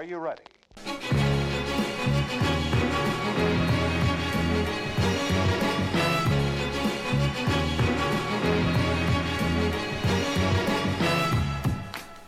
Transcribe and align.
Are 0.00 0.04
you 0.04 0.18
ready? 0.18 0.40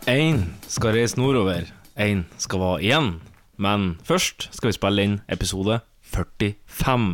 Én 0.07 0.43
skal 0.67 0.93
reise 0.97 1.17
nordover, 1.17 1.65
én 1.97 2.25
skal 2.41 2.59
være 2.61 2.81
igjen. 2.83 3.07
Men 3.57 3.93
først 4.05 4.49
skal 4.53 4.69
vi 4.71 4.75
spille 4.75 5.05
inn 5.07 5.15
episode 5.31 5.79
45. 6.13 7.07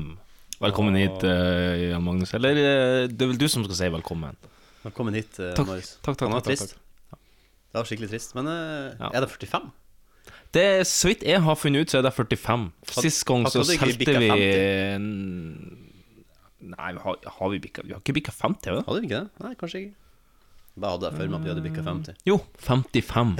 Velkommen 0.59 0.97
hit, 0.99 1.23
uh, 1.23 1.75
Jan 1.79 2.03
Magnus. 2.03 2.33
Eller 2.35 2.57
eh, 2.59 3.07
det 3.07 3.23
er 3.23 3.29
vel 3.31 3.39
du 3.39 3.47
som 3.51 3.63
skal 3.63 3.77
si 3.79 3.89
velkommen. 3.93 4.35
Velkommen 4.83 5.15
hit, 5.15 5.37
uh, 5.39 5.53
Takk, 5.55 5.69
Marius. 5.69 5.93
takk, 6.03 6.17
takk, 6.19 6.33
takk, 6.33 6.49
takk, 6.49 6.63
takk. 7.13 7.21
Det 7.69 7.77
var 7.79 7.87
skikkelig 7.87 8.09
trist. 8.11 8.35
Men 8.35 8.49
uh, 8.51 8.89
Ja. 8.99 9.11
er 9.13 9.23
det 9.23 9.29
45? 9.31 9.69
Det 10.53 10.63
er 10.65 10.83
Så 10.87 11.11
vidt 11.11 11.23
jeg 11.27 11.41
har 11.45 11.55
funnet 11.55 11.85
ut, 11.85 11.91
så 11.93 11.99
er 11.99 12.07
det 12.07 12.13
45. 12.15 12.71
Sist 12.99 13.25
gang 13.29 13.45
så 13.47 13.61
solgte 13.63 14.15
vi 14.17 14.29
Nei, 16.59 16.91
vi 16.93 16.99
har, 16.99 17.15
har 17.39 17.49
vi 17.53 17.59
bikka 17.63 17.85
Vi 17.85 17.93
har 17.95 18.01
ikke 18.01 18.17
bikka 18.17 18.33
50, 18.35 18.65
har 18.67 18.73
vi 18.75 18.79
det? 18.79 18.85
Hadde 18.87 19.01
vi 19.01 19.07
ikke 19.09 19.19
det? 19.19 19.43
Nei, 19.45 19.53
kanskje 19.59 19.81
ikke. 19.83 19.95
Bare 20.79 20.95
hadde 20.95 21.07
jeg 21.09 21.15
for 21.17 21.31
meg 21.31 21.39
at 21.39 21.45
vi 21.45 21.51
hadde 21.51 21.63
bikka 21.65 21.83
50. 21.85 22.17
Jo, 22.29 22.35
55. 22.65 23.31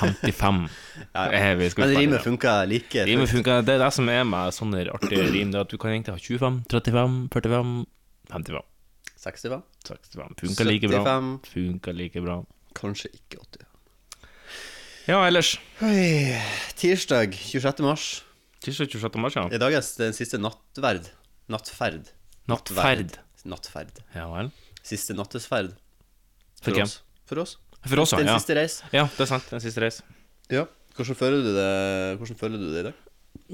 55. 0.00 0.62
Ja, 1.16 1.24
Eh, 1.26 1.56
Men 1.78 1.92
rimet 1.96 2.18
ja. 2.18 2.22
funka 2.24 2.54
like 2.68 3.04
Rimet 3.06 3.30
funka, 3.30 3.60
Det 3.66 3.74
er 3.76 3.78
det 3.84 3.92
som 3.94 4.08
er 4.08 4.24
med 4.24 4.54
sånne 4.54 4.86
artige 4.92 5.26
rim. 5.30 5.52
Det 5.52 5.58
er 5.60 5.66
at 5.66 5.70
du 5.70 5.76
kan 5.78 5.90
egentlig 5.94 6.14
ha 6.14 6.18
25, 6.18 6.64
35, 6.70 7.28
45, 7.32 7.86
55. 8.32 8.66
65? 9.26 9.62
65. 9.86 10.34
Funker 10.42 10.64
like 10.70 10.90
bra. 10.90 11.16
Funka 11.52 11.92
like 11.94 12.20
bra. 12.22 12.40
kanskje 12.76 13.08
ikke 13.14 13.38
80. 13.40 13.66
Ja, 15.06 15.20
ellers. 15.22 15.52
Oi, 15.86 16.34
tirsdag 16.74 17.36
26. 17.38 17.84
mars. 17.86 18.06
Tirsdag 18.58 18.88
26. 18.90 19.20
mars, 19.22 19.36
ja. 19.38 19.44
I 19.54 19.60
dag 19.62 19.76
er 19.78 19.84
den 20.00 20.16
siste 20.16 20.40
nattverd. 20.42 21.06
Nattferd. 21.46 22.08
Nattferd. 22.50 23.14
Nattferd. 23.46 24.00
Ja 24.16 24.24
vel. 24.32 24.50
Siste 24.82 25.14
nattesferd. 25.14 25.76
For 26.58 26.74
hvem? 26.74 26.90
oss. 26.90 26.96
For 27.30 27.38
oss. 27.38 27.54
For 27.86 28.02
oss, 28.02 28.16
ja. 28.16 28.24
Den 28.24 28.32
siste 28.34 28.58
reis. 28.58 28.80
Ja, 28.90 29.04
det 29.06 29.22
er 29.28 29.30
sant. 29.30 29.46
Den 29.52 29.62
siste 29.62 29.84
reis. 29.84 30.00
Ja. 30.50 30.64
Hvordan 30.98 31.18
føler 31.22 31.44
du 31.44 31.52
det 31.54 31.70
Hvordan 32.18 32.40
føler 32.40 32.58
du 32.58 32.66
det 32.72 32.80
i 32.80 32.86
dag? 32.88 33.00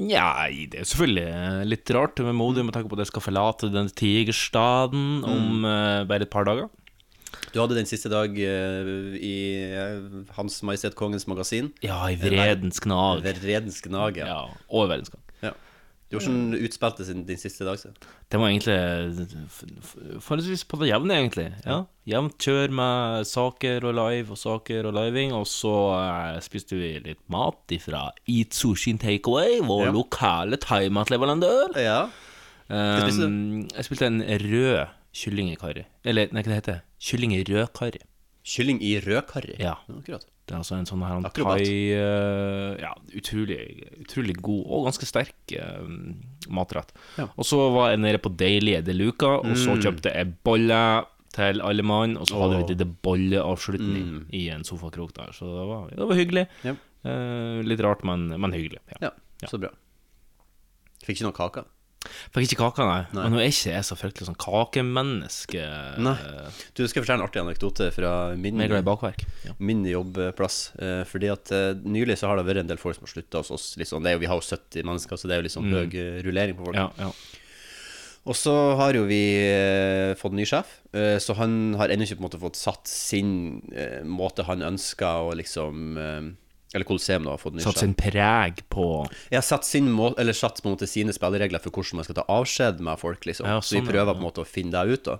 Ja, 0.09 0.27
det 0.49 0.81
er 0.81 0.89
selvfølgelig 0.89 1.27
eh, 1.37 1.63
litt 1.69 1.91
rart 1.93 2.25
med 2.25 2.39
modig 2.39 2.65
med 2.65 2.73
tanke 2.73 2.89
på 2.89 2.97
at 2.97 3.05
jeg 3.05 3.13
skal 3.13 3.27
forlate 3.27 3.69
den 3.75 3.93
tigerstaden 3.93 5.21
om 5.29 5.67
eh, 5.69 6.05
bare 6.09 6.25
et 6.25 6.33
par 6.33 6.49
dager. 6.49 6.73
Du 7.53 7.61
hadde 7.61 7.77
den 7.77 7.87
siste 7.89 8.09
dag 8.13 8.33
eh, 8.41 8.93
i 9.21 9.35
eh, 9.77 9.99
Hans 10.39 10.63
Majestet 10.65 10.95
Kongens 10.97 11.27
magasin. 11.29 11.73
Ja, 11.85 11.99
i 12.09 12.17
vredens 12.17 12.81
gnag. 12.81 13.21
Vredens 13.27 13.83
gnag, 13.85 14.17
ja. 14.23 14.27
Ja, 14.31 14.39
og 14.73 14.87
i 14.87 14.93
verdens 14.95 15.13
gang. 15.13 15.21
ja. 15.43 15.53
sånn 16.21 16.53
utspilte 16.59 17.07
sin 17.09 17.23
din 17.25 17.39
siste 17.41 17.65
dag 17.65 17.79
så. 17.81 17.89
Det 18.29 18.37
var 18.41 18.51
egentlig 18.51 18.75
f- 19.49 19.63
f- 19.81 19.95
forholdsvis 20.21 20.65
på 20.69 20.77
det 20.83 20.91
jevne, 20.91 21.15
egentlig. 21.17 21.47
Ja, 21.65 21.79
Jevnt 22.09 22.35
kjør 22.43 22.73
med 22.75 23.27
saker 23.31 23.85
og 23.89 23.95
live 23.97 24.35
og 24.35 24.41
saker 24.41 24.89
og 24.91 24.97
living. 24.97 25.33
Og 25.37 25.47
så 25.49 25.73
eh, 25.97 26.41
spiste 26.45 26.77
vi 26.77 26.91
litt 27.05 27.21
mat 27.33 27.77
fra 27.85 28.07
Eat 28.29 28.53
Sushi 28.57 28.93
Takeaway, 29.01 29.61
vår 29.65 29.87
Ja. 29.87 29.93
lokale 29.97 30.57
thaimatleverandør. 30.61 31.77
Ja. 31.81 32.01
spiste 32.69 33.29
Um, 33.29 33.69
jeg 33.73 33.85
spilte 33.89 34.07
en 34.09 34.21
rød 34.23 34.87
kylling 35.13 35.53
i 35.53 35.59
karri. 35.61 35.85
Eller, 36.05 36.33
nei, 36.33 36.43
hva 36.43 36.55
det 36.55 36.61
heter 36.63 36.83
Kylling 37.03 37.35
i 37.35 37.43
rød 37.45 37.73
karri. 37.77 38.03
Kylling 38.43 38.81
i 38.83 38.97
rødkarri. 39.01 39.55
Ja. 39.63 39.77
Akkurat. 39.91 40.27
Det 40.43 40.57
er 40.57 40.59
altså 40.59 40.75
en 40.75 40.89
sånn 40.89 41.03
her 41.07 41.21
en 41.21 41.27
thai 41.31 41.67
eh, 41.95 42.73
Ja, 42.83 42.91
utrolig, 43.15 43.59
utrolig 44.03 44.35
god 44.43 44.65
og 44.67 44.89
ganske 44.89 45.07
sterk 45.07 45.55
eh, 45.55 45.85
matrett. 46.51 46.91
Ja. 47.21 47.29
Og 47.37 47.47
så 47.47 47.61
var 47.75 47.93
jeg 47.93 48.03
nede 48.03 48.19
på 48.23 48.33
Deilige 48.35 48.83
de 48.83 48.97
Luca, 48.97 49.37
og 49.39 49.55
så 49.55 49.77
Mm. 49.77 49.83
kjøpte 49.87 50.15
jeg 50.17 50.33
bolle 50.43 50.81
til 51.33 51.63
alle 51.65 51.85
mann, 51.87 52.17
og 52.19 52.27
så 52.29 52.41
hadde 52.43 52.59
vi 52.59 52.65
oh. 52.65 52.73
litt 52.75 52.97
bolleavslutning 53.07 54.09
mm. 54.11 54.25
i 54.37 54.49
en 54.53 54.67
sofakrok 54.67 55.15
der. 55.17 55.31
Så 55.33 55.47
det 55.47 55.69
var, 55.71 55.87
det 55.95 56.09
var 56.11 56.19
hyggelig. 56.19 56.47
Ja. 56.67 56.75
Eh, 57.07 57.63
litt 57.63 57.81
rart, 57.81 58.03
men, 58.05 58.27
men 58.35 58.53
hyggelig. 58.53 58.83
Ja. 58.99 59.15
Ja, 59.41 59.49
så 59.49 59.63
bra. 59.63 59.71
Fikk 61.07 61.21
ikke 61.21 61.31
noe 61.31 61.39
kake? 61.39 61.65
Fikk 62.33 62.47
ikke 62.47 62.61
kake, 62.63 62.87
nei. 62.89 63.01
Nei. 63.13 63.25
Men 63.27 63.35
nå 63.37 63.41
er 63.43 63.51
ikke 63.53 63.75
jeg 63.75 63.87
så 63.87 63.97
fryktelig 63.99 64.29
sånn 64.29 64.39
kakemenneske. 64.41 65.65
Nei. 66.03 66.15
eh, 66.17 66.63
Du 66.75 66.83
skal 66.87 67.01
jeg 67.01 67.05
fortelle 67.05 67.21
en 67.21 67.27
artig 67.27 67.43
anekdote 67.43 67.91
fra 67.95 68.13
min. 68.37 68.57
Ja. 69.47 69.57
min 69.59 69.85
jobbplass. 69.89 70.59
Eh, 70.81 71.03
fordi 71.09 71.31
at 71.33 71.53
eh, 71.55 71.75
nylig 71.85 72.19
så 72.21 72.31
har 72.31 72.41
det 72.41 72.47
vært 72.49 72.65
en 72.65 72.73
del 72.73 72.81
folk 72.81 72.99
som 72.99 73.07
har 73.07 73.15
slutta 73.15 73.43
hos 73.45 73.53
oss. 73.55 73.69
Sånn, 73.77 74.05
det 74.05 74.13
er 74.13 74.19
jo, 74.19 74.25
vi 74.25 74.33
har 74.33 74.41
jo 74.41 74.49
70 74.49 74.89
mennesker, 74.89 75.21
så 75.21 75.29
det 75.29 75.37
er 75.37 75.43
jo 75.43 75.49
liksom 75.51 75.69
mm. 75.69 75.79
høy 75.79 76.27
rullering 76.27 76.59
på 76.59 76.69
folk. 76.71 76.81
Ja, 76.81 76.91
ja. 76.99 77.13
Og 78.23 78.37
så 78.39 78.53
har 78.79 78.95
jo 78.95 79.03
vi 79.09 79.25
fått 80.15 80.21
fått 80.21 80.37
ny 80.39 80.45
sjef, 80.47 80.77
så 81.19 81.35
han 81.35 81.75
har 81.75 81.91
ennå 81.91 82.07
ikke 82.07 82.21
på 82.21 82.23
en 82.23 82.27
måte 82.29 82.39
fått 82.39 82.61
satt 82.61 82.87
sin 82.87 83.33
måte 84.07 84.45
han 84.47 84.63
ønsker 84.63 85.27
å 85.27 85.33
liksom 85.35 85.97
Eller 86.75 86.87
Colosseum 86.89 87.27
da 87.27 87.35
har 87.35 87.41
fått 87.41 87.59
Satt 87.61 87.79
sin 87.83 87.93
preg 87.99 88.63
på 88.73 88.85
Jeg 89.31 89.37
har 89.37 89.45
satt, 89.45 89.67
sin 89.69 89.91
må 89.93 90.15
eller 90.17 90.33
satt 90.33 90.63
på 90.63 90.71
en 90.71 90.75
måte 90.77 90.89
sine 90.89 91.13
spilleregler 91.13 91.61
for 91.61 91.71
hvordan 91.75 92.01
man 92.01 92.07
skal 92.07 92.17
ta 92.17 92.25
avskjed 92.33 92.81
med 92.81 92.99
folk. 93.01 93.27
liksom 93.29 93.47
Ja, 93.47 93.59
Så 93.61 93.75
vi 93.77 93.81
sånn, 93.83 93.91
prøver 93.91 94.09
ja. 94.09 94.15
på 94.17 94.23
en 94.23 94.27
måte 94.27 94.41
å 94.45 94.49
finne 94.49 94.73
det 94.73 94.97
ut. 94.97 95.05
da 95.05 95.19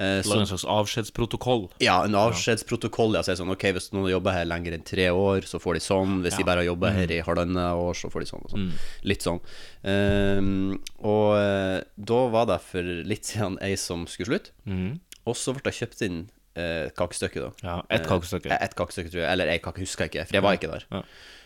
eh, 0.00 0.22
så, 0.24 0.38
en 0.40 0.48
slags 0.48 0.64
avskjedsprotokoll. 0.64 1.66
Ja, 1.84 1.98
en 2.08 2.16
avskjedsprotokoll. 2.16 3.18
Jeg 3.18 3.28
sier 3.28 3.40
sånn, 3.42 3.52
ok, 3.52 3.66
Hvis 3.76 3.90
noen 3.92 4.08
har 4.08 4.14
jobba 4.16 4.32
her 4.38 4.48
lenger 4.48 4.78
enn 4.78 4.86
tre 4.88 5.10
år, 5.10 5.44
så 5.50 5.60
får 5.60 5.74
de 5.78 5.84
sånn. 5.84 6.22
Hvis 6.24 6.38
de 6.40 6.44
bare 6.48 6.64
har 6.64 6.70
jobba 6.72 6.94
her 6.96 7.12
i 7.12 7.20
halvannet 7.20 7.76
år, 7.84 7.94
så 8.00 8.08
får 8.12 8.24
de 8.24 8.30
sånn. 8.32 8.44
og 8.48 8.54
sånn 8.56 8.70
Litt 9.04 9.22
sånn. 9.26 9.40
Ehm, 9.84 10.78
og 11.04 11.36
eh, 11.38 11.82
da 11.96 12.20
var 12.32 12.48
det 12.48 12.60
for 12.64 12.82
litt 12.82 13.28
siden 13.28 13.58
ei 13.64 13.74
som 13.80 14.06
skulle 14.08 14.32
slutte. 14.32 14.54
mm. 14.66 14.94
Og 15.24 15.36
så 15.40 15.54
ble 15.56 15.62
det 15.64 15.72
kjøpt 15.72 16.02
inn 16.04 16.18
eh, 16.56 16.90
kakestykke, 16.96 17.40
da. 17.40 17.50
Ja, 17.62 17.76
ett 17.90 18.06
kakestykke. 18.08 18.50
Eh, 18.50 18.64
et 18.66 18.74
kakestykke, 18.78 19.10
tror 19.12 19.22
jeg. 19.24 19.30
Eller 19.32 19.50
ei 19.54 19.58
kake, 19.62 19.80
husker 19.84 20.04
jeg 20.06 20.14
ikke, 20.14 20.26
for 20.28 20.38
jeg 20.38 20.46
var 20.46 20.58
ikke 20.58 20.70
der. 20.72 20.86
Ja. 20.90 21.02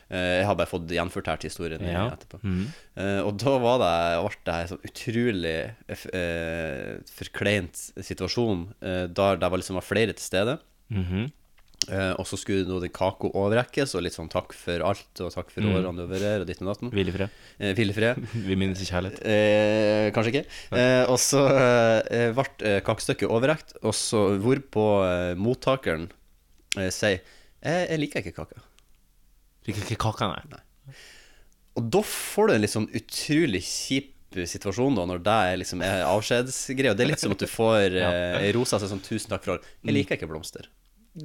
Eh, 0.09 0.35
jeg 0.41 0.47
har 0.49 0.57
bare 0.57 0.71
fått 0.71 0.89
gjenfortalt 0.89 1.43
historien 1.45 1.83
Ja. 1.85 2.07
etterpå. 2.15 2.41
Mm. 2.43 2.67
Eh, 2.97 3.21
og 3.21 3.37
da 3.43 3.59
var 3.61 3.79
det, 3.83 3.97
ble 4.25 4.45
det 4.49 4.55
en 4.55 4.71
sånn 4.73 4.87
utrolig 4.89 5.59
uh, 5.91 6.95
forkleint 7.19 7.83
situasjon, 8.01 8.63
uh, 8.83 9.05
der 9.07 9.37
det 9.37 9.51
var 9.51 9.59
liksom 9.61 9.77
var 9.77 9.85
flere 9.85 10.13
til 10.17 10.25
stede. 10.25 10.59
Mhm. 10.89 11.29
Eh, 11.87 12.11
og 12.19 12.27
så 12.27 12.37
skulle 12.37 12.67
nå 12.67 12.81
den 12.83 12.91
kaka 12.91 13.31
overrekkes, 13.39 13.93
og 13.95 14.03
litt 14.03 14.13
sånn 14.17 14.29
takk 14.29 14.51
for 14.53 14.83
alt, 14.85 15.21
og 15.23 15.31
takk 15.33 15.53
for 15.55 15.63
Mm. 15.63 15.71
årene 15.79 15.95
du 15.97 16.03
har 16.03 16.11
vært 16.11 16.27
her, 16.27 16.41
og 16.43 16.47
ditt 16.51 16.61
og 16.61 16.69
datten. 16.73 16.91
Hvil 16.91 17.09
i 17.09 17.15
fred. 17.15 17.31
Eh, 17.61 17.73
Hvil 17.79 17.93
fred. 17.95 18.19
Vi 18.49 18.57
minnes 18.59 18.83
i 18.83 18.89
kjærlighet. 18.89 19.21
Eh, 19.23 20.11
kanskje 20.13 20.33
ikke. 20.35 20.45
Eh, 20.75 21.05
og 21.09 21.17
så 21.23 21.45
eh, 21.55 22.33
ble 22.35 22.45
eh, 22.67 22.81
kakestykket 22.85 23.31
overrekt, 23.31 23.77
og 23.87 23.95
så 23.95 24.25
hvorpå 24.43 24.87
eh, 25.07 25.35
mottakeren 25.39 26.11
sier 26.93 27.21
jeg, 27.63 27.99
liker 27.99 28.21
ikke 28.27 28.35
kaka. 28.43 28.61
Liker 29.67 29.87
ikke 29.87 29.97
kaka, 30.03 30.29
nei. 30.35 30.61
Og 31.79 31.87
da 31.95 32.03
får 32.03 32.49
du 32.51 32.55
en 32.55 32.61
litt 32.67 32.75
sånn 32.75 32.89
utrolig 32.91 33.63
kjip 33.65 34.15
situasjon 34.51 34.95
da, 34.99 35.07
når 35.09 35.23
det 35.25 35.37
er 35.49 35.57
liksom 35.63 35.81
avskjedsgreie. 35.83 36.91
Og 36.93 36.99
det 36.99 37.07
er 37.07 37.11
litt 37.15 37.23
som 37.23 37.33
at 37.33 37.41
du 37.41 37.47
får 37.49 37.97
eh, 38.03 38.37
ei 38.43 38.51
rose 38.53 38.77
seg 38.79 38.91
sånn 38.91 39.01
'tusen 39.03 39.31
takk 39.33 39.47
for 39.47 39.55
alt'. 39.57 39.65
Jeg 39.87 39.95
liker 39.97 40.19
ikke 40.19 40.29
blomster. 40.31 40.69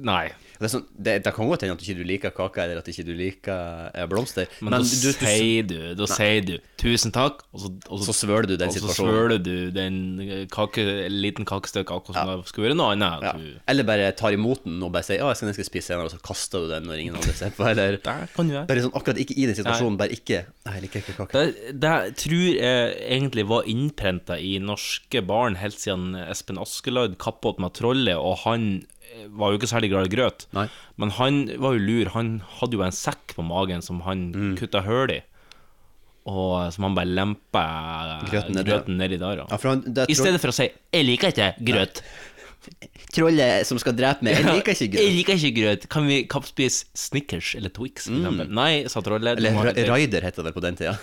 Nei. 0.02 0.32
Det, 0.54 0.70
sånn, 0.70 0.84
det, 0.94 1.16
det 1.24 1.32
kan 1.34 1.48
godt 1.50 1.64
hende 1.64 1.74
at 1.74 1.82
du 1.82 1.86
ikke 1.86 2.06
liker 2.06 2.32
kake, 2.34 2.62
eller 2.62 2.78
at 2.80 2.86
du 2.86 2.92
ikke 2.92 3.16
liker 3.18 3.88
eh, 3.90 4.06
blomster, 4.10 4.46
Men, 4.60 4.76
men, 4.76 4.84
da 4.84 4.86
du, 4.86 5.08
du, 5.10 5.24
sier 5.26 5.66
du 5.66 5.78
Da 5.98 6.08
sier 6.08 6.44
du 6.46 6.54
'tusen 6.78 7.14
takk', 7.14 7.42
og 7.54 7.62
så, 7.62 7.70
og 7.88 8.04
så 8.06 8.14
svøler 8.14 8.48
du 8.50 8.54
den 8.60 8.68
og 8.68 8.74
så 8.74 8.82
situasjonen. 8.82 9.14
svøler 9.14 9.42
du 9.42 9.56
den 9.74 9.96
eh, 10.20 10.44
kake, 10.52 10.84
liten 11.10 11.48
kakestykke 11.48 11.96
akkurat 11.96 12.20
som 12.20 12.30
det 12.30 12.50
skulle 12.52 12.68
vært 12.68 12.78
noe 12.78 12.92
annet. 12.94 13.24
Ja. 13.24 13.32
Du, 13.40 13.58
Eller 13.72 13.88
bare 13.88 14.10
tar 14.18 14.36
imot 14.36 14.64
den 14.66 14.82
og 14.84 14.92
bare 14.94 15.06
sier 15.06 15.18
'ja, 15.22 15.32
jeg 15.32 15.40
skal, 15.40 15.50
jeg 15.50 15.58
skal 15.58 15.68
spise 15.70 15.90
senere', 15.90 16.10
og 16.10 16.14
så 16.14 16.22
kaster 16.22 16.64
du 16.64 16.72
den 16.74 16.88
når 16.88 17.02
ingen 17.02 17.18
andre 17.18 17.34
ser 17.34 17.54
på. 17.56 17.66
Eller 17.70 17.98
kan 18.36 18.50
du 18.50 18.54
bare 18.54 18.86
sånn 18.86 18.94
akkurat 18.94 19.20
ikke 19.24 19.36
i 19.36 19.48
den 19.50 19.58
situasjonen. 19.58 19.98
Bare 19.98 20.14
ikke 20.14 20.44
'Nei, 20.46 20.76
jeg 20.78 20.86
liker 20.86 21.02
ikke 21.02 21.18
kake'. 21.18 21.34
Det, 21.34 21.76
det 21.82 21.94
tror 22.22 22.48
jeg 22.54 22.96
egentlig 23.18 23.48
var 23.50 23.68
innprenta 23.70 24.38
i 24.38 24.56
norske 24.62 25.24
barn 25.26 25.58
helt 25.60 25.80
siden 25.80 26.14
Espen 26.28 26.60
Askeladd 26.62 27.18
kappa 27.18 27.54
opp 27.54 27.62
med 27.62 27.74
trollet, 27.74 28.16
og 28.16 28.44
han 28.44 28.84
var 29.30 29.52
jo 29.52 29.58
ikke 29.58 29.70
særlig 29.70 29.90
glad 29.90 30.06
i 30.08 30.14
grøt. 30.16 30.46
Nei. 30.56 30.66
Men 30.96 31.10
han 31.18 31.46
var 31.58 31.74
jo 31.76 31.78
lur. 31.84 32.10
Han 32.14 32.40
hadde 32.60 32.72
jo 32.78 32.82
en 32.82 32.92
sekk 32.92 33.34
på 33.36 33.44
magen 33.46 33.82
som 33.82 34.00
han 34.06 34.32
Mm. 34.32 34.56
kutta 34.58 34.82
hull 34.84 35.10
i. 35.10 35.20
Og 36.26 36.72
som 36.72 36.84
han 36.84 36.94
bare 36.96 37.06
lempa 37.12 37.64
Grøten 38.30 38.56
grøten 38.64 38.96
nedi 38.96 39.18
der. 39.20 39.42
Ja, 39.44 39.58
han, 39.62 39.82
I 40.08 40.14
stedet 40.14 40.40
for 40.40 40.48
å 40.48 40.54
si 40.56 40.70
'jeg 40.92 41.04
liker 41.04 41.28
ikke 41.28 41.54
grøt'. 41.60 42.00
trollet 43.12 43.66
som 43.66 43.78
skal 43.78 43.92
drepe 43.92 44.22
meg. 44.24 44.38
Jeg 44.38 44.44
liker 44.46 44.72
ikke 44.72 44.86
Jeg 44.86 44.92
grøt. 44.94 45.16
liker 45.18 45.34
ikke 45.34 45.54
grøt. 45.60 45.88
Kan 45.88 46.06
vi 46.08 46.24
kappspise 46.24 46.84
Snickers 46.94 47.54
eller 47.54 47.68
Twix, 47.68 48.08
Mm. 48.08 48.48
Nei, 48.48 48.84
sa 48.88 49.00
trollet. 49.00 49.36
Eller 49.36 49.52
Raider 49.88 50.20
heter 50.22 50.42
det 50.42 50.54
på 50.54 50.60
den 50.62 50.76
tida. 50.76 50.98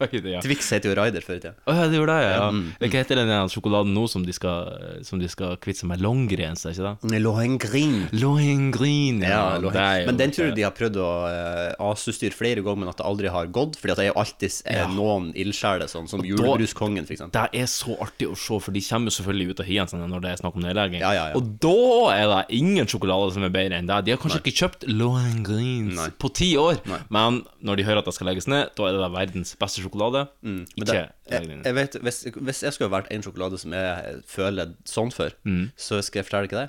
Raider, 0.00 0.28
ja. 0.34 0.40
Twix 0.44 0.70
heter 0.74 0.90
jo 0.90 0.96
Raider 0.98 1.24
før 1.24 1.36
i 1.38 1.42
tida. 1.42 1.54
Å 1.68 1.74
ja, 1.76 1.86
det 1.90 1.98
gjorde 2.00 2.16
det, 2.18 2.30
ja. 2.34 2.46
mm, 2.50 2.62
Hva 2.82 2.90
heter 2.94 3.20
den 3.20 3.32
sjokoladen 3.52 3.92
nå 3.96 4.04
som 4.10 4.24
de 4.26 4.34
skal, 4.36 5.00
som 5.06 5.20
de 5.22 5.28
skal 5.30 5.56
kvitte 5.62 5.82
seg 5.84 5.90
med? 5.92 6.02
Longrens, 6.04 6.64
er 6.66 6.74
ikke 6.74 6.92
det? 7.10 7.20
Lohengrin. 7.24 7.96
Lohengrin, 8.16 9.20
ja. 9.22 9.30
Ja, 9.30 9.42
det 9.58 9.64
Lohen- 9.64 10.00
jo- 10.02 10.06
men 10.10 10.16
den 10.20 10.30
tror 10.34 10.46
jeg 10.50 10.56
de 10.58 10.64
har 10.66 10.74
prøvd 10.76 10.96
å 11.00 11.08
uh, 11.30 11.90
avstyre 11.90 12.32
flere 12.34 12.62
ganger, 12.64 12.80
men 12.84 12.90
at 12.92 12.98
det 13.00 13.06
aldri 13.06 13.30
har 13.32 13.46
gått. 13.52 13.78
Fordi 13.80 13.92
at 13.94 14.00
det 14.00 14.06
er 14.08 14.10
jo 14.12 14.18
alltid 14.22 14.50
eh, 14.64 14.78
Ja. 14.80 14.86
noen 14.88 15.30
ildsjeler, 15.34 15.86
sånn 15.90 16.08
som 16.10 16.22
julebruskongen, 16.24 17.06
eksempel. 17.06 17.34
Det 17.36 17.60
er 17.62 17.66
så 17.70 17.96
artig 18.02 18.28
å 18.30 18.36
se, 18.38 18.58
for 18.60 18.72
de 18.74 18.80
kommer 18.84 19.10
jo 19.10 19.16
selvfølgelig 19.20 19.50
ut 19.54 19.60
av 19.64 19.66
hiene 19.70 20.08
når 20.10 20.20
det 20.24 20.30
er 20.34 20.40
snakk 20.42 20.56
om 20.58 20.64
nedlegging. 20.64 21.00
Ja. 21.04 21.28
Og 21.38 21.54
da 21.62 21.76
er 22.16 22.26
det 22.34 22.40
ingen 22.58 22.86
sjokolade 22.90 23.32
som 23.34 23.44
er 23.46 23.52
bedre 23.54 23.78
enn 23.80 23.86
det. 23.90 24.00
De 24.06 24.14
har 24.14 24.20
kanskje 24.22 24.40
ikke 24.42 24.56
kjøpt 24.64 24.86
Lohengrins 24.90 26.00
på 26.20 26.30
ti 26.34 26.52
år, 26.60 26.80
Nei. 26.88 26.98
men 27.12 27.40
når 27.64 27.80
de 27.80 27.86
hører 27.88 28.00
at 28.02 28.08
det 28.08 28.14
skal 28.16 28.30
legges 28.30 28.48
ned, 28.50 28.70
da 28.76 28.88
er 28.88 28.96
det 28.98 29.10
verdens 29.14 29.54
beste 29.60 29.84
sjokolade. 29.84 30.24
Mm. 30.42 30.62
Ikke 30.74 30.88
det, 30.88 31.00
jeg, 31.30 31.58
jeg 31.66 31.76
vet, 31.76 31.98
hvis, 32.06 32.22
hvis 32.36 32.62
jeg 32.66 32.76
skulle 32.76 32.92
valgt 32.92 33.12
en 33.14 33.24
sjokolade 33.24 33.60
som 33.60 33.76
jeg 33.76 34.22
føler 34.30 34.74
sånn 34.88 35.12
for, 35.14 35.36
så 35.76 36.00
skal 36.04 36.22
jeg 36.22 36.30
fortelle 36.30 36.50
deg 36.50 36.56
det. 36.58 36.66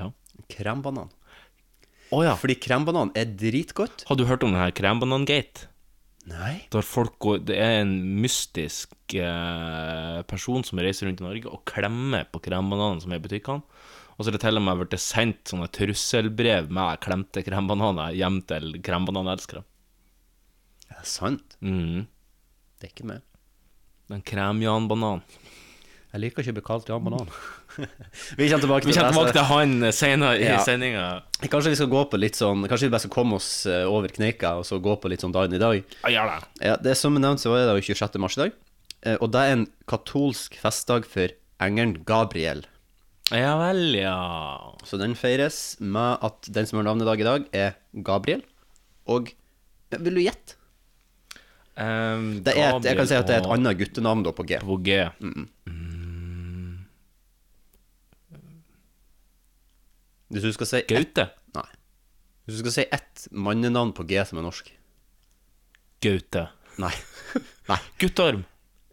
Ja. 0.00 0.10
Krembanan. 0.52 1.12
Oh, 2.14 2.22
ja. 2.22 2.36
Fordi 2.38 2.54
krembanan 2.62 3.10
er 3.18 3.30
dritgodt. 3.38 4.04
Har 4.06 4.18
du 4.18 4.26
hørt 4.28 4.44
om 4.46 4.54
denne 4.54 4.70
krembanan-gate? 4.76 5.70
Nei. 6.26 6.66
Går 6.74 7.44
Det 7.46 7.54
er 7.54 7.82
en 7.84 7.94
mystisk 8.20 9.14
eh, 9.14 10.22
person 10.26 10.64
som 10.66 10.78
reiser 10.82 11.06
rundt 11.06 11.22
i 11.22 11.26
Norge 11.26 11.46
og 11.50 11.62
klemmer 11.70 12.26
på 12.30 12.42
krembananen 12.42 13.00
som 13.02 13.12
er 13.14 13.20
i 13.20 13.22
butikkene. 13.22 13.62
Og 14.16 14.24
så 14.24 14.30
er 14.30 14.36
det 14.36 14.42
til 14.42 14.58
og 14.58 14.64
med 14.64 14.80
blitt 14.80 15.02
sendt 15.02 15.52
sånne 15.52 15.68
trusselbrev 15.76 16.70
med 16.72 17.00
klemte 17.04 17.44
krembananer 17.46 18.14
hjem 18.16 18.40
til 18.48 18.78
krembananelskere. 18.82 19.62
Er 20.88 21.02
det 21.02 21.10
sant? 21.10 21.58
Mm. 21.60 22.06
Det 22.80 22.88
er 22.88 22.92
ikke 22.94 23.08
meg. 23.08 23.22
Den 24.12 24.22
kremjanbananen. 24.26 25.22
Jeg 26.12 26.22
liker 26.22 26.40
ikke 26.44 26.52
å 26.54 26.56
bli 26.56 26.64
kalt 26.64 26.88
Jan 26.88 27.02
Banan. 27.04 27.28
vi 28.38 28.46
kommer 28.48 28.62
tilbake 28.62 28.86
til 28.86 28.94
tilbake 28.96 29.32
til 29.36 29.44
han 29.50 29.72
senere 29.92 30.38
i 30.40 30.46
Ja. 30.46 30.60
sendinga. 30.64 31.02
Kanskje 31.52 31.72
vi 31.74 31.78
skal 31.80 31.90
gå 31.92 32.04
på 32.08 32.16
litt 32.20 32.38
sånn 32.38 32.62
Kanskje 32.70 32.86
vi 32.86 32.92
bare 32.94 33.04
skal 33.04 33.12
komme 33.12 33.36
oss 33.36 33.48
eh, 33.68 33.82
over 33.84 34.08
kneika 34.14 34.54
og 34.60 34.64
så 34.64 34.78
gå 34.80 34.94
på 35.02 35.10
litt 35.12 35.20
sånn 35.24 35.34
dagen 35.34 35.52
i 35.52 35.60
dag. 35.60 35.82
Ja, 36.08 36.24
det. 36.30 36.38
Ja, 36.64 36.76
det 36.80 36.94
Som 36.96 37.18
nevnt 37.20 37.42
så 37.42 37.52
var 37.52 37.66
det 37.68 37.82
26. 37.84 38.16
mars 38.22 38.38
i 38.38 38.46
dag. 38.46 38.54
Eh, 39.02 39.18
Og 39.20 39.28
det 39.34 39.42
er 39.42 39.52
en 39.58 39.66
katolsk 39.92 40.56
festdag 40.62 41.04
for 41.10 41.34
engelen 41.60 41.98
Gabriel. 42.08 42.64
Ja 43.34 43.56
vel, 43.58 43.82
ja. 43.98 44.16
Så 44.86 44.96
den 45.02 45.16
feires 45.18 45.76
med 45.82 46.22
at 46.24 46.46
den 46.48 46.64
som 46.70 46.78
har 46.80 46.86
navnedag 46.86 47.20
i 47.20 47.26
dag, 47.26 47.48
er 47.52 47.74
Gabriel. 48.06 48.40
Og 49.10 49.34
eh, 49.92 49.98
vil 49.98 50.14
du 50.16 50.22
gjette? 50.22 50.54
Um, 51.76 52.40
Det 52.44 52.54
er 52.56 52.70
et, 52.72 52.86
jeg 52.88 52.96
kan 52.96 53.08
si 53.10 53.14
at 53.18 53.26
det 53.28 53.34
er 53.36 53.42
et 53.44 53.50
annet 53.52 53.76
guttenavn 53.76 54.22
da 54.24 54.32
på 54.32 54.46
G. 54.48 54.56
På 54.64 54.78
G. 54.80 54.96
Hvis 60.32 60.42
du 60.42 60.52
skal 60.56 60.66
si 60.70 60.80
Gaute? 60.88 61.04
Gaute. 61.04 61.26
Nei. 61.54 61.68
Hvis 62.46 62.58
du 62.58 62.62
skal 62.64 62.74
si 62.74 62.84
ett 62.96 63.26
mannenavn 63.30 63.92
på 63.96 64.06
G 64.08 64.18
som 64.26 64.40
er 64.40 64.46
norsk 64.46 64.72
Gaute. 66.04 66.46
Nei. 66.82 66.92
Nei. 67.70 67.78
Guttorm. 68.00 68.44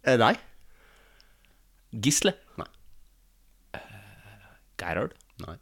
Eh, 0.04 0.18
Nei. 0.20 0.34
Gisle. 2.04 2.34
Nei. 2.60 2.70
Uh, 3.76 4.54
Gerhard. 4.82 5.16
Nei. 5.44 5.58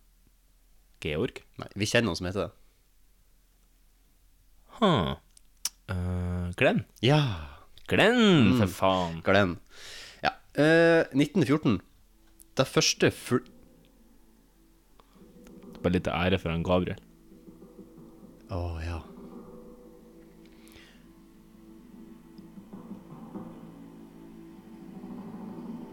Georg. 1.01 1.41
Nei. 1.57 1.67
Vi 1.75 1.87
kjenner 1.89 2.11
noen 2.11 2.19
som 2.19 2.27
heter 2.29 2.45
det. 2.45 2.53
Huh. 4.77 5.15
Eh, 5.89 6.51
Glenn. 6.55 6.83
Ja. 7.01 7.21
Glenn, 7.87 8.57
for 8.59 8.67
faen. 8.67 9.21
Glenn. 9.25 9.57
Ja. 10.23 10.35
Uh, 10.57 11.07
1914. 11.17 11.81
Det 12.57 12.67
første 12.67 13.11
fl... 13.11 13.41
Bare 15.81 15.95
litt 15.95 16.07
ære 16.07 16.37
for 16.39 16.53
han 16.53 16.63
Gabriel. 16.63 16.99
Å 18.51 18.61
ja. 18.83 18.99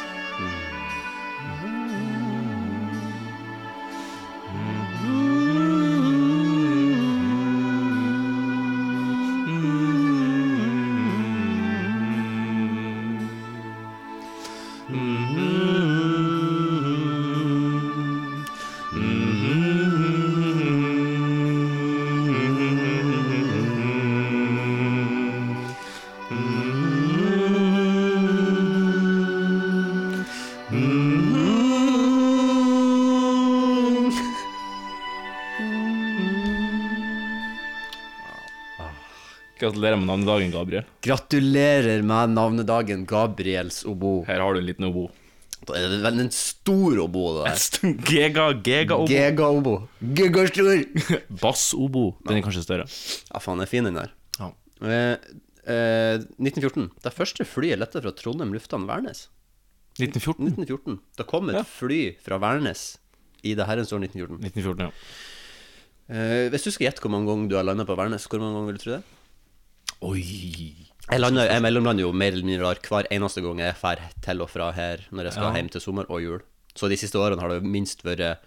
Mm. 5.03 5.42
Gratulerer 39.83 39.99
med 39.99 40.07
navnedagen, 40.07 40.51
Gabriel. 40.53 40.85
Gratulerer 41.03 42.03
med 42.07 42.29
navnedagen 42.37 43.05
Gabriels 43.05 43.81
obo. 43.85 44.23
Her 44.27 44.39
har 44.39 44.53
du 44.55 44.59
en 44.61 44.65
liten 44.65 44.85
obo. 44.87 45.09
Det 45.67 45.75
er 45.79 45.93
vel 46.03 46.19
en 46.23 46.29
stor 46.31 46.99
obo, 47.03 47.23
det 47.43 47.51
der. 47.51 47.91
Giga, 48.07 48.45
giga-obo. 48.63 49.07
Giga-obo. 49.11 49.73
Gigastor. 50.15 50.83
Bass-obo. 51.43 52.05
Den 52.27 52.39
er 52.39 52.43
kanskje 52.45 52.63
større. 52.65 52.87
Ja, 53.31 53.39
faen, 53.43 53.59
den 53.59 53.65
er 53.67 53.71
fin, 53.71 53.87
den 53.87 53.99
der. 53.99 54.11
Ja. 54.39 54.49
Eh, 54.83 55.13
eh, 55.67 56.23
1914. 56.39 56.89
Det 57.03 57.13
første 57.15 57.47
flyet 57.47 57.79
letta 57.83 58.03
fra 58.03 58.11
Trondheim 58.15 58.55
lufthavn 58.55 58.87
Værnes. 58.87 59.25
1914. 59.99 60.51
1914. 60.55 60.99
Det 61.19 61.27
kom 61.29 61.51
et 61.51 61.59
Ja. 61.59 61.63
fly 61.67 62.01
fra 62.23 62.39
Værnes 62.43 62.85
i 63.43 63.55
det 63.55 63.67
herrens 63.67 63.91
år 63.91 63.99
1914. 64.07 64.39
1914, 64.47 64.87
ja. 64.87 64.91
Eh, 66.13 66.49
hvis 66.51 66.63
du 66.67 66.71
skal 66.71 66.89
gjette 66.89 67.03
hvor 67.03 67.11
mange 67.15 67.27
ganger 67.31 67.49
du 67.51 67.55
har 67.59 67.63
landa 67.67 67.83
på 67.87 67.95
Værnes, 67.99 68.27
hvor 68.27 68.39
mange 68.43 68.55
ganger 68.59 68.71
vil 68.71 68.79
du 68.79 68.83
tro 68.83 68.95
det? 68.97 69.03
Oi. 70.03 70.23
Jeg, 71.11 71.19
lander, 71.19 71.47
jeg 71.51 71.61
mellomlander 71.63 72.05
jo 72.05 72.11
mer 72.15 72.31
eller 72.35 72.47
mindre 72.47 72.73
hver 72.87 73.07
eneste 73.11 73.43
gang 73.43 73.59
jeg 73.63 73.75
drar 73.79 74.01
til 74.23 74.41
og 74.43 74.49
fra 74.51 74.71
her 74.75 75.03
når 75.11 75.29
jeg 75.29 75.33
skal 75.37 75.49
Ja. 75.49 75.53
hjem 75.59 75.69
til 75.71 75.81
sommer 75.83 76.05
og 76.09 76.21
jul. 76.23 76.41
Så 76.75 76.89
de 76.89 76.97
siste 76.97 77.19
årene 77.19 77.39
har 77.43 77.49
det 77.53 77.63
minst 77.63 78.03
vært 78.03 78.19
Jeg 78.23 78.37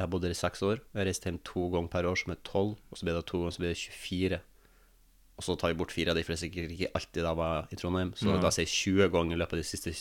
har 0.00 0.08
bodd 0.08 0.24
her 0.24 0.32
i 0.32 0.34
seks 0.34 0.62
år. 0.64 0.80
Jeg 0.94 0.98
har 0.98 1.04
reist 1.06 1.24
hjem 1.24 1.38
to 1.44 1.68
ganger 1.70 1.88
per 1.92 2.06
år, 2.08 2.16
som 2.16 2.32
er 2.32 2.38
tolv. 2.42 2.78
Og 2.90 2.96
så 2.98 3.04
blir 3.04 3.14
det 3.14 3.26
to 3.28 3.38
ganger, 3.38 3.52
så 3.52 3.60
blir 3.60 3.74
det 3.74 3.76
24. 3.76 4.38
Og 5.36 5.44
så 5.44 5.56
tar 5.60 5.68
vi 5.68 5.78
bort 5.78 5.92
fire 5.92 6.10
av 6.10 6.16
de, 6.16 6.22
for 6.24 6.32
det 6.32 6.38
er 6.40 6.46
sikkert 6.48 6.72
ikke 6.72 6.88
alltid 6.96 7.22
da 7.22 7.34
var 7.34 7.68
i 7.70 7.76
Trondheim. 7.76 8.14
Så 8.16 8.40
da 8.40 8.50
sier 8.50 8.64
jeg 8.64 8.72
20 8.96 9.10
ganger 9.12 9.36
i 9.36 9.38
løpet 9.42 9.52
av 9.52 9.60
de 9.60 9.68
siste 9.68 9.92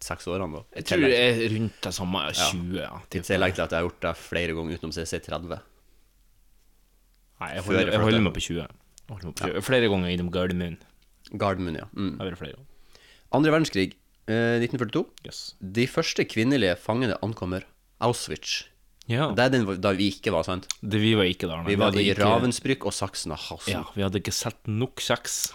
seks 0.00 0.26
årene. 0.30 0.62
da 0.62 0.78
Jeg 0.78 0.84
tror 0.86 1.02
det 1.02 1.18
er 1.18 1.42
rundt 1.56 1.82
det 1.82 1.94
samme. 1.94 2.22
ja, 2.22 2.48
20, 2.52 2.78
ja. 2.78 3.00
jeg 3.10 3.40
legger 3.40 3.54
til 3.58 3.62
at 3.66 3.70
jeg 3.72 3.78
har 3.82 3.88
gjort 3.90 4.00
det 4.06 4.16
flere 4.16 4.54
ganger 4.54 4.78
utenom, 4.78 4.92
så 4.94 5.02
jeg 5.02 5.08
sier 5.08 5.24
30. 5.26 5.60
Nei, 7.40 7.50
jeg 7.54 7.62
holder, 7.66 7.90
jeg 7.92 8.00
holder 8.00 8.20
meg 8.20 8.34
på 8.34 8.40
20. 8.46 8.66
20. 9.10 9.60
Flere 9.64 9.88
ganger 9.92 10.10
innom 10.12 10.30
Gardermoen. 10.34 10.78
Gardermoen, 11.32 11.78
ja. 11.80 11.86
Mm. 11.94 12.16
Har 12.20 12.30
vært 12.30 12.40
flere 12.42 12.56
ganger. 12.56 13.02
Andre 13.36 13.52
verdenskrig, 13.54 13.92
eh, 14.28 14.58
1942. 14.62 15.04
Yes. 15.26 15.54
De 15.60 15.86
første 15.90 16.24
kvinnelige 16.28 16.76
fangene 16.78 17.16
ankommer 17.22 17.64
Auschwitz. 18.00 18.64
Ja. 19.06 19.28
Det 19.30 19.44
er 19.44 19.50
den 19.54 19.66
da 19.80 19.92
vi 19.94 20.08
ikke 20.10 20.32
var, 20.34 20.42
sant? 20.42 20.66
Det, 20.82 20.98
vi 20.98 21.12
var 21.14 21.28
ikke 21.30 21.46
der. 21.46 21.62
nei. 21.62 21.70
Vi 21.70 21.76
var 21.78 21.94
i 21.94 22.08
Ravensbrück 22.18 22.86
og 22.90 22.94
Sachsenhausen. 22.94 23.70
Ja, 23.70 23.84
vi 23.94 24.02
hadde 24.02 24.18
ikke 24.18 24.34
sett 24.34 24.66
nok 24.66 24.98
kjeks. 24.98 25.52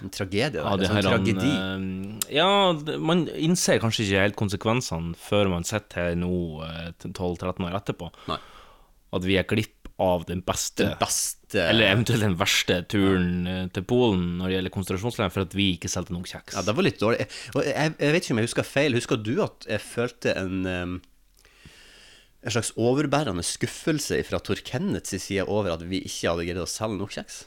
En 0.00 0.10
tragedie. 0.12 0.60
Ja, 0.60 0.72
det 0.76 0.86
det 0.86 0.88
er 0.88 1.04
sånn 1.04 1.10
tragedi. 1.12 1.52
eh, 1.52 2.34
ja, 2.36 2.72
man 3.00 3.26
innser 3.32 3.80
kanskje 3.80 4.04
ikke 4.06 4.24
helt 4.24 4.36
konsekvensene 4.40 5.14
før 5.16 5.48
man 5.52 5.64
sitter 5.68 6.08
her 6.10 6.16
nå 6.20 6.32
eh, 6.64 6.90
12-13 7.04 7.68
år 7.68 7.76
etterpå. 7.82 8.10
Nei. 8.32 8.38
At 9.16 9.24
vi 9.24 9.36
er 9.40 9.44
glipp 9.48 9.75
av 10.02 10.26
den 10.28 10.42
beste 10.44 10.84
Den 10.84 10.98
beste 11.00 11.62
Eller 11.62 11.88
eventuelt 11.94 12.24
den 12.24 12.36
verste 12.36 12.82
turen 12.90 13.46
eh, 13.48 13.64
til 13.72 13.84
Polen 13.88 14.36
når 14.36 14.48
det 14.48 14.56
gjelder 14.56 14.74
konsentrasjonsleir, 14.74 15.32
for 15.32 15.46
at 15.46 15.56
vi 15.56 15.70
ikke 15.76 15.90
solgte 15.90 16.12
nok 16.12 16.28
kjeks. 16.28 16.56
Ja, 16.58 16.64
det 16.66 16.76
var 16.76 16.84
litt 16.84 17.00
dårlig. 17.00 17.24
Jeg, 17.24 17.64
jeg, 17.70 17.94
jeg 18.02 18.14
vet 18.14 18.24
ikke 18.26 18.36
om 18.36 18.40
jeg 18.42 18.50
husker 18.50 18.68
feil. 18.68 18.98
Husker 18.98 19.20
du 19.20 19.34
at 19.46 19.68
jeg 19.70 19.84
følte 19.84 20.36
en 20.36 20.56
um, 20.66 20.96
En 22.46 22.52
slags 22.54 22.70
overbærende 22.78 23.42
skuffelse 23.42 24.20
fra 24.28 24.38
Tor 24.38 24.60
Kenneths 24.62 25.16
side 25.18 25.48
over 25.48 25.72
at 25.72 25.82
vi 25.88 26.04
ikke 26.04 26.28
hadde 26.30 26.44
greid 26.46 26.60
å 26.62 26.68
selge 26.70 27.00
nok 27.00 27.16
kjeks? 27.16 27.40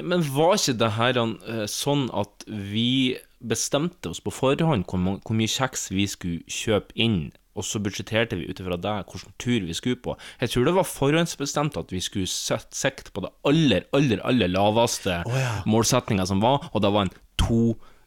Men 0.00 0.22
var 0.24 0.54
ikke 0.56 0.78
det 0.80 0.92
her 0.96 1.18
eh, 1.20 1.66
sånn 1.68 2.06
at 2.16 2.46
vi 2.48 3.18
bestemte 3.42 4.08
oss 4.12 4.22
på 4.22 4.32
forhånd 4.32 4.86
hvor 4.88 5.36
mye 5.36 5.50
kjeks 5.50 5.90
vi 5.92 6.06
skulle 6.08 6.46
kjøpe 6.46 6.94
inn 6.94 7.32
og 7.52 7.66
så 7.66 7.80
budsjetterte 7.82 8.38
vi 8.38 8.48
ut 8.48 8.60
ifra 8.62 8.78
det 8.80 8.94
hvilken 9.10 9.34
tur 9.42 9.66
vi 9.68 9.76
skulle 9.76 10.00
på. 10.00 10.16
Jeg 10.40 10.52
tror 10.52 10.68
det 10.68 10.76
var 10.78 10.88
forhåndsbestemt 10.88 11.76
at 11.80 11.92
vi 11.92 12.00
skulle 12.04 12.30
sette 12.30 12.76
sikte 12.76 13.12
på 13.12 13.24
det 13.24 13.32
aller, 13.48 13.88
aller, 13.96 14.22
aller 14.24 14.52
laveste 14.52 15.22
målsettinga 15.68 16.26
som 16.28 16.42
var, 16.44 16.70
og 16.72 16.84
det 16.84 16.92
var 16.94 17.08
en 17.08 17.16
to 17.42 17.62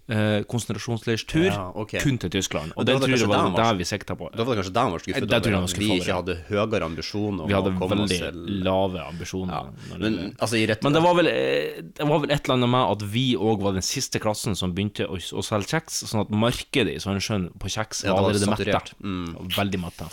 eh, 0.10 0.44
konsentrasjonsleirstur 0.50 1.46
Ja, 1.50 1.72
okay. 1.76 2.00
kun 2.04 2.18
til 2.22 2.30
Tyskland. 2.30 2.74
Og 2.76 2.86
det 2.86 2.96
det 2.96 3.02
tror 3.02 3.18
jeg 3.18 3.28
var 3.30 3.72
det 3.74 3.78
vi 3.80 3.88
sikta 3.88 4.16
på. 4.16 4.30
Da 4.36 4.44
var 4.44 4.56
det 4.56 4.64
kanskje 4.64 4.74
der 4.74 4.92
var 4.92 5.00
skuffet 5.00 5.24
over 5.24 5.64
at 5.64 5.76
vi 5.80 5.90
ikke 5.96 6.18
hadde 6.20 6.36
høyere 6.50 6.86
ambisjoner 6.86 7.48
Vi 7.48 7.54
hadde 7.54 7.74
veldig 7.80 8.08
til 8.10 8.64
lave 8.66 9.00
ambisjoner. 9.06 9.72
det- 9.90 10.00
Men 10.00 10.36
altså, 10.40 10.56
i 10.58 10.66
rett 10.68 10.84
Men 10.84 10.94
det 10.94 11.02
var 11.04 11.14
vel, 11.16 11.28
eh, 11.28 11.82
det 11.82 12.08
var 12.08 12.20
vel 12.20 12.32
et 12.32 12.44
eller 12.46 12.56
annet 12.56 12.70
med 12.70 12.92
at 12.92 13.02
vi 13.02 13.36
òg 13.36 13.62
var 13.62 13.72
den 13.74 13.82
siste 13.82 14.20
klassen 14.20 14.56
som 14.56 14.74
begynte 14.74 15.08
å, 15.08 15.16
å 15.18 15.44
selge 15.44 15.68
kjeks, 15.68 16.04
sånn 16.06 16.22
at 16.22 16.30
markedet 16.30 16.96
i 16.96 17.00
Sandnessjøen 17.00 17.52
på 17.58 17.68
kjeks 17.70 18.04
Ja, 18.06 18.14
var 18.14 18.30
allerede 18.30 18.46
saturert. 18.46 18.94
Mm. 19.02 19.50
Veldig 19.56 19.80
metta. 19.80 20.10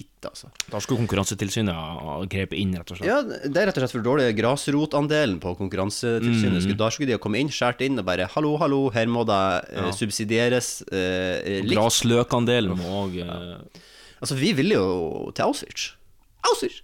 Fitte, 0.00 0.30
altså. 0.30 0.48
Da 0.72 0.80
skulle 0.80 1.02
Konkurransetilsynet 1.02 1.76
grepe 1.76 2.28
grepet 2.32 2.58
inn, 2.60 2.72
rett 2.78 2.90
og 2.92 2.96
slett. 3.00 3.08
Ja, 3.10 3.18
det 3.22 3.56
er 3.60 3.68
rett 3.68 3.76
og 3.76 3.84
slett 3.84 3.92
for 3.98 4.04
dårlig 4.06 4.30
grasrotandelen 4.38 5.38
på 5.42 5.52
Konkurransetilsynet. 5.58 6.56
Mm. 6.56 6.64
Skulle- 6.64 6.78
Da 6.80 6.88
skulle 6.90 7.10
de 7.10 7.16
ha 7.18 7.20
kommet 7.20 7.40
inn, 7.44 7.52
skåret 7.52 7.80
inn 7.84 7.98
og 8.00 8.06
bare 8.08 8.26
'hallo, 8.28 8.56
hallo, 8.58 8.88
her 8.90 9.06
må 9.06 9.24
det 9.28 9.40
eh, 9.76 9.90
subsidieres 9.92 10.82
eh, 10.92 11.60
litt'. 11.64 11.74
Grasløkandelen 11.76 12.76
må 12.76 13.04
òg 13.04 13.18
eh, 13.20 13.80
Altså, 14.20 14.36
vi 14.36 14.52
ville 14.52 14.74
jo 14.76 15.30
til 15.32 15.44
Auschwitz. 15.46 15.92
Auschwitz! 16.44 16.82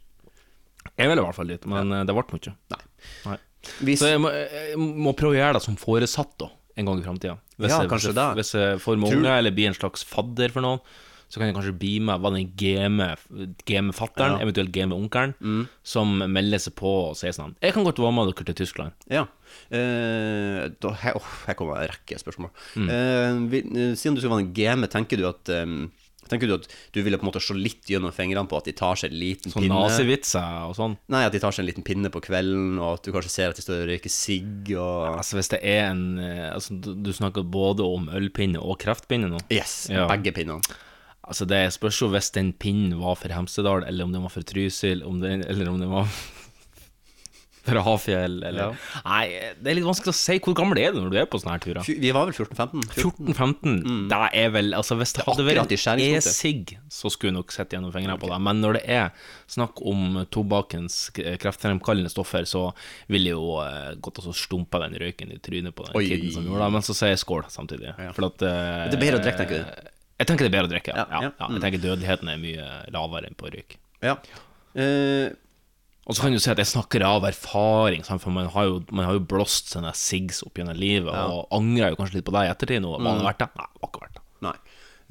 Jeg 0.96 1.08
ville 1.10 1.20
i 1.20 1.24
hvert 1.26 1.36
fall 1.36 1.50
dit, 1.52 1.66
men 1.68 1.90
ja. 1.92 2.04
det 2.08 2.14
ble 2.16 2.24
ikke. 2.38 2.54
Nei. 2.72 2.80
Nei. 3.26 3.38
Hvis... 3.84 3.98
Så 4.00 4.08
jeg 4.08 4.20
må, 4.22 4.30
jeg 4.32 4.78
må 4.78 5.12
prøve 5.18 5.34
å 5.34 5.40
gjøre 5.40 5.58
det 5.58 5.62
som 5.66 5.76
foresatt, 5.76 6.32
da, 6.40 6.48
en 6.80 6.88
gang 6.88 7.02
i 7.02 7.04
framtida. 7.04 7.34
Hvis, 7.58 7.68
Ja, 7.72 7.82
jeg- 7.82 7.90
hvis, 7.90 8.06
jeg- 8.14 8.34
hvis 8.40 8.52
jeg 8.56 8.80
får 8.80 8.96
med 9.02 9.12
unger, 9.12 9.38
eller 9.38 9.50
blir 9.52 9.66
en 9.68 9.74
slags 9.76 10.04
fadder 10.04 10.48
for 10.54 10.64
noen, 10.64 10.80
så 11.28 11.40
kan 11.40 11.48
jeg 11.48 11.56
kanskje 11.56 11.74
beame 11.80 12.14
Hva 12.22 12.30
den 12.34 12.52
game, 12.56 13.08
game 13.66 13.92
fatteren, 13.92 14.36
Ja. 14.36 14.38
Mm. 14.38 14.44
eventuelt 14.46 14.72
game 14.72 14.94
onkelen, 14.94 15.34
som 15.82 16.16
melder 16.18 16.58
seg 16.62 16.76
på 16.78 16.92
og 17.10 17.16
sier 17.18 17.34
sånn 17.34 17.56
Jeg 17.60 17.74
kan 17.74 17.84
godt 17.84 17.98
være 17.98 18.14
med 18.14 18.30
dere 18.30 18.44
til 18.52 18.58
Tyskland. 18.62 18.92
Ja. 19.10 19.26
Eh, 19.70 20.68
da, 20.80 20.92
her, 21.02 21.16
oh, 21.18 21.28
her 21.48 21.54
kommer 21.58 21.80
en 21.82 21.90
rekke 21.90 22.18
spørsmål. 22.20 22.50
Mm. 22.78 22.88
Eh, 22.90 23.38
vi, 23.52 23.60
eh, 23.66 23.94
siden 23.98 24.14
du 24.16 24.22
skal 24.22 24.32
være 24.36 24.44
en 24.46 24.52
game, 24.56 24.86
tenker 24.92 25.18
du 25.20 25.26
at 25.28 25.52
um, 25.62 25.86
Tenker 26.26 26.48
du 26.50 26.56
at 26.56 26.64
du 26.90 26.98
ville 27.06 27.14
på 27.20 27.22
en 27.22 27.28
måte 27.28 27.38
se 27.38 27.54
litt 27.54 27.86
gjennom 27.86 28.10
fingrene 28.10 28.48
på 28.50 28.56
at 28.58 28.66
de 28.66 28.72
tar 28.74 28.96
seg 28.98 29.12
en 29.12 29.20
liten 29.20 29.52
Sånn 29.52 29.62
pinne? 29.62 29.76
nazivitser 29.78 30.64
og 30.66 30.72
sånn. 30.74 30.96
Nei, 31.14 31.20
at 31.22 31.30
de 31.30 31.38
tar 31.38 31.54
seg 31.54 31.62
en 31.62 31.68
liten 31.68 31.84
pinne 31.86 32.10
på 32.10 32.18
kvelden, 32.24 32.80
og 32.82 32.96
at 32.96 33.04
du 33.06 33.12
kanskje 33.14 33.30
ser 33.30 33.52
at 33.52 33.60
de 33.60 33.62
står 33.62 33.84
og 33.84 33.90
røyker 33.92 34.10
sigg 34.10 34.72
og 34.74 35.20
Altså 35.20 35.38
Hvis 35.38 35.52
det 35.54 35.60
er 35.62 35.84
en 35.92 36.02
eh, 36.18 36.48
altså, 36.50 36.74
du, 36.82 36.96
du 36.98 37.12
snakker 37.14 37.46
både 37.46 37.86
om 37.86 38.08
ølpinne 38.10 38.58
og 38.58 38.74
kreftpinne 38.82 39.30
nå. 39.30 39.38
Yes, 39.54 39.86
Ja. 39.94 40.08
begge 40.10 40.34
pinnene. 40.34 40.66
Altså 41.26 41.46
Det 41.48 41.60
spørs 41.74 42.00
jo 42.04 42.08
hvis 42.12 42.30
den 42.36 42.52
pinnen 42.54 42.96
var 43.02 43.18
for 43.18 43.34
Hemsedal, 43.34 43.84
eller 43.88 44.06
om 44.06 44.14
den 44.14 44.22
var 44.26 44.32
for 44.34 44.46
Trysil, 44.46 45.02
om 45.06 45.20
den, 45.22 45.42
eller 45.46 45.70
om 45.72 45.80
den 45.82 45.90
var 45.90 46.06
fra 47.66 47.82
Hafjell, 47.82 48.36
eller 48.46 48.76
Nei, 49.02 49.24
det 49.58 49.72
er 49.72 49.78
litt 49.80 49.86
vanskelig 49.88 50.12
å 50.12 50.16
si. 50.16 50.36
Hvor 50.44 50.54
gammel 50.54 50.78
er 50.78 50.92
du 50.94 51.00
når 51.00 51.10
du 51.10 51.16
er 51.18 51.26
på 51.30 51.40
sånne 51.42 51.56
her 51.56 51.64
turer? 51.64 51.88
Vi 52.04 52.12
var 52.14 52.28
vel 52.28 52.36
14-15? 52.36 52.84
14-15, 52.94 54.04
det 54.12 54.20
er 54.38 54.52
vel 54.54 54.70
Altså 54.78 54.98
Hvis 55.00 55.16
det 55.16 55.24
hadde 55.26 55.46
vært 55.48 55.74
e-sigg, 55.74 56.76
så 56.94 57.10
skulle 57.10 57.32
jeg 57.32 57.38
nok 57.40 57.56
sett 57.56 57.74
gjennom 57.74 57.90
fingrene 57.94 58.18
på 58.22 58.30
det. 58.30 58.38
Men 58.46 58.62
når 58.62 58.78
det 58.78 58.84
er 59.00 59.26
snakk 59.50 59.82
om 59.82 60.22
tobakkens 60.30 61.00
kreftfremkallende 61.16 62.12
stoffer, 62.12 62.46
så 62.46 62.68
ville 63.10 63.32
jeg 63.32 63.40
jo 63.40 63.58
eh, 63.64 63.98
gått 63.98 64.22
og 64.22 64.28
så 64.30 64.38
stumpa 64.46 64.84
den 64.86 64.94
røyken 65.02 65.34
i 65.34 65.42
trynet 65.42 65.74
på 65.74 65.88
den 65.88 65.98
Oi. 65.98 66.06
kiden 66.06 66.38
som 66.38 66.46
gjorde 66.46 66.62
det. 66.62 66.72
Men 66.78 66.86
så 66.86 66.94
sier 66.94 67.16
jeg 67.16 67.24
skål 67.26 67.48
samtidig. 67.50 67.98
For 68.14 68.30
at 68.30 68.46
eh, 68.46 68.86
Det 68.92 69.00
er 69.00 69.06
bedre 69.08 69.18
å 69.18 69.26
drikke, 69.26 69.42
tenker 69.42 69.66
du? 69.66 69.92
Jeg 70.18 70.28
tenker 70.30 70.46
det 70.46 70.50
er 70.52 70.54
bedre 70.56 70.68
å 70.70 70.72
drikke, 70.72 70.94
ja. 70.96 71.04
Ja, 71.12 71.20
ja. 71.28 71.48
Jeg 71.52 71.60
tenker 71.64 71.82
dødeligheten 71.82 72.30
er 72.32 72.38
mye 72.40 72.68
lavere 72.94 73.28
enn 73.28 73.36
på 73.36 73.50
røyk. 73.52 73.76
Ja. 74.04 74.14
Eh, 74.76 75.34
Og 76.06 76.14
så 76.14 76.22
kan 76.22 76.32
du 76.32 76.38
si 76.38 76.50
at 76.52 76.60
jeg 76.62 76.70
snakker 76.70 77.02
av 77.02 77.24
erfaring, 77.26 78.04
for 78.06 78.30
man 78.30 78.46
har 78.54 78.64
jo, 78.68 78.76
man 78.94 79.04
har 79.08 79.16
jo 79.18 79.24
blåst 79.26 79.72
sine 79.74 79.90
sigs 79.98 80.38
opp 80.46 80.54
gjennom 80.60 80.78
livet, 80.78 81.10
og 81.12 81.48
angrer 81.56 81.90
jo 81.92 81.98
kanskje 81.98 82.20
litt 82.20 82.26
på 82.28 82.34
det 82.36 82.44
i 82.46 82.50
ettertid 82.52 82.84
nå. 82.84 82.92
Var 83.02 83.18
det 83.18 83.26
verdt 83.26 83.42
det? 83.42 83.48
Nei, 83.58 83.66
det 83.74 83.82
var 83.82 83.90
ikke 83.90 84.04
verdt 84.06 84.18
det. 84.20 84.24
nei. 84.46 84.56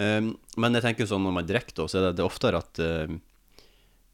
Eh, 0.05 0.29
men 0.63 0.73
jeg 0.79 0.85
tenker 0.87 1.09
sånn 1.11 1.23
når 1.27 1.35
man 1.41 1.49
drikker, 1.49 1.87
så 1.91 1.99
er 1.99 2.07
det, 2.07 2.13
det 2.17 2.23
er 2.23 2.29
oftere 2.31 2.63
at 2.63 2.79
eh, 2.83 3.17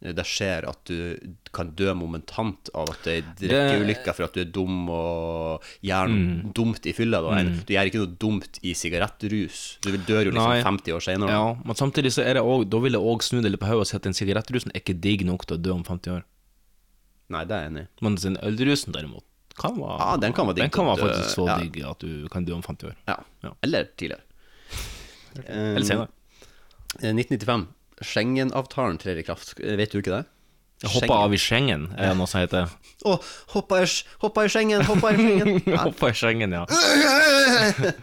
det 0.01 0.23
skjer 0.25 0.65
at 0.65 0.79
du 0.89 1.35
kan 1.53 1.69
dø 1.77 1.91
momentant 1.93 2.71
av 2.73 2.89
at 2.89 3.03
det 3.05 3.13
er 3.19 3.27
drikkeulykke 3.37 4.13
for 4.17 4.25
at 4.25 4.33
du 4.33 4.39
er 4.41 4.49
dum 4.49 4.87
og 4.89 5.61
gjør 5.85 6.09
Mm. 6.09 6.53
dumt 6.57 6.87
i 6.89 6.93
fylla. 6.97 7.19
Mm. 7.21 7.51
Du 7.67 7.73
gjør 7.75 7.85
ikke 7.91 8.01
noe 8.01 8.15
dumt 8.17 8.57
i 8.65 8.73
sigarettrus. 8.73 9.77
Du 9.85 9.91
dør 9.93 10.25
jo 10.25 10.31
liksom 10.33 10.49
Nei. 10.55 10.63
50 10.65 10.95
år 10.97 11.05
senere. 11.05 11.29
Ja, 11.29 11.43
men 11.63 11.75
samtidig 11.77 12.11
så 12.15 12.25
er 12.25 12.33
det 12.39 12.41
også, 12.41 12.69
da 12.73 12.79
vil 12.81 12.97
jeg 12.97 13.01
òg 13.13 13.21
snu 13.21 13.41
det 13.45 13.51
litt 13.53 13.61
på 13.61 13.67
hodet 13.69 13.85
og 13.85 13.87
si 13.91 13.95
at 13.99 14.07
den 14.09 14.17
sigarettrusen 14.17 14.71
er 14.73 14.81
ikke 14.81 14.97
digg 14.99 15.21
nok 15.29 15.45
til 15.45 15.57
å 15.59 15.61
dø 15.61 15.71
om 15.75 15.83
50 15.85 16.15
år. 16.17 16.23
Nei, 17.29 17.43
det 17.45 17.53
er 17.55 17.61
jeg 17.61 17.71
enig 17.71 17.83
i. 17.85 17.87
Men 18.01 18.15
den 18.15 18.37
ølrusen 18.41 18.91
derimot 18.97 19.23
kan 19.61 19.75
være, 19.77 19.99
Ja, 20.01 20.17
den 20.17 20.33
kan 20.33 20.47
være 20.47 20.55
digg 20.55 20.63
den 20.65 20.71
kan 20.73 20.85
være 20.89 20.97
faktisk 21.05 21.35
så 21.37 21.45
ja. 21.47 21.59
digg 21.61 21.77
at 21.85 21.99
du 21.99 22.27
kan 22.33 22.45
dø 22.47 22.53
om 22.57 22.63
50 22.65 22.89
år. 22.89 22.95
Ja. 23.07 23.19
Ja. 23.43 23.53
Eller 23.61 23.85
tidligere. 23.95 24.21
Eller 25.45 25.85
senere. 25.85 26.09
Eh, 27.01 27.13
1995. 27.13 27.67
Schengen-avtalen 28.05 28.99
trer 29.01 29.19
i 29.21 29.25
kraft. 29.25 29.55
Vet 29.59 29.93
du 29.93 30.01
ikke 30.01 30.19
det? 30.19 30.25
Hoppa 30.89 31.13
av 31.27 31.33
i 31.33 31.37
Schengen, 31.37 31.91
er 31.93 32.09
det 32.09 32.17
noe 32.17 32.29
som 32.29 32.41
heter. 32.41 32.71
Å, 33.05 33.19
hoppa 33.53 33.83
i, 33.83 33.89
hoppa 34.23 34.47
i 34.47 34.49
Schengen, 34.49 34.81
hoppa 34.87 35.11
i 35.13 35.19
Schengen. 35.19 35.59
Hoppa 35.85 36.09
i 36.09 36.17
Schengen, 36.17 36.55
ja. 36.57 36.65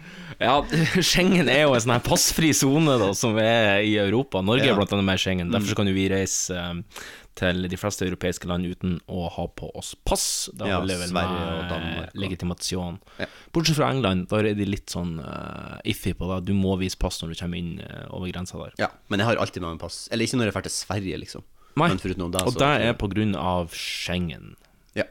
Ja, 0.40 0.62
Schengen 1.02 1.48
er 1.50 1.64
jo 1.66 1.72
en 1.74 1.82
sånn 1.82 1.96
her 1.96 2.04
passfri 2.06 2.52
sone 2.54 2.98
som 3.18 3.38
er 3.42 3.80
i 3.82 3.96
Europa. 3.98 4.40
Norge 4.44 4.66
Ja. 4.68 4.72
er 4.74 4.78
blant 4.78 4.92
annet 4.94 5.08
med 5.08 5.18
Schengen. 5.22 5.50
Derfor 5.54 5.74
kan 5.80 5.88
jo 5.90 5.94
vi 5.96 6.04
reise 6.12 6.54
eh, 6.54 7.00
til 7.38 7.66
de 7.70 7.78
fleste 7.78 8.06
europeiske 8.06 8.46
land 8.50 8.66
uten 8.66 8.96
å 9.10 9.28
ha 9.34 9.46
på 9.50 9.68
oss 9.78 9.92
pass. 10.06 10.48
Da 10.58 10.66
Ja, 10.70 10.78
vel 10.82 10.90
Sverige 11.10 11.42
og 11.58 11.68
Danmark 11.70 12.14
legitimasjon. 12.18 12.96
Ja. 13.18 13.26
Bortsett 13.54 13.78
fra 13.78 13.90
England, 13.94 14.28
der 14.30 14.50
er 14.52 14.58
de 14.58 14.66
litt 14.66 14.90
sånn 14.90 15.18
uh, 15.22 15.78
iffy 15.86 16.14
på 16.18 16.26
det. 16.32 16.40
Du 16.50 16.54
må 16.58 16.74
vise 16.80 16.98
pass 16.98 17.20
når 17.22 17.34
du 17.34 17.38
kommer 17.42 17.58
inn 17.62 17.76
uh, 17.82 18.06
over 18.10 18.30
grensa 18.34 18.58
der. 18.58 18.74
ja, 18.78 18.88
men 19.08 19.22
jeg 19.22 19.30
har 19.30 19.42
alltid 19.42 19.62
med 19.62 19.76
meg 19.76 19.82
pass. 19.84 20.08
Eller 20.10 20.26
ikke 20.26 20.38
når 20.40 20.50
jeg 20.50 20.56
drar 20.58 20.66
til 20.66 20.74
Sverige, 20.74 21.20
liksom. 21.22 21.46
Nei, 21.78 21.88
Men 21.92 21.98
foruten 22.02 22.26
og 22.26 22.34
så- 22.42 22.58
det 22.58 22.72
er 22.88 22.94
på 22.98 23.06
grunn 23.10 23.36
av 23.38 23.70
Schengen. 23.70 24.56
Ja. 24.98 25.04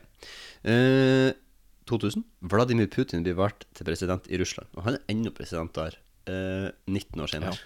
Eh, 0.67 1.31
2000. 1.87 2.23
Vladimir 2.51 2.87
Putin 2.91 3.23
blir 3.25 3.35
valgt 3.39 3.65
til 3.77 3.87
president 3.87 4.27
i 4.29 4.37
Russland. 4.41 4.67
Og 4.77 4.83
han 4.87 4.97
er 4.99 5.03
ennå 5.13 5.31
president 5.35 5.73
der, 5.77 5.97
eh, 6.27 6.69
19 6.87 7.23
år 7.25 7.31
senere. 7.33 7.57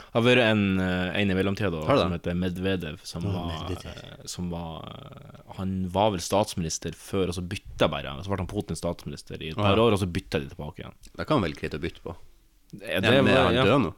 Det 0.00 0.04
har 0.14 0.22
vært 0.22 0.40
en, 0.44 0.60
eh, 0.80 1.18
en 1.20 1.30
i 1.30 1.34
mellomtida 1.34 1.70
da, 1.74 1.82
som 1.98 2.12
heter 2.14 2.36
Medvedev, 2.38 3.00
som 3.04 3.24
var, 3.26 3.48
Medvedev. 3.50 3.90
eh, 3.90 4.26
som 4.30 4.48
var 4.52 4.84
eh, 4.86 5.40
Han 5.58 5.88
var 5.90 6.12
vel 6.14 6.20
statsminister 6.22 6.94
før, 6.94 7.28
og 7.28 7.34
så 7.34 7.42
bytta 7.46 7.88
bare. 7.90 8.12
Så 8.22 8.30
ble 8.30 8.38
han 8.38 8.46
Putin 8.46 8.76
statsminister 8.78 9.42
i 9.42 9.50
et 9.50 9.56
par 9.58 9.74
ja. 9.76 9.82
år, 9.82 9.92
og 9.92 9.98
så 10.00 10.06
bytta 10.10 10.38
de 10.40 10.48
tilbake 10.52 10.78
igjen. 10.84 10.94
Det 11.18 11.26
kan 11.26 11.42
vel 11.42 11.52
greit 11.58 11.74
å 11.74 11.80
bytte 11.82 12.00
på. 12.06 12.14
Det, 12.70 12.86
Ja, 12.86 13.00
men 13.22 13.28
er 13.34 13.44
han 13.48 13.54
ja. 13.58 13.64
død 13.66 13.82
nå? 13.88 13.94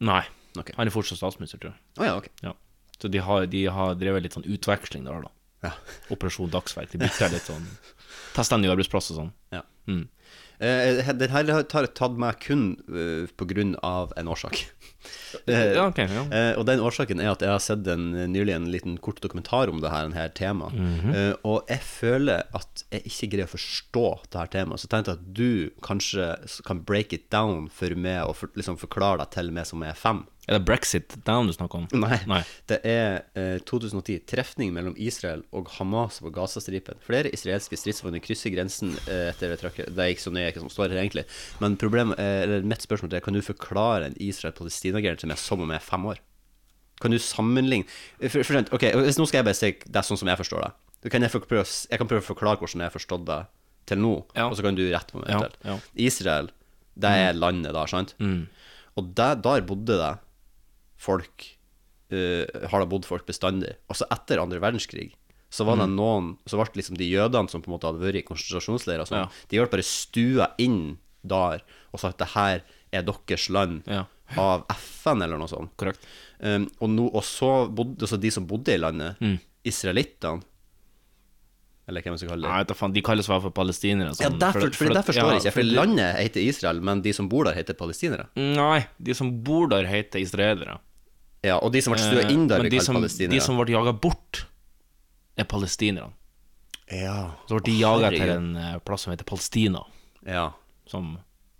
Nei, 0.00 0.24
Okay. 0.58 0.74
han 0.76 0.88
er 0.88 0.90
fortsatt 0.90 1.18
statsminister, 1.20 1.58
tror 1.60 1.74
jeg. 1.74 1.80
Oh, 2.00 2.04
ja, 2.08 2.16
ok. 2.16 2.28
Ja. 2.42 2.52
Så 2.98 3.10
de 3.12 3.18
har, 3.22 3.46
de 3.46 3.66
har 3.66 3.94
drevet 3.94 4.22
litt 4.24 4.32
sånn 4.34 4.48
utveksling 4.48 5.04
der, 5.04 5.22
da. 5.22 5.30
Ja. 5.62 5.72
Operasjon 6.10 6.50
Dagsverk. 6.50 6.90
De 6.90 6.98
bytter 6.98 7.30
litt 7.30 7.46
sånn 7.46 7.66
Tester 8.36 8.60
nye 8.60 8.72
arbeidsplass 8.74 9.12
og 9.14 9.22
sånn. 9.22 9.34
ja. 9.54 9.64
Mm. 9.88 10.06
Uh, 10.58 11.12
den 11.14 11.30
her 11.30 11.50
har 11.54 11.64
tatt 11.70 12.16
med 12.18 12.40
kun 12.42 12.64
uh, 12.90 13.30
på 13.38 13.46
grunn 13.48 13.76
av 13.86 14.12
en 14.18 14.28
årsak. 14.28 14.64
Eh, 15.46 15.74
Ja, 15.74 15.86
okay, 15.88 16.08
ja. 16.10 16.24
Eh, 16.32 16.52
og 16.58 16.66
den 16.68 16.80
årsaken 16.80 17.20
er 17.20 17.32
at 17.32 17.42
jeg 17.44 17.52
har 17.52 17.62
sett 17.62 17.86
en, 17.90 18.10
nylig 18.32 18.54
en 18.54 18.70
liten 18.72 18.96
kort 19.02 19.20
dokumentar 19.24 19.70
om 19.72 19.82
det 19.82 19.92
her, 19.92 20.08
her 20.16 20.28
temaet. 20.28 20.74
Mm 20.74 21.00
-hmm. 21.00 21.36
og 21.44 21.64
jeg 21.68 21.80
føler 21.80 22.42
at 22.54 22.84
jeg 22.90 23.02
ikke 23.04 23.30
greier 23.30 23.46
å 23.46 23.56
forstå 23.56 24.06
det 24.30 24.38
her 24.40 24.46
temaet. 24.46 24.80
Så 24.80 24.86
jeg 24.86 24.90
tenkte 24.90 25.12
at 25.12 25.34
du 25.34 25.70
kanskje 25.82 26.36
kan 26.66 26.84
break 26.84 27.12
it 27.12 27.30
down 27.30 27.68
for 27.68 27.94
meg 27.94 28.24
og 28.24 28.36
for, 28.36 28.48
liksom 28.54 28.76
forklare 28.76 29.18
deg 29.18 29.30
til 29.30 29.50
meg 29.52 29.66
som 29.66 29.82
er 29.82 29.94
fem. 29.94 30.24
Er 30.48 30.56
det 30.56 30.64
brexit 30.64 31.12
down 31.26 31.46
du 31.46 31.52
snakker 31.52 31.82
om? 31.82 31.86
Nei. 32.00 32.16
Nei. 32.28 32.40
Det 32.70 32.78
er 32.88 33.18
eh, 33.36 33.58
2010. 33.68 34.22
Trefning 34.30 34.72
mellom 34.72 34.94
Israel 34.96 35.42
og 35.52 35.68
Hamas 35.74 36.22
på 36.24 36.32
Gazastripen. 36.32 36.96
Flere 37.04 37.28
israelske 37.36 37.76
stridsvogner 37.76 38.22
krysser 38.24 38.54
grensen 38.54 38.94
eh, 39.04 39.28
etter 39.28 39.52
det 39.52 39.58
trakket. 39.60 39.90
Det 39.92 40.06
er 40.06 40.14
ikke 40.14 40.24
så 40.24 40.32
nøye 40.32 40.48
hva 40.48 40.62
som 40.62 40.72
står 40.72 40.94
her, 40.94 41.02
egentlig. 41.02 41.26
Men 41.60 41.76
problemet, 41.80 42.16
eh, 42.22 42.46
eller 42.46 42.64
mitt 42.64 42.86
spørsmål 42.86 43.18
er 43.18 43.24
kan 43.26 43.36
du 43.36 43.42
forklare 43.44 44.08
en 44.08 44.16
Israel-Palestina-grense 44.78 45.20
til 45.20 45.28
meg 45.30 45.38
som 45.38 45.60
om 45.62 45.70
jeg 45.72 45.80
er 45.80 45.86
fem 45.86 46.06
år? 46.06 46.18
Kan 47.00 47.12
du 47.14 47.18
sammenligne 47.18 47.86
for, 48.28 48.42
for, 48.42 48.74
Ok, 48.74 48.82
hvis 49.04 49.18
Nå 49.18 49.26
skal 49.28 49.38
jeg 49.40 49.46
bare 49.46 49.58
si 49.58 49.70
det 49.86 49.96
er 50.00 50.06
sånn 50.06 50.18
som 50.18 50.28
jeg 50.28 50.38
forstår 50.40 50.64
det. 50.66 50.72
Kan 51.12 51.22
jeg, 51.22 51.30
prøve, 51.30 51.64
jeg 51.64 51.98
kan 52.00 52.08
prøve 52.10 52.22
å 52.24 52.26
forklare 52.26 52.58
hvordan 52.58 52.82
jeg 52.82 52.90
har 52.90 52.94
forstått 52.96 53.26
det 53.28 53.38
til 53.86 53.98
nå, 54.02 54.14
Ja. 54.34 54.48
og 54.48 54.56
så 54.58 54.62
kan 54.66 54.74
du 54.74 54.82
rette 54.90 55.12
på 55.14 55.22
meg. 55.22 55.30
Ja, 55.30 55.48
ja. 55.64 55.76
Israel, 55.94 56.50
det 56.98 57.08
er 57.08 57.32
landet 57.38 57.72
der, 57.72 57.86
sant? 57.86 58.14
Mm. 58.18 58.48
Og 58.98 59.14
der, 59.14 59.36
der 59.38 59.62
bodde 59.62 59.94
det 59.96 60.10
folk 60.98 61.46
uh, 62.12 62.44
Har 62.68 62.82
det 62.82 62.88
bodd 62.90 63.06
folk 63.06 63.24
bestandig. 63.28 63.76
Og 63.88 63.96
så 63.96 64.08
etter 64.10 64.42
andre 64.42 64.60
verdenskrig 64.60 65.12
så 65.48 65.64
var 65.64 65.78
det 65.80 65.86
Mm. 65.88 65.94
noen 65.96 66.26
Så 66.44 66.58
ble 66.58 66.66
liksom 66.76 66.98
de 66.98 67.06
jødene 67.08 67.48
som 67.48 67.62
på 67.62 67.70
en 67.70 67.78
måte 67.78 67.86
hadde 67.88 68.02
vært 68.02 68.18
i 68.20 68.26
konsentrasjonsleirer, 68.26 69.06
sånn, 69.08 69.30
de 69.48 69.56
ble 69.56 69.70
bare 69.70 69.82
stua 69.86 70.50
inn 70.58 70.98
der 71.24 71.62
og 71.94 72.00
sa 72.00 72.10
at 72.10 72.18
det 72.18 72.28
her 72.34 72.60
er 72.92 73.02
deres 73.02 73.48
land. 73.48 73.82
Ja. 73.86 74.04
Av 74.36 74.66
FN 74.74 75.22
eller 75.22 75.38
noe 75.40 75.48
sånt. 75.48 75.70
Korrekt. 75.80 76.04
Um, 76.40 76.68
og, 76.80 76.90
no, 76.90 77.08
og 77.14 77.22
så 77.24 77.68
bodde 77.74 78.04
altså 78.04 78.18
de 78.20 78.30
som 78.30 78.46
bodde 78.46 78.74
i 78.74 78.78
landet, 78.78 79.16
Mm. 79.20 79.38
israelittene 79.64 80.42
Eller 81.88 82.02
hva 82.04 82.10
man 82.12 82.18
skal 82.20 82.28
kalle 82.28 82.44
det. 82.44 82.50
Nei, 82.52 82.64
vet 82.68 82.76
faen, 82.76 82.92
de 82.92 83.00
kalles 83.00 83.26
hvert 83.30 83.42
fall 83.46 83.52
palestinere. 83.56 84.10
Ja, 84.20 84.28
sånn, 84.28 84.38
derfor, 84.38 84.60
for- 84.60 84.74
for, 84.76 84.84
for- 84.84 84.94
det 84.94 85.04
forstår 85.06 85.24
ja, 85.24 85.30
jeg 85.32 85.40
ikke. 85.40 85.52
For 85.54 85.62
for- 85.62 85.76
landet 85.78 86.16
heter 86.18 86.40
Israel, 86.44 86.80
men 86.84 87.00
de 87.00 87.12
som 87.16 87.28
bor 87.32 87.44
der, 87.48 87.54
heter 87.56 87.72
palestinere. 87.78 88.26
Nei, 88.36 88.86
de 89.00 89.14
som 89.14 89.30
bor 89.42 89.68
der, 89.68 89.86
heter 89.88 90.20
israelere. 90.20 90.78
Ja, 91.42 91.56
og 91.62 91.72
de 91.72 91.80
som 91.80 91.94
ble 91.94 92.02
stua 92.02 92.26
Eh, 92.26 92.32
inn 92.34 92.46
der, 92.46 92.58
Men 92.58 92.66
blir 92.66 92.70
de 92.70 92.76
kalt 92.76 92.84
som, 92.90 92.94
palestinere. 92.96 93.30
de 93.30 93.40
som 93.40 93.56
ble 93.56 93.72
jaga 93.72 93.92
bort, 93.98 94.44
er 95.38 95.44
palestinerne. 95.44 96.12
Ja. 96.92 97.32
Så 97.48 97.56
ble 97.56 97.64
de 97.72 97.78
jaga 97.80 98.10
til 98.10 98.28
en 98.36 98.56
eh, 98.56 98.78
plass 98.80 99.00
som 99.02 99.12
heter 99.14 99.24
Palestina. 99.24 99.82
Ja. 100.26 100.52
Som 100.86 101.18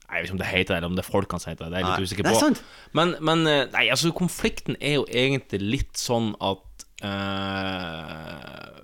Jeg 0.09 0.23
vet 0.23 0.29
ikke 0.29 0.37
om 0.37 0.41
det 0.41 0.49
heter 0.49 0.73
det, 0.73 0.77
eller 0.79 0.89
om 0.89 0.97
det 0.97 1.05
er 1.05 1.11
folkene 1.11 1.43
som 1.43 1.51
heter 1.53 1.65
det. 1.67 1.71
Det 1.73 1.79
er 1.79 1.85
jeg 1.85 1.91
litt 1.91 2.09
usikker 2.09 2.27
er 2.27 2.33
på. 2.33 2.41
sant. 2.41 2.63
Men, 2.97 3.15
men 3.21 3.45
eh, 3.51 3.67
Nei, 3.75 3.85
altså, 3.93 4.13
konflikten 4.17 4.79
er 4.81 4.95
jo 4.97 5.05
egentlig 5.13 5.61
litt 5.61 6.01
sånn 6.01 6.31
at 6.41 6.87
uh, 7.05 8.79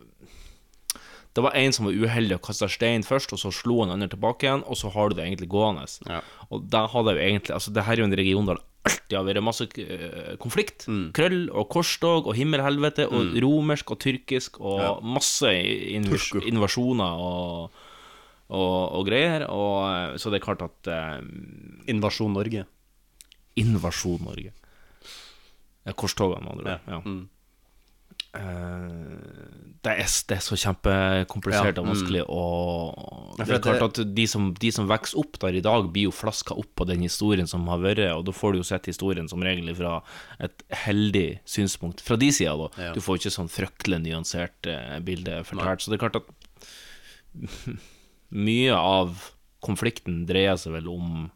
Det 1.35 1.45
var 1.47 1.57
en 1.59 1.73
som 1.75 1.89
var 1.89 1.97
uheldig 1.97 2.37
og 2.37 2.45
kasta 2.45 2.69
stein 2.69 3.07
først, 3.09 3.33
og 3.33 3.41
så 3.41 3.55
slo 3.55 3.81
han 3.81 3.95
andre 3.97 4.13
tilbake 4.13 4.47
igjen, 4.47 4.67
og 4.69 4.77
så 4.79 4.93
har 4.93 5.09
du 5.09 5.17
det 5.17 5.25
egentlig 5.25 5.49
gående. 5.55 5.89
Ja. 6.11 6.21
Og 6.53 6.69
da 6.71 6.85
hadde 6.93 7.17
jeg 7.17 7.19
jo 7.19 7.33
egentlig 7.33 7.57
Altså, 7.57 7.73
det 7.73 7.87
her 7.89 7.97
er 7.97 8.05
jo 8.05 8.11
en 8.11 8.21
region 8.21 8.53
der 8.53 8.61
det 8.85 8.93
alltid 8.93 9.17
har 9.17 9.25
vært 9.25 9.45
masse 9.45 9.67
eh, 9.81 10.35
konflikt. 10.41 10.85
Mm. 10.89 11.07
Krøll 11.17 11.41
og 11.49 11.71
korstog 11.73 12.29
og 12.29 12.37
himmelhelvete 12.37 13.07
og 13.09 13.33
romersk 13.41 13.95
og 13.95 14.01
tyrkisk 14.05 14.61
og 14.61 15.01
masse 15.05 15.49
invas 15.49 16.29
Turko. 16.29 16.45
invasjoner 16.49 17.23
og, 17.25 17.84
og, 18.55 18.79
og 18.99 19.07
greier. 19.09 19.47
Og, 19.51 19.77
eh, 19.91 20.17
så 20.21 20.33
det 20.33 20.41
er 20.41 20.47
klart 20.47 20.65
at 20.67 20.91
eh, 20.91 21.21
Invasjon 21.93 22.35
Norge. 22.37 22.65
Invasjon 23.61 24.25
Norge. 24.25 24.55
Ja, 25.85 25.93
Korstogene, 25.93 26.45
med 26.45 26.57
andre 26.57 26.77
ord. 26.79 26.91
Ja. 26.95 27.01
Mm. 27.05 27.23
Eh, 28.35 29.71
det, 29.85 29.93
er, 29.93 30.09
det 30.29 30.37
er 30.37 30.43
så 30.43 30.57
kjempekomplisert 30.59 31.79
og 31.79 31.87
vanskelig 31.87 32.25
å 32.27 32.41
Ja, 33.39 33.45
Det 33.47 33.59
er 33.61 33.63
klart 33.63 33.85
at 33.87 34.01
de 34.17 34.25
som, 34.31 34.49
de 34.59 34.71
som 34.75 34.89
vokser 34.91 35.21
opp 35.21 35.39
der 35.45 35.59
i 35.61 35.63
dag, 35.63 35.87
blir 35.95 36.09
jo 36.09 36.15
flaska 36.15 36.57
opp 36.59 36.73
på 36.81 36.87
den 36.89 37.05
historien 37.07 37.47
som 37.51 37.69
har 37.71 37.83
vært, 37.85 38.03
og 38.17 38.25
da 38.27 38.35
får 38.35 38.55
du 38.55 38.63
jo 38.63 38.67
sett 38.67 38.91
historien 38.91 39.31
som 39.31 39.45
regel 39.45 39.71
fra 39.79 39.99
et 40.43 40.67
heldig 40.85 41.27
synspunkt 41.47 42.03
fra 42.03 42.19
de 42.19 42.33
sida, 42.35 42.57
da. 42.59 42.91
Du 42.97 43.03
får 43.05 43.21
ikke 43.21 43.37
sånn 43.37 43.53
fryktelig 43.53 44.03
nyansert 44.07 44.71
eh, 44.71 44.99
bilde 45.05 45.43
fortalt. 45.47 45.85
Så 45.85 45.93
det 45.93 46.01
er 46.01 46.07
klart 46.09 46.23
at 46.23 46.33
mye 48.35 48.75
av 48.75 49.31
konflikten 49.65 50.25
dreier 50.29 50.59
seg 50.61 50.75
vel 50.77 50.91
om 50.93 51.29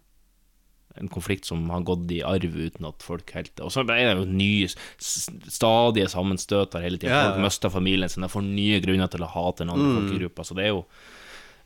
en 0.98 1.10
konflikt 1.12 1.46
som 1.46 1.62
har 1.70 1.84
gått 1.86 2.10
i 2.10 2.22
arv 2.26 2.56
uten 2.58 2.88
at 2.88 3.04
folk 3.06 3.30
helt 3.36 3.60
Og 3.62 3.70
så 3.70 3.84
er 3.84 4.10
det 4.10 4.16
jo 4.18 4.26
nye, 4.26 4.66
stadige 4.98 6.08
sammenstøter 6.10 6.82
hele 6.82 6.98
tida. 6.98 7.28
Folk 7.28 7.44
mister 7.44 7.72
familien 7.72 8.10
sin, 8.10 8.26
de 8.26 8.32
får 8.32 8.44
nye 8.46 8.80
grunner 8.82 9.10
til 9.12 9.22
å 9.22 9.30
hate 9.30 9.64
en 9.64 9.74
annen 9.74 9.92
mm. 9.92 10.00
folkegruppe. 10.00 10.46
Så 10.48 10.58
det 10.58 10.66
er 10.66 10.74
jo 10.74 10.82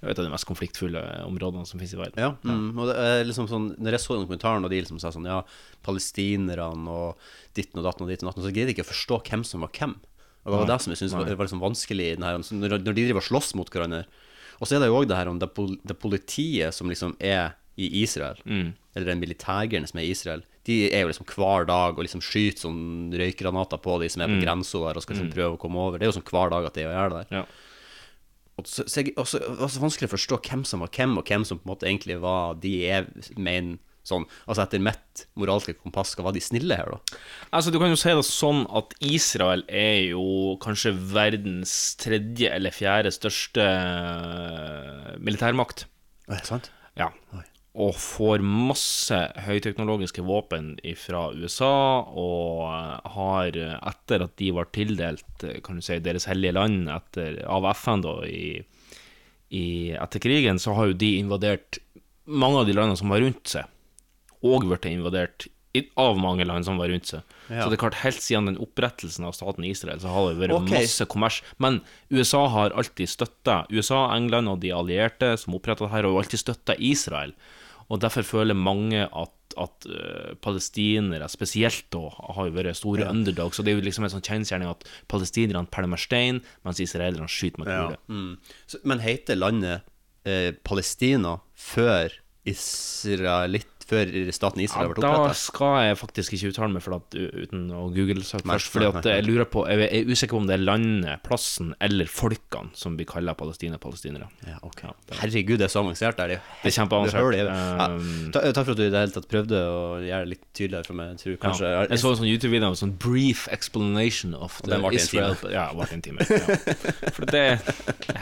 et 0.03 0.19
av 0.19 0.27
de 0.27 0.33
mest 0.33 0.49
konfliktfulle 0.49 1.01
områdene 1.29 1.65
som 1.69 1.79
finnes 1.79 1.95
i 1.95 2.01
verden. 2.01 2.19
Ja, 2.19 2.33
mm, 2.43 2.71
og 2.75 2.91
det 2.91 2.97
er 2.99 3.21
liksom 3.29 3.47
sånn 3.47 3.69
Når 3.79 3.95
jeg 3.95 4.03
så 4.03 4.17
den 4.17 4.27
kommentaren 4.27 4.67
og 4.67 4.73
de 4.73 4.81
liksom 4.83 4.99
sa 4.99 5.13
sånn 5.15 5.29
Ja, 5.31 5.45
palestinerne 5.87 6.91
og 6.91 7.29
ditten 7.55 7.79
og 7.79 7.87
datten 7.87 8.05
og 8.05 8.11
ditten 8.11 8.27
og 8.27 8.33
datten, 8.33 8.45
så 8.49 8.51
greide 8.51 8.73
jeg 8.73 8.81
ikke 8.81 8.89
å 8.89 8.93
forstå 8.93 9.21
hvem 9.31 9.47
som 9.47 9.63
var 9.63 9.73
hvem. 9.79 9.95
Og 10.43 10.51
det 10.51 10.59
var 10.59 10.71
det 10.73 10.79
som 10.83 10.91
jeg 10.91 10.99
syntes 10.99 11.15
var, 11.15 11.31
var 11.39 11.47
liksom 11.47 11.63
vanskelig 11.63 12.09
i 12.09 12.15
den 12.19 12.27
her, 12.27 12.41
når, 12.43 12.81
når 12.83 12.97
de 12.99 13.05
driver 13.07 13.23
og 13.23 13.29
slåss 13.29 13.53
mot 13.55 13.71
hverandre. 13.71 14.03
Og 14.63 14.69
så 14.69 14.77
er 14.77 14.85
det 14.85 14.93
jo 14.93 15.01
òg 15.01 15.09
det 15.11 15.19
her 15.19 15.31
om 15.31 15.41
det, 15.43 15.51
det 15.83 15.99
politiet 15.99 16.77
som 16.77 16.91
liksom 16.91 17.17
er 17.19 17.57
i 17.81 17.89
Israel, 18.03 18.39
eller 18.95 19.09
den 19.09 19.23
militærgreiene 19.23 19.89
som 19.89 19.99
er 19.99 20.07
i 20.07 20.13
Israel, 20.15 20.45
de 20.69 20.77
er 20.95 21.03
jo 21.03 21.11
liksom 21.11 21.27
hver 21.27 21.67
dag 21.67 21.97
og 21.97 22.05
liksom 22.07 22.23
skyter 22.23 22.69
sånn 22.69 23.11
røykgranater 23.19 23.81
på 23.83 23.97
de 23.99 24.11
som 24.13 24.23
er 24.23 24.31
på 24.31 24.43
grensa 24.45 24.79
der 24.85 25.01
og 25.01 25.03
skal 25.03 25.17
liksom 25.17 25.33
prøve 25.35 25.57
å 25.57 25.61
komme 25.61 25.81
over. 25.83 25.99
Det 25.99 26.07
er 26.07 26.13
jo 26.13 26.19
sånn 26.21 26.29
hver 26.29 26.53
dag 26.53 26.69
at 26.69 26.79
de 26.79 26.85
det 26.87 27.09
der. 27.17 27.33
Ja. 27.41 27.45
Og 28.61 28.69
så, 28.69 28.85
så 28.87 29.03
så 29.27 29.83
vanskelig 29.83 30.11
å 30.11 30.13
forstå 30.13 30.39
hvem 30.47 30.63
som 30.69 30.85
var 30.85 30.93
hvem, 30.95 31.17
og 31.19 31.27
hvem 31.27 31.47
som 31.49 31.59
på 31.59 31.67
en 31.67 31.73
måte 31.73 31.89
egentlig 31.89 32.21
var 32.23 32.61
de 32.63 32.75
jeg 32.85 33.33
mener 33.35 33.81
sånn 34.07 34.25
Altså 34.47 34.65
etter 34.65 34.83
mitt 34.83 35.25
moralske 35.39 35.75
kompass, 35.79 36.15
skal 36.15 36.27
være 36.27 36.39
de 36.39 36.45
snille 36.45 36.79
her, 36.79 36.91
da? 36.95 37.21
Altså, 37.55 37.73
du 37.73 37.79
kan 37.81 37.93
jo 37.93 37.99
si 38.01 38.13
det 38.17 38.27
sånn 38.27 38.65
at 38.75 38.97
Israel 39.05 39.65
er 39.69 40.13
jo 40.13 40.57
kanskje 40.63 40.95
verdens 41.13 41.95
tredje 42.01 42.51
eller 42.53 42.75
fjerde 42.75 43.13
største 43.15 43.65
eh, 43.65 45.17
militærmakt. 45.23 45.87
Er 46.29 46.41
det 46.41 46.49
sant? 46.49 46.71
Ja. 46.99 47.11
Og 47.73 47.95
får 47.97 48.43
masse 48.45 49.17
høyteknologiske 49.47 50.25
våpen 50.27 50.75
fra 51.01 51.29
USA, 51.33 52.05
og 52.05 52.67
eh, 52.69 53.13
har, 53.17 53.57
eh, 53.57 53.79
etter 53.93 54.27
at 54.27 54.37
de 54.41 54.51
var 54.57 54.73
tildelt 54.75 55.47
kan 55.65 55.79
du 55.79 55.85
si, 55.85 56.01
deres 56.03 56.29
hellige 56.31 56.57
land 56.59 56.91
etter, 56.93 57.41
av 57.49 57.71
FN 57.77 58.05
da, 58.05 58.19
i, 58.29 58.59
i, 59.53 59.65
etter 59.97 60.23
krigen, 60.23 60.61
så 60.63 60.77
har 60.77 60.91
jo 60.91 61.01
de 61.01 61.15
invadert 61.21 61.81
mange 62.25 62.61
av 62.61 62.69
de 62.69 62.77
landene 62.77 62.99
som 62.99 63.13
var 63.13 63.23
rundt 63.25 63.49
seg, 63.51 63.69
og 64.43 64.69
blitt 64.69 64.89
invadert 64.91 65.49
av 65.97 66.19
mange 66.21 66.45
land 66.45 66.67
som 66.67 66.77
var 66.81 66.91
rundt 66.93 67.09
seg. 67.09 67.35
Ja. 67.49 67.63
Så 67.63 67.71
det 67.71 67.79
er 67.79 67.83
klart, 67.87 68.01
helt 68.03 68.21
siden 68.21 68.51
den 68.51 68.61
opprettelsen 68.61 69.25
av 69.25 69.35
staten 69.37 69.65
Israel, 69.65 70.01
så 70.03 70.13
har 70.13 70.29
det 70.29 70.41
vært 70.43 70.57
okay. 70.59 70.83
masse 70.83 71.07
kommers. 71.09 71.41
Men 71.63 71.81
USA 72.13 72.45
har 72.53 72.77
alltid 72.77 73.09
støtta 73.09 73.63
USA, 73.73 74.05
England 74.17 74.53
og 74.53 74.61
de 74.65 74.73
allierte 74.77 75.33
som 75.41 75.57
oppretta 75.57 75.89
her, 75.89 76.05
har 76.05 76.23
alltid 76.23 76.45
støtta 76.45 76.77
Israel. 76.77 77.33
Og 77.89 78.03
derfor 78.05 78.25
føler 78.25 78.57
mange 78.57 79.07
at, 79.07 79.57
at 79.61 79.89
uh, 79.89 80.33
palestinere 80.45 81.29
spesielt 81.33 81.89
da 81.93 82.05
har 82.37 82.49
jo 82.49 82.57
vært 82.57 82.79
store 82.79 83.09
underdogs. 83.09 83.57
Så 83.57 83.65
det 83.65 83.73
er 83.73 83.81
jo 83.81 83.87
liksom 83.89 84.07
en 84.09 84.13
sånn 84.15 84.29
kjensgjerning 84.29 84.73
at 84.73 84.85
palestinerne 85.13 85.73
pælmer 85.73 86.01
stein, 86.01 86.43
mens 86.67 86.81
israelerne 86.85 87.33
skyter 87.33 87.65
med 87.65 87.73
kuler. 87.73 88.01
Mm. 88.13 88.85
Men 88.89 89.05
heter 89.05 89.41
landet 89.41 89.89
eh, 90.29 90.53
Palestina 90.65 91.39
før 91.57 92.13
Israelitt 92.49 93.72
Før 93.93 94.13
staten 94.33 94.63
Israel 94.65 94.89
Ja, 94.89 94.95
ble 94.97 95.03
da 95.05 95.33
skal 95.37 95.75
jeg 95.87 95.99
faktisk 96.01 96.37
ikke 96.37 96.53
uttale 96.53 96.73
meg 96.73 96.85
for 96.85 96.97
at, 96.97 97.17
uten 97.17 97.67
å 97.77 97.87
google 97.93 98.25
seg 98.27 98.45
først. 98.49 98.71
Fordi 98.73 98.89
at 98.89 99.09
jeg 99.11 99.27
lurer 99.27 99.49
på 99.53 99.65
Jeg 99.69 99.89
er 99.89 100.09
usikker 100.09 100.37
på 100.37 100.43
om 100.43 100.49
det 100.49 100.57
er 100.57 100.65
landet, 100.65 101.23
plassen 101.27 101.75
eller 101.83 102.09
folkene 102.11 102.73
som 102.79 102.97
blir 102.97 103.09
kalla 103.11 103.35
Palestina-palestinere. 103.39 104.29
Ja, 104.49 104.59
ok. 104.65 104.85
Herregud, 105.21 105.59
det 105.61 105.69
er 105.69 105.73
så 105.73 105.83
avansert 105.83 106.19
der. 106.21 106.33
Det 106.33 106.39
er, 106.39 106.47
Det 106.63 106.73
er 106.73 106.77
kjempeavansert. 106.79 107.37
jeg. 107.37 107.47
Ja. 107.49 107.89
Um, 107.93 108.33
Takk 108.33 108.65
for 108.65 108.73
at 108.75 108.81
du 108.81 108.85
i 108.87 108.91
det 108.93 109.03
hele 109.05 109.17
tatt 109.17 109.29
prøvde 109.31 109.61
å 109.61 109.83
gjøre 110.03 110.25
det 110.27 110.33
litt 110.33 110.45
tydeligere 110.57 110.89
for 110.89 110.99
meg. 110.99 111.13
Jeg 111.13 111.23
tror 111.23 111.39
kanskje 111.47 111.73
ja. 111.73 111.85
Jeg 111.93 112.03
så 112.03 112.13
en 112.13 112.21
sånn 112.23 112.31
YouTube-video 112.31 112.73
med 112.73 112.81
sånn 112.81 112.97
brief 113.03 113.45
explanation 113.53 114.37
of 114.39 114.59
the 114.67 114.81
Israel 114.97 115.37
Ja, 115.53 115.69
det 115.77 115.91
en 115.93 116.05
time. 116.05 116.27
Ja. 116.33 117.11
For 117.13 117.29
det 117.29 117.43
er 117.43 117.59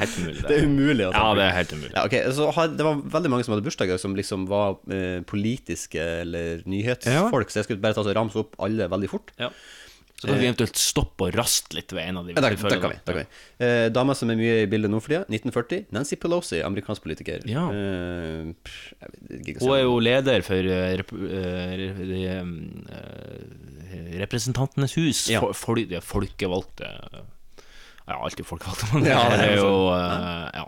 helt 0.00 0.18
umulig. 0.18 0.42
Det 0.42 0.56
er 0.56 0.66
umulig 0.66 1.06
Ja, 1.06 1.24
det 1.38 1.46
er 1.46 1.54
helt 1.60 1.74
umulig. 1.76 1.92
Ja, 1.94 2.04
ok, 2.08 2.16
så 2.34 2.50
Det 2.74 2.86
var 2.86 3.02
veldig 3.18 3.30
mange 3.32 3.46
som 3.46 3.54
hadde 3.54 3.66
bursdager 3.66 4.00
som 4.00 4.16
liksom 4.18 4.46
var 4.50 4.78
eh, 4.90 5.20
politiske 5.22 5.59
eller 5.68 6.62
nyhetsfolk, 6.66 7.50
så 7.52 7.60
jeg 7.60 7.64
skulle 7.68 7.80
bare 7.84 7.94
ta 7.94 8.00
og 8.06 8.14
ramse 8.16 8.36
opp 8.40 8.56
alle 8.58 8.88
veldig 8.88 9.08
fort. 9.12 9.30
Ja. 9.38 9.50
Så 10.20 10.28
kan 10.28 10.36
vi 10.36 10.50
eventuelt 10.50 10.76
stoppe 10.76 11.30
og 11.30 11.32
raste 11.32 11.72
litt 11.78 11.94
ved 11.96 12.04
en 12.10 12.18
av 12.20 12.26
de. 12.28 12.34
Ja, 12.36 12.42
det, 12.44 12.50
vi 12.60 12.68
det 12.68 12.76
kan 12.82 12.90
vi. 12.92 12.96
det. 12.98 13.04
Det 13.08 13.14
kan 13.14 13.22
vi. 13.24 13.64
Eh, 13.64 13.84
dama 13.88 14.12
som 14.18 14.28
er 14.28 14.36
mye 14.36 14.58
i 14.62 14.66
bildet 14.68 14.90
nå 14.92 14.98
for 15.00 15.08
tida, 15.14 15.22
1940. 15.32 15.86
Nancy 15.96 16.18
Pelosi, 16.20 16.58
amerikansk 16.60 17.00
politiker. 17.06 17.40
Ja. 17.48 17.62
Eh, 17.72 18.50
pff, 18.52 18.90
Hun 19.62 19.72
er 19.78 19.80
jo 19.86 19.94
leder 20.04 20.44
for 20.44 20.60
eh, 20.60 20.92
rep 21.00 21.14
eh, 21.16 21.72
re- 21.80 22.08
re- 22.10 22.34
eh, 22.98 24.18
Representantenes 24.20 24.92
hus. 25.00 25.22
Ja. 25.32 25.40
For, 25.56 25.80
de 25.80 26.00
folkevalgte 26.04 26.90
Ja, 26.90 28.18
alltid 28.20 28.44
folkevalgte, 28.48 28.90
men 28.94 29.08
det 29.08 29.16
er 29.16 29.56
jo 29.56 29.72
eh, 29.94 30.50
Ja. 30.60 30.66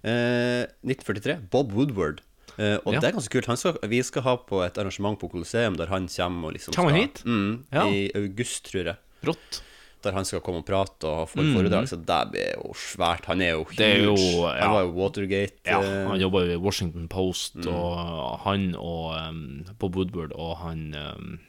Eh, 0.00 0.64
1943. 0.86 1.36
Bob 1.52 1.72
Woodward. 1.76 2.20
Eh, 2.58 2.76
og 2.84 2.92
Ja. 2.94 3.00
det 3.00 3.08
er 3.08 3.12
ganske 3.16 3.30
kult. 3.30 3.46
Han 3.46 3.56
skal, 3.56 3.78
vi 3.88 4.02
skal 4.02 4.22
ha 4.22 4.36
på 4.36 4.64
et 4.66 4.76
arrangement 4.78 5.18
på 5.20 5.30
Colosseum 5.30 5.76
der 5.76 5.86
han 5.86 6.08
kommer 6.08 6.48
og 6.48 6.52
liksom 6.56 6.74
Kommer 6.74 6.90
skal- 6.90 7.00
hit? 7.06 7.22
Mm, 7.24 7.64
Ja. 7.72 7.84
I 7.86 8.10
august, 8.14 8.64
tror 8.72 8.84
jeg. 8.84 8.96
Rått. 9.24 9.62
Der 10.02 10.12
han 10.12 10.24
skal 10.24 10.40
komme 10.40 10.58
og 10.58 10.66
prate 10.66 11.04
og 11.06 11.28
få 11.28 11.40
et 11.42 11.54
foredrag. 11.56 11.88
Så 11.88 11.96
det 12.04 12.30
blir 12.30 12.54
jo 12.54 12.72
svært. 12.72 13.24
Han 13.26 13.40
er 13.42 13.50
jo 13.56 13.64
huge. 13.64 13.74
Mm. 13.74 13.76
Det 13.76 13.96
er 13.96 14.04
jo- 14.04 14.46
ja. 14.46 14.60
Han 14.60 14.70
var 14.70 14.82
jo 14.82 14.92
Watergate. 14.92 15.54
Ja, 15.66 15.80
eh, 15.82 16.08
han 16.08 16.20
jobba 16.20 16.38
jo 16.46 16.52
i 16.52 16.56
Washington 16.62 17.08
Post, 17.08 17.56
Mm. 17.56 17.74
og 17.74 18.38
han 18.40 18.74
og 18.76 19.28
um, 19.28 19.64
Bob 19.78 19.96
Woodward 19.96 20.32
og 20.34 20.56
han 20.58 20.94
um, 20.94 21.40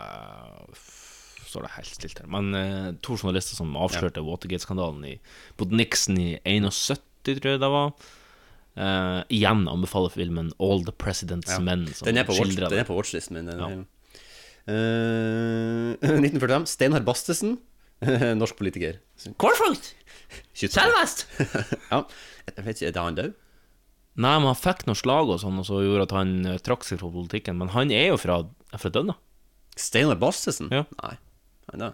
uh, 0.00 0.66
Står 1.50 1.62
det 1.66 1.70
helt 1.74 1.88
stilt 1.98 2.18
her. 2.22 2.28
Men 2.30 2.54
eh, 2.54 2.92
to 3.02 3.16
journalister 3.18 3.56
som 3.58 3.72
avslørte 3.74 4.22
Watergate-skandalen 4.22 5.02
i 5.04 5.16
mot 5.58 5.72
Nixon 5.74 6.16
i 6.22 6.38
71, 6.46 7.00
tror 7.24 7.50
jeg 7.56 7.58
det 7.64 7.70
var. 7.74 7.90
Eh, 8.80 9.22
igjen 9.36 9.66
anbefaler 9.68 10.12
filmen 10.14 10.52
All 10.62 10.84
the 10.86 10.94
President's 10.96 11.58
Men. 11.60 11.84
Som 11.92 12.08
den, 12.08 12.20
er 12.22 12.28
watch, 12.28 12.54
den 12.56 12.78
er 12.80 12.88
på 12.88 12.96
watchlisten 12.96 13.36
min. 13.36 13.50
Ja. 13.52 13.68
filmen. 13.68 13.86
Eh, 14.70 16.08
1945. 16.16 16.66
Steinar 16.70 17.04
Bastesen. 17.04 17.58
Norsk 18.40 18.56
politiker. 18.56 19.00
23. 19.20 20.72
Selvest! 20.72 21.26
Ja. 21.92 22.04
Jeg 22.50 22.64
vet 22.64 22.80
ikke, 22.80 22.88
Er 22.88 22.94
det 22.96 23.02
han 23.04 23.18
død? 23.18 23.32
Nei, 24.20 24.32
men 24.42 24.48
han 24.50 24.58
fikk 24.58 24.86
noen 24.88 24.98
slag 24.98 25.28
og 25.32 25.38
sånn, 25.42 25.58
og 25.60 25.66
så 25.68 25.80
gjorde 25.84 26.06
at 26.08 26.14
han 26.16 26.32
eh, 26.48 26.58
trakk 26.64 26.86
seg 26.88 27.00
fra 27.02 27.10
politikken. 27.12 27.58
Men 27.60 27.70
han 27.76 27.92
er 27.94 28.10
jo 28.10 28.18
fra, 28.20 28.40
er 28.72 28.80
fra 28.82 28.90
Dønna. 28.94 29.14
Steinar 29.78 30.18
Bastesen? 30.20 30.70
Ja. 30.74 30.86
Nei. 31.02 31.14
Han 31.70 31.84
da. 31.84 31.92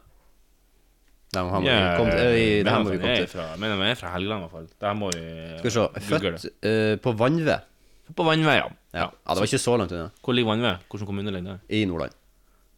Nei, 1.35 1.43
men 1.43 1.51
han 1.53 1.65
yeah, 1.67 1.81
vi 1.83 1.97
komme 1.99 2.13
til. 2.17 2.37
Det 2.65 2.73
her 2.73 2.83
må 2.85 2.93
vi 2.93 2.99
komme 3.03 3.17
til. 3.19 3.31
Fra, 3.33 3.47
men 3.61 3.73
de 3.75 3.89
er 3.89 3.99
fra 3.99 4.13
Helgeland, 4.15 4.39
i 4.39 4.47
hvert 4.47 4.55
fall. 4.55 4.69
Det 4.71 4.89
her 4.89 4.95
må 4.97 5.11
vi 5.13 5.25
Skal 5.59 5.67
vi 5.67 5.75
se. 5.75 6.05
Født 6.11 6.47
uh, 6.47 6.93
på 7.03 7.15
Vannve. 7.23 7.57
På 8.17 8.29
Vannve, 8.29 8.55
ja. 8.55 8.69
Ja. 8.95 9.09
ja, 9.11 9.35
det 9.35 9.43
var 9.43 9.51
ikke 9.51 9.61
så 9.61 9.75
langt 9.81 9.93
unna. 9.93 10.07
Hvor 10.23 10.39
ligger 10.39 10.53
Vannve? 10.55 10.77
Hvilken 10.87 11.11
kommune 11.11 11.35
ligger 11.35 11.59
det? 11.59 11.77
I 11.81 11.85
Nordland. 11.91 12.15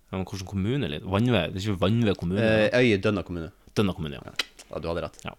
Ja, 0.09 0.17
men 0.17 0.25
hvilken 0.25 0.49
kommune 0.49 0.89
ligger 0.89 1.05
det? 1.05 1.13
Vannvei? 1.13 1.45
Det 1.53 1.61
er 1.61 1.69
ikke 1.69 1.81
Vannve 1.85 2.17
kommune? 2.19 2.41
Uh, 2.41 2.79
Øy 2.81 2.97
Dønna 3.05 3.23
kommune. 3.23 3.51
Dønna 3.77 3.93
kommune, 3.93 4.17
ja. 4.17 4.33
Ja, 4.69 4.81
du 4.81 4.89
hadde 4.91 5.05
rett. 5.07 5.21
Ja. 5.25 5.37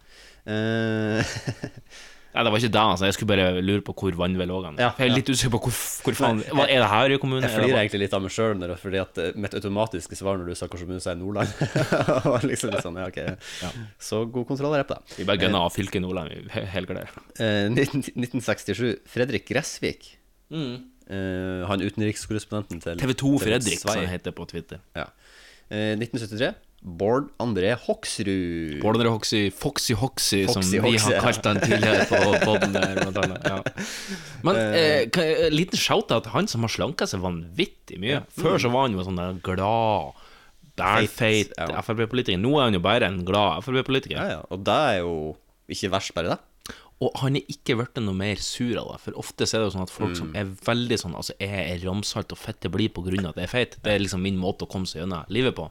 Eh, 0.49 1.25
Nei, 2.29 2.43
det 2.45 2.51
var 2.53 2.61
ikke 2.61 2.71
det, 2.75 2.81
altså. 2.93 3.07
Jeg 3.07 3.15
skulle 3.15 3.31
bare 3.31 3.61
lure 3.65 3.81
på 3.85 3.93
hvor 3.97 4.17
Vannvei 4.19 4.45
lå. 4.45 4.59
Ja, 4.77 4.91
jeg 4.99 5.07
er 5.07 5.15
litt 5.15 5.31
usikker 5.31 5.53
på 5.55 5.61
hvor, 5.65 5.73
hvor 6.05 6.17
faen 6.19 6.43
hva, 6.53 6.67
Er 6.69 6.83
det 6.83 6.89
her 6.91 7.15
i 7.15 7.17
kommunen? 7.21 7.47
jeg 7.47 7.55
Er 7.57 7.63
flirer 7.63 7.79
egentlig 7.81 8.03
litt 8.03 8.13
av 8.13 8.21
meg 8.21 8.35
sjøl, 8.35 8.61
fordi 8.83 9.01
at 9.01 9.21
eh, 9.23 9.31
mitt 9.39 9.55
automatiske 9.57 10.19
svar 10.19 10.37
når 10.37 10.51
du 10.51 10.59
sa 10.59 10.67
hvilken 10.67 10.85
kommune, 10.85 11.01
så 11.01 11.13
er 11.15 11.17
Nordland. 11.17 11.49
liksom 12.51 12.75
litt 12.75 12.85
sånn, 12.85 13.01
ja, 13.01 13.09
ok. 13.09 13.73
Så 14.09 14.21
god 14.29 14.45
kontroll 14.51 14.77
har 14.77 14.83
jeg 14.83 14.91
da. 14.93 14.99
Vi 15.17 15.25
bare 15.31 15.41
gønner 15.41 15.65
av 15.65 15.73
fylket 15.73 16.05
Nordland. 16.05 16.37
vi 16.37 16.65
helgarderer. 16.75 17.17
Eh, 17.41 17.65
19, 17.73 18.05
1967. 18.13 18.85
Fredrik 19.09 19.49
Gressvik. 19.49 20.11
Mm. 20.53 20.77
Eh, 21.09 21.65
han 21.65 21.81
utenrikskorrespondenten 21.81 22.85
til 22.85 23.01
TV 23.01 23.17
2 23.17 23.35
Fredrik, 23.41 23.81
som 23.81 23.95
han 23.95 24.09
heter 24.11 24.37
på 24.37 24.45
Twitter. 24.53 24.85
Ja. 24.93 25.09
Eh, 25.69 25.95
1973. 25.97 26.53
Bård 26.79 27.27
André 27.43 27.73
Hoksrud. 27.75 28.79
Bård 28.79 28.95
André 28.95 29.11
Hoksy, 29.11 29.41
Foxy 29.51 29.95
Hoksy, 29.99 30.45
som 30.47 30.63
Foxy 30.63 30.79
vi 30.79 30.95
har 31.03 31.17
kalt 31.25 31.49
han 31.49 31.59
tidligere 31.59 32.05
på 32.07 32.19
poden 32.45 32.75
der, 32.75 32.95
blant 33.01 33.19
annet. 33.19 33.49
Ja. 33.51 33.57
Men 34.47 34.59
eh, 34.63 35.03
kan 35.11 35.27
en 35.27 35.55
liten 35.57 35.79
shout-out 35.79 36.23
til 36.27 36.35
han 36.37 36.47
som 36.51 36.63
har 36.63 36.71
slanka 36.71 37.07
seg 37.09 37.23
vanvittig 37.25 37.99
mye. 37.99 38.23
Før 38.31 38.61
så 38.63 38.71
var 38.71 38.87
han 38.87 38.95
jo 38.95 39.03
sånn 39.03 39.19
der 39.19 39.41
glad, 39.43 40.21
bælfeit 40.79 41.51
ja. 41.59 41.83
Frp-politiker. 41.83 42.39
Nå 42.39 42.55
er 42.57 42.69
han 42.69 42.77
jo 42.79 42.83
bare 42.83 43.11
en 43.11 43.25
glad 43.27 43.65
Frp-politiker. 43.67 44.15
Ja, 44.15 44.37
ja. 44.37 44.45
Og 44.47 44.63
det 44.63 44.77
er 44.93 45.01
jo 45.01 45.17
ikke 45.69 45.91
verst, 45.97 46.15
bare 46.15 46.37
det. 46.37 46.39
Og 46.99 47.13
han 47.21 47.37
er 47.39 47.51
ikke 47.51 47.77
blitt 47.79 47.99
noe 48.03 48.15
mer 48.15 48.39
sur 48.43 48.73
av 48.79 48.89
det. 48.93 49.01
For 49.05 49.19
ofte 49.19 49.45
er 49.47 49.61
det 49.61 49.67
jo 49.69 49.75
sånn 49.75 49.85
at 49.85 49.93
folk 49.93 50.17
som 50.19 50.33
er 50.35 50.49
veldig 50.65 50.97
sånn 50.99 51.13
Altså, 51.15 51.35
jeg 51.39 51.61
er 51.61 51.83
ramsalt 51.85 52.33
og 52.35 52.39
fette 52.39 52.71
blir 52.71 52.91
på 52.91 53.03
grunn 53.05 53.23
av 53.23 53.35
at 53.35 53.39
jeg 53.39 53.47
er 53.47 53.53
feit. 53.53 53.77
Det 53.83 53.93
er 53.93 54.01
liksom 54.03 54.23
min 54.23 54.39
måte 54.39 54.67
å 54.67 54.71
komme 54.71 54.87
seg 54.89 55.03
gjennom 55.03 55.27
livet 55.31 55.55
på. 55.55 55.69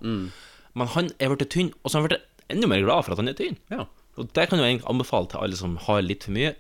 Men 0.74 0.90
han 0.94 1.10
er 1.18 1.32
blitt 1.34 1.50
tynn, 1.54 1.72
og 1.82 1.90
så 1.90 1.98
har 1.98 2.04
han 2.04 2.10
blitt 2.10 2.26
enda 2.52 2.70
mer 2.70 2.84
glad 2.84 3.06
for 3.06 3.14
at 3.14 3.22
han 3.22 3.30
er 3.30 3.36
tynn. 3.38 3.58
Ja. 3.72 3.86
Og 4.18 4.32
det 4.34 4.48
kan 4.50 4.58
jo 4.60 4.66
egentlig 4.66 4.88
anbefale 4.90 5.30
til 5.30 5.44
alle 5.44 5.58
som 5.58 5.76
har 5.86 6.02
litt 6.02 6.26
for 6.26 6.34
mye. 6.34 6.54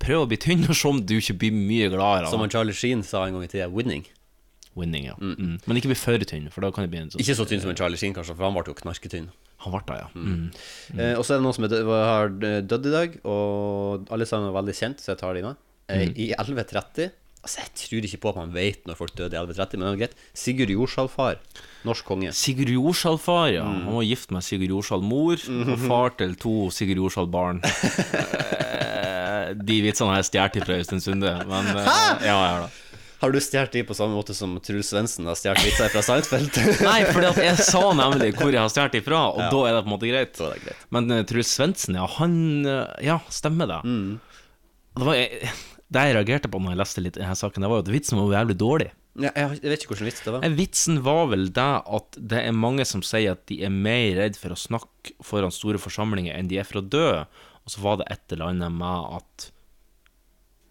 Prøv 0.00 0.24
å 0.24 0.30
bli 0.30 0.38
tynn, 0.40 0.64
og 0.68 0.76
se 0.76 0.88
om 0.88 1.02
du 1.04 1.18
ikke 1.18 1.36
blir 1.42 1.52
mye 1.52 1.90
gladere 1.92 2.30
Som 2.32 2.40
han 2.40 2.52
Charlie 2.52 2.76
Sheen 2.76 3.02
sa 3.04 3.26
en 3.26 3.36
gang 3.36 3.44
i 3.44 3.52
tida, 3.52 3.68
'winning'. 3.68 4.08
winning. 4.76 5.04
Ja. 5.04 5.16
Mm. 5.18 5.58
Men 5.66 5.76
ikke 5.76 5.90
bli 5.90 5.98
for 5.98 6.18
tynn, 6.18 6.48
for 6.50 6.64
da 6.64 6.70
kan 6.70 6.84
det 6.86 6.90
bli 6.92 7.00
en 7.02 7.10
sånn 7.10 7.20
Ikke 7.20 7.36
så 7.36 7.46
tynn 7.48 7.60
som 7.60 7.72
en 7.72 7.76
Charlie 7.76 7.98
Sheen, 8.00 8.14
kanskje, 8.14 8.36
for 8.36 8.46
han 8.46 8.54
ble 8.54 8.64
jo 8.70 8.76
knarketynn. 8.78 9.30
Han 9.64 9.74
ble 9.74 9.82
det, 9.88 9.96
ja. 10.00 10.08
Mm. 10.14 10.44
Eh, 10.96 11.14
og 11.18 11.24
så 11.26 11.34
er 11.34 11.40
det 11.40 11.44
noen 11.44 11.56
som 11.56 11.66
er 11.66 11.72
død, 11.74 11.90
har 11.90 12.30
dødd 12.70 12.86
i 12.86 12.94
dag, 12.94 13.18
og 13.28 14.12
alle 14.14 14.28
sammen 14.28 14.48
er 14.48 14.56
veldig 14.56 14.76
kjent, 14.78 15.02
så 15.02 15.12
jeg 15.12 15.20
tar 15.20 15.36
det 15.36 15.44
med. 15.44 15.58
Eh, 15.90 16.06
I 16.14 16.30
1130 16.38 17.10
Altså, 17.40 17.62
jeg 17.62 17.70
tror 17.80 18.04
ikke 18.04 18.18
på 18.20 18.30
at 18.34 18.36
man 18.36 18.50
vet 18.52 18.82
når 18.84 18.98
folk 18.98 19.14
døde 19.16 19.32
i 19.32 19.38
1130, 19.40 19.78
men 19.80 19.86
det 19.86 19.92
er 19.94 20.00
greit. 20.02 20.18
Sigurd 20.36 20.72
Jorsalfar, 20.74 21.38
norsk 21.88 22.04
konge. 22.04 22.34
Sigurd 22.36 22.68
Jorsalfar, 22.74 23.46
ja. 23.54 23.62
Mm. 23.64 23.86
Han 23.86 23.96
var 23.96 24.04
gift 24.04 24.34
med 24.36 24.44
Sigurd 24.44 24.74
Jorsal-mor, 24.74 25.40
og 25.64 25.72
far 25.86 26.12
til 26.20 26.34
to 26.42 26.54
Sigurd 26.74 27.00
Jordsal 27.04 27.30
barn. 27.32 27.62
Eh, 29.30 29.54
De 29.56 29.80
vitsene 29.82 30.10
har 30.12 30.20
jeg 30.20 30.28
stjålet 30.30 30.64
fra 30.66 30.76
Øystein 30.80 31.00
Sunde, 31.02 31.30
men 31.48 31.68
ja, 31.74 32.06
ja, 32.26 32.36
da. 32.64 32.68
har. 33.22 33.32
Du 33.34 33.38
stjålet 33.42 33.72
de 33.74 33.82
på 33.88 33.96
samme 33.96 34.14
måte 34.16 34.34
som 34.36 34.52
Truls 34.64 34.90
Svendsen 34.92 35.26
har 35.28 35.38
stjålet 35.38 35.64
vitser 35.66 35.90
fra 35.92 36.02
Seinfeld? 36.06 36.60
Nei, 36.88 37.00
for 37.08 37.24
jeg 37.42 37.56
sa 37.66 37.82
nemlig 37.96 38.32
hvor 38.38 38.52
jeg 38.52 38.60
har 38.62 38.72
stjålet 38.72 38.98
ifra, 39.00 39.22
og 39.32 39.42
da 39.52 39.62
er 39.68 39.76
det 39.78 39.82
på 39.84 39.90
en 39.90 39.94
måte 39.94 40.10
greit. 40.12 40.40
Er 40.44 40.62
greit. 40.64 40.86
Men 40.94 41.10
uh, 41.14 41.22
Truls 41.28 41.52
Svendsen, 41.56 41.98
ja, 41.98 42.06
han 42.18 42.36
eh, 42.68 43.06
Ja, 43.10 43.18
stemmer 43.32 43.70
det. 43.70 43.80
Mm. 43.86 44.10
Det, 45.00 45.06
var, 45.06 45.18
jeg, 45.18 45.52
det 45.90 46.02
jeg 46.06 46.14
reagerte 46.16 46.48
på 46.52 46.60
når 46.62 46.74
jeg 46.76 46.80
leste 46.84 47.02
litt 47.02 47.16
i 47.18 47.22
denne 47.24 47.34
saken, 47.38 47.62
det 47.64 47.70
var 47.70 47.80
jo 47.80 47.84
at 47.86 47.92
vitsen 47.94 48.18
var 48.20 48.34
jævlig 48.38 48.56
dårlig. 48.60 48.90
Ja, 49.20 49.30
jeg, 49.34 49.58
vet 49.66 49.82
ikke 49.82 49.90
hvordan 49.96 50.06
vits 50.06 50.20
det 50.22 50.32
var. 50.32 50.44
Eh, 50.46 50.52
Vitsen 50.54 51.00
var 51.02 51.24
vel 51.32 51.48
det 51.50 51.68
at 51.98 52.18
det 52.30 52.44
er 52.46 52.52
mange 52.54 52.84
som 52.86 53.02
sier 53.02 53.32
at 53.34 53.42
de 53.50 53.56
er 53.66 53.72
mer 53.74 54.14
redd 54.20 54.38
for 54.38 54.54
å 54.54 54.58
snakke 54.58 55.16
foran 55.26 55.50
store 55.52 55.80
forsamlinger 55.82 56.36
enn 56.38 56.46
de 56.48 56.60
er 56.62 56.68
for 56.68 56.78
å 56.80 56.86
dø. 56.86 57.08
Og 57.66 57.74
så 57.74 57.82
var 57.82 57.98
det 58.00 58.06
et 58.14 58.32
eller 58.36 58.52
annet 58.54 58.72
med 58.78 59.16
at 59.18 59.50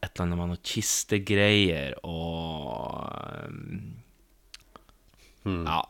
Et 0.01 0.07
eller 0.15 0.23
annet 0.29 0.37
med 0.39 0.47
noen 0.53 0.63
kistegreier 0.63 1.97
og 2.07 3.49
um, 3.49 3.95
Ja. 5.67 5.81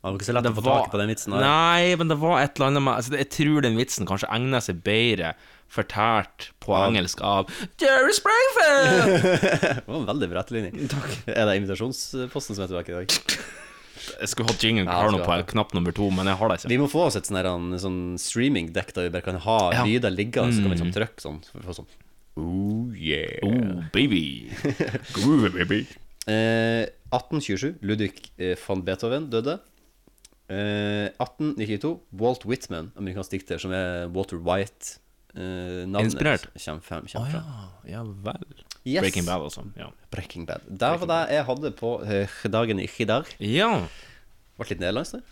Det 0.00 0.08
var 0.08 0.14
ikke 0.16 0.24
så 0.30 0.32
lett 0.32 0.46
Det 0.48 0.52
å 0.54 0.56
få 0.56 0.64
var- 0.64 0.82
tak 0.86 0.92
på 0.94 0.98
den 1.02 1.08
vitsen. 1.12 1.32
her. 1.36 1.40
Nei, 1.44 1.94
men 2.00 2.08
det 2.08 2.16
var 2.18 2.40
et 2.40 2.56
eller 2.56 2.66
annet 2.70 2.82
med 2.82 2.94
altså, 2.96 3.12
Jeg 3.18 3.28
tror 3.30 3.60
den 3.62 3.76
vitsen 3.76 4.06
kanskje 4.08 4.30
egner 4.32 4.60
seg 4.64 4.80
bedre 4.82 5.34
fortalt 5.70 6.48
på 6.62 6.74
engelsk 6.74 7.20
av 7.22 7.50
Jerry 7.80 8.14
Springfield! 8.16 9.22
Det 9.80 9.86
var 9.86 10.00
en 10.00 10.08
veldig 10.10 10.28
bra 10.32 10.42
etterligning. 10.42 10.90
Er 11.30 11.46
det 11.48 11.56
invitasjonsposten 11.60 12.58
som 12.58 12.64
er 12.66 12.72
tilbake 12.72 12.92
i 12.92 12.98
dag? 12.98 13.38
Jeg 14.20 14.30
skulle 14.32 14.48
hatt 14.50 14.62
jingle 14.64 14.86
Ja, 14.88 15.06
på 15.24 15.36
knapp 15.52 15.74
nummer 15.76 15.94
to, 15.94 16.08
men 16.14 16.28
jeg 16.30 16.38
har 16.40 16.50
det 16.50 16.58
ikke. 16.60 16.70
Vi 16.72 16.78
må 16.80 16.88
få 16.90 17.04
oss 17.06 17.18
et 17.20 17.28
sånn 17.28 17.74
sånn 17.80 17.98
streamingdekk 18.20 18.94
der 18.96 19.06
vi 19.08 19.12
bare 19.16 19.26
kan 19.28 19.40
ha 19.44 19.58
Ja. 19.76 19.84
lyder 19.86 20.10
liggende, 20.14 20.54
så 20.56 20.62
kan 20.64 20.70
vi 20.72 20.76
liksom 20.78 20.94
trykke 20.96 21.20
sånn. 21.22 21.40
Sånn. 21.76 21.90
Oh 22.40 22.88
yeah. 22.96 23.38
Oh, 23.44 23.82
baby. 23.92 24.50
Groovy, 25.16 25.50
baby. 25.58 25.80
Eh, 26.30 26.86
1827. 27.12 27.80
Ludvig 27.84 28.30
eh, 28.38 28.56
van 28.66 28.82
Beethoven 28.86 29.28
døde. 29.32 29.58
Eh, 30.48 31.10
1892. 31.20 31.92
Walt 32.22 32.46
Whitman, 32.48 32.90
amerikansk 32.96 33.36
dikter, 33.36 33.60
som 33.62 33.74
er 33.76 34.08
Walter 34.14 34.40
White. 34.40 34.98
Eh, 35.34 35.86
navnet 35.86 36.10
Inspirert? 36.10 36.46
Kommer 36.64 36.80
frem. 36.80 37.06
Kommer 37.06 37.26
oh, 37.26 37.32
ja. 37.86 37.96
Ja 37.96 38.04
vel. 38.04 38.46
Yes. 38.84 39.02
Breaking 39.02 39.26
Bad, 39.26 39.42
altså. 39.42 39.64
Ja. 39.78 39.90
Breaking 40.10 40.46
Bad. 40.46 40.64
Det 40.66 40.94
var 41.02 41.10
det 41.10 41.20
jeg 41.34 41.44
hadde 41.50 41.72
på 41.76 41.98
uh, 42.02 42.46
dagen 42.50 42.80
i 42.80 43.04
dag. 43.04 43.28
ja. 43.38 43.74
Ble 44.60 44.74
litt 44.74 44.80
nederlandsk 44.82 45.16
det. 45.16 45.22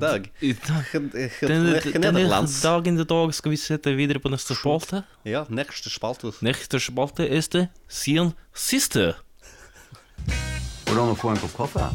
Dag. 0.00 0.30
Denne, 0.40 2.22
dagen 2.62 2.96
i 2.96 3.04
dag 3.04 3.34
skal 3.36 3.52
vi 3.52 3.58
sette 3.60 3.92
videre 3.92 4.22
på 4.24 4.32
neste 4.32 4.56
spalte. 4.56 5.02
Ja, 5.28 5.42
neste 5.52 5.92
spalte. 5.92 6.32
Neste 6.40 6.80
spalte 6.80 7.26
er 7.28 7.44
det 7.52 7.66
siden 7.84 8.32
siste. 8.56 9.10
Hvordan 10.88 11.12
å 11.12 11.18
få 11.18 11.34
en 11.34 11.44
kopp 11.44 11.60
kaffe? 11.60 11.90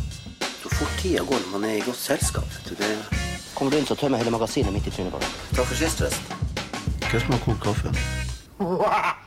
Så 0.62 0.70
fort 0.70 0.94
tida 1.02 1.26
går 1.26 1.42
når 1.48 1.52
man 1.58 1.68
er 1.72 1.80
i 1.80 1.84
godt 1.88 1.98
selskap. 1.98 2.62
Det... 2.70 2.94
Kommer 3.58 3.74
du 3.74 3.82
inn, 3.82 3.90
så 3.90 3.98
tømmer 3.98 4.22
hele 4.22 4.34
magasinet 4.34 4.74
midt 4.74 4.86
i 4.86 4.94
trynet 4.94 5.14
på 5.14 5.22
deg. 5.22 5.36
Takk 5.58 5.66
for 5.66 5.82
sist, 5.82 6.06
forresten. 6.06 6.51
Hva 7.12 7.20
som 7.20 7.34
har 7.34 7.40
kokt 7.44 7.60
kaffe? 7.60 7.90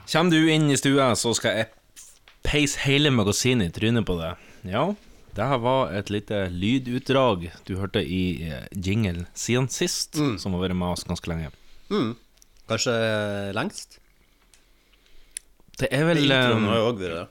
Kommer 0.09 0.31
du 0.33 0.47
inn 0.49 0.70
i 0.73 0.77
stua, 0.81 1.11
så 1.20 1.35
skal 1.37 1.59
jeg 1.59 1.66
peise 2.40 2.81
hele 2.87 3.11
magasinet 3.12 3.68
i 3.68 3.75
trynet 3.77 4.07
på 4.09 4.14
deg. 4.16 4.38
Ja, 4.64 4.85
det 5.37 5.49
her 5.51 5.59
var 5.61 5.90
et 5.92 6.09
lite 6.09 6.47
lydutdrag 6.49 7.51
du 7.68 7.75
hørte 7.77 8.01
i 8.01 8.47
eh, 8.47 8.62
jingle 8.73 9.27
siden 9.37 9.68
sist, 9.68 10.16
som 10.16 10.57
har 10.57 10.62
vært 10.62 10.79
med 10.81 10.94
oss 10.94 11.05
ganske 11.05 11.29
lenge. 11.29 11.51
Kanskje 12.70 12.94
lengst? 13.53 13.99
Det 15.77 15.90
er 15.92 16.07
vel 16.09 16.23
Introen 16.25 16.64
eh, 16.64 16.70
har 16.70 16.81
jo 16.81 16.87
òg 16.88 17.03
vært 17.03 17.18
det. 17.18 17.27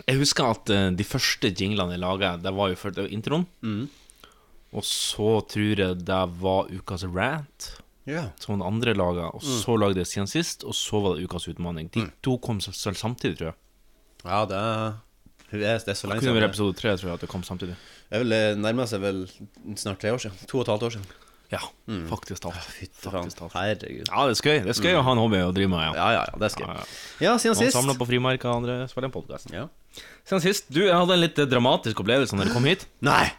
Jeg 0.00 0.18
husker 0.24 0.50
at 0.56 0.72
eh, 0.74 0.88
de 0.98 1.06
første 1.06 1.52
jinglene 1.52 1.94
jeg 1.94 2.02
laga, 2.02 2.32
det 2.42 2.54
var 2.58 2.72
jo 2.72 2.80
før 2.80 3.04
introen. 3.06 3.46
Mm. 3.62 3.86
Og 4.74 4.82
så 4.86 5.36
tror 5.54 5.84
jeg 5.84 6.02
det 6.10 6.20
var 6.42 6.74
ukas 6.74 7.06
rant, 7.06 7.70
Ja. 8.10 8.24
som 8.42 8.58
den 8.58 8.66
andre 8.66 8.94
laga. 8.98 9.30
Og 9.34 9.42
så 9.42 9.76
lagde 9.78 10.02
jeg 10.02 10.06
siden 10.10 10.26
sist, 10.30 10.64
og 10.64 10.74
så 10.74 11.00
var 11.02 11.16
det 11.16 11.24
ukas 11.28 11.46
utfordring. 11.48 11.90
De 11.94 12.08
to 12.26 12.36
kom 12.42 12.58
s- 12.60 12.74
s- 12.74 12.98
samtidig, 12.98 13.38
tror 13.38 13.52
jeg. 13.52 13.58
ja, 14.24 14.44
det 14.50 14.56
er, 14.58 14.92
det 15.50 15.88
er 15.88 15.94
så 15.98 16.06
lenge 16.10 16.20
Kunne 16.20 16.34
Det 16.34 16.42
siden. 16.42 16.50
episode 16.50 16.76
tre, 16.78 16.96
tror 16.96 17.08
jeg, 17.10 17.14
at 17.14 17.20
det 17.24 17.28
kom 17.32 17.42
samtidig. 17.42 17.76
Det 18.10 18.20
eh, 18.32 18.54
nærmer 18.58 18.86
seg 18.90 19.00
vel 19.02 19.24
snart 19.76 19.98
tre 20.02 20.12
år 20.12 20.18
siden. 20.22 20.36
To 20.48 20.58
og 20.58 20.62
et 20.66 20.72
halvt 20.74 20.82
år 20.88 20.90
siden. 20.98 21.06
Ja, 21.50 21.58
faktisk 22.06 22.42
talt. 22.44 22.54
Fytte. 22.62 23.10
Faktisk 23.10 23.38
talt. 23.40 23.52
Herregud. 23.58 24.06
Ja, 24.06 24.26
det 24.28 24.36
er 24.36 24.38
skøy. 24.38 24.58
Det 24.62 24.70
er 24.70 24.76
skøy 24.78 24.94
å 24.94 25.02
ha 25.02 25.10
en 25.16 25.18
hobby 25.18 25.40
å 25.42 25.48
drive 25.52 25.66
med, 25.72 25.80
ja. 25.82 25.92
Ja, 25.98 26.10
ja, 26.14 26.20
ja, 26.30 26.38
det 26.38 26.46
er 26.46 26.60
Ja, 26.62 26.74
ja. 26.76 26.84
Ja, 27.24 27.32
siden 27.42 27.56
sist. 27.58 27.74
samler 27.74 27.96
på 27.98 28.06
frimerker, 28.06 28.52
andre 28.54 28.86
spiller 28.86 29.08
en 29.10 29.14
podkast. 29.16 29.50
Ja. 29.50 29.64
Siden 30.24 30.44
sist, 30.44 30.68
du, 30.70 30.84
jeg 30.86 30.94
hadde 30.94 31.10
en 31.16 31.20
litt 31.24 31.34
dramatisk 31.50 31.98
opplevelse 32.04 32.38
når 32.38 32.44
jeg 32.46 32.52
kom 32.54 32.64
hit. 32.70 32.86
Nei! 33.02 33.32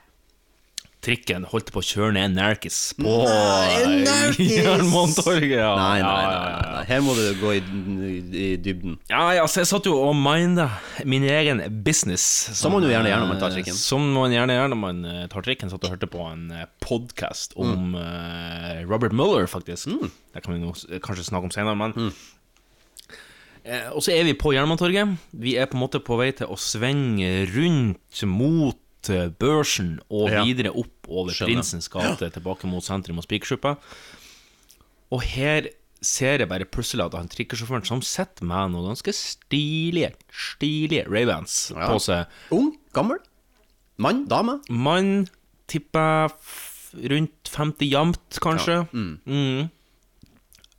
Trikken 1.02 1.48
holdt 1.50 1.72
på 1.74 1.82
å 1.82 1.86
kjøre 1.86 2.12
ned 2.14 2.36
Nerkis 2.38 2.76
på 2.94 3.10
Jernbanetorget. 4.38 5.56
Ja, 5.62 5.72
Nei, 5.78 6.02
nei, 6.04 6.26
nei, 6.30 6.74
nei. 6.76 6.84
Her 6.86 7.02
må 7.02 7.16
du 7.18 7.24
gå 7.40 7.54
i, 7.58 7.62
i 8.38 8.48
dybden. 8.62 9.00
Ja, 9.10 9.24
altså, 9.42 9.62
jeg 9.64 9.70
satt 9.72 9.88
jo 9.90 9.96
og 9.98 10.14
minda 10.18 10.68
min 11.10 11.26
egen 11.26 11.62
business. 11.86 12.22
Som 12.58 12.76
man 12.76 12.86
jo 12.86 12.92
gjerne 12.94 13.10
gjør 13.10 13.24
når 13.24 13.32
man 13.32 13.42
tar 13.42 13.56
trikken. 13.56 13.78
Som 13.78 14.06
man 14.14 14.36
gjerne 14.36 14.58
gjør 14.60 14.70
når 14.76 14.80
man 14.84 15.02
eh, 15.10 15.24
tar 15.34 15.46
trikken. 15.48 15.72
Satt 15.74 15.88
og 15.90 15.96
hørte 15.96 16.10
på 16.12 16.22
en 16.30 16.46
podkast 16.86 17.58
Mm. 17.58 17.72
om 17.72 17.96
eh, 18.00 18.78
Robert 18.90 19.14
Mueller, 19.14 19.48
faktisk. 19.50 19.90
Det 20.34 20.42
kan 20.46 20.54
vi 20.56 20.62
nå 20.62 20.72
kanskje 21.04 21.26
snakke 21.28 21.50
om 21.50 21.54
senere, 21.54 21.76
men 21.78 21.92
mm. 21.98 22.14
og 23.96 24.02
så 24.06 24.14
er 24.16 24.24
vi 24.30 24.34
på 24.38 24.54
Jernbanetorget. 24.56 25.18
Vi 25.34 25.58
er 25.60 25.66
på 25.70 25.78
en 25.78 25.84
måte 25.84 26.02
på 26.04 26.18
vei 26.22 26.30
til 26.38 26.50
å 26.50 26.58
svinge 26.62 27.34
rundt 27.52 28.24
mot 28.30 28.78
eh, 29.10 29.30
børsen 29.30 30.00
og 30.10 30.30
Ja. 30.30 30.44
videre 30.46 30.72
opp 30.78 31.08
over 31.10 31.32
Skjønner. 31.32 31.56
Prinsens 31.62 31.88
gate, 31.90 32.30
tilbake 32.32 32.66
mot 32.70 32.84
sentrum 32.84 33.18
og 33.18 33.24
Spikersuppa. 33.26 33.78
Og 35.12 35.22
her 35.24 35.70
ser 36.02 36.40
jeg 36.40 36.50
bare 36.50 36.66
plutselig 36.66 37.06
at 37.06 37.14
han 37.14 37.28
trikkesjåføren 37.30 37.86
som 37.86 38.02
sitter 38.02 38.44
med 38.46 38.72
noen 38.72 38.88
ganske 38.96 39.14
stilige, 39.14 40.14
stilige 40.32 41.06
Ray-Bans 41.08 41.72
Ja. 41.76 41.88
på 41.90 42.00
seg. 42.00 42.28
Ung? 42.52 42.76
Gammel? 42.94 43.20
Mann? 43.98 44.26
Dame? 44.28 44.62
Mann 44.70 45.28
tipper 45.68 46.30
jeg 46.30 47.12
rundt 47.12 47.44
50 47.50 47.90
jamt, 47.92 48.40
kanskje. 48.42 48.88
Mm. 48.94 49.70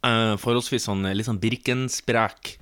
Eh, 0.03 0.37
forholdsvis 0.43 0.83
sånn 0.89 1.05
eh, 1.07 1.15
litt 1.15 1.27
sånn 1.29 1.39
Birkensprek 1.39 2.57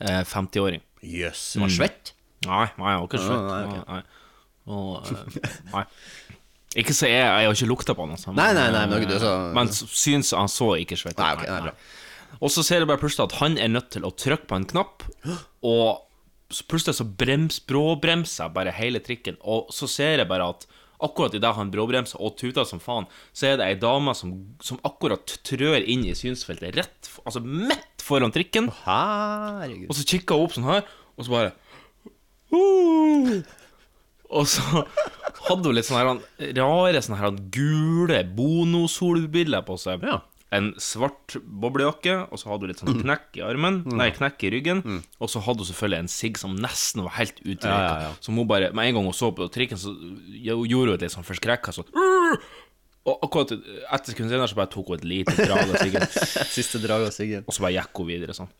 eh, 0.00 0.22
50-åring. 0.24 0.80
Jøss. 1.04 1.56
Var 1.60 1.68
svett? 1.68 2.12
Nei, 2.46 2.64
nei, 2.78 2.92
jeg 2.94 2.98
har 2.98 3.06
ikke 3.06 3.20
svett. 3.20 3.44
nei, 3.44 3.66
Nei, 3.66 3.82
nei. 3.88 4.02
Og, 4.68 5.08
eh, 5.08 5.52
nei. 5.72 5.84
Ikke 6.78 6.92
så 6.92 7.08
jeg, 7.08 7.16
jeg 7.24 7.48
har 7.48 7.56
ikke 7.56 7.70
lukta 7.70 7.94
på 7.96 8.04
han, 8.04 8.12
altså. 8.14 8.34
Nei, 8.36 8.50
nei, 8.56 8.66
nei, 8.74 8.84
men 8.90 9.06
du 9.08 9.14
er 9.16 9.22
så 9.22 9.32
Men 9.56 9.70
syns 9.72 10.34
han 10.36 10.50
så 10.52 10.74
ikke 10.78 10.98
svett. 11.00 11.16
Nei, 11.18 11.32
ok, 11.38 11.46
nei, 11.48 11.60
bra. 11.68 11.72
Og 12.44 12.52
så 12.52 12.62
ser 12.66 12.82
jeg 12.82 12.90
bare 12.90 13.00
plutselig 13.00 13.24
at 13.30 13.38
han 13.40 13.56
er 13.58 13.70
nødt 13.72 13.88
til 13.94 14.04
å 14.04 14.12
trykke 14.12 14.46
på 14.50 14.58
en 14.58 14.66
knapp, 14.68 15.06
og 15.64 16.04
så 16.52 16.64
plutselig 16.68 16.98
så 17.00 17.06
brems, 17.08 17.58
bråbremser 17.68 18.52
bare 18.54 18.72
hele 18.76 19.00
trikken, 19.04 19.40
og 19.40 19.72
så 19.74 19.88
ser 19.90 20.20
jeg 20.22 20.28
bare 20.28 20.50
at 20.52 20.68
akkurat 21.04 21.34
idet 21.38 21.50
han 21.54 21.70
bråbremser 21.72 22.20
og 22.24 22.36
tuter 22.40 22.66
som 22.68 22.80
faen, 22.82 23.06
så 23.36 23.52
er 23.52 23.58
det 23.60 23.66
ei 23.68 23.76
dame 23.80 24.14
som, 24.18 24.32
som 24.64 24.80
akkurat 24.86 25.36
trør 25.46 25.80
inn 25.80 26.04
i 26.08 26.14
synsfeltet, 26.18 26.76
rett, 26.76 27.10
altså 27.24 27.42
midt 27.44 28.04
foran 28.04 28.34
trikken, 28.34 28.70
Herregud. 28.84 29.88
og 29.88 29.98
så 29.98 30.06
kikker 30.12 30.38
hun 30.38 30.48
opp 30.48 30.56
sånn 30.56 30.68
her, 30.68 30.84
og 31.16 31.26
så 31.26 31.34
bare 31.36 31.54
«Åh!» 32.52 33.40
Og 34.28 34.48
så 34.50 34.62
hadde 35.48 35.70
hun 35.70 35.76
litt 35.76 35.86
sånne 35.88 36.02
her, 36.04 36.56
rare 36.58 37.00
sånne 37.04 37.20
her 37.20 37.38
gule 37.54 38.18
Bono-solbriller 38.36 39.64
på 39.66 39.78
seg. 39.80 40.04
Ja. 40.04 40.20
En 40.54 40.70
svart 40.80 41.34
boblejakke, 41.44 42.14
og 42.32 42.40
så 42.40 42.48
hadde 42.48 42.64
hun 42.64 42.70
litt 42.72 42.80
sånn 42.80 43.00
knekk 43.02 43.36
i 43.36 43.42
armen, 43.44 43.82
nei, 43.92 44.06
knekk 44.16 44.46
i 44.48 44.52
ryggen. 44.54 44.80
Og 45.20 45.28
så 45.32 45.42
hadde 45.44 45.60
hun 45.64 45.68
selvfølgelig 45.68 46.04
en 46.04 46.12
sigg 46.12 46.40
som 46.40 46.54
nesten 46.56 47.04
var 47.04 47.18
helt 47.18 47.42
utrøyka. 47.42 47.82
Ja, 47.82 47.98
ja. 48.06 48.14
Som 48.24 48.40
hun 48.40 48.48
bare, 48.48 48.70
med 48.76 48.88
en 48.88 48.96
gang 48.96 49.10
hun 49.10 49.16
så 49.16 49.28
på 49.36 49.48
trikken, 49.52 49.80
så 49.80 49.92
gjorde 50.32 50.86
hun 50.86 50.94
et 50.96 51.04
litt 51.04 51.16
sånn 51.16 51.28
forskrekka 51.28 51.76
sånn 51.76 51.92
Og 53.08 53.22
akkurat 53.24 53.52
etter 53.56 54.12
sekund 54.12 54.28
senere 54.32 54.48
så 54.50 54.56
bare 54.56 54.72
tok 54.72 54.90
hun 54.92 54.98
et 54.98 55.06
lite 55.08 55.36
drag 55.36 55.68
av 55.68 55.76
siggen. 55.80 56.08
Siste 56.56 56.80
drag 56.82 57.06
av 57.06 57.12
Siggen. 57.16 57.44
Og 57.48 57.56
så 57.56 57.64
bare 57.64 57.76
gikk 57.78 58.00
hun 58.02 58.08
videre 58.10 58.36
sånn. 58.36 58.50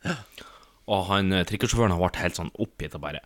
Og 0.89 1.03
han 1.11 1.35
eh, 1.37 1.45
trikkesjåføren 1.49 1.93
har 1.93 2.01
vært 2.01 2.21
helt 2.23 2.39
sånn 2.39 2.53
oppgitt 2.57 2.97
og 2.97 3.03
bare 3.05 3.21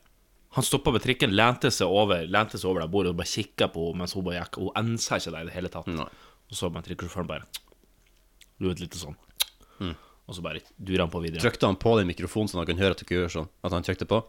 Han 0.53 0.65
stoppa 0.67 0.93
ved 0.93 1.03
trikken, 1.07 1.33
lente 1.33 1.71
seg 1.73 1.89
over 1.89 2.27
Lente 2.29 2.59
seg 2.61 2.69
over 2.71 2.83
det 2.85 2.91
bordet 2.93 3.15
og 3.15 3.17
bare 3.23 3.31
kikka 3.31 3.71
på 3.73 3.87
henne 3.89 4.03
mens 4.03 4.13
hun 4.17 4.25
bare 4.27 4.43
gikk. 4.43 4.59
Hun 4.61 4.75
ensa 4.77 5.17
ikke 5.17 5.33
deg 5.33 5.47
i 5.47 5.49
det 5.49 5.55
hele 5.57 5.71
tatt. 5.73 5.87
Nei. 5.89 6.09
Og 6.53 6.59
så 6.59 6.69
bare 6.75 6.85
trikkesjåføren 6.89 7.31
bare 7.31 7.47
Du 8.61 8.69
vet, 8.69 8.81
litt 8.85 8.95
sånn. 9.01 9.17
Mm. 9.81 9.95
Og 10.29 10.37
så 10.37 10.43
bare 10.45 10.61
durer 10.79 11.01
han 11.07 11.11
på 11.11 11.23
videre. 11.25 11.41
Trykte 11.43 11.67
han 11.67 11.77
på 11.81 11.97
den 11.99 12.07
mikrofonen 12.13 12.49
så 12.53 12.61
han 12.61 12.67
kunne 12.69 12.85
høre 12.85 12.95
at 12.95 13.01
ikke 13.03 13.17
gjør 13.23 13.33
sånn? 13.39 13.49
At 13.65 13.73
han 13.75 13.83
trykte 13.87 14.07
på? 14.07 14.21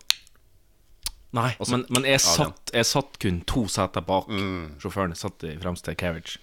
Nei, 1.34 1.50
men, 1.70 1.84
men 1.90 2.04
jeg, 2.06 2.20
Mm. 2.22 2.30
satt, 2.38 2.72
jeg 2.74 2.86
satt 2.86 3.16
kun 3.20 3.40
to 3.50 3.64
seter 3.68 4.02
bak 4.06 4.28
sjåføren. 4.82 5.14
Jeg 5.16 5.18
satt 5.18 5.44
i 5.50 5.54
fremste 5.58 5.96
carriage. 5.98 6.38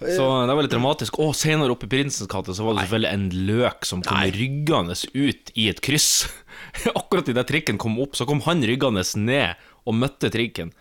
Så 0.00 0.26
det 0.48 0.54
var 0.56 0.64
litt 0.64 0.72
dramatisk. 0.72 1.18
Og 1.20 1.34
senere 1.36 1.74
oppe 1.74 1.84
i 1.88 1.92
Prinsens 1.92 2.28
gate 2.30 2.54
så 2.56 2.64
var 2.64 2.76
det 2.78 2.86
selvfølgelig 2.86 3.12
en 3.12 3.26
løk 3.50 3.88
som 3.88 4.04
kom 4.04 4.22
ryggende 4.36 4.96
ut 5.12 5.52
i 5.60 5.66
et 5.72 5.82
kryss. 5.84 6.28
Akkurat 7.00 7.28
idet 7.28 7.46
trikken 7.50 7.80
kom 7.80 7.98
opp, 8.00 8.16
så 8.16 8.24
kom 8.28 8.40
han 8.46 8.64
ryggende 8.64 9.04
ned 9.20 9.60
og 9.84 9.98
møtte 10.00 10.30
trikken. 10.32 10.72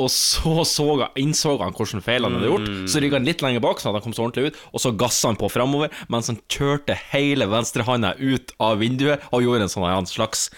Og 0.00 0.08
så, 0.12 0.62
så 0.64 0.86
han- 1.00 1.16
innså 1.20 1.58
han 1.60 1.74
hvordan 1.76 2.04
feil 2.04 2.24
han 2.24 2.36
hadde 2.38 2.48
gjort. 2.48 2.68
Så 2.88 3.00
rygga 3.04 3.18
han 3.20 3.28
litt 3.28 3.42
lenger 3.44 3.60
bak, 3.64 3.80
så 3.80 3.92
han 3.92 4.04
kom 4.04 4.14
så 4.16 4.24
ordentlig 4.26 4.52
ut. 4.52 4.60
Og 4.72 4.80
så 4.84 4.92
gassa 4.96 5.28
han 5.28 5.40
på 5.40 5.50
fremover 5.52 5.92
mens 6.12 6.28
han 6.32 6.40
kjørte 6.52 6.96
hele 7.12 7.48
venstrehånda 7.52 8.14
ut 8.20 8.54
av 8.60 8.80
vinduet 8.80 9.24
og 9.32 9.44
gjorde 9.44 9.68
en 9.68 9.72
sånn 9.72 10.08
slags 10.08 10.48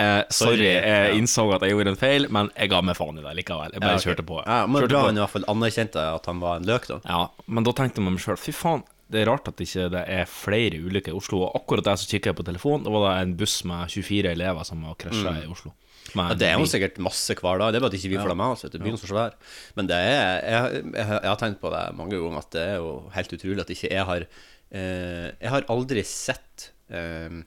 eh, 0.00 0.22
Sorry, 0.32 0.56
Sorry, 0.56 0.68
jeg 0.70 1.18
innså 1.20 1.44
at 1.54 1.64
jeg 1.66 1.74
gjorde 1.76 1.92
en 1.94 1.98
feil, 2.00 2.26
men 2.32 2.48
jeg 2.56 2.70
ga 2.72 2.80
meg 2.88 2.96
faen 2.98 3.18
i 3.20 3.24
det 3.26 3.34
likevel. 3.40 3.74
Jeg 3.76 3.82
bare 3.84 3.90
Ja, 3.94 3.98
okay. 4.00 4.06
kjørte 4.08 4.26
på. 4.30 4.38
Ja, 4.46 4.60
men 4.66 4.82
Kjørte 4.82 4.94
bra 4.94 5.02
på. 5.02 5.10
han 5.10 5.20
i 5.20 5.22
hvert 5.24 5.34
fall 5.36 5.46
anerkjente 5.52 6.06
at 6.14 6.30
han 6.32 6.40
var 6.42 6.56
en 6.60 6.66
løk, 6.70 6.88
da. 6.90 6.98
Ja, 7.04 7.20
men 7.46 7.66
da 7.68 7.76
tenkte 7.76 8.00
jeg 8.00 8.06
med 8.08 8.16
meg 8.16 8.24
sjøl 8.24 8.40
Fy 8.40 8.54
faen, 8.56 8.82
det 9.10 9.24
er 9.24 9.30
rart 9.32 9.48
at 9.50 9.58
ikke 9.64 9.88
det 9.90 10.02
er 10.06 10.28
flere 10.30 10.78
ulykker 10.78 11.10
i 11.10 11.18
Oslo. 11.18 11.40
Og 11.48 11.56
akkurat 11.58 11.84
der 11.88 11.98
så 11.98 12.06
kikka 12.10 12.30
jeg 12.30 12.38
på 12.38 12.46
telefonen, 12.46 12.84
da 12.86 12.92
var 12.94 13.06
det 13.08 13.14
en 13.26 13.36
buss 13.40 13.56
med 13.66 13.90
24 13.90 14.30
elever 14.36 14.66
som 14.68 14.84
har 14.86 14.94
krasja 15.02 15.32
i 15.42 15.48
Oslo. 15.50 15.72
Mm. 15.74 15.86
Ja, 16.16 16.34
det 16.34 16.46
er 16.48 16.56
jo 16.58 16.66
sikkert 16.66 16.96
masse 17.02 17.34
hver 17.38 17.58
dag. 17.60 17.70
Det 17.74 17.78
er 17.78 17.82
bare 17.84 17.90
at 17.92 17.96
ikke 17.98 18.10
vi 18.10 18.18
får 18.18 18.30
det 18.32 18.36
med 18.40 18.54
oss. 18.54 18.62
Det. 18.66 18.78
Byen 18.82 18.94
er 18.96 19.02
så 19.02 19.10
svær. 19.10 19.34
Men 19.76 19.90
det 19.90 19.98
er, 19.98 20.14
jeg, 20.46 20.84
jeg, 20.94 21.06
jeg 21.10 21.28
har 21.28 21.36
tenkt 21.42 21.60
på 21.62 21.70
det 21.74 21.82
mange 21.98 22.16
ganger, 22.18 22.38
at 22.40 22.50
det 22.54 22.62
er 22.66 22.78
jo 22.80 22.94
helt 23.14 23.34
utrolig 23.36 23.62
at 23.66 23.70
ikke 23.74 23.90
jeg 23.92 24.06
har 24.08 24.24
eh, 24.24 25.26
Jeg 25.42 25.52
har 25.54 25.66
aldri 25.74 26.02
sett 26.06 26.70
eh, 26.90 27.42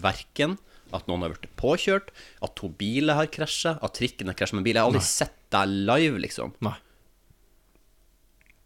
verken 0.00 0.58
at 0.96 1.06
noen 1.10 1.22
har 1.24 1.32
blitt 1.34 1.48
påkjørt, 1.60 2.10
at 2.42 2.54
to 2.58 2.68
biler 2.80 3.14
har 3.18 3.28
krasja, 3.32 3.76
at 3.82 3.94
trikken 3.98 4.30
har 4.30 4.36
krasja 4.38 4.56
med 4.58 4.64
bil. 4.66 4.76
Jeg 4.78 4.82
har 4.84 4.90
aldri 4.90 5.02
sett 5.06 5.36
det 5.54 5.62
live, 5.70 6.18
liksom. 6.22 6.54
Nei. 6.66 6.76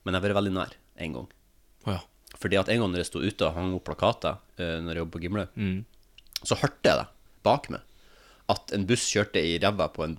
Men 0.04 0.12
jeg 0.14 0.20
har 0.20 0.26
vært 0.28 0.38
veldig 0.40 0.54
nær 0.56 0.74
en 1.04 1.16
gang. 1.18 1.28
Oh, 1.86 1.92
ja. 1.96 2.00
Fordi 2.40 2.58
at 2.60 2.68
en 2.72 2.82
gang 2.82 2.92
når 2.92 3.02
jeg 3.04 3.10
sto 3.12 3.22
ute 3.24 3.46
og 3.48 3.54
hang 3.56 3.72
opp 3.76 3.84
plakater 3.86 4.36
uh, 4.58 4.78
Når 4.82 4.90
jeg 4.90 5.00
jobbet 5.04 5.14
på 5.14 5.22
Gimle, 5.22 5.44
Mm. 5.56 5.84
så 6.44 6.58
hørte 6.60 6.90
jeg 6.90 6.98
det 7.00 7.06
bak 7.46 7.70
meg. 7.72 7.80
At 8.52 8.72
en 8.76 8.84
buss 8.88 9.06
kjørte 9.12 9.40
i 9.40 9.54
ræva 9.62 9.86
på 9.94 10.04
en, 10.04 10.18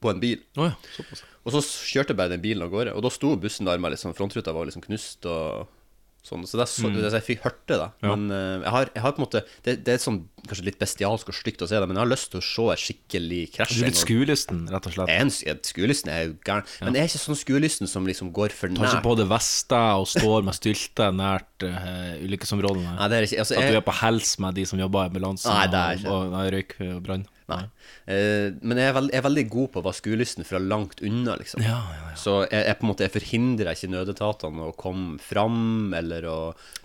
på 0.00 0.10
en 0.12 0.20
bil. 0.22 0.40
Oh, 0.56 0.70
ja. 0.70 1.04
Og 1.44 1.52
så 1.56 1.60
kjørte 1.90 2.16
bare 2.16 2.32
den 2.32 2.40
bilen 2.44 2.64
av 2.64 2.70
gårde. 2.72 2.94
Og 2.96 3.04
da 3.04 3.10
sto 3.12 3.34
bussen 3.40 3.68
der 3.68 3.80
med 3.80 3.92
liksom 3.92 4.14
frontruta 4.16 4.52
var 4.56 4.68
liksom 4.68 4.84
knust 4.86 5.26
og 5.28 5.68
sånn. 6.26 6.42
Så, 6.46 6.58
det 6.60 6.66
er 6.66 6.70
så, 6.70 6.88
Mm. 6.90 6.98
så 7.00 7.16
jeg 7.18 7.24
fikk 7.26 7.44
hørte 7.46 7.76
det. 7.80 7.88
Men 8.04 8.26
uh, 8.30 8.60
jeg, 8.62 8.70
har, 8.74 8.90
jeg 8.94 9.02
har 9.02 9.12
på 9.16 9.20
en 9.22 9.24
måte 9.26 9.40
det, 9.64 9.74
det 9.86 9.94
er 9.94 10.02
sånn 10.02 10.18
kanskje 10.46 10.64
litt 10.66 10.78
bestialsk 10.80 11.28
og 11.28 11.36
stygt 11.36 11.60
å 11.64 11.68
se 11.68 11.76
det, 11.80 11.86
men 11.88 11.96
jeg 11.98 12.04
har 12.04 12.10
lyst 12.10 12.30
til 12.32 12.40
å 12.40 12.44
se 12.44 12.66
et 12.72 12.80
skikkelig 12.80 13.40
krasj. 13.54 13.74
Du 13.76 13.82
er 13.84 13.90
litt 13.90 14.00
skuelysten, 14.00 14.60
rett 14.72 14.86
og 14.88 14.94
slett. 14.94 15.10
Jeg 15.12 15.20
er 15.20 15.54
en 15.54 15.60
Skuelysten 15.70 16.12
er 16.12 16.22
jo 16.26 16.34
gæren. 16.48 16.64
Men 16.84 16.96
jeg 16.96 17.02
er 17.04 17.10
ikke 17.12 17.22
sånn 17.24 17.40
skuelysten 17.40 17.88
som 17.92 18.06
liksom 18.08 18.32
går 18.36 18.54
for 18.56 18.68
Tar 18.72 18.78
ikke 18.86 18.94
nært. 19.00 19.04
på 19.04 19.16
deg 19.20 19.28
vester 19.32 20.00
og 20.00 20.08
står 20.08 20.46
med 20.48 20.56
stylter 20.56 21.12
nært 21.12 21.66
uh, 21.68 22.14
ulykkesområdene. 22.24 22.94
Nei, 23.00 23.08
det 23.12 23.18
er 23.20 23.28
ikke 23.28 23.42
altså, 23.44 23.54
At 23.60 23.68
du 23.68 23.74
jeg, 23.74 23.80
er 23.82 23.86
på 23.90 23.96
hels 24.00 24.32
med 24.40 24.54
de 24.60 24.64
som 24.70 24.80
jobber 24.80 25.04
i 25.06 25.10
ambulansen 25.12 25.52
Nei, 25.52 25.66
det 25.72 25.80
er 25.84 26.00
ikke. 26.00 26.08
og, 26.14 26.24
og 26.24 26.34
nei, 26.36 26.46
røyk 26.56 26.74
og 26.88 27.02
brann. 27.06 27.26
Nei. 27.50 27.66
Eh, 28.14 28.52
men 28.62 28.78
jeg 28.80 28.88
er, 28.90 28.94
veld, 28.96 29.10
jeg 29.12 29.20
er 29.20 29.26
veldig 29.26 29.44
god 29.52 29.68
på 29.74 29.80
å 29.80 29.84
være 29.86 29.98
skuelysten 29.98 30.46
fra 30.48 30.60
langt 30.62 31.02
unna, 31.06 31.34
liksom. 31.40 31.62
Ja, 31.64 31.78
ja, 31.94 31.98
ja. 32.10 32.14
Så 32.20 32.36
jeg, 32.50 32.64
jeg 32.68 32.78
på 32.80 32.86
en 32.86 32.90
måte 32.92 33.06
jeg 33.06 33.14
forhindrer 33.16 33.72
ikke 33.74 33.90
nødetatene 33.92 34.68
å 34.70 34.76
komme 34.78 35.18
fram, 35.22 35.58
eller, 35.98 36.26
å, 36.30 36.38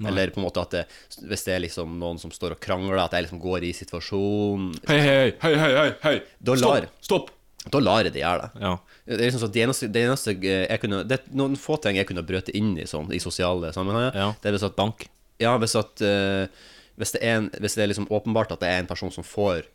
eller 0.06 0.34
på 0.36 0.42
en 0.42 0.48
måte 0.48 0.64
at 0.66 0.76
det, 0.76 0.84
hvis 1.30 1.46
det 1.48 1.56
er 1.56 1.64
liksom 1.68 1.96
noen 2.02 2.20
som 2.22 2.34
står 2.34 2.58
og 2.58 2.62
krangler, 2.66 3.00
at 3.04 3.16
jeg 3.18 3.28
liksom 3.28 3.42
går 3.44 3.66
i 3.70 3.74
situasjonen. 3.78 4.74
Hei, 4.90 5.00
hei, 5.04 5.16
hei, 5.42 5.56
hei, 5.64 5.72
hei, 5.80 5.90
hei. 6.10 6.16
Da 6.40 6.58
lar- 6.62 6.90
Stopp! 7.06 7.32
Da 7.66 7.80
lar 7.82 8.04
jeg 8.06 8.14
det 8.14 8.22
gjøre 8.22 8.44
det. 8.46 8.62
Ja. 8.62 8.76
Det 9.10 9.16
er 9.16 9.24
liksom 9.26 9.42
sånn, 9.42 9.54
det 9.56 9.62
eneste, 9.66 9.88
det 9.90 10.02
eneste 10.06 10.34
jeg 10.38 10.82
kunne 10.84 11.00
Det 11.10 11.16
er 11.18 11.32
noen 11.34 11.56
få 11.58 11.80
ting 11.82 11.98
jeg 11.98 12.06
kunne 12.06 12.22
brøte 12.26 12.54
inn 12.54 12.76
i 12.78 12.86
sånn, 12.86 13.10
i 13.10 13.18
sosiale 13.24 13.72
sammenhenger. 13.74 14.14
Ja. 14.22 14.28
Det 14.38 14.52
er 14.52 14.54
hvis 14.54 14.66
at 14.68 14.76
Bank. 14.78 15.08
Ja, 15.42 15.56
hvis 15.58 15.74
at 15.80 16.04
uh, 16.06 16.46
hvis, 17.02 17.16
det 17.16 17.24
er 17.26 17.40
en, 17.40 17.48
hvis 17.58 17.74
det 17.74 17.82
er 17.84 17.90
liksom 17.90 18.06
åpenbart 18.14 18.54
at 18.54 18.62
det 18.62 18.70
er 18.70 18.84
en 18.84 18.92
person 18.92 19.10
som 19.12 19.26
får 19.26 19.66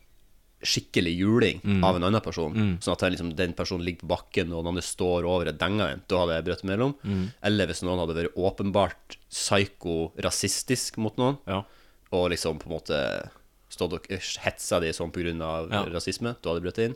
skikkelig 0.63 1.13
juling 1.17 1.61
av 1.83 1.95
en 1.97 2.03
annen 2.03 2.21
person, 2.21 2.53
sånn 2.79 2.93
at 2.93 2.99
den, 2.99 3.11
liksom, 3.15 3.35
den 3.35 3.53
personen 3.53 3.83
ligger 3.85 4.01
på 4.05 4.11
bakken 4.11 4.51
og 4.53 4.63
noen 4.63 4.73
andre 4.75 4.83
står 4.85 5.25
over 5.25 5.47
og 5.49 5.57
denger 5.57 5.93
en, 5.95 6.01
da 6.07 6.19
hadde 6.21 6.35
jeg 6.37 6.45
brøtt 6.45 6.63
mellom. 6.69 6.95
Eller 7.43 7.67
hvis 7.67 7.81
noen 7.83 7.99
hadde 8.03 8.15
vært 8.19 8.35
åpenbart 8.37 9.17
psyko-rasistisk 9.29 10.97
mot 10.97 11.17
noen, 11.17 11.37
Ja. 11.47 11.63
og 12.11 12.29
liksom 12.31 12.59
på 12.59 12.67
en 12.69 12.75
måte 12.77 13.29
stått 13.69 13.93
og 13.93 14.07
hetsa 14.07 14.79
de 14.81 14.91
sånn 14.93 15.11
pga. 15.11 15.69
Ja. 15.71 15.83
rasisme, 15.85 16.35
da 16.41 16.49
hadde 16.49 16.61
jeg 16.61 16.67
brøtt 16.67 16.83
inn. 16.85 16.95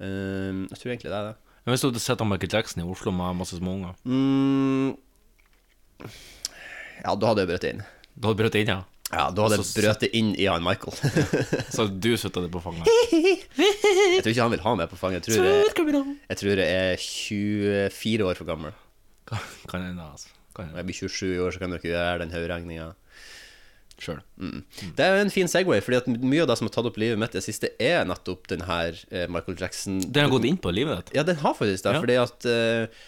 Eh, 0.00 0.66
jeg 0.70 0.78
tror 0.78 0.90
egentlig 0.92 1.10
det 1.10 1.18
er 1.20 1.28
det. 1.32 1.36
Men 1.66 1.72
hvis 1.74 1.80
du 1.80 1.88
hadde 1.90 2.00
sett 2.00 2.20
Michael 2.26 2.50
Jackson 2.52 2.82
i 2.82 2.86
Oslo 2.90 3.10
med 3.12 3.36
masse 3.36 3.56
småunger, 3.58 3.94
Mm, 4.04 4.96
ja, 7.04 7.14
da 7.14 7.26
hadde 7.26 7.44
jeg 7.44 7.48
brøtt 7.48 7.64
inn. 7.70 7.82
da 8.18 8.28
hadde 8.28 8.38
brøtt 8.42 8.54
inn, 8.60 8.66
ja? 8.68 8.84
Ja, 9.14 9.28
da 9.30 9.46
hadde 9.46 9.60
jeg 9.60 9.70
brøt 9.78 10.02
det 10.02 10.10
inn 10.18 10.32
i 10.34 10.48
han 10.50 10.64
Michael. 10.64 10.96
Så 11.74 11.86
du 11.88 12.10
sutta 12.20 12.42
det 12.42 12.50
på 12.54 12.62
fanget? 12.64 12.88
jeg 13.14 14.22
tror 14.24 14.32
ikke 14.32 14.46
han 14.48 14.54
vil 14.56 14.64
ha 14.64 14.74
meg 14.80 14.90
på 14.90 14.98
fanget. 14.98 15.28
Jeg 15.28 15.38
tror 15.38 15.46
jeg, 15.46 16.16
jeg, 16.26 16.40
tror 16.40 16.62
jeg 16.64 16.74
er 16.74 17.06
24 17.06 18.28
år 18.28 18.40
for 18.40 18.50
gammel. 18.50 18.74
Kan 19.30 19.46
kan 19.70 19.86
hende, 19.86 20.10
altså. 20.10 20.34
Kan 20.54 20.68
Når 20.72 20.82
jeg 20.82 20.90
blir 20.90 21.00
27 21.08 21.46
år, 21.46 21.54
så 21.54 21.62
kan 21.62 21.72
dere 21.74 21.90
gjøre 21.90 22.20
den 22.24 22.34
hoderegninga. 22.34 22.90
Mm. 24.04 24.64
Det 24.98 25.04
er 25.04 25.14
jo 25.14 25.22
en 25.22 25.30
fin 25.32 25.48
Segway, 25.48 25.80
fordi 25.84 25.96
at 26.00 26.08
mye 26.10 26.42
av 26.42 26.48
det 26.50 26.56
som 26.58 26.66
har 26.68 26.74
tatt 26.74 26.88
opp 26.90 26.96
livet 27.00 27.18
mitt 27.20 27.32
det 27.36 27.44
siste, 27.46 27.70
er 27.80 28.02
nettopp 28.08 28.48
den 28.50 28.64
her 28.66 28.98
eh, 29.14 29.28
Michael 29.30 29.56
Jackson 29.60 30.00
Den 30.02 30.26
har 30.26 30.32
gått 30.34 30.48
inn 30.48 30.58
på 30.60 30.72
livet 30.74 30.98
ditt? 30.98 31.14
Ja, 31.16 31.24
den 31.26 31.38
har 31.40 31.54
faktisk 31.56 31.86
det, 31.86 31.94
Ja. 31.94 32.02
fordi 32.02 32.16
at 32.20 32.48
eh, 32.50 33.04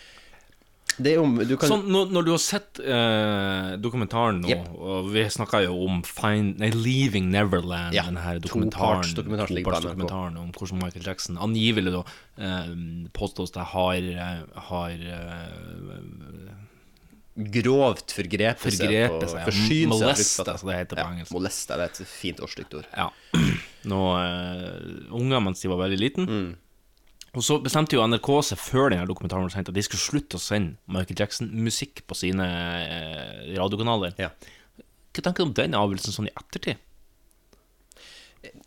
Det 0.96 1.12
jo 1.16 1.24
Du 1.44 1.54
kan 1.60 1.70
Sånn, 1.70 1.84
når, 1.92 2.12
når 2.14 2.26
du 2.26 2.30
har 2.32 2.42
sett 2.42 2.80
eh, 2.80 3.72
dokumentaren 3.82 4.40
nå, 4.44 4.50
yep. 4.50 4.68
og 4.74 5.10
vi 5.12 5.24
snakka 5.32 5.62
jo 5.66 5.76
om 5.86 6.02
Find, 6.06 6.56
nei, 6.62 6.70
Leaving 6.74 7.28
Neverland, 7.32 7.96
Ja, 7.96 8.06
den 8.08 8.20
her 8.22 8.40
dokumentaren, 8.42 9.04
to 9.10 9.20
dokumentaren, 9.20 9.52
to 9.52 9.64
på 9.66 10.06
NRK. 10.06 10.40
om 10.40 10.52
hvordan 10.56 10.80
Michael 10.82 11.08
Jackson 11.10 11.40
angivelig 11.42 11.92
da 11.98 12.04
eh, 12.40 12.72
påstås 13.16 13.52
det 13.56 13.66
har, 13.74 14.10
eh, 14.26 14.40
har 14.70 15.06
eh, 15.18 16.00
grovt 17.36 18.16
forgrepet 18.16 18.64
Forgrepet 18.64 19.20
på 19.20 19.28
seg, 19.28 19.40
ja. 19.42 19.46
Forsynt 19.50 19.92
Moleste, 19.92 20.44
som 20.56 20.70
det 20.70 20.78
heter 20.80 20.96
på 20.96 21.04
ja, 21.04 21.08
engelsk. 21.12 21.34
Moleste, 21.36 21.76
det 21.76 21.88
er 21.88 21.92
et 21.92 22.08
fint 22.08 22.40
og 22.40 22.48
ord. 22.80 22.86
Ja. 22.96 23.10
Noen 23.90 24.22
eh, 24.22 25.10
unger 25.14 25.44
mens 25.44 25.60
de 25.60 25.70
var 25.70 25.82
veldig 25.84 26.00
liten. 26.00 26.30
Mm. 26.30 26.54
Og 27.36 27.44
så 27.44 27.58
bestemte 27.60 27.98
jo 27.98 28.04
NRK 28.08 28.30
seg 28.48 28.60
før 28.60 28.90
denne 28.92 29.06
dokumentaren 29.08 29.44
var 29.44 29.52
sendt 29.52 29.68
at 29.68 29.76
de 29.76 29.84
skulle 29.84 30.00
slutte 30.00 30.38
å 30.38 30.42
sende 30.42 30.78
Michael 30.88 31.20
Jackson-musikk 31.20 32.06
på 32.08 32.16
sine 32.16 32.46
eh, 32.80 33.50
radiokanaler. 33.58 34.14
Ja. 34.20 34.30
Hva 35.12 35.24
tenker 35.24 35.44
du 35.44 35.50
om 35.50 35.56
den 35.56 35.76
avgjørelsen 35.76 36.16
sånn 36.16 36.30
i 36.30 36.32
ettertid? 36.32 36.80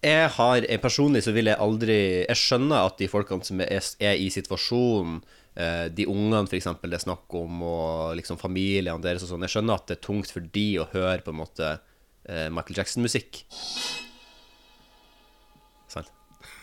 Jeg 0.03 0.29
har 0.35 0.65
jeg 0.65 0.81
Personlig 0.83 1.21
så 1.23 1.31
vil 1.31 1.47
jeg 1.47 1.61
aldri 1.61 1.97
Jeg 2.25 2.39
skjønner 2.39 2.89
at 2.89 2.97
de 2.99 3.07
folkene 3.07 3.47
som 3.47 3.61
er, 3.63 3.79
er 4.03 4.19
i 4.19 4.27
situasjonen, 4.33 5.21
eh, 5.55 5.87
de 5.95 6.05
ungene 6.09 6.45
f.eks. 6.45 6.69
det 6.83 6.99
er 6.99 7.05
snakk 7.05 7.37
om, 7.39 7.63
og 7.65 8.19
liksom 8.19 8.37
familiene 8.41 9.01
deres 9.01 9.25
og 9.25 9.33
sånn, 9.33 9.47
jeg 9.47 9.55
skjønner 9.55 9.79
at 9.81 9.89
det 9.89 9.97
er 9.97 10.05
tungt 10.05 10.35
for 10.35 10.45
de 10.59 10.67
å 10.83 10.89
høre 10.93 11.23
på 11.25 11.33
en 11.33 11.41
måte 11.41 11.71
eh, 11.73 12.47
Michael 12.53 12.83
Jackson-musikk. 12.83 13.41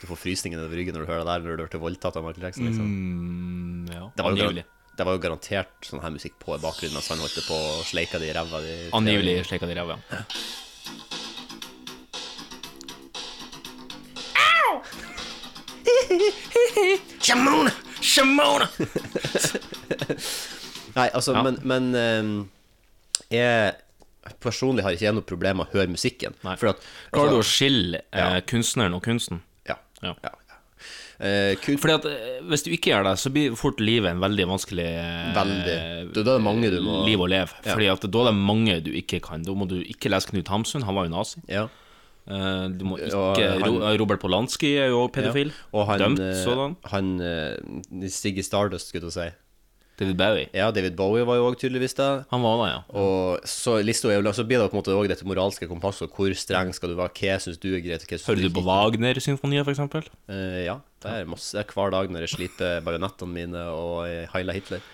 Du 0.00 0.06
får 0.11 0.18
frysninger 0.20 0.59
nedover 0.61 0.76
ryggen 0.80 0.94
når 0.96 1.06
du 1.06 1.11
hører 1.11 1.24
det 1.24 1.30
der, 1.32 1.44
når 1.46 1.56
du 1.56 1.62
blitt 1.66 1.80
voldtatt 1.82 2.16
av 2.20 2.24
Michael 2.26 2.46
Jackson. 2.48 2.66
Liksom. 2.68 2.88
Mm, 2.90 3.87
ja, 3.94 4.02
Det, 4.16 4.22
var 4.26 4.37
jo 4.37 4.50
det 4.96 5.04
var 5.09 5.16
jo 5.16 5.22
garantert 5.24 5.88
sånn 5.88 6.02
her 6.04 6.12
musikk 6.14 6.37
på 6.42 6.54
i 6.56 6.61
bakgrunnen 6.62 6.96
mens 6.98 7.09
han 7.12 7.20
holdt 7.24 7.40
på 7.48 7.56
å 7.56 7.80
sleika 7.88 8.20
det 8.20 8.30
i 8.30 8.37
ræva. 8.37 8.61
de- 8.64 8.90
Angivelig 8.96 9.38
sleika 9.48 9.66
de 9.70 9.74
ræva. 9.80 9.98
Ja. 10.12 10.22
Shamona! 17.20 17.70
Shamona! 18.00 18.68
Nei, 20.96 21.09
altså, 21.12 21.32
Ja. 21.35 21.42
men, 21.42 21.59
men 21.62 21.94
ehm, 21.94 22.48
jeg 23.30 23.74
personlig 24.42 24.82
har 24.85 24.94
ikke 24.96 25.04
jeg 25.09 25.14
noe 25.16 25.26
problem 25.28 25.61
med 25.61 25.66
å 25.68 25.72
høre 25.76 25.90
musikken. 25.92 26.35
Nei. 26.46 26.54
For 26.61 26.72
at 26.72 26.80
Klarer 27.12 27.35
du 27.35 27.37
å 27.38 27.42
altså, 27.42 27.52
skille 27.59 28.00
eh, 28.12 28.20
Ja. 28.38 28.40
kunstneren 28.48 28.94
og 28.96 29.02
kunsten? 29.04 29.42
Ja. 30.07 30.14
Ja. 30.25 30.35
Eh, 31.19 31.55
kun, 31.64 31.79
Fordi 31.81 31.95
at 31.97 32.05
eh, 32.11 32.40
Hvis 32.45 32.62
du 32.66 32.69
ikke 32.75 32.90
gjør 32.92 33.07
det, 33.09 33.14
så 33.23 33.31
blir 33.33 33.55
fort 33.57 33.79
livet 33.81 34.11
en 34.12 34.21
veldig 34.21 34.45
vanskelig 34.51 34.85
eh, 34.85 35.31
Veldig. 35.37 35.77
Da 36.12 36.21
er 36.21 36.27
det 36.29 36.35
mange 36.45 36.69
du 36.75 36.77
må- 36.85 36.99
liv 37.07 37.19
å 37.25 37.29
leve. 37.33 37.55
Ja. 37.64 37.73
Fordi 37.73 37.88
at 37.95 38.05
da 38.05 38.21
er 38.21 38.29
det 38.31 38.35
mange 38.37 38.77
du 38.85 38.90
ikke 38.92 39.23
kan. 39.25 39.42
Da 39.47 39.55
må 39.57 39.66
du 39.71 39.79
ikke 39.81 40.11
lese 40.12 40.29
Knut 40.29 40.49
Hamsun, 40.53 40.85
han 40.85 40.95
var 40.95 41.09
jo 41.09 41.14
nazi. 41.16 41.40
ja. 41.49 41.66
Eh, 42.29 42.69
Du 42.77 42.85
må 42.85 42.99
ikke 42.99 43.14
Og 43.14 43.37
han- 43.38 43.99
Robert 44.01 44.21
Polanski 44.21 44.75
er 44.77 44.88
jo 44.90 45.07
pedofil. 45.09 45.47
Ja. 45.55 45.79
Og 45.79 45.87
han, 45.87 45.99
Dømt 46.01 46.19
sådan. 46.45 46.77
han 46.92 48.11
Siggy 48.11 48.42
Stardust, 48.42 48.88
skulle 48.88 49.07
jeg 49.09 49.12
si. 49.12 49.29
David 49.96 50.16
Bowie. 50.20 50.48
Ja, 50.52 50.68
David 50.74 50.96
Bowie 50.98 51.24
var 51.24 51.38
jo 51.38 51.46
òg 51.48 51.56
tydeligvis 51.61 51.96
det. 51.96 52.09
Han 52.32 52.42
var 52.44 52.59
det, 52.61 52.66
ja. 52.72 52.80
Og 53.00 53.46
så, 53.48 53.78
lista 53.85 54.11
er 54.12 54.18
jo 54.18 54.35
så 54.37 54.44
blir 54.44 54.61
det 54.61 54.68
på 54.68 54.76
en 54.76 54.82
måte 54.82 54.96
òg 54.96 55.09
dette 55.09 55.28
moralske 55.28 55.68
kompasset. 55.70 56.12
Hvor 56.12 56.35
streng 56.37 56.72
skal 56.76 56.92
du 56.92 56.98
være? 56.98 57.14
Hva 57.16 57.38
syns 57.40 57.61
du 57.62 57.70
er 57.72 57.85
greit? 57.85 58.04
hva 58.04 58.20
Hører 58.26 58.42
du 58.42 58.48
ikke 58.50 58.59
på 58.59 58.64
er? 58.66 58.68
Wagner-symfonier, 58.68 59.64
for 59.64 59.72
eksempel? 59.72 60.11
Eh, 60.28 60.66
ja, 60.66 60.76
det 61.04 61.14
er 61.22 61.30
masse 61.30 61.64
hver 61.72 61.94
dag 61.96 62.12
når 62.12 62.26
jeg 62.26 62.35
sliter 62.35 62.85
bajonettene 62.85 63.32
mine 63.38 63.64
og 63.72 64.04
heiler 64.35 64.61
Hitler. 64.61 64.85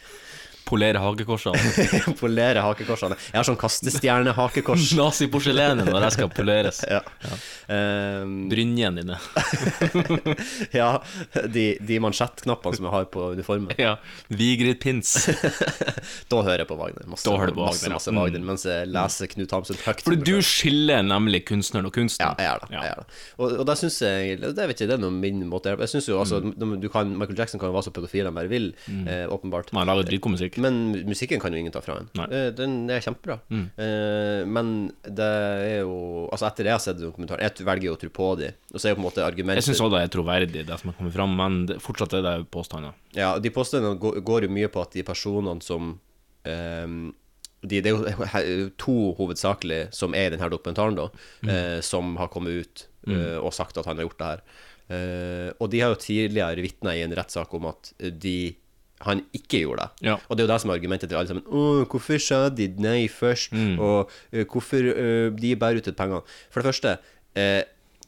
Polere 0.68 1.00
hakekorsene. 1.02 1.58
Polere 2.22 2.62
hakekorsene. 2.64 3.16
Jeg 3.32 3.38
har 3.40 3.46
sånn 3.48 3.58
kastestjerne-hakekors. 3.60 4.92
Nazi-porselenet 5.00 5.88
når 5.90 6.06
jeg 6.08 6.16
skal 6.18 6.30
poleres. 6.32 6.82
Ja. 6.92 7.00
Ehm, 7.72 8.48
Brynjene 8.50 9.00
dine. 9.02 9.16
ja, 10.76 10.88
de, 11.52 11.64
de 11.80 11.98
mansjettknappene 12.02 12.76
som 12.76 12.86
jeg 12.88 12.92
har 12.94 13.06
på 13.12 13.28
uniformen. 13.36 13.72
ja. 13.80 13.94
Vigrid 14.28 14.80
Pins. 14.82 15.12
Da 16.30 16.40
hører 16.44 16.62
jeg 16.64 16.68
på 16.70 16.76
Wagner. 16.80 17.06
Masse, 17.10 17.26
Da 17.28 17.36
hører 17.38 17.52
du 17.52 17.58
på 17.60 17.66
masse, 17.66 17.82
Wagner, 17.84 17.94
ja. 17.94 17.98
masse 18.00 18.14
Wagner 18.16 18.44
mens 18.52 18.66
jeg 18.68 18.88
leser 18.92 19.30
Knut 19.32 19.54
Hamsun 19.56 19.80
høyt. 19.86 20.02
Fordi 20.06 20.20
du 20.26 20.34
skiller 20.46 21.02
nemlig 21.06 21.42
kunstneren 21.48 21.88
og 21.88 21.94
kunsten. 21.96 22.24
Ja, 22.24 22.32
jeg 22.38 22.50
er 22.52 22.62
det. 22.64 22.70
Ja. 22.74 22.82
Jeg 22.86 22.96
er 22.96 23.02
det. 23.02 23.20
Og, 23.38 23.56
og 23.62 23.66
det 23.68 23.78
syns 23.80 23.98
jeg 24.04 24.38
Det 24.42 24.52
vet 24.56 24.74
ikke, 24.76 24.88
det 24.90 24.96
er 24.98 25.02
noe 25.02 25.14
min 25.14 25.42
måte 25.50 25.72
Jeg 25.74 25.90
synes 25.94 26.08
jo 26.10 26.20
altså 26.22 26.40
Mm. 26.42 26.72
du 26.82 26.88
kan, 26.92 27.10
Michael 27.18 27.38
Jackson 27.38 27.60
kan 27.60 27.70
jo 27.70 27.74
være 27.76 27.86
så 27.86 27.92
pedofil 27.94 28.26
han 28.28 28.34
bare 28.36 28.48
vil, 28.50 28.70
eh, 29.06 29.24
åpenbart. 29.30 29.70
Man 29.76 29.86
lager 29.88 30.04
dritgod 30.08 30.34
musikk. 30.34 30.51
Men 30.60 31.06
musikken 31.08 31.40
kan 31.40 31.54
jo 31.54 31.60
ingen 31.60 31.72
ta 31.72 31.80
fra 31.84 31.98
en. 32.00 32.08
Nei. 32.18 32.26
Mm. 32.26 32.34
Eh, 32.38 32.48
Den 32.58 32.74
er 32.90 33.04
kjempebra. 33.04 33.38
Eh, 33.52 34.42
men 34.48 34.74
det 35.06 35.28
er 35.28 35.78
jo 35.82 35.96
Altså, 36.32 36.46
etter 36.48 36.64
det 36.66 36.72
jeg 36.72 36.78
har 36.78 36.84
sett 36.84 37.00
dokumentaren 37.00 37.44
Jeg 37.44 37.66
velger 37.66 37.88
jo 37.90 37.94
å 37.96 38.00
tro 38.00 38.10
på 38.14 38.28
de. 38.40 38.52
Og 38.72 38.78
så 38.78 38.88
er 38.88 38.94
jo 38.94 38.98
på 38.98 39.02
en 39.02 39.08
måte 39.08 39.24
argumentet 39.24 39.62
Jeg 39.62 39.70
syns 39.70 39.82
òg 39.84 39.94
det 39.94 40.02
er 40.02 40.12
troverdig, 40.12 40.66
det 40.68 40.78
som 40.80 40.92
har 40.92 40.98
kommet 40.98 41.16
fram, 41.16 41.34
men 41.38 41.58
fortsatt 41.82 42.18
er 42.18 42.24
det 42.26 42.36
påstander. 42.54 42.96
Ja, 43.16 43.34
de 43.42 43.52
påstandene 43.52 43.98
går, 44.00 44.46
jo 44.46 44.52
mye 44.52 44.70
på 44.72 44.82
at 44.84 44.94
de 44.96 45.04
personene 45.06 45.62
som 45.64 45.94
um, 45.96 47.02
de, 47.62 47.80
Det 47.80 47.92
er 47.92 48.48
jo 48.48 48.70
to 48.80 48.96
hovedsakelig 49.18 49.84
som 49.94 50.16
er 50.18 50.30
i 50.30 50.34
denne 50.34 50.50
dokumentaren, 50.50 50.98
da, 50.98 51.08
eh, 51.46 51.78
som 51.84 52.16
har 52.18 52.30
kommet 52.32 52.64
ut 52.64 52.86
eh, 53.06 53.38
og 53.38 53.52
sagt 53.54 53.78
at 53.78 53.86
han 53.86 54.00
har 54.00 54.08
gjort 54.08 54.18
det 54.18 54.30
her. 54.32 54.42
Eh, 54.92 55.50
og 55.58 55.70
de 55.70 55.80
har 55.80 55.92
jo 55.94 56.00
tidligere 56.02 56.64
vitna 56.64 56.96
i 56.96 57.04
en 57.04 57.14
rettssak 57.14 57.54
om 57.54 57.70
at 57.70 57.92
de 58.00 58.54
han 59.06 59.24
ikke 59.34 59.62
gjorde 59.64 59.82
det. 59.82 60.06
Ja. 60.10 60.16
Og 60.28 60.36
det 60.36 60.44
er 60.44 60.46
jo 60.48 60.52
det 60.52 60.60
som 60.62 60.70
er 60.70 60.78
argumentet 60.78 61.08
til 61.10 61.18
alle 61.18 61.28
sammen. 61.30 61.44
Å, 61.48 61.84
hvorfor 61.90 62.18
sa 62.22 62.48
de 62.48 62.68
nei 62.78 63.08
først? 63.10 63.52
Og 63.82 64.10
uh, 64.10 64.44
hvorfor 64.52 64.88
uh, 64.92 65.28
de 65.34 65.54
bærer 65.58 65.82
ut 65.82 65.90
pengene? 65.98 66.22
For 66.50 66.62
det 66.62 66.70
første, 66.70 66.96
sy- 67.32 67.64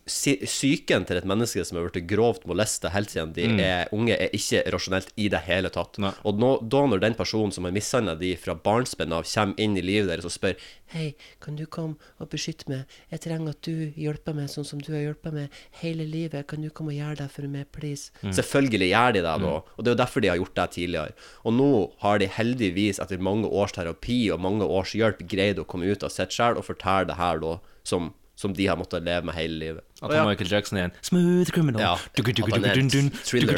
psyken 0.07 1.07
til 1.09 1.17
et 1.17 1.27
menneske 1.29 1.63
som 1.65 1.79
har 1.79 1.89
blitt 1.89 2.09
grovt 2.11 2.45
molesta 2.49 2.91
helt 2.93 3.13
siden 3.13 3.33
de 3.37 3.47
er 3.65 3.93
unge, 3.95 4.13
er 4.13 4.35
ikke 4.37 4.61
rasjonelt 4.75 5.13
i 5.17 5.31
det 5.33 5.41
hele 5.47 5.71
tatt. 5.73 5.97
Nei. 6.03 6.13
Og 6.29 6.41
nå, 6.41 6.51
da 6.69 6.83
når 6.91 7.01
den 7.05 7.17
personen 7.17 7.55
som 7.55 7.65
har 7.65 7.73
mishandla 7.75 8.17
de 8.21 8.35
fra 8.41 8.57
barnsben 8.57 9.15
av, 9.17 9.25
kommer 9.25 9.61
inn 9.61 9.79
i 9.81 9.85
livet 9.85 10.11
deres 10.13 10.29
og 10.29 10.35
spør 10.35 10.59
Hei, 10.95 11.15
kan 11.43 11.57
du 11.59 11.65
komme 11.67 11.97
og 12.23 12.29
beskytte 12.31 12.69
meg? 12.71 12.91
Jeg 13.11 13.25
trenger 13.25 13.57
at 13.57 13.67
du 13.67 13.97
hjelper 13.99 14.37
meg 14.37 14.51
sånn 14.53 14.67
som 14.69 14.83
du 14.85 14.93
har 14.93 15.01
hjulpet 15.03 15.35
meg 15.35 15.57
hele 15.81 16.05
livet. 16.07 16.47
Kan 16.51 16.63
du 16.63 16.69
komme 16.71 16.93
og 16.93 17.01
gjøre 17.01 17.19
det 17.25 17.31
for 17.35 17.51
meg, 17.51 17.67
please? 17.75 18.13
Selvfølgelig 18.23 18.91
gjør 18.93 19.17
de 19.17 19.23
det 19.25 19.37
da. 19.43 19.55
Og 19.59 19.81
det 19.81 19.91
er 19.91 19.97
jo 19.97 20.03
derfor 20.05 20.23
de 20.23 20.31
har 20.31 20.39
gjort 20.39 20.55
det 20.61 20.69
tidligere. 20.77 21.17
Og 21.43 21.57
nå 21.57 21.71
har 22.05 22.21
de 22.23 22.29
heldigvis, 22.31 23.01
etter 23.03 23.25
mange 23.25 23.51
års 23.51 23.75
terapi 23.75 24.21
og 24.35 24.45
mange 24.45 24.69
års 24.69 24.95
hjelp, 24.95 25.25
greid 25.31 25.59
å 25.59 25.67
komme 25.67 25.89
ut 25.91 26.07
av 26.07 26.13
sitt 26.15 26.37
sjel 26.37 26.61
og 26.61 26.69
fortelle 26.69 27.09
det 27.11 27.19
her 27.19 27.43
da 27.43 27.57
som, 27.89 28.13
som 28.37 28.55
de 28.55 28.67
har 28.67 28.77
måttet 28.77 29.05
leve 29.07 29.23
med 29.29 29.35
hele 29.39 29.59
livet. 29.61 29.85
At 30.03 30.09
Og 30.09 30.15
ja, 30.17 30.25
Michael 30.27 30.51
Jackson 30.51 30.79
er 30.79 30.89
en 30.89 30.97
smooth 31.07 31.53
criminal. 31.55 31.81
Ja, 31.81 31.93
at 31.95 32.53
han 32.55 32.65
er 32.65 32.83
dun, 32.83 33.11
thriller. 33.23 33.55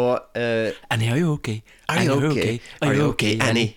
og 0.00 0.14
uh, 0.36 0.72
Annie, 0.90 1.10
are 1.12 1.20
you 1.20 1.32
okay? 1.32 1.60
Are 1.88 2.04
you 2.04 2.30
okay? 2.30 2.58
Are 2.80 2.96
you 2.96 3.08
okay, 3.12 3.38
Annie? 3.40 3.76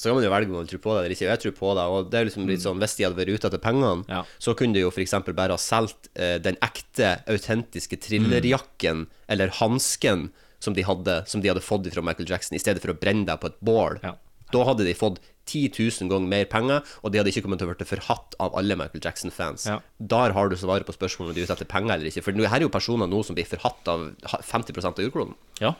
Så 0.00 0.08
kan 0.08 0.16
man 0.16 0.24
jo 0.24 0.30
velge 0.32 0.48
om 0.48 0.56
man 0.62 0.68
tror 0.70 0.80
på 0.80 0.92
det 0.96 1.00
eller 1.02 1.12
ikke. 1.12 1.26
Jeg 1.28 1.40
tror 1.42 1.52
på 1.58 1.72
det. 1.76 1.82
Og 1.92 2.06
det 2.10 2.18
er 2.20 2.24
liksom 2.30 2.46
litt 2.48 2.62
sånn 2.64 2.78
Hvis 2.80 2.94
de 2.96 3.04
hadde 3.04 3.18
vært 3.18 3.34
ute 3.36 3.48
etter 3.50 3.60
pengene, 3.60 4.06
Ja. 4.08 4.22
så 4.40 4.54
kunne 4.56 4.72
de 4.72 4.80
jo 4.86 4.88
f.eks. 4.88 5.12
bare 5.36 5.52
ha 5.52 5.60
solgt 5.60 6.08
uh, 6.16 6.38
den 6.40 6.56
ekte, 6.64 7.18
autentiske 7.28 7.98
thrillerjakken 8.00 9.04
eller 9.28 9.52
hansken 9.60 10.30
som 10.60 10.72
de 10.76 10.84
hadde 10.88 11.18
Som 11.28 11.44
de 11.44 11.52
hadde 11.52 11.60
fått 11.64 11.92
fra 11.92 12.00
Michael 12.04 12.28
Jackson, 12.32 12.56
i 12.56 12.62
stedet 12.62 12.80
for 12.80 12.94
å 12.94 12.96
brenne 12.96 13.28
deg 13.28 13.40
på 13.44 13.52
et 13.52 13.60
bål. 13.60 14.00
Ja. 14.02 14.14
Da 14.52 14.64
hadde 14.66 14.84
de 14.88 14.94
fått 14.98 15.20
10 15.50 15.72
000 15.74 16.10
ganger 16.12 16.28
mer 16.30 16.44
penger, 16.46 16.84
og 17.02 17.10
de 17.10 17.18
hadde 17.18 17.30
ikke 17.32 17.42
kommet 17.42 17.58
til 17.58 17.66
å 17.70 17.74
bli 17.74 17.86
forhatt 17.88 18.36
av 18.38 18.54
alle 18.58 18.76
Michael 18.78 19.02
Jackson-fans. 19.02 19.64
Ja. 19.66 19.80
Der 19.98 20.32
har 20.36 20.48
du 20.48 20.54
svaret 20.60 20.86
på 20.86 20.94
spørsmålet 20.94 21.32
om 21.32 21.34
de 21.34 21.42
er 21.42 21.48
ute 21.48 21.56
etter 21.56 21.66
penger 21.70 21.94
eller 21.96 22.06
ikke. 22.10 22.22
For 22.22 22.32
her 22.46 22.60
er 22.60 22.66
jo 22.66 22.70
personer 22.70 23.10
nå 23.10 23.22
som 23.26 23.34
blir 23.38 23.48
forhatt 23.50 23.88
av 23.90 24.08
50% 24.46 24.94
av 25.00 25.02
jordkloden. 25.08 25.34
Ja, 25.60 25.74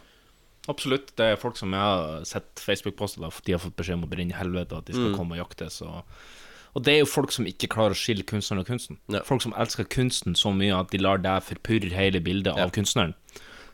absolutt. 0.68 1.14
Det 1.16 1.33
er 1.33 1.40
folk 1.40 1.56
som 1.61 1.72
jeg 1.76 1.80
har 1.80 2.24
sett 2.28 2.61
Facebook-poster, 2.62 3.22
der 3.22 3.40
de 3.46 3.52
har 3.56 3.62
fått 3.62 3.76
beskjed 3.78 4.00
om 4.00 4.06
å 4.09 4.11
brenne 4.11 4.35
i 4.35 4.38
helvete, 4.40 4.76
at 4.78 4.87
de 4.90 4.92
Mm. 4.94 5.00
skal 5.06 5.18
komme 5.18 5.38
og 5.38 5.42
jaktes. 5.48 5.80
Og, 5.87 6.02
og 6.74 6.83
det 6.85 6.92
er 6.94 6.98
jo 7.04 7.06
folk 7.11 7.30
som 7.33 7.46
ikke 7.46 7.68
klarer 7.70 7.94
å 7.94 7.98
skille 7.98 8.22
kunstneren 8.26 8.61
og 8.64 8.66
kunsten. 8.66 8.98
Ja. 9.09 9.22
Folk 9.22 9.42
som 9.42 9.54
elsker 9.54 9.85
kunsten 9.85 10.35
så 10.35 10.52
mye 10.54 10.74
at 10.78 10.90
de 10.90 10.98
lar 10.98 11.18
deg 11.18 11.42
forpurre 11.46 11.90
hele 11.94 12.20
bildet 12.20 12.59
av 12.59 12.70
kunstneren. 12.74 13.14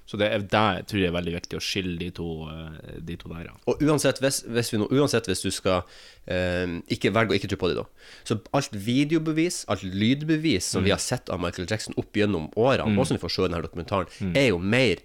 Så 0.07 0.19
det 0.21 0.29
er 0.31 0.45
det 0.47 0.87
tror 0.87 1.01
jeg 1.01 1.11
er 1.11 1.17
veldig 1.17 1.35
viktig 1.35 1.59
å 1.59 1.63
skille 1.63 1.97
de 1.99 2.13
to, 2.15 2.29
eh, 2.47 2.99
de 3.03 3.17
to 3.19 3.31
der, 3.33 3.49
ja. 3.49 3.57
Og 3.67 3.83
uansett 3.83 4.21
hvis, 4.23 4.45
hvis, 4.47 4.71
vi 4.71 4.79
nå, 4.79 4.87
uansett 4.95 5.27
hvis 5.27 5.43
du 5.43 5.51
skal 5.55 5.83
eh, 6.31 6.79
ikke 6.95 7.11
velge 7.17 7.35
å 7.35 7.39
ikke 7.41 7.51
tro 7.51 7.59
på 7.65 7.73
dem, 7.73 7.83
da. 7.83 8.13
Så 8.29 8.39
alt 8.55 8.77
videobevis, 8.87 9.65
alt 9.73 9.83
lydbevis 9.83 10.71
som 10.77 10.87
vi 10.87 10.95
har 10.95 11.03
sett 11.03 11.33
av 11.33 11.43
Michael 11.43 11.67
Jackson 11.67 11.97
opp 11.99 12.15
gjennom 12.15 12.47
årene, 12.55 12.95
og 12.95 13.09
som 13.09 13.19
vi 13.19 13.25
får 13.25 13.35
se 13.35 13.43
i 13.43 13.49
denne 13.49 13.67
dokumentaren, 13.67 14.33
er 14.39 14.51
jo 14.53 14.63
mer 14.63 15.03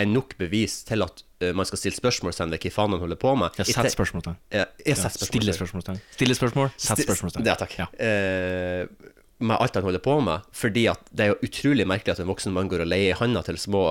enn 0.00 0.14
nok 0.16 0.34
bevis 0.40 0.80
til 0.88 1.04
at 1.04 1.22
uh, 1.44 1.50
man 1.56 1.68
skal 1.68 1.80
stille 1.82 1.98
spørsmålstegn 1.98 2.52
ved 2.54 2.64
hva 2.64 2.74
faen 2.74 2.94
han 2.96 3.02
holder 3.02 3.20
på 3.20 3.34
med. 3.38 3.56
Jeg 3.60 3.74
sett 3.74 3.92
spørsmålstegn. 3.94 4.38
Ja, 4.54 4.66
ja, 4.86 4.96
setter 4.96 5.28
Stille 5.28 5.54
spørsmålstegn. 5.56 6.00
Stille 6.16 6.36
spørsmål, 6.38 6.70
sett 6.80 7.02
spørsmålstegn. 7.04 7.48
Ja, 7.48 7.56
takk. 7.60 7.76
Ja. 7.82 7.88
Uh, 8.00 9.10
med 9.40 9.56
alt 9.56 9.76
han 9.76 9.86
holder 9.86 10.02
på 10.04 10.18
med. 10.24 10.46
Fordi 10.56 10.86
at 10.92 11.12
det 11.16 11.26
er 11.26 11.34
jo 11.34 11.50
utrolig 11.50 11.86
merkelig 11.88 12.16
at 12.16 12.22
en 12.24 12.30
voksen 12.30 12.56
mann 12.56 12.68
går 12.72 12.84
og 12.84 12.90
leier 12.92 13.20
handa 13.20 13.44
til 13.46 13.60
små 13.60 13.84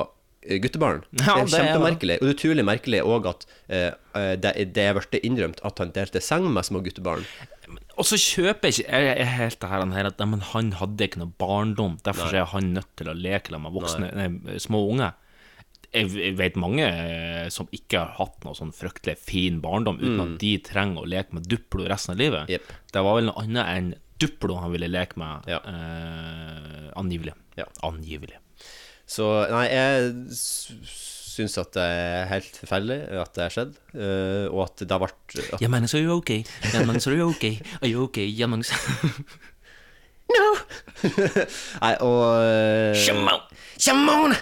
guttebarn. 0.63 1.03
Ja, 1.19 1.35
det 1.45 1.53
er 1.53 1.61
er 1.61 1.67
kjempemerkelig. 1.69 2.17
Og 2.23 2.33
utrolig 2.33 2.65
merkelig 2.65 3.01
òg 3.05 3.29
at 3.29 3.45
eh, 3.69 3.91
det, 4.41 4.53
det 4.73 4.85
er 4.89 4.97
blitt 4.97 5.19
innrømt 5.21 5.61
at 5.67 5.79
han 5.83 5.93
delte 5.95 6.21
seng 6.23 6.49
med 6.51 6.65
små 6.65 6.81
guttebarn. 6.85 7.25
Og 7.99 8.07
så 8.07 8.17
kjøper 8.17 8.69
jeg 8.71 8.79
ikke 8.81 8.99
Jeg 9.03 9.17
jeg, 9.19 9.31
helt 9.37 9.59
det 9.61 9.69
her, 9.93 10.07
at 10.09 10.21
men 10.25 10.41
han 10.53 10.71
hadde 10.79 11.05
ikke 11.05 11.21
noe 11.21 11.33
barndom, 11.37 11.97
derfor 12.05 12.31
Nei. 12.31 12.41
er 12.41 12.49
han 12.53 12.73
nødt 12.73 12.89
til 12.97 13.11
å 13.11 13.17
leke 13.17 13.59
med 13.59 13.75
voksne, 13.75 14.09
nei, 14.17 14.57
små 14.61 14.85
unge. 14.89 15.11
Jeg, 15.89 16.09
jeg 16.13 16.35
vet 16.37 16.57
mange 16.61 16.85
eh, 16.85 17.47
som 17.53 17.69
ikke 17.73 17.97
har 18.01 18.11
hatt 18.19 18.43
noe 18.45 18.57
sånn 18.57 18.73
fryktelig 18.73 19.17
fin 19.21 19.57
barndom, 19.61 19.97
uten 20.01 20.21
at 20.25 20.35
de 20.41 20.51
trenger 20.65 21.01
å 21.03 21.09
leke 21.09 21.33
med 21.37 21.47
Duplo 21.49 21.87
resten 21.89 22.13
av 22.13 22.21
livet. 22.21 22.51
Yep. 22.53 22.73
Det 22.93 23.03
var 23.05 23.17
vel 23.17 23.29
noe 23.29 23.41
annet 23.43 23.71
enn 23.73 23.89
Duplo 24.19 24.57
han 24.59 24.73
ville 24.73 24.89
leke 24.91 25.17
med, 25.19 25.47
Ja. 25.49 25.61
eh, 25.65 26.89
angivelig. 26.99 27.33
Ja. 27.57 27.65
Angivelig. 27.87 28.37
Så 29.09 29.25
nei, 29.49 29.65
jeg 29.73 30.11
syns 30.37 31.55
at 31.61 31.71
det 31.73 31.85
er 31.85 32.27
helt 32.29 32.57
forferdelig 32.61 32.99
at 33.23 33.31
det 33.35 33.45
har 33.45 33.53
skjedd, 33.55 33.77
uh, 33.95 34.45
og 34.51 34.65
at 34.67 34.83
det 34.83 34.91
har 34.93 35.01
vært 35.01 35.37
at, 35.39 35.61
Ja, 35.63 35.69
men 35.71 35.87
så 35.89 35.97
er 35.99 36.09
du 36.09 36.13
ok. 36.17 36.33
Ja, 36.73 36.83
men 36.85 37.01
så 37.01 37.13
er 37.13 37.17
du 37.17 37.25
ok. 37.29 37.47
Er 37.79 37.89
you 37.89 38.05
ok? 38.05 38.21
Ja, 38.27 38.49
men 38.51 38.65
så 38.67 38.77
Nei, 41.81 41.93
og 42.05 42.21
uh... 42.21 42.93
Shimon! 42.97 43.41
Shimon! 43.79 44.37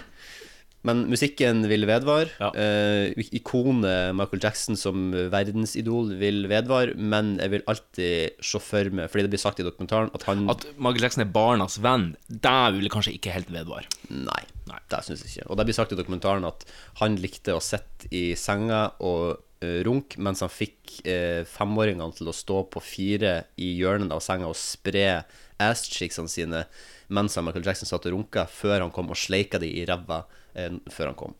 Men 0.88 1.04
musikken 1.12 1.62
vil 1.70 1.86
vedvare. 1.88 2.30
Ja. 2.40 2.50
Eh, 2.56 3.26
ikonet 3.36 4.14
Michael 4.16 4.42
Jackson 4.42 4.78
som 4.80 5.10
verdensidol 5.32 6.14
vil 6.20 6.46
vedvare, 6.50 6.96
men 6.96 7.36
jeg 7.42 7.54
vil 7.56 7.66
alltid 7.70 8.44
se 8.44 8.62
for 8.62 8.92
meg, 8.94 9.10
fordi 9.12 9.26
det 9.26 9.34
blir 9.34 9.42
sagt 9.42 9.60
i 9.62 9.66
dokumentaren, 9.66 10.12
at 10.16 10.24
han 10.28 10.46
At 10.50 10.64
Michael 10.76 11.08
Jackson 11.08 11.26
er 11.26 11.32
barnas 11.32 11.78
venn, 11.84 12.14
det 12.28 12.60
vil 12.78 12.92
kanskje 12.92 13.14
ikke 13.18 13.34
helt 13.34 13.52
vedvare. 13.52 13.88
Nei, 14.08 14.44
Nei. 14.70 14.80
det 14.90 15.02
syns 15.06 15.24
jeg 15.24 15.34
ikke. 15.34 15.50
Og 15.50 15.60
det 15.60 15.68
blir 15.68 15.76
sagt 15.76 15.92
i 15.92 15.98
dokumentaren 15.98 16.48
at 16.48 16.64
han 17.02 17.20
likte 17.20 17.56
å 17.56 17.62
sitte 17.62 18.08
i 18.14 18.32
senga 18.38 18.88
og 18.98 19.44
runk 19.58 19.86
runke 19.88 20.20
mens 20.22 20.40
han 20.44 20.52
fikk 20.52 21.00
eh, 21.08 21.42
femåringene 21.48 22.14
til 22.14 22.30
å 22.30 22.36
stå 22.36 22.62
på 22.70 22.82
fire 22.82 23.32
i 23.58 23.72
hjørnet 23.80 24.12
av 24.14 24.22
senga 24.22 24.46
og 24.46 24.58
spre 24.58 25.24
ass-cheeksene 25.58 26.30
sine 26.30 26.60
mens 27.08 27.34
han 27.34 27.46
Michael 27.46 27.66
Jackson 27.66 27.88
satt 27.88 28.06
og 28.06 28.14
runka, 28.14 28.46
før 28.46 28.84
han 28.84 28.92
kom 28.94 29.10
og 29.10 29.18
sleika 29.18 29.58
de 29.58 29.70
i 29.80 29.86
ræva 29.88 30.22
eh, 30.58 30.76
før 30.94 31.10
han 31.12 31.18
kom. 31.20 31.34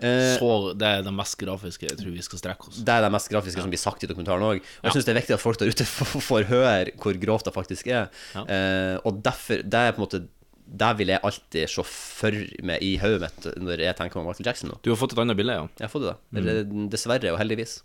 Eh, 0.00 0.34
Så 0.40 0.48
det 0.80 0.88
er 0.90 1.02
det 1.06 1.12
mest 1.14 1.36
grafiske 1.38 1.86
jeg 1.86 1.98
tror 2.00 2.10
vi 2.16 2.22
skal 2.26 2.40
strekke 2.40 2.68
oss. 2.70 2.80
det 2.84 2.94
er 2.96 3.04
det 3.06 3.10
mest 3.14 3.30
grafiske 3.30 3.62
som 3.62 3.70
blir 3.70 3.78
sagt 3.82 4.02
i 4.02 4.10
dokumentaren 4.10 4.42
òg. 4.42 4.58
Og 4.58 4.88
jeg 4.88 4.96
syns 4.96 5.06
det 5.06 5.12
er 5.14 5.20
viktig 5.20 5.36
at 5.36 5.44
folk 5.44 5.60
der 5.60 5.70
ute 5.70 5.86
får, 6.30 6.48
høre 6.50 6.90
hvor 6.98 7.20
grovt 7.22 7.46
det 7.50 7.54
faktisk 7.54 7.86
er. 7.94 8.08
Eh, 8.42 8.96
og 9.04 9.20
derfor 9.22 9.62
Det 9.62 9.84
er 9.84 9.92
på 9.94 10.00
en 10.02 10.06
måte 10.08 10.22
Det 10.66 10.90
vil 10.98 11.12
jeg 11.12 11.20
alltid 11.22 11.68
se 11.70 11.82
for 11.86 12.34
meg 12.64 12.82
i 12.82 12.94
hodet 12.98 13.20
mitt 13.28 13.48
når 13.60 13.82
jeg 13.84 13.96
tenker 14.00 14.16
på 14.18 14.24
Michael 14.26 14.46
Jackson 14.48 14.70
nå. 14.72 14.78
Du 14.82 14.90
har 14.90 14.96
fått 14.98 15.12
et 15.12 15.20
annet 15.22 15.36
bilde, 15.38 15.52
ja. 15.60 15.66
Jeg 15.78 15.86
har 15.86 15.92
fått 15.92 16.06
det. 16.08 16.16
Mm. 16.34 16.88
Dessverre 16.90 17.34
og 17.34 17.38
heldigvis. 17.38 17.82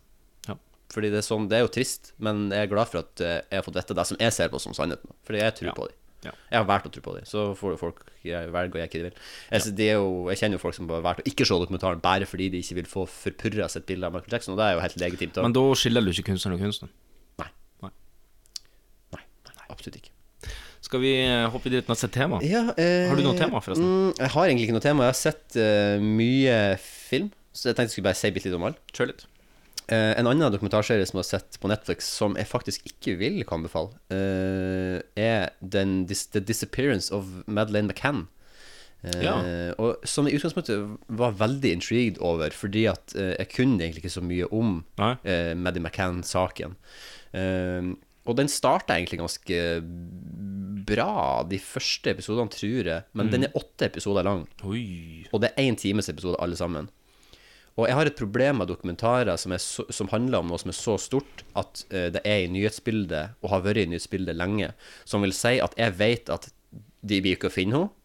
Ja. 0.47 0.55
Fordi 0.89 1.11
det 1.13 1.19
er, 1.19 1.25
sånn, 1.27 1.49
det 1.51 1.59
er 1.59 1.65
jo 1.67 1.71
trist, 1.75 2.13
men 2.17 2.47
jeg 2.49 2.65
er 2.65 2.71
glad 2.71 2.87
for 2.89 3.03
at 3.03 3.21
eh, 3.21 3.41
jeg 3.51 3.59
har 3.59 3.65
fått 3.67 3.75
vite 3.77 3.97
det 3.99 4.05
som 4.09 4.17
jeg 4.23 4.33
ser 4.33 4.49
på 4.49 4.61
som 4.63 4.73
sannheten. 4.73 5.11
Fordi 5.27 5.43
jeg 5.43 5.57
tror 5.59 5.69
Ja. 5.69 5.75
på 5.77 5.89
dem. 5.91 5.97
Ja. 6.25 6.33
Jeg 6.51 6.59
har 6.59 6.67
valgt 6.67 6.89
å 6.89 6.91
tro 6.91 7.03
på 7.03 7.13
dem, 7.15 7.27
så 7.27 7.45
får 7.55 7.77
folk 7.79 8.01
jeg 8.27 8.51
velge 8.51 8.75
og 8.75 8.81
gjøre 8.81 8.89
hva 8.89 8.99
de 8.99 9.03
vil. 9.05 9.19
Jeg, 9.53 9.73
de 9.77 9.85
er 9.87 9.97
jo, 10.01 10.09
jeg 10.33 10.41
kjenner 10.41 10.59
jo 10.59 10.63
folk 10.65 10.75
som 10.75 10.89
har 10.91 11.03
valgt 11.05 11.23
å 11.23 11.27
ikke 11.31 11.47
se 11.47 11.59
dokumentaren 11.63 12.03
bare 12.03 12.27
fordi 12.27 12.49
de 12.51 12.59
ikke 12.63 12.79
vil 12.81 12.89
få 12.91 13.05
forpurra 13.07 13.69
sitt 13.71 13.87
bilde 13.87 14.09
av 14.09 14.17
Michael 14.17 14.35
Jackson, 14.35 14.55
og 14.55 14.59
det 14.59 14.67
er 14.67 14.75
jo 14.75 14.83
helt 14.83 14.99
legitimt. 15.05 15.39
Men 15.45 15.55
da 15.55 15.65
skiller 15.79 16.03
du 16.03 16.11
ikke 16.11 16.27
kunstneren 16.33 16.59
og 16.59 16.65
kunstneren 16.67 16.95
Nei. 17.39 17.49
Nei. 17.85 17.93
Nei, 19.15 19.23
nei, 19.53 19.67
absolutt 19.69 20.01
ikke. 20.01 20.15
Skal 20.89 21.03
vi 21.03 21.15
eh, 21.21 21.47
hoppe 21.53 21.69
i 21.69 21.73
ditt 21.77 21.89
neste 21.91 22.07
tema? 22.11 22.39
Ja, 22.43 22.65
eh, 22.79 23.07
Har 23.07 23.19
du 23.19 23.23
noe 23.23 23.39
tema, 23.39 23.59
forresten? 23.63 23.87
Mm, 23.87 24.13
jeg 24.17 24.31
har 24.35 24.47
egentlig 24.47 24.67
ikke 24.67 24.77
noe 24.77 24.83
tema. 24.85 25.07
Jeg 25.07 25.13
har 25.13 25.19
sett 25.19 25.59
uh, 25.59 26.03
mye 26.03 26.55
film, 26.83 27.27
så 27.51 27.69
jeg 27.69 27.77
tenkte 27.77 27.91
jeg 27.91 27.97
skulle 27.99 28.09
bare 28.09 28.19
si 28.19 28.31
bitte 28.35 28.49
litt 28.49 28.59
om 28.59 28.65
alle. 28.69 28.79
Kjør 28.95 29.11
litt. 29.11 29.27
Eh, 29.89 30.13
en 30.19 30.27
annen 30.29 30.53
dokumentarserie 30.53 31.05
som 31.09 31.17
jeg 31.17 31.25
har 31.25 31.29
sett 31.39 31.57
på 31.61 31.69
Netflix, 31.71 32.09
som 32.19 32.35
jeg 32.37 32.45
faktisk 32.49 32.85
ikke 32.85 33.15
vil 33.17 33.39
kan 33.43 33.63
anbefale, 33.63 33.95
uh, 34.13 34.99
er 35.17 35.49
den, 35.61 36.03
Dis 36.09 36.27
The 36.29 36.41
Disappearance 36.45 37.09
of 37.15 37.25
Madeleine 37.47 37.89
McCann. 37.89 38.27
Uh, 39.01 39.23
Ja. 39.23 39.35
Og 39.79 40.03
som 40.03 40.27
i 40.27 40.35
utgangspunktet 40.35 40.97
var 41.07 41.37
veldig 41.39 41.71
intrigued 41.77 42.19
over, 42.19 42.51
fordi 42.51 42.83
at 42.91 43.15
eh, 43.15 43.31
jeg 43.39 43.49
kunne 43.55 43.79
egentlig 43.79 44.03
ikke 44.03 44.17
så 44.17 44.21
mye 44.25 44.49
om 44.51 44.81
eh, 44.99 45.55
Maddie 45.55 45.79
McCann-saken. 45.81 46.75
Eh, 47.31 47.93
og 48.27 48.35
den 48.37 48.51
starta 48.51 48.97
egentlig 48.97 49.21
ganske 49.23 49.59
bra, 50.89 51.45
de 51.49 51.57
første 51.63 52.11
episodene, 52.11 52.51
tror 52.51 52.89
jeg. 52.91 53.05
Men 53.17 53.31
den 53.31 53.47
er 53.47 53.55
åtte 53.57 53.87
episoder 53.87 54.27
lang. 54.27 54.43
Oi. 54.67 55.25
Og 55.31 55.41
det 55.41 55.53
er 55.55 55.63
én 55.63 55.79
times 55.79 56.11
episode 56.11 56.37
alle 56.43 56.59
sammen. 56.59 56.91
Og 57.77 57.87
jeg 57.87 57.97
har 57.97 58.09
et 58.09 58.17
problem 58.19 58.61
med 58.61 58.71
dokumentarer 58.71 59.37
som, 59.39 59.53
så, 59.61 59.85
som 59.93 60.09
handler 60.11 60.41
om 60.41 60.49
noe 60.51 60.59
som 60.61 60.71
er 60.71 60.77
så 60.77 60.97
stort 61.01 61.43
at 61.59 61.85
eh, 61.91 62.09
det 62.15 62.23
er 62.25 62.45
i 62.45 62.51
nyhetsbildet, 62.51 63.37
og 63.43 63.53
har 63.53 63.63
vært 63.67 63.83
i 63.83 63.89
nyhetsbildet 63.93 64.37
lenge, 64.37 64.73
som 65.05 65.23
vil 65.25 65.35
si 65.35 65.57
at 65.63 65.77
jeg 65.79 65.95
vet 65.99 66.33
at 66.33 66.49
de 66.99 67.21
blir 67.23 67.37
ikke 67.37 67.51
å 67.51 67.55
finne 67.55 67.77
henne, 67.77 67.95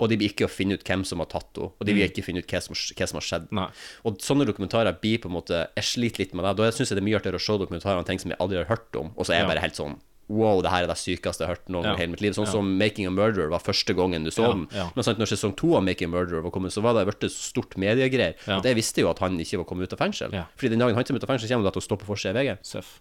og 0.00 0.08
de 0.08 0.16
blir 0.16 0.32
ikke 0.32 0.46
å 0.48 0.50
finne 0.50 0.74
ut 0.74 0.84
hvem 0.88 1.02
som 1.04 1.20
har 1.20 1.28
tatt 1.30 1.52
henne, 1.54 1.70
og 1.76 1.86
de 1.86 1.94
vil 1.94 2.06
ikke 2.06 2.24
finne 2.24 2.40
ut 2.40 2.48
hva 2.50 2.62
som, 2.64 2.74
hva 2.74 3.06
som 3.10 3.20
har 3.20 3.26
skjedd. 3.26 3.50
Nei. 3.54 3.68
Og 4.08 4.16
sånne 4.24 4.46
dokumentarer 4.48 4.96
blir 5.02 5.20
på 5.20 5.28
en 5.28 5.36
måte 5.36 5.66
Jeg 5.76 5.84
sliter 5.84 6.24
litt 6.24 6.32
med 6.34 6.46
det. 6.48 6.54
Da 6.56 6.70
syns 6.72 6.90
jeg 6.90 6.96
det 6.96 7.04
er 7.04 7.08
mye 7.10 7.18
artigere 7.20 7.38
å 7.38 7.44
se 7.44 7.58
dokumentarer 7.60 8.00
om 8.00 8.06
ting 8.08 8.22
som 8.22 8.32
jeg 8.32 8.40
aldri 8.40 8.62
har 8.62 8.70
hørt 8.72 8.96
om, 8.98 9.12
og 9.14 9.28
så 9.28 9.36
er 9.36 9.42
jeg 9.42 9.50
bare 9.52 9.66
helt 9.66 9.78
sånn 9.78 9.98
Wow, 10.30 10.60
det 10.62 10.70
her 10.70 10.84
er 10.84 10.86
det 10.92 10.96
sykeste 11.00 11.42
jeg 11.42 11.48
har 11.48 11.56
hørt 11.56 11.68
noen 11.74 11.84
Ja. 11.88 11.94
i 11.96 11.98
hele 12.04 12.12
mitt 12.14 12.20
liv. 12.22 12.32
Sånn 12.36 12.46
Ja. 12.46 12.52
som 12.54 12.68
Making 12.78 13.06
a 13.08 13.10
Murderer 13.10 13.48
var 13.50 13.58
første 13.58 13.94
gangen 13.98 14.22
du 14.24 14.30
så 14.30 14.42
Ja, 14.46 14.52
den. 14.54 14.68
Men 14.94 15.02
sant, 15.02 15.18
når 15.18 15.26
sesong 15.26 15.56
to 15.58 15.74
av 15.74 15.82
Making 15.82 16.06
a 16.08 16.10
Murderer 16.14 16.42
var 16.44 16.50
kommet, 16.54 16.70
så 16.72 16.80
var 16.82 16.94
det 16.94 17.06
blitt 17.10 17.26
så 17.30 17.50
stort 17.50 17.74
mediegreier 17.76 18.34
Ja. 18.46 18.58
at 18.58 18.64
jeg 18.64 18.76
visste 18.78 19.00
jo 19.02 19.10
at 19.10 19.18
han 19.18 19.36
ikke 19.42 19.56
var 19.58 19.64
kommet 19.66 19.82
ut 19.90 19.92
av 19.92 19.98
fengsel. 20.06 20.30
Fordi 20.56 20.68
den 20.70 20.78
dagen 20.78 20.94
han 20.94 21.02
kommer 21.04 21.18
ut 21.18 21.24
av 21.28 21.34
fengsel, 21.34 21.48
kommer 21.50 21.64
det 21.66 21.72
til 21.74 21.82
å 21.82 21.88
stå 21.88 21.96
på 21.98 22.06
forsida 22.06 22.30
av 22.30 22.36
VG. 22.46 22.58
Seff. 22.62 23.00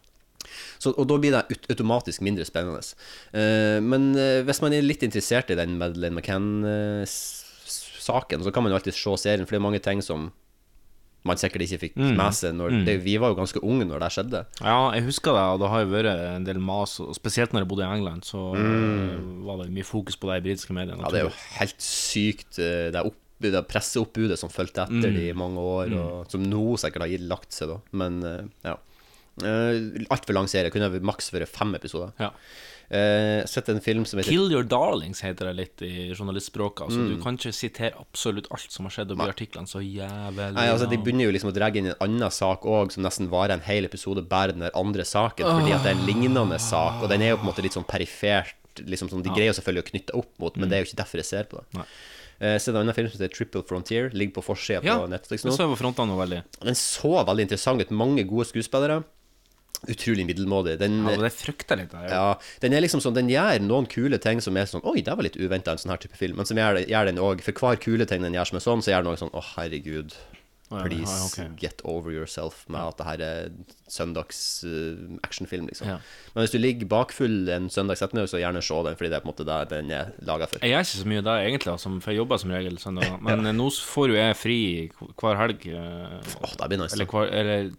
Så, 0.79 0.93
og 0.97 1.05
da 1.07 1.17
blir 1.19 1.31
det 1.35 1.45
automatisk 1.69 2.21
mindre 2.21 2.45
spennende. 2.47 2.79
Uh, 3.35 3.79
men 3.83 4.15
uh, 4.15 4.41
hvis 4.47 4.61
man 4.63 4.71
er 4.73 4.81
litt 4.81 5.03
interessert 5.03 5.49
i 5.51 5.55
den 5.59 5.75
Madeleine 5.77 6.15
McCann-saken, 6.15 8.43
så 8.43 8.51
kan 8.53 8.63
man 8.63 8.71
jo 8.71 8.77
alltid 8.79 8.93
se 8.95 9.09
serien, 9.21 9.45
for 9.45 9.51
det 9.55 9.59
er 9.61 9.67
mange 9.67 9.81
ting 9.83 10.01
som 10.01 10.31
man 11.27 11.35
sikkert 11.37 11.61
ikke 11.65 11.79
fikk 11.81 11.95
Mm. 11.99 12.15
med 12.15 12.31
seg 12.33 12.53
når 12.55 12.85
det, 12.85 13.03
Vi 13.03 13.17
var 13.17 13.29
jo 13.33 13.35
ganske 13.35 13.59
unge 13.61 13.85
når 13.85 13.99
det 13.99 14.11
skjedde. 14.15 14.45
Ja, 14.63 14.91
jeg 14.95 15.03
husker 15.03 15.33
det, 15.35 15.41
og 15.53 15.59
det 15.59 15.69
har 15.69 15.81
jo 15.83 15.91
vært 15.91 16.35
en 16.35 16.43
del 16.47 16.59
mas, 16.59 16.99
og 17.03 17.13
spesielt 17.15 17.51
når 17.51 17.61
jeg 17.65 17.67
bodde 17.67 17.83
i 17.87 17.93
England, 17.97 18.21
så 18.23 18.55
eh, 18.55 19.17
var 19.45 19.57
det 19.63 19.71
mye 19.75 19.83
fokus 19.85 20.15
på 20.15 20.29
det 20.31 20.37
i 20.39 20.45
britiske 20.47 20.71
medier. 20.73 20.95
Mm. 20.95 21.01
Ja, 21.03 21.09
det 21.11 21.19
er 21.19 21.27
jo 21.27 21.35
helt 21.59 21.79
sykt, 21.81 22.59
eh, 22.59 22.89
det, 22.95 23.03
opp, 23.05 23.15
det 23.41 23.67
presseoppbudet 23.67 24.37
som 24.39 24.49
fulgte 24.49 24.83
etter 24.87 25.09
Mm. 25.11 25.15
de 25.15 25.29
i 25.29 25.33
mange 25.33 25.57
år, 25.59 25.93
og 25.99 26.31
som 26.31 26.41
nå 26.43 26.77
sikkert 26.79 27.01
har 27.07 27.27
lagt 27.27 27.51
seg, 27.51 27.67
da. 27.69 27.79
Men 27.91 28.23
eh, 28.23 28.45
ja. 28.65 28.77
Altfor 30.11 30.33
lang 30.35 30.47
serie. 30.51 30.71
Kunne 30.73 30.89
maks 30.99 31.29
vært 31.31 31.47
fem 31.47 31.73
episoder. 31.77 32.11
Ja. 32.19 32.31
Uh, 32.89 33.45
sett 33.45 33.67
en 33.69 33.77
film 33.85 34.01
som 34.09 34.17
heter 34.17 34.31
Kill 34.33 34.49
your 34.49 34.63
darlings 34.65 35.19
heter 35.21 35.45
det 35.51 35.55
litt 35.59 35.81
i 35.85 36.07
journalistspråket. 36.17 36.87
Altså, 36.87 36.99
Mm. 36.99 37.09
Du 37.11 37.21
kan 37.21 37.37
ikke 37.37 37.53
sitere 37.53 37.93
absolutt 38.01 38.47
alt 38.49 38.71
som 38.73 38.87
har 38.87 38.95
skjedd 38.95 39.11
opp 39.13 39.19
i 39.21 39.29
artiklene 39.29 39.69
så 39.69 39.77
jævlig 39.83 40.47
Nei, 40.55 40.65
altså 40.73 40.89
De 40.89 40.97
begynner 40.97 41.27
jo 41.29 41.31
liksom 41.35 41.51
å 41.51 41.53
dra 41.53 41.69
inn 41.69 41.91
en 41.91 41.99
annen 42.01 42.31
sak 42.33 42.65
òg, 42.65 42.91
som 42.91 43.03
nesten 43.05 43.29
varer 43.29 43.53
en 43.59 43.61
hel 43.67 43.85
episode, 43.85 44.23
bare 44.27 44.51
den 44.57 44.65
der 44.65 44.73
andre 44.73 45.05
saken, 45.05 45.45
fordi 45.45 45.75
at 45.75 45.83
det 45.85 45.91
er 45.93 45.99
en 45.99 46.05
lignende 46.07 46.57
sak, 46.59 47.03
og 47.03 47.09
den 47.13 47.21
er 47.21 47.29
jo 47.35 47.37
på 47.37 47.45
en 47.45 47.51
måte 47.53 47.61
litt 47.61 47.77
sånn 47.77 47.85
perifert. 47.85 48.55
Liksom 48.79 49.09
sånn, 49.11 49.21
De 49.21 49.29
greier 49.29 49.53
selvfølgelig 49.53 49.83
å 49.85 49.89
knytte 49.91 50.15
opp 50.15 50.31
mot, 50.39 50.55
men 50.57 50.69
det 50.69 50.77
er 50.77 50.81
jo 50.83 50.89
ikke 50.89 51.01
derfor 51.03 51.21
jeg 51.21 51.25
ser 51.29 51.43
på 51.51 51.59
det. 51.61 51.65
Nei. 51.77 51.85
Uh, 52.39 52.55
så 52.57 52.71
det 52.71 52.77
er 52.77 52.79
en 52.79 52.85
annen 52.87 52.95
film 52.95 53.09
som 53.11 53.19
heter 53.19 53.35
Triple 53.35 53.63
Frontier, 53.67 54.09
ligger 54.15 54.39
på 54.39 54.45
forsida 54.49 54.81
Ja, 54.87 54.97
på 55.01 55.09
Netflix 55.11 55.43
nå. 55.43 55.51
så 55.51 55.67
frontene 55.75 56.07
nå 56.07 56.17
veldig. 56.21 56.41
Den 56.63 56.77
så 56.79 57.11
veldig 57.27 57.45
interessant 57.49 57.81
ut. 57.83 57.91
Mange 57.91 58.23
gode 58.25 58.47
skuespillere. 58.47 59.03
Utrolig 59.87 60.25
middelmådig. 60.27 60.73
Den, 60.81 60.97
Ja, 61.07 61.15
det 61.21 61.31
frykter 61.31 61.79
litt. 61.79 61.93
Det, 61.93 62.09
ja, 62.11 62.33
den 62.59 62.73
er 62.75 62.83
liksom 62.83 62.99
sånn 62.99 63.15
Den 63.15 63.29
gjør 63.31 63.61
noen 63.63 63.87
kule 63.87 64.19
ting 64.19 64.41
som 64.43 64.57
er 64.59 64.67
sånn 64.67 64.83
Oi, 64.83 64.99
det 65.05 65.15
var 65.15 65.23
litt 65.23 65.39
uventa, 65.39 65.71
en 65.71 65.79
sånn 65.79 65.93
her 65.93 66.01
type 66.03 66.19
film. 66.19 66.35
Men 66.39 66.49
som 66.49 66.59
gjør, 66.59 66.81
gjør 66.83 67.07
den 67.07 67.21
òg 67.23 67.45
For 67.45 67.55
hver 67.55 67.79
kule 67.79 68.09
ting 68.09 68.25
den 68.25 68.35
gjør 68.35 68.51
som 68.51 68.59
er 68.59 68.65
sånn, 68.65 68.83
så 68.83 68.91
gjør 68.91 69.05
den 69.05 69.13
òg 69.13 69.21
sånn 69.23 69.31
Å, 69.31 69.45
herregud. 69.55 70.17
Please 70.69 71.09
ja, 71.09 71.25
okay. 71.25 71.47
get 71.57 71.81
over 71.83 72.11
yourself 72.13 72.61
med 72.69 72.77
at 72.91 72.99
det 72.99 73.05
her 73.07 73.21
er 73.25 73.47
søndags 73.89 74.61
uh, 74.61 75.17
actionfilm, 75.25 75.65
liksom. 75.65 75.89
Ja. 75.89 75.95
Men 76.35 76.45
hvis 76.45 76.53
du 76.53 76.59
ligger 76.61 76.85
bakfull 76.91 77.49
en 77.49 77.71
søndags 77.73 78.03
ettermiddag, 78.05 78.29
så 78.29 78.37
gjerne 78.37 78.61
se 78.61 78.77
den, 78.85 78.99
fordi 78.99 79.09
det 79.09 79.17
er 79.17 79.23
på 79.23 79.31
en 79.31 79.31
måte 79.31 79.47
det 79.49 79.57
den 79.71 79.89
er 79.97 80.13
laga 80.29 80.45
for. 80.45 80.61
Jeg 80.61 80.75
gjør 80.75 80.85
ikke 80.85 80.99
så 81.01 81.09
mye 81.09 81.25
da, 81.25 81.39
egentlig, 81.41 81.73
altså, 81.73 81.95
for 81.97 82.13
jeg 82.13 82.21
jobber 82.21 82.43
som 82.43 82.53
regel 82.53 82.77
søndag. 82.85 83.17
Men 83.25 83.45
ja. 83.49 83.55
nå 83.57 83.69
får 83.73 84.13
jo 84.13 84.19
jeg 84.19 84.37
fri 84.37 84.59
hver 84.93 85.41
helg. 85.41 85.65
eh, 85.73 86.33
Åh, 86.37 86.53
det 86.61 86.69
blir 86.69 86.83
nice. 86.83 86.93
Eller, 86.99 87.09
hver, 87.09 87.33
eller 87.41 87.71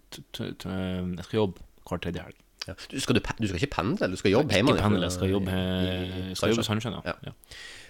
eh, 0.42 0.50
jeg 0.50 1.28
skal 1.28 1.42
jobbe 1.44 1.69
hver 1.90 2.00
tredje 2.06 2.22
helg. 2.24 2.38
Ja. 2.68 2.74
Du, 2.90 2.96
skal 3.00 3.16
du, 3.16 3.20
du 3.40 3.46
skal 3.48 3.56
ikke 3.62 3.72
pendle, 3.74 4.08
du 4.12 4.16
skal 4.20 4.34
jobbe 4.34 4.52
hjemme? 4.54 4.74
Ikke 4.74 4.82
pendle, 4.84 5.02
jeg 5.08 5.14
skal 5.16 5.30
jobbe, 5.32 5.50
i- 5.50 6.34
skal 6.36 6.52
jobbe 6.52 6.64
Sunshine. 6.66 7.00
Ja. 7.08 7.14
Ja. 7.24 7.32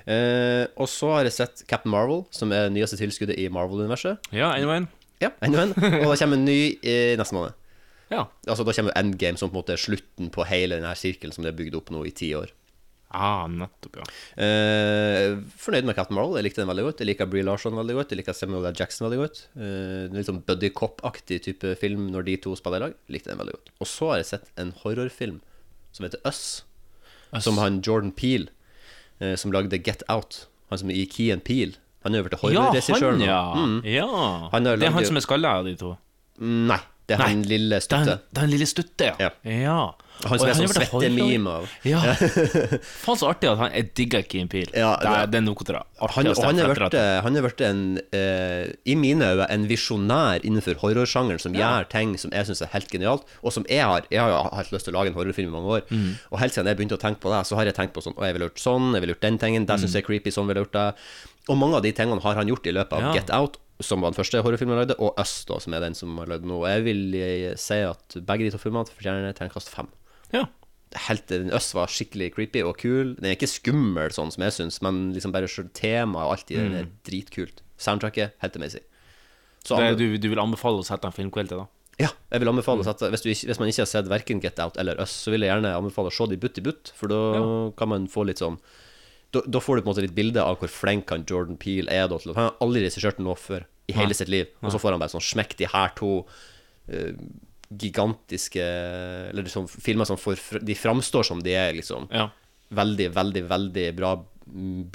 Eh, 0.06 0.66
og 0.80 0.88
så 0.88 1.10
har 1.16 1.26
jeg 1.26 1.32
sett 1.36 1.64
Captain 1.68 1.90
Marvel, 1.92 2.22
som 2.34 2.52
er 2.56 2.68
det 2.68 2.72
nyeste 2.78 2.96
tilskuddet 3.00 3.36
i 3.38 3.48
Marvel-universet. 3.52 4.30
Ja, 4.32 4.52
enda 4.56 4.76
en. 4.80 4.88
Ja, 5.20 5.30
enda 5.44 5.66
en. 5.66 5.74
Og 6.00 6.06
da 6.12 6.16
kommer 6.22 6.38
en 6.38 6.46
ny 6.46 6.60
i 6.80 6.94
neste 7.20 7.34
måned. 7.36 7.52
Ja. 8.10 8.24
Altså 8.48 8.64
Da 8.66 8.72
kommer 8.72 8.94
Endgame, 8.98 9.36
som 9.38 9.50
på 9.50 9.58
en 9.58 9.60
måte 9.60 9.74
er 9.76 9.82
slutten 9.82 10.30
på 10.34 10.46
hele 10.48 10.78
denne 10.80 10.94
sirkelen 10.98 11.34
som 11.34 11.44
det 11.44 11.52
er 11.52 11.58
bygd 11.60 11.76
opp 11.78 11.90
nå 11.94 12.00
i 12.08 12.14
ti 12.16 12.30
år. 12.34 12.48
Ah, 13.12 13.46
nettopp, 13.50 13.96
ja. 13.98 14.04
Eh, 14.38 15.36
fornøyd 15.58 15.84
med 15.88 15.96
Captain 15.98 16.14
Marvel. 16.14 16.36
Jeg 16.38 16.46
likte 16.46 16.62
den 16.62 16.68
veldig 16.70 16.84
godt. 16.86 17.00
Jeg 17.02 17.08
liker 17.10 17.26
Brie 17.30 17.42
Larson 17.46 17.74
veldig 17.74 17.96
godt. 17.98 18.12
Jeg 18.14 18.20
liker 18.20 18.36
Samuel 18.38 18.68
L. 18.70 18.76
Jackson 18.78 19.06
veldig 19.08 19.18
godt. 19.22 19.40
Eh, 19.58 20.04
en 20.06 20.14
litt 20.14 20.28
sånn 20.28 20.38
buddy 20.46 20.70
cop-aktig 20.70 21.40
type 21.48 21.72
film 21.80 22.08
når 22.14 22.24
de 22.28 22.36
to 22.44 22.54
spiller 22.58 22.78
i 22.78 22.84
lag. 22.86 22.94
Likte 23.10 23.32
den 23.32 23.40
veldig 23.42 23.56
godt. 23.56 23.72
Og 23.82 23.90
så 23.90 24.10
har 24.12 24.20
jeg 24.22 24.28
sett 24.30 24.46
en 24.62 24.70
horrorfilm 24.84 25.40
som 25.92 26.06
heter 26.06 26.22
Us. 26.30 26.42
Som 27.42 27.58
han 27.62 27.80
Jordan 27.82 28.12
Peel, 28.14 28.48
eh, 29.20 29.34
som 29.38 29.52
lagde 29.54 29.78
Get 29.86 30.02
Out. 30.08 30.44
Han 30.70 30.78
som 30.78 30.90
er 30.90 30.94
i 31.02 31.06
Key 31.10 31.32
and 31.34 31.42
Peel. 31.46 31.74
Han 32.04 32.14
er 32.14 32.22
jo 32.22 32.28
blitt 32.28 32.38
Ja, 32.38 32.62
horrorregissør 32.70 33.10
han, 33.10 33.18
nå. 33.20 33.26
ja. 33.26 33.42
Mm. 33.54 33.80
ja. 33.84 34.06
Han 34.54 34.64
det 34.64 34.82
er 34.86 34.90
han 34.94 35.04
som 35.04 35.16
er 35.18 35.26
skalla 35.26 35.56
av 35.58 35.66
de 35.66 35.74
to. 35.76 35.96
Nei, 36.40 36.78
det 37.10 37.18
er 37.18 37.22
han 37.26 37.42
lille 37.42 37.74
Det 37.76 37.82
er 37.82 37.84
stutte. 37.84 37.98
han- 38.14 38.22
det 38.30 38.38
er 38.38 38.40
han 38.46 38.50
lille 38.54 38.66
stutte, 38.70 39.10
ja. 39.18 39.30
Ja. 39.44 39.80
Han 40.28 40.38
som 40.38 40.48
er 40.48 40.54
sånn 40.54 40.68
har 40.68 40.74
vært 40.74 41.46
av 41.48 41.68
Ja. 41.88 42.00
Faen 43.04 43.16
så 43.20 43.28
artig 43.30 43.48
at 43.50 43.58
han 43.60 43.72
Jeg 43.72 43.86
digger 43.96 44.22
Kim 44.28 44.48
Peel. 44.52 44.68
Ja, 44.74 44.96
det, 45.00 45.06
er, 45.08 45.26
det- 45.26 45.30
det 45.32 45.38
er 45.40 45.44
noe 45.46 45.56
Han, 45.60 46.26
og 46.30 46.42
han 46.44 46.60
blitt, 46.74 46.96
han 47.24 47.36
er 47.36 47.42
blitt 47.46 47.60
en, 47.64 47.82
eh, 48.12 48.72
i 48.84 48.94
mine 48.98 49.22
øyne, 49.32 49.46
en 49.50 49.66
visjonær 49.70 50.44
innenfor 50.44 50.74
horrorsjangeren 50.82 51.40
som 51.40 51.52
gjør 51.56 51.88
ting 51.92 52.16
som 52.20 52.30
jeg 52.36 52.46
syns 52.50 52.62
er 52.62 52.72
helt 52.74 52.90
genialt, 52.90 53.24
og 53.42 53.52
som 53.52 53.64
jeg 53.68 53.80
har 53.84 54.02
Jeg 54.10 54.20
har 54.20 54.30
jo 54.30 54.42
hatt 54.56 54.70
lyst 54.72 54.84
til 54.88 54.94
å 54.94 54.98
lage 54.98 55.08
en 55.12 55.14
horrorfilm 55.18 55.48
i 55.48 55.56
mange 55.56 55.70
år, 55.78 55.82
Mm. 55.90 56.14
og 56.30 56.38
helt 56.40 56.52
siden 56.52 56.66
jeg 56.66 56.76
begynte 56.76 56.98
å 56.98 57.02
tenke 57.02 57.20
på 57.20 57.30
det, 57.32 57.46
så 57.46 57.56
har 57.56 57.64
jeg 57.64 57.74
tenkt 57.74 57.94
på 57.94 58.02
sånn 58.02 58.14
Å, 58.16 58.24
jeg 58.26 58.34
ville 58.34 58.48
gjort 58.48 58.60
sånn, 58.60 58.92
jeg 58.94 59.00
ville 59.00 59.14
gjort 59.14 59.20
den 59.28 59.38
tingen, 59.38 59.66
det 59.66 59.74
Mm. 59.76 59.80
syns 59.84 59.94
jeg 59.94 60.02
er 60.04 60.06
creepy, 60.06 60.30
sånn 60.30 60.46
ville 60.46 60.60
jeg 60.60 60.66
gjort 60.68 60.78
det. 60.78 60.94
Og 61.48 61.56
mange 61.58 61.76
av 61.76 61.82
de 61.82 61.92
tingene 61.92 62.20
har 62.20 62.34
han 62.34 62.46
gjort 62.48 62.66
i 62.66 62.72
løpet 62.72 62.92
av 62.92 63.00
Ja. 63.00 63.12
Get 63.14 63.30
Out, 63.30 63.56
som 63.80 64.00
var 64.02 64.10
den 64.12 64.18
første 64.24 64.42
horrorfilmen 64.42 64.76
han 64.76 64.86
lagde, 64.86 64.96
og 65.00 65.14
Us, 65.18 65.44
da, 65.48 65.58
som 65.58 65.72
er 65.74 65.80
den 65.80 65.94
som 65.94 66.16
har 66.18 66.26
lagd 66.26 66.44
nå. 66.44 66.60
Og 66.60 66.68
jeg 66.68 66.84
vil 66.84 67.14
eh, 67.14 67.54
si 67.56 67.74
at 67.80 68.08
begge 68.26 68.44
de 68.44 68.50
to 68.50 68.58
filmene 68.58 68.84
fortjener 68.86 69.32
terningkast 69.32 69.68
fem. 69.72 69.88
Ja. 70.32 70.44
Helt, 71.06 71.26
den 71.30 71.50
Øst 71.54 71.74
var 71.74 71.86
skikkelig 71.86 72.32
creepy 72.34 72.62
og 72.66 72.76
kul. 72.82 73.14
Den 73.16 73.28
er 73.30 73.36
ikke 73.36 73.46
skummel, 73.50 74.10
sånn 74.14 74.32
som 74.34 74.42
jeg 74.42 74.52
syns, 74.56 74.80
men 74.82 75.12
liksom 75.14 75.30
bare 75.34 75.46
temaet 75.72 76.26
og 76.26 76.32
alt 76.34 76.50
i 76.50 76.56
den 76.58 76.74
er 76.74 76.88
dritkult. 77.06 77.62
Soundtracket, 77.78 78.32
helt 78.42 78.56
amazing. 78.56 78.82
Så 79.64 79.76
Mm. 79.76 79.84
Det, 79.86 79.98
du, 79.98 80.18
du 80.18 80.28
vil 80.32 80.38
anbefale 80.42 80.80
å 80.80 80.84
sette 80.86 81.04
en 81.06 81.12
filmkveld 81.12 81.48
til, 81.52 81.58
da? 81.58 81.66
ja, 82.00 82.08
jeg 82.32 82.40
vil 82.40 82.48
Mm. 82.48 82.54
anbefale 82.58 82.80
å 82.80 82.84
sette 82.88 83.10
hvis, 83.12 83.44
hvis 83.44 83.58
man 83.60 83.68
ikke 83.68 83.82
har 83.84 83.90
sett 83.90 84.06
verken 84.08 84.40
Get 84.40 84.58
Out 84.58 84.78
eller 84.78 84.96
Us, 85.00 85.10
så 85.12 85.30
vil 85.30 85.42
jeg 85.42 85.50
gjerne 85.52 85.74
anbefale 85.76 86.08
å 86.08 86.12
se 86.16 86.26
de 86.26 86.36
butt 86.40 86.56
i 86.58 86.62
butt, 86.64 86.92
for 86.96 87.08
da 87.12 87.70
kan 87.76 87.88
man 87.88 88.06
få 88.08 88.24
litt 88.26 88.38
sånn 88.40 88.56
da, 89.32 89.42
da 89.46 89.60
får 89.60 89.76
du 89.76 89.82
på 89.82 89.86
en 89.86 89.92
måte 89.94 90.02
litt 90.02 90.14
bilde 90.16 90.42
av 90.42 90.56
hvor 90.58 90.68
flink 90.72 91.10
han 91.10 91.22
Jordan 91.28 91.56
Peel 91.60 91.86
er. 91.88 92.08
Da, 92.08 92.16
til, 92.18 92.30
at 92.32 92.36
han 92.36 92.48
har 92.48 92.56
aldri 92.60 92.80
regissert 92.82 93.20
noe 93.22 93.36
før 93.38 93.62
i 93.86 93.92
hele 93.92 94.14
sitt 94.16 94.28
liv, 94.32 94.48
og 94.62 94.72
så 94.72 94.80
får 94.80 94.90
han 94.96 94.98
bare 95.04 95.12
sånn 95.12 95.22
smekk 95.22 95.54
de 95.60 95.68
her 95.70 95.92
to 95.94 96.24
eh, 96.88 97.12
gigantiske 97.70 98.62
Eller 99.30 99.42
liksom 99.46 99.68
filmer 99.70 100.04
som 100.08 100.18
får, 100.18 100.60
de 100.66 100.74
framstår 100.74 101.22
som 101.26 101.42
de 101.42 101.54
er 101.54 101.72
liksom 101.78 102.08
Ja. 102.10 102.28
veldig, 102.70 103.10
veldig, 103.14 103.44
veldig 103.50 103.88
bra, 103.96 104.14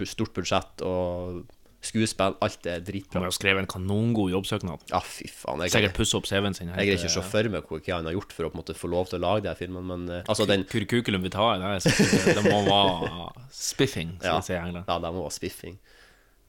stort 0.05 0.33
budsjett 0.35 0.81
og 0.83 1.45
skuespill. 1.85 2.33
Alt 2.41 2.65
er 2.65 2.79
dritbra. 2.81 3.19
Han 3.19 3.27
har 3.27 3.31
skrevet 3.35 3.61
en 3.61 3.67
kanongod 3.69 4.31
jobbsøknad. 4.31 4.87
Ja, 4.89 4.99
fy 5.05 5.27
faen. 5.29 5.61
Jeg, 5.61 5.69
Sikkert 5.75 5.93
pusse 5.99 6.17
opp 6.17 6.25
CV-en 6.25 6.55
sin. 6.57 6.67
jeg 6.71 6.75
greier 6.87 6.97
ikke 6.97 7.11
å 7.11 7.15
se 7.19 7.21
for 7.29 7.49
meg 7.53 7.67
hva 7.69 7.81
han 7.99 8.05
har 8.09 8.15
gjort 8.15 8.31
for 8.33 8.47
å 8.47 8.49
på 8.49 8.57
en 8.57 8.61
måte 8.63 8.73
få 8.79 8.89
lov 8.89 9.05
til 9.11 9.19
å 9.19 9.21
lage 9.27 9.43
de 9.45 9.51
her 9.51 9.59
filmene, 9.59 9.85
men 9.85 10.09
eh, 10.09 10.23
altså 10.27 10.47
den 10.49 10.63
Kurkukulum 10.65 11.21
vitae, 11.21 11.59
det, 11.61 11.83
det 12.33 12.43
må 12.47 12.63
være 12.71 13.29
spiffing, 13.53 14.15
som 14.17 14.31
Ja, 14.33 14.39
sier 14.41 14.57
i 14.57 14.63
England. 14.65 14.85
ja 14.89 14.97
det 14.99 15.13
må 15.13 15.21
være 15.27 15.35
spiffing. 15.37 15.77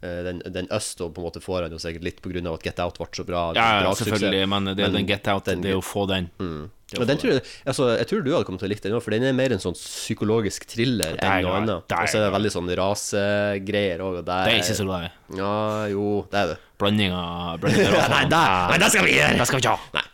Eh, 0.07 0.22
Den, 0.26 0.40
den 0.54 0.68
Øst 0.74 1.00
og 1.04 1.12
på 1.16 1.22
en 1.22 1.26
måte 1.28 1.42
får 1.42 1.66
han 1.66 1.74
jo 1.74 1.80
sikkert 1.82 2.07
litt 2.07 2.22
av 2.46 2.54
at 2.54 2.64
Get 2.66 2.80
Out 2.84 2.98
ble 3.00 3.09
så 3.18 3.24
bra. 3.26 3.42
Ja, 3.57 3.66
bra 3.82 3.92
selvfølgelig, 3.98 4.42
suksess. 4.46 4.50
men 4.54 4.64
det 4.70 4.78
er 4.78 4.88
men, 4.90 4.98
den 5.00 5.07
Get 5.11 5.28
Out, 5.32 5.44
den- 5.50 5.62
det 5.66 5.70
er 5.74 5.78
å 5.80 5.84
få 5.84 6.07
den. 6.11 6.30
Å 6.38 7.00
Men 7.00 7.09
den 7.11 7.18
tror 7.18 7.32
jeg, 7.32 7.42
altså, 7.66 7.86
jeg 7.98 8.07
tror 8.07 8.20
du 8.22 8.30
hadde 8.30 8.46
kommet 8.46 8.61
til 8.62 8.68
å 8.68 8.70
like 8.70 8.82
den 8.84 8.92
òg, 8.94 9.02
for 9.02 9.11
den 9.11 9.24
er 9.26 9.32
mer 9.34 9.50
en 9.57 9.59
sånn 9.59 9.74
psykologisk 9.74 10.68
thriller 10.70 11.16
er 11.18 11.26
enn 11.40 11.42
noe 11.42 11.57
annet. 11.59 11.90
Og 11.90 12.09
så 12.12 12.20
er 12.20 12.26
det 12.28 12.32
veldig 12.36 12.52
sånn 12.54 12.70
rasegreier 12.78 14.04
òg. 14.07 14.20
Det 14.24 14.36
er 14.36 14.61
ikke 14.61 14.76
så 14.78 14.86
glad 14.86 15.09
i. 15.09 15.11
Ja, 15.40 15.86
jo, 15.90 16.26
det 16.30 16.38
er 16.44 16.52
det. 16.52 16.59
Blanding 16.78 17.12
av. 17.16 17.59
Nei, 18.14 18.24
det- 18.30 18.90
skal 18.92 19.04
vi 19.09 19.16
gjøre! 19.18 19.38
Det 19.40 19.46
skal 19.50 19.59
vi 19.59 19.64
ikke 19.66 19.74
ha! 19.74 19.90
Nei. 19.98 20.04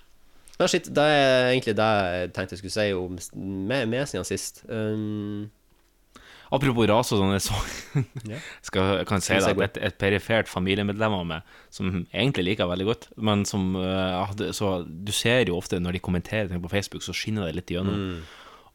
Men 0.59 0.69
shit, 0.71 0.89
det 0.95 1.05
er 1.11 1.51
egentlig 1.51 1.75
det 1.77 1.91
jeg 1.91 2.33
tenkte 2.37 2.55
jeg 2.55 2.61
skulle 2.63 2.77
si 2.79 2.93
om 2.95 3.17
siden 4.07 4.25
sist. 4.29 4.63
Um, 4.69 5.51
Apropos 6.53 6.85
rase 6.91 7.15
og 7.17 7.23
sånn, 7.23 7.33
jeg 7.33 7.45
så 7.47 7.57
skal, 8.69 8.91
jeg 9.01 9.09
kan 9.09 9.25
si 9.25 9.33
det 9.41 9.55
at 9.55 9.63
et, 9.67 9.81
et 9.89 9.99
perifert 10.03 10.51
familiemedlem 10.53 11.17
av 11.17 11.25
meg, 11.31 11.57
som 11.73 12.03
egentlig 12.13 12.45
liker 12.53 12.69
veldig 12.69 12.89
godt, 12.91 13.09
men 13.17 13.47
som 13.49 13.73
eh, 13.81 14.21
hadde 14.29 14.53
Så 14.57 14.75
du 14.87 15.13
ser 15.17 15.47
jo 15.49 15.57
ofte 15.57 15.81
når 15.81 15.97
de 15.97 16.05
kommenterer 16.05 16.53
ting 16.53 16.61
på 16.63 16.71
Facebook, 16.73 17.03
så 17.07 17.17
skinner 17.17 17.49
det 17.49 17.57
litt 17.63 17.73
igjennom. 17.73 17.99
Mm. 18.13 18.23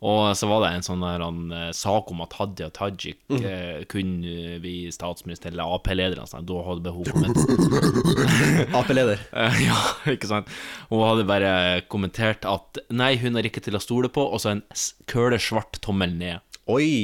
Og 0.07 0.27
så 0.37 0.45
var 0.45 0.59
det 0.61 0.67
en 0.75 0.83
sånn 0.85 1.01
der, 1.01 1.23
han, 1.25 1.37
eh, 1.57 1.69
sak 1.73 2.11
om 2.13 2.19
at 2.21 2.35
Hadia 2.37 2.67
Tajik 2.69 3.17
Mm. 3.33 3.39
eh, 3.49 3.79
kunne 3.89 4.59
bli 4.61 4.75
statsminister 4.93 5.49
eller 5.49 5.73
Ap-leder. 5.73 6.19
Altså, 6.21 6.37
da 6.45 6.59
hadde 6.67 6.83
behov 6.85 7.09
for 7.09 7.17
men, 7.23 7.33
Ap-leder. 8.77 9.19
Eh, 9.33 9.57
Ja, 9.65 9.79
ikke 10.13 10.29
sant? 10.29 10.51
Hun 10.91 11.01
hadde 11.01 11.25
bare 11.29 11.51
kommentert 11.89 12.45
at 12.45 12.77
nei, 12.93 13.15
hun 13.21 13.37
er 13.41 13.49
ikke 13.49 13.63
til 13.65 13.77
å 13.77 13.81
stole 13.81 14.09
på, 14.13 14.21
og 14.21 14.41
så 14.43 14.53
en 14.53 14.61
køle 15.09 15.39
svart 15.41 15.81
tommel 15.83 16.13
ned. 16.17 16.45
Oi! 16.67 17.03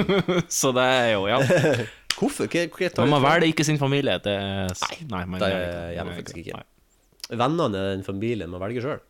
Så 0.60 0.72
det 0.76 0.84
er 0.84 1.08
jo, 1.14 1.26
ja. 1.30 1.38
Hvorfor? 2.18 2.46
Hva, 2.50 2.62
hva 2.70 2.88
tar 2.94 3.08
man 3.10 3.22
velger 3.24 3.48
ikke 3.50 3.66
sin 3.66 3.78
familie. 3.80 4.18
Det 4.22 4.32
er, 4.38 4.70
nei, 5.10 5.24
man 5.26 5.42
det 5.42 5.50
gjør 5.96 6.08
man 6.08 6.16
faktisk 6.20 6.40
ikke. 6.44 6.60
Nei. 6.60 7.38
Vennene 7.40 7.80
er 7.80 7.92
den 7.96 8.04
familien 8.06 8.50
man 8.52 8.62
velger 8.62 8.84
sjøl. 8.86 9.02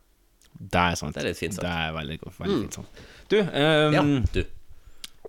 Det 0.55 0.79
er 0.81 0.95
sant. 0.99 1.13
Det 1.17 1.21
er 1.21 1.27
litt 1.33 1.39
fint 1.41 1.57
sagt. 1.57 1.65
Det 1.67 1.73
er 1.73 1.91
veldig, 1.97 2.17
veldig 2.39 2.59
fint 2.63 2.77
sant. 2.79 3.01
Du, 3.29 3.37
um, 3.41 3.97
Ja, 3.97 4.03
du. 4.33 4.41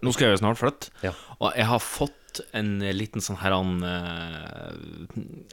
nå 0.06 0.12
skal 0.14 0.28
jeg 0.28 0.36
jo 0.36 0.42
snart 0.44 0.60
flytte, 0.60 0.92
Ja. 1.02 1.12
og 1.40 1.50
jeg 1.58 1.66
har 1.72 1.82
fått 1.82 2.40
en 2.52 2.74
liten 2.92 3.22
sånn 3.24 3.38
her 3.40 3.54
han, 3.56 3.70
eh, 3.80 4.72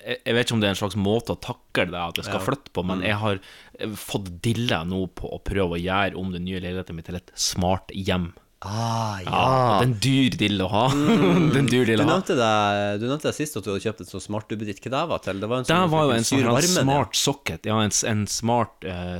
jeg, 0.03 0.17
jeg 0.27 0.35
vet 0.35 0.45
ikke 0.49 0.55
om 0.57 0.63
det 0.63 0.67
er 0.67 0.73
en 0.75 0.79
slags 0.81 0.97
måte 0.99 1.31
å 1.35 1.39
takle 1.39 1.85
det 1.93 2.01
at 2.01 2.19
jeg 2.19 2.27
skal 2.27 2.41
flytte 2.43 2.73
på, 2.75 2.83
Mm. 2.83 2.89
men 2.91 3.03
jeg 3.07 3.15
har 3.21 3.39
eh, 3.79 3.93
fått 3.95 4.27
dilla 4.43 4.81
nå 4.87 5.05
på 5.15 5.31
å 5.31 5.39
prøve 5.47 5.77
å 5.77 5.81
gjøre 5.81 6.19
om 6.19 6.31
den 6.35 6.43
nye 6.47 6.59
leiligheten 6.59 6.95
min 6.97 7.07
til 7.07 7.15
et 7.21 7.31
smart 7.39 7.91
hjem. 7.95 8.33
Ah, 8.63 9.19
Ja, 9.23 9.79
det 9.79 9.85
Den 9.85 9.93
dyr 10.03 10.37
dill 10.39 10.61
å 10.63 10.67
ha. 10.71 10.83
det 11.53 11.61
er 11.61 11.69
dyr 11.69 11.85
Du 11.85 11.91
dill 11.91 12.03
å 12.03 12.07
ha. 12.07 12.11
nevnte, 12.15 12.35
det, 12.39 12.51
du 13.01 13.07
nevnte 13.09 13.29
det 13.29 13.35
sist 13.37 13.57
at 13.59 13.65
du 13.65 13.71
hadde 13.73 13.83
kjøpt 13.85 14.03
en 14.05 14.11
sånn 14.11 14.25
smartduppeditt. 14.27 14.81
Hva 14.83 14.93
det 14.95 15.05
var 15.13 15.23
til? 15.25 15.41
Det 15.43 15.49
var 15.51 15.61
en 15.63 15.67
Det 15.67 15.73
sånn 15.73 15.93
var 15.93 16.05
jo 16.05 16.11
du 16.11 16.17
en 16.17 16.27
sånn 16.29 16.43
ja. 16.43 16.59
smart 16.83 17.17
socket, 17.19 17.69
ja, 17.69 17.79
en, 17.83 17.95
en 18.13 18.27
smart 18.31 18.87
uh, 18.87 19.17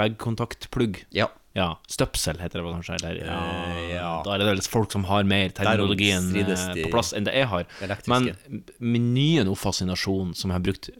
veggkontaktplugg. 0.00 1.04
Ja. 1.14 1.30
Ja, 1.54 1.68
støpsel 1.86 2.40
heter 2.42 2.58
det 2.64 2.70
kanskje, 2.72 2.96
eller 2.98 3.18
ja, 3.20 3.34
Eh, 3.70 3.92
ja. 3.94 4.08
Da 4.26 4.32
er 4.34 4.42
det 4.42 4.46
vel 4.48 4.62
folk 4.66 4.90
som 4.90 5.04
har 5.06 5.22
mer 5.22 5.52
teknologien 5.54 6.32
på 6.34 6.88
plass 6.90 7.12
enn 7.14 7.28
det 7.28 7.34
jeg 7.36 7.46
har. 7.52 7.68
elektriske. 7.86 8.10
Men 8.50 8.64
min 8.82 9.12
nye 9.14 9.44
nå 9.46 9.54
fascinasjon, 9.54 10.32
som 10.34 10.50
jeg 10.50 10.58
har 10.58 10.64
brukt 10.66 10.90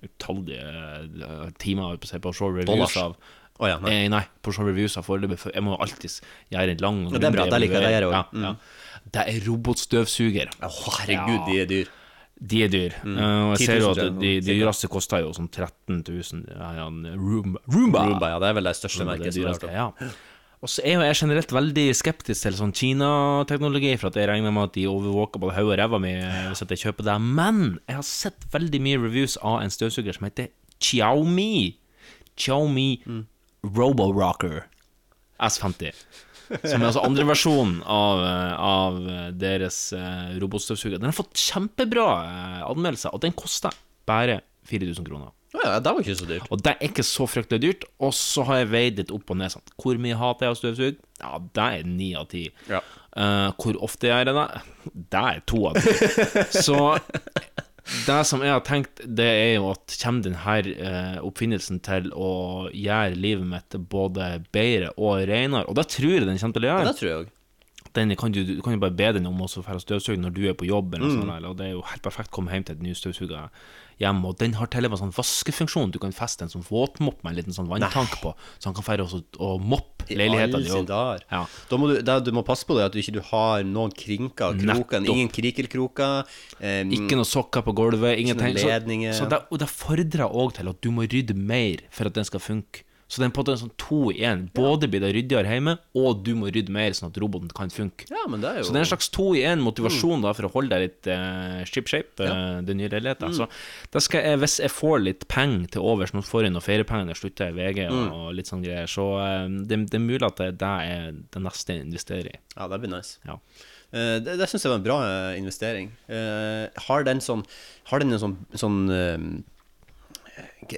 utallige 0.00 1.50
timer 1.58 1.98
på 1.98 2.06
å 2.06 2.12
se 2.12 2.20
på 2.22 2.32
show 2.36 2.54
reviews 2.54 2.96
av 2.96 3.16
Å 3.60 3.68
ja, 3.68 3.78
nei. 3.84 3.92
Eh, 3.92 4.08
nei, 4.08 4.22
på 4.42 4.52
show 4.56 4.64
reviews 4.64 4.94
har 4.96 5.04
foreløpig, 5.04 5.36
for 5.42 5.52
jeg 5.52 5.62
må 5.66 5.74
alltid 5.76 6.14
gjøre 6.54 6.72
en 6.76 6.80
lang 6.84 7.00
og 7.10 7.16
det 7.18 7.28
er 7.28 7.34
bra, 7.34 7.44
det 7.52 7.58
liker 7.60 7.82
jeg, 7.84 8.00
det 8.00 8.08
også. 8.08 8.22
Mm. 8.32 8.44
Ja, 8.46 8.52
ja. 8.54 9.00
Det 9.16 9.24
er 9.34 9.40
robotstøvsuger. 9.48 10.54
Å, 10.64 10.70
herregud, 11.00 11.40
de 11.50 11.58
er 11.60 11.68
dyr. 11.70 11.90
De 12.40 12.62
er 12.64 12.70
dyr. 12.72 12.94
Eh, 13.04 13.20
og 13.20 13.52
jeg 13.58 13.66
ser 13.68 13.80
jo 13.82 13.90
Mm. 13.90 13.98
at 14.00 14.18
de, 14.22 14.32
de 14.40 14.54
dyreste 14.56 14.88
koster 14.88 15.20
jo 15.20 15.32
sånn 15.36 15.50
13 15.52 16.00
000. 16.08 16.44
Ja, 16.56 16.70
ja, 16.78 16.86
Roomba. 16.88 17.60
Roomba. 17.68 18.04
Roomba, 18.08 18.30
ja, 18.32 18.38
det 18.40 18.48
er 18.48 18.54
vel 18.56 18.64
det 18.70 18.76
største 18.78 19.04
det 19.04 19.08
merket 19.12 19.34
som 19.36 19.42
dyreste, 19.44 19.72
ja. 19.76 19.90
Og 20.60 20.68
så 20.68 20.82
er 20.84 20.92
jo 20.98 21.00
jeg 21.04 21.16
generelt 21.16 21.52
veldig 21.56 21.84
skeptisk 21.96 22.42
til 22.44 22.56
sånn 22.56 22.72
Kina-teknologi, 22.76 23.94
for 24.00 24.08
at 24.10 24.16
jeg 24.20 24.28
regner 24.28 24.52
med 24.52 24.66
at 24.68 24.74
de 24.76 24.82
overvåker 24.88 25.40
både 25.40 25.54
hodet 25.56 25.72
og 25.72 25.78
ræva 25.80 26.00
mi 26.00 26.14
hvis 26.20 26.60
jeg 26.64 26.80
kjøper 26.82 27.06
det. 27.08 27.14
Men 27.20 27.60
jeg 27.88 27.96
har 27.96 28.04
sett 28.08 28.44
veldig 28.52 28.80
mye 28.84 28.98
reviews 29.00 29.36
av 29.40 29.60
en 29.64 29.72
støvsuger 29.72 30.16
som 30.16 30.28
heter 30.28 30.48
Xiaomi. 30.80 31.76
Xiaomi 32.36 32.88
Mm. 33.06 33.26
Roborocker 33.62 34.64
S50. 35.40 35.92
Som 36.64 36.82
er 36.82 36.88
altså 36.88 37.04
andreversjonen 37.06 37.76
av, 37.86 38.22
eh, 38.26 38.54
av 38.58 38.96
deres 39.38 39.78
eh, 39.94 40.32
robotstøvsuger. 40.42 40.98
Den 40.98 41.12
har 41.12 41.16
fått 41.16 41.38
kjempebra 41.38 42.06
eh, 42.24 42.64
anmeldelser, 42.66 43.14
og 43.14 43.22
den 43.22 43.36
koster 43.38 43.76
bare 44.08 44.40
4000 44.66 45.06
kroner. 45.06 45.30
Ja, 45.50 45.80
det 45.82 45.90
var 45.90 46.02
ikke 46.02 46.18
så 46.18 46.26
dyrt. 46.28 46.46
Og 46.54 46.60
det 46.62 46.72
er 46.72 46.86
ikke 46.86 47.04
så 47.06 47.26
fryktelig 47.26 47.60
dyrt. 47.64 47.86
Og 48.02 48.12
så 48.14 48.44
har 48.46 48.60
jeg 48.60 48.70
veid 48.70 49.00
litt 49.00 49.14
opp 49.14 49.32
og 49.32 49.38
ned. 49.40 49.50
Sant? 49.54 49.72
Hvor 49.82 49.98
mye 50.02 50.18
hater 50.18 50.46
jeg 50.46 50.54
å 50.54 50.58
støvsuge? 50.60 51.08
Ja, 51.20 51.40
det 51.58 51.64
er 51.66 51.88
ni 51.88 52.10
av 52.18 52.28
ti. 52.30 52.44
Ja. 52.70 52.82
Eh, 53.18 53.48
hvor 53.58 53.78
ofte 53.82 54.10
gjør 54.10 54.22
jeg 54.22 54.36
det? 54.36 54.44
Det 55.10 55.24
er 55.32 55.42
to 55.50 55.64
av 55.72 55.80
ti. 55.82 55.94
så 56.66 56.78
det 58.06 58.20
som 58.28 58.42
jeg 58.44 58.52
har 58.54 58.62
tenkt, 58.66 59.00
det 59.04 59.26
er 59.26 59.52
jo 59.56 59.70
at 59.72 59.96
kommer 60.02 60.22
denne 60.22 60.38
uh, 60.70 61.18
oppfinnelsen 61.26 61.80
til 61.82 62.10
å 62.14 62.30
gjøre 62.70 63.18
livet 63.18 63.46
mitt 63.50 63.76
både 63.90 64.44
bedre 64.54 64.92
og 64.96 65.24
renere? 65.30 65.66
Og 65.66 65.74
det 65.78 65.88
tror 65.96 66.14
jeg 66.16 66.26
den 66.28 66.38
kommer 66.38 66.58
til 66.58 66.66
å 66.68 66.70
Ja, 66.70 66.84
det 66.86 66.96
tror 67.00 67.10
jeg 67.10 67.18
også. 67.24 67.36
Den 67.92 68.14
kan 68.14 68.30
du, 68.30 68.44
du 68.46 68.60
kan 68.62 68.76
jo 68.76 68.78
bare 68.84 68.94
be 68.94 69.08
den 69.16 69.26
om 69.26 69.40
å 69.42 69.48
støvsuge 69.50 70.20
når 70.22 70.34
du 70.36 70.44
er 70.48 70.54
på 70.54 70.68
jobb, 70.68 70.94
eller 70.94 71.08
Mm. 71.10 71.24
sånt, 71.24 71.46
og 71.48 71.56
det 71.58 71.66
er 71.66 71.72
jo 71.72 71.82
helt 71.82 72.02
perfekt 72.02 72.30
å 72.30 72.36
komme 72.36 72.52
hjem 72.54 72.64
til 72.64 72.76
et 72.76 72.82
ny 72.82 72.92
støvsuger 72.94 73.48
hjem, 74.00 74.22
og 74.24 74.38
den 74.40 74.54
har 74.56 74.66
til 74.72 74.86
og 74.88 74.94
med 74.94 75.00
sånn 75.02 75.12
vaskefunksjon. 75.12 75.90
Du 75.92 75.98
kan 76.00 76.12
feste 76.16 76.46
en 76.46 76.52
sånn 76.52 76.64
våtmopp 76.64 77.22
med 77.22 77.32
en 77.34 77.36
liten 77.40 77.52
sånn 77.56 77.68
vanntank 77.68 78.16
på, 78.22 78.32
så 78.58 78.70
han 78.70 78.76
kan 78.78 78.86
fære 78.86 79.04
og, 79.04 79.22
og 79.38 79.60
moppe 79.60 80.06
I 80.08 80.16
leilighetene 80.16 80.56
alle 80.56 80.64
de 80.64 80.72
sine 80.72 80.88
også. 80.88 81.26
Ja. 81.30 81.42
Da 81.70 81.76
må 81.80 81.90
du, 81.92 81.96
da, 82.02 82.16
du 82.24 82.32
må 82.32 82.42
passe 82.48 82.64
på 82.66 82.78
det 82.78 82.86
at 82.88 82.96
du 82.96 82.98
ikke 83.02 83.14
du 83.18 83.20
har 83.28 83.62
noen 83.68 83.92
krinker, 83.92 84.56
kroker, 84.58 85.04
ingen 85.12 85.28
krikelkroker. 85.28 86.24
eh, 86.60 86.82
Ikke 86.96 87.18
noe 87.20 87.28
sokker 87.28 87.62
på 87.66 87.74
gulvet, 87.76 88.16
ingenting. 88.18 88.56
Så, 89.12 89.24
så 89.24 89.28
det, 89.28 89.42
og 89.50 89.58
det 89.60 89.68
fordrer 89.68 90.26
òg 90.32 90.54
til 90.56 90.72
at 90.72 90.80
du 90.80 90.90
må 90.90 91.04
rydde 91.04 91.36
mer 91.36 91.84
for 91.90 92.06
at 92.08 92.16
den 92.16 92.24
skal 92.24 92.40
funke. 92.40 92.86
Så 93.10 93.18
det 93.18 93.26
er 93.26 93.32
på 93.34 93.40
en 93.40 93.42
måte 93.42 93.54
en 93.56 93.60
sånn 93.64 93.72
to 93.80 93.96
i 94.12 94.20
én. 94.22 94.44
Både 94.54 94.86
blir 94.90 95.02
det 95.02 95.08
ryddigere 95.16 95.50
hjemme, 95.50 95.72
og 95.98 96.20
du 96.22 96.30
må 96.38 96.46
rydde 96.54 96.70
mer, 96.70 96.92
sånn 96.94 97.08
at 97.08 97.16
roboten 97.18 97.50
kan 97.56 97.72
funke. 97.74 98.06
Ja, 98.06 98.22
men 98.30 98.44
det 98.44 98.52
er 98.52 98.60
jo 98.60 98.68
Så 98.68 98.74
det 98.76 98.78
er 98.78 98.86
en 98.86 98.90
slags 98.92 99.10
to 99.16 99.26
i 99.34 99.42
én 99.50 99.64
motivasjon 99.66 100.22
da 100.22 100.30
for 100.38 100.46
å 100.46 100.52
holde 100.54 100.70
deg 100.76 100.84
litt 100.84 101.10
uh, 101.10 101.58
ship-shape, 101.66 102.22
uh, 102.22 102.60
den 102.66 102.78
nye 102.78 102.92
leiligheten. 102.92 103.34
Så 103.34 103.50
da 103.90 104.04
skal 104.06 104.28
jeg, 104.28 104.40
hvis 104.44 104.56
jeg 104.62 104.74
får 104.76 105.02
litt 105.08 105.26
penger 105.32 105.66
til 105.74 105.90
overs, 105.90 106.14
nå 106.14 106.22
får 106.22 106.46
jeg 106.46 106.54
noen 106.54 106.66
feriepenger 106.68 107.10
jeg 107.10 107.22
slutter 107.24 107.50
i 107.50 107.58
VG 107.58 107.82
og, 107.88 108.00
og 108.14 108.30
litt 108.38 108.54
sånn 108.54 108.62
greier, 108.62 108.86
så 108.90 109.10
uh, 109.18 109.50
det, 109.50 109.82
det 109.90 109.98
er 109.98 110.06
mulig 110.06 110.22
at 110.30 110.38
det, 110.44 110.52
det 110.62 110.72
er 110.94 111.20
det 111.34 111.46
neste 111.50 111.74
jeg 111.74 111.88
investerer 111.90 112.30
i. 112.30 112.40
Ja, 112.54 112.70
det 112.70 112.78
blir 112.84 112.94
nice. 112.94 113.18
Ja. 113.26 113.40
Uh, 113.90 114.16
det 114.22 114.38
det 114.38 114.46
syns 114.46 114.62
jeg 114.62 114.70
var 114.70 114.78
en 114.78 114.86
bra 114.86 115.00
investering. 115.34 115.90
Har 116.86 117.10
den 117.10 117.18
sånn 117.18 117.42
Har 117.90 117.98
den 117.98 118.14
en 118.14 118.22
sånn, 118.22 118.42
sånn 118.54 118.84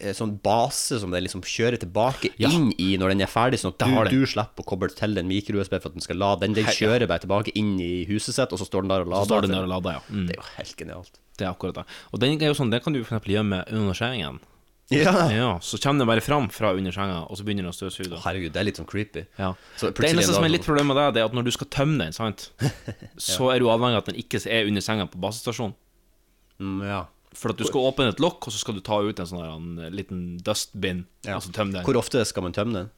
eh, 0.01 0.12
Sånn 0.16 0.38
base 0.43 0.99
som 1.01 1.11
den 1.11 1.24
liksom 1.24 1.43
kjører 1.43 1.78
tilbake 1.82 2.30
Ja. 2.38 2.49
inn 2.51 2.72
i 2.78 2.97
når 2.97 3.09
den 3.14 3.20
er 3.22 3.30
ferdig, 3.32 3.59
sånn 3.61 3.74
at 3.74 3.78
du, 4.11 4.20
du 4.20 4.26
slipper 4.26 4.62
å 4.62 4.68
koble 4.72 4.88
til 4.95 5.14
den 5.14 5.28
mikro-USB 5.28 5.76
for 5.80 5.88
at 5.90 5.95
den 5.99 6.01
skal 6.05 6.16
lade. 6.16 6.40
Den, 6.47 6.55
den 6.55 6.64
kjører 6.66 7.07
bare 7.11 7.24
tilbake 7.26 7.53
inn 7.55 7.74
i 7.80 8.05
huset 8.09 8.34
sitt, 8.34 8.53
og 8.53 8.59
så 8.59 8.64
står 8.68 8.82
den 8.86 8.88
der 8.95 9.03
og 9.03 9.07
Så 9.09 9.12
lader. 9.12 9.26
står 9.32 9.43
den 9.49 9.57
der 9.59 9.62
og 9.66 9.68
lader, 9.74 9.99
ja. 9.99 10.01
Mm. 10.09 10.26
Det 10.28 10.36
er 10.36 10.40
jo 10.40 10.49
helt 10.57 10.76
genialt. 10.76 11.20
Det 11.36 11.47
er 11.47 11.53
akkurat 11.53 11.74
det. 11.82 11.84
Og 12.12 12.20
den 12.20 12.40
er 12.43 12.47
jo 12.53 12.55
sånn, 12.55 12.70
det 12.70 12.82
kan 12.84 12.93
du 12.93 13.03
gjøre 13.05 13.45
med 13.45 13.64
under 13.72 13.95
sengen. 13.95 14.40
Ja. 14.93 15.12
Ja, 15.32 15.59
så 15.64 15.78
kommer 15.80 16.03
den 16.03 16.09
bare 16.11 16.20
fram 16.20 16.51
fra 16.53 16.72
under 16.76 16.93
senga, 16.93 17.22
og 17.30 17.38
så 17.38 17.45
begynner 17.47 17.64
den 17.64 17.72
å 17.72 17.76
støvsuge. 17.76 18.18
Herregud, 18.26 18.53
det 18.53 18.61
er 18.61 18.64
litt 18.66 18.76
sånn 18.76 18.88
creepy. 18.90 19.22
Ja. 19.38 19.55
Så 19.80 19.88
Det 19.95 20.05
eneste 20.11 20.34
som 20.34 20.45
er 20.45 20.51
litt 20.53 20.61
sånn- 20.61 20.66
problem 20.74 20.88
med 20.93 20.97
det, 20.99 21.14
det 21.14 21.20
er 21.22 21.24
at 21.30 21.32
når 21.32 21.45
du 21.45 21.51
skal 21.55 21.66
tømme 21.72 21.97
den, 22.03 22.12
sant, 22.12 22.51
så 23.16 23.49
er 23.55 23.61
du 23.62 23.70
avhengig 23.72 23.97
av 23.97 24.03
at 24.05 24.11
den 24.11 24.16
ikke 24.20 24.43
er 24.51 24.66
under 24.68 24.82
senga 24.84 25.07
på 25.09 25.16
basestasjonen. 25.22 25.72
mm, 26.61 26.82
Ja. 26.84 27.07
For 27.35 27.53
at 27.55 27.57
du 27.61 27.64
skal 27.64 27.87
åpne 27.89 28.09
et 28.12 28.20
lokk, 28.20 28.47
og 28.47 28.53
så 28.53 28.59
skal 28.61 28.76
du 28.76 28.83
ta 28.85 28.99
ut 29.01 29.18
en 29.22 29.28
sånn 29.28 29.41
her, 29.41 29.55
en 29.57 29.95
liten 29.97 30.24
dustbin, 30.45 31.07
Ja. 31.24 31.37
og 31.39 31.43
så 31.47 31.53
tømme 31.53 31.72
den. 31.72 31.85
Hvor 31.87 31.97
ofte 31.97 32.24
skal 32.28 32.43
man 32.45 32.53
tømme 32.53 32.72
den? 32.76 32.91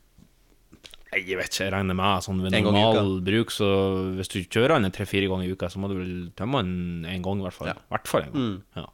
Jeg 1.14 1.36
vet 1.38 1.46
ikke, 1.52 1.68
jeg 1.68 1.72
regner 1.72 1.94
med 1.94 2.24
sånn 2.26 2.40
ved 2.42 2.56
normal 2.58 3.20
bruk, 3.22 3.52
så 3.54 3.68
hvis 4.18 4.28
du 4.32 4.40
kjører 4.50 4.82
den 4.82 4.90
tre-fire 4.90 5.28
ganger 5.30 5.46
i 5.46 5.52
uka, 5.54 5.68
så 5.70 5.78
må 5.78 5.86
du 5.88 5.94
vel 6.00 6.16
tømme 6.34 6.64
den 6.66 7.04
en 7.06 7.22
gang, 7.22 7.38
i 7.38 7.46
hvert 7.46 7.54
fall. 7.54 7.68
Ja. 7.70 7.76
Hvert 7.94 8.08
fall 8.10 8.24
en 8.26 8.32
gang. 8.32 8.42
Mm. 8.48 8.62
Ja. 8.82 8.86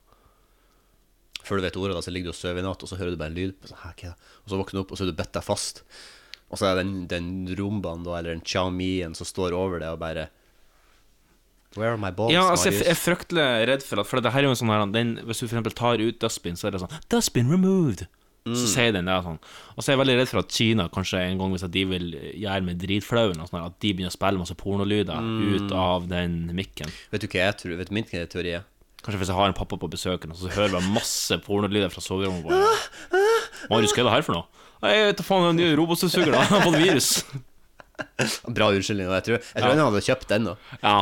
Før 1.40 1.56
du 1.56 1.64
vet 1.64 1.78
ordet, 1.80 1.96
da, 1.96 2.02
så 2.04 2.12
ligger 2.12 2.28
du 2.28 2.34
og 2.34 2.36
sover 2.36 2.60
i 2.60 2.66
natt, 2.66 2.82
og 2.84 2.90
så 2.90 2.98
hører 3.00 3.14
du 3.14 3.20
bare 3.22 3.32
en 3.32 3.38
lyd. 3.40 3.54
Så, 3.64 3.74
«Hæ, 3.80 3.94
hva 3.96 4.10
er? 4.12 4.16
Og 4.44 4.52
så 4.52 4.58
våkner 4.60 4.76
du 4.76 4.82
opp, 4.84 4.92
og 4.92 5.00
så 5.00 5.06
er 5.06 5.10
du 5.10 5.16
bitt 5.16 5.32
deg 5.32 5.46
fast. 5.46 5.80
Og 6.50 6.60
så 6.60 6.68
er 6.68 6.82
den, 6.82 6.92
den 7.08 7.30
rombaen, 7.56 8.04
da, 8.04 8.18
eller 8.18 8.34
den 8.36 8.44
Xiaomien 8.44 9.16
som 9.16 9.24
står 9.24 9.56
over 9.56 9.80
det 9.80 9.88
og 9.88 10.00
bare 10.02 10.28
Where 11.76 11.92
are 11.92 11.98
my 12.02 12.10
balls, 12.10 12.32
Ja, 12.34 12.48
altså, 12.50 12.70
jeg, 12.70 12.80
Marius? 12.80 12.86
jeg 12.86 12.96
er 12.96 13.00
fryktelig 13.16 13.48
redd 13.70 13.82
for 13.86 14.00
at 14.02 14.06
For 14.10 14.20
det 14.20 14.32
her 14.34 14.40
er 14.42 14.48
jo 14.48 14.54
en 14.56 14.58
sånn 14.58 14.72
her 14.74 14.86
den, 14.90 15.12
Hvis 15.28 15.38
du 15.38 15.46
eksempel 15.46 15.72
tar 15.78 16.00
ut 16.02 16.18
dustbin, 16.18 16.56
så 16.58 16.66
er 16.66 16.74
det 16.74 16.80
sånn 16.82 16.96
Dustbin 17.08 17.50
removed! 17.52 18.06
Mm. 18.48 18.54
Så 18.56 18.66
sier 18.72 18.90
den 18.96 19.04
det 19.04 19.18
sånn. 19.22 19.36
Og 19.76 19.84
så 19.84 19.90
er 19.90 19.94
jeg 19.94 20.00
veldig 20.00 20.14
redd 20.18 20.28
for 20.32 20.40
at 20.40 20.48
Kina 20.56 20.88
kanskje 20.88 21.18
en 21.28 21.36
gang 21.38 21.50
hvis 21.52 21.66
de 21.70 21.82
vil 21.84 22.06
gjøre 22.40 22.64
med 22.64 22.78
dritflauen, 22.80 23.36
sånn 23.46 23.66
at 23.66 23.76
de 23.84 23.92
begynner 23.92 24.10
å 24.10 24.16
spille 24.16 24.40
masse 24.40 24.56
pornolyder 24.56 25.20
Mm. 25.20 25.42
ut 25.68 25.72
av 25.76 26.08
den 26.08 26.48
mikken. 26.56 26.88
Vet 27.12 27.20
du 27.20 27.26
hva 27.28 27.44
jeg 27.44 27.58
tror? 27.60 27.76
Vet 27.76 27.88
du 27.92 27.94
min 27.94 28.04
teori 28.08 28.54
er? 28.56 28.64
Kanskje 29.04 29.18
hvis 29.20 29.28
jeg 29.28 29.36
har 29.36 29.46
en 29.46 29.54
pappa 29.54 29.76
på 29.76 29.88
besøk, 29.92 30.24
så 30.34 30.48
hører 30.56 30.80
jeg 30.80 30.88
masse 30.92 31.36
pornolyder 31.44 31.92
fra 31.92 32.00
soverommet. 32.00 32.42
vårt. 32.48 32.88
Marius, 33.70 33.92
hva 33.92 34.00
er 34.00 34.04
det 34.08 34.12
her 34.16 34.22
for 34.22 34.32
noe? 34.32 34.46
Jeg 34.88 35.06
vet 35.12 35.16
da 35.20 35.22
faen, 35.22 35.56
den 35.56 35.60
nye 35.60 35.76
robotstøvsugeren 35.76 36.34
han 36.40 36.60
har 36.60 36.64
fått 36.64 36.80
virus. 36.80 37.24
Bra 38.56 38.68
unnskyldning. 38.72 39.08
Jeg 39.10 39.24
tror, 39.26 39.36
jeg 39.40 39.62
tror 39.62 39.70
Ja. 39.70 39.76
han 39.76 39.92
hadde 39.92 40.02
kjøpt 40.06 40.28
den, 40.30 40.48
òg. 40.52 40.56
Ja. 40.82 40.94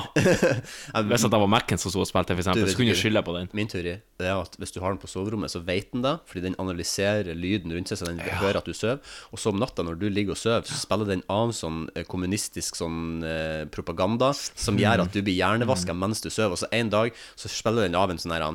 Hvis 1.08 1.24
det 1.26 1.30
var 1.42 1.50
Mac-en 1.50 1.80
som 1.80 1.92
sto 1.92 2.02
og 2.02 2.08
spilte, 2.10 2.36
eksempel, 2.36 2.68
så 2.70 2.76
kunne 2.78 2.94
du 2.94 2.98
skylde 3.00 3.22
på 3.26 3.34
den. 3.36 3.48
Min 3.56 3.68
teori 3.70 3.96
er 3.98 4.32
at 4.34 4.56
hvis 4.58 4.72
du 4.74 4.80
har 4.82 4.90
den 4.94 5.00
på 5.02 5.08
soverommet, 5.10 5.52
så 5.52 5.60
vet 5.64 5.92
den 5.94 6.02
det, 6.02 6.14
fordi 6.28 6.42
den 6.48 6.56
analyserer 6.62 7.30
lyden 7.38 7.72
rundt 7.74 7.90
seg, 7.92 8.00
så 8.00 8.08
den 8.08 8.18
hører 8.22 8.58
at 8.60 8.66
du 8.68 8.74
sover. 8.74 8.98
Og 9.32 9.38
så 9.42 9.52
om 9.52 9.60
natta, 9.60 9.84
når 9.86 9.98
du 10.00 10.08
ligger 10.10 10.34
og 10.34 10.40
sover, 10.40 10.66
så 10.66 10.78
spiller 10.78 11.08
den 11.12 11.22
av 11.32 11.52
sånn 11.56 11.84
eh, 11.94 12.06
kommunistisk 12.08 12.78
sånn 12.80 13.22
eh, 13.26 13.62
propaganda 13.74 14.32
som 14.36 14.78
gjør 14.80 15.04
at 15.06 15.14
du 15.14 15.22
blir 15.22 15.38
hjernevaska 15.38 15.94
mens 15.96 16.24
du 16.24 16.30
sover. 16.30 16.56
Og 16.56 16.62
så 16.64 16.70
en 16.74 16.90
dag 16.92 17.14
så 17.38 17.50
spiller 17.52 17.86
den 17.88 17.98
av 17.98 18.10
en 18.14 18.18
sånn 18.20 18.34
her 18.34 18.48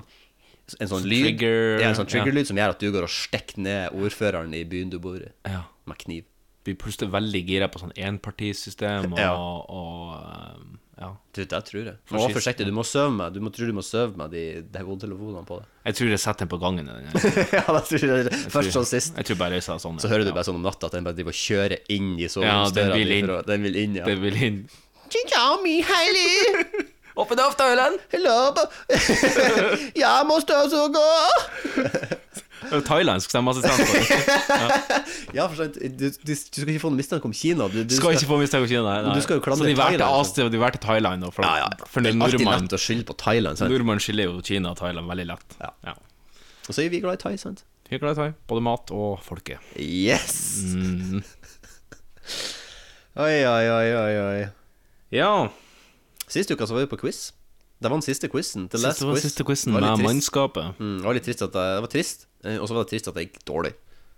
en 0.80 0.88
sånn 0.88 1.04
lyd 1.04 1.26
trigger- 1.26 1.82
ja, 1.84 1.90
en 1.92 1.98
sånn 1.98 2.08
ja. 2.08 2.14
triggerlyd 2.16 2.48
som 2.48 2.60
gjør 2.60 2.72
at 2.76 2.80
du 2.84 2.88
går 2.96 3.04
og 3.08 3.12
stikker 3.12 3.60
ned 3.66 3.96
ordføreren 4.00 4.54
i 4.56 4.62
byen 4.64 4.92
du 4.94 5.00
bor 5.04 5.18
i, 5.20 5.28
Ja. 5.50 5.66
med 5.86 5.98
kniv. 6.00 6.24
Blir 6.64 6.76
plutselig 6.80 7.12
veldig 7.14 7.42
gira 7.48 7.68
på 7.72 7.80
sånn 7.82 7.94
enpartisystem 7.98 9.12
og, 9.14 9.20
Ja. 9.20 9.34
og 9.36 10.62
um, 10.62 10.80
ja. 11.00 11.10
Du, 11.34 11.42
det 11.44 11.60
tror 11.68 11.84
jeg. 11.90 11.96
For 12.06 12.16
Og 12.22 12.30
sist- 12.30 12.38
forsiktig, 12.38 12.66
du 12.70 12.72
må 12.72 12.84
sove 12.86 13.10
med 13.12 13.34
Du 13.34 13.40
må 13.42 13.50
tror 13.52 13.66
du 13.68 13.74
må 13.74 13.82
sove 13.84 14.14
med 14.16 14.30
de, 14.32 14.62
de 14.72 14.80
hodetelefonene 14.86 15.44
på 15.50 15.58
deg. 15.60 15.66
Jeg 15.90 15.96
tror 15.98 16.10
jeg 16.14 16.20
setter 16.24 16.46
den 16.46 16.52
på 16.54 16.60
gangen. 16.62 16.86
Den, 16.88 17.10
jeg, 17.10 17.14
ja, 17.58 17.66
det 17.76 17.84
tror 17.90 18.06
jeg. 18.08 18.32
Først 18.54 18.78
og 18.80 18.86
sist. 18.88 19.18
jeg 19.18 19.26
tror 19.28 19.38
bare 19.42 19.58
jeg 19.60 19.66
sa 19.66 19.76
sånn. 19.82 19.98
Så 20.00 20.08
hører 20.08 20.24
du 20.24 20.32
bare 20.32 20.46
sånn 20.48 20.56
om 20.62 20.64
natta 20.64 20.88
at 20.88 20.96
den 20.96 21.04
bare 21.04 21.18
driver 21.18 21.34
og 21.36 21.42
kjører 21.42 21.82
inn 21.92 22.14
i 22.16 22.24
Ja, 22.24 22.30
soveromsdøra 22.38 22.94
den 22.94 23.02
vil 23.02 23.12
inn. 23.18 23.28
for 23.34 23.50
Den 23.50 23.64
vil 23.68 23.76
inn, 23.84 23.96
ja. 24.00 24.06
Det 24.08 24.16
vil 24.22 24.40
inn. 24.48 24.64
Åpne 27.16 27.44
opp! 27.46 27.60
Hello! 28.10 28.56
Jeg 30.04 30.26
må 30.26 30.40
støvsuge! 30.42 31.04
Thailandsk 32.88 33.30
stemmeassistent. 33.34 33.80
Ja, 35.38 35.48
for 35.50 35.56
sant, 35.60 35.76
du, 35.82 36.08
du, 36.14 36.30
du 36.30 36.34
skal 36.36 36.70
ikke 36.74 36.84
få 36.84 36.92
noen 36.94 37.00
mistanke 37.02 37.28
om 37.30 37.34
Kina. 37.36 37.68
Du, 37.72 37.80
du 37.84 37.96
Skal 37.96 38.16
ikke 38.18 38.30
få 38.30 38.38
mistanke 38.42 38.68
om 38.68 38.72
Kina. 38.72 38.96
Nei. 39.08 39.16
Du 39.18 39.26
skal 39.26 39.40
jo 39.40 39.56
Så 39.58 39.68
de 39.68 39.76
valgte 39.78 40.08
Asia, 40.08 40.48
og 40.48 40.54
de 40.54 40.62
valgte 40.62 40.82
Thailand. 40.84 41.26
For, 41.34 41.46
Ja, 41.46 41.66
ja. 41.66 41.70
for 41.90 42.06
Det 42.06 42.14
er 42.14 42.24
alltid 42.28 42.48
lett 42.48 42.78
å 42.78 42.82
skylde 42.82 43.08
på 43.10 43.18
Thailand. 43.20 43.60
Sant? 43.62 43.74
Nordmann 43.74 44.02
skylder 44.04 44.30
jo 44.30 44.42
Kina 44.46 44.74
og 44.74 44.80
Thailand 44.82 45.10
veldig 45.10 45.28
lett. 45.34 45.58
Ja. 45.62 45.72
ja. 45.90 45.96
Og 46.68 46.72
så 46.78 46.86
er 46.86 46.92
vi 46.94 47.02
glad 47.04 47.20
i 47.20 47.24
Thai, 47.26 47.36
sant? 47.42 47.66
Vi 47.90 47.98
er 47.98 48.02
glad 48.04 48.16
i 48.16 48.22
Thai. 48.22 48.30
Både 48.50 48.64
mat 48.66 48.94
og 48.96 49.20
folket. 49.26 49.62
Yes! 49.78 50.38
Mm. 50.74 51.24
Oi, 53.14 53.36
oi, 53.46 53.66
oi, 53.70 53.88
oi, 54.00 54.14
oi. 54.24 54.44
Ja. 55.14 55.32
Sist 56.32 56.50
uke 56.50 56.66
så 56.66 56.74
var 56.78 56.86
vi 56.88 56.92
på 56.96 57.02
quiz. 57.04 57.28
Det 57.84 57.90
var 57.92 58.00
den 58.00 58.06
siste 58.06 58.30
quizen. 58.32 58.70
The 58.72 58.80
last 58.80 59.04
var 59.04 59.18
quiz. 59.18 59.26
siste 59.28 59.44
quizen 59.48 59.76
med 59.76 59.84
trist. 59.84 60.06
mannskapet. 60.08 60.80
Mm, 60.80 60.98
det 61.02 61.08
var 61.10 61.18
litt 61.20 61.26
trist 61.28 61.44
at 61.44 61.52
det, 61.56 61.64
det 61.76 61.82
var 61.84 61.92
trist, 61.92 62.28
eh, 62.48 62.58
og 62.58 62.70
så 62.70 62.78
var 62.78 62.86
det 62.86 62.94
trist 62.96 63.10
at 63.12 63.18
det 63.20 63.26
gikk 63.28 63.42
dårlig. 63.50 63.74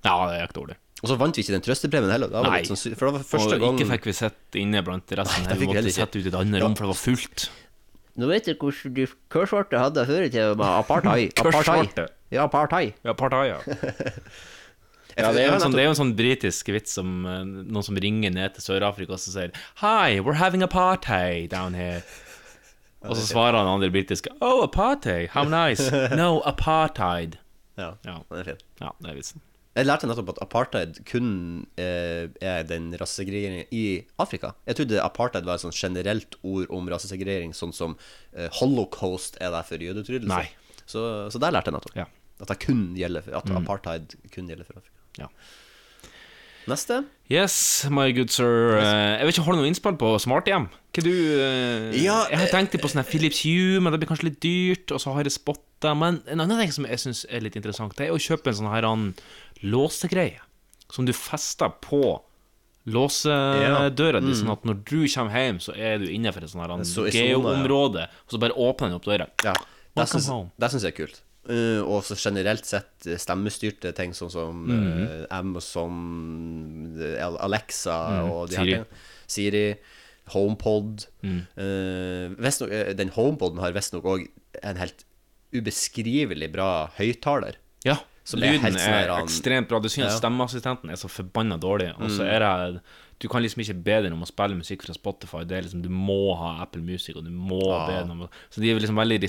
Ja, 0.05 0.15
det 0.29 0.41
gikk 0.43 0.57
dårlig. 0.59 0.77
Og 1.01 1.09
så 1.11 1.17
vant 1.19 1.37
vi 1.37 1.43
ikke 1.43 1.53
den 1.57 1.63
trøstepremien 1.65 2.13
heller. 2.13 2.29
Det 2.31 2.37
var 2.39 2.47
Nei. 2.53 2.61
litt 2.61 2.71
sånn, 2.71 2.95
for 2.95 3.09
det 3.09 3.13
var 3.17 3.25
første 3.27 3.57
og 3.57 3.63
gang 3.65 3.79
ikke 3.81 3.89
fikk 3.95 4.05
vi 4.09 4.13
sett 4.21 4.57
inne 4.61 4.81
blant 4.85 5.11
resten. 5.19 5.49
Nei. 5.49 5.57
Vi 5.59 5.67
måtte 5.69 5.93
sitte 5.93 6.21
ut 6.21 6.25
i 6.25 6.31
et 6.31 6.37
annet 6.39 6.63
rom, 6.63 6.77
for 6.77 6.87
det 6.87 6.93
var 6.93 7.01
fullt. 7.01 7.47
Nå 8.15 8.29
vet 8.31 8.47
du 8.47 8.53
hvordan 8.55 8.93
du 8.95 9.01
kørsvarte 9.33 9.81
hadde 9.81 10.05
før 10.07 10.23
i 10.23 10.29
tida 10.31 10.53
med 10.55 10.65
apartheid. 10.69 11.33
apartheid. 11.41 12.05
Ja, 12.31 12.45
apartheid. 12.47 12.93
Ja, 13.03 13.11
apartheid, 13.17 13.55
ja. 13.55 13.59
Ja, 15.15 15.29
det 15.31 15.45
er 15.45 15.47
jo 15.47 15.53
en 15.55 15.61
sånn, 15.63 15.71
det 15.71 15.79
er 15.79 15.85
jo 15.85 15.91
en 15.93 15.97
sånn 16.01 16.15
britisk 16.17 16.69
vits 16.75 16.97
som 16.97 17.11
eh, 17.23 17.43
noen 17.47 17.85
som 17.87 17.95
ringer 18.03 18.33
ned 18.35 18.57
til 18.57 18.65
Sør-Afrika 18.65 19.15
og 19.15 19.21
så 19.23 19.31
sier 19.31 19.53
Hi, 19.79 20.19
we're 20.19 20.35
having 20.35 20.65
apartheid 20.65 21.47
down 21.53 21.77
here. 21.77 22.01
Og 23.09 23.17
så 23.19 23.25
svarer 23.29 23.57
han 23.59 23.67
andre 23.69 23.89
britiske 23.93 24.31
Oh, 24.41 24.63
apartheid, 24.65 25.29
how 25.35 25.43
nice. 25.49 25.89
No, 26.19 26.39
apartheid. 26.45 27.37
Ja, 27.77 27.93
Ja, 28.07 28.19
den 28.29 28.39
er 28.39 28.47
fin. 28.53 28.61
ja 28.81 28.91
det 29.01 29.09
er 29.11 29.17
vitsen. 29.19 29.41
Jeg 29.75 29.89
lærte 29.89 30.07
nettopp 30.07 30.29
at 30.31 30.37
apartheid 30.45 31.01
kun 31.09 31.25
eh, 31.75 32.29
er 32.39 32.61
den 32.63 32.93
rasesegregeringen 32.95 33.65
i 33.75 34.05
Afrika. 34.23 34.53
Jeg 34.69 34.77
trodde 34.79 35.01
apartheid 35.03 35.43
var 35.43 35.57
et 35.59 35.65
sånn 35.65 35.75
generelt 35.75 36.37
ord 36.47 36.71
om 36.71 36.87
rasesegregering, 36.87 37.51
sånn 37.57 37.73
som 37.75 37.97
eh, 38.31 38.47
holocaust 38.61 39.35
er 39.43 39.51
der 39.51 39.67
for 39.67 39.83
jødeutryddelse. 39.83 40.37
Så, 40.87 41.03
så 41.33 41.41
der 41.43 41.51
lærte 41.51 41.73
jeg 41.73 41.75
nettopp. 41.75 41.97
Ja. 41.99 42.07
Mm. 42.07 42.45
At, 42.45 42.55
kun 42.63 42.81
gjelder 42.95 43.27
at 43.35 43.51
apartheid 43.59 44.15
kun 44.31 44.47
gjelder 44.51 44.67
for 44.69 44.79
Afrika. 44.79 44.95
Ja. 45.25 45.27
Neste. 46.69 47.03
Yes, 47.29 47.85
my 47.93 48.11
good 48.13 48.31
sir. 48.33 48.77
Uh, 48.77 49.19
jeg 49.19 49.27
vet 49.27 49.35
ikke, 49.35 49.45
Har 49.45 49.55
du 49.55 49.61
noe 49.61 49.69
innspill 49.69 49.97
på 50.01 50.11
smarthjem? 50.21 50.67
Hva 50.95 51.03
du 51.05 51.11
uh, 51.11 51.93
Ja, 51.97 52.23
Jeg 52.31 52.41
har 52.41 52.51
tenkt 52.53 52.77
på 52.81 52.89
sånne 52.91 53.05
Philips 53.05 53.43
Hue, 53.45 53.81
men 53.81 53.93
det 53.93 54.01
blir 54.01 54.09
kanskje 54.09 54.29
litt 54.31 54.41
dyrt. 54.45 54.93
Og 54.93 55.01
så 55.01 55.13
har 55.13 55.25
jeg 55.25 55.37
spotta 55.37 55.93
Men 55.97 56.21
en 56.25 56.41
annen 56.41 56.61
ting 56.63 56.73
som 56.73 56.87
jeg 56.89 57.01
syns 57.01 57.25
er 57.29 57.45
litt 57.45 57.57
interessant, 57.57 57.93
det 57.97 58.09
er 58.09 58.15
å 58.15 58.21
kjøpe 58.21 58.49
en 58.51 58.59
sånn 58.61 58.71
her 58.73 58.89
låsegreie 59.65 60.41
som 60.93 61.05
du 61.07 61.13
fester 61.17 61.71
på 61.81 62.19
låsedøra 62.85 64.21
di, 64.21 64.33
sånn 64.37 64.51
at 64.53 64.65
når 64.67 64.81
du 64.85 64.99
kommer 65.09 65.33
hjem, 65.33 65.61
så 65.63 65.73
er 65.73 65.97
du 66.01 66.05
innenfor 66.05 66.45
et 66.45 66.51
sånt 66.51 66.61
her 66.61 66.83
Så 66.85 67.07
ja. 67.09 67.23
geoområde, 67.25 68.05
og 68.05 68.35
så 68.35 68.41
bare 68.41 68.53
åpner 68.53 68.91
den 68.91 68.99
opp 68.99 69.07
døra. 69.09 69.25
Ja, 69.43 69.55
det 69.97 70.07
syns 70.11 70.85
jeg 70.85 70.91
er 70.93 70.97
kult. 70.99 71.24
Eh, 71.47 71.81
og 71.85 72.01
så 72.03 72.15
generelt 72.17 72.65
sett 72.65 73.05
eh, 73.05 73.17
stemmestyrte 73.21 73.91
ting 73.95 74.13
sånn 74.17 74.31
som 74.31 74.63
Mhm. 74.65 75.03
eh, 75.05 75.25
Amazon, 75.29 76.95
Alexa 77.39 77.97
mm. 78.23 78.31
Og 78.31 78.49
de. 78.49 78.55
Siri. 78.55 78.57
her 78.57 78.65
tingene. 78.65 78.85
Siri. 79.27 79.75
HomePod. 80.33 81.05
Mm. 81.21 81.41
Uh, 81.55 82.49
eh, 82.71 82.93
den 82.97 83.09
HomePoden 83.13 83.59
har 83.61 83.71
visstnok 83.75 84.03
òg 84.09 84.27
en 84.63 84.75
helt 84.81 85.03
ubeskrivelig 85.53 86.51
bra 86.51 86.89
høyttaler. 86.97 87.55
Ja. 87.85 87.99
Er 88.33 88.39
Lyden 88.41 88.61
helt 88.63 88.79
sånn 88.81 88.89
er 89.03 89.11
an- 89.13 89.27
ekstremt 89.27 89.67
bra. 89.69 89.79
Du 89.79 89.87
synes 89.87 90.09
Ja. 90.09 90.17
stemmeassistenten 90.19 90.89
er 90.89 90.95
så 90.97 91.07
forbanna 91.07 91.59
dårlig, 91.59 91.93
og 91.99 92.09
så 92.09 92.23
er 92.25 92.39
det 92.73 92.81
Du 93.17 93.29
kan 93.29 93.41
liksom 93.41 93.61
ikke 93.63 93.81
be 93.81 94.01
den 94.01 94.11
om 94.11 94.23
å 94.23 94.27
spille 94.27 94.57
musikk 94.57 94.81
fra 94.83 94.93
Spotify. 94.93 95.45
Det 95.47 95.51
er 95.57 95.61
liksom, 95.61 95.81
Du 95.81 95.87
må 95.87 96.35
ha 96.37 96.61
Apple 96.63 96.81
Music, 96.81 97.15
og 97.15 97.23
du 97.23 97.29
må 97.29 97.61
Ah. 97.71 97.87
be 97.87 97.93
den 98.01 98.11
om 98.11 98.27
Så 98.51 98.59
de 98.59 98.69
er 98.71 98.77
liksom 98.79 98.95
veldig 98.97 99.21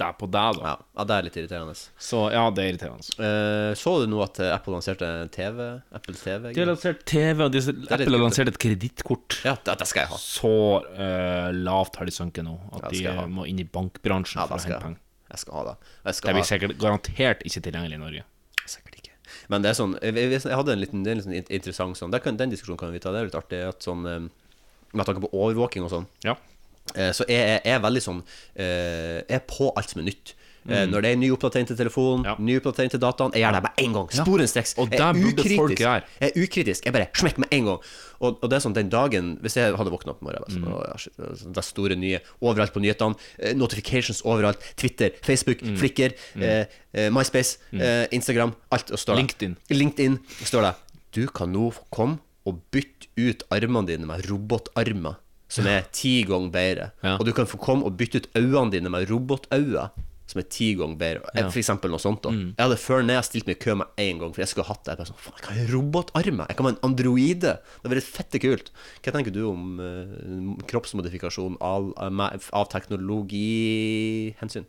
restrikta 0.00 0.18
på 0.18 0.26
deg, 0.30 0.58
da. 0.58 0.62
Ja, 0.70 0.76
ja, 0.96 1.04
det 1.04 1.14
er 1.16 1.26
litt 1.26 1.36
irriterende. 1.36 1.74
Så 2.00 2.20
ja, 2.32 2.44
det 2.50 2.62
er 2.64 2.72
irriterende. 2.72 3.16
Eh, 3.20 3.74
så 3.78 3.92
du 4.00 4.06
nå 4.10 4.22
at 4.24 4.40
Apple 4.40 4.72
lanserte 4.74 5.28
TV? 5.34 5.60
Apple 5.92 6.14
TV? 6.14 6.52
De 6.54 6.60
har 6.60 6.70
lansert 6.70 7.04
TV, 7.08 7.44
og 7.44 7.52
de, 7.52 7.60
Apple 7.90 8.10
har 8.10 8.24
lansert 8.24 8.48
et 8.52 8.58
kredittkort. 8.60 9.40
Ja, 9.44 9.56
det, 9.64 9.78
det 9.80 9.88
skal 9.90 10.04
jeg 10.06 10.12
ha. 10.12 10.18
Så 10.20 10.52
eh, 10.96 11.50
lavt 11.56 11.96
har 12.00 12.08
de 12.08 12.14
sunket 12.14 12.44
nå 12.46 12.56
at 12.72 12.90
Ja, 12.92 13.12
de 13.14 13.16
ha. 13.20 13.26
må 13.30 13.46
inn 13.50 13.60
i 13.60 13.64
bankbransjen 13.68 14.40
Ja, 14.40 14.48
for 14.48 14.56
å 14.58 14.64
hente 14.64 14.82
penger. 14.82 15.00
Jeg 15.30 15.44
skal 15.44 15.54
ha 15.60 15.64
det. 15.70 15.76
Jeg 16.08 16.18
skal 16.18 16.28
Det 16.28 16.38
blir 16.40 16.48
sikkert 16.48 16.78
garantert 16.80 17.42
ikke 17.46 17.62
tilgjengelig 17.68 17.98
i 18.00 18.02
Norge. 18.02 18.24
Sikkert 18.66 18.96
ikke. 18.98 19.16
Men 19.50 19.62
det 19.62 19.70
er 19.70 19.76
sånn 19.78 19.92
Jeg, 20.02 20.40
hadde 20.42 20.72
en 20.74 20.80
liten, 20.82 21.04
det 21.06 21.12
er 21.12 21.20
en 21.20 21.20
liten 21.22 21.54
interessant 21.54 21.94
sånn 21.98 22.10
det 22.10 22.18
kan, 22.24 22.34
Den 22.38 22.50
diskusjonen 22.50 22.80
kan 22.80 22.90
vi 22.90 22.98
ta. 23.02 23.12
Det 23.14 23.20
er 23.20 23.28
litt 23.28 23.36
artig 23.38 23.60
at 23.62 23.86
sånn 23.86 24.02
eh, 24.10 24.24
Med 24.90 25.06
tanke 25.06 25.22
på 25.22 25.30
overvåking 25.30 25.86
og 25.86 25.92
sånn, 25.92 26.08
Ja. 26.26 26.34
Eh, 26.96 27.10
så 27.12 27.24
jeg 27.28 27.60
er 27.64 27.80
veldig 27.80 28.02
sånn 28.02 28.22
eh, 28.56 29.22
Jeg 29.28 29.40
er 29.40 29.46
på 29.46 29.72
alt 29.76 29.90
som 29.90 30.00
er 30.02 30.10
nytt. 30.12 30.34
Mm. 30.60 30.90
Når 30.92 31.00
det 31.02 31.10
er 31.10 31.16
ny 31.16 31.28
oppdatering 31.32 31.66
til 31.70 31.76
telefonen, 31.78 32.20
Mm. 32.20 32.26
Ja. 32.28 32.34
ny 32.38 32.58
oppdatering 32.60 32.90
til 32.92 33.00
dataen, 33.00 33.32
jeg 33.32 33.40
gjør 33.42 33.52
det 33.56 33.62
med 33.64 33.78
en 33.80 33.92
gang. 33.94 34.08
Sporenstreks. 34.12 34.74
Og 34.76 34.90
Jeg 34.92 35.00
er 35.00 35.12
det 35.14 35.22
burde 35.22 35.56
folk 35.56 35.70
ukritisk. 35.70 35.80
Jeg 36.20 36.28
er 36.28 36.42
ukritisk. 36.44 36.84
Jeg 36.84 36.92
bare 36.92 37.06
smekk 37.16 37.38
med 37.38 37.48
en 37.56 37.64
gang. 37.64 37.78
Og, 38.20 38.36
og 38.42 38.50
det 38.50 38.56
er 38.58 38.60
sånn 38.66 38.74
den 38.76 38.90
dagen 38.92 39.38
Hvis 39.40 39.56
jeg 39.56 39.72
hadde 39.74 39.90
våkna 39.90 40.12
opp 40.12 40.20
i 40.20 40.24
morgen 40.28 40.44
Mm. 40.44 40.60
sånn, 40.60 41.46
ja, 41.48 41.52
det 41.56 41.64
store 41.64 41.96
nye 41.96 42.20
overalt 42.42 42.74
på 42.74 42.80
nyhetene, 42.84 43.16
eh, 43.38 43.54
notifications 43.54 44.20
overalt, 44.22 44.60
Twitter, 44.76 45.10
Facebook, 45.24 45.62
Mm. 45.64 45.76
Flikker, 45.80 46.12
mm. 46.36 46.42
eh, 46.92 47.08
MySpace, 47.10 47.56
eh, 47.72 48.06
Instagram, 48.12 48.52
alt 48.70 48.90
og 48.92 48.98
står 48.98 49.16
det. 49.16 49.22
LinkedIn. 49.24 49.56
LinkedIn 49.70 50.18
står 50.44 50.62
det 50.68 50.74
Du 51.12 51.26
kan 51.26 51.50
nå 51.52 51.72
komme 51.90 52.18
og 52.46 52.60
bytte 52.70 53.08
ut 53.16 53.42
armene 53.50 53.86
dine 53.86 54.06
med 54.06 54.26
robotarmer 54.28 55.16
Som 55.50 55.66
er 55.70 55.82
ti 55.94 56.22
ganger 56.28 56.50
bedre 56.54 56.86
Ja. 57.02 57.16
Og 57.18 57.24
du 57.26 57.32
kan 57.36 57.48
få 57.50 57.58
komme 57.60 57.84
og 57.88 57.96
bytte 57.98 58.16
ut 58.22 58.28
øynene 58.38 58.70
dine 58.74 58.88
med 58.92 59.10
robotøyne 59.10 59.90
Som 60.30 60.38
er 60.42 60.46
ti 60.46 60.74
ganger 60.78 60.98
bedre 61.00 61.20
Ja. 61.34 61.46
Mm. 61.46 61.50
For 61.50 61.58
eksempel 61.62 61.90
noe 61.90 62.02
sånt 62.02 62.22
da 62.24 62.30
Jeg 62.30 62.62
hadde 62.62 62.78
før 62.80 63.00
ned 63.06 63.22
stilt 63.26 63.46
meg 63.50 63.56
i 63.58 63.64
kø 63.64 63.72
med 63.82 63.86
en 63.98 64.16
gang 64.22 64.30
For 64.34 64.40
jeg 64.44 64.50
skulle 64.52 64.68
ha 64.68 64.74
hatt 64.74 64.84
det 64.86 64.90
Jeg 64.94 64.98
bare 65.02 65.10
sånn, 65.12 65.24
faen, 65.26 65.36
jeg 65.36 65.44
kan 65.46 65.54
ha 65.58 65.64
robotarmer 65.74 66.46
Jeg 66.48 66.56
kan 66.58 66.66
ha 66.68 66.72
en 66.76 66.84
androide 66.90 67.52
Det 67.58 67.82
hadde 67.82 67.96
vært 67.96 68.14
fette 68.16 68.38
kult 68.42 68.66
Hva 69.02 69.10
tenker 69.16 69.32
du 69.34 69.42
om 69.50 69.62
uh, 69.82 70.56
kroppsmodifikasjon 70.70 71.54
av, 71.60 71.82
av 71.98 72.64
teknologihensyn? 72.74 74.66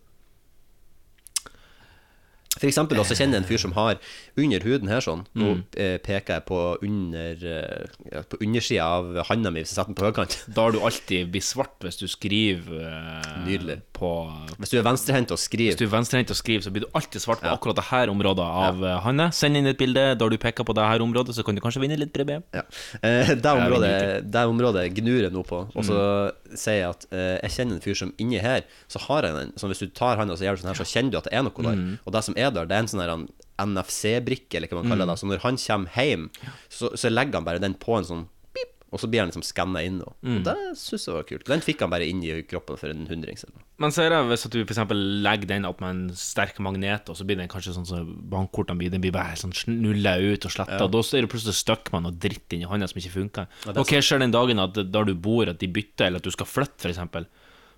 For 2.59 2.67
eksempel 2.67 2.99
også 2.99 3.15
kjenner 3.15 3.37
jeg 3.39 3.43
en 3.45 3.47
fyr 3.47 3.61
som 3.63 3.71
har 3.77 3.95
under 4.37 4.59
huden 4.67 4.89
her 4.91 4.99
sånn 5.01 5.21
Nå 5.39 5.51
Mm. 5.55 5.61
eh, 5.79 5.97
peker 6.03 6.33
jeg 6.35 6.43
på 6.49 6.57
under 6.83 7.45
eh, 7.47 8.21
På 8.27 8.37
undersida 8.43 8.83
av 8.83 9.21
handa 9.29 9.49
mi 9.51 9.61
hvis 9.63 9.71
jeg 9.71 9.77
setter 9.79 9.93
den 9.93 9.95
på 9.95 10.05
høykant. 10.09 10.35
Da 10.53 10.65
har 10.67 10.71
du 10.75 10.79
alltid 10.83 11.31
blitt 11.31 11.47
svart 11.47 11.79
hvis 11.79 11.97
du 12.01 12.07
skriver 12.11 12.81
eh, 12.81 13.29
Nydelig. 13.47 13.77
på 13.95 14.11
Hvis 14.59 14.73
du 14.73 14.77
er 14.79 14.83
venstrehendt 14.83 15.31
og 15.31 15.37
Hvis 15.39 15.47
skriver 15.47 15.77
du 15.79 15.85
er 15.85 15.93
venstrehendt 15.95 16.33
og 16.33 16.37
skriver, 16.41 16.65
så 16.67 16.71
blir 16.75 16.83
du 16.83 16.89
alltid 16.93 17.21
svart 17.23 17.41
på 17.41 17.47
akkurat 17.55 17.75
det 17.79 17.85
her 17.91 18.11
området 18.11 18.43
av 18.43 18.83
ja. 18.83 18.99
Hanne. 19.05 19.29
Send 19.31 19.55
inn 19.57 19.67
et 19.71 19.79
bilde 19.79 20.03
da 20.19 20.27
du 20.29 20.37
peker 20.37 20.67
på 20.67 20.75
det 20.75 20.83
her 20.91 20.99
området, 21.07 21.35
så 21.37 21.45
kan 21.47 21.55
du 21.55 21.61
kanskje 21.63 21.81
vinne 21.85 21.97
litt 21.97 22.11
brev. 22.13 22.43
ja. 22.53 22.63
eh, 23.01 23.31
det, 23.35 23.45
området, 23.47 24.25
det 24.31 24.45
området 24.51 24.85
gnur 24.99 25.21
jeg 25.23 25.31
nå 25.31 25.43
på. 25.47 25.63
Og 25.73 25.83
så 25.87 25.99
Mm. 26.01 26.57
sier 26.57 26.75
jeg 26.81 26.89
at 26.89 27.05
eh, 27.15 27.39
jeg 27.47 27.51
kjenner 27.55 27.75
en 27.77 27.81
fyr 27.81 27.95
som 27.95 28.13
inni 28.19 28.39
her, 28.43 28.63
så 28.91 28.99
har 29.07 29.23
jeg 29.23 29.33
den. 29.37 29.53
Så 29.55 29.67
hvis 29.71 29.79
du 29.79 29.87
tar 29.95 30.17
handa 30.19 30.35
så 30.35 30.43
gjør 30.43 30.57
du 30.57 30.61
sånn 30.65 30.73
her, 30.73 30.79
så 30.83 30.89
kjenner 30.89 31.11
du 31.13 31.17
at 31.21 31.29
det 31.29 31.33
er 31.37 31.43
noe 31.47 31.63
der. 31.63 31.77
Mm. 31.79 31.93
Og 32.05 32.11
det 32.13 32.23
som 32.27 32.35
er 32.41 32.51
der, 32.55 32.65
det 32.69 32.75
er 32.77 32.85
en 32.85 32.91
sånn 32.91 33.27
NFC-brikke, 33.61 34.57
eller 34.57 34.71
hva 34.71 34.81
man 34.81 34.91
kaller 34.93 35.09
det. 35.11 35.17
Så 35.21 35.29
når 35.29 35.43
han 35.45 35.57
kommer 35.61 35.97
hjem, 35.97 36.29
så, 36.71 36.93
så 36.97 37.11
legger 37.13 37.39
han 37.41 37.47
bare 37.47 37.61
den 37.61 37.75
på 37.77 37.97
en 37.99 38.07
sånn 38.07 38.23
pip, 38.55 38.71
og 38.91 38.99
så 38.99 39.07
blir 39.11 39.21
han 39.21 39.29
liksom 39.29 39.43
skanna 39.45 39.83
inn. 39.85 39.99
Og, 40.03 40.15
Mm. 40.25 40.39
og 40.39 40.43
det 40.47 40.55
syns 40.79 41.05
jeg 41.07 41.15
var 41.15 41.23
kult. 41.29 41.45
Den 41.47 41.61
fikk 41.63 41.79
han 41.85 41.91
bare 41.93 42.07
inn 42.09 42.23
i 42.25 42.33
kroppen 42.43 42.77
for 42.77 42.89
en 42.91 43.05
hundrings. 43.09 43.45
Men 43.81 43.93
så 43.93 44.03
er 44.05 44.09
det 44.13 44.19
hvis 44.29 44.45
at 44.45 44.51
du 44.53 44.59
eksempel 44.63 44.97
legger 45.25 45.47
den 45.53 45.65
opp 45.65 45.79
med 45.81 45.89
en 45.95 46.15
sterk 46.17 46.59
magnet, 46.61 47.09
og 47.09 47.17
så 47.17 47.25
blir 47.25 47.37
den 47.39 47.49
kanskje 47.51 47.73
sånn 47.77 47.87
som 47.89 48.09
bankkortene 48.29 48.77
blir, 48.81 48.91
den 48.93 49.01
blir 49.01 49.13
bare 49.15 49.37
sånn 49.39 49.53
snulla 49.55 50.17
ut 50.21 50.45
og 50.45 50.51
sletta, 50.53 50.81
og 50.85 50.91
da 50.93 50.99
er 51.05 51.21
det 51.25 51.31
plutselig 51.31 51.57
stuck 51.61 51.91
med 51.93 52.03
noe 52.05 52.11
dritt 52.17 52.53
inni 52.57 52.65
hånda 52.69 52.89
som 52.89 52.99
ikke 53.01 53.15
funker. 53.15 53.47
er 53.69 53.77
Og 53.77 53.85
hva 53.89 54.01
skjer 54.01 54.19
den 54.25 54.33
dagen 54.35 54.59
at 54.61 54.73
der 54.91 55.05
du 55.05 55.13
bor, 55.15 55.49
at 55.49 55.59
de 55.61 55.67
bytter, 55.71 56.07
eller 56.09 56.17
at 56.21 56.27
du 56.27 56.31
skal 56.33 56.45
flytte, 56.49 56.89
eksempel? 56.91 57.25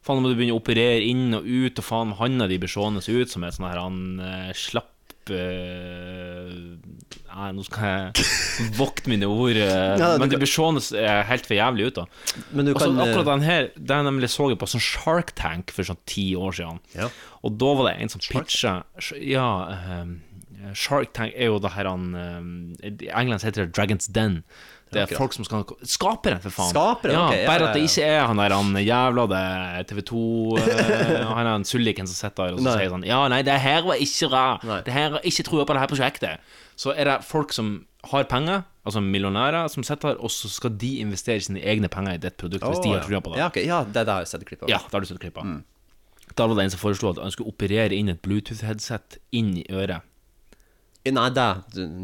Faen, 0.04 0.20
nå 0.20 0.26
må 0.26 0.34
du 0.34 0.36
begynne 0.40 0.56
å 0.56 0.60
operere 0.60 1.04
inn 1.08 1.32
og 1.38 1.46
ut, 1.48 1.80
og 1.80 1.86
faen, 1.88 2.16
handa 2.20 2.50
di 2.52 2.58
blir 2.60 2.72
seende 2.72 3.00
ut 3.00 3.32
som 3.32 3.46
et 3.48 3.56
sånn 3.56 3.70
her 3.70 3.80
han 3.80 4.02
uh, 4.20 4.50
slapp 4.58 4.90
Uh, 5.24 6.76
Nei, 7.32 7.46
nå 7.56 7.64
skal 7.64 7.86
jeg 7.88 8.26
vokte 8.82 9.08
mine 9.08 9.30
ord, 9.32 9.56
Uh, 9.56 9.94
Ja, 9.96 10.10
men 10.20 10.28
det 10.28 10.42
blir 10.42 10.52
seende 10.52 10.84
helt 11.30 11.48
for 11.48 11.56
jævlig 11.56 11.88
ut, 11.88 12.02
da. 12.02 12.42
Men 12.52 12.68
du 12.68 12.74
kan, 12.76 12.92
Også, 12.92 13.06
akkurat 13.06 13.30
den 13.30 13.46
her 13.48 13.70
er 13.72 14.04
nemlig 14.04 14.30
så 14.34 14.50
jeg 14.52 14.60
på 14.60 14.68
sånn 14.70 14.84
Shark 14.84 15.32
Tank 15.40 15.72
for 15.72 15.88
sånn 15.88 16.02
ti 16.10 16.34
år 16.36 16.58
siden. 16.60 16.84
Ja. 16.98 17.08
Og 17.40 17.56
da 17.62 17.72
var 17.80 17.90
det 17.90 17.96
en 18.04 18.12
som 18.12 18.24
pitcha 18.24 18.76
Ja, 19.24 19.48
um, 20.04 20.18
Shark 20.76 21.16
Tank 21.16 21.34
er 21.36 21.54
jo 21.54 21.60
det 21.64 21.74
her 21.78 21.90
han 21.90 22.12
um, 22.16 22.52
I 22.84 23.10
England 23.12 23.48
heter 23.48 23.66
det 23.66 23.74
Dragons 23.76 24.12
Den. 24.12 24.42
Det 24.94 25.04
er 25.04 25.14
folk 25.18 25.36
som 25.36 25.46
skal 25.48 25.64
Skaperen, 25.88 26.42
for 26.44 26.56
faen. 26.56 26.72
Skaperen, 26.72 27.16
ja, 27.16 27.24
ok, 27.28 27.38
ja, 27.42 27.48
Bare 27.50 27.70
at 27.70 27.78
det 27.78 27.86
ikke 27.88 28.10
er 28.10 28.28
han 28.30 28.42
der 28.42 28.56
han 28.56 28.78
jævla 28.80 29.26
det 29.32 29.88
TV 29.90 30.04
2 30.10 30.26
eh, 30.62 31.16
Han 31.30 31.48
er 31.48 31.54
en 31.54 31.66
sulliken 31.68 32.10
som 32.10 32.18
sitter 32.18 32.52
der 32.52 32.58
og 32.58 32.62
så 32.62 32.76
sier 32.78 32.94
sånn 32.94 33.08
Ja, 33.08 33.24
nei, 33.32 33.42
det 33.46 33.58
her 33.64 33.82
var 33.88 34.02
ikke 34.02 34.30
bra. 34.32 34.46
Det 34.86 34.94
her 34.96 35.18
Ikke 35.24 35.48
trua 35.48 35.66
på 35.68 35.76
det 35.76 35.84
her 35.84 35.92
prosjektet. 35.92 36.54
Så 36.80 36.96
er 36.96 37.10
det 37.10 37.18
folk 37.28 37.54
som 37.54 37.76
har 38.10 38.26
penger, 38.28 38.64
altså 38.84 39.00
millionærer, 39.04 39.70
som 39.72 39.86
sitter 39.86 40.12
her, 40.12 40.18
og 40.20 40.32
så 40.34 40.50
skal 40.52 40.74
de 40.76 40.98
investere 41.04 41.44
sine 41.44 41.62
egne 41.62 41.88
penger 41.92 42.18
i 42.18 42.24
ditt 42.24 42.36
produkt 42.40 42.66
hvis 42.66 42.82
de 42.84 42.92
har 42.92 43.06
trua 43.06 43.22
på 43.24 43.32
det. 43.32 43.40
Ja, 43.40 43.52
okay. 43.52 43.68
ja, 43.68 43.84
det, 43.88 44.04
det 44.08 44.12
har 44.12 44.26
jeg 44.26 44.34
sett 44.34 44.44
klipp 44.50 44.66
av. 44.66 44.74
Ja, 44.74 44.82
det 44.84 44.98
har 44.98 45.06
du 45.06 45.08
sett 45.08 45.22
klippet. 45.24 45.46
Mm. 45.48 45.62
Da 46.34 46.48
var 46.48 46.58
det 46.58 46.66
en 46.66 46.74
som 46.74 46.82
foreslo 46.82 47.14
at 47.14 47.22
han 47.22 47.32
skulle 47.34 47.54
operere 47.54 47.96
inn 47.96 48.12
et 48.12 48.22
Bluetooth-headset 48.26 49.20
inn 49.36 49.54
i 49.62 49.66
øret. 49.72 50.04
Nei, 51.12 51.30
det, 51.36 51.46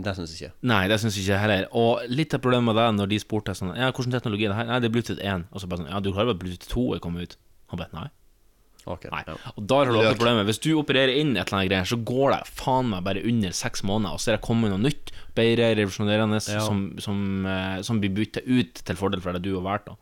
det 0.03 0.11
syns 0.17 0.33
jeg 0.35 0.49
ikke. 0.49 0.55
Nei, 0.67 0.87
det 0.91 0.97
syns 0.99 1.15
ikke 1.21 1.37
heller. 1.39 1.67
Og 1.79 2.01
litt 2.11 2.33
av 2.35 2.41
problemet 2.43 2.67
med 2.67 2.75
det, 2.75 2.87
når 2.97 3.07
de 3.13 3.19
spurte 3.23 3.53
sånn 3.55 3.71
Ja, 3.77 3.91
hvilken 3.95 4.11
teknologi 4.11 4.43
er 4.43 4.51
det 4.51 4.57
her? 4.59 4.65
Nei, 4.67 4.79
det 4.83 4.89
er 4.89 4.95
Bluetooth 4.97 5.21
1. 5.23 5.45
Og 5.53 5.61
så 5.63 5.69
bare 5.71 5.79
sånn 5.85 5.91
Ja, 5.93 5.99
du 6.03 6.09
klarer 6.11 6.33
bare 6.33 6.41
Bluetooth 6.41 6.67
2 6.73 6.83
er 6.97 6.99
kommet 7.05 7.23
ut? 7.23 7.37
Han 7.71 7.79
bare 7.79 7.95
nei. 7.95 8.09
Ok, 8.89 9.05
Nei. 9.11 9.21
ja. 9.27 9.35
Og 9.55 9.63
der 9.69 9.75
har 9.85 9.91
du 9.93 9.97
også 9.99 10.09
Løk. 10.09 10.17
problemet. 10.19 10.45
Hvis 10.49 10.59
du 10.63 10.69
opererer 10.79 11.11
inn 11.19 11.35
et 11.37 11.45
eller 11.47 11.59
annet 11.59 11.69
greier, 11.69 11.87
så 11.91 11.97
går 12.09 12.31
det 12.33 12.41
faen 12.59 12.87
meg 12.89 13.03
bare 13.05 13.21
under 13.27 13.51
seks 13.53 13.83
måneder, 13.85 14.15
og 14.17 14.19
så 14.23 14.31
er 14.31 14.37
det 14.37 14.43
kommet 14.47 14.71
noe 14.73 14.81
nytt, 14.81 15.11
bedre, 15.37 15.67
revolusjonerende, 15.77 16.39
Ja. 16.49 16.59
som, 16.65 16.79
som, 16.97 17.45
eh, 17.45 17.81
som 17.85 17.99
blir 18.01 18.09
bytta 18.15 18.41
ut 18.47 18.81
til 18.83 18.95
fordel 18.97 19.21
for 19.21 19.31
det 19.35 19.43
du 19.45 19.53
har 19.59 19.61
valgt. 19.67 19.85
da 19.91 19.95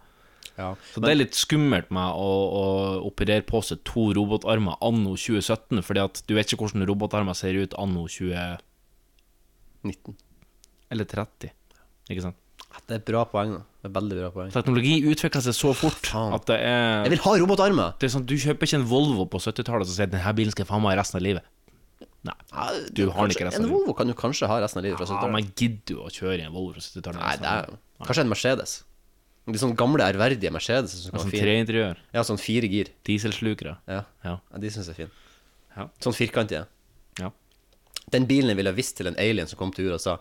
Ja. 0.58 0.76
Så 0.94 1.02
det 1.04 1.10
er 1.12 1.20
litt 1.20 1.36
skummelt 1.36 1.92
med 1.92 2.14
å, 2.16 2.30
å 2.62 2.64
operere 3.12 3.44
på 3.46 3.62
seg 3.62 3.84
to 3.84 4.14
robotarmer 4.18 4.78
anno 4.82 5.14
2017, 5.18 5.84
fordi 5.84 6.02
at 6.06 6.24
du 6.26 6.34
vet 6.38 6.48
ikke 6.54 6.64
hvordan 6.66 6.88
robotarmer 6.88 7.36
ser 7.36 7.54
ut 7.60 7.74
anno 7.78 8.08
20 8.08 8.58
19. 9.84 10.16
eller 10.92 11.06
30. 11.06 11.52
Ikke 12.10 12.22
sant? 12.22 12.36
Det 12.88 12.94
er 12.94 13.00
et 13.00 13.06
bra 13.08 13.24
poeng, 13.26 13.52
da. 13.58 13.62
Det 13.82 13.90
er 13.90 13.94
veldig 13.96 14.18
bra 14.20 14.30
poeng. 14.32 14.52
Teknologi 14.54 14.96
utvikler 15.10 15.42
seg 15.42 15.56
så 15.58 15.72
fort 15.76 16.10
at 16.14 16.46
det 16.46 16.58
er 16.62 17.04
Jeg 17.08 17.12
vil 17.16 17.24
ha 17.26 17.32
robotarmer! 17.42 17.94
Det 18.00 18.08
er 18.08 18.14
sånn, 18.14 18.26
Du 18.28 18.36
kjøper 18.38 18.68
ikke 18.68 18.78
en 18.82 18.86
Volvo 18.88 19.26
på 19.26 19.40
70-tallet 19.42 19.88
og 19.88 19.94
sier 19.96 20.08
denne 20.12 20.34
bilen 20.38 20.52
skal 20.52 20.66
jeg 20.66 20.70
faen 20.70 20.82
meg 20.84 20.94
ha 20.96 21.00
resten 21.02 21.18
av 21.20 21.24
livet. 21.26 21.44
Nei, 22.28 22.36
du 22.92 23.08
har 23.10 23.24
den 23.28 23.32
ikke 23.34 23.48
resten 23.48 23.64
En 23.64 23.70
av 23.70 23.72
livet. 23.72 23.80
Volvo 23.88 23.94
kan 23.98 24.08
du 24.08 24.14
kanskje 24.14 24.48
ha 24.52 24.60
resten 24.62 24.80
av 24.82 24.86
livet 24.86 25.00
fra 25.00 25.08
Ja, 25.08 25.14
70-tallet. 25.16 25.34
men 25.34 25.52
gidder 25.56 25.86
du 25.88 25.96
å 26.04 26.10
kjøre 26.12 26.38
i 26.42 26.46
en 26.46 26.54
Volvo 26.54 26.74
fra 26.76 26.84
70-tallet? 26.84 27.22
Nei, 27.24 27.36
det 27.42 27.54
er 27.56 28.06
Kanskje 28.06 28.24
en 28.28 28.30
Mercedes. 28.34 28.76
De 29.48 29.58
sånne 29.62 29.78
gamle, 29.80 30.04
ærverdige 30.04 30.52
Mercedes 30.52 30.92
som 31.06 31.12
kan 31.16 31.24
Sånn 31.24 31.32
treinteriør, 31.32 31.98
Ja, 32.14 32.22
sånn 32.28 32.38
fire 32.38 32.68
gir. 32.68 32.90
dieselslukere. 33.08 33.78
Ja, 33.88 34.04
Ja. 34.26 34.40
ja 34.52 34.58
de 34.60 34.70
syns 34.70 34.88
jeg 34.92 34.94
er 34.94 35.00
fine. 35.08 35.12
Ja. 35.78 35.88
Sånn 36.04 36.14
firkantige. 36.14 36.68
ja. 37.20 37.32
Den 38.14 38.28
bilen 38.28 38.52
jeg 38.52 38.60
ville 38.60 38.72
ha 38.72 38.78
visst 38.78 38.98
til 39.00 39.10
en 39.10 39.18
alien 39.20 39.50
som 39.50 39.60
kom 39.60 39.74
til 39.76 39.88
jorda 39.88 40.00
og 40.00 40.04
sa 40.04 40.18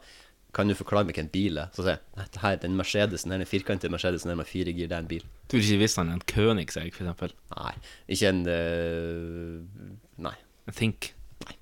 Kan 0.56 0.70
du 0.70 0.74
forklare 0.78 1.04
meg 1.04 1.14
hvilken 1.14 1.28
en 1.28 1.34
bil 1.34 1.60
er? 1.62 1.70
Så 1.76 1.84
sier 1.84 1.98
jeg 2.00 2.30
det 2.32 2.42
her, 2.42 2.58
den 2.62 2.76
Mercedesen 2.78 3.34
den 3.34 3.46
firkantede 3.48 3.92
Mercedesen 3.92 4.32
her 4.32 4.38
med 4.40 4.48
fire 4.48 4.72
gir, 4.72 4.88
det 4.90 4.96
er 4.96 5.04
en 5.04 5.10
bil. 5.10 5.26
Du 5.46 5.58
vil 5.58 5.66
ikke 5.66 5.82
visst 5.84 6.00
han 6.00 6.10
er 6.10 6.18
en 6.18 6.26
Königsegg, 6.32 6.94
for 6.96 7.04
eksempel. 7.04 7.34
Nei, 7.52 7.74
ikke 8.16 8.32
en 8.32 8.42
uh, 8.48 9.90
Nei. 10.26 10.36
En 10.66 10.78
Think. 10.78 11.12
Nei. 11.44 11.58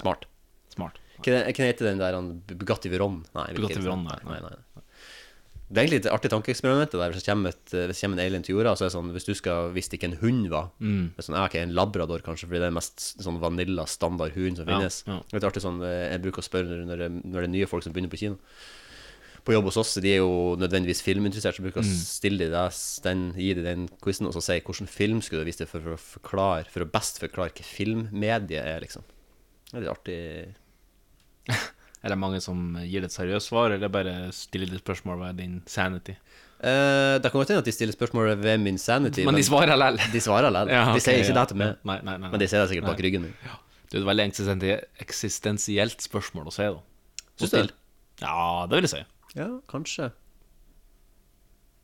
Smart. 0.00 0.24
Smart. 0.72 0.98
Hva 1.24 1.44
heter 1.46 1.86
den 1.86 2.00
der 2.00 2.16
Bugatti 2.56 2.90
Veron? 2.90 3.20
Nei, 3.36 3.50
Bugatti 3.54 3.82
Veron, 3.84 4.08
nei, 4.08 4.18
nei, 4.26 4.40
nei. 4.42 4.73
Det 5.64 5.80
er 5.80 5.86
egentlig 5.86 6.00
et 6.04 6.12
artig 6.12 6.30
tankeeksperiment. 6.30 6.92
Hvis 6.92 7.22
det 7.24 7.30
kommer, 7.30 7.54
et, 7.54 7.72
hvis 7.72 7.96
det 7.96 8.04
kommer 8.04 8.18
en 8.20 8.26
alien 8.26 8.42
til 8.44 8.54
jorda, 8.58 8.74
så 8.76 8.84
er 8.84 8.90
det 8.90 8.94
sånn 8.98 9.10
Hvis 9.14 9.24
du 9.24 9.32
skal 9.38 9.70
Hvis 9.72 9.88
det 9.88 9.96
ikke 9.98 10.10
en 10.12 10.18
hund 10.20 10.48
var 10.52 10.66
det 11.16 11.22
er 11.22 11.24
sånn, 11.24 11.38
okay, 11.40 11.62
ok, 11.62 11.68
En 11.70 11.74
labrador, 11.74 12.20
kanskje, 12.26 12.46
fordi 12.50 12.60
det 12.60 12.66
er 12.68 12.72
den 12.72 12.76
mest 12.76 13.00
sånn 13.24 13.40
vanilla 13.40 13.86
standard 13.88 14.36
hund 14.36 14.60
som 14.60 14.68
finnes. 14.68 15.02
ja. 15.08 15.20
Det 15.32 15.40
er 15.40 15.48
artig 15.48 15.62
sånn 15.64 15.80
eh, 15.82 16.10
Jeg 16.12 16.22
bruker 16.26 16.44
å 16.44 16.48
spørre 16.50 16.84
når 16.84 17.04
når 17.24 17.38
det 17.40 17.48
er 17.48 17.54
nye 17.54 17.66
folk 17.70 17.82
som 17.86 17.92
begynner 17.96 18.12
på 18.12 18.20
kino. 18.20 18.36
På 19.44 19.52
jobb 19.52 19.66
hos 19.68 19.76
oss, 19.76 19.94
de 20.00 20.08
er 20.08 20.20
jo 20.22 20.54
nødvendigvis 20.56 21.02
filminteressert, 21.04 21.56
så 21.56 21.62
bruker 21.64 21.82
jeg 21.82 21.90
å 21.90 21.96
stille 22.00 22.46
de 22.48 22.48
den, 23.04 23.24
gi 23.36 23.50
de 23.52 23.64
den 23.64 23.88
quizen, 24.00 24.26
og 24.28 24.32
så 24.32 24.40
si 24.40 24.56
hvilken 24.56 24.88
film 24.88 25.20
skulle 25.20 25.44
du 25.44 25.50
vist 25.50 25.60
deg 25.60 25.68
for, 25.68 25.84
for 25.84 25.96
å 25.96 26.00
forklare 26.00 26.68
For 26.72 26.84
å 26.84 26.88
best 26.88 27.20
forklare 27.20 27.52
hva 27.52 27.64
filmmediet 27.64 28.64
er, 28.64 28.80
liksom. 28.80 29.04
Det 29.68 29.76
er 29.76 29.84
litt 29.84 29.92
artig 29.92 30.20
Er 32.04 32.12
det 32.12 32.18
mange 32.20 32.40
som 32.44 32.74
gir 32.84 33.00
det 33.00 33.08
et 33.08 33.14
seriøst 33.16 33.48
svar, 33.48 33.72
eller 33.72 33.88
bare 33.92 34.14
stiller 34.36 34.68
de 34.68 34.80
spørsmål 34.82 35.22
ved 35.22 35.38
din 35.40 35.54
sanity? 35.66 36.14
Uh, 36.64 37.16
det 37.20 37.28
kan 37.30 37.38
godt 37.40 37.50
hende 37.52 37.62
at 37.64 37.68
de 37.68 37.72
stiller 37.74 37.96
spørsmål 37.96 38.34
ved 38.40 38.60
min 38.60 38.76
sanity, 38.80 39.24
Men 39.24 39.36
de 39.36 39.44
svarer 39.44 39.76
lell. 39.76 39.96
de 40.12 40.20
svarer 40.20 40.52
lell. 40.52 40.68
Ja, 40.76 40.84
de 40.92 41.00
sier 41.00 41.20
ikke 41.22 41.32
ja. 41.32 41.40
det 41.40 41.48
til 41.52 41.60
meg, 41.60 41.78
Nei, 41.84 41.98
nei, 42.04 42.16
nei, 42.20 42.30
men 42.32 42.40
de 42.40 42.48
sier 42.48 42.60
det 42.64 42.70
sikkert 42.72 42.90
bak 42.92 43.00
ryggen 43.04 43.24
min. 43.26 43.34
Det 43.88 43.98
er 43.98 44.02
et 44.02 44.08
veldig 44.08 44.26
eksistensi- 44.30 44.84
eksistensielt 45.04 46.04
spørsmål 46.04 46.48
å 46.50 46.54
si, 46.54 46.68
da. 46.76 47.24
Syns 47.40 47.52
du 47.52 47.58
det? 47.58 47.74
Ja, 48.22 48.66
det 48.70 48.78
vil 48.78 48.86
jeg 48.88 48.92
si. 48.94 49.02
Ja, 49.40 49.48
kanskje. 49.70 50.10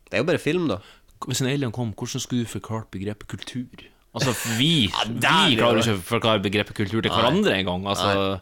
Det 0.09 0.17
er 0.19 0.23
jo 0.23 0.27
bare 0.27 0.41
film, 0.43 0.67
da. 0.71 0.79
Hvis 1.27 1.41
en 1.43 1.49
alien 1.51 1.71
kom, 1.75 1.93
hvordan 1.97 2.21
skulle 2.23 2.45
du 2.45 2.49
forklart 2.51 2.89
begrepet 2.93 3.29
kultur? 3.31 3.85
Altså, 4.11 4.33
vi, 4.57 4.89
ja, 4.89 5.05
vi 5.07 5.21
er 5.23 5.57
klarer 5.61 5.79
ikke 5.79 5.93
å 5.95 6.01
forklare 6.03 6.41
begrepet 6.43 6.75
kultur 6.75 6.99
til 7.05 7.13
hverandre 7.13 7.53
engang. 7.61 7.85
Altså, 7.87 8.41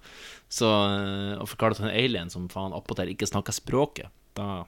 så 0.50 0.68
eh, 0.68 1.34
å 1.42 1.46
forklare 1.50 1.76
det 1.76 1.82
til 1.84 1.90
en 1.90 1.96
alien 2.04 2.30
som 2.34 2.48
faen 2.52 2.74
attpåtil 2.74 3.12
ikke 3.14 3.28
snakker 3.30 3.54
språket, 3.56 4.10
da 4.38 4.66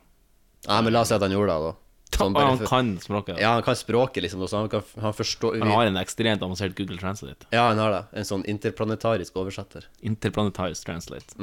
Nei, 0.67 0.75
men 0.85 0.93
la 0.93 1.01
oss 1.01 1.09
si 1.09 1.15
at 1.17 1.23
han 1.25 1.33
gjorde 1.33 1.55
det, 1.57 1.69
da. 1.71 1.77
Sånn 2.21 2.33
bare 2.35 2.49
han 2.51 2.59
for- 2.59 2.69
kan 2.69 2.89
språket. 3.01 3.39
Ja, 3.41 3.53
han 3.55 3.63
kan 3.65 3.77
språket, 3.79 4.21
liksom, 4.27 4.43
så 4.51 4.59
han 4.61 4.69
kan 4.69 4.83
han 5.01 5.13
forstår 5.15 5.57
Han 5.63 5.71
har 5.73 5.87
en 5.89 5.97
ekstremt 5.97 6.43
avansert 6.45 6.75
Google 6.77 6.99
Translate. 7.01 7.47
Ja, 7.55 7.63
han 7.71 7.79
har 7.81 7.95
det. 7.95 8.01
En 8.21 8.27
sånn 8.29 8.43
interplanetarisk 8.51 9.39
oversetter. 9.41 9.87
Interplanetarisk 10.05 10.85
Translate. 10.85 11.33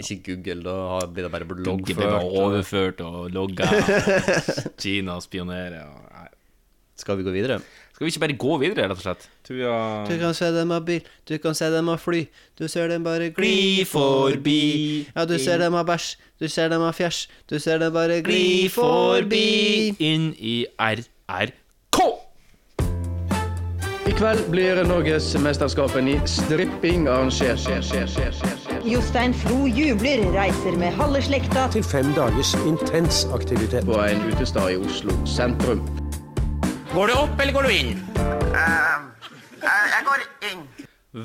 Ikke 0.00 0.16
Google, 0.26 0.62
da 0.64 1.06
blir 1.06 1.26
det 1.26 1.30
bare 1.36 1.46
Google 1.50 1.84
blir 1.84 2.00
bare 2.00 2.24
overført 2.40 3.00
og 3.04 3.30
logga. 3.34 3.68
Kina 4.82 5.18
spionerer 5.22 5.82
og 5.84 6.02
nei. 6.16 6.26
Skal 7.00 7.20
vi 7.20 7.24
gå 7.28 7.32
videre? 7.34 7.60
Skal 8.00 8.06
vi 8.06 8.10
ikke 8.14 8.20
bare 8.20 8.34
gå 8.40 8.54
videre, 8.56 8.84
rett 8.88 8.96
og 8.96 9.02
slett? 9.04 9.24
Du, 9.44 9.50
ja. 9.60 10.04
Du 10.08 10.14
kan 10.16 10.32
se 10.32 10.46
dem 10.54 10.70
av 10.72 10.86
bil, 10.86 11.02
du 11.28 11.34
kan 11.36 11.52
se 11.52 11.66
dem 11.68 11.90
av 11.92 11.98
fly, 12.00 12.22
du 12.56 12.64
ser 12.64 12.88
dem 12.88 13.04
bare 13.04 13.26
gli 13.28 13.84
forbi. 13.84 15.04
Ja, 15.12 15.26
du 15.28 15.36
ser 15.36 15.60
dem 15.60 15.76
av 15.76 15.84
bæsj, 15.84 16.14
du 16.40 16.48
ser 16.48 16.72
dem 16.72 16.80
av 16.80 16.96
fjæsj, 16.96 17.28
du 17.52 17.58
ser 17.60 17.76
dem 17.84 17.92
bare 17.92 18.22
gli 18.24 18.70
forbi. 18.72 19.92
inn 20.00 20.32
i 20.40 20.64
RRK! 20.80 22.00
I 24.08 24.16
kveld 24.16 24.48
blir 24.48 24.80
Norgesmesterskapen 24.88 26.08
i 26.08 26.16
stripping 26.24 27.04
arrangert. 27.04 27.68
Jostein 28.88 29.36
Flo 29.44 29.66
jubler, 29.68 30.24
reiser 30.32 30.80
med 30.80 30.96
halve 30.96 31.20
slekta 31.28 31.68
til 31.76 31.84
fem 31.84 32.16
dagers 32.16 32.56
intens 32.64 33.26
aktivitet. 33.36 33.84
På 33.84 34.00
en 34.08 34.24
utestad 34.32 34.72
i 34.72 34.80
Oslo 34.80 35.12
sentrum. 35.28 35.99
Går 36.90 37.06
du 37.06 37.14
opp, 37.14 37.38
eller 37.38 37.54
går 37.54 37.66
du 37.68 37.70
inn? 37.70 37.90
Jeg 39.62 40.02
går 40.08 40.24
inn. 40.48 40.64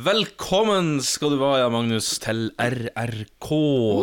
Velkommen 0.05 0.99
skal 1.01 1.33
du 1.33 1.39
være, 1.41 1.71
Magnus, 1.73 2.11
til 2.21 2.51
RRK. 2.61 3.49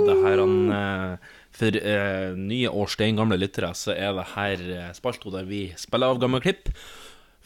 Det 0.09 0.17
her 0.25 0.43
han 0.43 0.57
eh, 0.75 1.31
For 1.55 1.79
uh, 1.79 2.35
nye 2.35 2.73
og 2.73 2.91
steingamle 2.91 3.39
lyttere 3.39 3.71
så 3.79 3.95
er 3.95 4.11
det 4.19 4.27
her 4.33 4.67
spalto 4.99 5.31
der 5.31 5.47
vi 5.47 5.69
spiller 5.79 6.11
av 6.11 6.19
gamle 6.23 6.43
klipp, 6.43 6.73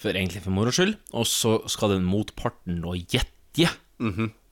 for 0.00 0.16
egentlig 0.16 0.46
for 0.46 0.56
moro 0.56 0.72
skyld, 0.72 0.96
og 1.12 1.28
så 1.28 1.58
skal 1.68 1.98
den 1.98 2.08
motparten 2.08 2.80
nå 2.80 2.96
gjette 3.04 3.68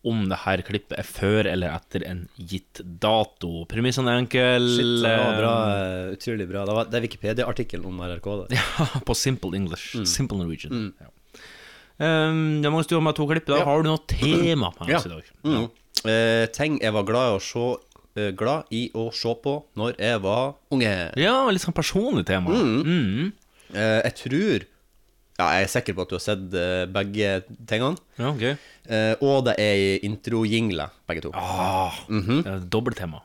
om 0.05 0.25
det 0.29 0.39
her 0.45 0.63
klippet 0.67 0.97
er 1.01 1.07
før 1.09 1.49
eller 1.51 1.75
etter 1.75 2.05
en 2.09 2.25
gitt 2.37 2.81
dato. 3.03 3.65
Premissene 3.71 4.13
er 4.13 4.23
enkle. 4.23 4.45
Shit, 4.69 4.91
det 5.05 5.15
var 5.21 5.39
bra, 5.41 5.55
eh, 5.75 6.13
utrolig 6.17 6.49
bra. 6.51 6.65
Det, 6.69 6.77
var, 6.79 6.91
det 6.91 6.99
er 6.99 7.07
Wikipedia-artikkelen 7.07 7.89
om 7.91 8.03
RRK. 8.05 8.31
Det. 8.45 8.61
Ja, 8.79 8.89
på 9.07 9.15
Simple 9.17 9.57
English. 9.57 9.95
Simple 10.09 10.41
Norwegian. 10.41 10.91
Ja. 11.01 11.11
Um, 11.95 12.61
det 12.61 12.67
er 12.67 12.89
du 12.91 12.97
har 12.97 13.05
med 13.07 13.17
to 13.17 13.27
klipp. 13.31 13.47
Da 13.47 13.63
har 13.65 13.83
du 13.83 13.89
noe 13.89 14.03
tema 14.11 14.73
på 14.75 14.89
oss 14.89 15.07
i 15.07 15.13
dag. 15.13 15.33
Mm. 15.47 15.67
Uh, 16.05 16.45
ting 16.53 16.81
jeg 16.83 16.93
var 16.97 17.07
glad 17.07 17.31
i, 17.31 17.37
å 17.39 17.43
se, 17.43 17.69
uh, 18.19 18.31
glad 18.37 18.75
i 18.75 18.89
å 18.99 19.07
se 19.15 19.35
på 19.45 19.55
når 19.79 19.97
jeg 20.03 20.21
var 20.25 20.57
unge. 20.75 20.95
Ja, 21.21 21.37
litt 21.49 21.65
sånn 21.65 21.77
personlig 21.77 22.27
tema. 22.29 22.51
Mm. 22.51 23.33
Eh, 23.75 24.01
jeg 24.05 24.15
tror 24.21 24.67
Ja, 25.35 25.49
jeg 25.57 25.67
er 25.67 25.71
sikker 25.73 25.97
på 25.97 26.05
at 26.05 26.13
du 26.13 26.15
har 26.15 26.23
sett 26.23 26.53
eh, 26.55 26.85
begge 26.95 27.31
tingene. 27.67 27.99
Ja, 28.21 28.31
ok. 28.31 28.45
Eh, 28.87 29.15
og 29.25 29.41
det 29.49 29.57
er 29.59 30.05
introjingler, 30.07 30.93
begge 31.11 31.25
to. 31.27 31.33
Ah, 31.35 31.97
det 32.09 32.45
er 32.47 32.63
Dobbelttema. 32.71 33.23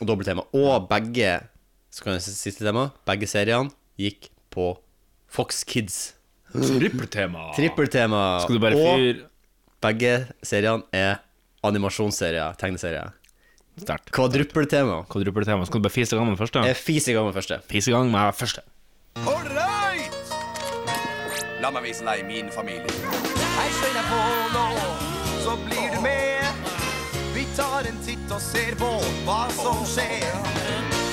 Og 0.00 0.08
dobbelttema. 0.08 0.46
Og 0.56 0.88
begge 0.90 1.40
Så 1.92 2.02
kan 2.02 2.16
jeg 2.16 2.22
si 2.24 2.32
siste 2.32 2.64
tema. 2.64 2.86
Begge 3.06 3.28
seriene 3.28 3.68
gikk 4.00 4.30
på 4.50 4.70
Fox 5.28 5.60
Kids. 5.68 6.14
Trippeltema. 6.52 7.50
Trippeltema. 7.56 8.22
Skal 8.46 8.56
du 8.56 8.62
bare 8.64 8.80
og 8.80 8.96
fyre 8.96 9.28
begge 9.82 10.12
seriene 10.46 10.86
er 10.94 11.20
animasjonsserier, 11.66 12.54
tegneserier. 12.60 13.12
sterkt? 13.80 14.12
Kvadruppeltema. 14.14 15.02
Kvadruppeltema. 15.10 15.66
Skal 15.66 15.82
du 15.82 15.88
bare 15.88 15.96
fise 15.96 16.14
i 16.14 16.18
gang 16.18 16.28
med 16.28 16.36
den 16.36 16.42
første? 16.46 16.64
Jeg 16.66 16.76
fiser 16.76 17.12
i 17.12 17.14
gang 17.14 17.26
med 17.26 17.34
den 17.34 17.42
første. 17.42 17.60
Fise 17.68 17.90
i 17.90 17.94
gang 17.94 18.10
med 18.10 18.20
den 18.20 18.32
første. 18.32 18.62
All 19.26 19.54
La 19.56 20.21
meg 21.70 21.84
vise 21.86 22.02
deg 22.02 22.24
min 22.26 22.48
familie. 22.50 22.90
Hei, 23.54 23.68
deg 23.94 24.06
på 24.08 24.20
nå, 24.54 24.66
så 25.44 25.54
blir 25.62 25.94
du 25.94 26.00
med. 26.02 26.66
Vi 27.36 27.46
tar 27.56 27.86
en 27.86 28.00
titt 28.02 28.34
og 28.34 28.42
ser 28.42 28.74
på 28.80 28.90
hva 29.26 29.44
som 29.60 29.84
skjer. 29.86 30.26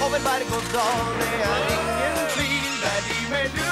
Over 0.01 0.21
berg 0.25 0.53
og 0.57 0.71
dal, 0.73 1.09
det 1.21 1.33
er 1.45 1.73
ingen 1.77 2.21
tvil. 2.33 2.71
Det 2.81 2.93
er 2.95 3.03
de 3.09 3.19
med 3.33 3.59
Louie, 3.59 3.68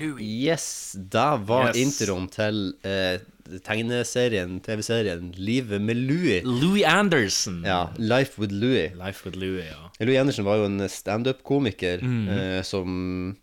Louis. 0.00 0.24
Yes, 0.48 0.96
da 1.12 1.36
var 1.36 1.70
Yes. 1.74 1.76
introen 2.00 2.26
til 2.32 2.60
eh, 2.84 3.18
tegneserien, 3.66 4.60
TV-serien 4.64 5.32
Livet 5.36 5.80
med 5.82 5.96
Louie. 5.96 6.40
Louis 6.46 6.84
Anderson. 6.86 7.62
Ja, 7.66 7.90
Life 7.98 8.40
with 8.40 8.52
Louie. 8.54 8.90
Life 8.96 9.26
with 9.26 9.36
Louis, 9.38 9.64
ja. 9.70 9.90
Louis 10.00 10.18
Andersen 10.20 10.44
var 10.46 10.56
jo 10.60 10.64
en 10.70 10.80
standup-komiker 10.88 12.00
mm. 12.02 12.28
eh, 12.28 12.60
som 12.66 13.36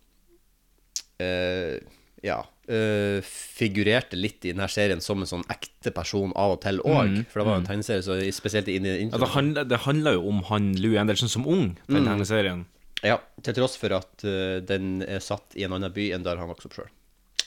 eh, 1.19 1.79
ja 2.23 2.43
Uh, 2.67 3.21
figurerte 3.23 4.17
litt 4.19 4.43
i 4.43 4.49
denne 4.51 4.65
serien 4.67 4.99
som 4.99 5.21
en 5.23 5.29
sånn 5.29 5.45
ekte 5.53 5.87
person 5.95 6.33
av 6.35 6.57
og 6.57 6.59
til 6.65 6.81
òg. 6.83 7.13
For 7.31 7.39
det 7.39 7.45
var 7.47 7.53
jo 7.55 7.61
en 7.61 7.67
tegneserie, 7.69 8.03
så 8.03 8.17
spesielt 8.35 8.67
inn 8.67 8.83
i 8.83 8.89
Mhm. 8.89 8.97
ja 8.97 9.03
introen. 9.05 9.21
det, 9.23 9.29
handler, 9.31 9.63
det 9.71 9.79
handler 9.85 10.11
jo 10.17 10.25
om 10.27 10.41
han 10.49 10.65
Louis 10.75 10.99
Andersen 10.99 11.29
som 11.31 11.45
ung, 11.47 11.77
den 11.87 12.03
tegneserien. 12.03 12.65
Ja, 13.05 13.19
til 13.45 13.57
tross 13.57 13.77
for 13.77 13.93
at 13.97 14.23
uh, 14.25 14.57
den 14.65 15.01
er 15.05 15.19
satt 15.23 15.57
i 15.57 15.65
en 15.67 15.75
annen 15.77 15.93
by 15.93 16.09
enn 16.15 16.25
der 16.25 16.39
han 16.41 16.49
vokste 16.49 16.71
opp 16.71 16.79
sjøl. 16.79 16.93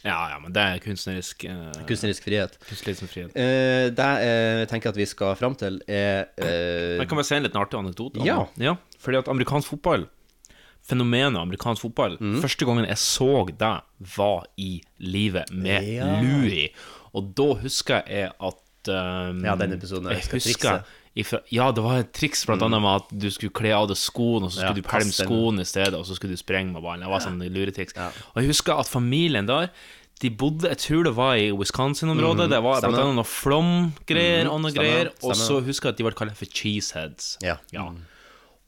Ja, 0.00 0.30
ja, 0.32 0.36
men 0.40 0.54
det 0.56 0.62
er 0.62 0.78
kunstnerisk 0.80 1.42
uh, 1.44 1.74
Kunstnerisk 1.88 2.24
frihet. 2.24 2.54
kunstnerisk 2.68 3.10
frihet. 3.10 3.34
Uh, 3.34 3.90
det 3.92 4.06
jeg 4.24 4.70
tenker 4.70 4.94
at 4.94 5.00
vi 5.00 5.08
skal 5.10 5.34
fram 5.36 5.58
til, 5.60 5.82
er 5.90 6.30
Jeg 6.38 7.08
kan 7.10 7.18
bare 7.18 7.28
si 7.28 7.36
en 7.36 7.44
liten 7.44 7.60
artig 7.60 7.80
anekdote. 7.82 8.24
Ja. 8.24 8.44
ja. 8.62 8.78
Fordi 9.02 9.20
at 9.20 9.28
amerikansk 9.32 9.74
fotball 9.74 10.06
Fenomenet 10.86 11.36
amerikansk 11.40 11.84
fotball 11.84 12.16
mm. 12.20 12.38
Første 12.40 12.66
gangen 12.68 12.88
jeg 12.88 12.98
så 13.02 13.44
det, 13.50 13.74
var 14.16 14.46
i 14.56 14.80
livet 14.98 15.52
med 15.52 15.84
Ja. 15.98 16.08
Louis. 16.22 16.70
Og 17.12 17.34
da 17.36 17.50
husker 17.60 18.06
jeg 18.08 18.30
at 18.32 18.90
um, 18.94 19.44
Ja, 19.44 19.56
den 19.60 19.76
episoden 19.76 20.08
Jeg 20.14 20.24
jeg 20.24 20.40
husker 20.40 20.82
ifra, 21.20 21.40
Ja, 21.52 21.70
det 21.76 21.84
var 21.84 22.00
et 22.02 22.12
triks, 22.16 22.42
blant 22.48 22.64
annet 22.66 22.82
med 22.82 23.02
at 23.02 23.14
du 23.22 23.28
skulle 23.30 23.54
kle 23.56 23.72
av 23.76 23.88
deg 23.90 23.98
skoene, 24.00 24.48
og 24.48 24.52
så 24.54 24.64
Ja, 24.64 24.70
skulle 24.70 24.82
du 24.82 24.88
pælme 24.88 25.14
skoene 25.14 25.64
i 25.64 25.68
stedet, 25.68 25.94
og 25.98 26.04
så 26.08 26.18
skulle 26.18 26.36
du 26.36 26.40
sprenge 26.40 26.72
med 26.74 26.82
ballen. 26.84 27.04
Det 27.06 27.12
var 27.12 27.24
sånn 27.24 27.40
luretriks. 27.40 27.96
Og 28.34 28.42
jeg 28.42 28.52
husker 28.52 28.80
at 28.80 28.90
familien 28.90 29.48
der 29.50 29.70
de 30.20 30.28
bodde, 30.28 30.68
jeg 30.68 30.76
tror 30.82 31.06
det 31.06 31.14
var 31.16 31.38
i 31.40 31.48
Wisconsin-området. 31.56 32.50
Det 32.52 32.58
var 32.60 32.82
blant 32.84 32.98
annet 33.00 33.16
noe 33.16 33.24
flomgreier 33.24 34.50
og 34.50 34.60
noe 34.60 34.72
stemmer, 34.74 34.90
greier. 34.90 35.12
Og 35.24 35.32
så 35.38 35.62
husker 35.64 35.88
jeg 35.88 35.96
at 35.96 36.00
de 36.02 36.04
ble 36.04 36.12
kalt 36.18 36.36
for 36.36 36.44
cheeseheads. 36.60 37.38
Ja. 37.40 37.56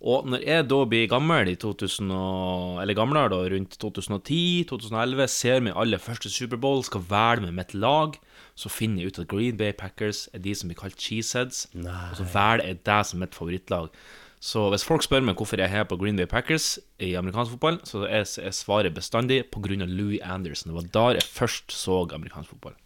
Og 0.02 0.26
når 0.32 0.42
jeg 0.48 0.66
da 0.66 0.78
blir 0.88 1.10
gammel 1.12 1.52
i 1.52 1.54
2000 1.60 2.08
og, 2.10 2.80
Eller 2.82 2.96
gamlere 2.98 3.30
da, 3.30 3.38
rundt 3.52 3.76
2010-2011 3.78 5.28
Ser 5.30 5.62
min 5.62 5.76
aller 5.78 6.02
første 6.02 6.26
Superbowl 6.32 6.82
Skal 6.82 7.04
være 7.06 7.44
med 7.44 7.54
mitt 7.60 7.76
lag 7.78 8.16
Så 8.58 8.68
finner 8.68 9.00
jeg 9.02 9.12
ut 9.12 9.22
at 9.22 9.28
Green 9.32 9.56
Bay 9.56 9.72
Packers 9.72 10.26
Er 10.34 10.42
de 10.44 10.52
som 10.54 10.68
blir 10.68 10.76
kalt 10.76 10.98
Cheeseheads 11.00 11.66
Og 11.76 12.18
så 12.18 12.26
velger 12.34 12.66
jeg 12.68 12.82
det 12.84 12.98
som 13.08 13.22
mitt 13.22 13.34
favorittlag 13.36 13.88
Så 14.42 14.66
hvis 14.74 14.84
folk 14.84 15.04
spør 15.06 15.24
meg 15.24 15.38
hvorfor 15.40 15.62
jeg 15.62 15.72
er 15.72 15.86
på 15.88 15.96
Green 16.00 16.18
Bay 16.20 16.28
Packers 16.28 16.74
I 17.00 17.14
amerikansk 17.16 17.54
fotball 17.56 17.80
Så 17.88 18.04
er 18.04 18.26
svarer 18.28 18.52
svaret 18.58 18.94
bestandig 18.94 19.44
av 19.48 19.88
Louis 19.88 20.20
Anderson 20.22 20.72
Det 20.72 20.78
var 20.82 20.88
der 20.98 21.20
jeg 21.20 21.28
først 21.32 21.72
så 21.72 22.02
amerikansk 22.12 22.50
fotball 22.52 22.76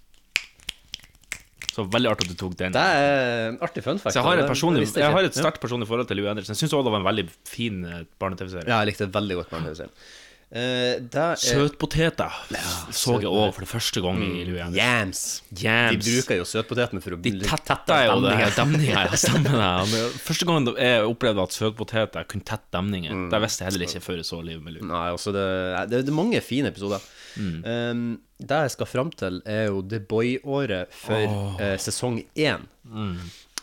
Så 1.74 1.88
veldig 1.92 2.12
artig 2.12 2.28
at 2.28 2.36
du 2.36 2.38
tok 2.44 2.54
den 2.60 2.72
Det 2.76 2.84
er 3.00 3.48
en 3.48 3.58
artig 3.60 3.82
fun 3.84 3.98
fact. 3.98 4.14
så 4.14 4.20
jeg 4.22 4.28
har, 4.28 4.44
et 4.44 4.48
personlig, 4.48 4.86
jeg 4.94 5.12
har 5.12 5.26
et 5.26 5.34
sterkt 5.34 5.60
personlig 5.60 5.88
forhold 5.90 6.06
til 6.06 6.16
Louis 6.20 6.30
Anderson. 6.30 6.54
Jeg 6.54 6.62
syns 6.62 6.72
også 6.78 6.86
det 6.86 6.94
var 6.94 7.02
en 7.02 7.10
veldig 7.10 7.26
fin 7.44 7.82
eh, 7.84 8.06
barne-TV-serie. 8.22 8.64
Ja, 8.70 8.78
jeg 8.80 8.94
likte 8.94 9.10
veldig 9.12 9.36
godt. 9.42 9.50
barne-TV-serien. 9.50 9.92
Er 10.46 11.02
Søtpoteter 11.42 12.30
så 12.94 13.16
jeg 13.18 13.26
òg 13.26 13.48
for 13.50 13.64
det 13.64 13.68
første 13.68 14.02
gang 14.04 14.20
i 14.22 14.44
Louis 14.46 14.60
Jams. 14.60 14.76
Yams. 14.78 15.22
Yams. 15.58 16.04
De 16.06 16.12
bruker 16.14 16.38
jo 16.38 16.44
søtpotetene 16.46 17.02
for 17.02 17.16
å 17.16 17.18
De 17.24 17.32
tetter 17.42 18.04
jo 18.06 18.20
det 18.22 18.36
her 18.38 18.54
demninger. 18.54 18.92
Ja, 19.10 19.18
stemmer 19.18 19.56
det. 19.90 20.02
Første 20.22 20.46
gang 20.46 20.68
jeg 20.78 21.08
opplevde 21.10 21.42
at 21.48 21.56
søtpoteter 21.56 22.28
kunne 22.30 22.46
tette 22.46 22.70
demninger, 22.78 23.26
det 23.32 23.42
visste 23.42 23.64
jeg 23.64 23.72
heller 23.72 23.88
ikke 23.88 24.04
før 24.06 24.20
jeg 24.22 24.28
så 24.30 24.38
livet 24.46 24.62
med 24.62 24.76
Louis. 24.76 24.86
Nei, 24.92 25.06
altså 25.16 25.34
det, 25.34 25.46
det, 25.90 26.04
det 26.06 26.14
er 26.14 26.20
mange 26.20 26.42
fine 26.46 26.70
episoder. 26.70 27.02
Um, 27.36 28.06
det 28.38 28.60
jeg 28.66 28.76
skal 28.76 28.88
fram 28.90 29.10
til, 29.16 29.40
er 29.48 29.66
jo 29.70 29.82
The 29.82 29.98
Boy-året 30.04 30.92
for 30.94 31.58
eh, 31.58 31.74
sesong 31.80 32.20
én. 32.36 32.68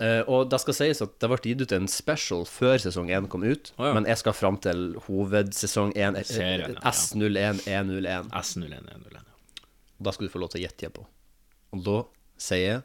Eh, 0.02 0.24
og 0.26 0.48
det 0.50 0.58
skal 0.64 0.74
sies 0.74 1.04
at 1.06 1.12
det 1.22 1.28
ble 1.30 1.38
gitt 1.46 1.62
ut 1.62 1.74
en 1.76 1.86
special 1.92 2.48
før 2.50 2.80
sesong 2.82 3.12
1 3.14 3.28
kom 3.30 3.44
ut, 3.46 3.70
Oh, 3.78 3.86
ja. 3.86 3.94
men 3.94 4.08
jeg 4.10 4.18
skal 4.24 4.34
fram 4.34 4.58
til 4.58 4.96
hovedsesong 5.06 5.94
1, 5.94 6.18
S01101. 6.24 6.74
Ja. 6.74 6.90
S01 6.90 7.62
E01. 7.70 8.32
S01, 8.34 9.20
Da 10.02 10.12
skal 10.16 10.28
du 10.28 10.34
få 10.34 10.42
lov 10.42 10.50
til 10.54 10.64
å 10.64 10.66
gjette 10.66 10.90
på. 10.96 11.06
Og 11.74 11.84
da 11.86 11.98
sier 12.42 12.66
jeg 12.66 12.82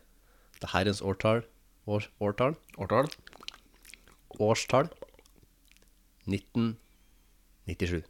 det 0.60 0.72
herrens 0.74 1.00
årtall 1.00 1.44
år, 1.88 2.04
Årtall? 2.20 2.58
Årtall? 2.76 3.08
Årstall 4.44 4.90
1997. 6.28 8.02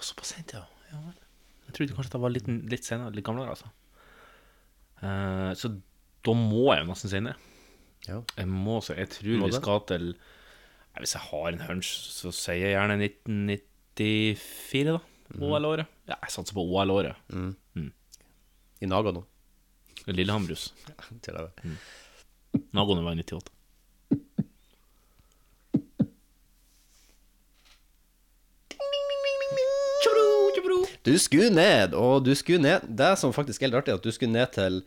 Såpass 0.00 0.32
sent, 0.34 0.54
ja. 0.56 0.64
ja. 0.90 1.00
Jeg 1.68 1.76
trodde 1.76 1.94
kanskje 1.94 2.14
det 2.16 2.20
var 2.24 2.32
litt, 2.34 2.48
litt 2.72 2.86
senere, 2.88 3.12
litt 3.14 3.26
gamlere, 3.26 3.52
altså. 3.54 3.70
Uh, 5.00 5.52
så 5.56 5.70
da 6.26 6.34
må 6.36 6.66
jeg 6.74 6.82
jo 6.82 6.88
nesten 6.90 7.12
si 7.12 7.20
ned. 7.24 7.46
Ja. 8.08 8.22
Jeg 8.36 8.48
må 8.48 8.80
så 8.82 8.94
Jeg 8.96 9.10
tror 9.12 9.40
Må 9.42 9.50
vi 9.50 9.58
skal 9.58 9.82
til 9.90 10.06
Nei, 10.10 11.02
Hvis 11.02 11.14
jeg 11.14 11.22
har 11.28 11.48
en 11.52 11.60
hunch, 11.68 11.90
så 12.10 12.32
sier 12.34 12.64
jeg 12.64 12.74
gjerne 12.74 12.96
1994, 12.98 14.96
da. 14.96 14.98
OL-året. 15.38 15.86
Ja, 16.10 16.16
jeg 16.24 16.32
satser 16.34 16.56
på 16.56 16.64
OL-året. 16.66 17.14
I 18.80 18.88
Nagano. 18.90 19.22
nå 20.06 20.12
Til 20.16 20.24
jeg 20.26 21.46
vet. 21.46 21.64
Nagoen 22.74 23.04
var 23.04 23.14
i 23.14 23.22
98. 23.22 23.52
Du 31.04 31.14
skulle 31.18 31.48
ned, 31.50 31.94
og 31.96 32.24
du 32.24 32.34
skulle 32.36 32.60
ned 32.60 32.84
Det 32.98 33.14
som 33.18 33.32
faktisk 33.32 33.62
er 33.62 33.70
litt 33.70 33.78
artig, 33.80 33.94
er 33.94 34.00
at 34.00 34.04
du 34.04 34.12
skulle 34.12 34.34
ned 34.34 34.50
til 34.52 34.80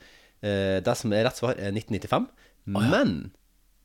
eh, 0.45 0.77
Det 0.85 0.95
som 0.99 1.13
er 1.13 1.25
rett 1.27 1.39
svar, 1.39 1.57
er 1.57 1.73
1995. 1.73 2.27
Men 2.65 3.31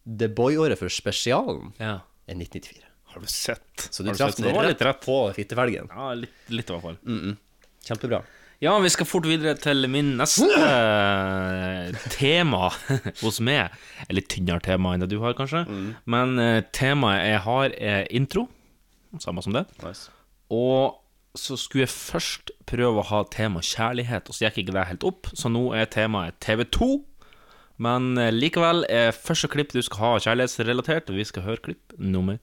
The 0.07 0.29
Boy-året 0.29 0.79
for 0.81 0.89
spesialen 0.93 1.73
Ja. 1.81 2.01
er 2.29 2.35
1994. 2.39 2.85
Har 3.15 3.21
du 3.21 3.27
sett? 3.27 3.89
Så 3.91 4.05
du 4.05 4.13
traff 4.13 4.37
den 4.37 4.55
var 4.55 4.65
rett, 4.69 4.81
rett. 4.85 5.01
på 5.05 5.33
fittefelgen. 5.35 5.89
Ja, 5.91 6.13
litt, 6.15 6.35
litt 6.53 6.69
i 6.71 6.75
hvert 6.77 6.83
fall. 6.83 6.99
Kjempebra. 7.89 8.23
Ja, 8.61 8.73
vi 8.83 8.89
skal 8.91 9.07
fort 9.07 9.25
videre 9.25 9.55
til 9.57 9.87
min 9.89 10.17
neste 10.19 10.45
tema 12.19 12.69
hos 13.23 13.41
meg. 13.45 13.71
Eller 14.09 14.25
tynnere 14.29 14.61
tema 14.65 14.95
enn 14.95 15.05
det 15.05 15.11
du 15.13 15.19
har, 15.23 15.35
kanskje. 15.39 15.65
Men 16.11 16.39
eh, 16.43 16.63
temaet 16.75 17.25
jeg 17.31 17.43
har, 17.47 17.75
er 17.79 18.09
intro. 18.15 18.49
Samme 19.23 19.43
som 19.45 19.55
det. 19.57 19.65
Nice. 19.85 20.11
Og 20.53 20.99
så 21.39 21.55
skulle 21.61 21.85
jeg 21.87 21.93
først 21.95 22.51
prøve 22.69 22.99
å 23.03 23.07
ha 23.13 23.23
tema 23.31 23.61
kjærlighet, 23.65 24.29
og 24.29 24.35
så 24.37 24.49
gikk 24.49 24.65
ikke 24.65 24.75
det 24.75 24.87
helt 24.91 25.07
opp. 25.07 25.31
Så 25.39 25.51
nå 25.53 25.69
er 25.79 25.87
temaet 25.93 26.39
TV2. 26.45 26.91
Men 27.79 28.19
eh, 28.19 28.35
likevel 28.35 28.85
er 28.91 29.15
første 29.15 29.51
klipp 29.53 29.73
du 29.75 29.81
skal 29.87 30.03
ha 30.03 30.13
kjærlighetsrelatert, 30.27 31.13
vi 31.15 31.27
skal 31.27 31.47
høre 31.47 31.63
klipp 31.71 31.95
nummer 31.99 32.41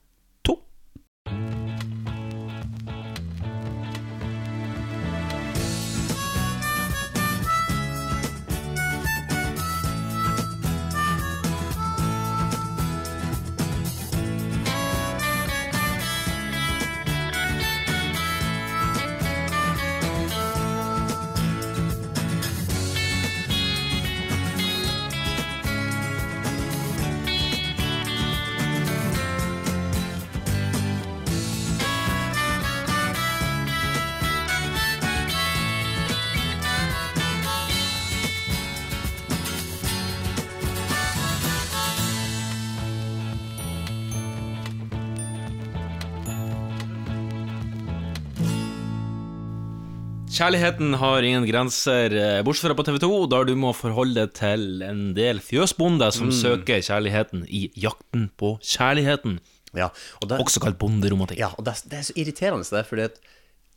Kjærligheten 50.45 50.93
har 51.01 51.25
ingen 51.25 51.45
grenser, 51.49 52.13
eh, 52.13 52.43
bortsett 52.45 52.67
fra 52.69 52.75
på 52.77 52.83
TV2, 52.85 53.07
der 53.31 53.47
du 53.49 53.55
må 53.57 53.71
forholde 53.73 54.13
deg 54.13 54.33
til 54.37 54.83
en 54.85 55.15
del 55.17 55.39
fjøsbonder 55.41 56.11
som 56.13 56.29
søker 56.29 56.83
kjærligheten 56.85 57.47
i 57.49 57.71
jakten 57.73 58.27
på 58.37 58.51
kjærligheten. 58.61 59.39
Ja, 59.73 59.87
og 60.21 60.29
det, 60.29 60.37
Også 60.37 60.61
kalt 60.61 60.77
bonderomantikk. 60.77 61.39
ja, 61.39 61.49
og 61.57 61.65
det, 61.65 61.73
det 61.89 61.97
er 61.97 62.03
så 62.05 62.13
irriterende, 62.15 62.69
det, 62.69 62.85
fordi 62.85 63.01
at 63.07 63.17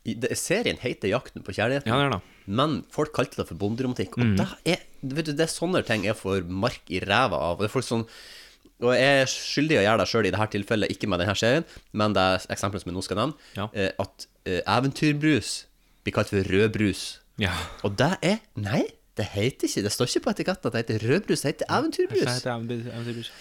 det, 0.05 0.37
serien 0.37 0.77
heter 0.77 1.09
'Jakten 1.09 1.41
på 1.41 1.51
kjærligheten', 1.57 1.87
Ja, 1.87 1.97
det 2.03 2.11
det. 2.11 2.21
men 2.45 2.85
folk 2.91 3.13
kalte 3.13 3.37
det 3.37 3.47
for 3.47 3.55
bonderomantikk. 3.55 4.19
Og 4.19 4.37
det, 4.37 4.47
er, 4.65 4.77
vet 5.01 5.25
du, 5.25 5.31
det 5.33 5.41
er 5.41 5.49
sånne 5.49 5.83
ting 5.83 6.05
jeg 6.05 6.15
får 6.15 6.45
mark 6.45 6.81
i 6.89 6.99
ræva 6.99 7.33
av. 7.33 7.57
Og 7.57 7.65
det 7.65 7.71
er 7.71 7.73
folk 7.73 7.85
sånn 7.85 8.05
og 8.81 8.93
jeg 8.93 9.23
er 9.23 9.25
skyldig 9.25 9.75
å 9.79 9.81
gjøre 9.83 9.97
det 9.97 10.07
sjøl 10.07 10.25
i 10.27 10.31
dette 10.31 10.51
tilfellet, 10.53 10.91
ikke 10.91 11.07
med 11.09 11.19
denne 11.19 11.35
serien, 11.35 11.65
men 11.91 12.13
det 12.13 12.21
er 12.21 12.45
eksempelet 12.53 12.81
som 12.81 12.91
jeg 12.91 12.95
nå 12.95 13.03
skal 13.03 13.17
nevne, 13.17 13.33
Ja. 13.57 13.69
eh, 13.73 13.91
at 13.99 14.27
uh, 14.47 14.61
eventyrbrus 14.77 15.65
blir 16.05 16.15
kalt 16.15 16.31
for 16.31 16.51
rødbrus. 16.53 17.07
Ja. 17.39 17.53
Og 17.87 17.95
det 17.99 18.13
er 18.25 18.41
Nei, 18.59 18.83
det 19.15 19.29
heter 19.31 19.69
ikke 19.69 19.85
Det 19.85 19.91
står 19.95 20.09
ikke 20.11 20.25
på 20.25 20.33
etiketten 20.35 20.67
at 20.69 20.75
det 20.75 20.81
heter 20.83 21.07
rødbrus, 21.07 21.43
det 21.45 21.53
heter 21.53 21.71
eventyrbrus. 21.71 23.31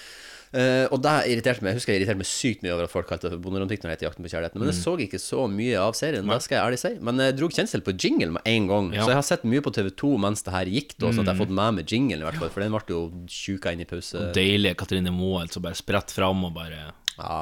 Eh, 0.48 0.86
og 0.88 1.02
det 1.04 1.12
irriterte 1.28 1.60
meg 1.60 1.74
Jeg 1.74 1.76
husker 1.82 1.92
jeg 1.92 2.00
irriterte 2.00 2.20
meg 2.22 2.28
sykt 2.30 2.62
mye 2.64 2.72
over 2.72 2.86
at 2.86 2.92
folk 2.92 3.08
kalte 3.10 3.26
det 3.28 3.34
for 3.34 3.42
bonderomantikk 3.44 3.82
når 3.82 3.90
det 3.90 3.96
heter 3.98 4.08
Jakten 4.08 4.24
på 4.24 4.30
kjærligheten. 4.32 4.62
Men 4.62 4.70
jeg 4.70 4.78
så 4.78 4.94
ikke 5.04 5.20
så 5.20 5.44
mye 5.52 5.82
av 5.82 5.96
serien, 5.98 6.30
det 6.32 6.38
skal 6.46 6.56
jeg 6.56 6.64
ærlig 6.70 6.80
si. 6.80 6.92
Men 7.04 7.20
jeg 7.20 7.36
dro 7.36 7.50
kjensel 7.52 7.84
på 7.84 7.94
jingle 7.98 8.30
med 8.38 8.48
en 8.48 8.68
gang. 8.70 8.88
Ja. 8.96 9.04
Så 9.04 9.12
jeg 9.12 9.20
har 9.20 9.28
sett 9.28 9.44
mye 9.52 9.64
på 9.66 9.74
TV2 9.76 10.12
mens 10.24 10.46
det 10.46 10.54
her 10.56 10.72
gikk, 10.72 10.96
da, 10.96 11.12
at 11.12 11.20
jeg 11.20 11.28
har 11.28 11.40
fått 11.42 11.52
med 11.60 11.78
meg 11.80 11.92
jingle, 11.92 12.22
i 12.22 12.28
hvert 12.30 12.40
fall. 12.40 12.52
For 12.54 12.64
den 12.64 12.72
ble 12.72 12.94
jo 12.94 13.02
tjuka 13.28 13.74
inn 13.76 13.84
i 13.84 13.88
pause. 13.88 14.22
Og 14.22 14.36
Deilige 14.38 14.78
Katrine 14.80 15.12
Moholt 15.12 15.52
som 15.52 15.66
bare 15.68 15.76
spretter 15.78 16.16
fram 16.16 16.46
og 16.48 16.56
bare 16.56 16.80
Ja. 17.18 17.40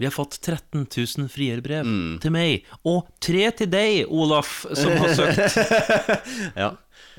Vi 0.00 0.06
har 0.08 0.14
fått 0.14 0.38
13 0.40 0.86
000 0.88 1.28
frierbrev 1.28 1.84
til 2.24 2.32
meg, 2.32 2.64
og 2.88 3.10
tre 3.20 3.50
til 3.52 3.68
deg, 3.68 4.06
Olaf, 4.08 4.62
som 4.72 4.94
har 4.96 5.12
søkt. 5.12 5.58
ja. 6.62 6.70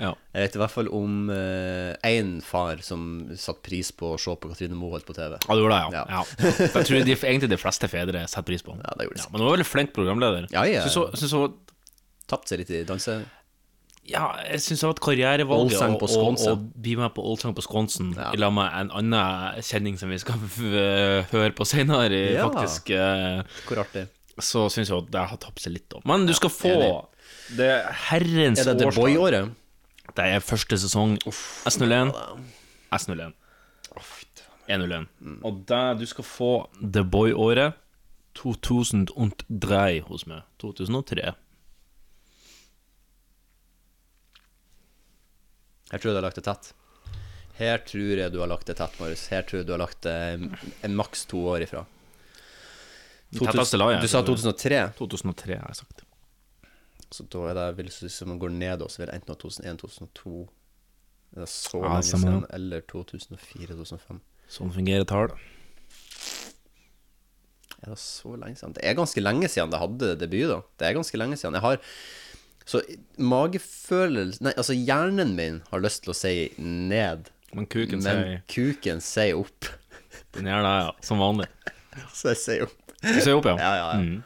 Ja. 0.02 0.16
Jeg 0.34 0.48
vet 0.48 0.56
i 0.56 0.60
hvert 0.62 0.74
fall 0.74 0.88
om 0.98 1.28
én 1.30 2.30
far 2.42 2.80
som 2.82 3.04
satte 3.38 3.62
pris 3.68 3.92
på 3.94 4.16
å 4.16 4.20
se 4.22 4.34
på 4.34 4.50
Katrine 4.50 4.78
Moholt 4.80 5.06
på 5.06 5.14
TV. 5.14 5.36
Ja, 5.38 5.54
du 5.58 5.62
gjorde 5.62 5.78
det, 5.78 5.82
ja. 5.84 6.06
Ja. 6.10 6.22
ja. 6.24 6.54
Jeg 6.64 6.88
tror 6.88 7.06
de, 7.06 7.16
egentlig 7.18 7.52
de 7.54 7.60
fleste 7.62 7.90
fedre 7.92 8.24
setter 8.26 8.48
pris 8.50 8.66
på. 8.66 8.74
Ja, 8.82 8.96
det 8.98 9.06
gjorde 9.10 9.20
de. 9.22 9.28
Men 9.34 9.44
hun 9.44 9.50
var 9.52 9.58
veldig 9.60 9.68
flink 9.70 9.94
programleder. 9.98 10.48
Ja, 10.56 10.66
hun- 10.88 11.14
syns 11.22 11.36
hun 11.38 11.60
Tapt 12.32 12.48
seg 12.48 12.62
litt 12.62 12.70
i 12.72 12.82
danse... 12.88 13.18
Ja, 14.10 14.32
jeg 14.50 14.60
syns 14.66 14.82
at 14.82 14.88
var 14.88 14.96
et 14.96 15.02
karrierevalg 15.06 15.70
Allsang 15.72 15.94
å- 15.96 16.08
å- 16.10 16.34
å 16.52 16.56
bli 16.82 16.96
med 16.98 17.14
på 17.14 17.22
Allsang 17.24 17.54
på 17.56 17.62
Skånsen 17.62 18.16
Ja. 18.18 18.32
i 18.34 18.38
lag 18.38 18.52
med 18.54 18.72
en 18.74 18.90
annen 18.92 19.62
kjenning 19.62 19.98
som 20.00 20.10
vi 20.10 20.18
skal 20.18 20.36
høre 20.40 21.52
på 21.54 21.66
senere, 21.66 22.34
Ja. 22.34 22.50
faktisk. 22.50 22.90
eh, 22.90 23.44
Hvor 23.68 23.78
artig. 23.86 24.08
Så 24.40 24.66
syns 24.72 24.90
jeg 24.90 24.98
at 24.98 25.12
det 25.12 25.28
har 25.30 25.38
tapt 25.38 25.60
seg 25.62 25.74
litt, 25.74 25.90
da. 25.90 26.00
Men 26.04 26.26
du 26.26 26.34
skal 26.34 26.50
få 26.50 26.74
ja, 26.82 27.02
det 27.56 27.86
herrens 28.10 28.60
Er 28.66 28.74
det 28.74 28.80
The. 28.80 29.00
Boy-året? 29.00 29.52
Det 30.16 30.26
er 30.26 30.40
første 30.40 30.76
sesong 30.78 31.18
S01. 31.66 32.12
S01. 32.92 33.34
101. 34.68 35.08
Og 35.44 35.66
det 35.66 36.00
du 36.00 36.06
skal 36.06 36.24
få 36.24 36.68
The 36.82 37.04
Boy-året 37.04 37.74
2003 38.36 40.02
hos 40.08 40.26
meg. 40.28 40.42
2003. 40.60 41.34
Her 45.92 46.00
tror 46.00 46.12
jeg 46.12 46.16
du 46.16 46.22
har 46.22 46.28
lagt 46.30 46.40
det 46.40 46.46
tett. 46.48 46.72
Her 47.60 47.82
tror 47.86 48.18
jeg 48.22 48.32
du 48.34 48.40
har 48.42 48.50
lagt 48.50 48.70
det 48.70 48.78
tett, 48.80 48.94
Marius. 49.02 49.26
Her 49.32 49.44
tror 49.48 49.62
jeg 49.62 49.68
du 49.68 49.74
har 49.76 49.82
lagt 49.84 50.02
det 50.08 50.16
en 50.88 50.96
maks 50.98 51.26
to 51.30 51.44
år 51.52 51.66
ifra. 51.68 51.84
Tetteste 53.36 53.80
la 53.80 53.92
jeg. 53.94 54.02
Du 54.04 54.12
sa 54.12 54.22
2003, 54.28 54.80
2003, 54.98 55.60
har 55.60 55.70
jeg 55.72 55.82
sagt. 55.84 56.02
så 57.12 57.24
da 57.32 57.44
er 57.52 57.56
det 57.60 57.68
vil 57.78 57.88
Hvis 57.92 58.22
man 58.28 58.40
går 58.40 58.52
ned, 58.56 58.84
så 58.90 59.02
vil 59.02 59.08
det 59.12 59.16
enten 59.20 59.36
2001-2002 59.36 60.48
Er 61.36 61.40
det 61.44 61.50
så 61.52 61.80
Ja, 61.80 61.94
lenge 61.94 62.04
siden? 62.04 62.46
Eller 62.52 62.82
2004-2005. 62.92 64.20
Sånn 64.52 64.72
fungerer 64.76 65.08
tall. 65.08 65.32
Er 67.82 67.94
det 67.96 68.00
så 68.00 68.36
lenge 68.38 68.60
siden? 68.60 68.76
Det 68.76 68.84
er 68.86 68.98
ganske 69.00 69.24
lenge 69.24 69.48
siden 69.50 69.72
det 69.72 69.80
hadde 69.82 70.16
debut, 70.20 70.48
da. 70.52 70.60
Det 70.78 70.88
er 70.90 70.98
ganske 71.00 71.18
lenge 71.18 71.38
siden. 71.40 71.56
Jeg 71.56 71.64
har 71.66 71.80
Så 72.70 72.82
magefølelsen 73.18 74.46
Nei, 74.48 74.54
altså 74.56 74.76
hjernen 74.78 75.36
min 75.38 75.62
har 75.72 75.84
lyst 75.84 76.06
til 76.06 76.14
å 76.14 76.18
si 76.18 76.34
ned, 76.62 77.32
Men 77.56 77.68
kuken 77.68 78.04
men 78.04 78.22
sier 78.24 78.42
kuken 78.52 79.02
sier 79.04 79.40
opp. 79.40 79.72
Den 80.36 80.48
gjør 80.48 80.66
det, 80.66 80.76
ja. 80.86 80.92
Som 81.04 81.24
vanlig. 81.24 81.50
Så 82.18 82.32
jeg 82.34 82.42
sier 82.44 82.68
opp. 82.70 82.78
Du 83.02 83.18
sier 83.18 83.36
opp, 83.40 83.50
ja. 83.50 83.58
Ja, 83.60 83.72
ja, 83.80 83.88
ja. 83.96 84.04
Mm. 84.04 84.20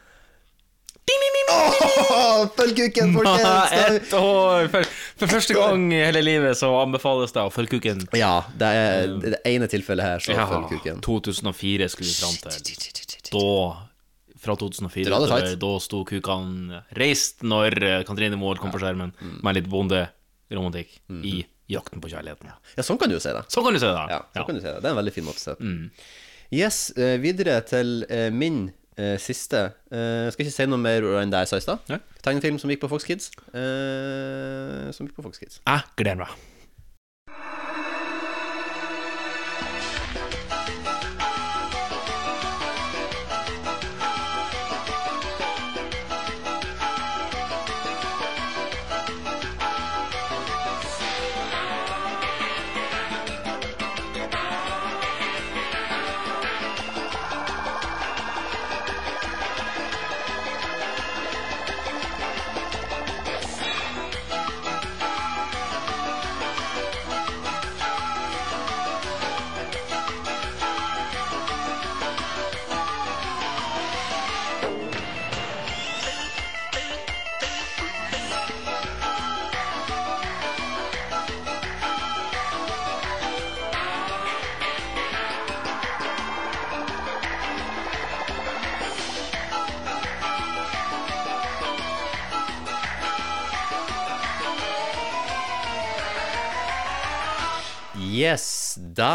Åh, 1.46 2.48
følg 2.58 2.76
kuken, 2.80 3.14
folkens! 3.14 3.72
Ett 3.86 4.14
år! 4.18 4.68
For, 4.74 4.88
for 5.22 5.34
første 5.36 5.54
gang 5.58 5.88
i 5.94 6.00
hele 6.02 6.24
livet 6.26 6.58
så 6.58 6.72
anbefales 6.80 7.36
det 7.36 7.44
å 7.46 7.52
følge 7.54 7.78
kuken. 7.78 8.02
Ja, 8.18 8.40
det 8.58 8.70
er 8.74 8.96
det, 9.12 9.20
er 9.30 9.36
det 9.38 9.42
ene 9.54 9.70
tilfellet 9.72 10.08
her, 10.08 10.24
så 10.26 10.34
Ja, 10.34 10.48
følg 10.50 10.72
kuken. 10.74 11.04
2004 11.06 11.90
skulle 11.94 12.10
vi 12.10 12.18
fram 12.18 12.40
til. 12.42 13.30
Da 13.30 13.46
fra 14.38 14.56
2004 14.60 15.06
Dra 15.10 15.20
det 15.20 15.28
utover. 15.30 15.56
Da 15.64 15.72
sto 15.80 16.04
kukene 16.06 16.84
reist 16.98 17.42
når 17.48 17.78
Katrine 18.08 18.36
Moel 18.40 18.58
kom 18.62 18.72
på 18.74 18.80
skjermen 18.82 19.14
Mm. 19.22 19.40
med 19.44 19.56
litt 19.56 19.70
bonderomantikk 19.72 21.00
i 21.24 21.46
Jakten 21.72 22.00
på 22.02 22.10
kjærligheten. 22.12 22.52
Ja, 22.78 22.84
sånn 22.84 23.00
kan 23.02 23.10
du 23.10 23.16
jo 23.16 23.20
si 23.24 23.30
det. 23.34 23.42
Sånn 23.50 23.64
kan 23.66 23.74
du 23.74 23.80
si 23.80 23.88
det. 23.90 24.06
Ja, 24.12 24.20
sånn 24.36 24.46
kan 24.46 24.56
du 24.56 24.62
si 24.62 24.68
det. 24.68 24.82
Det 24.82 24.86
er 24.86 24.94
en 24.94 25.00
veldig 25.02 25.14
fin 25.16 25.26
måte 25.26 25.40
å 25.42 25.46
si 25.46 25.50
det. 25.52 25.60
Mm. 25.66 25.92
Yes, 26.54 26.92
eh, 26.98 27.18
videre 27.18 27.56
til 27.66 28.06
eh, 28.08 28.30
min 28.30 28.72
eh, 28.98 29.18
siste. 29.18 29.74
Jeg 29.90 30.32
skal 30.36 30.46
ikke 30.46 30.54
si 30.54 30.66
noe 30.70 30.78
mer 30.78 31.02
enn 31.24 31.32
det 31.34 31.42
jeg 31.42 31.50
sa 31.50 31.58
i 31.58 31.66
stad. 31.66 31.96
Tegnefilm 32.22 32.60
som 32.62 32.70
gikk 32.70 32.84
på 32.86 32.90
Fox 32.92 33.04
Kids. 33.04 33.32
Som 34.96 35.08
gikk 35.08 35.16
på 35.18 35.26
Fox 35.26 35.40
Kids. 35.42 35.58
Jeg 35.66 35.82
gleder 35.98 36.22
meg. 36.22 36.38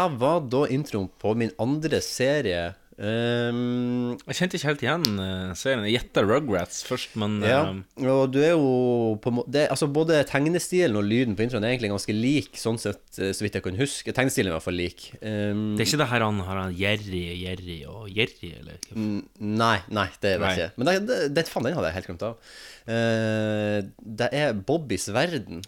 Yes, 0.09 0.19
var 0.21 0.45
da 0.49 0.65
introen 0.73 1.09
på 1.21 1.35
min 1.37 1.51
andre 1.61 2.01
serie. 2.01 2.71
Um, 3.01 4.11
Jeg 4.27 4.37
kjente 4.37 4.57
ikke 4.59 4.67
helt 4.67 4.83
igjen 4.85 5.05
uh, 5.17 5.53
serien. 5.57 5.81
Jeg 5.87 5.95
gjetta 5.95 6.21
Rugrats 6.21 6.83
først, 6.85 7.15
men 7.17 7.39
ja, 7.41 7.61
eh, 7.71 8.05
og 8.11 8.29
du 8.29 8.37
er 8.43 8.51
jo 8.51 9.15
på 9.23 9.31
det, 9.49 9.63
Altså 9.73 9.87
Både 9.89 10.19
tegnestilen 10.29 10.99
og 10.99 11.07
lyden 11.07 11.33
på 11.37 11.47
introen 11.47 11.65
er 11.65 11.73
egentlig 11.73 11.89
ganske 11.95 12.13
lik, 12.13 12.59
sånn 12.61 12.77
sett, 12.81 13.01
eh, 13.17 13.31
så 13.33 13.45
vidt 13.45 13.57
jeg 13.57 13.65
kan 13.65 13.79
huske. 13.79 14.13
Tegnestilen 14.13 14.51
er 14.51 14.53
i 14.53 14.57
hvert 14.59 14.67
fall 14.67 14.77
lik. 14.77 15.07
Um, 15.17 15.63
det 15.79 15.87
er 15.87 15.89
ikke 15.89 16.01
det 16.03 16.09
her 16.13 16.27
han 16.27 16.43
har 16.45 16.61
han 16.61 16.77
Jerry, 16.77 17.23
Jerry 17.41 17.79
og 17.89 18.05
Jerry, 18.13 18.53
eller? 18.59 18.77
Nei, 18.93 19.77
nei, 19.89 20.07
det 20.21 20.35
er 20.35 20.37
det 20.37 20.45
Nei. 20.45 20.53
ikke. 20.53 20.71
Men 20.77 20.91
det, 20.91 20.97
det, 21.09 21.19
det, 21.39 21.47
faen, 21.49 21.65
den 21.65 21.79
hadde 21.79 21.89
jeg 21.89 21.99
helt 22.01 22.11
glemt 22.11 22.27
av. 22.29 22.55
Uh, 22.85 23.77
det 24.21 24.33
er 24.43 24.57
Bobbys 24.67 25.09
verden. 25.15 25.65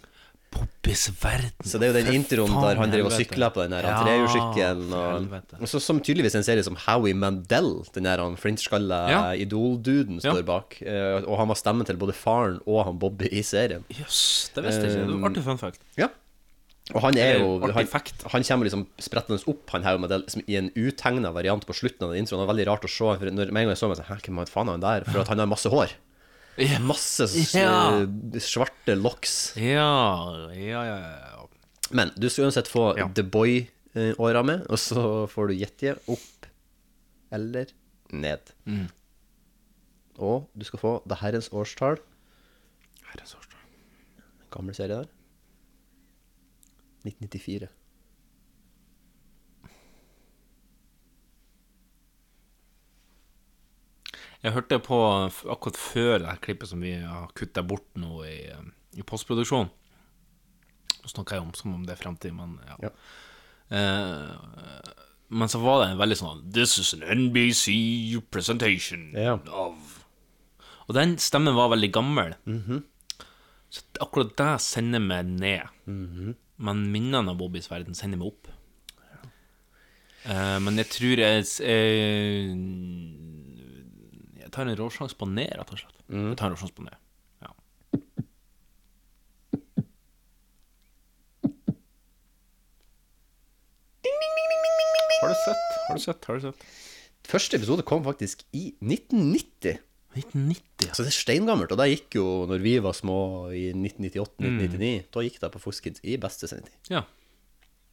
Bobbys 0.54 1.04
verden. 1.20 1.52
Så 1.66 1.80
det 1.80 1.88
er 1.88 1.92
jo 1.92 1.96
den 1.98 2.14
introen 2.16 2.52
faen 2.54 2.64
der 2.68 2.80
han 2.80 2.92
driver 2.92 3.10
og 3.10 3.16
sykler 3.18 3.52
på 3.54 3.62
den 3.64 3.74
der 3.76 3.86
Ja, 3.88 3.98
trehjulssykkelen. 4.04 4.92
Og, 4.94 5.60
og 5.60 5.70
så, 5.70 5.80
som 5.82 6.00
tydeligvis 6.04 6.36
en 6.38 6.46
serie 6.46 6.64
som 6.66 6.78
Howie 6.86 7.14
Mandel, 7.18 7.70
den 7.96 8.08
der 8.08 8.22
han 8.22 8.36
flintskalla 8.40 9.00
Ja. 9.10 9.22
Idol-duden, 9.44 10.20
Ja. 10.22 10.30
står 10.32 10.44
bak. 10.48 10.78
Uh, 10.80 11.22
og 11.28 11.38
han 11.42 11.50
var 11.50 11.58
stemmen 11.60 11.86
til 11.88 11.98
både 12.00 12.16
faren 12.16 12.60
og 12.66 12.84
han 12.88 12.98
Bobby 13.02 13.28
i 13.32 13.42
serien. 13.42 13.84
Jøss, 13.92 14.50
det 14.54 14.64
visste 14.66 14.86
jeg 14.86 14.94
ikke. 14.94 15.08
Det 15.10 15.20
var 15.20 15.30
artig 15.30 15.44
fun 15.48 15.58
fact. 15.58 15.82
Ja. 16.00 16.08
Og 16.92 17.00
han 17.00 17.16
er 17.16 17.38
jo 17.40 17.60
han, 17.64 17.72
han 17.72 18.42
kommer 18.44 18.66
liksom 18.68 18.82
sprettende 19.00 19.40
opp, 19.48 19.62
han 19.72 19.86
Howie 19.86 20.02
Mandel, 20.02 20.26
i 20.44 20.58
en 20.60 20.68
utegna 20.76 21.30
variant 21.32 21.64
på 21.64 21.72
slutten 21.72 22.04
av 22.04 22.12
den 22.12 22.20
introen. 22.20 22.42
Det 22.42 22.46
var 22.46 22.52
veldig 22.52 22.66
rart 22.68 22.84
å 22.84 22.90
se. 22.92 23.14
For 23.20 23.30
når, 23.32 23.52
med 23.56 23.62
en 23.62 23.70
gang 23.70 23.72
jeg 23.72 23.80
så 23.80 23.88
meg, 23.88 23.96
så 23.96 24.04
Hæ, 24.10 24.18
hvem 24.26 24.42
faen 24.50 24.68
er 24.68 24.76
han 24.76 24.84
der? 24.84 25.06
For 25.08 25.24
at 25.24 25.32
han 25.32 25.40
har 25.40 25.48
masse 25.48 25.72
hår. 25.72 25.94
Ja. 26.56 26.78
Masse 26.80 27.24
s- 27.26 27.54
Ja. 27.54 28.00
eh, 28.02 28.40
svarte 28.40 28.94
locks. 28.94 29.56
Ja, 29.56 30.50
ja, 30.54 30.84
ja, 30.86 30.98
ja. 31.00 31.48
Men 31.90 32.12
du 32.16 32.28
skal 32.30 32.44
uansett 32.48 32.68
få. 32.70 32.92
The 33.14 33.22
Boy-åra 33.22 34.42
med, 34.46 34.66
og 34.70 34.78
så 34.78 35.26
får 35.30 35.48
du 35.50 35.54
gjette 35.54 35.96
opp 36.08 36.46
eller 37.34 37.66
ned. 38.12 38.52
Mm. 38.66 38.86
Og 40.18 40.46
du 40.54 40.64
skal 40.64 40.78
få 40.78 40.92
The 41.08 41.18
Herrens 41.20 41.48
årstall. 41.52 41.98
Herrens 43.10 43.34
årstall. 43.34 43.60
Gamle 44.54 44.74
serie 44.74 45.00
der. 45.02 45.08
1994. 47.04 47.68
Jeg 54.44 54.52
hørte 54.52 54.76
på 54.84 54.96
akkurat 55.48 55.78
før 55.80 56.18
det 56.20 56.28
her 56.28 56.40
klippet 56.44 56.68
som 56.68 56.82
vi 56.84 56.92
har 57.00 57.30
kutta 57.36 57.62
bort 57.64 57.86
nå 57.96 58.18
i, 58.28 58.42
eh, 58.52 58.66
i 59.00 59.02
postproduksjon. 59.06 59.70
Nå 61.00 61.10
snakker 61.12 61.38
jeg 61.38 61.46
om 61.46 61.54
som 61.56 61.72
om 61.74 61.84
det 61.86 61.94
er 61.96 62.02
framtid, 62.02 62.34
men 62.36 62.58
ja. 62.68 62.76
Ja. 62.84 62.90
Eh, 63.72 64.92
men 65.34 65.48
så 65.48 65.58
var 65.64 65.80
det 65.80 65.86
en 65.94 65.98
veldig 65.98 66.16
sånn 66.20 66.42
This 66.52 66.76
is 66.78 66.90
an 66.94 67.02
NBC 67.08 68.20
presentation 68.30 69.06
Ja. 69.16 69.38
of 69.48 70.04
Og 70.86 70.94
den 70.94 71.16
stemmen 71.16 71.56
var 71.56 71.70
veldig 71.72 71.90
gammel. 71.96 72.34
Så 73.72 73.80
akkurat 74.04 74.36
det 74.36 74.60
sender 74.60 75.00
meg 75.00 75.24
ned. 75.24 75.62
Men 76.58 76.84
minnene 76.92 77.30
av 77.32 77.38
Bobbys 77.40 77.70
verden 77.72 77.94
sender 77.96 78.18
meg 78.20 78.28
opp. 78.28 78.48
Eh, 80.28 80.58
men 80.60 80.76
jeg 80.76 80.88
tror 80.92 81.16
jeg 81.16 81.44
Jeg 81.64 82.54
tar 84.54 84.68
en 84.70 84.76
råsjanse 84.78 85.16
på 85.18 85.26
ned, 85.30 85.50
rett 85.58 85.72
og 85.74 85.80
slett. 85.82 85.98
Jeg 86.08 86.36
tar 86.40 86.48
en 86.50 86.54
råsjanse 86.56 86.76
på 86.78 86.86
ned. 86.86 86.96
Ja. 87.44 87.50
Har 95.22 95.28
du 95.28 95.34
sett? 95.34 95.56
Har 95.88 95.94
du 95.96 96.00
sett? 96.02 96.24
Har 96.28 96.34
du 96.34 96.40
sett? 96.48 96.64
Første 97.24 97.56
episode 97.56 97.84
kom 97.88 98.04
faktisk 98.04 98.42
i 98.52 98.66
1990. 98.84 99.78
1990, 100.14 100.92
Så 100.94 101.02
det 101.02 101.10
er 101.10 101.16
steingammelt, 101.16 101.72
og 101.74 101.78
det 101.80 101.88
gikk 101.90 102.14
jo 102.20 102.24
når 102.46 102.60
vi 102.62 102.76
var 102.84 102.94
små 102.94 103.16
i 103.50 103.64
1998-1999. 103.74 104.76
Mm. 104.78 105.08
Da 105.10 105.24
gikk 105.26 105.40
det 105.42 105.50
på 105.56 105.62
Fox 105.64 105.80
Kids 105.82 106.04
i 106.06 106.18
beste 106.22 106.50
sendetid. 106.50 106.76
ja. 106.92 107.02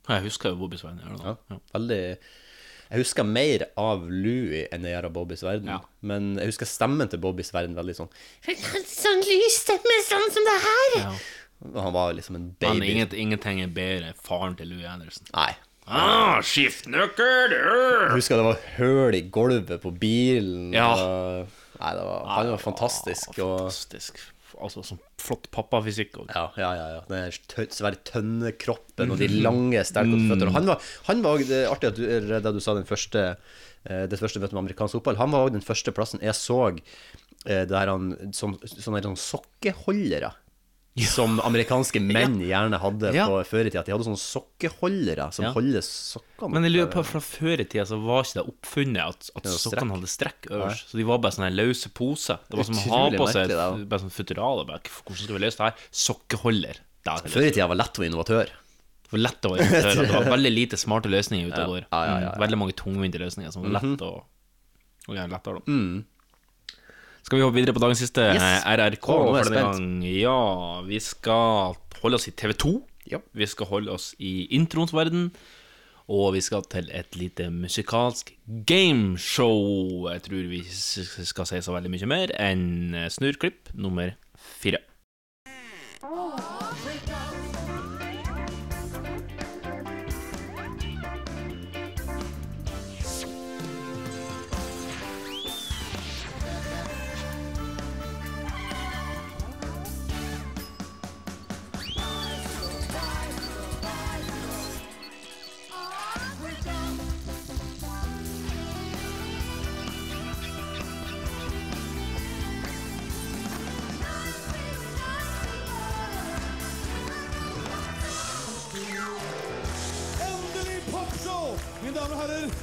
Ja, 0.10 0.16
Jeg 0.18 0.24
husker 0.32 0.50
jo 0.50 0.56
Bobby 0.58 0.78
Svein. 0.82 0.98
Ja. 1.22 1.36
Veldig 1.76 2.18
Jeg 2.92 3.00
husker 3.06 3.24
mer 3.24 3.64
av 3.80 4.02
Louie 4.12 4.66
enn 4.76 4.84
jeg 4.84 4.92
gjør 4.98 5.06
av 5.08 5.14
Bobbys 5.16 5.44
verden. 5.48 5.70
Ja. 5.72 5.78
Men 6.04 6.34
jeg 6.42 6.50
husker 6.52 6.68
stemmen 6.68 7.08
til 7.12 7.22
Bobbys 7.24 7.54
verden 7.56 7.76
veldig 7.78 7.96
sånn 7.96 8.10
Sånn 8.92 9.22
lysstemme 9.24 9.98
sånn 10.10 10.28
som 10.36 10.48
det 10.50 10.58
her. 10.66 10.96
Ja. 11.00 11.14
Han 11.82 11.94
var 11.94 12.14
liksom 12.18 12.36
en 12.36 12.48
Men 12.60 12.80
baby. 12.80 12.92
inget, 12.92 13.14
ingenting 13.14 13.62
er 13.64 13.68
bedre 13.72 14.12
enn 14.12 14.18
faren 14.28 14.56
til 14.60 14.68
Louis 14.74 14.88
Anderson. 14.90 15.28
Nei. 15.34 15.54
Ah, 15.88 16.42
skift 16.46 16.86
nøkkel! 16.92 17.54
Jeg 17.56 18.12
husker 18.16 18.38
det 18.40 18.46
var 18.46 18.60
høl 18.78 19.16
i 19.18 19.22
gulvet 19.34 19.82
på 19.84 19.92
bilen. 20.00 20.72
Ja. 20.74 20.92
og- 20.94 21.48
Nei, 21.82 21.94
det 21.98 22.04
var, 22.06 22.26
han 22.30 22.50
var 22.52 22.58
fantastisk. 22.62 23.32
Ja, 23.38 23.48
Fantastisk. 23.58 24.20
Altså, 24.62 24.84
sånn 24.86 25.02
flott 25.22 25.50
pappafysikk. 25.54 26.20
Ja, 26.30 26.48
ja, 26.60 26.70
ja, 26.78 26.88
ja. 26.98 27.02
Den 27.10 27.34
tø 27.52 27.66
svære 27.74 28.00
tønnekroppen 28.08 29.14
og 29.14 29.22
de 29.22 29.30
lange, 29.42 29.82
sterke 29.88 30.20
føttene. 30.30 30.54
Han 30.56 30.70
var, 30.70 30.92
han 31.10 31.26
var 31.26 31.44
det 31.50 31.64
artig 31.72 31.92
at 31.92 32.00
du, 32.00 32.06
det 32.06 32.54
du 32.56 32.62
sa 32.64 32.78
den 32.78 32.88
første 32.90 33.26
eh, 33.32 34.06
det 34.12 34.20
første 34.22 34.42
møtet 34.42 34.56
med 34.58 34.66
amerikansk 34.66 35.00
fotball. 35.00 35.20
Han 35.22 35.34
var 35.34 35.48
også 35.48 35.58
den 35.58 35.66
første 35.66 35.96
plassen 35.98 36.24
jeg 36.24 36.38
så 36.38 36.62
det 37.42 37.72
der 37.72 37.90
han 37.90 38.12
som, 38.38 38.54
sånne, 38.62 39.02
sånne 39.02 39.18
sokkeholdere 39.18 40.30
som 40.98 41.40
amerikanske 41.40 42.02
menn 42.04 42.40
gjerne 42.44 42.78
hadde 42.82 43.14
Ja. 43.16 43.28
på 43.28 43.40
før 43.48 43.66
i 43.66 43.70
tida. 43.72 43.80
At 43.80 43.86
de 43.88 43.94
hadde 43.94 44.04
sånne 44.04 44.20
sokkeholdere 44.20 45.32
som 45.34 45.46
Ja. 45.46 45.52
holder 45.54 45.80
sokkene 45.82 46.52
Men 46.52 46.64
jeg 46.64 46.72
lurer 46.74 46.92
på, 46.92 47.04
fra 47.06 47.20
før 47.20 47.60
i 47.62 47.64
tida 47.64 47.86
så 47.86 47.96
var 48.04 48.24
ikke 48.24 48.34
det 48.44 48.48
oppfunnet 48.52 49.00
at, 49.08 49.30
at 49.36 49.44
strekk. 49.44 49.72
sokkene 49.72 49.92
hadde 49.96 50.10
strekk 50.12 50.42
øverst. 50.52 50.90
Så 50.92 50.98
de 50.98 51.04
var 51.08 51.18
bare 51.20 51.32
sånne 51.32 51.56
løse 51.56 51.90
poser. 51.94 52.40
Det 52.50 52.58
var 52.58 52.64
som 52.66 52.76
å 52.76 52.90
ha 52.92 53.10
på 53.12 53.28
seg 53.32 53.48
det, 53.48 53.88
bare 53.90 54.00
sånn 54.04 54.12
futurale. 54.12 54.66
Hvordan 54.68 55.16
skal 55.16 55.36
vi 55.40 55.46
løse 55.46 55.58
det 55.58 55.68
her? 55.72 55.76
Sokkeholder. 55.92 56.76
Det 57.04 57.12
er 57.14 57.30
Før 57.30 57.48
i 57.48 57.52
tida 57.52 57.68
var 57.68 57.76
lett 57.80 57.94
å 57.96 58.02
være 58.04 58.12
innovatør. 58.12 58.46
Det 58.52 59.12
var 59.12 59.20
lett 59.20 59.42
å 59.42 59.50
være 59.56 59.64
innovatør, 59.64 60.08
Det 60.08 60.14
var 60.14 60.32
veldig 60.38 60.52
lite 60.54 60.76
smarte 60.78 61.10
løsninger 61.10 61.48
ute 61.48 61.62
og 61.64 61.72
går. 61.72 62.38
Veldig 62.38 62.58
mange 62.60 62.74
tungvinte 62.76 63.18
løsninger 63.20 63.52
som 63.52 63.64
var 63.64 63.72
Mhm. 63.80 63.92
lett 63.96 64.02
å 64.02 64.24
og 65.10 65.16
gjerne 65.16 65.32
lettere. 65.32 65.62
Mm. 65.66 66.06
Skal 67.32 67.40
vi 67.40 67.44
hoppe 67.46 67.62
videre 67.62 67.72
på 67.72 67.80
dagens 67.80 68.02
siste 68.04 68.26
Yes. 68.36 68.66
RRK 68.68 69.06
jeg 69.08 69.46
for 69.46 69.48
denne 69.48 69.62
gang? 69.64 70.02
Ja, 70.04 70.82
vi 70.84 70.98
skal 71.00 71.78
holde 72.02 72.18
oss 72.20 72.28
i 72.28 72.34
TV2. 72.36 72.72
Vi 73.08 73.48
skal 73.48 73.70
holde 73.70 73.94
oss 73.94 74.10
i 74.20 74.50
introens 74.52 74.92
verden. 74.92 75.30
Og 76.12 76.34
vi 76.36 76.42
skal 76.44 76.68
til 76.68 76.92
et 76.92 77.16
lite 77.16 77.48
musikalsk 77.48 78.34
gameshow. 78.68 80.12
Jeg 80.12 80.26
tror 80.28 80.52
vi 80.52 80.60
skal 80.68 81.48
si 81.48 81.62
så 81.64 81.72
veldig 81.72 81.94
mye 81.96 82.10
mer 82.12 82.36
enn 82.36 83.00
eh, 83.00 83.08
snurrklipp 83.08 83.72
nummer 83.80 84.12
fire. 84.36 84.84
Endelig 85.56 86.61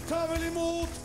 ta 0.09 0.27
vel 0.27 0.43
imot 0.49 0.98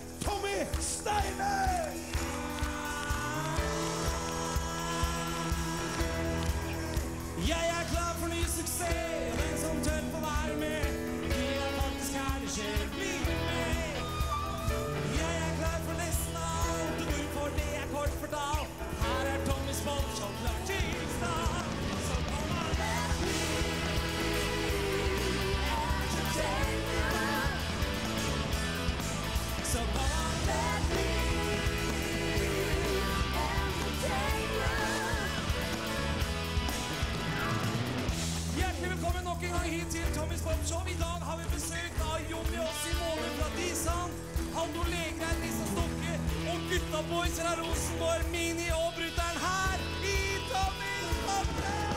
hit 39.74 39.88
til 39.96 40.08
Tommys 40.18 40.42
Popshow. 40.48 40.82
I 40.94 40.98
dag 41.06 41.18
har 41.28 41.36
vi 41.42 41.46
besøk 41.56 41.94
av 42.12 42.18
Jonny 42.32 42.60
og 42.68 42.74
Simone 42.82 43.30
fra 43.38 43.48
Disan, 43.58 44.12
Hallo 44.56 44.84
Legreid, 44.94 45.38
Lisa 45.44 45.66
Stokke 45.74 46.14
og 46.52 46.58
gutta 46.70 47.00
boys 47.12 47.36
fra 47.42 47.54
Rosenborg, 47.62 48.24
Mini 48.36 48.70
og 48.82 48.90
Brutter'n 48.98 49.38
her 49.46 49.78
i 50.14 50.20
Tommys 50.52 51.10
Popshow! 51.26 51.92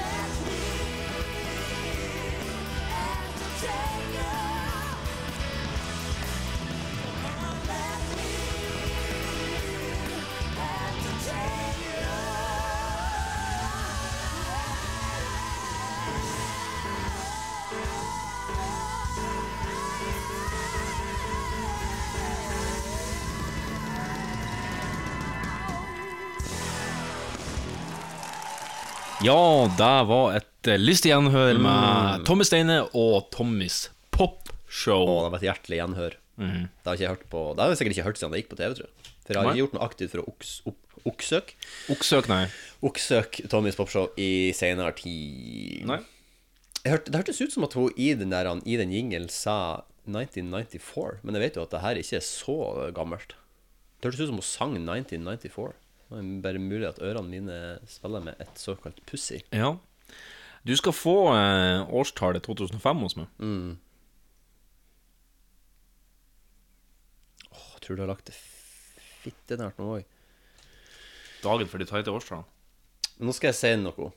Let's 0.00 0.36
be 0.46 0.58
entertain 3.04 4.05
Ja, 29.26 29.66
det 29.78 29.94
var 30.06 30.36
et 30.38 30.68
eh, 30.70 30.78
lystig 30.78 31.10
gjenhør 31.10 31.58
med 31.58 32.20
Mm. 32.20 32.24
Tommy 32.28 32.44
Steine 32.46 32.76
og 32.94 33.26
Tommys 33.34 33.88
Popshow. 34.14 35.02
Å, 35.02 35.16
det 35.24 35.32
var 35.32 35.40
et 35.40 35.46
hjertelig 35.48 35.80
gjenhør. 35.80 36.16
Mm. 36.38 36.66
Det 36.68 36.86
har 36.86 36.98
ikke 36.98 37.04
jeg 37.06 37.14
hørt 37.14 37.28
på 37.32 37.42
Det 37.56 37.64
har 37.64 37.70
jeg 37.72 37.78
sikkert 37.80 37.96
ikke 37.96 38.04
hørt 38.06 38.18
siden 38.20 38.34
det 38.34 38.40
gikk 38.42 38.50
på 38.52 38.58
TV, 38.60 38.74
tror 38.76 38.86
jeg. 38.86 39.12
For 39.26 39.32
jeg 39.32 39.40
har 39.40 39.48
ikke 39.50 39.62
gjort 39.64 39.74
noe 39.76 39.86
aktivt 39.86 40.12
for 40.12 40.22
å 40.22 40.26
oks, 40.30 40.50
opp, 40.70 40.82
Oppsøk, 41.06 42.28
nei. 42.30 42.44
Oksøk 42.86 43.40
Tommys 43.50 43.76
popshow 43.78 44.08
i 44.18 44.52
senere 44.56 44.90
tid. 44.98 45.84
Nei. 45.86 46.00
Jeg 46.82 46.92
hørte, 46.94 47.10
det 47.10 47.20
hørtes 47.20 47.40
ut 47.42 47.54
som 47.54 47.66
at 47.66 47.74
hun 47.78 47.90
i 47.98 48.12
den, 48.18 48.30
der, 48.34 48.48
i 48.66 48.78
den 48.78 48.94
jingelen 48.94 49.30
sa 49.32 49.82
1994, 50.06 51.20
men 51.26 51.34
jeg 51.38 51.44
vet 51.44 51.58
jo 51.58 51.64
at 51.66 51.74
det 51.74 51.82
her 51.82 51.98
ikke 52.00 52.18
er 52.20 52.26
så 52.26 52.56
gammelt. 52.94 53.34
Det 53.98 54.10
hørtes 54.10 54.22
ut 54.22 54.30
som 54.30 54.38
hun 54.38 54.46
sang 54.46 54.76
1994. 54.78 55.74
Det 56.08 56.18
er 56.20 56.26
bare 56.44 56.60
mulig 56.62 56.86
at 56.88 57.00
ørene 57.02 57.26
mine 57.28 57.56
spiller 57.90 58.22
med 58.22 58.40
et 58.40 58.60
såkalt 58.62 59.00
pussy. 59.10 59.40
Ja. 59.52 59.72
Du 60.66 60.72
skal 60.78 60.94
få 60.94 61.16
eh, 61.34 61.82
årstallet 61.94 62.44
2005 62.46 63.02
hos 63.02 63.16
meg. 63.18 63.26
Mm. 63.42 63.72
Åh, 67.50 67.66
jeg 67.74 67.82
tror 67.86 67.96
du 67.98 68.02
har 68.04 68.10
lagt 68.12 68.28
det 68.30 68.36
fitte 69.26 69.58
nært 69.58 69.78
nå 69.80 69.88
òg. 69.96 70.06
Dagen 71.42 71.68
før 71.70 71.82
de 71.82 71.88
tar 71.90 72.02
etter 72.02 72.14
årstallene. 72.14 72.46
Nå 73.22 73.32
skal 73.34 73.50
jeg 73.52 73.58
si 73.58 73.72
noe. 73.80 74.10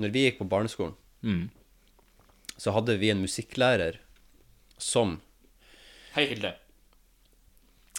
Når 0.00 0.12
vi 0.14 0.22
gikk 0.26 0.38
på 0.42 0.48
barneskolen, 0.50 0.96
Mm. 1.22 1.50
så 2.56 2.72
hadde 2.72 2.94
vi 2.96 3.10
en 3.12 3.20
musikklærer 3.20 3.98
som 4.80 5.18
Hei, 6.14 6.24
Hilde. 6.26 6.54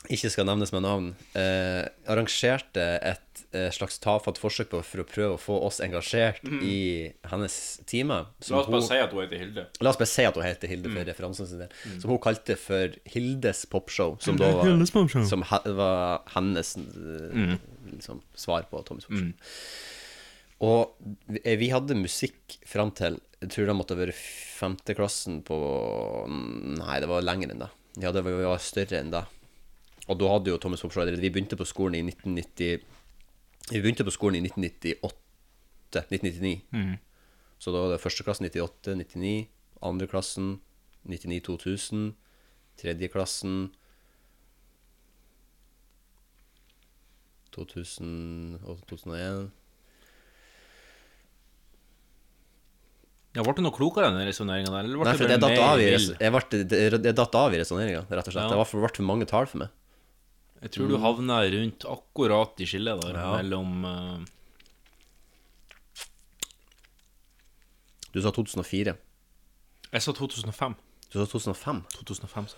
Ikke 0.09 0.31
skal 0.33 0.45
nevnes 0.49 0.71
med 0.73 0.81
navn, 0.81 1.11
eh, 1.37 1.85
arrangerte 2.09 2.81
et 3.05 3.41
eh, 3.53 3.69
slags 3.69 3.99
tafatt 4.01 4.39
forsøk 4.41 4.71
på 4.71 4.79
for 4.83 5.03
å 5.03 5.05
prøve 5.05 5.35
å 5.35 5.39
få 5.39 5.59
oss 5.67 5.77
engasjert 5.79 6.41
mm. 6.43 6.61
i 6.65 7.13
hennes 7.29 7.55
time. 7.85 8.25
som 8.41 8.55
La 8.57 8.61
oss 8.63 8.67
bare 8.71 8.81
hun- 8.81 8.87
si 8.87 8.95
at 8.97 9.11
hun 9.13 9.21
heter 9.21 9.37
Hilde. 9.43 9.65
La 9.79 9.89
oss 9.91 9.97
bare 9.97 10.07
si 10.09 10.23
at 10.25 10.33
hun 10.35 10.43
heter 10.43 10.67
Hilde 10.67 10.89
for 10.89 10.99
Mm. 11.03 11.05
referansen 11.07 11.47
sin 11.47 11.59
del. 11.59 11.69
Mm. 11.85 12.01
Som 12.01 12.09
hun 12.11 12.19
kalte 12.19 12.57
for 12.57 12.95
Hildes 13.05 13.65
popshow. 13.69 14.17
Som 14.21 14.37
da 14.37 14.51
var, 14.51 14.63
Hildes 14.65 14.91
popshow. 14.91 15.23
som 15.29 15.43
he, 15.43 15.59
var 15.77 16.23
hennes 16.33 16.75
eh, 16.77 17.35
Mm. 17.37 17.59
liksom, 17.93 18.21
svar 18.35 18.65
på 18.71 18.83
Tommys 18.85 19.05
popshow. 19.05 19.33
Og 20.61 20.91
vi, 21.29 21.39
eh, 21.45 21.69
hadde 21.73 21.95
musikk 21.95 22.57
fram 22.65 22.91
til 22.91 23.19
Jeg 23.41 23.49
tror 23.49 23.65
det 23.65 23.75
måtte 23.75 23.95
ha 23.97 24.05
vært 24.05 24.13
femteklassen 24.59 25.43
på 25.43 25.55
Nei, 26.29 26.99
det 26.99 27.07
var 27.09 27.21
lenger 27.21 27.49
enn 27.51 27.59
det. 27.59 27.69
ja 27.99 28.11
det 28.11 28.23
vi 28.23 28.31
var 28.43 28.57
større 28.59 28.99
enn 28.99 29.09
det. 29.11 29.23
Og 30.11 30.19
da 30.19 30.31
hadde 30.33 30.51
jo 30.51 30.59
Thomas 30.59 30.81
Popshow 30.83 31.03
allerede 31.05 31.23
Vi 31.23 31.31
begynte 31.31 31.57
på 31.59 31.67
skolen 31.69 31.95
i 31.95 32.03
1990 32.11 32.83
Vi 33.71 33.79
begynte 33.81 34.03
på 34.07 34.11
skolen 34.13 34.41
i 34.41 34.49
1998 34.49 35.15
1999. 35.91 36.61
Mm. 36.71 36.97
Så 37.61 37.71
da 37.73 37.81
var 37.83 37.91
det 37.93 38.01
førsteklassen 38.01 38.47
98, 38.47 38.95
99, 38.97 39.47
andreklassen 39.85 40.53
99, 41.05 41.41
2000, 41.45 42.05
tredjeklassen 42.79 43.57
2000 47.51 48.61
og 48.63 48.79
2001. 48.87 49.49
Ja, 53.31 53.43
Ble 53.45 53.53
du 53.55 53.61
noe 53.63 53.75
klokere 53.75 54.09
den 54.11 54.25
resonneringa 54.27 54.71
der? 54.73 54.87
Nei, 54.91 55.13
for 55.15 55.27
det- 55.27 55.39
datt 57.15 57.35
av 57.35 57.53
i 57.53 57.59
resonneringa, 57.61 58.05
rett 58.09 58.27
og 58.27 58.33
slett. 58.33 58.43
Ja. 58.43 58.49
Det 58.49 58.57
ble 58.71 58.89
for 58.95 59.03
mange 59.03 59.27
tall 59.27 59.45
for 59.45 59.57
meg. 59.63 59.69
Jeg 60.61 60.71
tror 60.75 60.91
du 60.91 60.97
havner 61.01 61.47
rundt 61.55 61.85
akkurat 61.89 62.61
i 62.61 62.67
skillet 62.69 63.01
der 63.01 63.17
Ja. 63.17 63.31
mellom 63.41 63.85
uh... 63.85 64.21
Du 68.13 68.19
sa 68.21 68.29
2004. 68.35 68.93
Jeg 69.91 70.01
sa 70.03 70.11
2005. 70.13 70.75
Du 71.11 71.17
sa 71.19 71.25
2005? 71.25 71.83
2005 71.97 72.47
så. 72.51 72.57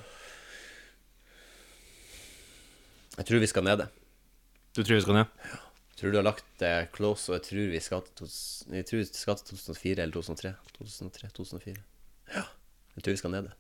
Jeg 3.18 3.26
tror 3.30 3.40
vi 3.40 3.48
skal 3.48 3.64
ned 3.64 3.78
det. 3.84 3.88
Du 4.74 4.82
tror 4.82 4.98
vi 4.98 5.02
skal 5.06 5.14
ned? 5.22 5.26
Jeg 5.46 5.60
Tror 6.00 6.12
du 6.12 6.18
har 6.18 6.26
lagt 6.26 6.46
det 6.60 6.90
close, 6.96 7.30
og 7.30 7.38
jeg 7.38 7.44
tror 7.48 7.68
vi 7.72 7.80
skal 7.80 8.02
til, 8.18 8.30
jeg 8.74 8.86
tror 8.90 8.98
vi 8.98 9.06
skal 9.06 9.36
til 9.38 9.58
2004 9.58 10.02
eller 10.02 10.14
2003. 10.14 10.54
2003, 10.80 11.30
2004. 11.38 11.76
Ja, 12.34 12.44
jeg 12.96 13.04
tror 13.04 13.14
vi 13.14 13.22
skal 13.22 13.32
ned 13.32 13.44
det. 13.48 13.54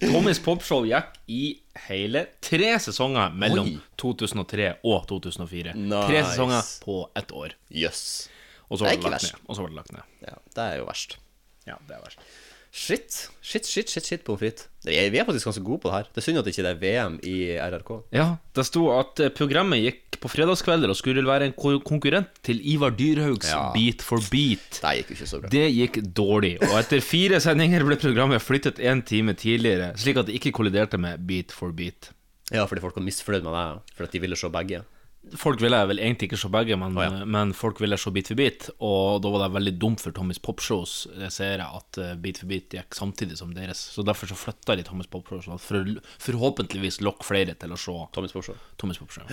Tommys 0.00 0.38
popshow 0.40 0.86
gikk 0.88 1.18
i 1.28 1.42
hele 1.88 2.22
tre 2.40 2.70
sesonger 2.80 3.34
mellom 3.36 3.66
Oi. 3.68 3.78
2003 4.00 4.68
og 4.88 5.06
2004. 5.10 5.74
Tre 5.74 6.22
sesonger 6.24 6.70
på 6.84 6.96
ett 7.20 7.34
år. 7.36 7.54
Jøss. 7.82 8.04
Og 8.70 8.78
så 8.78 8.84
Det 8.86 8.92
er 8.92 8.96
det 8.96 9.00
ikke 9.02 9.10
lagt 9.12 9.22
verst. 9.26 9.34
ned. 9.34 9.48
Og 9.50 9.56
så 9.58 9.62
var 9.64 9.68
det 9.72 9.76
lagt 9.80 9.92
ned. 9.92 10.02
Ja, 10.28 10.36
det 10.56 10.64
er 10.64 10.76
jo 10.80 10.86
verst. 10.88 11.16
Ja, 11.66 11.76
det 11.88 11.96
er 11.96 12.00
verst. 12.06 12.18
Shit, 12.70 13.28
shit, 13.42 13.66
shit, 13.66 13.88
shit, 13.90 14.04
shit 14.06 14.22
pommes 14.22 14.38
frites. 14.38 14.68
Vi 14.86 14.94
er 14.96 15.24
faktisk 15.26 15.48
ganske 15.48 15.62
gode 15.66 15.80
på 15.82 15.90
det 15.90 15.96
her. 15.96 16.06
Det 16.14 16.20
er 16.22 16.24
synd 16.24 16.38
at 16.38 16.46
det 16.46 16.52
ikke 16.54 16.68
er 16.70 16.76
VM 16.78 17.16
i 17.26 17.34
RRK. 17.58 17.90
Ja, 18.14 18.26
det 18.54 18.64
sto 18.68 18.84
at 18.94 19.18
eh, 19.20 19.32
programmet 19.34 19.82
gikk 19.82 20.20
på 20.22 20.30
fredagskvelder 20.30 20.92
og 20.92 20.96
skulle 20.98 21.24
være 21.26 21.48
en 21.50 21.56
konkurrent 21.82 22.30
til 22.46 22.60
Ivar 22.62 22.94
Dyrhaugs 22.94 23.50
Ja. 23.50 23.72
Beat 23.74 24.04
for 24.06 24.22
beat. 24.30 24.78
Det 24.78 24.94
gikk 25.00 25.10
ikke 25.16 25.28
så 25.32 25.42
bra. 25.42 25.50
Det 25.50 25.66
gikk 25.74 25.98
dårlig, 26.14 26.54
og 26.62 26.78
etter 26.78 27.02
fire 27.02 27.42
sendinger 27.42 27.82
ble 27.88 27.98
programmet 27.98 28.44
flyttet 28.44 28.78
en 28.78 29.02
time 29.02 29.34
tidligere, 29.34 29.90
slik 29.98 30.22
at 30.22 30.30
det 30.30 30.38
ikke 30.38 30.54
kolliderte 30.54 31.00
med 31.00 31.26
Beat 31.26 31.50
for 31.56 31.74
beat. 31.74 32.12
Ja, 32.54 32.64
fordi 32.70 32.82
folk 32.86 32.96
var 32.98 33.06
misfornøyd 33.06 33.44
med 33.46 33.54
deg, 33.58 33.94
for 33.98 34.06
at 34.06 34.14
de 34.14 34.22
ville 34.22 34.38
se 34.38 34.48
begge. 34.50 34.84
Folk 35.36 35.60
ville 35.60 35.76
vel 35.84 36.00
egentlig 36.00 36.30
ikke 36.30 36.38
se 36.40 36.48
begge, 36.50 36.76
men, 36.80 36.94
men 37.28 37.50
folk 37.54 37.78
ville 37.82 37.98
se 38.00 38.10
Beat 38.10 38.30
for 38.30 38.38
beat, 38.40 38.68
og 38.80 39.20
da 39.22 39.30
var 39.30 39.42
det 39.44 39.48
veldig 39.58 39.72
dumt 39.78 40.00
for 40.00 40.16
Tommys 40.16 40.40
Popshows 40.42 40.94
Jeg 41.12 41.34
seere 41.34 41.66
at 41.76 41.98
Bit 42.00 42.22
Beat 42.24 42.40
for 42.40 42.50
beat 42.50 42.76
gikk 42.78 42.96
samtidig 42.96 43.36
som 43.38 43.52
deres. 43.54 43.82
Så 43.92 44.02
derfor 44.06 44.30
så 44.30 44.38
flytta 44.38 44.78
de 44.80 44.86
Tommys 44.86 45.10
Popshows 45.12 45.44
sånn 45.44 45.60
for 45.60 45.82
å 45.82 45.94
forhåpentligvis 46.24 47.00
lokke 47.04 47.26
flere 47.28 47.54
til 47.60 47.76
å 47.76 47.78
se 47.78 47.94
Tommys 48.16 48.32
Popshow. 48.32 48.56
Tommys 48.80 49.00
Popshow. 49.02 49.28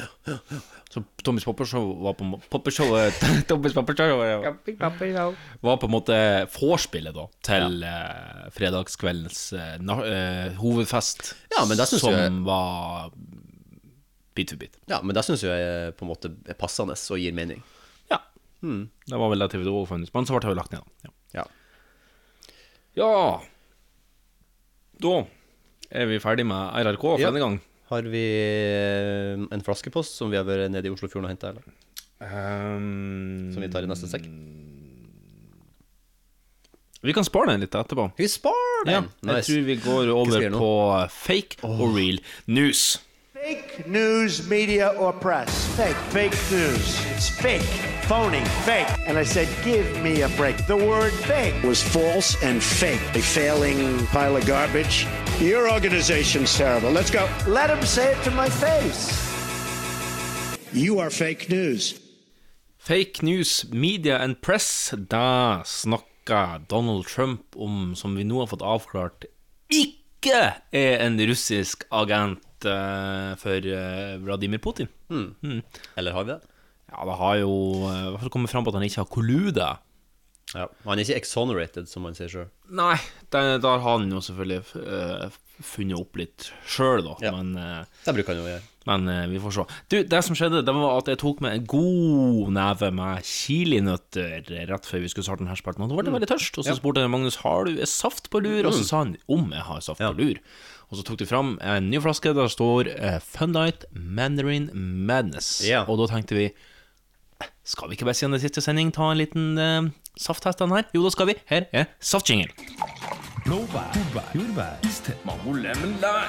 Så 0.91 1.03
Tommys 1.23 1.47
Popshow 1.47 1.89
var 2.03 2.17
på 2.19 2.27
en 2.27 2.35
må- 2.35 2.41
Popshow 2.51 2.93
eh, 2.99 3.23
Tommys 3.49 3.75
Popshow 3.77 4.23
ja. 4.27 5.27
var 5.63 5.79
på 5.79 5.87
en 5.89 5.95
måte 5.95 6.19
vorspielet 6.59 7.15
da 7.15 7.27
til 7.47 7.81
eh, 7.87 8.47
fredagskveldens 8.59 9.43
uh, 9.55 9.97
eh, 10.03 10.55
hovedfest, 10.59 11.33
Ja, 11.55 11.65
men 11.65 11.79
det 11.79 11.87
som 11.95 12.11
jeg- 12.11 12.41
var 12.45 13.11
Beat 14.37 14.53
for 14.53 14.61
bit. 14.61 14.77
Ja, 14.91 15.01
men 15.01 15.17
det 15.17 15.23
syns 15.25 15.41
jeg 15.45 15.95
på 15.97 16.05
en 16.05 16.11
måte 16.13 16.31
er 16.47 16.57
passende 16.59 16.93
og 16.97 17.19
gir 17.21 17.33
mening. 17.37 17.59
Ja. 18.11 18.21
Det 18.61 19.17
var 19.21 19.29
vel 19.33 19.41
det 19.43 19.51
TV2 19.55 19.73
fant 19.89 20.05
ut, 20.07 20.13
men 20.15 20.25
så 20.29 20.35
ble 20.37 20.45
det 20.45 20.53
jo 20.53 20.59
lagt 20.61 20.73
ned. 20.75 20.85
da. 21.03 21.11
Ja. 21.41 21.47
Ja. 22.97 23.07
Da 25.01 25.15
er 25.93 26.07
vi 26.09 26.17
ferdig 26.23 26.45
med 26.49 26.73
RRK 26.85 27.03
for 27.03 27.21
Ja. 27.21 27.29
denne 27.31 27.43
gang. 27.43 27.59
Har 27.87 28.01
vi 28.03 28.23
eh, 28.43 29.37
en 29.53 29.61
flaskepost 29.63 30.17
som 30.19 30.29
vi 30.33 30.35
har 30.39 30.43
vært 30.47 30.71
nede 30.73 30.89
i 30.89 30.91
Oslofjorden 30.91 31.29
og 31.29 31.31
henta, 31.31 31.53
eller? 31.53 31.63
Um, 32.19 33.53
Som 33.53 33.61
vi 33.61 33.69
tar 33.69 33.85
i 33.85 33.87
neste 33.87 34.09
sekk? 34.09 34.25
Vi 37.05 37.13
kan 37.13 37.23
spare 37.23 37.51
den 37.53 37.61
litt 37.61 37.75
etterpå. 37.77 38.07
Vi 38.17 38.25
sparer 38.27 38.89
Ja, 38.89 39.01
den! 39.21 39.35
jeg 39.37 39.45
tror 39.45 39.65
vi 39.67 39.75
går 39.83 40.09
over 40.11 40.47
på 40.57 40.71
fake 41.13 41.61
og 41.63 41.93
real 41.95 42.17
news. 42.49 42.97
Fake 43.47 43.87
news, 43.87 44.49
media, 44.49 44.89
or 44.99 45.13
press. 45.13 45.73
Fake. 45.77 45.95
Fake 46.11 46.35
news. 46.51 46.99
It's 47.15 47.29
fake. 47.29 47.71
Phony. 48.03 48.43
Fake. 48.67 48.89
And 49.07 49.17
I 49.17 49.23
said, 49.23 49.47
give 49.63 49.87
me 50.03 50.23
a 50.23 50.29
break. 50.35 50.67
The 50.67 50.75
word 50.75 51.13
fake 51.13 51.63
was 51.63 51.81
false 51.81 52.35
and 52.43 52.61
fake. 52.61 52.99
A 53.15 53.21
failing 53.21 54.05
pile 54.07 54.35
of 54.35 54.45
garbage. 54.45 55.07
Your 55.39 55.71
organization's 55.71 56.57
terrible. 56.57 56.91
Let's 56.91 57.09
go. 57.09 57.29
Let 57.47 57.69
him 57.69 57.81
say 57.83 58.11
it 58.11 58.21
to 58.25 58.31
my 58.31 58.49
face. 58.49 59.15
You 60.73 60.99
are 60.99 61.09
fake 61.09 61.49
news. 61.49 62.01
Fake 62.77 63.23
news, 63.23 63.63
media 63.71 64.17
and 64.17 64.41
press. 64.41 64.93
Da 65.07 65.63
snakker 65.63 66.67
Donald 66.67 67.07
Trump 67.07 67.55
om, 67.55 67.95
som 67.95 68.15
vi 68.15 68.27
nå 68.27 68.43
har 68.43 68.51
fått 68.51 68.61
avklart, 68.61 69.23
ikke 69.71 70.59
er 70.75 70.99
en 70.99 71.15
russisk 71.29 71.87
agent 71.95 72.43
eh, 72.65 73.33
for 73.41 73.67
eh, 73.73 74.17
Vladimir 74.23 74.61
Putin. 74.63 74.87
Mm. 75.11 75.61
Eller 75.95 76.15
har 76.15 76.23
vi 76.25 76.33
det? 76.33 76.41
Ja, 76.91 77.03
det 77.05 77.17
har 77.19 77.35
jo 77.41 77.53
eh, 77.89 78.05
i 78.07 78.09
hvert 78.13 78.23
fall 78.23 78.33
kommet 78.33 78.53
fram 78.53 78.65
på 78.65 78.71
at 78.73 78.79
han 78.79 78.87
ikke 78.87 79.03
har 79.03 79.11
kolluda. 79.11 79.69
Ja. 80.55 80.69
Han 80.85 80.95
er 80.95 81.03
ikke 81.03 81.19
exonerated, 81.19 81.89
som 81.91 82.05
man 82.07 82.15
sier 82.15 82.31
sjøl. 82.31 82.47
Nei, 82.71 82.95
der, 83.35 83.57
der 83.59 83.81
har 83.83 83.99
han 83.99 84.11
jo 84.11 84.21
selvfølgelig 84.23 84.63
eh, 84.79 85.37
funnet 85.63 85.97
opp 85.99 86.17
litt 86.19 86.51
sjøl, 86.67 87.03
da. 87.05 87.15
Ja. 87.23 87.31
Men, 87.35 87.53
eh, 87.57 87.85
Det 88.05 88.13
bruker 88.15 88.33
han 88.33 88.41
jo 88.41 88.47
å 88.47 88.51
gjøre. 88.51 88.61
men 88.87 89.07
eh, 89.09 89.27
vi 89.27 89.39
får 89.43 89.53
se. 89.57 89.65
Du, 89.89 89.97
det 90.03 90.23
som 90.23 90.35
skjedde, 90.35 90.63
det 90.65 90.73
var 90.75 90.97
at 90.99 91.07
jeg 91.11 91.17
tok 91.19 91.41
med 91.41 91.53
en 91.57 91.65
god 91.65 92.51
neve 92.55 92.91
med 92.93 93.23
chilinøtter 93.23 94.47
rett 94.69 94.85
før 94.87 95.03
vi 95.03 95.09
skulle 95.11 95.27
starte 95.27 95.43
denne 95.43 95.57
spalten. 95.59 95.83
Og 95.83 95.89
da 95.91 95.95
ble 95.99 96.07
det 96.07 96.15
veldig 96.15 96.31
tørst. 96.31 96.57
Og 96.57 96.65
så 96.65 96.69
Ja. 96.71 96.75
spurte 96.79 97.03
jeg 97.03 97.09
Magnus 97.11 97.37
har 97.43 97.65
du 97.65 97.75
saft 97.85 98.29
på 98.29 98.41
lur, 98.41 98.65
og 98.65 98.73
så 98.73 98.83
sa 98.85 98.97
han 99.03 99.17
om 99.27 99.51
jeg 99.51 99.61
har 99.61 99.81
saft 99.81 99.99
på 99.99 100.17
lur. 100.17 100.39
Og 100.89 100.97
så 100.97 101.03
tok 101.03 101.17
de 101.17 101.25
fram 101.25 101.57
en 101.61 101.89
ny 101.89 101.99
flaske 101.99 102.33
der 102.33 102.47
står 102.47 102.87
Fundite 103.19 103.83
Fun 103.91 104.15
Mandarin 104.15 104.69
Madness. 104.73 105.61
Ja. 105.67 105.83
Og 105.83 105.97
da 105.99 106.07
tenkte 106.13 106.35
vi 106.35 106.51
skal 107.67 107.89
vi 107.89 107.95
ikke 107.97 108.05
bare 108.07 108.15
siden 108.15 108.31
det 108.31 108.41
siste 108.41 108.61
sending 108.63 108.93
ta 108.95 109.11
en 109.11 109.17
liten 109.19 109.57
uh, 109.59 109.89
safttest 110.17 110.61
av 110.61 110.69
den 110.69 110.77
her? 110.77 110.85
Jo, 110.95 111.03
da 111.03 111.09
skal 111.11 111.27
vi. 111.27 111.35
Her 111.51 111.67
er 111.73 111.89
saftjingel. 111.99 112.47
Blåbær, 113.47 113.91
jordbær, 113.95 114.31
jordbær, 114.35 114.71
iste, 114.83 115.13
mango, 115.25 115.51
lemon, 115.51 115.93
lime. 116.03 116.27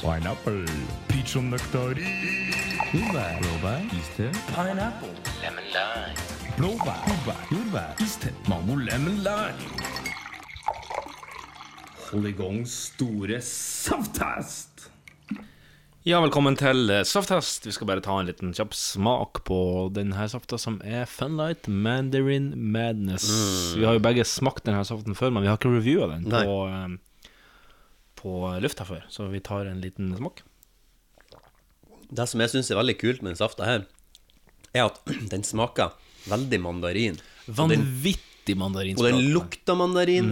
Pineapple, 0.00 0.66
peach 1.08 1.36
og 1.36 1.44
nektarin. 1.44 2.04
Jordbær, 2.92 3.38
blåbær, 3.40 3.78
iste, 3.96 4.26
pineapple, 4.50 5.14
lemon, 5.40 5.70
lime. 5.76 6.04
Blåbær, 6.58 7.00
jordbær, 7.08 7.40
jordbær, 7.52 8.02
iste, 8.04 8.34
mango, 8.48 8.76
lemon, 8.76 9.16
lime. 9.24 9.54
Hold 12.10 12.26
i 12.26 12.32
gang 12.42 12.68
store 12.68 13.40
safttest. 13.40 14.90
Ja, 16.04 16.18
velkommen 16.20 16.52
til 16.60 16.90
eh, 16.92 17.00
safttest. 17.08 17.64
Vi 17.64 17.72
skal 17.72 17.88
bare 17.88 18.02
ta 18.04 18.18
en 18.20 18.26
liten 18.28 18.50
kjapp 18.52 18.74
smak 18.76 19.38
på 19.48 19.58
denne 19.96 20.26
safta, 20.28 20.58
som 20.60 20.74
er 20.84 21.06
Funlight 21.08 21.64
Mandarin 21.64 22.50
Madness. 22.60 23.24
Mm. 23.24 23.78
Vi 23.78 23.86
har 23.88 23.96
jo 23.96 24.02
begge 24.04 24.26
smakt 24.28 24.66
denne 24.68 24.82
saften 24.84 25.16
før, 25.16 25.32
men 25.32 25.46
vi 25.46 25.48
har 25.48 25.56
ikke 25.56 25.72
reviewa 25.72 26.10
den 26.10 26.26
på, 26.28 26.58
eh, 26.68 27.30
på 28.20 28.34
lufta 28.60 28.84
før, 28.84 29.08
så 29.08 29.30
vi 29.32 29.40
tar 29.48 29.64
en 29.70 29.80
liten 29.80 30.12
smak. 30.18 30.44
Det 32.12 32.28
som 32.28 32.44
jeg 32.44 32.52
syns 32.52 32.68
er 32.68 32.82
veldig 32.82 32.98
kult 33.00 33.24
med 33.24 33.32
den 33.32 33.40
safta 33.40 33.64
her, 33.64 33.88
er 34.76 34.90
at 34.90 35.00
den 35.32 35.48
smaker 35.54 35.96
veldig 36.28 36.60
mandarin. 36.66 37.16
Vanvittig 37.48 38.60
mandarin. 38.60 39.00
og 39.00 39.08
den 39.08 39.24
lukter 39.32 39.80
mandarin. 39.80 40.28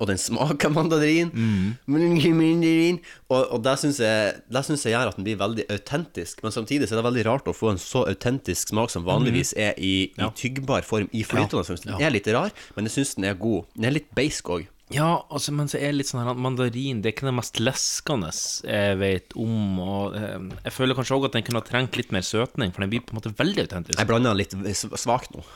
Og 0.00 0.06
den 0.10 0.18
smaker 0.18 0.72
mandarin. 0.74 1.30
Mm. 1.30 2.96
Og, 3.30 3.38
og 3.54 3.60
det 3.62 3.76
syns 3.78 4.00
jeg, 4.02 4.40
jeg 4.50 4.94
gjør 4.94 5.12
at 5.12 5.18
den 5.18 5.26
blir 5.28 5.38
veldig 5.38 5.66
autentisk. 5.70 6.42
Men 6.42 6.54
samtidig 6.54 6.88
så 6.88 6.96
er 6.96 7.02
det 7.02 7.06
veldig 7.06 7.26
rart 7.28 7.50
å 7.50 7.54
få 7.54 7.70
en 7.74 7.80
så 7.82 8.02
autentisk 8.10 8.72
smak 8.72 8.90
som 8.90 9.06
vanligvis 9.06 9.54
er 9.54 9.78
i, 9.78 10.10
i 10.10 10.30
tyggbar 10.38 10.82
form 10.86 11.08
i 11.14 11.22
flytende. 11.26 11.62
ja. 11.86 11.96
Den 12.00 12.08
er 12.08 12.16
litt 12.16 12.28
rar, 12.34 12.50
men 12.74 12.90
jeg 12.90 12.98
syns 12.98 13.14
den 13.18 13.30
er 13.30 13.38
god. 13.38 13.70
Den 13.76 13.90
er 13.92 13.98
litt 14.00 14.10
beisk 14.16 14.50
òg. 14.50 14.66
Ja, 14.90 15.22
altså, 15.30 15.52
men 15.54 15.70
så 15.70 15.78
er 15.78 15.92
det 15.92 16.00
litt 16.00 16.08
sånn 16.10 16.18
her 16.24 16.32
at 16.32 16.38
mandarin 16.42 16.98
Det 16.98 17.12
er 17.12 17.14
ikke 17.14 17.28
det 17.28 17.34
mest 17.36 17.60
leskende 17.62 18.32
jeg 18.34 18.96
vet 18.98 19.36
om. 19.38 19.78
Og 19.84 20.16
eh, 20.18 20.48
jeg 20.66 20.74
føler 20.74 20.98
kanskje 20.98 21.14
òg 21.14 21.28
at 21.28 21.36
den 21.38 21.46
kunne 21.46 21.62
ha 21.62 21.66
trengt 21.68 21.94
litt 22.00 22.10
mer 22.10 22.26
søtning, 22.26 22.74
for 22.74 22.82
den 22.82 22.90
blir 22.90 23.04
på 23.06 23.14
en 23.14 23.20
måte 23.20 23.30
veldig 23.38 23.68
autentisk. 23.68 24.00
Jeg 24.02 24.10
blander 24.10 24.34
litt 24.34 24.56
svakt 24.98 25.30
nå. 25.36 25.46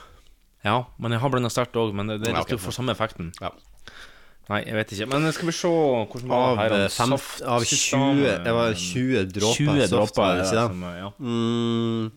Ja, 0.64 0.84
men 1.02 1.12
jeg 1.12 1.20
har 1.20 1.32
blanda 1.34 1.50
sterkt 1.52 1.74
òg, 1.76 1.90
men 1.98 2.08
det, 2.08 2.22
det 2.22 2.30
er 2.30 2.38
Ja, 2.38 2.44
litt 2.46 2.62
for 2.62 2.72
samme 2.72 2.94
effekten. 2.94 3.34
Ja. 3.42 3.50
Nei, 4.50 4.58
jeg 4.66 4.74
vet 4.76 4.90
ikke. 4.92 5.06
Men 5.08 5.32
skal 5.32 5.46
vi 5.48 5.52
se 5.56 5.68
hvordan 5.68 6.28
var 6.28 6.42
Av, 6.50 6.58
her, 6.58 6.72
eh, 6.84 6.88
fem, 6.92 7.12
av 7.14 7.64
20 7.64 8.44
Det 8.44 8.52
var 8.52 8.74
20 8.74 9.22
dråper 9.32 9.56
20 9.56 9.86
soft, 9.88 10.14
dråper, 10.14 10.24
er 10.24 10.36
det 10.36 10.44
det? 10.44 10.66
som 10.68 10.82
er- 10.84 10.98
ja. 10.98 11.10
Mm, 11.18 12.10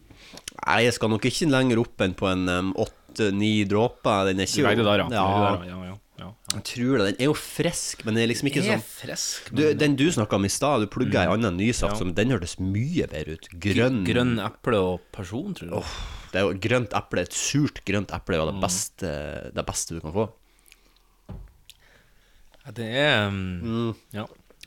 nei, 0.68 0.80
jeg 0.84 0.94
skal 0.98 1.10
nok 1.14 1.22
ikke 1.30 1.48
lenger 1.52 1.80
opp 1.80 2.02
enn 2.04 2.14
på 2.20 2.28
en 2.32 2.50
um, 2.50 2.74
åtte-ni 2.76 3.54
dråper. 3.70 4.26
Den 4.32 4.40
er 4.44 4.50
ikke 4.50 4.76
jo 4.76 4.84
der, 4.84 4.98
ja. 4.98 5.08
ja. 5.08 5.56
Det 5.62 5.70
ja, 5.70 5.78
ja, 5.86 5.96
ja. 6.20 6.32
Jeg 6.54 6.64
tror 6.64 6.98
det. 6.98 7.06
Den 7.14 7.22
er 7.22 7.30
jo 7.30 7.34
frisk, 7.38 8.04
men 8.06 8.16
den 8.16 8.24
er 8.24 8.28
liksom 8.34 8.48
ikke 8.50 8.64
sånn 8.66 8.84
frisk, 8.84 9.50
du, 9.54 9.62
men- 9.64 9.74
Mm. 9.76 9.78
Den 9.80 9.96
du 9.96 10.06
snakka 10.12 10.34
om 10.36 10.46
i 10.46 10.50
stad, 10.50 10.82
du 10.82 10.88
plugga 10.88 11.24
ei 11.24 11.32
anna 11.34 11.50
nysaft, 11.52 11.98
som 11.98 12.14
den 12.14 12.30
hørtes 12.30 12.58
mye 12.60 13.08
bedre 13.08 13.34
ut. 13.38 13.48
Grønn 13.60 14.04
Grønn 14.06 14.40
eple 14.44 14.76
og 14.82 15.00
person, 15.12 15.54
tror 15.54 15.70
jeg. 15.72 15.84
Det 16.34 16.42
er 16.42 16.44
jo 16.44 16.54
grønt 16.60 16.92
eple. 16.94 17.22
Et 17.22 17.32
surt 17.32 17.80
grønt 17.86 18.12
eple 18.12 18.36
er 18.36 18.40
jo 18.44 18.52
Mm. 18.52 18.60
det 18.60 18.68
beste, 18.68 19.54
det 19.54 19.66
beste 19.66 19.96
du 19.96 20.02
kan 20.02 20.12
få. 20.12 20.30
Ja, 22.68 22.72
det 22.76 22.88
er 23.00 23.28
um, 23.32 23.96
Ja. 24.14 24.26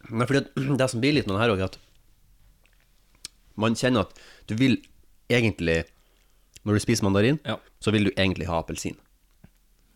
Men 0.08 0.26
fordi 0.26 0.40
at 0.40 0.78
det 0.80 0.90
som 0.90 1.00
blir 1.02 1.12
litt 1.18 1.26
med 1.28 1.36
det 1.36 1.42
her 1.44 1.52
òg, 1.52 1.60
at 1.68 1.76
man 3.60 3.74
kjenner 3.76 4.06
at 4.06 4.14
du 4.48 4.54
vil 4.56 4.78
egentlig 5.30 5.82
Når 6.64 6.76
du 6.76 6.80
spiser 6.82 7.04
mandarin, 7.06 7.38
Ja. 7.46 7.54
så 7.80 7.92
vil 7.92 8.04
du 8.04 8.10
egentlig 8.20 8.44
ha 8.46 8.58
appelsin. 8.60 8.96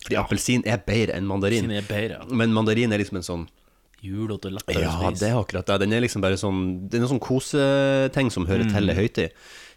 Fordi 0.05 0.17
appelsin 0.17 0.63
er 0.65 0.79
bedre 0.81 1.13
enn 1.17 1.27
mandarin. 1.29 1.65
Appelsin 1.67 1.77
er 1.77 1.89
bedre, 1.89 2.17
ja. 2.23 2.25
Men 2.41 2.55
mandarin 2.57 2.93
er 2.93 2.99
liksom 3.03 3.19
en 3.21 3.27
sånn 3.27 3.43
Julete 4.05 4.49
lettere 4.53 4.81
Ja, 4.85 4.95
å 5.01 5.11
spise. 5.11 5.21
det 5.21 5.29
er 5.31 5.37
akkurat 5.43 5.67
det. 5.69 5.77
Den 5.81 5.93
er 5.93 6.01
liksom 6.05 6.21
bare 6.25 6.37
sånn 6.41 6.89
Det 6.89 6.97
er 6.97 7.05
noen 7.05 7.13
sånn 7.15 7.21
koseting 7.25 8.31
som 8.33 8.47
hører 8.49 8.69
til 8.73 8.89
ei 8.91 8.97
høytid. 8.97 9.31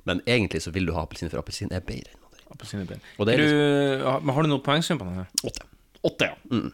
Men 0.07 0.21
egentlig 0.27 0.61
så 0.63 0.71
vil 0.71 0.85
du 0.87 0.93
ha 0.95 1.03
appelsin, 1.03 1.29
for 1.29 1.39
appelsin 1.39 1.71
er 1.75 1.79
bedre 1.83 2.11
enn 2.15 2.21
mandarin. 2.23 2.47
Appelsin 2.55 2.79
er 2.81 2.85
bedre. 2.85 3.01
Og 3.19 3.25
det 3.27 3.33
er 3.35 3.43
liksom- 3.43 3.99
du, 3.99 4.05
har- 4.07 4.21
men 4.21 4.35
har 4.35 4.41
du 4.43 4.49
noe 4.49 4.59
poengsum 4.63 4.97
på 4.99 5.05
den? 5.05 5.15
her? 5.15 5.27
Åtte. 5.43 5.63
Åtte, 6.03 6.21
ja. 6.31 6.35
Mm. 6.51 6.71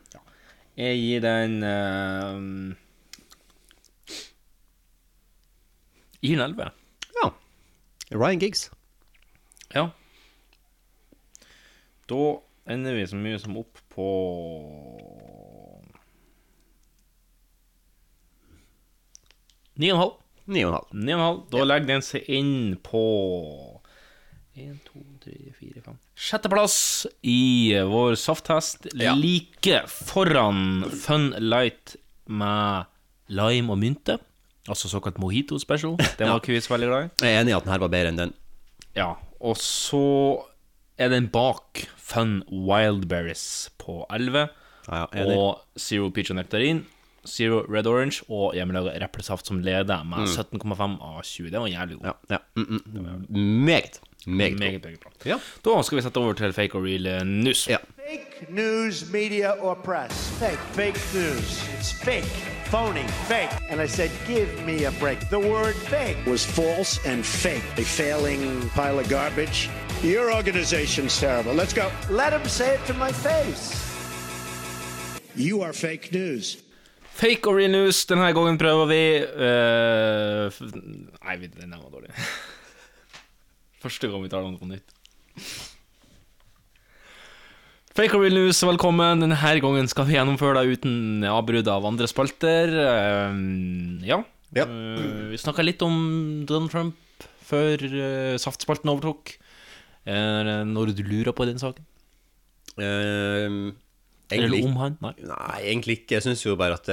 Ja. 0.77 0.83
Jeg 0.83 0.97
gir 0.97 1.19
den 1.21 1.63
uh, 1.63 2.75
Jeg 6.21 6.29
gir 6.29 6.37
den 6.39 6.45
elleve. 6.45 6.71
Ja. 7.21 7.29
Ryan 8.15 8.39
Giggs. 8.39 8.71
Ja. 9.75 9.89
Da 12.09 12.21
ender 12.69 12.93
vi 12.93 13.07
så 13.07 13.19
mye 13.19 13.39
som 13.39 13.57
opp 13.59 13.79
på 13.93 14.07
Ni 19.75 19.89
og 19.89 19.95
en 19.95 20.01
halv. 20.01 20.17
Ni 20.45 20.63
og 20.63 20.69
en 20.69 20.75
halv. 20.77 20.89
Ni 20.93 21.13
og 21.13 21.19
en 21.19 21.25
halv. 21.25 21.43
Da 21.51 21.63
legger 21.65 21.89
den 21.89 22.05
seg 22.05 22.29
inn 22.29 22.75
på 22.83 23.03
En, 24.53 24.77
to, 24.85 25.01
tre, 25.23 25.33
fire, 25.57 25.81
fem 25.81 25.97
Sjetteplass 26.15 27.07
i 27.25 27.73
vår 27.89 28.15
safttest. 28.21 28.87
Like 28.93 29.81
foran 29.89 30.83
Fun 30.93 31.31
Light 31.41 31.95
med 32.29 32.85
lime 33.33 33.73
og 33.73 33.79
mynte. 33.81 34.19
Altså 34.69 34.87
såkalt 34.91 35.17
mojito 35.19 35.57
special. 35.59 35.97
Den 36.19 36.29
var 36.29 36.39
Quiz 36.45 36.69
veldig 36.71 36.87
glad 36.87 37.05
i. 37.09 37.25
Jeg 37.25 37.35
er 37.35 37.41
enig 37.41 37.51
i 37.51 37.57
at 37.57 37.65
den 37.65 37.73
her 37.73 37.81
var 37.83 37.91
bedre 37.91 38.13
enn 38.13 38.21
den. 38.21 38.33
Ja, 38.95 39.09
og 39.41 39.57
så 39.59 40.03
er 41.01 41.09
den 41.11 41.27
bak 41.33 41.87
Fun 41.97 42.43
Wildberries 42.51 43.71
på 43.81 44.03
11. 44.13 44.47
enig. 44.87 45.35
og 45.35 45.63
Zero 45.79 46.09
Peach 46.13 46.29
og 46.31 46.37
Nektarin. 46.37 46.83
Zero 47.25 47.61
Red 47.71 47.87
Orange 47.87 48.21
og 48.29 48.53
hjemmelaga 48.55 48.97
replesaft 48.99 49.47
som 49.47 49.61
leder 49.63 50.03
med 50.03 50.27
Mm. 50.27 50.31
17,5 50.59 50.97
av 51.01 51.21
20. 51.23 51.49
Det 51.51 51.59
var 51.59 51.67
jævlig 51.71 51.99
god. 51.99 52.13
Ja, 52.29 52.37
Mm, 52.55 52.81
mm. 52.85 53.65
Meget. 53.65 53.99
Meget. 54.27 54.59
Meget, 54.59 54.83
meget 54.83 54.99
bra. 54.99 55.11
Ja. 55.25 55.37
Da 55.65 55.81
skal 55.81 55.95
vi 55.97 56.01
sette 56.01 56.17
over 56.17 56.33
til 56.33 56.53
fake 56.53 56.75
or 56.75 56.83
real 56.85 57.25
news. 57.25 57.67
news. 57.67 57.79
Fake 58.09 58.45
news, 58.49 59.11
media, 59.11 59.51
or 59.61 59.73
press. 59.83 60.29
Fake. 60.39 60.59
Fake 60.59 60.99
news. 61.13 61.63
It's 61.79 61.91
fake. 62.05 62.33
Phony. 62.65 63.07
Fake. 63.27 63.53
And 63.69 63.81
I 63.81 63.87
said, 63.87 64.11
give 64.27 64.49
me 64.65 64.85
a 64.85 64.91
break. 64.99 65.19
The 65.29 65.39
word 65.39 65.75
fake 65.75 66.17
was 66.25 66.45
false 66.45 66.99
and 67.05 67.25
fake. 67.25 67.63
A 67.77 67.83
failing 67.83 68.69
pile 68.75 68.99
of 68.99 69.09
garbage. 69.09 69.69
Your 70.03 70.33
organization's 70.33 71.19
terrible. 71.19 71.53
Let's 71.53 71.73
go. 71.73 71.89
Let 72.09 72.33
him 72.33 72.47
say 72.47 72.75
it 72.75 72.85
to 72.87 72.93
my 72.93 73.11
face. 73.11 73.71
You 75.35 75.61
are 75.63 75.73
fake 75.73 76.11
news. 76.11 76.57
Fake 77.13 77.47
or 77.47 77.55
real 77.55 77.71
news. 77.71 78.05
Denne 78.05 78.33
gangen 78.33 78.57
prøver 78.57 78.85
vi 78.85 79.01
uh, 79.21 80.73
Nei, 81.23 81.35
den 81.61 81.71
var 81.71 81.89
dårlig. 81.89 82.09
Første 83.83 84.07
gang 84.07 84.23
vi 84.23 84.31
tar 84.31 84.45
på 84.47 84.67
nytt. 84.69 84.93
Fake 87.93 88.15
or 88.15 88.23
real 88.23 88.37
news, 88.37 88.61
velkommen. 88.63 89.19
Denne 89.21 89.35
gangen 89.35 89.89
skal 89.91 90.07
vi 90.07 90.15
gjennomføre 90.15 90.63
det 90.63 90.77
uten 90.79 91.25
avbrudd 91.27 91.67
av 91.67 91.83
andre 91.89 92.07
spalter. 92.07 92.71
Uh, 92.71 93.99
ja. 94.07 94.21
Eh, 94.53 95.33
vi 95.33 95.41
snakka 95.41 95.65
litt 95.65 95.83
om 95.83 96.45
Donald 96.47 96.71
Trump 96.71 97.27
før 97.43 97.83
uh, 97.83 98.35
saftspalten 98.39 98.91
overtok. 98.93 99.35
Når 100.03 100.91
du 100.97 101.03
lurer 101.07 101.31
på 101.31 101.45
den 101.47 101.59
saken? 101.61 101.85
Eller 102.75 104.55
om 104.57 104.73
han? 104.81 104.97
Nei. 104.99 105.13
Nei, 105.23 105.59
egentlig 105.61 106.01
ikke. 106.01 106.17
Jeg 106.17 106.25
syns 106.25 106.43
jo 106.43 106.57
bare 106.59 106.75
at 106.75 106.89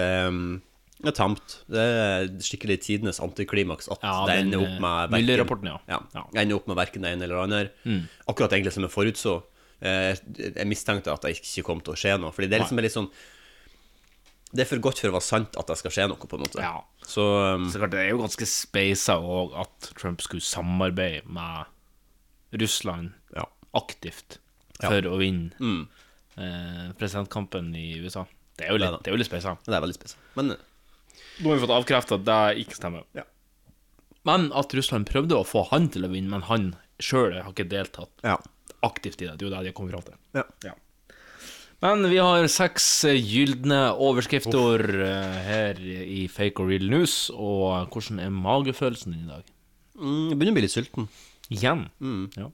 det 1.02 1.08
er 1.12 1.16
tamt. 1.16 1.54
Det 1.70 1.80
er 1.80 2.26
skikkelig 2.44 2.76
tidenes 2.84 3.20
antiklimaks 3.24 3.88
at 3.90 4.02
Ja, 4.04 4.26
det 4.28 4.34
ender 4.44 4.60
opp 4.64 4.80
med 4.80 5.14
eh, 5.14 5.34
verken- 5.44 5.64
ja. 5.88 6.00
ja. 6.14 6.24
Ender 6.34 6.56
opp 6.56 6.66
med 6.68 6.76
verken 6.76 7.02
det 7.02 7.12
ene 7.14 7.24
eller 7.24 7.36
det 7.36 7.44
andre. 7.46 7.70
Mm. 7.84 8.02
Akkurat 8.28 8.52
egentlig 8.52 8.72
som 8.72 8.82
jeg 8.84 8.92
forutså. 8.92 9.42
Eh, 9.80 10.14
Jeg 10.36 10.66
mistenkte 10.68 11.12
at 11.12 11.22
det 11.22 11.36
ikke 11.40 11.64
kom 11.64 11.80
til 11.80 11.94
å 11.94 11.96
skje 11.96 12.18
noe. 12.20 12.32
Fordi 12.32 12.48
det 12.50 12.58
er 12.58 12.64
liksom 12.66 12.80
litt 12.84 12.92
sånn 12.92 13.10
Det 14.52 14.64
er 14.64 14.68
for 14.68 14.78
godt 14.82 14.98
for 14.98 15.08
å 15.08 15.12
være 15.14 15.22
sant 15.22 15.56
at 15.56 15.66
det 15.70 15.76
skal 15.78 15.90
skje 15.94 16.08
noe, 16.10 16.16
på 16.26 16.34
en 16.36 16.42
måte. 16.42 16.58
Ja. 16.60 16.80
Så 17.06 17.22
um, 17.54 17.68
Så 17.70 17.78
klart, 17.78 17.92
det 17.92 18.00
er 18.02 18.08
jo 18.10 18.18
ganske 18.18 18.46
speisa 18.50 19.14
òg 19.22 19.54
at 19.62 19.92
Trump 19.96 20.20
skulle 20.20 20.42
samarbeide 20.42 21.22
med 21.30 21.66
Russland 22.60 23.12
aktivt 23.72 24.38
Ja. 24.82 24.88
for 24.88 25.02
å 25.06 25.18
vinne 25.20 25.52
Mm. 25.60 25.86
eh, 26.36 26.92
presidentkampen 26.98 27.72
i 27.76 28.00
USA. 28.02 28.26
Det 28.56 28.66
er 28.66 28.72
jo 28.72 28.78
litt, 28.78 28.80
Det 28.80 28.88
er 28.88 28.96
det. 28.96 29.02
det 29.04 29.06
er 29.06 29.12
jo 29.12 29.18
litt 29.18 29.30
speisa. 29.30 29.56
Det 29.64 29.74
er 29.74 29.80
veldig 29.80 29.94
speisa. 29.98 30.16
Men 30.34 30.56
Nå 31.40 31.50
har 31.50 31.58
vi 31.58 31.64
fått 31.64 31.76
avkrefta 31.76 32.18
at 32.20 32.26
det 32.28 32.40
ikke 32.64 32.78
stemmer. 32.78 33.06
Men 34.28 34.50
at 34.52 34.74
Russland 34.76 35.08
prøvde 35.08 35.38
å 35.38 35.46
få 35.48 35.64
han 35.70 35.88
til 35.92 36.04
å 36.04 36.12
vinne, 36.12 36.28
men 36.32 36.44
han 36.50 36.72
sjøl 37.00 37.38
har 37.38 37.52
ikke 37.54 37.70
deltatt 37.70 38.24
aktivt 38.84 39.22
i 39.22 39.28
det. 39.28 39.38
Det 39.38 39.46
er 39.46 39.48
jo 39.48 39.52
det 39.54 39.62
de 39.64 39.72
har 39.72 39.76
kommet 39.76 39.96
fram 39.96 40.06
til. 40.10 40.44
Ja. 40.68 40.74
Men 41.80 42.04
vi 42.12 42.18
har 42.20 42.44
seks 42.52 42.86
gylne 43.16 43.78
overskrifter 43.96 44.82
eh, 45.00 45.36
her 45.46 45.78
i 45.80 46.26
Fake 46.28 46.60
or 46.60 46.68
Real 46.68 46.84
News. 46.92 47.30
Og 47.32 47.88
hvordan 47.88 48.20
er 48.20 48.34
magefølelsen 48.34 49.16
din 49.16 49.24
i 49.24 49.32
dag? 49.32 49.46
mm, 49.96 50.26
jeg 50.28 50.36
begynner 50.36 50.52
å 50.52 50.58
bli 50.58 50.64
litt 50.66 50.74
sulten. 50.74 51.08
Igjen? 51.50 51.86
Mm. 52.04 52.26
Ja. 52.36 52.50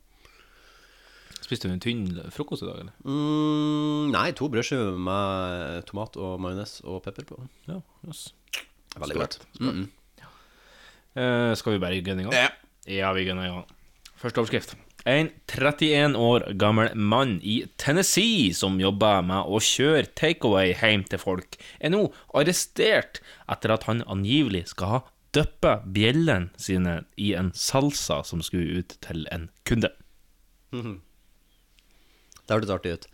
Spiste 1.42 1.68
du 1.68 1.74
en 1.74 1.82
tynn 1.82 2.06
frokost 2.34 2.64
i 2.64 2.68
dag, 2.68 2.80
eller? 2.84 2.94
Mm, 3.06 4.14
nei, 4.14 4.30
to 4.34 4.48
brødskiver 4.50 4.96
med 4.98 5.84
tomat 5.90 6.16
og 6.18 6.40
majones 6.42 6.80
og 6.86 7.02
pepper 7.04 7.26
på. 7.28 7.38
Ja, 7.70 7.80
yes. 8.06 8.28
Veldig 8.96 9.20
godt. 9.20 9.38
Mm 9.60 9.68
Mm. 9.68 9.86
Uh, 11.16 11.54
skal 11.56 11.72
vi 11.72 11.80
bare 11.80 12.02
gønne 12.04 12.20
i 12.20 12.24
gang? 12.26 12.34
Ja. 12.34 12.48
Ja, 12.86 13.12
vi 13.16 13.24
gønner 13.24 13.46
i 13.46 13.48
gang. 13.48 13.64
Første 14.20 14.42
overskrift. 14.42 14.74
En 15.06 15.30
31 15.48 16.16
år 16.18 16.44
gammel 16.58 16.90
mann 16.98 17.36
i 17.42 17.60
Tennessee 17.78 18.52
som 18.54 18.80
jobber 18.82 19.22
med 19.22 19.46
å 19.48 19.60
kjøre 19.62 20.10
takeaway 20.18 20.74
hjem 20.74 21.04
til 21.06 21.20
folk, 21.22 21.56
er 21.80 21.94
nå 21.94 22.02
arrestert 22.34 23.20
etter 23.48 23.72
at 23.72 23.86
han 23.86 24.02
angivelig 24.10 24.66
skal 24.72 24.92
ha 24.92 25.00
dyppa 25.36 25.76
bjellene 25.94 26.50
sine 26.60 26.98
i 27.16 27.32
en 27.38 27.52
salsa 27.54 28.22
som 28.26 28.42
skulle 28.44 28.82
ut 28.82 28.98
til 29.06 29.26
en 29.32 29.50
kunde. 29.68 29.92
Mhm. 30.74 31.00
Det 32.46 32.54
hørtes 32.54 32.70
artig 32.74 32.92
ut. 32.94 33.04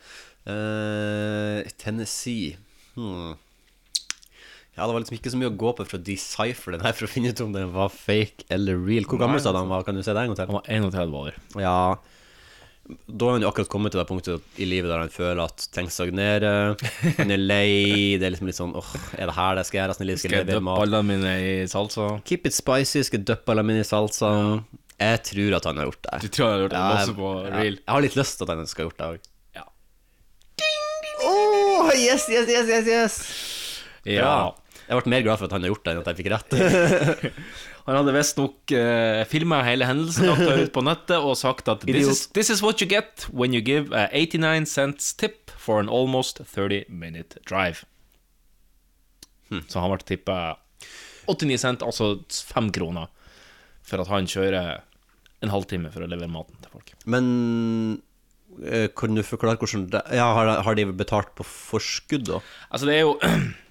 Uh, 0.48 1.62
Tennessee 1.78 2.56
hmm. 2.96 3.36
Ja, 4.72 4.86
det 4.88 4.94
var 4.94 5.02
liksom 5.02 5.18
ikke 5.18 5.30
så 5.34 5.36
mye 5.36 5.50
å 5.50 5.56
gå 5.60 5.70
på 5.76 5.84
for 5.84 5.98
å 5.98 6.04
decipher 6.06 6.72
den 6.72 6.80
her 6.86 6.94
for 6.96 7.04
å 7.04 7.10
finne 7.12 7.28
ut 7.34 7.40
om 7.44 7.52
den 7.52 7.68
var 7.74 7.90
fake 7.92 8.46
eller 8.48 8.78
real. 8.80 9.04
Hvor 9.04 9.20
gammel 9.20 9.36
Nei, 9.36 9.44
sa 9.44 9.52
du 9.52 9.58
han 9.60 9.68
var? 9.68 9.84
Kan 9.84 9.98
du 9.98 10.02
se 10.02 10.14
det 10.16 10.22
en 10.22 10.32
gang 10.32 10.38
til? 10.38 10.48
Han 10.48 10.56
var 10.56 10.70
31 10.96 11.16
år. 11.20 11.36
Ja 11.60 11.74
Da 13.12 13.26
har 13.28 13.36
han 13.36 13.44
jo 13.44 13.50
akkurat 13.50 13.68
kommet 13.70 13.92
til 13.92 14.00
det 14.00 14.06
punktet 14.08 14.56
i 14.58 14.66
livet 14.66 14.88
der 14.90 15.02
han 15.04 15.12
føler 15.12 15.42
at 15.44 15.66
ting 15.76 15.90
stagnerer. 15.92 16.72
Han 17.20 17.30
er 17.36 17.42
lei. 17.42 18.16
Det 18.18 18.26
er 18.26 18.32
liksom 18.34 18.48
litt 18.48 18.58
sånn 18.58 18.72
åh, 18.80 18.88
er 19.18 19.28
det 19.28 19.36
her 19.36 19.60
det 19.60 19.66
skal 19.68 19.78
gjøres? 19.82 20.00
Skal 20.00 20.16
Skal 20.24 20.38
jeg 20.40 20.48
dyppe 20.50 20.64
ballene 20.66 21.02
mine 21.12 21.34
i 21.36 21.52
salsa? 21.70 22.08
Keep 22.28 22.48
it 22.48 22.56
spicy, 22.56 23.04
skal 23.06 23.20
jeg 23.20 23.28
dyppe 23.28 23.52
alle 23.54 23.66
mine 23.68 23.84
i 23.84 23.86
salsa. 23.86 24.32
Jeg 25.02 25.20
tror 25.28 25.58
at 25.60 25.68
han 25.68 25.78
har 25.82 25.88
gjort 25.90 26.02
det. 26.08 26.18
Du 26.24 26.28
tror 26.32 26.48
han 26.48 26.54
har 26.56 26.64
gjort 26.64 26.74
det 26.74 26.80
Ja, 26.80 26.88
masse 26.96 27.14
på 27.20 27.30
ja. 27.36 27.52
real? 27.60 27.76
Jeg 27.76 27.92
har 27.92 28.04
litt 28.08 28.16
lyst 28.18 28.40
til 28.40 28.48
at 28.48 28.56
han 28.56 28.72
skal 28.72 28.84
ha 28.84 28.88
gjort 28.88 28.98
det 29.04 29.10
òg. 29.12 29.30
Ja. 29.60 29.68
Oh, 31.28 31.92
yes, 31.92 32.26
yes, 32.32 32.48
yes, 32.48 32.68
yes, 32.72 32.86
yes. 32.88 33.20
Ja. 34.08 34.34
Jeg 34.88 34.98
ble 34.98 35.12
mer 35.12 35.24
glad 35.24 35.40
for 35.40 35.48
at 35.48 35.54
han 35.56 35.64
har 35.64 35.72
gjort 35.72 35.84
det, 35.86 35.92
enn 35.92 36.00
at 36.02 36.10
jeg 36.10 36.18
fikk 36.20 36.32
rett. 36.32 36.56
Han 37.82 37.96
hadde 37.98 38.12
visstnok 38.14 38.72
uh, 38.78 39.22
filma 39.26 39.56
hele 39.66 39.88
hendelsen, 39.88 40.28
lagt 40.28 40.44
det 40.46 40.68
ut 40.68 40.74
på 40.76 40.84
nettet 40.86 41.16
og 41.18 41.34
sagt 41.34 41.66
at 41.66 41.82
this 41.82 42.06
is, 42.06 42.20
this 42.30 42.50
is 42.54 42.60
what 42.62 42.78
you 42.78 42.86
get 42.86 43.24
when 43.34 43.56
you 43.56 43.58
give 43.58 43.90
a 43.90 44.04
89 44.14 44.68
cents 44.70 45.08
tip 45.18 45.50
for 45.58 45.82
an 45.82 45.90
almost 45.90 46.38
30 46.46 46.84
minute 46.88 47.42
drive. 47.42 47.82
Så 49.68 49.82
han 49.82 49.90
ble 49.90 50.06
tippa 50.06 50.36
89 51.26 51.58
cent, 51.64 51.82
altså 51.82 52.14
5 52.54 52.70
kroner, 52.78 53.10
for 53.82 54.02
at 54.02 54.10
han 54.10 54.30
kjører 54.30 54.82
en 55.42 55.52
halvtime 55.52 55.90
for 55.92 56.04
å 56.04 56.10
levere 56.10 56.30
maten 56.30 56.58
til 56.62 56.72
folk. 56.72 56.94
Men 57.10 57.26
eh, 58.62 58.88
kan 58.94 59.18
du 59.18 59.24
forklare 59.26 59.58
hvordan 59.58 59.88
det 59.92 60.02
Ja, 60.14 60.30
har, 60.36 60.54
har 60.62 60.78
de 60.78 60.86
betalt 60.94 61.34
på 61.38 61.46
forskudd, 61.46 62.28
da? 62.30 62.40
Altså, 62.70 62.88
det 62.88 63.00
er 63.00 63.04
jo 63.08 63.16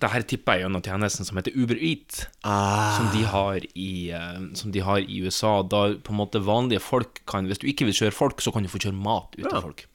Det 0.00 0.10
her 0.10 0.22
tipper 0.26 0.58
jeg 0.58 0.64
gjennom 0.66 0.82
tjenesten 0.84 1.24
som 1.24 1.36
heter 1.38 1.54
Uber 1.56 1.78
Eat, 1.80 2.26
Ah. 2.44 2.96
som, 2.98 3.06
de 3.14 3.22
har 3.24 3.60
i, 3.74 4.10
eh, 4.10 4.40
som 4.58 4.70
de 4.74 4.80
har 4.80 4.98
i 4.98 5.20
USA. 5.24 5.62
Da 5.62 5.94
på 5.94 6.10
en 6.12 6.18
måte 6.18 6.42
vanlige 6.42 6.80
folk 6.80 7.22
kan 7.26 7.46
Hvis 7.46 7.58
du 7.62 7.66
ikke 7.70 7.86
vil 7.86 7.94
kjøre 7.94 8.12
folk, 8.12 8.40
så 8.40 8.52
kan 8.52 8.62
du 8.62 8.68
få 8.68 8.78
kjøre 8.82 8.94
mat 9.00 9.30
ut 9.38 9.44
til 9.44 9.50
Ja. 9.54 9.60
folk. 9.60 9.86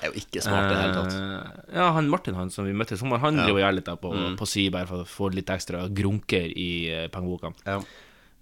Det 0.00 0.04
er 0.04 0.12
jo 0.12 0.20
ikke 0.20 0.42
smart 0.42 0.70
i 0.70 0.74
det 0.74 0.82
hele 0.82 0.94
tatt. 0.94 1.12
Eh, 1.12 1.74
ja, 1.76 1.92
han 1.92 2.08
Martin 2.08 2.34
han 2.34 2.48
som 2.50 2.64
vi 2.64 2.72
møtte 2.72 2.92
i 2.92 2.96
sommer, 2.96 3.18
han 3.18 3.36
Ja. 3.36 3.44
driver 3.46 3.58
og 3.60 3.64
gjør 3.66 3.74
litt 3.74 3.84
der 3.84 3.96
på, 3.96 4.12
Mm. 4.14 4.36
på 4.38 4.46
si, 4.46 4.68
bare 4.70 4.86
for 4.86 5.04
å 5.04 5.06
få 5.06 5.34
litt 5.34 5.46
ekstra 5.46 5.88
grunker 5.92 6.52
i 6.56 7.04
uh, 7.04 7.08
pengeboka. 7.08 7.52
Ja. 7.66 7.80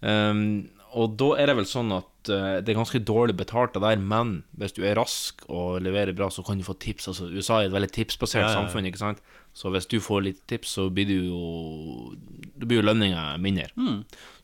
Um, 0.02 0.68
og 0.94 1.16
da 1.18 1.32
er 1.36 1.46
det 1.50 1.56
vel 1.56 1.64
sånn 1.68 1.90
at 1.96 2.30
uh, 2.30 2.60
det 2.60 2.68
er 2.70 2.78
ganske 2.78 3.00
dårlig 3.04 3.36
betalt 3.36 3.72
det 3.74 3.82
der, 3.82 3.96
men 3.96 4.44
hvis 4.56 4.72
du 4.74 4.82
er 4.84 4.94
rask 4.94 5.42
og 5.50 5.82
leverer 5.82 6.14
bra, 6.14 6.28
så 6.28 6.44
kan 6.46 6.58
du 6.58 6.64
få 6.64 6.78
tips. 6.78 7.08
Altså, 7.08 7.28
USA 7.32 7.60
er 7.60 7.66
et 7.66 7.72
veldig 7.72 7.90
tipsbasert 7.90 8.46
ja. 8.46 8.54
samfunn, 8.54 8.86
ikke 8.86 8.98
sant? 9.02 9.18
Så 9.58 9.72
hvis 9.74 9.88
du 9.90 9.96
får 9.98 10.20
litt 10.22 10.42
tips, 10.46 10.76
så 10.78 10.84
blir 10.94 11.08
du 11.10 11.16
jo 11.32 11.38
Da 12.54 12.66
blir 12.68 12.78
jo 12.78 12.84
lønninga 12.86 13.24
mindre. 13.42 13.66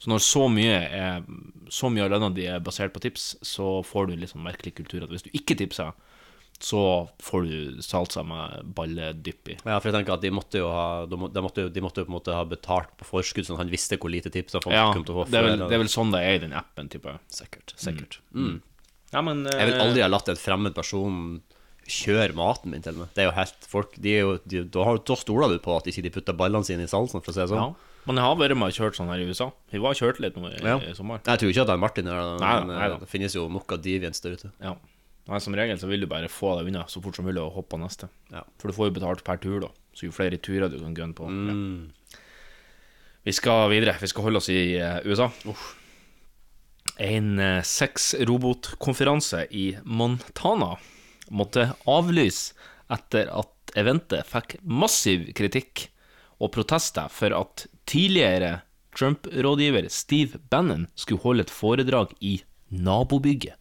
Så 0.02 0.10
når 0.10 0.24
så 0.26 0.48
mye 0.50 0.80
er 0.90 1.22
Så 1.70 1.90
mye 1.92 2.02
av 2.06 2.10
lønna 2.16 2.32
di 2.34 2.48
er 2.50 2.58
basert 2.64 2.92
på 2.96 3.02
tips, 3.04 3.36
så 3.46 3.78
får 3.86 4.10
du 4.10 4.16
litt 4.18 4.32
sånn 4.34 4.42
merkelig 4.44 4.74
kultur 4.80 5.06
at 5.06 5.14
hvis 5.14 5.22
du 5.26 5.30
ikke 5.32 5.56
tipser, 5.60 5.92
så 6.64 6.80
får 7.22 7.46
du 7.48 7.80
salsa 7.82 8.22
med 8.26 8.74
balledypp 8.76 9.48
i. 9.52 9.56
Ja, 9.66 9.78
for 9.80 9.90
jeg 9.90 9.96
tenker 9.98 10.14
at 10.14 10.22
de 10.22 10.30
måtte 10.34 10.60
jo 10.62 10.68
ha 10.70 10.84
De, 11.10 11.18
måtte, 11.18 11.64
de 11.70 11.82
måtte 11.82 12.02
jo 12.02 12.06
på 12.06 12.12
en 12.12 12.18
måte 12.18 12.34
ha 12.36 12.44
betalt 12.46 12.92
på 13.00 13.08
forskudd, 13.08 13.46
sånn 13.46 13.58
at 13.58 13.64
han 13.64 13.72
visste 13.72 13.98
hvor 13.98 14.12
lite 14.12 14.30
tips 14.34 14.54
han 14.58 14.70
Ja, 14.74 14.84
kom 14.94 15.04
til 15.06 15.14
å 15.16 15.22
få. 15.22 15.30
det 15.30 15.40
er, 15.40 15.48
vel, 15.50 15.64
det 15.66 15.74
er 15.78 15.82
vel 15.82 15.90
sånn 15.94 16.14
det 16.14 16.22
er 16.26 16.38
i 16.38 16.44
den 16.46 16.54
appen, 16.58 16.88
tipper 16.92 17.16
jeg. 17.16 17.26
Sikkert. 17.42 17.74
sikkert 17.76 18.20
Mm. 18.34 18.60
Ja, 19.14 19.20
men 19.22 19.44
Jeg 19.46 19.66
vil 19.70 19.76
eh, 19.78 19.82
aldri 19.82 20.02
ha 20.02 20.08
latt 20.10 20.28
en 20.32 20.38
fremmed 20.40 20.74
person 20.74 21.18
kjøre 21.86 22.34
maten 22.36 22.70
min 22.72 22.82
til 22.84 22.96
meg. 22.98 23.10
Det 23.14 23.24
er 23.24 23.28
jo 23.30 23.34
helt 23.36 23.66
folk 23.68 23.96
de 24.00 24.12
er 24.14 24.22
jo, 24.24 24.36
de, 24.48 24.62
da, 24.64 24.84
har, 24.88 24.98
da 25.04 25.16
stoler 25.20 25.52
du 25.52 25.58
på 25.62 25.74
at 25.76 25.88
ikke 25.90 26.04
de 26.06 26.12
putter 26.14 26.36
ballene 26.38 26.64
sine 26.66 26.86
i 26.86 26.90
salsen, 26.90 27.20
for 27.22 27.32
å 27.32 27.34
si 27.34 27.40
det 27.40 27.48
Ja. 27.50 27.66
sånn. 27.68 27.74
Men 28.06 28.16
jeg 28.20 28.24
har 28.26 28.36
vært 28.36 28.56
med 28.60 28.68
og 28.68 28.76
kjørt 28.76 28.96
sånn 28.98 29.08
her 29.08 29.22
i 29.22 29.28
USA. 29.28 29.50
Vi 29.72 29.78
var 29.80 29.94
kjørt 29.96 30.18
litt 30.20 30.36
nå 30.36 30.50
i, 30.52 30.58
Ja. 30.60 30.76
i 30.78 30.92
sommer. 30.92 31.20
Jeg 31.24 31.38
tror 31.40 31.48
ikke 31.48 31.62
at 31.62 31.66
det 31.70 31.76
er 31.76 31.80
Martin 31.80 32.06
her, 32.06 32.20
da, 32.20 32.36
Nei 32.36 32.64
nei 32.68 32.86
eh, 32.90 32.98
det 33.00 33.08
finnes 33.08 33.32
jo 33.34 33.48
nok 33.48 33.72
av 33.72 33.80
deviants 33.80 34.20
der 34.20 34.36
ute. 34.36 34.52
Ja. 34.60 34.74
Nei, 35.26 35.38
som 35.40 35.54
regel 35.56 35.78
så 35.80 35.88
vil 35.88 36.00
du 36.00 36.06
bare 36.06 36.28
få 36.28 36.58
deg 36.58 36.68
unna 36.68 36.84
så 36.84 37.00
fort 37.00 37.16
som 37.16 37.24
mulig 37.24 37.40
og 37.40 37.54
hoppe 37.54 37.70
på 37.72 37.80
neste. 37.80 38.10
Ja. 38.30 38.42
For 38.60 38.68
du 38.68 38.74
får 38.76 38.90
jo 38.90 39.00
betalt 39.00 39.24
per 39.24 39.38
tur, 39.40 39.60
da. 39.60 39.68
Så 39.96 40.04
jo 40.04 40.12
flere 40.12 40.36
turer 40.36 40.68
du 40.68 40.78
kan 40.78 40.92
gunne 40.94 41.14
på. 41.16 41.24
Mm. 41.24 41.48
Ja. 42.12 42.18
Vi 43.24 43.32
skal 43.32 43.70
videre. 43.70 43.96
Vi 43.98 44.06
skal 44.06 44.22
holde 44.26 44.36
oss 44.36 44.50
i 44.52 44.76
uh, 44.76 45.00
USA. 45.08 45.30
En 47.00 47.38
uh, 47.40 47.62
sexrobotkonferanse 47.64 49.46
i 49.50 49.78
Montana 49.84 50.74
måtte 51.30 51.70
avlyse 51.88 52.54
etter 52.92 53.30
at 53.32 53.74
eventet 53.78 54.28
fikk 54.28 54.58
massiv 54.62 55.30
kritikk 55.36 55.88
og 56.42 56.52
protester 56.54 57.10
for 57.12 57.34
at 57.36 57.66
tidligere 57.90 58.60
Trump-rådgiver 58.94 59.88
Steve 59.90 60.38
Bannon 60.50 60.86
skulle 60.94 61.24
holde 61.24 61.46
et 61.46 61.52
foredrag 61.52 62.14
i 62.20 62.36
nabobygget. 62.70 63.56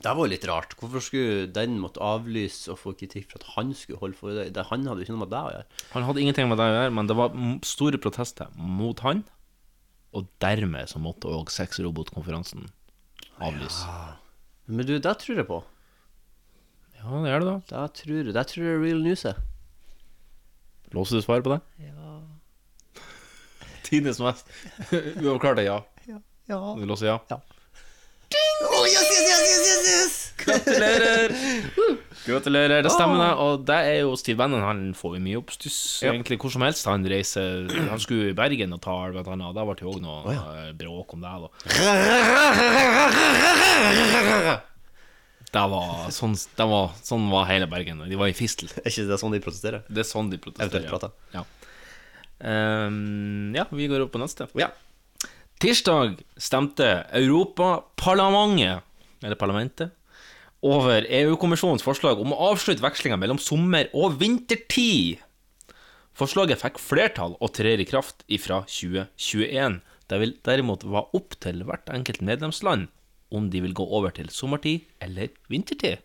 Det 0.00 0.12
var 0.16 0.22
jo 0.24 0.30
litt 0.32 0.46
rart. 0.48 0.76
Hvorfor 0.80 1.02
skulle 1.04 1.48
den 1.52 1.74
måtte 1.82 2.00
avlyse 2.00 2.70
og 2.72 2.78
få 2.80 2.94
kritikk 2.96 3.26
for 3.32 3.42
at 3.42 3.50
han 3.56 3.74
skulle 3.76 4.00
holde 4.00 4.16
foredrag? 4.16 4.54
Han 4.70 4.86
hadde 4.86 5.02
jo 5.02 5.08
ikke 5.08 5.16
noe 5.16 5.24
med 5.26 5.34
det 5.34 5.42
å 5.42 5.50
gjøre. 5.56 5.66
Han 5.96 6.06
hadde 6.06 6.22
ingenting 6.22 6.48
med 6.48 6.60
det 6.60 6.68
å 6.70 6.76
gjøre, 6.76 6.94
men 6.96 7.10
det 7.10 7.18
var 7.18 7.36
store 7.66 8.00
protester 8.00 8.54
mot 8.56 9.02
han, 9.04 9.24
og 10.16 10.26
dermed 10.42 10.90
så 10.90 11.00
måtte 11.02 11.30
òg 11.30 11.52
sexrobotkonferansen 11.54 12.66
avlyse. 13.40 13.86
Men 14.70 14.86
du, 14.86 14.96
det 14.98 15.14
tror 15.22 15.40
jeg 15.40 15.46
på. 15.48 15.60
Ja, 16.98 17.06
det 17.22 17.30
gjør 17.30 17.44
det, 17.44 17.52
da. 17.52 17.58
Det 17.70 17.84
tror, 18.00 18.32
det 18.36 18.46
tror 18.50 18.66
jeg 18.66 18.74
er 18.74 18.82
real 18.84 19.04
news 19.04 19.24
er. 19.30 19.38
Låser 20.94 21.20
du 21.20 21.24
svaret 21.24 21.46
på 21.46 21.54
det? 21.54 21.60
Ja. 21.86 22.18
Tidenes 23.86 24.20
mest 24.22 24.50
uavklarte 25.22 25.64
ja. 25.66 25.80
Ja. 26.10 26.20
Du 26.50 26.84
låser 26.86 27.12
ja? 27.12 27.18
Oh, 27.30 28.86
yes, 28.86 29.06
yes, 29.10 29.26
yes, 29.30 29.42
yes, 29.46 29.62
yes, 29.66 29.88
yes. 29.94 30.34
Gratulerer! 30.36 32.08
Gratulerer, 32.26 32.82
det 32.84 32.90
stemmer 32.92 33.16
det. 33.22 33.30
Og 33.40 33.62
det 33.68 33.76
er 33.90 33.98
jo 34.02 34.10
Steve 34.20 34.36
Bannon. 34.42 34.60
Han 34.62 34.80
får 34.94 35.16
jo 35.16 35.22
mye 35.24 35.38
oppstuss 35.40 35.78
Ja. 36.04 36.12
egentlig 36.12 36.38
hvor 36.42 36.50
som 36.52 36.62
helst. 36.66 36.84
Han 36.86 37.04
reiser 37.08 37.70
Han 37.88 37.98
skulle 38.02 38.30
i 38.30 38.36
Bergen 38.36 38.72
og 38.76 38.80
ta 38.84 38.96
blant 39.10 39.26
annet. 39.28 39.54
Da 39.56 39.64
ble 39.64 39.74
det 39.78 39.84
jo 39.86 39.92
òg 39.94 40.02
noe 40.04 40.34
eh, 40.34 40.72
bråk 40.76 41.14
om 41.16 41.20
det, 41.24 41.32
da. 41.44 41.48
Det 45.50 45.62
var 45.66 46.10
sånn, 46.14 46.36
det 46.54 46.66
var, 46.70 46.92
sånn 47.02 47.24
var 47.32 47.48
hele 47.48 47.66
Bergen. 47.66 48.04
De 48.06 48.14
var 48.18 48.30
i 48.30 48.34
fistel. 48.38 48.68
Er 48.84 48.86
ikke 48.86 49.08
det 49.08 49.16
sånn 49.18 49.32
de 49.34 49.40
protesterer? 49.42 49.80
Det 49.90 50.04
er 50.04 50.06
sånn 50.06 50.28
de 50.30 50.38
protesterer. 50.38 51.10
Ja. 51.34 51.42
Um, 52.38 53.50
ja, 53.56 53.64
vi 53.74 53.88
går 53.90 54.04
opp 54.04 54.12
på 54.14 54.20
neste. 54.22 54.46
Ja. 54.54 54.68
Tirsdag 55.60 56.20
stemte 56.40 56.86
Europaparlamentet, 57.18 58.86
eller 59.26 59.36
parlamentet, 59.40 59.90
over 60.66 61.06
EU-kommisjonens 61.08 61.84
forslag 61.84 62.20
om 62.20 62.34
å 62.34 62.50
avslutte 62.50 62.84
vekslinga 62.84 63.18
mellom 63.20 63.40
sommer- 63.40 63.90
og 63.96 64.18
vintertid. 64.20 65.20
Forslaget 66.16 66.60
fikk 66.60 66.80
flertall 66.82 67.36
og 67.40 67.54
trer 67.56 67.80
i 67.80 67.88
kraft 67.88 68.26
ifra 68.28 68.62
2021. 68.68 69.80
Det 70.10 70.18
vil 70.20 70.34
derimot 70.44 70.84
være 70.84 71.16
opp 71.16 71.36
til 71.40 71.62
hvert 71.64 71.92
enkelt 71.94 72.20
medlemsland 72.20 72.88
om 73.30 73.46
de 73.50 73.62
vil 73.62 73.76
gå 73.76 73.86
over 73.86 74.12
til 74.14 74.28
sommertid 74.34 74.88
eller 75.00 75.30
vintertid. 75.48 76.02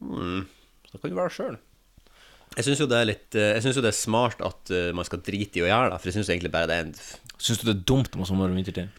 Mm. 0.00 0.48
Så 0.88 0.96
det 0.96 1.02
kan 1.02 1.12
du 1.12 1.20
være 1.20 1.34
sjøl. 1.36 1.58
Jeg 2.56 2.66
syns 2.66 2.82
jo 2.82 2.88
det 2.90 2.98
eh, 3.38 3.64
jo 3.64 3.84
det 3.84 3.92
er 3.92 3.96
smart 3.96 4.42
at 4.44 4.72
eh, 4.74 4.90
man 4.92 5.06
skal 5.08 5.22
drite 5.24 5.60
i 5.60 5.64
å 5.64 5.68
gjøre 5.70 5.92
det, 5.92 6.00
for 6.00 6.10
jeg 6.10 6.18
syns 6.18 6.32
egentlig 6.32 6.52
bare 6.52 6.68
det 6.68 6.80
er 6.80 6.88
en 6.88 6.96
Syns 7.42 7.58
du 7.58 7.64
det 7.66 7.72
er 7.74 7.86
dumt 7.88 8.12
med 8.14 8.28
sommer- 8.28 8.52
og 8.52 8.58
vintertid? 8.58 8.92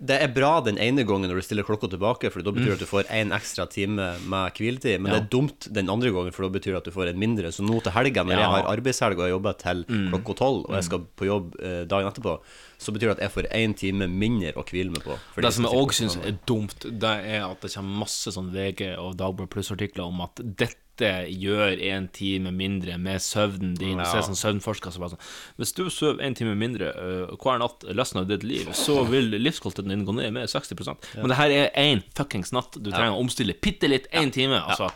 Det 0.00 0.16
er 0.22 0.28
bra 0.34 0.60
den 0.64 0.78
ene 0.78 1.04
gangen 1.06 1.28
når 1.30 1.36
du 1.40 1.42
stiller 1.46 1.62
klokka 1.66 1.88
tilbake, 1.92 2.30
for 2.32 2.42
da 2.42 2.50
betyr 2.50 2.72
det 2.74 2.78
at 2.80 2.84
du 2.84 2.90
får 2.90 3.04
én 3.10 3.30
ekstra 3.36 3.66
time 3.70 4.14
med 4.26 4.52
hviletid. 4.58 5.00
Men 5.00 5.12
Mm. 5.12 5.14
Ja. 5.14 5.18
det 5.20 5.24
er 5.24 5.30
dumt 5.38 5.68
den 5.72 5.88
andre 5.90 6.10
gangen, 6.10 6.32
for 6.32 6.42
da 6.48 6.48
betyr 6.58 6.72
det 6.72 6.76
at 6.82 6.84
du 6.84 6.90
får 6.90 7.08
en 7.12 7.18
mindre. 7.18 7.52
Så 7.52 7.62
nå 7.62 7.80
til 7.82 7.92
helga, 7.92 8.24
når 8.24 8.30
Ja. 8.32 8.36
Mm. 8.36 8.42
jeg 8.42 8.50
har 8.64 8.76
arbeidshelg 8.76 9.18
og 9.18 9.24
jeg 9.28 9.34
jobber 9.36 9.52
til 9.58 9.84
klokka 10.10 10.34
tolv, 10.36 10.64
og 10.68 10.74
jeg 10.74 10.84
skal 10.84 10.98
på 11.16 11.24
jobb 11.26 11.54
eh, 11.62 11.84
dagen 11.84 12.08
etterpå, 12.12 12.38
så 12.78 12.92
betyr 12.92 13.14
det 13.14 13.16
at 13.18 13.20
jeg 13.20 13.30
får 13.32 13.50
én 13.54 13.74
time 13.76 14.06
mindre 14.08 14.52
å 14.54 14.64
hvile 14.64 14.90
meg 14.90 15.02
på. 15.04 15.18
Det 15.40 15.52
som 15.52 15.64
jeg 15.64 15.72
òg 15.72 15.92
syns 15.92 16.16
er 16.24 16.38
dumt, 16.46 16.78
det 16.84 17.14
er 17.24 17.44
at 17.50 17.60
det 17.60 17.72
kommer 17.74 17.98
masse 18.04 18.30
sånn 18.34 18.50
VG 18.52 18.96
og 18.98 19.16
Dagbladet 19.16 19.50
Pluss-artikler 19.50 20.04
om 20.06 20.20
at 20.20 20.34
dette 20.42 20.76
gjør 21.00 21.80
en 21.90 22.06
time 22.14 22.52
mindre 22.54 22.98
med 23.02 23.22
søvnen 23.22 23.74
din. 23.78 23.98
Ja. 23.98 24.06
Så 24.06 24.18
er 24.18 24.22
det 24.22 24.28
sånn 24.28 24.40
søvnforsker 24.40 24.94
som 24.94 25.02
bare 25.02 25.16
sånn 25.16 25.58
Hvis 25.60 25.74
du 25.74 25.82
sover 25.90 26.22
en 26.22 26.36
time 26.38 26.54
mindre 26.58 26.92
uh, 26.94 27.34
hver 27.40 27.58
natt 27.62 27.86
resten 27.90 28.22
av 28.22 28.28
ditt 28.30 28.46
liv, 28.46 28.70
så 28.78 29.00
vil 29.08 29.34
livskvaliteten 29.34 29.90
din 29.90 30.06
gå 30.06 30.14
ned 30.16 30.34
med 30.36 30.50
60% 30.50 31.10
Men 31.18 31.32
det 31.32 31.40
her 31.40 31.54
er 31.54 31.68
én 31.80 32.04
fuckings 32.16 32.54
natt. 32.54 32.78
Du 32.78 32.92
trenger 32.92 33.16
å 33.16 33.22
omstille 33.24 33.56
bitte 33.58 33.90
litt, 33.90 34.06
én 34.14 34.32
time. 34.34 34.60
Altså, 34.62 34.90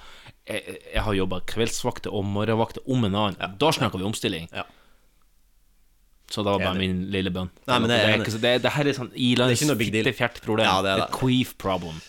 jeg, 0.49 0.79
jeg 0.95 1.05
har 1.05 1.17
jobba 1.19 1.43
kveldsvakter 1.49 2.15
og 2.15 2.27
morgenvakter 2.29 2.85
om 2.89 3.09
en 3.09 3.17
annen. 3.27 3.57
Da 3.61 3.73
snakker 3.75 4.01
vi 4.01 4.09
omstilling. 4.09 4.49
Ja. 4.55 4.69
Så 6.29 6.45
det 6.45 6.53
var 6.53 6.61
bare 6.61 6.77
min 6.79 7.07
lille 7.13 7.33
bønn. 7.33 7.49
Nei, 7.69 7.79
men 7.81 7.89
det, 7.89 7.99
er 8.05 8.21
ikke 8.21 8.37
det, 8.43 8.55
det 8.61 8.73
her 8.75 8.89
er 8.91 8.97
sånn 8.97 9.11
ilands 9.17 9.63
er 9.63 9.65
ikke 9.65 9.89
ilandsfittefjert-problem. 9.89 10.67
Ja, 10.69 10.81
det 10.85 10.91
er 10.93 11.01
det. 11.01 11.07
Et 11.09 11.17
queef 11.17 11.55
problem. 11.61 12.01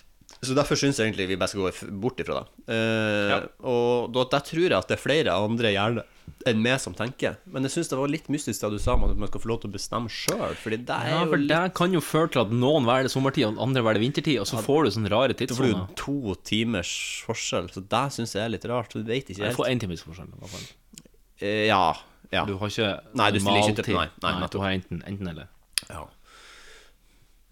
Så 0.41 0.56
derfor 0.56 0.78
syns 0.80 0.95
jeg 0.99 1.10
egentlig 1.10 1.28
vi 1.28 1.36
bare 1.36 1.52
skal 1.52 1.66
gå 1.68 1.90
bort 1.99 2.22
ifra 2.24 2.40
det. 2.40 2.48
Uh, 2.72 3.30
Ja. 3.30 3.40
Og 3.68 4.14
da, 4.16 4.24
der 4.32 4.45
tror 4.48 4.64
jeg 4.70 4.78
at 4.78 4.88
det 4.88 4.95
er 4.95 5.02
flere 5.03 5.34
andre 5.36 5.72
hjerner 5.74 6.06
enn 6.48 6.61
meg 6.64 6.80
som 6.80 6.94
tenker. 6.95 7.36
Men 7.52 7.66
jeg 7.68 7.74
syns 7.74 7.90
det 7.91 7.98
var 7.99 8.07
litt 8.07 8.30
mystisk 8.32 8.61
da 8.64 8.70
du 8.72 8.78
sa 8.80 8.94
om 8.95 9.03
at 9.10 9.18
man 9.20 9.28
skal 9.28 9.41
få 9.44 9.49
lov 9.52 9.60
til 9.64 9.72
å 9.72 9.74
bestemme 9.74 10.07
sjøl, 10.14 10.53
det 10.64 10.86
Ja, 10.88 11.26
for 11.26 11.36
litt 11.41 11.49
det 11.52 11.74
kan 11.76 11.91
jo 11.91 11.99
føre 11.99 12.32
til 12.32 12.44
at 12.45 12.53
noen 12.56 12.88
velger 12.88 13.11
sommertid, 13.11 13.48
og 13.49 13.60
andre 13.66 13.84
velger 13.84 14.03
vintertid, 14.06 14.38
og 14.40 14.48
så 14.48 14.61
får 14.64 14.86
du 14.88 14.91
sånne 14.95 15.11
rare 15.11 15.34
Da 15.36 15.48
får 15.57 15.74
du 15.74 15.95
to 15.99 16.36
timers 16.48 16.94
forskjell, 17.28 17.68
så 17.76 17.84
det 17.84 18.06
syns 18.16 18.36
jeg 18.38 18.45
er 18.45 18.53
litt 18.56 18.66
rart. 18.72 18.94
Du 18.95 19.03
vet 19.03 19.28
ikke 19.34 19.44
Jeg 19.44 19.57
får 19.57 19.66
helt. 19.68 19.76
én 19.76 19.84
times 19.84 20.06
forskjell. 20.07 20.30
i 20.32 20.40
hvert 20.40 20.53
fall. 20.56 20.70
Uh, 21.41 21.66
ja. 21.68 21.84
ja. 22.32 22.45
Du 22.45 22.56
har 22.61 22.72
ikke 22.72 23.02
Nei, 23.16 23.32
du 23.32 23.40
stiller 23.40 23.74
ikke 23.74 23.84
til- 23.90 23.95
nei, 23.99 24.07
nei, 24.24 24.40
nei, 24.40 24.48
du 24.48 24.60
har 24.64 24.72
enten, 24.78 25.03
enten 25.03 25.28
eller. 25.34 25.49
ja. 25.90 26.06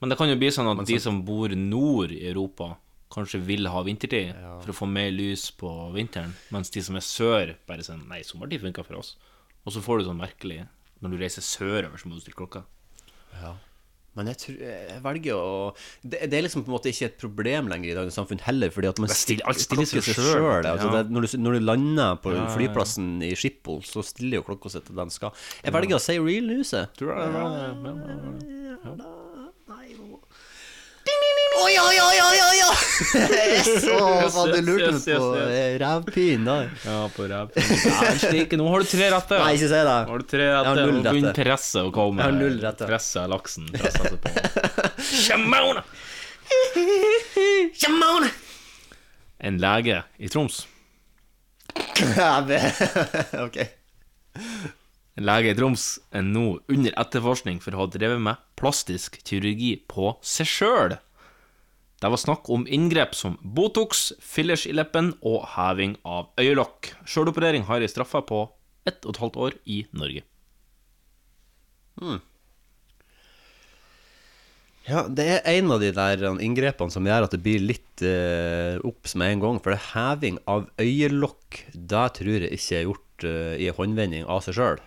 Men 0.01 0.09
det 0.11 0.17
kan 0.19 0.29
jo 0.29 0.35
bli 0.37 0.49
sånn 0.53 0.67
at 0.69 0.77
så, 0.83 0.85
de 0.91 0.99
som 1.01 1.21
bor 1.25 1.49
nord 1.57 2.11
i 2.13 2.19
Europa, 2.29 2.75
kanskje 3.13 3.39
vil 3.47 3.65
ha 3.71 3.81
vintertid 3.87 4.33
for 4.61 4.73
å 4.73 4.75
få 4.81 4.85
mer 4.91 5.09
lys 5.15 5.47
på 5.57 5.69
vinteren, 5.95 6.33
mens 6.53 6.69
de 6.69 6.83
som 6.85 6.95
er 6.99 7.05
sør, 7.05 7.53
bare 7.69 7.81
sier 7.85 7.97
Nei, 8.03 8.19
sommertid 8.27 8.61
funka 8.61 8.83
for 8.85 8.99
oss. 8.99 9.15
Og 9.65 9.73
så 9.73 9.81
får 9.81 9.99
du 10.03 10.09
sånn 10.09 10.19
merkelig 10.21 10.65
Når 11.01 11.13
du 11.13 11.17
reiser 11.21 11.41
sørover, 11.45 11.97
så 11.97 12.07
må 12.09 12.15
du 12.17 12.21
stille 12.23 12.37
klokka. 12.37 12.63
Men 14.17 14.31
jeg, 14.31 14.37
tror, 14.41 14.55
jeg 14.65 15.01
velger 15.03 15.35
å 15.37 15.49
det, 16.01 16.23
det 16.31 16.37
er 16.39 16.41
liksom 16.47 16.63
på 16.65 16.71
en 16.71 16.75
måte 16.79 16.89
ikke 16.89 17.05
et 17.05 17.19
problem 17.21 17.67
lenger 17.69 17.91
i 17.91 17.97
dagens 17.99 18.15
samfunn 18.17 18.39
heller, 18.47 18.71
fordi 18.73 18.89
at 18.89 19.01
man 19.03 19.11
stiller- 19.13 19.45
alt 19.45 19.61
stiller 19.61 19.85
seg 19.85 20.07
sjøl. 20.09 20.65
Altså 20.65 20.87
ja. 20.89 21.03
når, 21.05 21.27
du, 21.27 21.37
når 21.43 21.57
du 21.59 21.65
lander 21.67 22.17
på 22.23 22.33
Ja, 22.33 22.39
ja, 22.39 22.47
ja. 22.47 22.55
flyplassen 22.55 23.11
i 23.27 23.35
Schiphol, 23.37 23.83
så 23.85 24.01
stiller 24.01 24.39
jo 24.41 24.47
klokka 24.49 24.73
seg 24.73 24.87
til 24.89 24.97
den 24.97 25.13
skal. 25.13 25.37
Jeg 25.61 25.75
velger 25.77 25.99
å 25.99 26.01
si 26.01 26.17
real 26.17 26.49
news, 26.49 26.73
jeg. 26.73 26.89
Er 26.97 27.05
bra? 27.05 27.21
Ja, 27.29 27.47
ja, 27.93 28.93
ja. 28.97 29.23
Oi, 31.57 31.73
oi, 31.81 31.97
oi, 31.99 32.17
oi, 32.21 32.38
oi, 32.45 32.57
Yes, 32.97 33.67
faen, 33.85 34.51
du 34.51 34.57
yes, 34.57 34.65
lurte 34.65 34.89
yes, 34.91 35.05
på 35.05 35.27
yes, 35.38 35.49
eh, 35.53 35.75
rævpinn 35.81 36.45
der. 36.47 36.69
Ja, 36.85 36.97
på 37.13 37.25
ræv. 37.29 37.51
Ja. 37.57 38.57
Nå 38.59 38.67
har 38.71 38.84
du 38.84 38.89
tre 38.91 39.09
rette. 39.13 39.39
Nei, 39.41 39.51
ikke 39.57 39.69
si 39.69 39.73
det. 39.73 39.84
Nå 39.85 40.11
har 40.11 40.21
du 40.23 40.27
tre 40.31 40.45
Jeg 40.47 40.55
har 40.57 40.65
rette. 40.67 40.85
null 40.88 40.97
Nå 40.97 41.03
begynner 41.13 41.34
rette. 41.34 41.45
presset 41.47 41.81
å 41.81 41.91
komme. 41.95 42.21
Jeg 42.21 42.29
har 42.29 42.38
null 42.38 42.57
rette. 42.63 42.89
Presset 42.89 43.29
laksen. 43.31 43.69
Presset 43.73 44.03
seg 44.05 44.19
på. 44.23 44.27
Shimona! 45.07 45.84
Shimona! 47.81 48.29
En 49.49 49.59
lege 49.61 50.03
i 50.17 50.29
Troms. 50.34 50.61
ok. 53.45 53.57
En 55.17 55.25
lege 55.25 55.53
i 55.53 55.57
Troms 55.57 55.84
er 56.13 56.25
nå 56.25 56.47
under 56.69 56.93
etterforskning 57.01 57.61
for 57.63 57.73
å 57.73 57.84
ha 57.84 57.89
drevet 57.93 58.21
med 58.21 58.41
plastisk 58.57 59.19
kirurgi 59.25 59.75
på 59.89 60.15
seg 60.25 60.49
sjøl. 60.49 60.97
Det 61.97 62.09
var 62.13 62.21
snakk 62.21 62.49
om 62.53 62.67
inngrep 62.69 63.15
som 63.17 63.39
Botox, 63.41 64.11
fillers 64.21 64.67
i 64.69 64.75
leppen 64.75 65.15
og 65.25 65.47
heving 65.55 65.95
av 66.05 66.29
øyelokk. 66.37 66.91
Sjøloperering 67.09 67.65
har 67.65 67.81
ei 67.81 67.89
straffe 67.89 68.21
på 68.29 68.43
ett 68.87 69.01
og 69.05 69.15
et 69.15 69.21
halvt 69.23 69.39
år 69.47 69.55
i 69.65 69.79
Norge. 69.97 70.21
Hmm. 71.97 72.19
Ja, 74.87 75.01
det 75.11 75.25
er 75.25 75.49
en 75.57 75.73
av 75.73 75.81
de 75.83 75.89
der 75.91 76.21
um, 76.29 76.37
inngrepene 76.39 76.93
som 76.93 77.07
gjør 77.09 77.25
at 77.25 77.33
det 77.33 77.41
blir 77.43 77.65
litt 77.65 78.05
uh, 78.05 78.77
obs 78.87 79.17
med 79.19 79.33
en 79.33 79.43
gang. 79.43 79.59
For 79.59 79.73
det 79.73 79.81
er 79.81 79.89
heving 79.97 80.39
av 80.47 80.69
øyelokk, 80.79 81.59
det 81.73 82.05
tror 82.21 82.45
jeg 82.45 82.53
ikke 82.55 82.77
er 82.77 82.85
gjort 82.85 83.27
uh, 83.27 83.53
i 83.57 83.67
håndvending 83.73 84.29
av 84.29 84.45
seg 84.45 84.55
sjøl. 84.55 84.79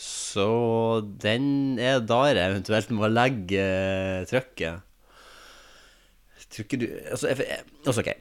Så 0.00 0.48
den 1.20 1.76
er 1.82 2.00
der 2.00 2.38
jeg 2.38 2.54
eventuelt 2.54 2.94
må 2.96 3.10
legge 3.12 3.68
uh, 3.68 4.24
trykket. 4.30 4.86
Tror 6.54 6.64
ikke 6.68 6.78
du 6.80 6.86
Altså, 7.10 7.28
jeg, 7.34 7.60
altså 7.84 8.00
ok. 8.04 8.12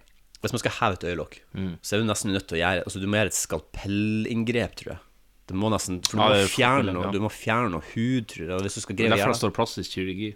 Hvis 0.44 0.52
man 0.52 0.60
skal 0.60 0.74
heve 0.82 0.98
et 1.00 1.04
øyelokk, 1.14 1.40
Mm. 1.56 1.74
så 1.82 1.96
er 1.96 2.00
du 2.04 2.06
nesten 2.10 2.34
nødt 2.36 2.48
til 2.50 2.58
å 2.58 2.62
gjøre 2.64 2.84
Altså, 2.88 3.00
du 3.00 3.08
må 3.08 3.16
gjøre 3.22 3.32
et 3.32 3.38
skalpellinngrep, 3.40 4.76
tror 4.80 4.94
jeg. 4.96 5.02
Du 5.48 5.54
må 5.60 5.70
nesten 5.74 6.00
For 6.08 6.18
du, 6.18 6.24
Ja, 6.24 6.30
må, 6.30 6.38
er 6.40 6.48
fjerne 6.52 6.94
noe, 6.96 7.04
ja. 7.08 7.12
du 7.12 7.20
må 7.24 7.30
fjerne 7.32 7.70
noe 7.74 7.84
hud, 7.94 8.28
tror 8.32 8.48
jeg. 8.48 8.64
Hvis 8.64 8.80
du 8.80 8.82
skal 8.86 8.96
Det 8.96 9.04
greie 9.06 9.18
å 9.18 9.22
gjøre 9.24 9.36
det 9.36 9.42
står 9.42 9.54
plastisk 9.58 9.92
kirurgi. 9.98 10.30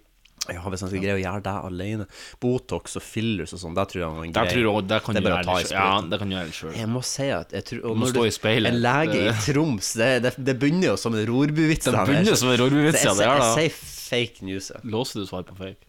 ja, 0.48 0.62
hvis 0.64 0.84
han 0.84 0.90
skal 0.92 1.02
greie 1.04 1.16
å 1.18 1.22
gjøre 1.22 1.44
det 1.44 1.54
alene 1.68 2.06
Botox 2.44 2.96
og 3.00 3.04
fillers 3.04 3.52
og 3.56 3.60
sånn, 3.60 3.76
det 3.76 3.86
tror 3.92 4.00
jeg 4.04 4.34
tror 4.36 4.60
jeg, 4.62 4.88
der 4.88 5.00
kan 5.04 5.16
Det 5.16 5.24
er 5.24 5.26
du 5.26 5.30
bare 5.30 5.34
å 5.34 5.44
gjøre 5.44 5.48
ta 5.48 5.56
det 5.58 5.64
i 5.64 5.68
selv. 5.68 5.80
Ja, 5.80 6.02
det 6.12 6.20
kan 6.22 6.30
du 6.30 6.36
gjøre 6.38 6.56
sjøl. 6.60 6.76
Jeg 6.78 6.90
må 6.94 7.04
si 7.04 7.28
at 7.40 7.52
jeg 7.58 7.66
tror 7.72 7.82
Du 7.82 7.96
må 8.04 8.12
stå 8.12 8.26
i 8.28 8.32
speilet. 8.36 8.72
En 8.74 8.82
lege 8.84 9.18
i 9.28 9.34
Troms, 9.48 9.94
det, 10.00 10.12
det, 10.24 10.34
det 10.38 10.56
begynner 10.60 10.92
jo 10.94 10.96
som 11.02 11.16
en 11.16 11.26
rorbuvits. 11.28 11.88
Det 11.88 12.06
begynner 12.08 12.36
som 12.40 12.52
en 12.54 12.60
rorbu-vits, 12.64 13.04
ja, 13.04 13.14
det 13.18 13.28
er 13.28 13.44
det. 13.44 13.52
jeg, 13.64 13.72
sier 13.72 13.94
fake 14.08 14.46
news. 14.48 14.72
Låser 14.88 15.20
du 15.24 15.28
svar 15.28 15.44
på 15.48 15.56
fake? 15.60 15.84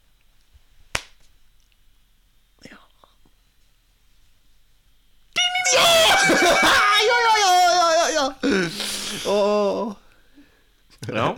ja, 7.09 7.17
ja, 7.27 7.35
ja, 7.45 7.53
ja, 7.63 7.89
ja, 7.99 8.07
ja. 8.17 8.27
Åh. 9.33 9.95
Ja. 11.09 11.29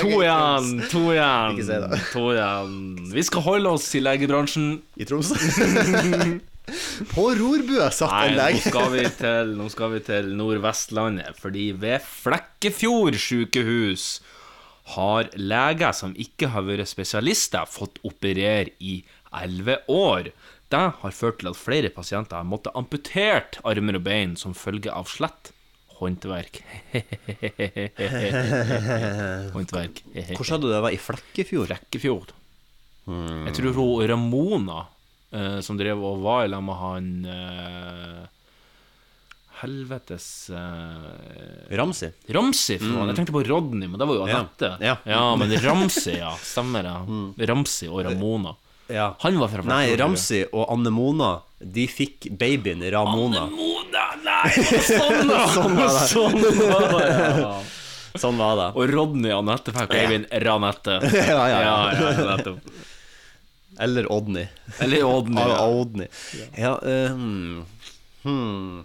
To 0.00 0.08
igjen, 0.22 0.70
to 0.90 1.02
igjen. 1.12 2.00
To 2.12 2.24
igjen. 2.32 2.72
Vi 3.12 3.22
skal 3.26 3.44
holde 3.46 3.74
oss 3.76 3.86
i 3.94 4.00
legebransjen. 4.02 4.80
I 4.98 5.06
Troms. 5.06 5.30
På 7.12 7.26
rorbua 7.34 7.88
satt 7.92 8.12
Nei, 8.12 8.26
en 8.30 8.36
nå 8.36 8.44
lege. 8.46 8.60
skal 8.70 8.92
vi 8.94 9.02
til, 9.18 9.54
nå 9.58 9.66
skal 9.72 9.90
vi 9.96 10.00
til 10.06 10.28
Nordvestlandet, 10.38 11.34
fordi 11.42 11.72
ved 11.74 12.04
Flekkefjord 12.06 13.18
sykehus 13.18 14.06
har 14.94 15.28
leger 15.38 15.92
som 15.94 16.14
ikke 16.18 16.52
har 16.54 16.64
vært 16.66 16.90
spesialister, 16.90 17.66
fått 17.70 17.98
operere 18.06 18.72
i 18.82 19.00
elleve 19.42 19.80
år. 19.90 20.30
Det 20.72 20.84
har 21.02 21.12
ført 21.12 21.40
til 21.42 21.50
at 21.50 21.58
flere 21.58 21.90
pasienter 21.92 22.38
har 22.38 22.46
måttet 22.48 22.72
amputert 22.78 23.58
armer 23.68 23.98
og 23.98 24.04
bein 24.06 24.36
som 24.40 24.54
følge 24.56 24.88
av 24.92 25.04
slett 25.10 25.50
håndverk. 25.98 26.62
håndverk. 29.52 30.02
Hvor 30.36 30.46
sa 30.48 30.58
du 30.58 30.68
det 30.70 30.80
var? 30.82 30.90
I 30.94 30.98
Flekkefjord? 31.00 31.68
Flekkefjord. 31.70 32.32
Hmm. 33.04 33.46
Jeg 33.48 33.56
tror 33.58 33.72
hun 33.76 34.06
Ramona, 34.08 34.84
eh, 35.34 35.58
som 35.64 35.78
drev 35.78 36.02
og 36.06 36.22
var 36.24 36.44
i 36.46 36.52
lag 36.52 36.62
med 36.64 36.76
han 36.78 37.08
eh, 37.26 38.22
Helvetes 39.62 40.26
eh, 40.50 41.76
Ramsi? 41.78 42.08
Ramsi. 42.34 42.78
Mm. 42.82 42.96
Jeg 43.12 43.16
tenkte 43.20 43.36
på 43.36 43.44
Rodney, 43.46 43.88
men 43.90 43.98
det 44.00 44.06
var 44.08 44.14
jo 44.18 44.26
Ja. 44.30 44.42
ja. 44.80 44.96
Ja. 45.04 45.22
men 45.36 45.52
Ramsi, 45.62 46.16
ja. 46.18 46.32
Stemmer 46.40 46.82
det. 46.86 46.96
Ramsi 47.50 47.86
og 47.90 48.04
Ramona. 48.08 48.52
Ja. 48.92 49.06
Han 49.24 49.38
var 49.40 49.48
fra 49.52 49.64
Nei, 49.66 49.94
Ramsi 49.96 50.42
og 50.52 50.66
Anne-Mona, 50.74 51.30
de 51.62 51.86
fikk 51.88 52.28
babyen 52.38 52.82
Ramona. 52.92 53.46
Anne 53.46 53.56
Mona, 53.56 54.06
nei! 54.26 54.50
Sånn, 54.84 55.30
da! 55.30 55.42
Sånn 55.56 55.76
var 55.78 55.92
det. 55.96 56.06
Sånn 56.12 56.38
var 56.68 56.88
det, 56.98 57.10
ja. 57.40 57.52
Sånn 58.20 58.36
var 58.40 58.56
det. 58.60 58.68
Og 58.76 58.90
Rodney 58.92 59.32
og 59.32 59.40
Anette 59.46 59.72
fikk 59.72 59.92
babyen 59.94 60.26
Ranette. 60.44 60.98
Ja, 61.32 61.42
ja, 61.48 61.60
ja. 61.64 62.14
nettopp. 62.34 62.72
Eller 63.80 64.08
Odny. 64.12 64.44
Eller 64.84 65.04
Odny, 65.08 65.40
Ja, 65.40 65.48
ja. 65.48 65.68
Odny. 65.80 66.06
Ja, 66.60 66.72
eh, 66.84 67.10
hmm. 68.22 68.82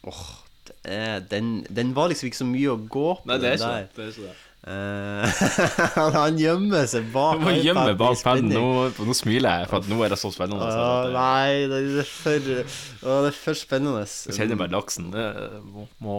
Det 0.00 0.94
er- 0.96 1.20
den, 1.28 1.66
den 1.68 1.92
var 1.94 2.08
liksom 2.08 2.30
ikke 2.30 2.40
så 2.40 2.46
mye 2.48 2.72
å 2.72 2.78
gå 2.80 3.08
på. 3.20 3.28
Nei, 3.28 3.36
det 3.42 3.50
er 3.50 3.58
ikke 3.58 3.74
det. 3.74 3.88
Det 3.96 4.04
er 4.06 4.14
ikke 4.14 4.28
det. 4.30 4.36
Eh, 4.60 5.44
han 6.18 6.36
gjemmer 6.36 6.84
seg 6.90 7.06
bak 7.14 7.38
Du 7.38 7.46
må 7.46 7.54
gjemme 7.56 7.94
bak 7.96 8.20
pennen. 8.20 8.52
Nå, 8.52 8.90
nå 9.08 9.16
smiler 9.16 9.62
jeg, 9.62 9.70
for 9.72 9.88
nå 9.88 10.00
er 10.04 10.12
det 10.12 10.20
så 10.20 10.30
spennende. 10.34 10.68
Så 10.68 10.82
at 10.84 11.14
nei, 11.16 11.68
det 11.70 11.80
er 12.04 12.10
for, 12.10 12.50
det 12.50 13.30
er 13.32 13.38
for 13.38 13.56
spennende. 13.56 14.04
jeg 14.04 14.36
kjenner 14.36 14.60
bare 14.60 14.74
laksen. 14.74 15.08
Det 15.14 15.26
må, 15.64 15.86
må, 16.04 16.18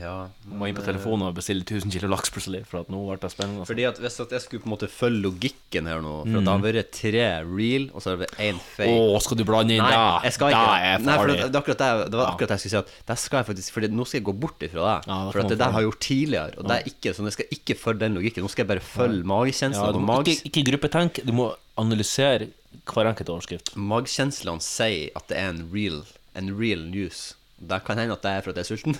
Ja, 0.00 0.28
må 0.50 0.66
inn 0.68 0.76
på 0.76 0.82
telefonen 0.84 1.28
og 1.28 1.34
bestille 1.38 1.62
1000 1.64 1.90
kilo 1.94 2.08
laks 2.12 2.30
plutselig, 2.34 2.64
for 2.68 2.80
at 2.82 2.88
nå 2.92 2.98
ble 3.06 3.16
det 3.22 3.30
spennende. 3.32 3.64
Fordi 3.68 3.84
at 3.88 3.98
Hvis 4.02 4.18
at 4.20 4.30
jeg 4.34 4.42
skulle 4.44 4.62
på 4.64 4.68
en 4.68 4.74
måte 4.74 4.88
følge 4.92 5.22
logikken 5.24 5.86
her 5.88 6.02
nå 6.04 6.14
For 6.22 6.28
at 6.28 6.32
det 6.34 6.42
Mm. 6.42 6.50
har 6.52 6.64
vært 6.66 6.90
tre 6.92 7.24
real, 7.46 7.86
og 7.94 8.02
så 8.02 8.10
har 8.10 8.16
det 8.16 8.26
vært 8.28 8.38
én 8.46 8.58
fake. 8.76 8.90
Åh, 8.92 9.18
skal 9.24 9.36
du 9.40 9.44
blande 9.44 9.70
inn 9.76 9.82
Nei, 9.82 10.20
jeg 10.24 10.32
skal 10.36 10.50
ikke 10.52 10.76
er 10.90 10.98
Nei, 11.06 11.16
for 11.16 11.26
det, 11.32 11.36
det, 11.52 11.60
akkurat 11.62 11.78
det, 11.78 12.10
det 12.10 12.18
var 12.20 12.26
akkurat 12.34 12.48
det 12.48 12.58
jeg 12.58 12.64
skulle 12.66 12.74
si. 12.76 12.82
At 12.82 13.06
det 13.08 13.18
skal 13.18 13.38
jeg 13.42 13.46
faktisk 13.52 13.72
Fordi 13.78 13.88
nå 13.96 14.06
skal 14.06 14.20
jeg 14.20 14.26
gå 14.28 14.36
bort 14.46 14.60
ifra 14.68 14.82
det. 14.86 15.08
Ja, 15.08 15.18
det 15.24 15.32
for 15.32 15.40
at 15.40 15.48
det 15.48 15.58
der 15.58 15.70
har 15.72 15.80
jeg 15.80 15.90
gjort 15.90 16.00
tidligere. 16.00 16.58
Og 16.58 16.68
det 16.68 16.76
er 16.76 16.90
ikke 16.92 17.14
sånn 17.16 17.26
Jeg 17.30 17.36
skal 17.38 17.46
ikke 17.58 17.78
følge 17.80 18.00
den 18.04 18.14
logikken. 18.20 18.42
Nå 18.44 18.50
skal 18.52 18.64
jeg 18.66 18.70
bare 18.74 18.84
følge 18.84 19.22
Ja, 19.22 19.30
magekjenslene. 19.32 19.92
Ja, 19.96 20.06
mag, 20.12 20.26
ikke, 20.28 20.50
ikke 20.52 20.66
gruppetenk, 20.72 21.22
du 21.24 21.32
må 21.32 21.48
analysere 21.76 22.48
hver 22.86 23.08
enkelt 23.10 23.28
overskrift. 23.32 23.72
magekjenslene 23.76 24.60
sier 24.62 25.10
at 25.16 25.26
det 25.28 25.36
er 25.40 25.48
en 25.54 25.64
real, 25.72 26.04
en 26.36 26.52
real 26.58 26.84
news. 26.84 27.34
Det 27.58 27.78
kan 27.86 27.96
hende 27.96 28.12
at 28.12 28.22
det 28.22 28.30
er 28.30 28.42
for 28.44 28.50
at 28.52 28.56
jeg 28.60 28.66
er 28.66 28.76
sulten. 28.76 28.98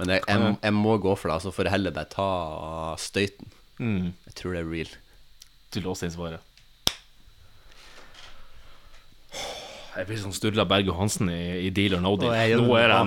Men 0.00 0.14
jeg, 0.14 0.22
jeg, 0.24 0.54
jeg 0.62 0.74
må 0.76 0.94
gå 1.02 1.12
for 1.20 1.28
det, 1.28 1.34
altså 1.36 1.52
får 1.52 1.68
jeg 1.68 1.74
heller 1.74 1.92
bare 1.96 2.08
ta 2.12 2.28
støyten. 3.00 3.50
Mm. 3.82 4.12
Jeg 4.28 4.34
tror 4.38 4.54
det 4.56 4.62
er 4.62 4.70
real. 4.70 4.94
Du 5.74 5.80
låser 5.84 6.08
inn 6.08 6.14
svaret. 6.14 6.48
Jeg 9.92 10.08
blir 10.08 10.20
sånn 10.22 10.32
Sturla 10.32 10.64
Berg 10.68 10.88
Johansen 10.88 11.28
i, 11.28 11.66
i 11.66 11.70
Deal 11.74 11.98
or 11.98 12.00
No 12.04 12.14
Deal. 12.16 12.30
Nå 12.32 12.36
er, 12.38 12.46
jeg, 12.54 12.60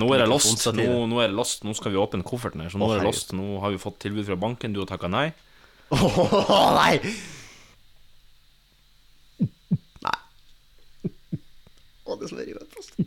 nå 0.04 0.10
er 0.14 0.22
jeg 0.22 0.30
lost. 0.30 0.68
Nå, 0.78 0.86
nå 1.10 1.18
er 1.18 1.32
jeg 1.32 1.38
lost 1.38 1.66
Nå 1.66 1.74
skal 1.78 1.96
vi 1.96 1.98
åpne 1.98 2.26
kofferten 2.26 2.62
her. 2.62 2.70
Så 2.70 2.78
nå 2.82 2.92
er 2.92 3.00
jeg 3.02 3.08
lost 3.08 3.34
Nå 3.34 3.58
har 3.64 3.74
vi 3.74 3.82
fått 3.82 3.98
tilbud 4.06 4.28
fra 4.28 4.38
banken, 4.38 4.76
du 4.76 4.84
har 4.84 4.90
takka 4.92 5.10
nei. 5.10 5.32
Åh, 5.94 6.78
nei! 6.78 6.94
Nei. 10.06 10.20
Å, 12.06 12.20
det 12.22 12.30
smerer 12.30 12.54
jeg 12.54 12.70
fast. 12.78 13.02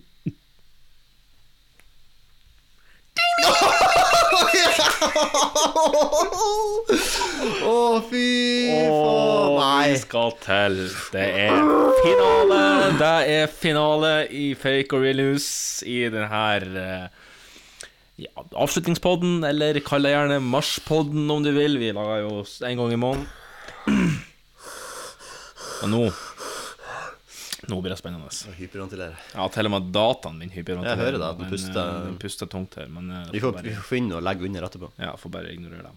Å, 7.69 8.01
fy 8.09 8.27
faen. 8.71 9.57
Nei. 9.59 9.89
Vi 9.93 9.99
skal 10.03 10.35
til 10.43 10.79
Det 11.15 11.27
er 11.47 11.57
finale. 12.03 12.61
Det 12.99 13.17
er 13.35 13.53
finale 13.53 14.13
i 14.35 14.53
Fake 14.59 14.97
or 14.97 15.05
real 15.05 15.21
news 15.23 15.49
i 15.87 16.01
denne 16.13 16.29
eh, 16.83 17.09
ja, 18.19 18.33
avslutningspodden, 18.59 19.45
eller 19.47 19.79
kall 19.87 20.07
det 20.07 20.15
gjerne 20.15 20.41
Marspodden 20.45 21.31
om 21.31 21.45
du 21.45 21.53
vil. 21.57 21.79
Vi 21.81 21.93
lager 21.95 22.25
jo 22.25 22.33
en 22.43 22.83
gang 22.83 22.93
i 22.95 23.03
måneden. 23.05 23.29
Og 25.83 25.89
nå 25.93 26.03
Nå 27.67 27.81
blir 27.83 27.91
det 27.91 27.99
spennende. 27.99 28.29
Hyperventilere. 28.55 29.17
Ja, 29.35 29.49
til 29.51 29.67
og 29.67 29.73
med 29.75 29.89
dataen 29.93 30.37
min 30.39 30.51
hyperventilerer. 30.55 30.95
Jeg 30.95 31.05
hører 31.09 31.19
det, 31.19 31.31
den 31.39 31.43
men, 31.43 31.51
puster- 31.51 31.89
eh, 31.97 32.05
Den 32.07 32.19
puster 32.23 32.47
tungt 32.47 32.77
her, 32.79 32.87
men 32.87 33.11
eh, 33.11 33.33
Vi 33.35 33.41
får, 33.43 33.59
vi 33.67 33.75
får 33.75 33.89
finne 33.89 34.15
og 34.15 34.23
legge 34.23 34.47
under 34.47 34.63
etterpå. 34.69 34.93
Ja, 34.99 35.17
får 35.19 35.31
bare 35.35 35.51
ignorere 35.53 35.89
det. 35.89 35.97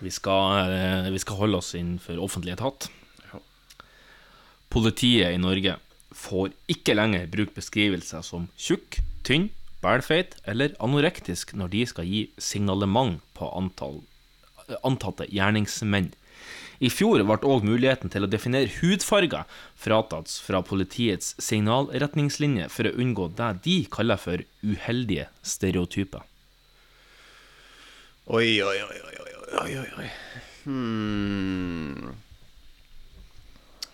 Vi 0.00 0.10
skal, 0.10 0.70
eh, 0.72 1.10
vi 1.12 1.18
skal 1.18 1.36
holde 1.36 1.58
oss 1.60 1.74
innenfor 1.74 2.18
offentlig 2.18 2.52
etat. 2.56 2.88
Politiet 4.70 5.34
i 5.34 5.38
Norge 5.40 5.76
får 6.14 6.52
ikke 6.70 6.94
lenger 6.94 7.26
bruke 7.30 7.54
beskrivelser 7.56 8.22
som 8.24 8.48
tjukk, 8.56 9.00
tynn, 9.26 9.48
bælfeit 9.82 10.36
eller 10.48 10.74
anorektisk 10.80 11.54
når 11.58 11.70
de 11.72 11.84
skal 11.86 12.06
gi 12.06 12.22
signalement 12.38 13.20
på 13.34 13.48
antall, 13.56 14.00
antatte 14.86 15.26
gjerningsmenn. 15.30 16.12
I 16.80 16.88
fjor 16.88 17.20
ble 17.28 17.36
òg 17.44 17.64
muligheten 17.68 18.08
til 18.12 18.24
å 18.24 18.30
definere 18.30 18.70
hudfarger 18.78 19.44
fratatt 19.76 20.32
fra 20.40 20.62
politiets 20.64 21.34
signalretningslinje 21.42 22.70
for 22.72 22.88
å 22.88 22.94
unngå 22.96 23.26
det 23.36 23.50
de 23.66 23.76
kaller 23.92 24.20
for 24.20 24.40
uheldige 24.64 25.26
stereotyper. 25.44 26.24
Oi, 28.30 28.62
oi, 28.64 28.78
oi, 28.86 28.98
oi, 29.04 29.14
oi, 29.60 29.76
oi, 29.82 29.86
oi. 29.98 30.08
Hmm. 30.64 32.14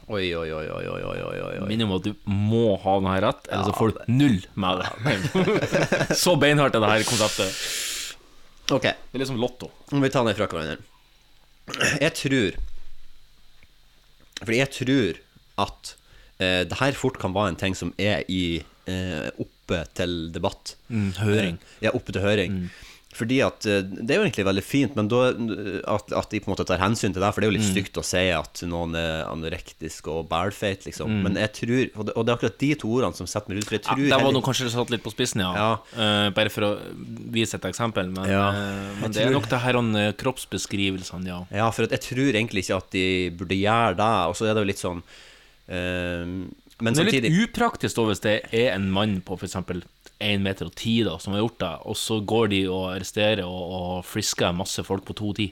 Oi, 0.06 0.28
oi, 0.38 0.52
oi, 0.54 0.66
oi, 0.70 0.84
oi, 0.86 1.00
oi, 1.02 1.22
oi, 1.26 1.38
oi. 1.58 1.66
Minner 1.66 1.88
om 1.88 1.96
at 1.96 2.04
du 2.06 2.12
må 2.30 2.76
ha 2.84 2.94
denne 3.00 3.16
rett, 3.24 3.48
eller 3.50 3.66
så 3.66 3.74
får 3.74 3.96
du 3.96 4.12
null 4.14 4.38
med 4.54 4.84
det. 4.84 6.14
Så 6.22 6.36
beinhardt 6.38 6.78
er 6.78 6.84
det 6.84 6.92
her 6.92 7.06
konseptet. 7.08 7.50
Ok, 8.70 8.86
Det 8.86 9.18
er 9.18 9.24
liksom 9.24 9.42
lotto. 9.42 9.72
Må 9.90 10.04
vi 10.04 10.12
ta 10.14 10.22
den 10.26 10.38
fra 10.38 10.46
hverandre. 10.46 10.78
Jeg 11.98 12.14
tror 12.14 12.54
Fordi 14.42 14.60
jeg 14.60 14.72
tror 14.74 15.20
at 15.66 15.92
eh, 16.38 16.62
det 16.68 16.80
her 16.80 16.98
fort 16.98 17.18
kan 17.20 17.34
være 17.36 17.54
en 17.54 17.60
ting 17.60 17.76
som 17.78 17.94
er 17.98 18.26
i 18.28 18.58
eh, 18.86 19.28
oppe 19.40 19.82
til 19.96 20.16
debatt. 20.34 20.76
Mm, 20.88 21.12
høring. 21.22 21.60
Eh, 21.60 21.86
ja, 21.88 21.94
oppe 21.96 22.12
til 22.12 22.24
høring. 22.24 22.66
Fordi 23.16 23.38
at 23.44 23.64
eh, 23.64 23.80
Det 23.80 24.12
er 24.12 24.18
jo 24.20 24.26
egentlig 24.26 24.44
veldig 24.46 24.62
fint, 24.64 24.96
men 24.98 25.08
da 25.08 25.20
at, 25.96 26.12
at 26.12 26.30
de 26.30 26.40
på 26.42 26.50
en 26.50 26.52
måte 26.54 26.66
tar 26.68 26.82
hensyn 26.82 27.14
til 27.14 27.22
det. 27.24 27.30
For 27.32 27.40
det 27.40 27.48
er 27.48 27.52
jo 27.52 27.56
litt 27.56 27.66
Mm. 27.66 27.72
stygt 27.74 27.96
å 27.96 28.04
si 28.04 28.24
at 28.30 28.60
noen 28.68 28.94
er 28.94 29.24
anorektisk 29.30 30.08
og 30.12 30.28
bælfeit, 30.28 30.84
liksom. 30.84 31.08
Mm. 31.08 31.22
Men 31.24 31.38
jeg 31.40 31.52
tror 31.56 31.82
Og 31.96 32.06
det, 32.06 32.12
og 32.16 32.26
det 32.26 32.30
er 32.32 32.36
akkurat 32.36 32.58
de 32.60 32.70
to 32.74 32.88
ordene 32.98 33.16
som 33.16 33.26
setter 33.26 33.48
meg 33.52 33.62
ut. 33.62 33.68
For 33.70 33.78
jeg 33.78 33.84
Ja, 33.86 34.16
Der 34.16 34.24
var 34.24 34.32
du 34.36 34.40
kanskje 34.44 34.68
satt 34.70 34.90
litt 34.92 35.02
på 35.02 35.12
spissen, 35.14 35.40
ja. 35.40 35.78
Eh, 35.96 36.28
bare 36.36 36.50
for 36.52 36.62
å 36.68 36.70
vise 37.32 37.56
et 37.56 37.62
eksempel. 37.64 38.12
Men, 38.12 38.28
Ja, 38.28 38.50
uh, 38.52 39.00
men 39.00 39.10
det 39.10 39.14
det 39.22 39.26
er 39.26 39.32
nok 39.32 39.48
det 39.48 39.60
her 39.64 39.76
om 39.80 39.92
kroppsbeskrivelsene, 40.20 41.26
ja. 41.26 41.40
Ja, 41.50 41.70
for 41.70 41.84
at 41.88 41.90
jeg 41.96 42.04
tror 42.04 42.30
egentlig 42.34 42.64
ikke 42.66 42.76
at 42.76 42.90
de 42.94 43.06
burde 43.30 43.56
gjøre 43.56 43.96
det. 43.96 44.12
Og 44.28 44.36
så 44.36 44.46
er 44.50 44.54
det 44.54 44.62
jo 44.64 44.70
litt 44.70 44.82
sånn 44.82 45.02
uh, 45.02 46.24
Men 46.26 46.50
Men 46.78 46.92
det 46.94 47.00
er 47.00 47.10
samtidig 47.10 47.30
litt 47.32 47.48
upraktisk 47.48 47.96
da 47.96 48.02
hvis 48.10 48.20
det 48.20 48.34
er 48.52 48.74
en 48.74 48.90
mann 48.92 49.20
på 49.24 49.38
f.eks. 49.38 49.56
1 50.22 50.42
meter 50.44 50.70
og 50.70 50.74
10 50.74 50.96
da, 51.08 51.16
som 51.20 51.34
har 51.34 51.44
gjort 51.44 51.62
det, 51.62 51.72
og 51.90 51.96
så 52.00 52.20
går 52.24 52.52
de 52.52 52.60
og 52.72 52.84
arresterer 52.94 53.44
og, 53.44 53.62
og 53.78 54.04
frisker 54.08 54.54
masse 54.56 54.84
folk 54.86 55.04
på 55.08 55.16
2,10. 55.18 55.50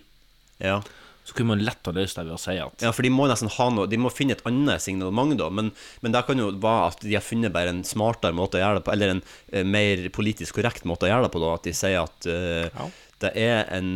Ja. 0.65 0.79
Så 1.25 1.33
kunne 1.33 1.55
man 1.55 1.65
lett 1.65 1.89
ha 1.89 1.93
løst 1.97 2.19
det 2.19 2.27
ved 2.27 2.37
å 2.37 2.41
si 2.41 2.55
at 2.61 2.83
Ja, 2.85 2.91
for 2.93 3.05
de 3.07 3.11
må 3.13 3.25
nesten 3.31 3.49
ha 3.49 3.67
noe 3.73 3.89
De 3.89 3.97
må 3.97 4.11
finne 4.13 4.35
et 4.37 4.43
annet 4.45 4.83
signalement, 4.85 5.33
da. 5.41 5.49
Men, 5.49 5.71
men 6.05 6.13
det 6.13 6.21
kan 6.29 6.41
jo 6.41 6.51
være 6.61 6.91
at 6.91 7.05
de 7.05 7.15
har 7.17 7.25
funnet 7.25 7.55
bare 7.55 7.73
en 7.73 7.81
smartere 7.89 8.37
måte 8.37 8.61
å 8.61 8.63
gjøre 8.63 8.81
det 8.81 8.85
på, 8.85 8.93
eller 8.93 9.15
en 9.15 9.23
eh, 9.49 9.65
mer 9.65 10.05
politisk 10.15 10.61
korrekt 10.61 10.85
måte 10.89 11.09
å 11.09 11.13
gjøre 11.13 11.27
det 11.27 11.33
på, 11.33 11.43
da. 11.45 11.55
At 11.57 11.69
de 11.69 11.75
sier 11.77 12.03
at 12.03 12.29
eh, 12.29 12.85
det 13.25 13.33
er 13.41 13.65
en 13.73 13.91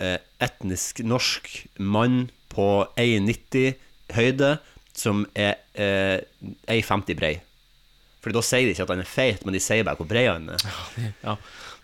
eh, 0.00 0.16
etnisk 0.42 1.04
norsk 1.04 1.52
mann 1.76 2.30
på 2.52 2.70
1,90 2.96 3.76
høyde 4.16 4.56
som 4.96 5.26
er 5.36 5.58
eh, 5.76 6.24
1,50 6.72 7.20
brei. 7.20 7.34
For 8.26 8.34
da 8.34 8.40
sier 8.42 8.66
de 8.66 8.72
ikke 8.74 8.82
at 8.82 8.90
han 8.90 9.00
er 9.04 9.06
feit, 9.06 9.44
men 9.46 9.54
de 9.54 9.60
sier 9.62 9.84
bare 9.86 10.00
hvor 10.00 10.08
bred 10.10 10.26
han 10.26 10.48
er. 10.50 10.62
Ja, 11.22 11.36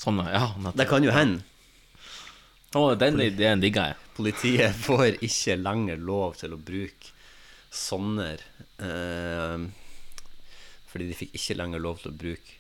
sånn, 0.03 0.17
ja. 0.27 0.49
Det 0.75 0.89
kan 0.91 1.05
jo 1.07 1.13
hende. 1.15 1.45
Å, 2.75 2.81
den 2.99 3.21
ideen 3.23 3.63
digger 3.63 3.93
jeg. 3.93 3.99
Politiet 4.17 4.75
får 4.89 5.21
ikke 5.23 5.55
lenger 5.61 6.03
lov 6.03 6.35
til 6.41 6.57
å 6.57 6.59
bruke 6.59 7.13
sånne 7.73 8.27
eh, 8.35 9.63
Fordi 10.91 11.07
de 11.09 11.17
fikk 11.17 11.39
ikke 11.39 11.57
lenger 11.61 11.85
lov 11.87 12.03
til 12.03 12.11
å 12.11 12.19
bruke 12.25 12.59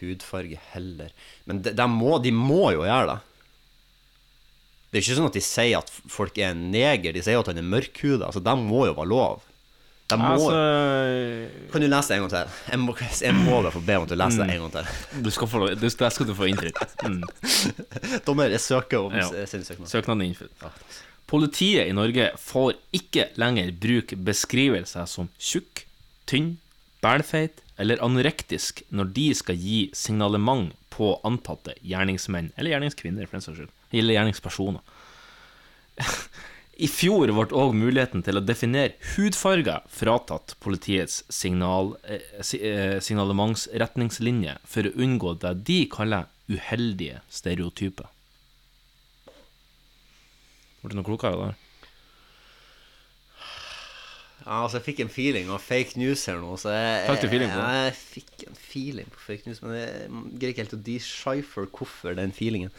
hudfarge 0.00 0.58
heller. 0.72 1.14
Men 1.46 1.62
de, 1.62 1.70
de, 1.70 1.86
må, 1.94 2.16
de 2.18 2.34
må 2.34 2.72
jo 2.74 2.82
gjøre 2.82 3.14
det. 3.14 3.18
Det 4.90 4.98
er 4.98 5.06
ikke 5.06 5.20
sånn 5.20 5.30
at 5.30 5.38
de 5.38 5.46
sier 5.54 5.78
at 5.78 5.94
folk 6.18 6.42
er 6.42 6.58
neger, 6.58 7.14
de 7.14 7.22
sier 7.22 7.38
at 7.38 7.54
han 7.54 7.62
er 7.62 7.70
mørkhuda. 7.78 8.32
Altså, 8.32 8.42
de 8.42 8.58
må 8.58 8.88
jo 8.90 8.98
være 8.98 9.12
lov. 9.14 9.46
Må, 10.12 10.26
Altså, 10.34 11.70
kan 11.72 11.80
du 11.80 11.86
lese 11.88 12.12
det 12.12 12.16
en 12.18 12.26
gang 12.26 12.30
til? 12.34 12.50
Jeg 12.70 12.78
må, 12.78 12.92
jeg 13.24 13.34
må 13.34 13.62
da 13.64 13.70
få 13.72 13.80
be 13.86 13.94
om 13.96 14.04
at 14.04 14.10
du 14.12 14.14
leser 14.20 14.44
det 14.44 14.54
en 14.58 14.66
gang 14.66 14.74
til. 14.74 15.22
Du 15.24 15.30
skal 15.32 15.48
få, 15.48 15.62
det, 15.80 15.90
skal 15.96 16.28
du 16.28 16.34
få 16.36 16.48
innfridd. 16.50 16.76
Mm. 17.08 17.22
Dommer, 18.26 18.52
jeg 18.52 18.60
søker 18.60 18.98
om 19.08 19.16
Ja. 19.16 19.24
sinnssøknad. 19.48 19.88
Søknaden 19.90 20.20
er 20.20 20.28
innfridd. 20.28 20.68
Politiet 21.26 21.88
i 21.88 21.96
Norge 21.96 22.28
får 22.38 22.74
ikke 22.94 23.30
lenger 23.40 23.72
bruke 23.80 24.16
beskrivelser 24.28 25.08
som 25.10 25.30
tjukk, 25.40 25.86
tynn, 26.28 26.58
bælfeit 27.02 27.64
eller 27.80 27.98
anorektisk 28.04 28.84
når 28.94 29.08
de 29.16 29.26
skal 29.34 29.56
gi 29.58 29.86
signalement 29.96 30.76
på 30.94 31.14
antatte 31.26 31.72
gjerningsmenn, 31.82 32.52
eller 32.56 32.70
gjerningskvinner 32.76 33.26
for 33.26 33.40
den 33.40 33.42
saks 33.48 33.58
skyld, 33.64 33.72
eller 33.90 34.14
gjerningspersoner. 34.20 34.84
I 36.74 36.88
fjor 36.90 37.30
ble 37.30 37.44
òg 37.54 37.74
muligheten 37.78 38.24
til 38.26 38.38
å 38.38 38.42
definere 38.42 38.96
hudfarger 39.14 39.84
fratatt 39.92 40.56
politiets 40.64 41.22
signal, 41.30 41.94
eh, 42.02 42.24
eh, 42.58 42.96
signalementsretningslinje 42.98 44.56
for 44.66 44.88
å 44.88 44.94
unngå 44.98 45.36
det 45.38 45.54
de 45.68 45.84
kaller 45.86 46.26
uheldige 46.50 47.20
stereotyper. 47.30 48.10
Ble 50.82 50.90
du 50.90 50.98
noe 50.98 51.06
klokere 51.06 51.38
der? 51.38 51.60
Ja, 54.44 54.58
altså 54.66 54.76
Jeg 54.76 54.84
fikk 54.90 54.98
en 55.00 55.12
feeling 55.12 55.48
av 55.48 55.62
fake 55.64 55.96
news 55.96 56.26
her 56.28 56.36
nå. 56.42 56.58
Så 56.60 56.74
jeg, 56.74 57.06
Fikk? 57.22 57.30
Jeg, 57.32 57.48
jeg 57.48 57.94
fikk 57.96 58.44
en 58.50 58.58
feeling 58.60 59.08
på 59.14 59.22
fake 59.30 59.48
news, 59.48 59.62
men 59.64 59.78
jeg 59.78 60.10
greier 60.34 60.52
ikke 60.52 60.64
helt 60.66 60.76
å 60.76 60.82
decipher 60.90 61.70
hvorfor 61.70 62.18
den 62.18 62.34
feelingen 62.36 62.74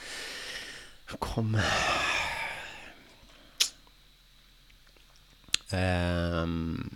kom. 1.24 1.56
Ehm, 5.74 6.92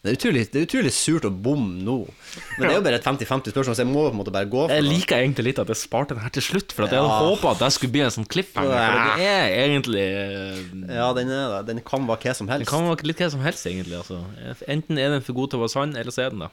det, 0.00 0.12
er 0.12 0.16
utrolig, 0.16 0.42
det 0.52 0.60
er 0.60 0.66
utrolig 0.68 0.92
surt 0.94 1.26
å 1.28 1.30
bomme 1.30 1.82
nå. 1.84 1.96
Men 2.56 2.62
det 2.62 2.70
er 2.70 2.76
jo 2.78 2.84
bare 2.86 3.00
et 3.00 3.04
50-50 3.08 3.52
spørsmål, 3.52 3.74
så 3.76 3.82
jeg 3.82 3.90
må 3.90 4.04
på 4.06 4.12
en 4.14 4.20
måte 4.20 4.32
bare 4.34 4.48
gå 4.48 4.62
for 4.64 4.72
Jeg 4.72 4.86
liker 4.86 5.18
egentlig 5.18 5.44
litt 5.50 5.60
at 5.60 5.72
jeg 5.72 5.80
sparte 5.80 6.14
den 6.14 6.22
her 6.24 6.32
til 6.36 6.44
slutt, 6.46 6.72
for 6.76 6.86
at 6.86 6.94
jeg 6.94 7.02
hadde 7.02 7.16
Ja. 7.16 7.30
håpa 7.32 7.50
at 7.56 7.64
det 7.64 7.70
skulle 7.76 7.92
bli 7.96 8.04
en 8.06 8.14
sånn 8.14 8.28
cliffhanger. 8.30 8.70
For 8.70 9.20
det 9.20 9.26
er 9.32 9.56
egentlig 9.66 10.06
eh, 10.06 10.60
Ja, 11.00 11.08
den 11.18 11.32
er 11.34 11.56
det. 11.56 11.64
Den 11.72 11.82
kan 11.84 12.06
være 12.08 12.22
hva 12.30 12.36
som 12.38 12.48
helst. 12.52 12.64
Den 12.64 12.70
kan 12.70 12.86
være 12.88 13.10
litt 13.10 13.24
hva 13.24 13.30
som 13.34 13.42
helst, 13.44 13.66
egentlig. 13.66 13.98
Altså. 13.98 14.22
Enten 14.68 14.98
er 15.02 15.10
den 15.16 15.26
for 15.26 15.36
god 15.36 15.50
til 15.52 15.58
å 15.60 15.66
være 15.66 15.74
sann, 15.74 15.96
eller 15.98 16.14
så 16.14 16.22
er 16.28 16.30
den 16.36 16.46
det. 16.46 16.52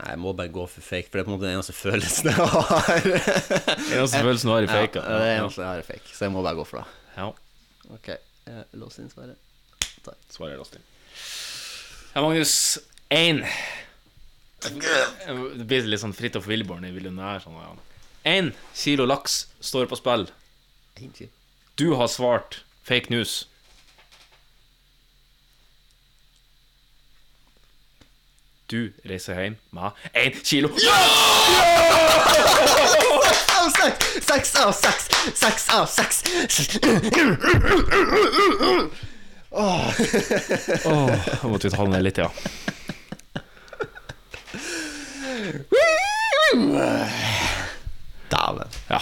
Nei, 0.00 0.06
jeg 0.14 0.20
må 0.22 0.32
bare 0.38 0.48
gå 0.54 0.64
for 0.70 0.80
fake, 0.86 1.10
for 1.10 1.18
det 1.18 1.22
er 1.24 1.26
på 1.28 1.32
en 1.32 1.36
måte 1.36 1.48
den 1.48 1.56
eneste 1.58 1.74
følelsen 1.76 2.30
jeg 2.30 2.38
har. 2.40 3.00
den 3.04 3.98
Eneste 3.98 4.22
følelsen 4.22 4.48
du 4.48 4.54
har 4.54 4.64
i 4.64 4.70
fake, 4.70 4.96
Ja, 5.02 5.04
det 5.04 5.16
er 5.18 5.24
det 5.26 5.38
eneste 5.42 5.60
jeg 5.64 5.68
har 5.74 5.82
i 5.82 5.86
fake, 5.88 6.12
så 6.14 6.24
jeg 6.28 6.32
må 6.32 6.44
bare 6.46 6.56
gå 6.60 6.64
for 6.68 6.80
det. 6.80 6.86
Ja. 7.18 7.26
Ok, 7.94 8.08
jeg 8.46 8.64
låser 8.78 9.04
inn 9.04 9.12
svaret. 9.12 9.36
Takk. 10.04 10.18
Svaret 10.32 10.54
er 10.54 10.60
låst 10.60 10.76
inn. 10.78 10.86
Ja, 12.14 12.22
Magnus. 12.22 12.54
Én. 13.10 13.42
Det 14.62 15.66
blir 15.66 15.88
litt 15.88 16.02
sånn 16.02 16.14
Fridtjof 16.14 16.46
Wilborn 16.50 16.86
i 16.86 16.92
Millionær. 16.94 17.42
Sånn, 17.42 17.58
ja. 17.58 17.74
Én 18.28 18.52
kilo 18.76 19.06
laks 19.08 19.46
står 19.64 19.88
på 19.90 19.98
spill. 19.98 20.28
En 21.00 21.14
kilo. 21.16 21.32
Du 21.80 21.94
har 21.96 22.10
svart 22.12 22.60
fake 22.84 23.10
news. 23.12 23.46
Du 28.70 28.92
reiser 29.02 29.34
hjem 29.40 29.56
med 29.74 29.96
én 30.14 30.36
kilo 30.46 30.68
Av 33.60 33.68
seks! 33.70 34.24
Seks 34.24 34.54
av 34.56 34.72
seks! 34.72 35.08
Seks 35.36 35.66
av 35.74 35.86
seks! 35.86 36.22
Åh. 39.50 40.00
Jeg 40.00 41.50
måtte 41.50 41.68
vi 41.68 41.72
ta 41.74 41.84
ned 41.84 42.06
litt, 42.06 42.20
ja. 42.22 42.30
Dæven. 48.30 48.78
Ja. 48.88 49.00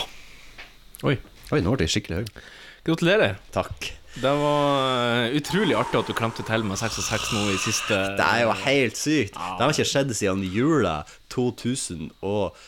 Oi. 1.06 1.14
Oi, 1.52 1.60
nå 1.62 1.76
ble 1.76 1.86
jeg 1.86 1.94
skikkelig 1.94 2.22
høy. 2.22 2.42
Gratulerer. 2.88 3.38
Takk. 3.54 3.92
Det 4.18 4.32
var 4.40 5.28
eh, 5.28 5.36
utrolig 5.38 5.76
artig 5.78 6.00
at 6.00 6.10
du 6.10 6.16
klemte 6.18 6.42
til 6.48 6.66
med 6.66 6.80
6 6.80 6.98
og 6.98 7.06
6 7.06 7.28
nå 7.36 7.44
i 7.52 7.58
siste 7.62 7.94
Det 8.18 8.26
er 8.26 8.42
jo 8.48 8.56
helt 8.64 8.98
sykt. 8.98 9.38
Det 9.38 9.62
har 9.62 9.70
ikke 9.70 9.86
skjedd 9.92 10.10
siden 10.18 10.42
jula 10.50 10.96
2000 11.30 12.10
og 12.26 12.58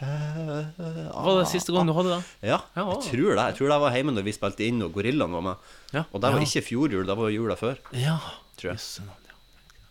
Var 0.00 1.38
det 1.40 1.46
siste 1.50 1.72
gang 1.74 1.88
du 1.88 1.94
hadde 1.96 2.16
det? 2.16 2.48
Ja, 2.52 2.60
jeg 2.76 2.84
tror 3.08 3.32
det. 3.34 3.44
Jeg 3.50 3.56
tror 3.58 3.72
det 3.72 3.78
var 3.82 3.96
hjemme 3.96 4.14
når 4.14 4.26
vi 4.28 4.34
spilte 4.36 4.66
inn 4.68 4.82
og 4.86 4.92
Gorillaen 4.94 5.32
var 5.34 5.44
med. 5.48 5.70
Ja. 5.94 6.04
Og 6.12 6.20
det 6.22 6.30
var 6.32 6.38
Ja. 6.38 6.46
ikke 6.46 6.62
fjorjul, 6.68 7.06
det 7.06 7.16
var 7.18 7.30
jula 7.34 7.56
før. 7.58 7.78
Ja. 7.92 8.18
Tror 8.60 8.70
jeg. 8.74 8.78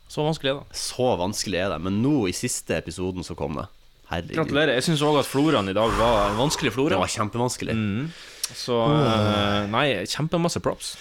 Så 0.07 0.23
vanskelig 0.23 0.51
er 0.53 0.59
det. 0.61 0.77
Så 0.79 1.07
vanskelig 1.19 1.59
er 1.59 1.69
det. 1.75 1.81
Men 1.83 2.01
nå, 2.03 2.27
i 2.29 2.31
siste 2.35 2.77
episoden, 2.77 3.23
så 3.27 3.35
kom 3.35 3.55
det. 3.59 3.67
Herregud. 4.07 4.37
Gratulerer. 4.39 4.73
Jeg 4.79 4.83
syns 4.87 5.01
òg 5.03 5.19
at 5.19 5.27
floraen 5.27 5.67
i 5.67 5.73
dag 5.75 5.91
var 5.99 6.29
en 6.31 6.37
vanskelig 6.39 6.71
flora. 6.71 6.95
Det 6.95 7.01
var 7.03 7.11
kjempevanskelig. 7.11 7.75
Mm. 7.75 8.11
Så 8.55 8.77
eh, 8.87 9.67
Nei, 9.67 9.87
kjempemasse 10.07 10.61
props. 10.63 10.93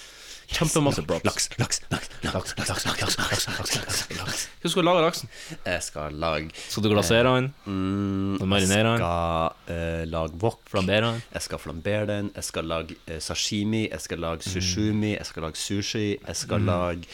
Kjempemasse 0.47 1.03
props. 1.07 1.25
Laks, 1.27 1.49
laks, 1.59 1.81
laks, 1.91 2.09
laks, 2.23 2.53
laks, 2.57 2.85
laks, 2.87 2.87
laks, 2.87 3.17
laks, 3.19 3.47
laks, 3.47 3.77
laks, 3.77 4.03
laks. 4.15 4.43
Hvordan 4.61 4.71
skal 4.73 4.83
du 4.83 4.87
lage 4.89 5.03
laksen? 5.07 5.31
Jeg 5.67 5.83
skal 5.83 6.15
lage 6.23 6.51
Skal 6.69 6.83
du 6.85 6.89
glasere 6.93 7.33
den? 7.35 7.49
Mm, 7.67 8.37
Og 8.41 8.49
marinere 8.49 8.93
den? 8.93 9.01
Jeg 9.03 9.03
skal 9.03 9.75
eh, 9.75 10.05
lage 10.13 10.39
wok. 10.45 10.61
Flambere 10.71 11.03
den? 11.11 11.23
Jeg 11.35 11.43
skal 11.49 11.59
flambere 11.59 12.07
den. 12.13 12.31
Jeg 12.37 12.45
skal 12.47 12.65
lage 12.71 12.97
eh, 13.09 13.19
sashimi. 13.21 13.83
Jeg 13.91 14.01
skal 14.07 14.23
lage 14.23 14.47
sushumi. 14.47 15.13
Jeg 15.17 15.27
skal 15.27 15.43
lage 15.49 15.57
sushi. 15.61 16.07
Jeg 16.27 16.37
skal 16.37 16.59
Mm. 16.63 16.67
lage 16.71 17.05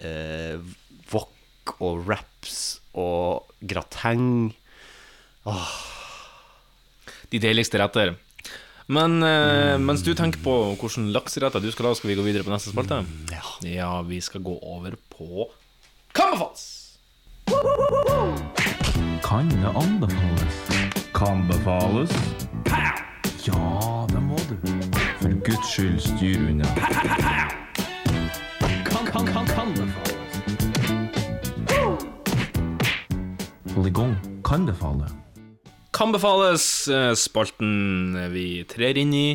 eh, 0.00 0.58
wok 1.12 1.76
og 1.80 2.00
wraps 2.08 2.80
og 2.94 3.44
grateng. 3.68 4.54
Åh. 5.46 5.70
De 7.30 7.38
deiligste 7.38 7.78
retter. 7.78 8.16
Men 8.90 9.22
eh, 9.22 9.78
mens 9.78 10.02
du 10.02 10.10
tenker 10.18 10.40
på 10.42 10.52
hvilke 10.74 11.04
lakseretter 11.14 11.62
du 11.62 11.70
skal 11.70 11.86
ha, 11.86 11.94
skal 11.94 12.10
vi 12.10 12.16
gå 12.18 12.24
videre 12.26 12.42
på 12.42 12.50
neste 12.50 12.72
spalte? 12.72 13.04
Ja. 13.30 13.44
ja, 13.62 13.90
vi 14.02 14.18
skal 14.18 14.42
gå 14.42 14.56
over 14.66 14.96
på 15.14 15.46
Kammerfalls! 16.18 16.64
Kan 19.22 19.48
det 19.62 19.70
anbefales? 19.78 20.58
Kan 21.14 21.46
befales? 21.46 22.10
Ja, 23.46 24.06
det 24.10 24.22
må 24.26 24.42
du. 24.50 24.58
For 25.22 25.38
Guds 25.46 25.70
skyld, 25.70 26.00
styr 26.02 26.42
unna. 26.50 26.66
Kan, 28.90 29.06
kan, 29.06 29.26
kan, 29.30 29.46
kan 29.46 29.72
befales. 29.78 30.18
Hold 33.74 33.86
i 33.86 33.94
gang. 34.02 34.18
Kan 34.44 34.66
befale. 34.66 35.19
Kan 36.00 36.14
befales, 36.16 36.64
eh, 36.88 37.12
spalten 37.12 38.14
vi 38.32 38.64
trer 38.64 38.96
inn 38.96 39.12
i, 39.12 39.26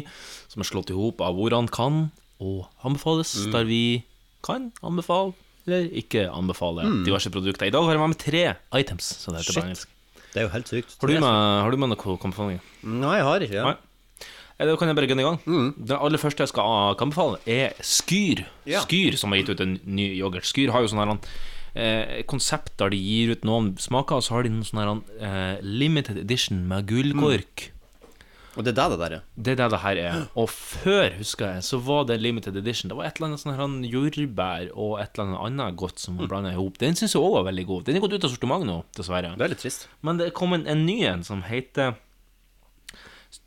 som 0.50 0.64
er 0.64 0.66
slått 0.66 0.90
i 0.90 0.96
hop 0.98 1.22
av 1.22 1.38
ordene 1.38 1.70
kan 1.70 2.08
og 2.42 2.66
anbefales, 2.84 3.36
Mm. 3.46 3.52
der 3.54 3.64
vi 3.70 4.04
kan 4.42 4.72
anbefale 4.84 5.34
eller 5.68 5.90
ikke 5.94 6.24
anbefale 6.34 6.84
Mm. 6.86 7.04
diverse 7.06 7.30
produkter. 7.30 7.68
I 7.68 7.70
dag 7.70 7.84
har 7.84 7.92
jeg 7.94 8.00
med 8.00 8.10
meg 8.10 8.18
tre 8.18 8.56
items, 8.80 9.04
så 9.22 9.32
det 9.32 9.46
heter 9.46 9.62
på 9.62 9.66
engelsk. 9.68 9.88
Det 10.34 10.42
er 10.42 10.48
jo 10.48 10.50
helt 10.50 10.68
sykt. 10.68 10.96
Har 11.00 11.08
du 11.08 11.14
med, 11.14 11.22
har 11.22 11.72
du 11.72 11.78
med 11.78 11.90
noe 11.90 12.18
anbefalinger? 12.18 12.62
Nei, 12.84 13.16
jeg 13.18 13.24
har 13.24 13.40
ikke. 13.40 13.54
Ja. 13.54 13.64
Nei. 13.64 13.76
Eh, 14.60 14.66
Da 14.66 14.76
kan 14.78 14.88
jeg 14.88 14.96
bare 14.96 15.08
gønne 15.08 15.22
i 15.22 15.24
gang. 15.24 15.86
Det 15.86 16.00
aller 16.02 16.18
første 16.18 16.38
jeg 16.40 16.48
skal 16.50 16.96
anbefale, 16.98 17.38
er 17.46 17.74
Skyr. 17.82 18.44
Ja. 18.66 18.82
Skyr, 18.82 19.18
som 19.18 19.32
har 19.32 19.38
gitt 19.40 19.50
ut 19.50 19.62
en 19.62 19.80
ny 19.86 20.18
yoghurt. 20.20 20.44
Skyr 20.46 20.72
har 20.72 20.82
jo 20.82 20.88
sånn 20.88 20.98
her 21.08 21.18
eh, 21.76 22.24
konsept 22.30 22.76
de 22.80 22.98
gir 22.98 23.36
ut 23.36 23.46
noen 23.48 23.74
smaker, 23.82 24.20
og 24.20 24.26
så 24.26 24.38
har 24.38 24.48
de 24.48 24.54
noen 24.56 24.68
sånn 24.68 25.06
eh, 25.20 25.62
limited 25.62 26.20
edition 26.22 26.66
med 26.70 26.88
gullkork. 26.90 27.72
Og 28.56 28.64
det 28.64 28.72
er 28.72 28.76
det 28.78 28.86
det 28.94 29.00
der 29.02 29.14
er. 29.18 29.24
Det 29.36 29.52
er 29.52 29.58
det 29.60 29.66
det 29.74 29.80
her 29.84 30.00
er. 30.00 30.20
Og 30.40 30.48
før, 30.48 31.10
husker 31.18 31.58
jeg, 31.58 31.64
så 31.68 31.80
var 31.84 32.06
det 32.08 32.16
limited 32.22 32.56
edition. 32.56 32.88
Det 32.88 32.96
var 32.96 33.10
et 33.10 33.18
eller 33.20 33.34
annet 33.34 33.44
sånn 33.44 33.82
jordbær 33.84 34.70
og 34.72 34.94
et 35.02 35.12
eller 35.18 35.34
annet 35.34 35.42
annet 35.50 35.80
godt 35.82 36.00
som 36.00 36.16
var 36.22 36.30
blanda 36.32 36.54
i 36.54 36.56
hop. 36.56 36.80
Den 36.80 36.96
syns 36.96 37.18
jeg 37.18 37.24
òg 37.24 37.36
var 37.42 37.50
veldig 37.50 37.66
god. 37.68 37.84
Den 37.90 38.00
er 38.00 38.06
gått 38.06 38.16
ut 38.16 38.28
av 38.28 38.32
sortiment 38.32 38.68
nå, 38.68 38.78
dessverre. 38.96 39.34
Det 39.36 39.44
er 39.44 39.52
litt 39.52 39.64
trist. 39.66 39.90
Men 40.08 40.22
det 40.22 40.32
kom 40.40 40.56
en, 40.56 40.64
en 40.72 40.86
ny 40.88 41.02
en 41.10 41.26
som 41.28 41.44
heter 41.44 41.98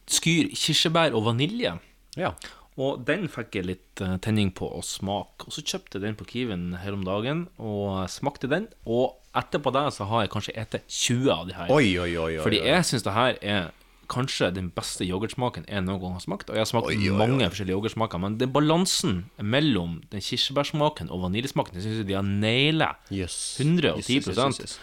Skyr 0.08 0.52
kirsebær 0.56 1.16
og 1.16 1.24
vanilje. 1.26 1.74
Ja. 2.20 2.34
Og 2.78 3.00
den 3.08 3.26
fikk 3.26 3.56
jeg 3.58 3.66
litt 3.66 4.02
eh, 4.04 4.16
tenning 4.22 4.52
på 4.54 4.68
å 4.70 4.82
smake. 4.86 5.48
Og 5.48 5.54
så 5.54 5.64
kjøpte 5.66 5.98
jeg 5.98 6.04
den 6.06 6.18
på 6.18 6.26
Kiwien 6.30 6.68
her 6.78 6.94
om 6.94 7.02
dagen 7.06 7.48
og 7.58 8.04
smakte 8.12 8.50
den. 8.50 8.68
Og 8.86 9.16
etterpå 9.38 9.72
det 9.74 9.88
så 9.96 10.06
har 10.06 10.24
jeg 10.24 10.32
kanskje 10.36 10.54
spist 10.54 10.94
20 11.10 11.32
av 11.34 11.48
de 11.48 11.56
her. 11.58 11.72
Oi, 11.74 11.90
oi, 11.98 12.12
oi, 12.22 12.30
Fordi 12.44 12.62
jeg 12.62 12.86
syns 12.86 13.06
det 13.06 13.16
her 13.16 13.40
er 13.42 13.72
kanskje 14.08 14.48
den 14.56 14.70
beste 14.72 15.04
yoghurtsmaken 15.04 15.66
jeg 15.68 15.84
noen 15.84 16.00
gang 16.00 16.14
har 16.16 16.22
smakt. 16.24 16.48
Og 16.48 16.56
jeg 16.56 16.64
har 16.64 16.70
smakt 16.70 16.94
mange 17.18 17.50
forskjellige 17.50 17.76
yoghurtsmaker, 17.76 18.22
men 18.22 18.38
er 18.40 18.52
balansen 18.54 19.18
mellom 19.42 19.98
den 20.14 20.24
kirsebærsmaken 20.24 21.10
og 21.12 21.26
vaniljesmaken 21.26 21.76
Jeg 21.76 21.84
syns 21.84 22.06
de 22.08 22.16
har 22.16 22.24
naila 22.24 22.94
Yes. 23.12 23.58
110 23.60 24.22
Yes, 24.22 24.62
yes. 24.62 24.78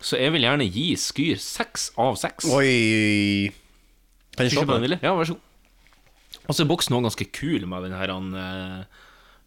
Så 0.00 0.16
jeg 0.16 0.32
vil 0.32 0.46
gjerne 0.46 0.64
gi 0.64 0.86
Skyr 0.96 1.36
seks 1.42 1.90
av 2.00 2.16
seks. 2.16 2.48
Oi 2.48 3.50
Kan 4.38 4.46
jeg 4.46 4.54
se 4.54 4.64
på 4.64 4.80
den? 4.80 4.96
Ja, 5.02 5.12
vær 5.18 5.28
så 5.28 5.36
god. 5.36 5.49
Og 6.50 6.56
så 6.56 6.64
er 6.64 6.70
boksen 6.70 6.96
også 6.96 7.06
ganske 7.06 7.26
kul 7.36 7.62
med 7.70 7.84
den 7.86 7.94
her 7.94 8.10
han, 8.10 8.32
eh, 8.34 9.04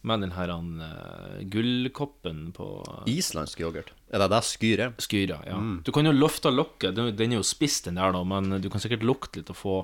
Med 0.07 0.21
den 0.23 0.31
her 0.35 0.51
han, 0.51 0.69
eh, 0.84 1.43
gullkoppen 1.51 2.51
på 2.55 2.65
Islandsk 3.07 3.59
yoghurt. 3.63 3.91
Er 4.11 4.19
det 4.23 4.30
det 4.31 4.39
skyret? 4.47 4.97
Skyret, 5.03 5.45
ja. 5.47 5.55
Mm. 5.59 5.81
Du 5.84 5.91
kan 5.95 6.07
jo 6.07 6.11
løfte 6.15 6.51
lokket. 6.51 6.95
Den 6.95 7.31
er 7.31 7.38
jo 7.39 7.43
spist, 7.47 7.85
den 7.88 7.95
der, 7.99 8.11
da, 8.15 8.23
men 8.23 8.61
du 8.61 8.69
kan 8.71 8.84
sikkert 8.84 9.03
lukte 9.03 9.39
litt 9.39 9.51
og 9.51 9.55
få 9.59 9.75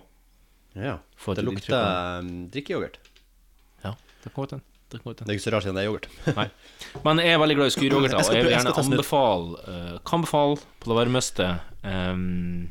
Ja. 0.75 0.97
få 1.17 1.35
Det 1.35 1.43
lukter 1.43 2.19
um, 2.19 2.49
drikkeyoghurt. 2.51 2.97
Ja, 3.83 3.93
det 4.23 4.33
kan 4.33 4.43
godt 4.43 4.51
hende. 4.51 4.63
Det 4.89 4.99
er 5.05 5.33
ikke 5.37 5.43
så 5.45 5.51
rart 5.53 5.63
siden 5.63 5.75
det 5.77 5.83
er 5.85 5.89
yoghurt. 5.91 6.07
Nei. 6.39 6.47
Men 7.05 7.19
jeg 7.21 7.33
er 7.35 7.39
veldig 7.39 7.55
glad 7.59 7.67
i 7.71 7.75
skyryoghurt, 7.77 8.13
og 8.19 8.33
jeg 8.33 8.43
vil 8.47 8.53
gjerne 8.55 8.75
anbefale 8.81 9.63
eh, 9.69 9.97
Kan 10.05 10.23
befale 10.25 10.55
på 10.81 10.89
det 10.91 10.97
varmeste. 10.97 11.49
Um, 11.83 12.69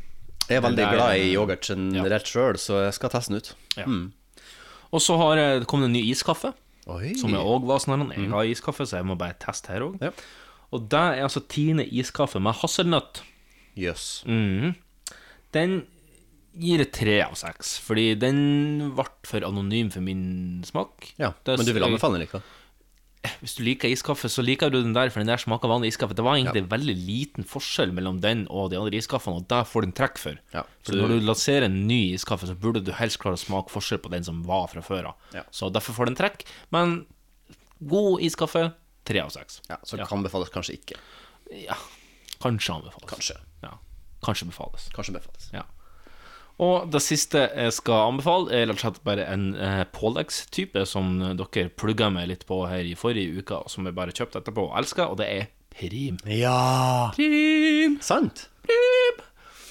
Jeg 0.48 0.56
er 0.58 0.64
veldig 0.64 0.86
glad 0.94 1.16
i 1.16 1.32
yoghurt 1.34 1.64
generelt 1.68 2.26
sjøl, 2.28 2.56
så 2.60 2.84
jeg 2.86 2.94
skal 2.96 3.12
teste 3.12 3.32
den 3.32 3.40
ut. 3.42 3.50
Ja. 3.76 3.86
Mm. 3.86 4.06
Og 4.92 5.00
så 5.04 5.16
har 5.18 5.36
jeg- 5.36 5.60
det 5.60 5.68
kommet 5.68 5.84
en 5.86 5.92
ny 5.92 6.02
iskaffe. 6.12 6.54
Oi. 6.86 7.14
Som 7.14 7.30
jeg 7.30 7.40
òg 7.40 7.66
var 7.66 7.78
sånn. 7.78 8.06
Mm. 8.08 8.12
Jeg 8.16 8.30
har 8.30 8.44
iskaffe, 8.44 8.86
så 8.86 8.96
jeg 8.96 9.04
må 9.04 9.16
bare 9.18 9.34
teste 9.38 9.68
her 9.68 9.80
òg. 9.80 10.12
Og 10.72 10.88
det 10.88 10.98
er 10.98 11.22
altså 11.24 11.46
Tine 11.46 11.84
iskaffe 11.84 12.40
med 12.40 12.54
hasselnøtt. 12.54 13.20
Jøss. 13.76 14.24
Mhm. 14.26 14.74
Den 15.52 15.86
gir 16.58 16.78
jeg 16.78 16.92
tre 16.92 17.20
av 17.22 17.34
seks, 17.34 17.78
fordi 17.78 18.18
den 18.18 18.90
ble 18.94 19.04
for 19.24 19.40
anonym 19.40 19.90
for 19.92 20.00
min 20.00 20.62
smak. 20.66 21.12
Ja, 21.18 21.32
Det 21.44 21.52
er 21.54 21.56
men 21.58 21.66
du 21.66 21.72
vil 21.72 21.82
så- 21.82 21.86
anbefale 21.88 22.18
den 22.18 22.26
likevel? 22.26 22.42
Hvis 23.42 23.54
du 23.58 23.62
liker 23.64 23.88
iskaffe, 23.92 24.28
så 24.32 24.42
liker 24.44 24.70
du 24.70 24.80
den 24.82 24.92
der, 24.96 25.10
for 25.10 25.20
den 25.20 25.26
der 25.30 25.36
smaker 25.38 25.68
vanlig 25.70 25.92
iskaffe. 25.92 26.14
Det 26.16 26.24
var 26.24 26.36
egentlig 26.38 26.64
veldig 26.68 26.96
liten 27.06 27.44
forskjell 27.44 27.92
mellom 27.94 28.20
den 28.20 28.46
og 28.50 28.70
de 28.72 28.76
andre 28.80 28.98
iskaffene, 29.00 29.36
og 29.42 29.46
det 29.48 29.60
får 29.70 29.86
den 29.86 29.92
trekk 29.92 30.18
for. 30.18 30.38
Ja, 30.54 30.64
For 30.82 30.92
så 30.92 30.98
når 31.02 31.08
du- 31.14 31.20
du 31.20 31.26
lanserer 31.26 31.64
en 31.68 31.86
ny 31.86 32.00
iskaffe, 32.14 32.46
så 32.48 32.54
burde 32.58 32.82
du 32.84 32.92
helst 32.92 33.18
klare 33.18 33.38
å 33.38 33.44
smake 33.44 33.70
forskjell 33.70 33.98
på 34.02 34.10
den 34.10 34.24
som 34.24 34.42
var 34.44 34.66
fra 34.68 34.80
før 34.82 35.06
av. 35.12 35.14
Ja. 35.34 35.42
Så 35.52 35.70
derfor 35.72 35.94
får 35.94 36.06
den 36.06 36.16
trekk. 36.16 36.44
Men 36.72 37.06
god 37.86 38.20
iskaffe, 38.26 38.72
tre 39.04 39.20
av 39.20 39.30
seks. 39.30 39.60
Ja, 39.70 39.76
så 39.84 39.96
kan 40.08 40.22
befales 40.26 40.50
kanskje 40.50 40.74
ikke. 40.80 40.96
Ja, 41.64 41.76
kanskje 42.42 42.74
anbefales. 42.74 43.08
Kanskje. 43.08 43.36
Ja, 43.62 43.78
kanskje 44.22 44.46
befales. 44.50 44.88
Kanskje 44.92 45.14
befales. 45.14 45.37
Og 46.58 46.88
det 46.90 47.00
siste 47.04 47.44
jeg 47.54 47.72
skal 47.76 48.08
anbefale, 48.12 48.50
er 48.50 48.64
rett 48.66 48.80
og 48.80 48.82
slett 48.82 49.04
bare 49.06 49.26
en 49.30 49.44
eh, 49.54 49.84
påleggstype 49.94 50.82
som 50.90 51.12
dere 51.38 51.68
plugga 51.78 52.08
meg 52.10 52.26
litt 52.32 52.42
på 52.48 52.64
her 52.66 52.82
i 52.88 52.96
forrige 52.98 53.38
uke, 53.44 53.60
og 53.62 53.70
som 53.70 53.86
jeg 53.86 53.94
bare 53.94 54.14
kjøpte 54.16 54.40
etterpå 54.42 54.64
og 54.70 54.74
elska, 54.80 55.06
og 55.12 55.20
det 55.22 55.28
er 55.36 55.46
prim. 55.78 56.18
Ja! 56.26 57.12
Prim! 57.14 58.00
Sant? 58.02 58.48
Prim. 58.66 59.24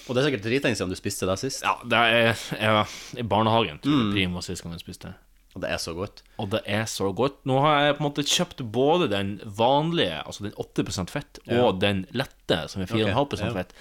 Og 0.08 0.16
det 0.16 0.22
er 0.22 0.30
sikkert 0.30 0.46
dritlenge 0.48 0.80
siden 0.80 0.94
du 0.94 0.96
spiste 0.96 1.28
det 1.28 1.36
sist. 1.42 1.66
Ja, 1.68 1.74
det 1.84 2.00
er 2.00 2.44
ja, 2.64 2.86
i 3.20 3.26
barnehagen, 3.28 3.82
tror 3.84 3.92
jeg 3.92 4.06
Mm. 4.08 4.14
prim 4.16 4.38
var 4.40 4.46
sist 4.48 4.64
gang 4.64 4.72
jeg 4.78 4.86
spiste. 4.86 5.12
Og 5.58 5.62
det 5.66 5.72
er 5.74 5.80
så 5.82 5.92
godt. 5.98 6.22
Og 6.40 6.50
det 6.54 6.62
er 6.70 6.86
så 6.88 7.12
godt. 7.18 7.40
Nå 7.50 7.60
har 7.66 7.80
jeg 7.82 7.96
på 7.98 8.04
en 8.04 8.08
måte 8.08 8.24
kjøpt 8.24 8.60
både 8.72 9.10
den 9.12 9.42
vanlige, 9.44 10.22
altså 10.24 10.44
den 10.46 10.54
8% 10.56 11.10
fett, 11.12 11.40
og 11.50 11.80
den 11.82 12.06
lette, 12.14 12.60
som 12.72 12.84
er 12.84 12.88
4,5 12.88 13.18
Ok, 13.26 13.40
ja. 13.42 13.52
fett. 13.58 13.74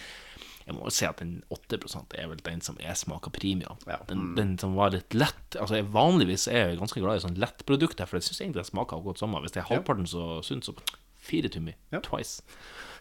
Jeg 0.66 0.74
må 0.74 0.84
jo 0.84 0.90
si 0.90 1.04
at 1.06 1.20
den 1.22 1.42
8% 1.54 2.14
er 2.18 2.26
vel 2.28 2.40
den 2.42 2.60
som 2.60 2.76
jeg 2.82 2.96
smaker 2.98 3.30
premium. 3.30 3.76
Ja. 3.86 3.98
Den, 4.08 4.18
Mm. 4.18 4.36
den 4.36 4.58
som 4.58 4.74
var 4.74 4.90
litt 4.90 5.14
lett 5.14 5.54
Altså 5.60 5.76
jeg 5.76 5.86
Vanligvis 5.94 6.48
er 6.48 6.70
jeg 6.72 6.78
ganske 6.80 7.00
glad 7.00 7.16
i 7.20 7.22
sånn 7.28 7.38
lettprodukter, 7.38 8.06
for 8.06 8.16
jeg 8.18 8.24
syns 8.26 8.40
egentlig 8.40 8.64
det 8.64 8.72
smaker 8.72 9.02
godt 9.04 9.18
samme. 9.22 9.40
Hvis 9.40 9.52
det 9.54 9.62
er 9.62 9.68
halvparten 9.70 10.06
så 10.10 10.42
sunt, 10.42 10.64
så 10.66 10.74
fire 11.16 11.48
tummi. 11.48 11.74
Ja. 11.92 12.00
Twice. 12.00 12.42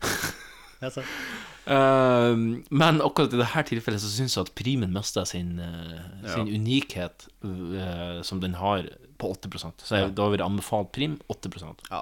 Eh, 1.65 2.35
men 2.69 2.99
akkurat 3.01 3.33
i 3.33 3.39
dette 3.39 3.63
tilfellet 3.71 4.01
så 4.03 4.09
syns 4.11 4.35
jeg 4.37 4.45
at 4.45 4.51
primen 4.59 4.91
mister 4.93 5.25
sin, 5.25 5.55
uh, 5.57 6.27
sin 6.29 6.45
Ja. 6.47 6.59
unikhet 6.59 7.25
uh, 7.43 8.21
som 8.21 8.39
den 8.43 8.53
har 8.59 8.83
på 9.17 9.29
8% 9.33 9.83
Så 9.85 9.99
jeg, 9.99 10.11
da 10.17 10.27
vil 10.31 10.41
jeg 10.41 10.45
anbefale 10.45 10.87
prim 10.93 11.15
8 11.31 11.51
Ja, 11.89 12.01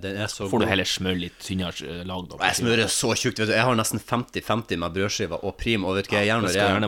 den 0.00 0.18
er 0.22 0.30
så 0.32 0.48
Får 0.50 0.62
du 0.62 0.66
heller 0.70 0.88
smøre 0.88 1.18
litt 1.18 1.38
tynnere 1.42 1.86
eh, 1.88 2.02
lag. 2.06 2.28
da, 2.30 2.38
Jeg 2.48 2.58
smører 2.60 2.90
så 2.92 3.12
tjukt. 3.18 3.38
vet 3.42 3.50
du 3.50 3.54
Jeg 3.54 3.66
har 3.68 3.78
nesten 3.78 4.02
50-50 4.02 4.80
med 4.82 4.96
brødskiver 4.96 5.44
og 5.44 5.56
prim. 5.60 5.84
Og 5.84 5.98
vet 5.98 6.08
du 6.08 6.14
hva 6.14 6.22
jeg 6.22 6.30
gjør 6.32 6.44
når 6.44 6.58
jeg, 6.58 6.82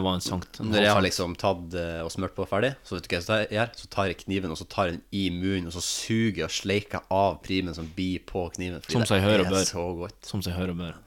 når 0.71 0.81
jeg 0.87 0.95
har 0.95 1.07
liksom 1.07 1.37
tatt 1.41 1.79
eh, 1.79 2.01
og 2.05 2.13
smurt 2.15 2.37
på 2.37 2.49
ferdig? 2.51 2.75
Så 2.87 2.97
vet 2.99 3.09
du 3.09 3.15
hva 3.17 3.41
jeg 3.43 3.53
gjør? 3.59 3.73
Så 3.83 3.91
tar 3.93 4.11
jeg 4.11 4.21
kniven 4.25 4.55
og 4.55 4.61
så 4.61 4.69
tar 4.71 4.91
jeg 4.91 4.99
den 4.99 5.05
i 5.13 5.25
munnen, 5.35 5.71
og 5.71 5.77
så 5.77 5.85
suger 5.85 6.45
jeg 6.45 6.51
og 6.51 6.57
sleiker 6.57 7.07
av 7.13 7.41
primen 7.47 7.77
som 7.77 7.89
blir 7.97 8.23
på 8.27 8.49
kniven. 8.57 8.83
Som 8.91 9.07
seg 9.09 9.25
hører 9.25 9.47
og 9.47 9.55
bør. 9.55 10.15
Som 10.27 10.45
seg 10.45 10.59
hører 10.59 10.75
og 10.77 10.85
bør. 10.85 11.01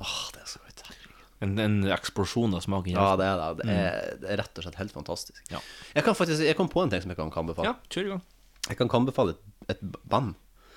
Åh, 0.00 0.22
det 0.34 0.42
er 0.44 0.48
så 0.50 0.58
godt. 0.60 0.65
En, 1.44 1.58
en 1.60 1.74
eksplosjon 1.92 2.54
av 2.56 2.62
smak. 2.64 2.86
Ja, 2.88 3.10
det 3.20 3.26
er 3.28 3.36
det. 3.42 3.48
Det 3.58 3.66
Mm. 3.66 3.76
er, 3.76 4.16
det 4.22 4.30
er 4.32 4.36
rett 4.40 4.58
og 4.58 4.64
slett 4.64 4.78
helt 4.80 4.92
fantastisk. 4.94 5.42
Ja. 5.52 5.58
Jeg 5.94 6.04
kan 6.04 6.14
faktisk 6.16 6.40
Jeg 6.46 6.56
kom 6.56 6.68
på 6.72 6.82
en 6.82 6.90
ting 6.90 7.02
som 7.02 7.10
jeg 7.12 7.16
kan 7.18 7.30
anbefale. 7.30 7.66
Ja, 7.66 7.74
kjør 7.90 8.04
i 8.06 8.08
gang. 8.14 8.22
Jeg 8.70 8.76
kan 8.78 8.88
anbefale 8.90 9.34
et, 9.36 9.76
et 9.76 9.82
band. 10.08 10.34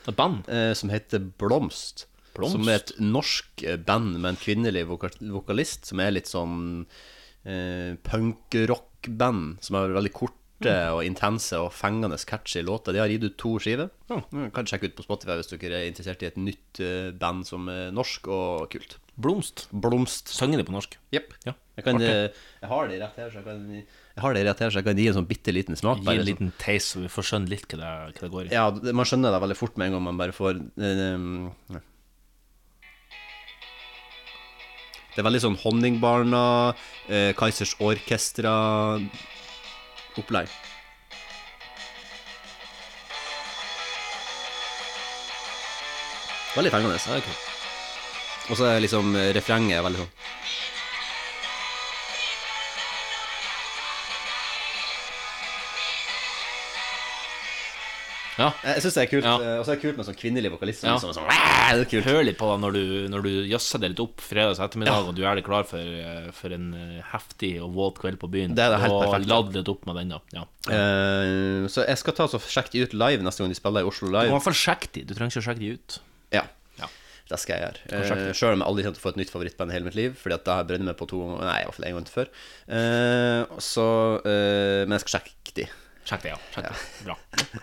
Et 0.07 0.15
band? 0.15 0.43
Eh, 0.49 0.73
som 0.73 0.89
heter 0.89 1.19
Blomst. 1.39 2.05
Blomst? 2.35 2.53
Som 2.57 2.67
er 2.69 2.75
et 2.83 2.91
norsk 2.99 3.63
eh, 3.63 3.77
band 3.77 4.19
med 4.19 4.29
en 4.33 4.37
kvinnelig 4.41 4.85
voka 4.87 5.09
vokalist, 5.21 5.85
som 5.89 5.99
er 6.03 6.11
litt 6.11 6.27
sånn 6.29 6.85
eh, 7.45 7.95
punkrock-band, 8.03 9.57
som 9.63 9.75
er 9.79 9.95
veldig 9.95 10.13
korte 10.13 10.35
Mm. 10.59 10.91
og 10.91 11.05
intense 11.07 11.55
og 11.55 11.69
fengende 11.71 12.17
catchy 12.27 12.59
låter. 12.67 12.91
De 12.91 12.99
har 12.99 13.07
gitt 13.07 13.23
ut 13.23 13.37
to 13.39 13.53
skiver. 13.63 13.89
Ja. 14.09 14.17
Kan 14.51 14.65
sjekke 14.67 14.89
ut 14.89 14.95
på 14.97 15.05
Spotify 15.05 15.37
hvis 15.39 15.47
dere 15.53 15.77
er 15.79 15.87
interessert 15.87 16.21
i 16.21 16.27
et 16.27 16.35
nytt 16.35 16.81
eh, 16.83 17.11
band 17.15 17.45
som 17.47 17.69
er 17.71 17.93
norsk 17.95 18.27
og 18.27 18.65
kult. 18.69 18.97
Blomst. 19.19 19.67
Blomst. 19.71 20.27
Synger 20.31 20.57
de 20.61 20.65
på 20.67 20.73
norsk? 20.73 20.97
Jepp. 21.11 21.33
Ja. 21.43 21.53
Jeg, 21.75 21.83
kan, 21.85 22.01
eh, 22.03 22.29
jeg 22.59 22.69
har 22.71 22.87
det 22.87 22.99
rett 23.01 23.17
her, 23.19 23.29
så 23.31 23.37
jeg 23.39 23.45
kan, 23.45 23.59
jeg 23.75 24.21
har 24.23 24.33
det 24.35 24.45
rett 24.47 24.59
her, 24.63 24.69
så 24.71 24.77
jeg 24.79 24.87
kan 24.87 24.97
gi 24.99 25.07
en 25.11 25.17
sånn 25.19 25.29
bitte 25.29 25.51
liten 25.55 25.75
smak. 25.79 25.97
Gi 26.03 26.15
en 26.15 26.27
liten 26.27 26.49
taste, 26.59 26.89
så 26.93 26.97
vi 27.03 27.09
får 27.11 27.23
skjønne 27.29 27.51
litt 27.51 27.67
hva 27.71 27.77
det, 27.81 27.91
hva 28.15 28.21
det 28.25 28.33
går 28.35 28.43
i. 28.47 28.49
Ja, 28.55 28.65
man 28.95 29.07
skjønner 29.07 29.29
det 29.35 29.43
veldig 29.43 29.59
fort 29.59 29.75
med 29.79 29.85
en 29.89 29.95
gang 29.97 30.03
man 30.07 30.19
bare 30.19 30.33
får 30.35 30.53
um, 30.59 31.47
ja. 31.71 31.79
Det 35.09 35.19
er 35.23 35.27
veldig 35.27 35.43
sånn 35.43 35.59
Honningbarna, 35.59 36.45
eh, 37.11 37.31
Kaizers 37.35 37.73
Orkestra-opplegg. 37.83 40.47
Veldig 46.55 46.71
fengende. 46.71 47.48
Og 48.49 48.57
så 48.57 48.65
er 48.65 48.81
liksom 48.81 49.13
eh, 49.17 49.31
refrenget 49.37 49.83
veldig 49.85 50.05
sånn 50.05 50.15
Ja. 58.39 58.53
Eh, 58.63 58.77
jeg 58.77 58.85
syns 58.85 58.95
det 58.95 59.01
er 59.01 59.09
kult. 59.11 59.25
Ja. 59.27 59.31
Eh, 59.35 59.55
og 59.59 59.65
så 59.67 59.73
er 59.73 59.75
det 59.75 59.81
kult 59.83 59.97
med 59.99 60.05
sånn 60.07 60.15
kvinnelig 60.15 60.51
vokalist. 60.53 60.85
Ja. 60.87 60.93
sånn, 60.95 61.11
sånn, 61.11 62.05
Hør 62.05 62.21
litt 62.23 62.37
på 62.39 62.47
det 62.47 62.61
når 62.63 62.77
du, 62.77 62.83
du 63.11 63.27
jøsser 63.51 63.81
det 63.83 63.89
litt 63.91 63.99
opp 63.99 64.23
fredags 64.23 64.61
ettermiddag, 64.63 64.95
ja. 64.95 65.09
og 65.11 65.17
du 65.17 65.25
er 65.27 65.35
det 65.35 65.43
klar 65.43 65.67
for, 65.67 65.97
for, 66.37 66.55
en 66.55 66.69
heftig 67.11 67.49
og 67.59 67.73
våt 67.75 67.99
kveld 67.99 68.21
på 68.21 68.29
byen. 68.31 68.55
Det 68.55 68.63
er 68.63 68.71
det 68.71 68.79
helt 68.85 68.95
og 68.95 69.27
ladd 69.27 69.51
litt 69.59 69.73
opp 69.75 69.83
med 69.89 69.99
den, 69.99 70.15
da. 70.15 70.21
Ja. 70.37 70.45
Uh, 70.69 71.67
så 71.67 71.83
jeg 71.83 71.99
skal 71.99 72.15
ta 72.15 72.29
og 72.29 72.47
sjekke 72.47 72.77
de 72.77 72.85
ut 72.87 72.95
live 72.95 73.27
neste 73.27 73.43
gang 73.43 73.51
de 73.51 73.59
spiller 73.59 73.83
i 73.83 73.91
Oslo 73.91 74.07
Live. 74.07 74.29
Du 74.29 74.31
må 74.31 74.37
i 74.37 74.39
hvert 74.39 74.47
fall 74.47 74.61
sjekke 74.63 74.93
de. 74.95 75.03
Du 75.03 75.13
trenger 75.17 75.35
ikke 75.35 75.43
å 75.43 75.47
sjekke 75.49 75.65
de 75.65 75.75
ut. 75.75 75.99
Ja 76.39 76.45
ja. 77.29 77.35
Det 77.35 77.39
skal 77.43 77.53
jeg 77.55 77.61
gjøre. 77.65 77.79
det. 78.25 78.33
Sjøl 78.37 78.53
om 78.55 78.61
jeg 78.63 78.69
aldri 78.71 78.81
kommer 78.85 78.97
til 78.97 79.03
å 79.03 79.05
få 79.05 79.11
et 79.13 79.19
nytt 79.21 79.29
favorittband 79.33 79.69
i 79.69 79.73
hele 79.77 79.85
mitt 79.85 79.97
liv. 79.99 80.11
Fordi 80.17 80.33
at 80.35 80.43
det 80.47 80.53
har 80.55 80.61
jeg 80.63 80.69
brent 80.71 80.85
meg 80.89 80.95
på 80.97 81.05
to 81.11 81.17
ganger 81.21 81.37
Nei, 81.45 81.59
i 81.61 81.65
hvert 81.67 81.77
fall 81.77 81.87
en 81.89 81.95
gang 81.99 82.07
til 82.09 82.15
før. 82.15 82.27
Eh, 82.79 83.41
så, 83.69 83.85
eh, 84.25 84.81
men 84.89 84.95
jeg 84.97 85.03
skal 85.05 85.13
sjekke 85.19 85.51
de. 85.59 85.65
Sjekk 86.09 86.21
det, 86.25 86.31
ja. 86.33 86.39
Sjekk 86.55 86.65
det. 86.65 86.73
Bra. 87.05 87.15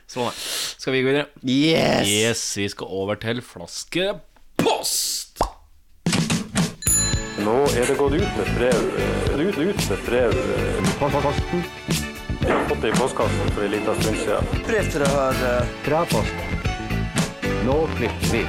Sånn, 0.06 0.28
da. 0.28 0.32
Skal 0.78 0.92
vi 0.94 1.00
gå 1.02 1.08
videre? 1.10 1.26
Yes! 1.42 2.06
Yes, 2.12 2.40
Vi 2.60 2.66
skal 2.70 2.86
over 2.94 3.14
til 3.18 3.42
flaskepost. 3.42 5.34
Nå 7.46 7.56
er 7.78 7.84
det 7.86 7.94
gått 7.98 8.14
ut 8.16 8.32
med 8.38 8.48
brev 8.56 8.80
eh, 9.02 9.38
ut, 9.38 9.58
ut 9.58 9.80
med 9.90 10.00
brev 10.06 10.30
eh, 10.34 10.92
posten. 11.02 11.60
Jeg 12.46 12.52
har 12.54 12.64
fått 12.70 12.82
det 12.86 12.90
i 12.94 12.96
postkassen 13.00 13.46
for 13.56 13.62
en 13.66 13.72
liten 13.74 13.94
stund 14.02 14.18
siden. 14.22 14.42
Brev 14.70 14.84
til 14.94 15.00
det 15.02 15.10
her 15.10 15.34
Bra 15.86 16.00
post. 16.10 16.34
Nå 17.66 17.76
klipper 17.98 18.28
vi. 18.30 18.42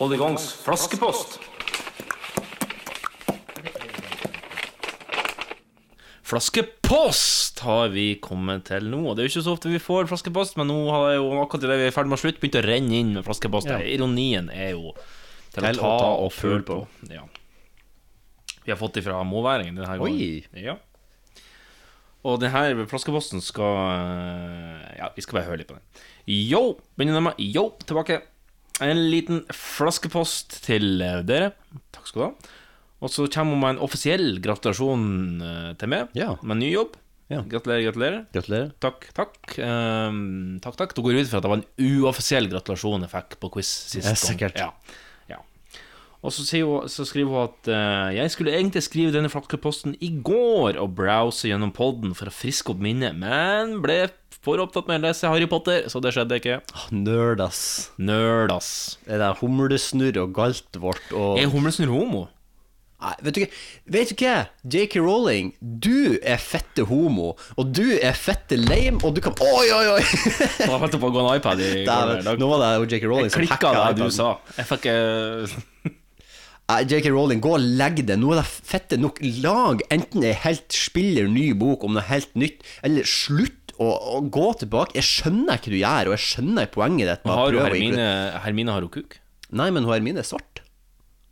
Hold 0.00 0.14
i 0.16 0.18
gangs 0.20 0.48
flaskepost. 0.64 1.38
Flaskepost 6.30 7.58
har 7.66 7.88
vi 7.92 8.14
kommet 8.22 8.64
til 8.70 8.86
nå. 8.90 9.00
Og 9.10 9.16
Det 9.16 9.22
er 9.24 9.28
jo 9.28 9.32
ikke 9.34 9.44
så 9.44 9.54
ofte 9.56 9.72
vi 9.72 9.80
får 9.82 10.08
flaskepost, 10.10 10.56
men 10.60 10.70
nå 10.70 10.78
har 10.88 11.06
jeg 11.12 11.18
jo 11.20 11.30
akkurat 11.42 11.64
det 11.66 11.78
vi 11.80 11.88
er 11.88 11.94
ferdig 11.94 12.12
med 12.12 12.18
å 12.18 12.22
slutte, 12.22 12.40
begynt 12.42 12.58
å 12.60 12.66
renne 12.66 13.00
inn 13.00 13.10
med 13.16 13.26
flaskepost. 13.26 13.68
Ja. 13.68 13.80
Ironien 13.82 14.50
er 14.54 14.72
jo 14.76 14.94
til, 15.50 15.60
Til 15.60 15.68
å 15.68 15.74
ta 15.80 15.90
ta 16.00 16.10
og 16.24 16.32
føle 16.32 16.62
på. 16.64 16.78
på. 16.86 17.10
Ja. 17.12 17.26
Vi 18.64 18.72
har 18.72 18.78
fått 18.80 18.96
det 18.96 19.04
fra 19.04 19.20
Moværingen 19.26 19.76
denne 19.76 19.98
gangen. 19.98 20.06
Oi. 20.06 20.64
Ja. 20.64 20.76
Og 22.24 22.40
denne 22.40 22.86
flaskeposten 22.88 23.40
skal 23.44 23.76
Ja, 25.00 25.08
vi 25.16 25.24
skal 25.24 25.40
bare 25.40 25.48
høre 25.48 25.62
litt 25.62 25.70
på 25.70 25.76
den. 25.78 25.86
Yo, 26.30 26.78
begynner 26.96 27.24
med 27.24 27.40
Yo, 27.42 27.70
tilbake. 27.84 28.20
En 28.84 29.02
liten 29.12 29.42
flaskepost 29.52 30.60
til 30.64 31.00
eh, 31.04 31.20
dere. 31.28 31.52
Takk 31.94 32.08
skal 32.08 32.22
du 32.22 32.26
ha. 32.28 32.56
Og 33.00 33.08
så 33.12 33.24
kommer 33.32 33.56
hun 33.56 33.62
med 33.62 33.74
en 33.76 33.84
offisiell 33.86 34.38
gratulasjon 34.44 35.04
eh, 35.44 35.70
til 35.80 35.88
meg 35.92 36.10
Ja. 36.18 36.34
med 36.42 36.60
ny 36.62 36.72
jobb. 36.74 36.96
Ja. 37.30 37.44
Gratulerer, 37.46 37.84
gratulerer. 37.86 38.22
Gratulerer. 38.34 38.72
Takk, 38.82 39.04
takk. 39.14 39.36
Um, 39.62 40.58
takk, 40.64 40.74
takk. 40.80 40.94
Da 40.96 41.04
går 41.04 41.14
jeg 41.14 41.28
ut 41.28 41.30
fra 41.30 41.38
at 41.38 41.44
det 41.46 41.52
var 41.52 41.60
en 41.60 42.00
uoffisiell 42.02 42.48
gratulasjon 42.50 43.04
jeg 43.06 43.12
fikk 43.12 43.36
på 43.44 43.52
quiz 43.54 43.70
sist 43.92 44.02
Ja, 44.08 44.16
gang. 44.16 44.24
sikkert. 44.24 44.58
Ja. 44.58 44.72
ja. 45.30 45.38
Og 46.26 46.34
så, 46.34 46.42
sier 46.44 46.66
hun, 46.66 46.88
så 46.90 47.06
skriver 47.06 47.30
hun 47.30 47.44
at 47.46 47.70
uh, 47.70 48.08
jeg 48.18 48.34
skulle 48.34 48.56
egentlig 48.58 48.82
skrive 48.84 49.14
denne 49.14 49.30
flaskeposten 49.30 49.94
i 50.02 50.10
går 50.26 50.80
og 50.82 50.96
browse 50.98 51.46
gjennom 51.48 51.70
podden 51.72 52.16
for 52.18 52.28
å 52.28 52.34
friske 52.34 52.74
opp 52.74 52.82
minnet, 52.82 53.14
men 53.16 53.78
ble 53.84 54.02
for 54.44 54.60
opptatt 54.62 54.88
med 54.88 55.02
å 55.02 55.08
lese 55.08 55.28
Harry 55.28 55.46
Potter, 55.50 55.86
så 55.92 56.00
det 56.00 56.14
skjedde 56.16 56.40
ikke. 56.40 56.58
Nerd, 56.96 57.42
ass. 57.44 57.90
Nerd, 58.00 58.52
ass. 58.54 58.98
Det 59.04 59.20
der 59.20 59.36
humlesnurr 59.40 60.22
og 60.22 60.36
galtvort 60.36 61.12
og 61.12 61.40
Er 61.40 61.50
humlesnurr 61.52 61.92
homo? 61.92 62.26
Nei, 63.00 63.14
vet 63.24 63.36
du 63.36 63.44
Vet 63.94 64.10
du 64.12 64.24
hva? 64.24 64.34
JK 64.68 64.98
Rowling, 65.00 65.54
du 65.60 66.18
er 66.20 66.40
fette 66.40 66.84
homo, 66.88 67.30
og 67.56 67.70
du 67.76 67.96
er 67.96 68.16
fette 68.16 68.58
lame, 68.60 69.00
og 69.04 69.16
du 69.16 69.22
kan 69.24 69.36
Oi, 69.40 69.70
oi, 69.72 69.86
oi! 69.96 70.02
Jeg 70.60 70.68
holdt 70.68 70.98
på 71.00 71.08
å 71.08 71.14
gå 71.14 71.22
en 71.24 71.32
iPad 71.38 71.64
i 71.64 71.70
går. 71.88 72.20
Der. 72.24 72.36
Nå 72.40 72.50
var 72.52 72.64
det 72.64 72.74
jo 72.76 72.90
JK 72.90 73.08
Rowling 73.08 73.30
Jeg 73.30 73.36
som 73.36 73.48
hacka 73.54 73.72
det 73.96 74.04
du 74.04 74.12
sa. 74.14 74.34
Jeg 74.58 74.68
fikk 74.68 74.90
eh, 74.92 75.56
Nei, 76.70 76.84
JK 76.86 77.08
Rowling, 77.10 77.40
gå 77.42 77.56
og 77.56 77.64
legg 77.80 78.04
det. 78.06 78.14
Nå 78.20 78.34
er 78.34 78.42
det 78.42 78.46
fette 78.46 78.98
nok. 79.00 79.16
Lag 79.42 79.80
enten 79.90 80.22
ei 80.22 80.36
helt 80.44 80.68
spiller 80.70 81.26
ny 81.26 81.48
bok 81.58 81.82
om 81.88 81.96
noe 81.96 82.04
helt 82.06 82.30
nytt, 82.38 82.60
eller 82.86 83.08
slutt 83.08 83.59
å, 83.80 83.90
å 84.16 84.22
gå 84.28 84.48
tilbake. 84.62 84.98
Jeg 85.00 85.08
skjønner 85.08 85.56
hva 85.56 85.72
du 85.72 85.78
gjør, 85.78 86.10
og 86.10 86.16
jeg 86.18 86.26
skjønner 86.28 86.72
poenget 86.72 87.12
ditt. 87.14 87.28
Har 87.30 87.60
Hermine, 87.64 88.08
Hermine 88.44 88.74
har 88.76 88.84
hun 88.86 88.92
kuk? 88.92 89.20
Nei, 89.50 89.70
men 89.74 89.88
Hermine 89.88 90.22
er 90.22 90.28
svart. 90.28 90.60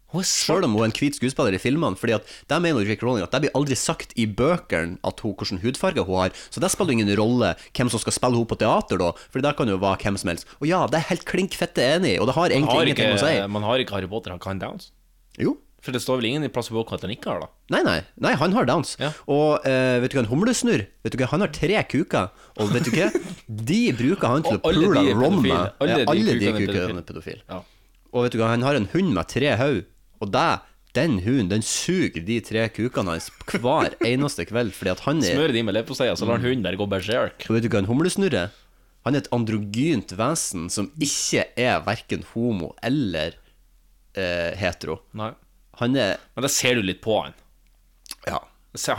Hun 0.09 0.23
er 0.23 0.25
svart. 0.25 0.47
Selv 0.49 0.65
om 0.65 0.77
hun 0.79 0.87
er 0.87 0.89
en 0.89 0.97
hvit 0.97 1.19
skuespiller 1.19 1.53
i 1.53 1.61
filmene. 1.61 1.99
Fordi 2.01 2.17
at 2.17 2.31
Der 2.49 2.63
mener 2.65 2.87
Rick 2.89 3.05
Rowling 3.05 3.27
at 3.27 3.35
det 3.35 3.43
blir 3.45 3.57
aldri 3.59 3.77
sagt 3.77 4.15
i 4.17 4.25
bøkene 4.25 4.97
at 5.05 5.21
hun, 5.21 5.37
hvilken 5.37 5.61
hudfarge 5.61 6.07
hun 6.09 6.23
har. 6.23 6.33
Så 6.49 6.65
det 6.65 6.73
spiller 6.73 6.97
ingen 6.97 7.13
rolle 7.21 7.53
hvem 7.77 7.93
som 7.93 8.01
skal 8.01 8.17
spille 8.17 8.41
henne 8.41 8.49
på 8.49 8.59
teater, 8.59 9.01
da. 9.05 9.13
For 9.29 9.45
der 9.45 9.57
kan 9.59 9.69
jo 9.69 9.77
være 9.83 10.01
hvem 10.07 10.17
som 10.21 10.33
helst. 10.33 10.49
Og 10.63 10.71
ja, 10.71 10.87
det 10.89 11.03
er 11.03 11.11
helt 11.13 11.29
klink 11.29 11.57
fette 11.59 11.85
enig 11.85 12.17
og 12.19 12.31
det 12.31 12.39
har 12.41 12.49
egentlig 12.49 12.73
Har 12.81 12.89
ingenting 12.89 13.13
ikke, 13.13 13.21
å 13.21 13.27
si. 13.29 13.49
Man 13.53 13.69
har 13.69 13.85
ikke 13.85 13.99
Harry 13.99 14.09
Potter 14.09 14.33
har 14.33 14.41
kan 14.43 14.63
downs? 14.63 14.91
Jo. 15.39 15.59
For 15.85 15.95
det 15.95 16.01
står 16.03 16.19
vel 16.19 16.27
ingen 16.33 16.45
i 16.45 16.51
plass 16.51 16.73
i 16.73 16.75
boka 16.75 16.97
at 16.97 17.05
han 17.07 17.13
ikke 17.15 17.31
har, 17.31 17.45
da? 17.45 17.49
Nei, 17.77 17.83
nei, 17.87 17.99
nei, 18.25 18.33
han 18.41 18.55
har 18.57 18.67
downs. 18.67 18.97
Og 19.31 19.67
eh, 19.69 19.99
vet 20.03 20.11
du 20.11 20.19
hva, 20.19 20.25
en 20.25 20.31
humlesnurr 20.33 20.83
Vet 21.07 21.15
du 21.15 21.19
hva, 21.21 21.29
Han 21.31 21.45
har 21.45 21.53
tre 21.55 21.83
kuker, 21.87 22.33
og 22.59 22.73
vet 22.75 22.89
du 22.89 22.95
hva? 22.97 23.11
De 23.47 23.83
bruker 23.97 24.33
han 24.35 24.47
til 24.47 24.59
å 24.59 24.63
pule 24.65 25.05
rom 25.15 25.39
med. 25.45 25.55
Alle 25.79 25.93
Ja, 25.93 26.01
de 26.03 26.09
Alle 26.11 26.39
de 26.41 26.55
kukene 26.57 27.05
er 27.05 27.07
pedofile. 27.07 27.45
Ja. 27.47 27.63
Og 28.11 28.27
vet 28.27 28.35
du 28.35 28.41
hva, 28.41 28.51
han 28.57 28.67
har 28.67 28.79
en 28.79 28.89
hund 28.95 29.15
med 29.15 29.31
tre 29.31 29.55
hode, 29.61 29.87
og 30.19 30.35
det 30.35 30.49
den 30.97 31.19
hunden 31.23 31.51
den 31.53 31.63
suger 31.63 32.25
de 32.25 32.39
tre 32.43 32.65
kukene 32.75 33.13
hans 33.15 33.29
hver 33.53 33.93
eneste 34.09 34.47
kveld 34.49 34.73
fordi 34.75 34.91
at 34.95 35.03
han 35.05 35.21
er 35.21 35.35
Smører 35.37 35.53
de 35.55 35.63
med 35.69 35.77
leverpostei, 35.77 36.09
så 36.17 36.27
lar 36.27 36.41
hunden 36.43 36.65
bare 36.65 36.81
gå 36.81 36.87
berserk. 36.91 37.45
Og 37.47 37.59
vet 37.59 37.67
du 37.67 37.69
hva 37.71 37.83
en 37.85 37.91
humlesnurr 37.91 38.35
er? 38.35 38.57
Han 39.07 39.15
er 39.15 39.23
et 39.23 39.31
androgynt 39.33 40.15
vesen 40.19 40.67
som 40.73 40.89
ikke 40.99 41.45
er 41.61 41.85
verken 41.87 42.25
homo 42.33 42.73
eller 42.83 43.37
eh, 44.19 44.57
hetero. 44.59 44.99
Nei. 45.17 45.31
Han 45.81 45.97
er 45.97 46.17
Men 46.37 46.43
det 46.47 46.51
ser 46.55 46.75
du 46.79 46.83
litt 46.83 47.01
på 47.05 47.21
han. 47.23 47.35
Ja. 48.27 48.41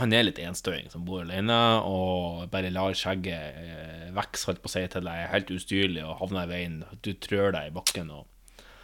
Han 0.00 0.12
er 0.12 0.24
litt 0.26 0.38
enstøing 0.42 0.90
som 0.92 1.04
bor 1.06 1.22
alene 1.22 1.56
og 1.86 2.48
bare 2.52 2.70
lar 2.74 2.92
skjegget 2.98 3.60
eh, 3.62 4.08
vokse, 4.16 4.48
holdt 4.50 4.60
på 4.64 4.68
å 4.68 4.72
si, 4.74 4.82
til 4.92 5.06
det 5.06 5.14
er 5.14 5.30
helt 5.32 5.52
ustyrlig 5.54 6.02
og 6.04 6.18
havner 6.20 6.44
i 6.44 6.50
veien. 6.50 6.80
Du 7.04 7.12
trør 7.14 7.52
deg 7.54 7.70
i 7.70 7.74
bakken. 7.78 8.10
Og 8.10 8.26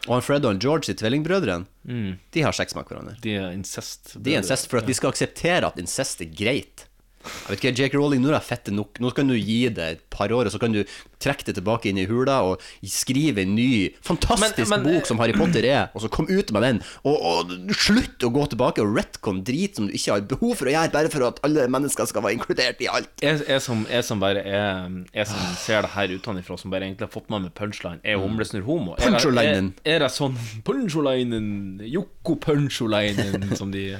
Og 0.06 0.12
han 0.14 0.22
Fred 0.22 0.44
og 0.46 0.52
han 0.54 0.60
George, 0.62 0.86
de 0.86 0.94
tvillingbrødrene, 0.94 1.66
Mm. 1.86 2.18
de 2.32 2.42
har 2.42 2.52
sex 2.52 2.74
med 2.74 2.86
hverandre. 2.86 3.20
de 3.20 3.34
er 3.36 3.50
incest. 3.52 4.14
De 4.22 4.32
er 4.34 4.38
incest 4.42 4.68
for 4.70 4.78
at 4.78 4.86
de 4.86 4.94
skal 4.94 5.10
akseptere 5.10 5.66
at 5.66 5.78
incest 5.78 6.20
er 6.22 6.26
greit. 6.30 6.85
Jeg 7.26 7.50
vet 7.56 7.60
ikke, 7.64 7.74
Jake 7.82 7.98
Rowling, 7.98 8.22
nå 8.24 8.30
er 8.32 8.38
det 8.38 8.44
fette 8.46 8.72
nok. 8.74 8.98
Nå 9.02 9.10
kan 9.16 9.28
du 9.28 9.34
gi 9.36 9.68
det 9.68 9.86
et 9.96 10.02
par 10.10 10.32
år, 10.32 10.46
og 10.48 10.52
så 10.54 10.60
kan 10.62 10.72
du 10.74 10.82
trekke 11.22 11.46
det 11.48 11.54
tilbake 11.56 11.88
inn 11.90 11.98
i 11.98 12.04
hula 12.06 12.38
og 12.44 12.60
skrive 12.84 13.40
en 13.42 13.54
ny, 13.56 13.88
fantastisk 14.04 14.68
Men- 14.70 14.82
men- 14.82 14.94
bok 14.98 15.06
som 15.08 15.18
Harry 15.18 15.32
Potter 15.32 15.64
er, 15.64 15.88
og 15.94 16.02
så 16.04 16.10
kom 16.12 16.26
ut 16.28 16.52
med 16.52 16.62
den. 16.62 16.80
Og, 17.04 17.16
og 17.16 17.54
slutt 17.76 18.20
å 18.26 18.30
gå 18.32 18.44
tilbake 18.52 18.82
og 18.84 18.94
retcon 18.96 19.42
drit 19.46 19.76
som 19.76 19.86
du 19.88 19.92
ikke 19.96 20.12
har 20.12 20.20
behov 20.28 20.56
for 20.60 20.66
å 20.68 20.74
gjøre, 20.74 20.92
bare 20.92 21.08
for 21.12 21.24
at 21.26 21.40
alle 21.46 21.66
mennesker 21.72 22.06
skal 22.06 22.22
være 22.22 22.36
inkludert 22.38 22.80
i 22.84 22.88
alt. 22.92 23.08
Jeg, 23.22 23.40
jeg, 23.48 23.62
som, 23.64 23.86
jeg 23.90 24.04
som 24.04 24.20
bare 24.20 24.42
er 24.44 24.90
Jeg 25.14 25.26
som 25.30 25.38
ser 25.56 25.82
det 25.82 25.90
her 25.96 26.08
utenfra, 26.18 26.58
som 26.58 26.70
bare 26.70 26.84
egentlig 26.88 27.08
har 27.08 27.12
fått 27.14 27.30
med 27.30 27.42
meg 27.48 27.54
punchline, 27.54 28.00
er 28.04 28.16
humlesnurr 28.20 28.64
homo. 28.68 28.94
Er. 28.98 29.16
Er, 29.16 29.72
er 29.84 29.98
det 30.04 30.10
sånn 30.12 30.36
Puncholinen, 30.64 31.80
Joko 31.88 32.36
Puncholinen, 32.36 33.56
som 33.56 33.70
de 33.72 33.96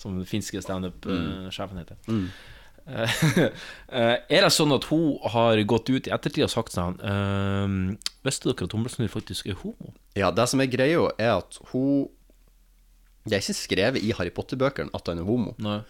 Som 0.00 0.14
den 0.16 0.24
finske 0.24 0.56
standup-sjefen 0.64 1.76
heter. 1.76 1.96
Mm. 2.08 2.30
Eh, 2.86 3.16
eh, 3.92 4.14
er 4.30 4.46
det 4.46 4.52
sånn 4.54 4.72
at 4.74 4.86
hun 4.90 5.18
har 5.34 5.60
gått 5.68 5.90
ut 5.92 6.06
i 6.08 6.12
ettertid 6.14 6.46
og 6.46 6.52
sagt 6.52 6.72
sånn 6.74 6.96
eh, 7.04 7.74
Visste 8.26 8.48
dere 8.50 8.66
at 8.68 8.74
humlesnurr 8.76 9.12
faktisk 9.12 9.50
er 9.50 9.58
homo? 9.60 9.92
Ja, 10.18 10.30
det 10.34 10.48
som 10.50 10.62
er 10.62 10.70
greia, 10.72 11.04
er 11.20 11.36
at 11.38 11.58
hun 11.70 12.08
Det 13.28 13.36
er 13.36 13.44
ikke 13.44 13.58
skrevet 13.58 14.02
i 14.02 14.14
Harry 14.16 14.32
Potter-bøkene 14.34 14.90
at 14.96 15.06
han 15.12 15.20
er 15.20 15.26
homo. 15.28 15.52
Nei. 15.60 15.82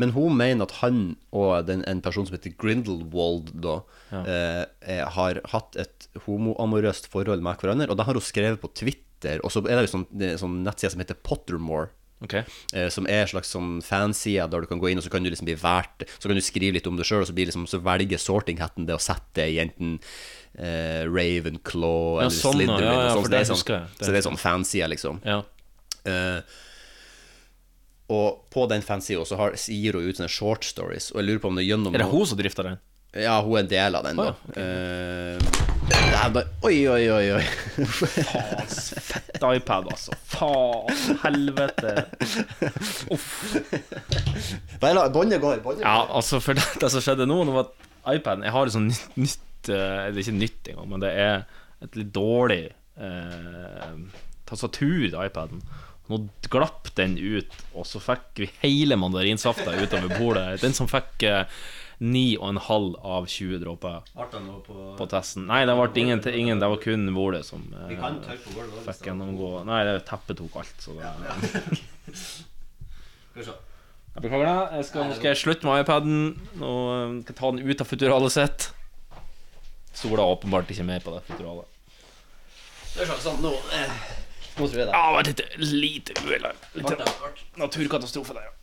Men 0.00 0.14
hun 0.16 0.32
mener 0.38 0.64
at 0.64 0.78
han 0.80 1.00
og 1.36 1.66
den, 1.68 1.84
en 1.84 2.00
person 2.00 2.24
som 2.26 2.34
heter 2.38 2.54
Grindelwald, 2.56 3.52
da, 3.60 3.82
Ja. 4.10 4.22
eh, 4.24 5.04
har 5.16 5.42
hatt 5.52 5.76
et 5.76 6.08
homoamorøst 6.24 7.06
forhold 7.12 7.44
med 7.44 7.60
hverandre. 7.60 7.90
Og 7.92 7.98
det 8.00 8.06
har 8.08 8.16
hun 8.16 8.24
skrevet 8.24 8.62
på 8.62 8.72
Twitter. 8.74 9.42
Og 9.44 9.52
så 9.52 9.60
er 9.68 9.76
det 9.76 9.90
jo 9.90 9.98
sånn, 9.98 10.06
sånn 10.40 10.56
nettside 10.64 10.94
som 10.96 11.02
heter 11.04 11.20
Pottermore. 11.20 11.90
Ok. 12.20 12.34
Eh, 12.76 12.88
som 12.92 13.06
er 13.08 13.22
en 13.22 13.30
slags 13.32 13.48
sånn 13.54 13.78
fanside 13.84 14.44
der 14.52 14.64
du 14.64 14.68
kan 14.68 14.80
gå 14.82 14.90
inn 14.90 15.00
og 15.00 15.04
så 15.06 15.12
kan 15.12 15.24
du 15.24 15.30
liksom 15.32 15.48
bli 15.48 15.54
vært 15.56 16.04
Så 16.18 16.28
kan 16.28 16.36
du 16.36 16.44
skrive 16.44 16.76
litt 16.76 16.88
om 16.90 16.98
det 16.98 17.06
sjøl, 17.08 17.22
og 17.24 17.30
så, 17.30 17.36
blir 17.36 17.48
liksom, 17.48 17.64
så 17.70 17.80
velger 17.80 18.20
sorting-hatten 18.20 18.84
det 18.88 18.98
å 18.98 19.00
sette 19.00 19.46
i 19.48 19.56
enten 19.62 19.94
eh, 20.58 21.06
Ravenclaw 21.08 22.20
Ja, 22.20 22.26
eller 22.26 22.36
sånn, 22.36 22.60
ja, 22.60 22.66
Slytherin. 22.66 22.90
ja, 22.90 22.98
ja, 23.06 23.14
sånt. 23.14 23.24
Så 23.24 23.32
det 23.32 23.46
sånn, 23.48 23.88
så 24.04 24.10
det 24.12 24.20
er 24.20 24.26
sånn 24.28 24.40
fanside, 24.40 24.90
liksom. 24.92 25.22
Ja. 25.24 25.40
Eh, 26.04 26.58
og 28.10 28.44
på 28.50 28.66
den 28.68 28.82
fansida 28.82 29.24
så 29.24 29.38
gir 29.70 29.94
hun 29.96 30.08
ut 30.08 30.18
sånne 30.18 30.30
short 30.32 30.66
stories, 30.66 31.12
og 31.14 31.20
jeg 31.22 31.28
lurer 31.28 31.42
på 31.44 31.50
om 31.52 31.58
det 31.60 31.66
gjennom 31.68 31.94
Er 31.94 32.02
det 32.02 32.10
hun 32.10 32.26
som 32.26 32.40
drifter 32.40 32.66
den? 32.66 32.80
Ja, 33.10 33.40
hun 33.42 33.56
er 33.56 33.64
en 33.64 33.70
del 33.70 33.96
av 33.98 34.04
den, 34.06 34.20
da. 34.20 34.28
Oh, 34.30 34.54
ja, 34.54 36.28
okay. 36.30 36.42
uh, 36.42 36.66
Oi, 36.68 36.76
oi, 36.86 37.04
oi, 37.10 37.24
oi. 37.34 37.86
Faen, 37.90 38.68
fett 39.02 39.42
iPad, 39.42 39.88
altså. 39.90 40.14
Faen, 40.30 41.16
helvete. 41.24 41.94
Uff. 43.10 43.32
Båndet 44.80 45.40
går. 45.42 45.62
Ja, 45.82 46.06
altså, 46.06 46.38
for 46.44 46.54
det, 46.54 46.66
det 46.82 46.92
som 46.94 47.02
skjedde 47.02 47.26
nå, 47.26 47.40
det 47.48 47.56
var 47.56 47.66
at 47.66 48.14
iPaden 48.14 48.46
Jeg 48.46 48.54
har 48.54 48.68
et 48.68 48.72
sånt 48.72 48.88
nytt, 48.94 49.10
nytt 49.20 49.68
eh, 49.74 50.06
Det 50.08 50.14
er 50.14 50.22
ikke 50.22 50.38
nytt 50.38 50.70
engang, 50.72 50.88
men 50.94 51.02
det 51.02 51.10
er 51.12 51.42
et 51.84 51.98
litt 51.98 52.14
dårlig 52.14 52.62
eh, 53.00 53.92
tastatur 54.48 55.08
til 55.08 55.18
iPaden. 55.18 55.62
Nå 56.10 56.22
glapp 56.50 56.90
den 56.98 57.18
ut, 57.18 57.52
og 57.74 57.86
så 57.86 58.00
fikk 58.02 58.42
vi 58.42 58.48
hele 58.62 58.98
mandarinsafta 58.98 59.74
utover 59.78 60.14
bordet. 60.16 60.60
Den 60.62 60.74
som 60.76 60.88
fikk 60.90 61.26
eh, 61.28 61.44
9,5 62.00 62.94
av 63.04 63.26
20 63.26 63.58
dråper 63.60 64.00
på 64.96 65.06
testen. 65.12 65.44
Nei, 65.50 65.66
det 65.68 65.74
ble 65.76 66.00
ingen, 66.00 66.22
ingen 66.32 66.62
Det 66.62 66.68
var 66.72 66.80
kun 66.80 67.02
bordet 67.12 67.42
som 67.44 67.60
eh, 67.76 67.90
på 67.92 68.84
fikk 68.86 69.10
gjennomgå 69.10 69.50
Nei, 69.68 69.82
det 69.84 69.98
teppet 70.08 70.40
tok 70.40 70.56
alt, 70.62 70.78
så 70.80 70.96
det. 70.96 71.10
Jeg 73.36 74.24
beklager 74.24 74.48
det. 74.48 74.78
Jeg 74.78 74.86
skal, 74.88 75.10
nå 75.10 75.18
skal 75.18 75.28
jeg 75.28 75.40
slutte 75.42 75.68
med 75.68 75.82
iPaden. 75.84 76.22
Nå 76.62 76.70
eh, 76.94 77.12
skal 77.20 77.34
jeg 77.34 77.38
ta 77.42 77.50
den 77.52 77.68
ut 77.68 77.84
av 77.84 77.90
futuralet 77.92 78.34
sitt. 78.38 78.70
Sola 80.00 80.24
er 80.24 80.38
åpenbart 80.38 80.72
ikke 80.72 80.86
med 80.88 81.04
på 81.04 81.12
det 81.12 81.20
futuralet. 81.28 81.68
Det 82.94 83.04
er 83.04 83.20
sant 83.22 83.44
nå, 83.44 83.52
eh, 83.76 83.92
nå 84.56 84.64
tror 84.64 84.80
jeg 84.80 84.88
det. 84.88 84.96
Ja, 84.96 85.04
det 85.04 85.14
var 85.18 85.28
et 85.34 85.44
lite, 85.60 86.16
uhell 86.24 86.48
her. 86.48 86.56
Naturkatastrofe 87.60 88.34
der, 88.40 88.48
ja. 88.48 88.56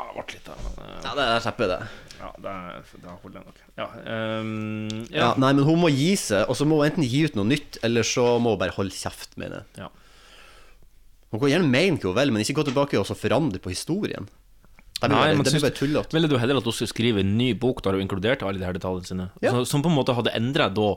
Ja, 0.00 0.06
det 0.16 0.24
ble 0.24 0.36
litt 0.38 0.48
men 0.64 0.84
eh, 0.86 1.00
Ja, 1.04 1.12
det 1.18 1.26
er 1.28 1.44
kjeppe, 1.44 1.68
det. 1.70 1.78
Ja, 2.20 2.30
det, 2.44 2.54
det 3.04 3.14
holder 3.22 3.38
jeg 3.40 3.46
nok. 3.46 3.60
Ja, 3.80 3.86
um, 4.40 4.88
Ja. 5.10 5.20
ja. 5.20 5.28
nei, 5.40 5.52
men 5.56 5.64
hun 5.68 5.80
må 5.80 5.88
gi 5.92 6.10
seg, 6.20 6.44
og 6.48 6.56
så 6.58 6.66
må 6.68 6.80
hun 6.80 6.88
enten 6.90 7.04
gi 7.08 7.22
ut 7.28 7.36
noe 7.38 7.48
nytt, 7.48 7.78
eller 7.86 8.04
så 8.06 8.26
må 8.42 8.54
hun 8.56 8.60
bare 8.60 8.74
holde 8.76 8.92
kjeft, 8.96 9.36
mener 9.40 9.62
jeg. 9.62 9.84
Ja. 9.84 9.90
Hun 11.30 11.40
kan 11.44 11.52
gjerne 11.52 11.70
mene 11.70 12.00
hva 12.00 12.10
hun 12.10 12.18
vil, 12.18 12.32
men 12.34 12.42
ikke 12.44 12.58
gå 12.60 12.66
tilbake 12.70 12.98
og 13.00 13.06
så 13.08 13.14
forandre 13.18 13.60
på 13.62 13.70
historien. 13.72 14.26
Det 15.00 15.08
blir 15.08 15.14
Nei, 15.14 15.20
bare, 15.22 15.36
men 15.38 15.44
det 15.46 15.52
blir 15.52 15.60
syns- 15.60 15.64
bare 15.68 15.78
tullete. 15.78 16.12
Ville 16.16 16.28
du 16.28 16.36
heller 16.42 16.58
at 16.60 16.66
hun 16.68 16.74
skulle 16.76 16.90
skrive 16.92 17.22
en 17.22 17.36
ny 17.38 17.52
bok 17.56 17.80
der 17.86 17.96
hun 17.96 18.02
inkluderte 18.04 18.44
alle 18.44 18.60
de 18.60 18.66
her 18.68 18.76
detaljene 18.76 19.06
sine? 19.08 19.28
Ja. 19.40 19.54
Så, 19.54 19.62
som 19.70 19.80
på 19.84 19.88
en 19.88 19.96
måte 19.96 20.12
hadde 20.18 20.34
endra 20.36 20.66
da 20.68 20.90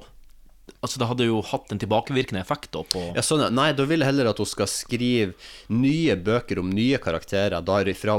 Altså, 0.83 0.99
det 0.99 1.07
hadde 1.09 1.27
jo 1.27 1.41
hatt 1.47 1.71
en 1.71 1.79
tilbakevirkende 1.79 2.39
effekt 2.39 2.71
da 2.75 2.83
på 2.87 3.01
Ja, 3.15 3.23
sånn. 3.23 3.43
Nei, 3.55 3.71
da 3.75 3.85
vil 3.87 4.03
jeg 4.03 4.09
heller 4.11 4.29
at 4.31 4.39
hun 4.39 4.47
skal 4.47 4.69
skrive 4.71 5.33
nye 5.71 6.15
bøker 6.19 6.59
om 6.59 6.69
nye 6.71 6.99
karakterer 7.03 7.63
der 7.63 7.91
fra, 7.99 8.15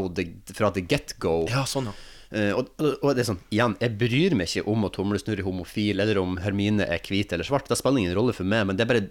fra 0.57 0.73
the 0.77 0.85
get-go. 0.85 1.45
Ja, 1.53 1.65
sånn, 1.69 1.89
ja. 1.93 1.97
Eh, 2.35 2.51
og, 2.57 2.71
og, 2.81 3.11
det 3.15 3.23
er 3.23 3.29
sånn, 3.29 3.43
igjen, 3.55 3.77
jeg 3.79 3.95
bryr 4.01 4.35
meg 4.39 4.51
ikke 4.51 4.73
om 4.73 4.87
at 4.89 4.97
Humlesnurr 4.99 5.39
er 5.39 5.47
homofil, 5.47 6.03
eller 6.03 6.19
om 6.19 6.39
Hermine 6.43 6.87
er 6.89 7.03
hvit 7.05 7.33
eller 7.33 7.47
svart. 7.47 7.69
Det 7.71 7.79
spiller 7.79 8.03
ingen 8.03 8.17
rolle 8.17 8.35
for 8.37 8.49
meg, 8.49 8.67
men 8.69 8.79
det 8.79 8.87
er 8.87 8.91
bare 8.91 9.05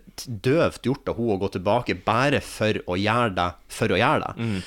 døvt 0.50 0.90
gjort 0.90 1.12
av 1.14 1.20
hun 1.20 1.36
å 1.36 1.40
gå 1.44 1.54
tilbake 1.54 1.98
bare 2.04 2.42
for 2.44 2.82
å 2.86 2.98
gjøre 3.00 3.36
det 3.38 3.50
for 3.72 3.94
å 3.94 4.02
gjøre 4.02 4.26
det. 4.26 4.50
Mm. 4.50 4.60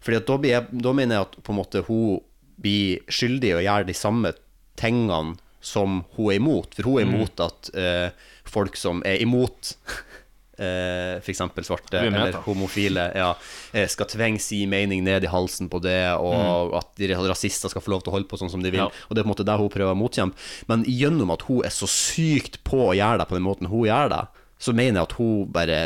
Fordi 0.00 0.22
da, 0.26 0.38
blir 0.42 0.54
jeg, 0.56 0.82
da 0.88 0.96
mener 0.96 1.16
jeg 1.16 1.28
at 1.28 1.38
på 1.44 1.54
en 1.54 1.60
måte 1.60 1.84
hun 1.86 2.18
blir 2.60 3.04
skyldig 3.12 3.52
i 3.52 3.56
å 3.60 3.64
gjøre 3.64 3.88
de 3.88 3.96
samme 3.96 4.34
tingene 4.80 5.36
som 5.60 6.04
hun 6.16 6.30
er 6.32 6.38
imot. 6.40 6.74
For 6.74 6.82
hun 6.88 6.98
er 7.02 7.06
Mm. 7.06 7.14
imot 7.14 7.40
at 7.44 7.70
uh, 7.74 8.10
folk 8.48 8.76
som 8.76 9.02
er 9.04 9.20
imot 9.20 9.74
uh, 10.60 11.16
f.eks. 11.20 11.40
svarte 11.64 11.96
er 12.00 12.06
eller 12.10 12.32
homofile 12.44 13.04
ja, 13.16 13.30
eh, 13.72 13.86
skal 13.88 14.06
tvinge 14.06 14.40
si 14.40 14.66
mening 14.66 15.02
ned 15.04 15.24
i 15.24 15.30
halsen 15.32 15.68
på 15.72 15.80
det, 15.80 15.98
og 16.18 16.72
Mm. 16.72 16.78
at 16.78 16.88
de 16.96 17.08
rasister 17.28 17.68
skal 17.72 17.82
få 17.82 17.90
lov 17.94 18.02
til 18.02 18.12
å 18.12 18.16
holde 18.18 18.28
på 18.28 18.36
sånn 18.40 18.50
som 18.50 18.62
de 18.62 18.70
vil. 18.70 18.80
Ja. 18.80 18.88
Og 19.08 19.14
det 19.14 19.20
er 19.20 19.24
på 19.24 19.30
en 19.30 19.34
måte 19.36 19.44
det 19.48 19.58
hun 19.58 19.68
prøver 19.72 19.92
å 19.94 20.00
motkjempe. 20.00 20.36
Men 20.68 20.84
gjennom 20.84 21.30
at 21.32 21.42
hun 21.48 21.62
er 21.64 21.70
så 21.72 21.88
sykt 21.88 22.62
på 22.64 22.88
å 22.90 22.96
gjøre 22.96 23.18
det 23.22 23.28
på 23.28 23.36
den 23.36 23.44
måten 23.48 23.68
hun 23.72 23.84
gjør 23.88 24.08
det, 24.10 24.24
så 24.60 24.72
mener 24.76 25.00
jeg 25.00 25.08
at 25.08 25.16
hun 25.16 25.46
bare 25.52 25.78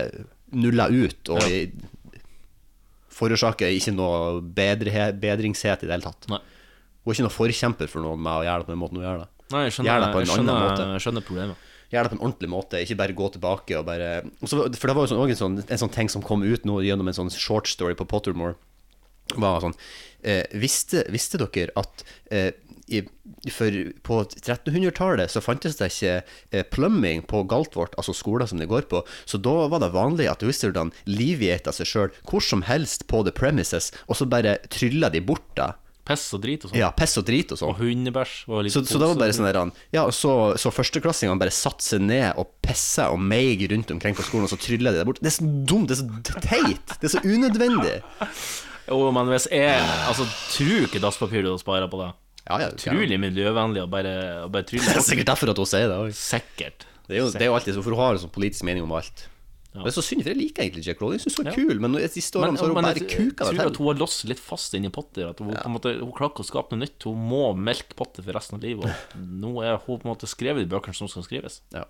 nuller 0.55 0.91
ut 0.91 1.29
og 1.35 1.43
Ja. 1.51 1.67
forårsaker 3.15 3.71
ikke 3.71 3.93
noe 3.95 4.41
bedre, 4.43 5.13
bedringshet 5.15 5.85
i 5.85 5.87
det 5.87 5.95
hele 5.95 6.03
tatt. 6.09 6.27
Nei. 6.33 6.41
Hun 7.05 7.13
er 7.13 7.15
ikke 7.19 7.27
noe 7.29 7.37
forkjemper 7.37 7.91
for 7.91 8.03
noe 8.03 8.17
med 8.19 8.33
å 8.33 8.45
gjøre 8.47 8.63
det 8.65 8.67
på 8.67 8.73
den 8.75 8.81
måten 8.83 8.99
hun 8.99 9.07
gjør 9.07 9.21
det. 9.23 9.29
Nei, 9.53 9.67
jeg 9.67 9.77
skjønner, 9.77 9.91
Gjør 9.91 10.05
på 10.05 10.07
en 10.07 10.09
jeg 10.09 10.15
annen 10.15 10.35
skjønner, 10.35 10.65
måte. 10.65 10.89
jeg 10.95 11.05
skjønner 11.05 11.25
problemet. 11.29 11.71
Gjør 11.93 12.07
det 12.07 12.11
på 12.11 12.17
en 12.17 12.25
ordentlig 12.25 12.51
måte, 12.51 12.81
ikke 12.83 12.97
bare 12.99 13.17
gå 13.19 13.27
tilbake 13.37 13.77
og 13.79 13.85
bare 13.87 14.11
Også, 14.43 14.65
For 14.81 14.91
det 14.91 14.97
var 14.97 15.05
jo 15.05 15.13
sånn, 15.13 15.29
en, 15.29 15.39
sånn, 15.39 15.59
en 15.69 15.83
sånn 15.85 15.93
ting 15.95 16.11
som 16.11 16.25
kom 16.25 16.43
ut 16.43 16.65
nå 16.67 16.81
gjennom 16.83 17.11
en 17.11 17.19
sånn 17.19 17.31
short 17.31 17.69
story 17.71 17.95
på 17.99 18.07
Pottermore. 18.09 18.57
Var 19.37 19.63
sånn 19.65 19.77
eh, 20.25 20.45
visste, 20.61 21.05
visste 21.13 21.41
dere 21.41 21.73
at 21.81 22.03
eh, 22.35 22.51
i, 22.93 23.01
for 23.49 23.77
på 24.05 24.19
1300-tallet 24.29 25.33
så 25.33 25.41
fantes 25.41 25.79
det 25.79 25.89
ikke 25.93 26.17
eh, 26.53 26.65
plumbing 26.69 27.23
på 27.29 27.45
Galtvort, 27.49 27.95
altså 28.01 28.13
skoler 28.17 28.49
som 28.51 28.61
de 28.61 28.69
går 28.69 28.89
på, 28.91 29.01
så 29.25 29.41
da 29.41 29.55
var 29.73 29.81
det 29.81 29.95
vanlig 29.95 30.29
at 30.29 30.45
wizardene 30.45 30.93
livgjeta 31.09 31.73
seg 31.73 31.89
sjøl 31.89 32.13
hvor 32.29 32.45
som 32.45 32.65
helst 32.69 33.07
på 33.09 33.23
the 33.25 33.33
premises, 33.33 33.91
og 34.09 34.21
så 34.21 34.29
bare 34.29 34.59
trylla 34.73 35.09
de 35.15 35.25
bort 35.25 35.47
det. 35.57 35.71
Piss 36.05 36.25
og 36.37 36.43
drit 36.45 36.65
og 36.67 36.69
sånn. 36.71 36.77
Ja, 36.79 36.91
piss 36.93 37.15
og 37.17 37.25
drit 37.25 37.53
og 37.55 37.61
sånn. 37.61 37.71
Og 37.73 37.79
hundebæsj. 37.81 38.35
var 38.53 38.67
litt 38.67 38.75
Så, 38.75 38.83
så 38.85 39.01
det 39.01 39.09
var 39.09 39.21
bare 39.23 39.37
sånn 39.37 39.47
der 39.49 39.61
Ja, 39.97 40.03
så, 40.13 40.33
så 40.61 40.73
førsteklassingene 40.75 41.41
bare 41.41 41.55
satte 41.55 41.85
seg 41.87 42.05
ned 42.05 42.37
og 42.41 42.51
pissa 42.65 43.09
og 43.15 43.23
meig 43.23 43.65
rundt 43.73 43.95
omkring 43.95 44.17
på 44.19 44.27
skolen, 44.27 44.45
og 44.45 44.53
så 44.53 44.61
trylla 44.61 44.93
de 44.93 45.01
der 45.01 45.09
bort. 45.09 45.23
Det 45.25 45.33
er 45.33 45.37
så 45.39 45.49
dumt, 45.49 45.89
det 45.89 45.97
er 45.97 46.03
så 46.03 46.37
teit, 46.45 46.97
det 47.01 47.09
er 47.09 47.15
så 47.17 47.25
unødvendig. 47.25 47.97
Jo, 48.85 49.01
men 49.17 49.31
hvis 49.33 49.49
jeg 49.49 49.81
Altså, 49.81 50.27
tror 50.53 50.89
ikke 50.91 51.01
dasspapir 51.01 51.47
du 51.47 51.55
sparer 51.61 51.89
på 51.89 52.03
det? 52.03 52.11
Ja, 52.45 52.59
ja, 52.61 52.73
Utrolig 52.77 53.17
miljøvennlig 53.23 53.87
å 53.87 53.89
bare, 53.89 54.11
å 54.45 54.51
bare 54.53 54.67
trylle 54.69 54.85
Det 54.85 55.01
er 55.01 55.07
sikkert 55.07 55.31
derfor 55.31 55.55
at 55.55 55.61
hun 55.63 55.69
sier 55.71 55.89
det 55.89 55.97
òg. 55.97 56.11
Sikkert. 56.19 56.85
Det 57.09 57.17
er 57.17 57.23
jo, 57.23 57.31
det 57.33 57.41
er 57.47 57.49
jo 57.49 57.55
alltid 57.57 57.77
så, 57.79 57.85
for 57.85 57.97
hun 57.97 58.01
har 58.05 58.17
en 58.19 58.21
sånn 58.27 58.33
politisk 58.35 58.67
mening 58.69 58.85
om 58.85 58.93
alt. 58.97 59.25
Det 59.75 59.91
er 59.91 59.95
så 59.97 60.05
synd, 60.07 60.23
for 60.23 60.31
jeg 60.31 60.39
liker 60.39 60.63
egentlig 60.63 60.85
Jack 60.87 61.01
Rowling. 61.03 61.19
Jeg 61.19 61.25
syns 61.27 61.37
hun 61.41 61.49
er 61.49 61.51
Ja. 61.51 61.57
kul, 61.57 61.81
men 61.83 61.97
de 61.99 62.09
siste 62.09 62.39
årene 62.39 62.55
så 62.57 62.63
har 62.63 62.71
hun 62.71 62.77
men 62.79 62.85
bare 62.87 63.01
kuka 63.11 63.45
det 63.51 63.57
til. 63.59 63.77
hun 63.83 63.89
har 63.91 63.99
låst 63.99 64.25
litt 64.31 64.39
fast 64.39 64.75
inni 64.79 64.91
Potter. 64.95 65.27
At 65.33 65.41
hun, 65.43 65.51
på 65.51 65.67
en 65.67 65.75
måte, 65.75 65.99
hun 65.99 66.13
klarer 66.15 66.31
ikke 66.31 66.45
å 66.47 66.51
skape 66.53 66.77
noe 66.77 66.85
nytt. 66.87 67.03
Hun 67.03 67.19
må 67.19 67.57
melke 67.59 67.97
Potter 67.99 68.23
for 68.23 68.33
resten 68.39 68.55
av 68.55 68.63
livet. 68.63 68.85
Og 68.87 69.19
nå 69.43 69.53
er 69.67 69.81
hun 69.83 69.99
på 69.99 70.07
en 70.07 70.13
måte 70.15 70.31
skrevet 70.31 70.63
i 70.63 70.71
bøkene 70.71 70.95
som 70.95 71.09
skal 71.11 71.27
skrives. 71.27 71.61
Ja. 71.75 71.85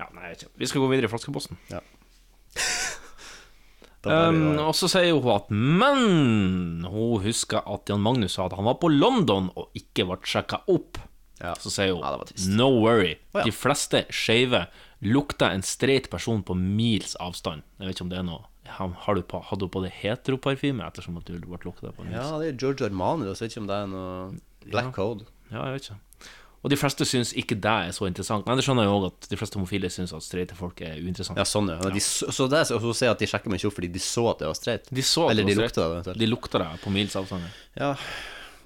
Ja, 0.00 0.08
nei. 0.16 0.34
Vi 0.58 0.66
skal 0.66 0.82
gå 0.82 0.90
videre 0.90 1.06
i 1.06 1.12
flaskeposten. 1.12 1.56
Ja. 1.70 1.80
Um, 4.02 4.58
og 4.58 4.74
så 4.74 4.88
sier 4.90 5.14
hun 5.14 5.28
at 5.30 5.46
Men 5.54 6.82
hun 6.90 7.20
husker 7.22 7.62
at 7.70 7.86
Jan 7.86 8.02
Magnus 8.02 8.34
sa 8.34 8.48
at 8.48 8.56
han 8.58 8.66
var 8.66 8.80
på 8.82 8.90
London 8.90 9.46
og 9.54 9.70
ikke 9.78 10.08
ble 10.08 10.16
sjekka 10.26 10.58
opp. 10.66 10.98
Så 11.62 11.70
sier 11.70 11.94
hun 11.94 12.56
No 12.56 12.68
worry. 12.82 13.16
Oh, 13.30 13.40
ja. 13.40 13.46
De 13.46 13.54
fleste 13.54 14.04
skeive 14.10 14.64
lukter 15.02 15.50
en 15.50 15.64
streit 15.66 16.08
person 16.12 16.42
på 16.46 16.54
mils 16.58 17.16
avstand. 17.22 17.64
Jeg 17.78 17.88
vet 17.88 17.98
ikke 17.98 18.06
om 18.06 18.12
det 18.14 18.20
er 18.22 18.26
noe 18.28 18.46
har 18.72 19.14
du 19.14 19.22
på, 19.22 19.40
Hadde 19.42 19.66
hun 19.66 19.72
på 19.74 19.82
det 19.82 19.92
heteroparfyme 20.02 20.84
ettersom 20.86 21.18
at 21.18 21.26
du 21.26 21.34
ble 21.34 21.58
lukta 21.64 21.90
på 21.92 22.06
mils? 22.06 22.14
Ja, 22.14 22.38
det 22.38 22.52
er 22.52 22.56
George 22.60 22.86
Armani, 22.86 23.26
og 23.28 23.36
så 23.36 23.44
vet 23.44 23.56
ikke 23.56 23.64
om 23.64 23.70
det 23.70 23.76
er 23.76 23.90
noe 23.90 24.14
black 24.64 24.86
Ja. 24.86 24.92
code. 24.92 25.26
Ja, 25.50 25.66
jeg 25.66 25.74
vet 25.74 25.88
ikke. 25.90 25.98
Og 26.62 26.70
de 26.70 26.76
fleste 26.78 27.04
syns 27.04 27.32
ikke 27.34 27.56
det 27.58 27.70
er 27.88 27.90
så 27.90 28.06
interessant. 28.06 28.46
Men 28.46 28.56
det 28.56 28.62
skjønner 28.64 28.86
jeg 28.86 28.92
òg 28.94 29.06
at 29.08 29.26
de 29.28 29.36
fleste 29.36 29.58
homofile 29.58 29.90
syns 29.90 30.12
at 30.14 30.22
streite 30.22 30.54
folk 30.54 30.80
er 30.80 30.94
uinteressante. 30.94 31.42
Ja, 31.42 31.44
sånn, 31.44 31.68
ja. 31.68 31.90
De, 31.90 31.98
så, 31.98 32.30
så 32.30 32.46
det 32.48 32.60
er 32.62 32.78
å 32.78 32.94
si 32.94 33.08
at 33.10 33.18
de 33.18 33.26
sjekker 33.26 33.50
meg 33.50 33.58
ikke 33.58 33.72
opp 33.72 33.74
fordi 33.80 33.90
de 33.90 33.98
så 33.98 34.28
at 34.30 34.38
det 34.38 34.46
var 34.46 34.54
streit? 34.54 34.86
De 34.86 35.02
så 35.02 35.26
at 35.26 35.34
Eller 35.34 35.44
de 35.50 35.56
lukta 35.58 35.88
det. 36.06 36.14
De 36.22 36.26
lukta 36.30 36.62
det 36.62 36.68
på 36.84 36.94
mils 36.94 37.16
avstand. 37.18 37.42
Ja, 37.74 37.96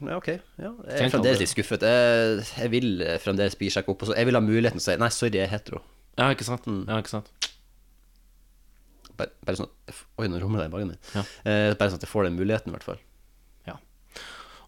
ja 0.04 0.18
ok. 0.20 0.28
Ja, 0.60 0.74
jeg 0.92 1.06
er 1.08 1.14
fremdeles 1.16 1.40
litt 1.40 1.54
skuffet. 1.54 1.88
Jeg, 1.88 2.44
jeg 2.60 2.70
vil 2.76 3.00
fremdeles 3.24 3.56
bli 3.56 3.72
sjekka 3.72 3.96
opp. 3.96 4.04
Jeg 4.12 4.28
vil 4.28 4.36
ha 4.36 4.44
muligheten 4.44 4.76
til 4.76 4.84
å 4.84 4.88
si 4.92 5.00
nei, 5.00 5.08
sorry, 5.16 5.40
jeg 5.40 5.48
er 5.48 5.54
hetero. 5.56 5.80
Ja, 6.16 6.30
ikke 6.32 6.46
sant? 6.48 6.66
Mm. 6.66 6.84
Ja, 6.88 7.00
ikke 7.02 7.12
sant? 7.16 7.32
Bare, 9.16 9.32
bare 9.48 9.56
sånn 9.56 9.70
Oi, 10.20 10.26
nå 10.28 10.40
rommer 10.42 10.60
det 10.64 10.68
i 10.70 10.72
magen 10.74 10.90
min. 10.92 11.02
Ja. 11.16 11.22
Eh, 11.44 11.74
bare 11.76 11.88
sånn 11.92 12.00
at 12.00 12.04
jeg 12.04 12.12
får 12.12 12.28
den 12.28 12.38
muligheten, 12.40 12.72
i 12.72 12.76
hvert 12.76 12.86
fall. 12.86 13.02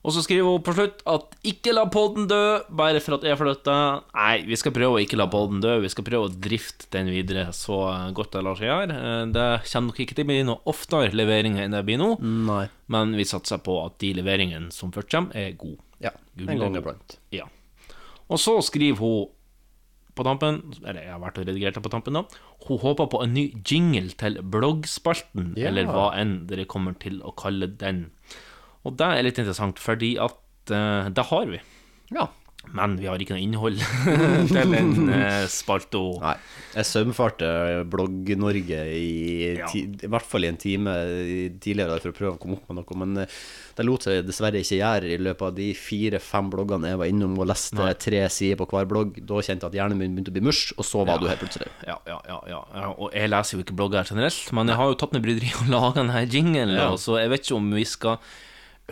Og 0.06 0.12
så 0.14 0.22
skriver 0.22 0.46
hun 0.46 0.62
på 0.62 0.72
slutt 0.76 1.00
at 1.10 1.32
ikke 1.50 1.72
la 1.74 1.82
podden 1.90 2.28
dø 2.30 2.60
bare 2.78 3.00
for 3.02 3.16
at 3.16 3.24
jeg 3.26 3.36
flytta. 3.36 3.74
Nei, 4.14 4.36
vi 4.46 4.56
skal 4.56 4.72
prøve 4.72 4.94
å 4.94 5.00
ikke 5.02 5.18
la 5.18 5.26
podden 5.28 5.58
dø. 5.60 5.72
Vi 5.82 5.90
skal 5.90 6.06
prøve 6.06 6.28
å 6.28 6.32
drifte 6.32 6.86
den 6.94 7.10
videre 7.10 7.48
så 7.52 7.80
godt 8.16 8.36
det 8.36 8.44
lar 8.46 8.56
seg 8.60 8.70
gjøre. 8.70 8.94
Eh, 8.94 9.24
Det 9.34 9.46
kommer 9.66 9.90
nok 9.90 9.98
ikke 10.04 10.14
til 10.16 10.24
å 10.24 10.30
bli 10.30 10.38
noe 10.46 10.62
oftere 10.70 11.10
leveringer 11.18 11.64
enn 11.66 11.74
det 11.74 11.82
blir 11.84 11.98
nå, 12.00 12.12
Nei. 12.22 12.68
men 12.94 13.16
vi 13.18 13.26
satser 13.26 13.58
på 13.58 13.74
at 13.84 13.98
de 13.98 14.12
leveringene 14.20 14.70
som 14.72 14.94
først 14.94 15.10
kommer, 15.10 15.34
er 15.34 15.58
gode. 15.58 15.82
Ja, 16.00 16.14
en 16.46 16.62
gang 16.62 16.78
iblant. 16.78 17.18
Ja. 17.34 17.48
Og 18.30 18.38
så 18.38 18.54
skriver 18.62 19.02
hun 19.02 19.26
på 20.18 20.26
tampen, 20.26 20.58
eller 20.82 21.00
jeg 21.04 21.14
har 21.14 21.22
vært 21.22 21.38
og 21.40 21.46
redigert 21.48 21.78
det 21.78 21.84
på 21.86 21.92
tampen 21.94 22.18
da, 22.18 22.24
hun 22.66 22.80
håper 22.82 23.08
på 23.12 23.22
en 23.24 23.34
ny 23.36 23.46
jingle 23.62 24.10
til 24.20 24.40
bloggspalten, 24.42 25.54
Ja. 25.58 25.70
eller 25.70 25.86
hva 25.90 26.10
enn 26.18 26.40
dere 26.50 26.66
kommer 26.68 26.98
til 27.00 27.20
å 27.22 27.32
kalle 27.38 27.70
den. 27.80 28.08
Og 28.86 28.98
det 28.98 29.06
er 29.06 29.24
litt 29.26 29.38
interessant, 29.40 29.78
fordi 29.82 30.16
at 30.22 30.38
uh, 30.74 31.08
det 31.10 31.24
har 31.30 31.48
vi. 31.50 31.62
Ja. 32.14 32.28
Men 32.74 32.98
vi 33.00 33.06
har 33.08 33.16
ikke 33.22 33.32
noe 33.32 33.40
innhold 33.40 33.78
til 34.50 34.72
den 34.74 35.08
uh, 35.08 35.46
spalta. 35.48 36.00
Nei. 36.20 36.34
Jeg 36.74 36.88
saumfarte 36.90 37.48
Blogg-Norge 37.88 38.80
i, 38.92 39.54
ja. 39.56 39.70
i 39.72 40.10
hvert 40.10 40.26
fall 40.28 40.44
i 40.44 40.50
en 40.50 40.58
time 40.60 40.92
tidligere 41.64 41.96
for 42.02 42.12
å 42.12 42.16
prøve 42.18 42.34
å 42.34 42.40
komme 42.42 42.58
opp 42.58 42.68
med 42.68 42.80
noe, 42.82 42.98
men 43.04 43.22
eh, 43.24 43.38
det 43.78 43.86
lot 43.86 44.02
seg 44.04 44.24
dessverre 44.26 44.58
ikke 44.60 44.78
gjøre 44.80 45.10
i 45.14 45.18
løpet 45.22 45.44
av 45.48 45.52
de 45.56 45.68
fire-fem 45.78 46.48
bloggene 46.50 46.90
jeg 46.90 46.98
var 47.00 47.10
innom 47.12 47.36
og 47.38 47.46
leste 47.48 47.78
Nei. 47.78 47.92
tre 47.94 48.24
sider 48.34 48.58
på 48.58 48.66
hver 48.72 48.88
blogg. 48.90 49.20
Da 49.24 49.38
kjente 49.38 49.64
jeg 49.64 49.70
at 49.70 49.78
hjernen 49.78 50.00
min 50.00 50.16
begynte 50.16 50.32
å 50.32 50.36
bli 50.36 50.42
mush, 50.48 50.72
og 50.76 50.84
så 50.84 51.04
var 51.06 51.14
Ja. 51.14 51.22
du 51.22 51.28
her 51.30 51.38
plutselig. 51.38 51.70
Ja, 51.86 51.96
ja, 52.06 52.18
ja. 52.48 52.90
Og 52.98 53.12
jeg 53.14 53.30
leser 53.30 53.56
jo 53.58 53.62
ikke 53.64 53.76
blogger 53.78 54.04
generelt, 54.10 54.52
men 54.52 54.66
jeg 54.68 54.76
har 54.76 54.90
jo 54.90 54.98
tatt 54.98 55.12
ned 55.14 55.22
bryderiet 55.22 55.62
og 55.62 55.70
laga 55.72 55.94
denne 56.02 56.26
jinglen, 56.28 56.74
Ja. 56.76 56.90
så 56.96 57.18
jeg 57.22 57.30
vet 57.30 57.46
ikke 57.46 57.56
om 57.56 57.70
vi 57.72 57.84
skal 57.84 58.18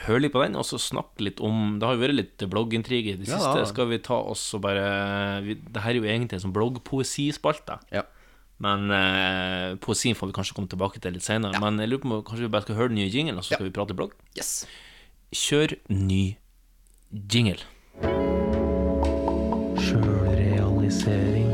høre 0.07 0.21
litt 0.21 0.33
på 0.33 0.43
den, 0.45 0.55
og 0.57 0.65
så 0.69 0.77
snakke 0.79 1.25
litt 1.25 1.41
om 1.41 1.79
Det 1.81 1.87
har 1.89 1.97
jo 1.97 2.03
vært 2.05 2.15
litt 2.17 2.39
bloggintriger 2.53 3.15
i 3.15 3.17
det 3.17 3.27
siste. 3.33 3.67
Skal 3.67 3.87
vi 3.89 3.99
ta 3.99 4.15
oss 4.21 4.55
og 4.55 4.61
bare 4.61 5.43
vi, 5.43 5.55
Det 5.55 5.83
her 5.83 5.91
er 5.91 6.01
jo 6.01 6.03
egentlig 6.05 6.35
en 6.37 6.45
sånn 6.51 6.53
bloggpoesispalte. 6.53 7.79
Ja. 7.93 8.03
Men 8.62 8.91
eh, 8.91 9.77
poesien 9.85 10.16
får 10.16 10.31
vi 10.31 10.37
kanskje 10.39 10.57
komme 10.57 10.70
tilbake 10.73 11.01
til 11.03 11.12
litt 11.16 11.27
senere. 11.27 11.61
Men 11.61 11.81
jeg 11.83 11.91
lurer 11.93 12.03
på 12.03 12.09
om 12.09 12.24
kanskje 12.24 12.47
vi 12.47 12.53
bare 12.55 12.65
skal 12.65 12.78
høre 12.78 12.93
den 12.93 13.01
nye 13.03 13.12
jinglen, 13.12 13.37
og 13.37 13.45
så 13.45 13.57
skal 13.57 13.69
vi 13.69 13.74
prate 13.77 13.97
blogg? 13.97 14.16
Yes. 14.39 14.65
Kjør 15.37 15.77
ny 15.93 16.37
jingle. 17.12 17.61
Sjølrealisering. 19.85 21.53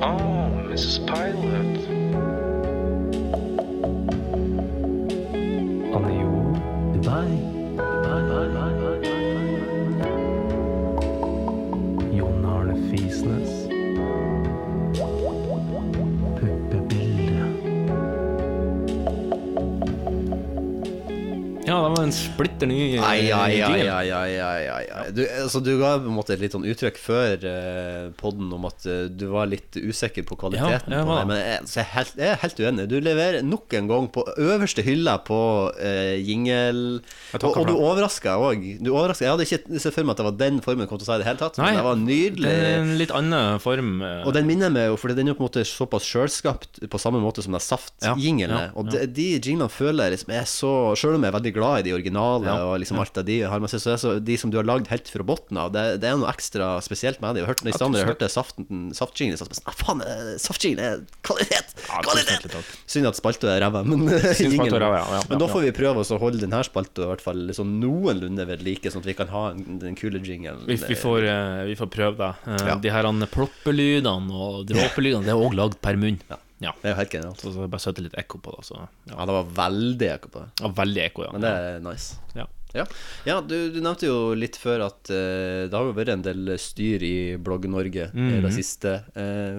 Oh, 0.00 0.62
Mrs. 0.70 1.00
Pilot. 1.10 1.74
Anjo, 5.98 6.32
Dubai. 6.94 7.57
En 22.04 22.12
splitter 22.14 22.68
ny 22.70 22.78
eh, 22.96 23.04
Ai, 23.04 23.30
ai, 23.32 23.60
ai, 23.62 23.80
ai, 23.88 24.10
ai, 24.12 24.32
ai, 24.40 24.62
ai, 24.72 24.84
ai. 24.98 25.04
Du, 25.14 25.22
altså, 25.24 25.60
du 25.64 25.72
ga 25.80 25.94
på 25.98 26.10
en 26.10 26.16
måte 26.16 26.34
et 26.34 26.42
litt 26.42 26.54
sånn 26.56 26.66
uttrykk 26.68 27.00
før 27.00 27.46
eh, 27.50 28.08
podden 28.20 28.52
om 28.54 28.66
at 28.68 28.86
eh, 28.88 29.06
du 29.10 29.26
var 29.32 29.50
litt 29.50 29.76
usikker 29.78 30.26
på 30.28 30.38
kvaliteten 30.40 30.92
Ja, 30.92 31.00
jeg 31.00 31.06
på 31.06 31.12
var 31.12 31.22
det. 31.22 31.28
Men 31.30 31.40
jeg, 31.42 31.68
så 31.70 31.80
jeg, 31.80 31.86
er 31.86 31.92
helt, 31.96 32.14
jeg 32.20 32.32
er 32.34 32.40
helt 32.44 32.62
uenig. 32.64 32.88
Du 32.92 32.96
leverer 33.02 33.46
nok 33.46 33.78
en 33.78 33.90
gang 33.90 34.08
på 34.14 34.24
øverste 34.38 34.84
hylla 34.86 35.18
på 35.26 35.40
uh, 35.74 36.16
jingle. 36.18 37.02
Jeg 37.32 37.42
Og, 37.42 37.48
og 37.50 37.68
du 37.68 37.74
for 37.74 37.86
overraska 37.90 38.36
òg. 38.40 38.64
Jeg 38.78 39.30
hadde 39.32 39.46
ikke 39.46 39.80
sett 39.82 39.94
for 39.96 40.06
meg 40.06 40.14
at 40.16 40.22
det 40.22 40.28
var 40.28 40.38
den 40.40 40.60
formen 40.64 40.86
du 40.86 40.90
kom 40.90 41.00
til 41.00 41.08
å 41.08 41.10
si 41.10 41.16
i 41.18 41.22
det 41.22 41.28
hele 41.28 41.40
tatt. 41.40 41.58
Nei, 41.60 41.70
men 41.72 41.80
det 41.80 41.86
var 41.88 42.00
nydelig. 42.02 42.48
Det 42.48 42.68
er 42.68 42.78
en 42.82 42.94
litt 43.00 43.14
annen 43.14 43.62
form. 43.62 43.94
eh. 44.02 44.22
Og 44.28 44.34
den 44.36 44.48
minner 44.48 44.72
meg 44.72 44.88
jo, 44.92 44.98
for 45.00 45.12
den 45.12 45.28
er 45.28 45.34
jo 45.34 45.38
på 45.38 45.44
en 45.44 45.48
måte 45.50 45.64
såpass 45.68 46.06
sjølskapt 46.08 46.82
på 46.90 47.00
samme 47.02 47.20
måte 47.22 47.44
som 47.44 47.56
de 47.56 47.62
Saft-jinglene. 47.68 48.54
Ja, 48.54 48.68
ja, 48.68 48.74
Og 48.78 48.88
de, 48.92 49.04
de 49.10 49.26
jinglene 49.36 49.68
føler 49.72 50.08
jeg 50.08 50.18
liksom 50.18 50.34
er 50.36 50.46
så 50.48 50.72
Sjøl 50.98 51.16
om 51.18 51.24
jeg 51.26 51.32
er 51.32 51.36
veldig 51.38 51.52
glad 51.56 51.80
i 51.80 51.87
de 51.88 51.96
originale 51.96 52.48
Ja, 52.48 52.56
og 52.68 52.78
liksom 52.82 53.00
alt 53.02 53.18
av 53.18 53.26
de 53.28 53.40
så 53.68 53.96
så 53.98 54.14
de 54.20 54.36
som 54.40 54.52
du 54.52 54.58
har 54.60 54.66
lagd 54.68 54.88
helt 54.92 55.08
fra 55.10 55.24
bunnen 55.26 55.60
av, 55.60 55.72
det, 55.74 55.84
det 56.02 56.10
er 56.10 56.18
noe 56.20 56.30
ekstra 56.30 56.76
spesielt 56.84 57.22
med 57.24 57.36
de. 57.36 57.42
Jeg 57.42 57.50
hørte 57.50 57.68
i 57.68 57.74
stedet 57.74 58.02
jeg 58.02 58.08
hørte 58.08 58.28
saften, 58.32 58.88
saftjinglen, 58.96 59.40
så 59.40 59.48
jeg 59.48 59.58
sånn, 59.58 59.76
faen, 59.80 60.02
eh, 60.04 60.32
saftjingle 60.42 60.86
er 60.86 61.02
kvalitet! 61.26 61.74
Kvalitet! 61.88 62.56
Synd 62.88 63.10
at 63.10 63.18
spalta 63.18 63.50
er 63.54 63.62
ræva, 63.64 63.82
men 63.86 64.06
ja, 64.08 65.22
Men 65.28 65.42
da 65.42 65.48
får 65.50 65.66
vi 65.66 65.74
prøve 65.76 66.04
oss 66.04 66.12
å 66.14 66.20
holde 66.20 66.42
denne 66.44 66.62
spalta 66.66 67.06
i 67.06 67.10
hvert 67.12 67.24
fall 67.24 67.46
liksom 67.50 67.78
noenlunde 67.82 68.46
ved 68.48 68.64
like, 68.66 68.92
sånn 68.92 69.04
at 69.04 69.10
vi 69.10 69.16
kan 69.18 69.30
ha 69.32 69.44
den 69.54 69.96
kule 69.98 70.20
jinglen. 70.24 70.64
Vi, 70.68 70.78
vi, 70.80 70.98
får, 70.98 71.24
eh, 71.28 71.62
vi 71.70 71.78
får 71.78 71.92
prøve 71.92 72.18
det. 72.18 72.58
Eh. 72.58 72.74
De 72.84 72.92
her 72.92 73.08
ploppelydene 73.32 74.34
og 74.34 74.66
dråpelydene, 74.68 75.26
det 75.28 75.34
er 75.34 75.46
òg 75.48 75.56
lagd 75.58 75.80
per 75.84 75.98
munn. 76.00 76.20
Ja. 76.28 76.40
Det 76.58 76.88
er 76.88 76.94
jo 76.94 76.98
helt 76.98 77.10
genialt. 77.14 77.40
Så, 77.40 77.52
så 77.54 77.66
bare 77.70 77.80
setter 77.82 78.02
litt 78.02 78.16
ekko 78.18 78.40
på 78.42 78.54
det. 78.56 78.64
Så, 78.66 78.74
ja. 78.80 78.86
Ja, 79.12 79.26
det 79.28 79.34
var 79.36 79.50
veldig 79.58 80.08
ekko 80.16 80.30
på 80.34 80.40
det. 80.42 80.48
Ja, 80.64 80.70
veldig 80.80 81.02
ekko, 81.04 81.24
ja. 81.28 81.32
Men 81.36 81.44
det 81.46 81.52
er 81.54 81.82
nice. 81.84 82.16
Ja. 82.34 82.46
Ja, 82.76 82.84
ja 83.24 83.36
du, 83.40 83.54
du 83.72 83.78
nevnte 83.80 84.04
jo 84.10 84.16
litt 84.36 84.58
før 84.60 84.82
at 84.90 85.08
uh, 85.08 85.64
det 85.70 85.72
har 85.72 85.86
jo 85.88 85.94
vært 85.96 86.10
en 86.12 86.24
del 86.26 86.50
styr 86.60 87.00
i 87.06 87.14
Blogg-Norge 87.40 88.10
i 88.12 88.26
det 88.34 88.42
Mhm. 88.42 88.52
siste. 88.58 88.96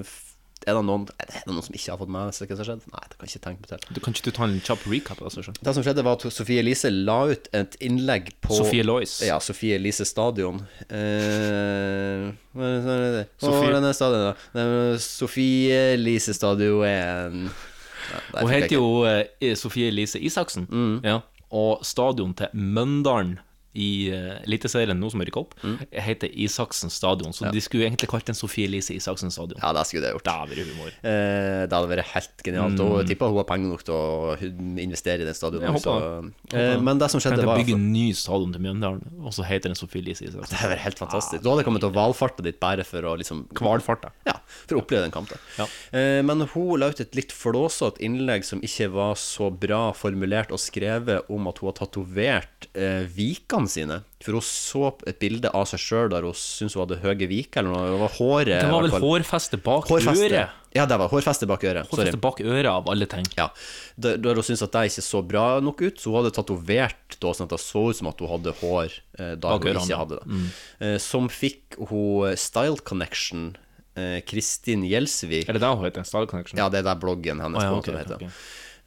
F- 0.03 0.28
er, 0.67 0.73
det 0.75 0.83
noen, 0.85 1.05
er 1.19 1.29
det 1.45 1.53
noen 1.53 1.63
som 1.65 1.75
ikke 1.77 1.91
har 1.93 1.99
fått 2.01 2.11
med 2.11 2.33
seg 2.35 2.49
hva 2.51 2.55
som 2.57 2.63
har 2.63 2.67
skjedd? 2.69 2.87
Nei, 2.91 3.03
det 3.09 3.17
kan 3.19 3.27
jeg 3.29 3.33
ikke 3.35 3.43
tenke 3.45 3.61
på 3.63 3.69
til. 3.71 3.93
Du 3.95 3.99
Kan 4.03 4.13
ikke 4.17 4.25
du 4.27 4.31
ta 4.35 4.43
en 4.47 4.57
kjapp 4.65 4.83
recap? 4.91 5.21
Altså. 5.23 5.43
Det 5.55 5.73
som 5.77 5.85
skjedde, 5.85 6.03
var 6.05 6.17
at 6.19 6.25
Sofie 6.35 6.59
Elise 6.63 6.91
la 6.91 7.19
ut 7.31 7.47
et 7.55 7.77
innlegg 7.87 8.33
på 8.43 8.57
Sofie 8.59 8.83
Lois. 8.83 9.15
Ja, 9.25 9.39
Sofie 9.43 9.77
Elise 9.79 10.05
Stadion. 10.09 10.59
Eh, 10.89 12.29
hva 12.55 12.69
er 12.69 12.79
det- 12.83 13.27
hva? 13.39 13.49
Å, 13.49 13.51
Sofie- 13.51 13.89
er 13.89 13.93
stadion, 13.93 14.35
da. 14.53 14.97
Sofie 14.99 15.81
Elise 15.95 16.33
Stadion 16.33 16.81
der 16.83 18.41
Hun 18.41 18.49
heter 18.49 18.75
jo 18.75 19.03
eh, 19.05 19.55
Sofie 19.55 19.87
Elise 19.87 20.19
Isaksen. 20.19 20.67
Mm. 20.69 21.01
Ja. 21.05 21.19
Og 21.51 21.83
stadion 21.85 22.33
til 22.37 22.47
Møndalen 22.53 23.39
i 23.75 24.09
uh, 24.11 24.39
Eliteserien, 24.47 24.97
nå 24.99 25.09
som 25.11 25.21
rykker 25.21 25.39
opp, 25.43 25.53
heter 25.91 26.29
Isaksen 26.33 26.89
stadion. 26.89 27.31
Så 27.33 27.43
Mm. 27.45 27.47
Ja. 27.49 27.51
de 27.55 27.61
skulle 27.61 27.85
egentlig 27.87 28.09
kalt 28.09 28.25
den 28.25 28.35
Sofie 28.35 28.65
Elise 28.67 28.93
Isaksen 28.93 29.31
stadion. 29.31 29.59
Ja, 29.61 29.71
det 29.73 29.85
skulle 29.87 30.03
det 30.07 30.13
gjort. 30.13 30.23
Det 30.25 30.33
hadde 30.33 30.65
humor. 30.69 30.87
Eh, 31.01 31.67
det 31.69 31.73
hadde 31.73 31.89
vært 31.91 32.05
helt 32.13 32.43
genialt. 32.43 32.75
Mm. 32.79 32.85
Og 32.85 33.07
tipper 33.07 33.27
hun 33.29 33.37
har 33.37 33.47
penger 33.47 33.69
nok 33.69 33.83
til 33.83 33.93
å 33.93 34.35
investere 34.79 35.21
i 35.21 35.25
den 35.29 35.33
stadionet. 35.37 35.69
Jeg 35.69 35.75
håper 35.77 36.01
så- 36.01 36.57
eh, 36.57 36.79
men 36.81 36.97
det 36.99 37.09
som 37.11 37.19
skjedde, 37.21 37.45
var 37.45 37.57
bygge 37.57 37.73
en 37.75 37.91
ny 37.93 38.11
stadion 38.13 38.51
til 38.53 38.61
Mjøndalen, 38.61 39.01
og 39.23 39.31
så 39.33 39.45
heter 39.45 39.69
den 39.69 39.75
Sofie 39.75 40.01
Elise 40.01 40.25
Isaksen. 40.25 40.49
Det 40.49 40.57
hadde 40.59 40.73
vært 40.75 40.85
helt 40.87 40.99
fantastisk. 40.99 41.43
Du 41.43 41.49
hadde 41.49 41.63
kommet 41.63 41.79
til 41.81 41.89
å 41.89 41.93
valfarte 41.93 42.43
ditt 42.43 42.59
bare 42.59 42.83
for 42.83 43.01
å 43.01 43.17
liksom 43.17 43.47
Kvalfarte. 43.53 44.11
Ja, 44.25 44.33
for 44.67 44.75
å 44.77 44.81
oppleve 44.83 45.03
den 45.07 45.11
kampen. 45.11 45.37
Eh, 45.93 46.21
men 46.21 46.41
hun 46.41 46.79
la 46.79 46.89
ut 46.89 46.99
et 46.99 47.13
litt 47.15 47.31
flåsete 47.31 47.97
innlegg 47.99 48.43
som 48.43 48.59
ikke 48.61 48.91
var 48.91 49.15
så 49.15 49.49
bra 49.51 49.91
formulert 49.93 50.51
og 50.51 50.59
skrevet 50.59 51.23
om 51.29 51.47
at 51.47 51.57
hun 51.59 51.69
har 51.71 51.77
tatovert 51.87 52.67
eh, 52.75 53.05
vikene 53.59 53.71
sine. 53.71 53.97
For 54.23 54.35
hun 54.37 54.41
så 54.41 54.93
et 55.07 55.19
bilde 55.19 55.49
av 55.55 55.65
seg 55.69 55.79
sjøl 55.79 56.09
der 56.11 56.23
hun 56.27 56.33
syntes 56.37 56.75
hun 56.75 56.85
hadde 56.87 56.99
høye 57.03 57.27
viker, 57.29 57.61
eller 57.61 57.71
noe. 57.73 57.91
Det 57.91 57.99
var 57.99 58.15
håret 58.17 58.61
Det 58.63 58.71
var 58.71 58.81
vel 58.87 59.03
hårfeste 59.03 59.59
bak 59.63 59.87
Hårfeste. 59.89 60.29
øret. 60.29 60.49
Ja, 60.75 60.85
det 60.85 60.97
var 61.01 61.09
hårfeste 61.09 61.47
bak 61.49 61.63
øret. 61.65 61.87
Sorry. 61.89 62.03
Hårfeste 62.03 62.21
bak 62.21 62.39
øret 62.41 62.69
av 62.69 62.89
alle 62.89 63.05
ting. 63.09 63.25
Ja, 63.37 63.49
Der, 63.97 64.17
der 64.17 64.35
hun 64.35 64.43
syntes 64.43 64.61
at 64.63 64.71
det 64.71 64.91
ikke 64.91 65.01
så 65.05 65.21
bra 65.27 65.59
nok 65.59 65.81
ut, 65.81 65.97
så 65.99 66.11
hun 66.11 66.19
hadde 66.23 66.33
tatovert 66.35 67.17
da, 67.19 67.31
sånn 67.33 67.47
at 67.49 67.55
det 67.55 67.59
så 67.63 67.89
ut 67.89 67.97
som 67.97 68.07
at 68.11 68.19
hun 68.19 68.29
hadde 68.29 68.53
hår 68.61 68.85
eh, 69.19 69.33
da 69.35 69.55
Bak 69.55 69.63
hun 69.65 69.71
ørene, 69.73 69.85
ikke 69.87 69.97
hadde 70.03 70.19
det. 70.21 70.27
Mm. 70.29 70.45
Eh, 70.85 70.97
som 71.01 71.27
fikk 71.29 71.79
hun 71.89 72.37
Style 72.37 72.77
Connection, 72.85 73.55
eh, 73.97 74.19
Kristin 74.29 74.85
Gjelsvik 74.87 75.49
Er 75.49 75.57
det 75.57 75.61
det 75.65 75.73
hun 75.73 75.85
heter? 75.89 76.05
Style 76.07 76.27
Connection? 76.29 76.59
Ja, 76.61 76.69
det 76.69 76.83
er 76.83 76.89
der 76.93 77.01
bloggen 77.01 77.41
hennes 77.41 77.59
Oh, 77.59 77.65
ja, 77.65 77.81
på 77.81 78.21
en 78.29 78.31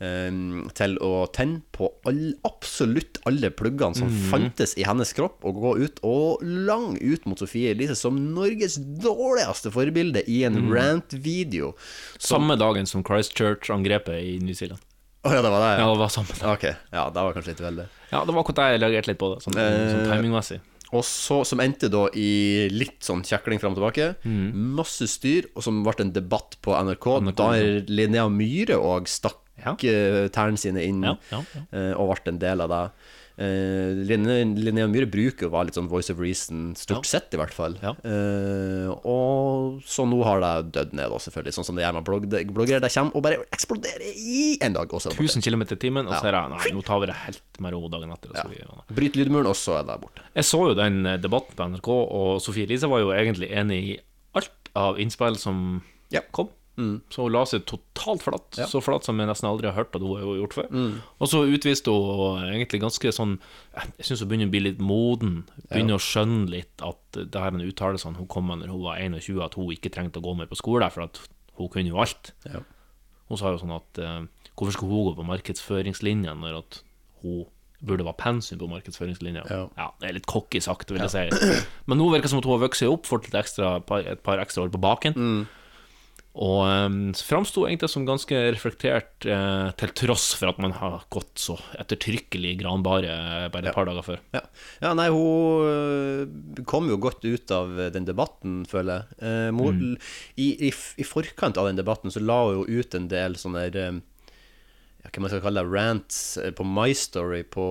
Um, 0.02 0.64
til 0.74 0.96
å 0.98 1.28
tenne 1.30 1.60
på 1.70 1.86
all, 2.10 2.32
absolutt 2.42 3.20
alle 3.28 3.52
pluggene 3.54 3.94
som 3.94 4.08
mm. 4.10 4.24
fantes 4.32 4.72
i 4.74 4.82
hennes 4.88 5.12
kropp, 5.14 5.36
og 5.46 5.60
gå 5.62 5.74
ut 5.78 6.00
og 6.02 6.42
lang 6.42 6.96
ut 6.98 7.28
mot 7.30 7.38
Sofie 7.38 7.70
Elise 7.70 7.94
som 8.00 8.18
Norges 8.34 8.80
dårligste 8.82 9.70
forbilde 9.70 10.24
i 10.26 10.40
en 10.48 10.58
mm. 10.58 10.72
rant-video. 10.74 11.70
Samme 12.18 12.56
dagen 12.58 12.88
som 12.90 13.04
Christchurch-angrepet 13.06 14.18
i 14.18 14.40
New 14.42 14.58
Zealand. 14.58 14.82
Å 15.22 15.36
ja, 15.36 15.38
det 15.44 15.52
var 15.54 15.62
det? 15.62 15.70
Ja, 15.78 15.86
det 15.86 16.00
var 16.00 16.10
samme 16.10 16.38
Ok, 16.50 16.64
ja, 16.66 17.06
det 17.14 17.22
var 17.28 17.36
kanskje 17.36 17.52
litt 17.52 17.62
veldig. 17.62 17.86
Ja, 18.10 18.24
det 18.26 18.34
var 18.34 18.42
akkurat 18.42 18.58
det 18.58 18.68
jeg 18.72 18.82
reagerte 18.82 19.12
litt 19.12 19.20
på, 19.22 19.30
det, 19.36 19.44
sånn, 19.44 19.54
sånn 19.54 20.00
Eh, 20.02 20.08
timingmessig. 20.10 20.58
Og 20.92 21.04
så, 21.08 21.38
som 21.48 21.62
endte 21.64 21.88
da 21.88 22.02
i 22.18 22.66
litt 22.72 22.98
sånn 23.06 23.22
kjekling 23.24 23.62
fram 23.62 23.72
og 23.72 23.78
tilbake. 23.78 24.08
Mm. 24.28 24.74
Masse 24.76 25.06
styr, 25.08 25.46
og 25.54 25.64
som 25.64 25.78
ble 25.86 25.94
en 26.04 26.12
debatt 26.12 26.58
på 26.64 26.74
NRK. 26.74 27.06
Der 27.38 27.86
Linnea 27.88 28.26
Myhre 28.28 28.76
òg 28.76 29.08
stakk 29.08 29.41
tærne 30.32 30.56
sine 30.58 30.82
inn 30.86 31.02
Ja, 31.02 31.16
ja, 31.30 31.42
ja. 31.54 31.64
eh, 31.72 31.92
og 31.98 32.14
ble 32.14 32.32
en 32.32 32.38
del 32.38 32.60
av 32.60 32.68
det. 32.72 32.84
Uh, 33.32 33.96
Linnea, 34.04 34.84
Myhre 34.92 35.06
bruker 35.08 35.48
å 35.48 35.50
være 35.54 35.70
litt 35.70 35.74
sånn 35.78 35.88
voice 35.88 36.10
of 36.12 36.18
reason, 36.20 36.74
stort 36.76 37.06
sett 37.08 37.32
i 37.32 37.38
hvert 37.40 37.54
fall. 37.56 37.78
Eh, 37.80 38.90
og 39.08 39.80
så 39.88 40.04
nå 40.06 40.18
har 40.26 40.42
det 40.44 40.50
dødd 40.76 40.92
ned, 40.98 41.08
også, 41.08 41.30
selvfølgelig. 41.30 41.54
Sånn 41.56 41.64
som 41.64 41.78
det 41.78 41.82
gjør 41.86 41.96
med 41.96 42.04
blogg, 42.06 42.26
bloggere. 42.52 42.82
Det 42.84 42.92
kommer 42.92 43.16
og 43.16 43.24
bare 43.24 43.40
eksploderer 43.56 44.04
i 44.20 44.58
en 44.62 44.76
dag. 44.76 44.92
Også, 44.92 45.14
1000 45.16 45.42
km 45.48 45.64
i 45.64 45.80
timen, 45.80 46.06
og 46.06 46.14
så 46.20 46.28
er 46.28 46.36
det 46.36 46.44
Nei, 46.52 46.72
nå 46.76 46.84
tar 46.86 47.00
vi 47.02 47.08
det 47.10 47.16
helt 47.24 47.60
med 47.64 47.72
ro 47.72 47.88
dagen 47.88 48.12
etter. 48.12 48.36
så 48.36 48.48
vi- 48.52 48.94
Bryt 49.00 49.16
lydmuren, 49.16 49.46
og 49.48 49.56
så 49.56 49.80
er 49.80 49.84
det 49.88 50.00
borte. 50.04 50.20
Jeg 50.36 50.44
så 50.44 50.62
jo 50.68 50.74
den 50.74 51.06
eh, 51.06 51.16
debatten 51.16 51.56
på 51.56 51.68
NRK, 51.72 51.88
og 51.88 52.40
Sofie 52.44 52.68
Elise 52.68 52.86
var 52.92 53.00
jo 53.00 53.12
egentlig 53.16 53.50
enig 53.50 53.80
i 53.96 54.00
alt 54.36 54.52
av 54.76 55.00
innspill 55.00 55.36
som 55.40 55.82
kom. 56.32 56.50
Så 56.76 57.22
hun 57.26 57.32
la 57.34 57.42
seg 57.44 57.66
totalt 57.68 58.22
flatt. 58.24 58.56
Ja. 58.58 58.64
Så 58.66 58.80
flatt 58.82 59.04
som 59.04 59.18
jeg 59.20 59.28
nesten 59.28 59.48
aldri 59.48 59.68
har 59.68 59.76
hørt 59.76 59.94
at 59.94 60.00
hun 60.02 60.16
har 60.16 60.24
gjort 60.40 60.54
før. 60.56 60.68
Mm. 60.72 60.94
Og 61.20 61.28
så 61.28 61.42
utviste 61.44 61.92
hun 61.92 62.46
egentlig 62.48 62.80
ganske 62.80 63.12
sånn 63.12 63.34
Jeg 63.98 64.06
syns 64.08 64.20
hun 64.24 64.28
begynner 64.30 64.48
å 64.48 64.54
bli 64.54 64.60
litt 64.64 64.80
moden. 64.80 65.44
Begynner 65.68 65.96
Ja. 65.96 66.00
å 66.00 66.06
skjønne 66.06 66.48
litt 66.50 66.82
at 66.82 66.98
det 67.12 67.34
her 67.34 67.52
er 67.52 67.68
uttalelsene 67.68 68.16
hun 68.16 68.26
kom 68.26 68.46
med 68.48 68.60
når 68.64 68.72
hun 68.72 68.82
var 68.82 68.96
21, 68.98 69.42
at 69.44 69.54
hun 69.54 69.68
ikke 69.70 69.92
trengte 69.92 70.18
å 70.18 70.24
gå 70.24 70.36
mer 70.36 70.46
på 70.46 70.56
skole, 70.56 70.88
for 70.90 71.02
at 71.04 71.20
hun 71.58 71.68
kunne 71.68 71.88
jo 71.92 72.00
alt. 72.00 72.32
Ja. 72.48 72.60
Hun 73.28 73.36
sa 73.38 73.52
jo 73.52 73.58
sånn 73.60 73.76
at 73.76 73.98
eh, 73.98 74.22
hvorfor 74.56 74.72
skulle 74.72 74.92
hun 74.92 75.12
gå 75.12 75.16
på 75.20 75.28
markedsføringslinjen 75.28 76.40
når 76.40 76.58
at 76.62 76.82
hun 77.22 77.44
burde 77.82 78.04
være 78.06 78.16
pensum 78.16 78.58
på 78.60 78.68
markedsføringslinja. 78.70 79.42
Ja. 79.50 79.88
det 80.00 80.08
er 80.08 80.12
litt 80.14 80.26
cocky 80.30 80.60
sagt, 80.62 80.88
vil 80.90 81.00
Ja. 81.02 81.08
jeg 81.08 81.32
si. 81.32 81.66
Men 81.86 81.98
nå 81.98 82.10
virker 82.12 82.22
det 82.22 82.30
som 82.30 82.38
at 82.38 82.44
hun 82.46 82.58
har 82.60 82.68
vokst 82.68 82.82
opp, 82.86 83.06
fått 83.06 83.30
ekstra, 83.34 83.76
et 83.80 83.86
par, 83.86 83.98
et 84.06 84.22
par 84.22 84.38
ekstra 84.38 84.62
år 84.64 84.70
på 84.70 84.80
baken. 84.80 85.14
Mm. 85.16 85.48
Og 86.32 86.62
um, 86.64 86.94
framsto 87.12 87.66
egentlig 87.68 87.90
som 87.92 88.06
ganske 88.08 88.38
reflektert, 88.54 89.26
eh, 89.28 89.66
til 89.76 89.90
tross 90.00 90.30
for 90.38 90.48
at 90.48 90.60
man 90.64 90.72
har 90.78 91.02
gått 91.12 91.42
så 91.42 91.58
ettertrykkelig 91.76 92.54
granbare 92.62 93.50
bare 93.52 93.68
et 93.68 93.76
par 93.76 93.84
dager 93.84 94.06
før. 94.06 94.22
Ja. 94.32 94.40
ja, 94.80 94.94
nei, 94.96 95.10
hun 95.12 95.66
øh, 95.68 96.62
kom 96.64 96.88
jo 96.88 96.96
godt 96.96 97.26
ut 97.28 97.52
av 97.52 97.74
den 97.92 98.08
debatten, 98.08 98.62
føler 98.64 99.02
jeg. 99.02 99.18
Eh, 99.28 99.50
mor, 99.52 99.76
Mm. 99.76 99.98
i, 100.40 100.48
i, 100.68 100.72
I 100.72 101.04
forkant 101.04 101.60
av 101.60 101.68
den 101.68 101.76
debatten 101.82 102.12
så 102.12 102.24
la 102.24 102.40
hun 102.46 102.62
jo 102.62 102.80
ut 102.80 102.96
en 102.96 103.12
del 103.12 103.36
sånne 103.36 103.66
der, 103.68 103.92
eh, 103.92 104.00
ja, 105.04 105.10
hva 105.12 105.24
man 105.26 105.32
skal 105.34 105.44
kalle 105.44 105.66
det, 105.66 105.72
rants 105.76 106.18
eh, 106.40 106.50
på 106.56 106.64
My 106.64 106.96
Story 106.96 107.42
på 107.44 107.68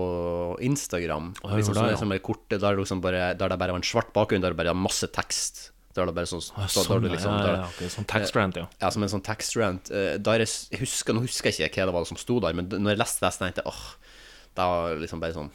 Instagram. 0.62 1.34
Å, 1.42 1.56
liksom, 1.58 1.74
det, 1.74 1.82
ja. 1.82 1.98
sånne, 1.98 2.00
sånne 2.06 2.22
korte, 2.22 2.62
der, 2.62 2.78
liksom 2.78 3.02
bare, 3.02 3.34
der 3.34 3.54
det 3.56 3.58
bare 3.58 3.74
var 3.74 3.82
en 3.82 3.90
svart 3.90 4.14
bakgrunn, 4.14 4.46
der 4.46 4.54
det 4.54 4.62
bare 4.62 4.74
var 4.76 4.86
masse 4.86 5.10
tekst. 5.10 5.72
Der 5.96 6.08
det 6.08 6.14
bare 6.16 6.30
sånn, 6.30 6.44
så, 6.44 6.68
sånn, 6.72 6.88
der 6.88 7.02
det 7.04 7.10
ja, 7.10 7.16
liksom, 7.18 7.34
ja, 7.36 7.56
ja, 7.58 7.66
okay. 7.68 7.90
sånn 7.92 8.08
text 8.08 8.38
rant, 8.38 8.60
ja. 8.62 8.68
Ja, 8.80 8.92
som 8.96 9.04
en 9.04 9.12
sånn 9.12 9.26
text 9.26 9.58
rant. 9.60 9.92
Eh, 9.92 10.14
Der 10.24 10.44
jeg, 10.46 10.80
husker, 10.80 11.18
nå 11.18 11.26
husker 11.26 11.52
jeg 11.52 11.72
ikke 11.72 11.84
hva 11.84 11.92
det 11.92 11.98
var 11.98 12.08
som 12.08 12.20
sto 12.22 12.40
der, 12.44 12.56
men 12.58 12.70
når 12.72 12.96
jeg 12.96 13.02
leste 13.02 13.26
det, 13.26 13.34
så 13.36 13.44
tenkte 13.44 13.66
jeg 13.66 13.74
åh, 13.74 13.84
det 14.56 14.70
var 14.72 15.04
liksom 15.04 15.24
bare 15.24 15.38
sånn 15.40 15.52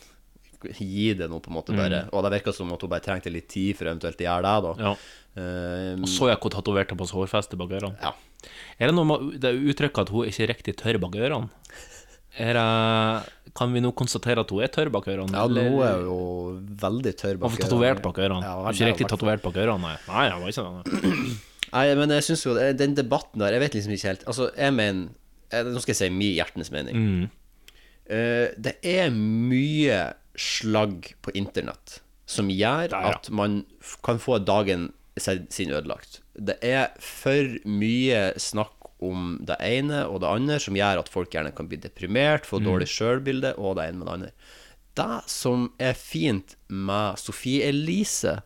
Gi 0.67 1.11
det 1.15 1.29
nå, 1.31 1.37
på 1.45 1.51
en 1.51 1.55
måte, 1.55 1.75
bare. 1.77 2.07
Mm. 2.07 2.13
Og 2.17 2.23
det 2.25 2.31
virka 2.33 2.53
som 2.57 2.71
at 2.73 2.83
hun 2.83 2.91
bare 2.91 3.05
trengte 3.05 3.31
litt 3.31 3.47
tid 3.53 3.77
for 3.77 3.87
eventuelt 3.91 4.19
å 4.19 4.25
gjøre 4.25 4.47
det, 4.47 4.55
da. 4.65 4.73
Ja. 4.87 4.93
um, 5.37 6.07
Og 6.07 6.11
så 6.11 6.31
jeg 6.31 6.41
hvor 6.43 6.55
tatovert 6.55 6.95
på 6.97 7.07
seg 7.07 7.21
hårfeste 7.21 7.59
bak 7.61 7.75
ørene. 7.77 7.93
Ja. 8.03 8.15
Er 8.81 8.91
det 8.91 8.97
noe 8.97 9.07
med 9.07 9.37
det 9.45 9.53
uttrykket 9.53 10.07
at 10.07 10.13
hun 10.15 10.27
ikke 10.27 10.47
er 10.47 10.51
riktig 10.55 10.75
tørr 10.81 10.99
bak 11.05 11.15
ørene? 11.21 11.53
Er 12.41 12.57
det, 12.59 13.36
kan 13.57 13.73
vi 13.75 13.83
nå 13.83 13.93
konstatere 13.97 14.45
at 14.45 14.53
hun 14.53 14.65
er 14.65 14.71
tørr 14.73 14.91
bak 14.95 15.09
ørene? 15.11 15.33
Ja, 15.33 15.47
nå 15.49 15.83
er 15.85 16.01
hun 16.01 16.07
jo 16.07 16.19
veldig 16.83 17.13
tørr 17.19 17.41
bak 17.41 17.51
ørene. 17.53 17.65
tatovert 17.65 18.03
bak 18.05 18.21
ørene. 18.23 18.45
Ja, 18.45 18.57
Hun 18.61 18.71
er 18.71 18.79
ikke 18.79 18.91
riktig 18.93 19.11
tatovert 19.13 19.45
bak 19.45 19.61
ørene, 19.63 19.81
nei. 19.83 19.97
Nei, 20.09 20.25
jeg 20.29 20.43
var 20.43 20.55
ikke 20.55 20.67
det. 20.67 21.37
Nei, 21.67 21.87
men 21.99 22.13
jeg 22.15 22.23
syns 22.23 22.45
jo 22.47 22.53
Den 22.79 22.93
debatten 22.95 23.43
der, 23.43 23.57
jeg 23.57 23.61
vet 23.65 23.75
liksom 23.75 23.95
ikke 23.97 24.07
helt 24.13 24.21
Altså, 24.31 24.45
jeg 24.55 24.73
mener 24.73 25.09
eh, 25.51 25.67
Nå 25.67 25.81
skal 25.83 25.97
jeg 25.97 25.99
si 25.99 26.09
min 26.15 26.37
hjertens 26.37 26.71
mening. 26.71 27.01
Mm. 27.01 27.25
Uh, 28.07 28.55
det 28.55 28.77
er 28.87 29.11
mye 29.11 29.97
slagg 30.39 31.11
på 31.27 31.35
internett 31.35 31.99
som 32.31 32.51
gjør 32.51 32.95
at 32.95 33.31
man 33.35 33.65
kan 34.07 34.19
få 34.23 34.39
dagen 34.43 34.93
sin 35.19 35.73
ødelagt. 35.73 36.21
Det 36.35 36.59
er 36.63 36.91
for 37.03 37.57
mye 37.67 38.29
snakk 38.39 38.86
om 39.01 39.39
det 39.45 39.57
ene 39.61 40.05
og 40.09 40.21
det 40.23 40.29
andre 40.29 40.59
som 40.61 40.75
gjør 40.75 40.99
at 41.03 41.09
folk 41.13 41.31
gjerne 41.31 41.55
kan 41.55 41.69
bli 41.69 41.77
deprimert, 41.77 42.47
få 42.49 42.61
Mm. 42.61 42.65
dårlig 42.65 42.89
sjølbilde 42.89 43.55
og 43.59 43.77
det 43.77 43.89
ene 43.89 43.99
med 43.99 44.07
det 44.07 44.15
andre. 44.15 44.31
Det 44.97 45.29
som 45.29 45.73
er 45.79 45.93
fint 45.93 46.57
med 46.69 47.19
Sofie 47.19 47.69
Elise 47.69 48.43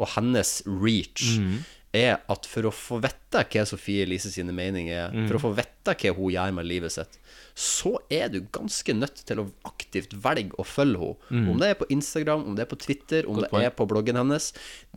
og 0.00 0.08
hennes 0.16 0.62
reach, 0.66 1.38
Mm. 1.38 1.64
Er 1.92 2.20
at 2.32 2.46
for 2.48 2.62
å 2.68 2.72
få 2.72 3.00
vite 3.04 3.42
hva 3.52 3.64
Sofie 3.68 4.04
Elise 4.06 4.30
sine 4.32 4.52
meninger 4.52 4.92
er, 4.92 5.10
Mm. 5.12 5.26
for 5.28 5.36
å 5.36 5.42
få 5.42 5.50
vite 5.56 5.92
hva 5.94 6.14
hun 6.16 6.30
gjør 6.32 6.54
med 6.54 6.64
livet 6.66 6.92
sitt, 6.92 7.18
så 7.54 7.98
er 8.10 8.28
du 8.32 8.40
ganske 8.40 8.94
nødt 8.96 9.24
til 9.28 9.42
å 9.42 9.50
aktivt 9.68 10.14
velge 10.14 10.56
å 10.56 10.64
følge 10.64 10.96
henne. 10.98 11.16
Mm. 11.30 11.48
Om 11.52 11.58
det 11.60 11.68
er 11.68 11.74
på 11.74 11.88
Instagram, 11.90 12.46
om 12.46 12.54
det 12.56 12.62
er 12.64 12.70
på 12.70 12.78
Twitter, 12.80 13.28
om 13.28 13.36
det 13.42 13.50
er 13.52 13.70
på 13.76 13.86
bloggen 13.86 14.16
hennes. 14.16 14.52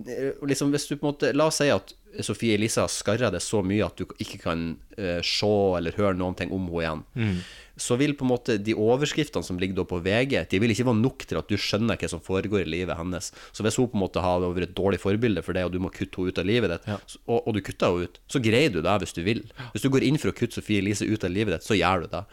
Eh, 0.07 0.31
Liksom 0.41 0.71
hvis 0.71 0.87
du 0.87 0.95
på 0.95 1.03
en 1.07 1.13
måte 1.13 1.33
La 1.35 1.47
oss 1.47 1.57
si 1.59 1.67
at 1.69 1.93
Sofie 2.21 2.55
Elise 2.55 2.79
har 2.79 2.87
skarra 2.87 3.29
det 3.29 3.41
så 3.43 3.59
mye 3.61 3.83
at 3.85 3.97
du 3.97 4.05
ikke 4.05 4.39
kan 4.39 4.77
uh, 4.97 5.19
se 5.21 5.51
eller 5.77 5.91
høre 5.97 6.15
noen 6.15 6.35
ting 6.37 6.49
om 6.55 6.69
henne 6.69 6.81
igjen. 6.81 7.03
Mm. 7.15 7.41
Så 7.75 7.97
vil 7.99 8.15
på 8.15 8.25
en 8.25 8.31
måte 8.31 8.57
de 8.61 8.75
overskriftene 8.77 9.43
som 9.43 9.59
ligger 9.59 9.87
på 9.87 9.99
VG, 10.03 10.37
de 10.51 10.59
vil 10.61 10.71
ikke 10.71 10.87
være 10.87 11.01
nok 11.01 11.25
til 11.27 11.39
at 11.39 11.49
du 11.51 11.57
skjønner 11.59 11.99
hva 11.99 12.09
som 12.11 12.23
foregår 12.23 12.63
i 12.63 12.71
livet 12.77 12.95
hennes. 12.99 13.31
Så 13.51 13.65
hvis 13.65 13.79
hun 13.81 13.89
på 13.91 13.99
en 13.99 14.05
måte 14.05 14.23
har 14.23 14.43
vært 14.45 14.69
et 14.69 14.77
dårlig 14.77 15.01
forbilde 15.03 15.43
for 15.45 15.57
det, 15.57 15.65
og 15.67 15.73
du 15.75 15.81
må 15.83 15.91
kutte 15.93 16.21
henne 16.21 16.31
ut 16.31 16.41
av 16.41 16.47
livet 16.47 16.71
ditt, 16.75 16.87
ja. 16.93 16.99
og, 17.25 17.41
og 17.41 17.57
du 17.57 17.63
kutter 17.65 17.91
henne 17.91 18.09
ut, 18.09 18.21
så 18.31 18.43
greier 18.43 18.71
du 18.71 18.79
det 18.85 18.95
hvis 19.03 19.17
du 19.17 19.21
vil. 19.27 19.43
Hvis 19.73 19.85
du 19.85 19.89
går 19.93 20.07
inn 20.07 20.21
for 20.21 20.31
å 20.31 20.37
kutte 20.37 20.59
Sofie 20.59 20.83
Elise 20.83 21.07
ut 21.07 21.27
av 21.27 21.33
livet 21.33 21.57
ditt, 21.57 21.67
så 21.67 21.77
gjør 21.77 22.05
du 22.05 22.13
det. 22.15 22.23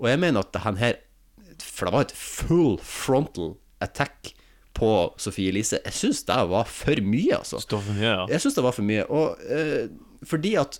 Og 0.00 0.10
jeg 0.10 0.22
mener 0.24 0.42
at 0.42 0.54
denne 0.56 0.78
her 0.82 0.98
For 1.58 1.88
det 1.88 1.94
var 1.94 2.04
et 2.06 2.12
full 2.14 2.76
frontal 2.86 3.56
attack 3.82 4.32
på 4.78 4.90
Sofie 5.18 5.50
Elise. 5.50 5.80
Jeg 5.84 5.96
syns 5.96 6.22
det 6.28 6.36
var 6.52 6.68
for 6.70 7.02
mye, 7.02 7.38
altså. 7.40 7.58
For 7.66 7.94
mye, 7.94 8.04
ja. 8.04 8.26
Jeg 8.30 8.44
syns 8.44 8.58
det 8.58 8.66
var 8.66 8.76
for 8.76 8.86
mye. 8.86 9.06
Og 9.10 9.40
eh, 9.50 9.88
fordi 10.26 10.54
at 10.60 10.78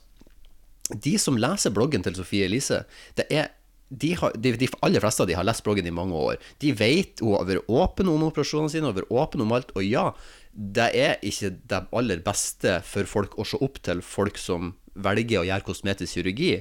de 0.94 1.14
som 1.20 1.36
leser 1.36 1.74
bloggen 1.74 2.04
til 2.06 2.16
Sofie 2.16 2.46
Elise, 2.48 2.84
det 3.18 3.26
er 3.34 3.50
de, 3.88 4.12
har, 4.20 4.34
de, 4.36 4.52
de 4.60 4.68
aller 4.84 5.00
fleste 5.00 5.24
av 5.24 5.30
de 5.30 5.36
har 5.38 5.46
lest 5.48 5.64
bloggen 5.64 5.86
i 5.88 5.94
mange 5.94 6.16
år. 6.16 6.42
De 6.60 6.72
vet 6.76 7.22
hun 7.24 7.36
har 7.38 7.48
vært 7.48 7.70
åpen 7.72 8.10
om 8.12 8.26
operasjonene 8.26 8.72
sine, 8.72 8.88
har 8.90 8.98
vært 8.98 9.14
åpen 9.14 9.44
om 9.44 9.54
alt. 9.56 9.72
Og 9.78 9.86
ja, 9.86 10.10
det 10.52 10.90
er 10.98 11.16
ikke 11.24 11.54
det 11.70 11.84
aller 11.96 12.20
beste 12.24 12.78
for 12.86 13.08
folk 13.08 13.38
å 13.38 13.46
se 13.48 13.60
opp 13.64 13.80
til 13.86 14.04
folk 14.04 14.40
som 14.40 14.74
velger 14.98 15.40
å 15.40 15.46
gjøre 15.48 15.66
kosmetisk 15.66 16.18
kirurgi. 16.18 16.52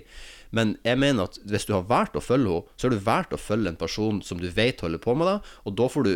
Men 0.55 0.77
jeg 0.87 0.99
mener 1.01 1.27
at 1.27 1.39
hvis 1.49 1.67
du 1.67 1.75
har 1.75 1.87
valgt 1.89 2.15
å 2.15 2.23
følge 2.23 2.53
henne, 2.53 2.77
så 2.77 2.87
har 2.87 2.95
du 2.95 3.03
valgt 3.03 3.35
å 3.35 3.41
følge 3.41 3.73
en 3.73 3.79
person 3.79 4.21
som 4.23 4.39
du 4.39 4.47
vet 4.47 4.81
holder 4.83 5.01
på 5.03 5.17
med 5.17 5.27
det, 5.31 5.37
og 5.67 5.79
da 5.79 5.91
får 5.91 6.09
du 6.09 6.15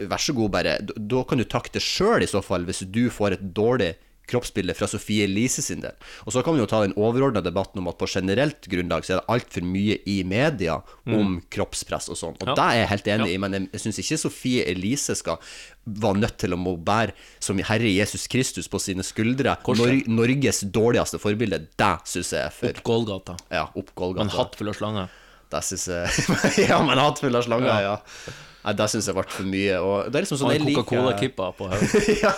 Vær 0.00 0.22
så 0.22 0.32
god, 0.32 0.52
bare 0.54 0.78
Da 0.80 1.22
kan 1.28 1.36
du 1.36 1.44
takke 1.44 1.74
deg 1.74 1.82
sjøl 1.84 2.22
i 2.24 2.28
så 2.30 2.40
fall, 2.40 2.62
hvis 2.64 2.86
du 2.88 3.10
får 3.12 3.34
et 3.34 3.42
dårlig 3.52 3.90
kroppsbilde 4.30 4.74
fra 4.78 4.86
Sofie 4.90 5.24
Elise 5.26 5.62
sin 5.66 5.82
del. 5.82 5.96
Og 6.26 6.32
så 6.34 6.42
kan 6.46 6.54
vi 6.56 6.62
jo 6.62 6.68
ta 6.70 6.80
den 6.84 6.94
overordna 6.96 7.42
debatten 7.44 7.82
om 7.82 7.88
at 7.90 7.98
på 8.00 8.08
generelt 8.10 8.68
grunnlag 8.70 9.04
så 9.06 9.16
er 9.16 9.20
det 9.20 9.28
altfor 9.34 9.66
mye 9.66 9.98
i 10.06 10.20
media 10.24 10.78
om 11.10 11.40
kroppspress 11.52 12.08
og 12.14 12.16
sånn. 12.20 12.36
Og 12.40 12.48
Ja. 12.48 12.54
det 12.54 12.64
er 12.68 12.78
jeg 12.80 12.88
helt 12.94 13.10
enig 13.16 13.26
Ja. 13.28 13.34
i, 13.34 13.38
men 13.38 13.52
jeg, 13.72 13.80
syns 13.82 13.98
ikke 13.98 14.18
Sofie 14.18 14.64
Elise 14.70 15.14
skal 15.18 15.38
være 15.86 16.20
nødt 16.22 16.36
til 16.38 16.54
å 16.54 16.58
må 16.60 16.76
bære 16.78 17.12
som 17.40 17.58
Herre 17.58 17.90
Jesus 17.90 18.26
Kristus 18.30 18.68
på 18.68 18.78
sine 18.80 19.02
skuldre 19.02 19.56
Nor 19.66 20.02
Norges 20.06 20.60
dårligste 20.70 21.18
forbilde. 21.18 21.66
Det 21.76 21.92
syns 22.06 22.30
jeg 22.32 22.44
er 22.46 22.50
for 22.54 22.68
Opp 22.70 22.82
Golgata. 22.84 23.36
Ja, 23.50 23.64
opp 23.74 23.94
Golgata. 23.94 24.24
Med 24.24 24.32
en 24.32 24.38
hatt 24.38 24.54
full 24.56 24.68
av 24.68 24.74
slanger. 24.78 25.08
Det 25.50 25.62
syns 25.66 25.88
jeg 25.88 26.68
Ja, 26.68 26.78
med 26.82 26.92
en 26.96 27.04
hatt 27.04 27.18
full 27.18 27.34
av 27.34 27.42
slanger, 27.42 27.66
Ja. 27.66 27.80
ja. 27.80 28.32
Nei, 28.60 28.72
det 28.76 28.86
syns 28.92 29.06
jeg 29.08 29.16
ble 29.16 29.24
for 29.32 29.46
mye. 29.48 29.76
Og 29.80 30.08
det 30.12 30.18
er 30.20 30.24
liksom 30.26 30.38
sånn 30.42 30.50
jeg 30.52 30.60
liker 30.66 30.84
Coca-Cola-kippa 30.84 31.46
på 31.56 31.66
hodet. 31.70 32.08
ja, 32.20 32.32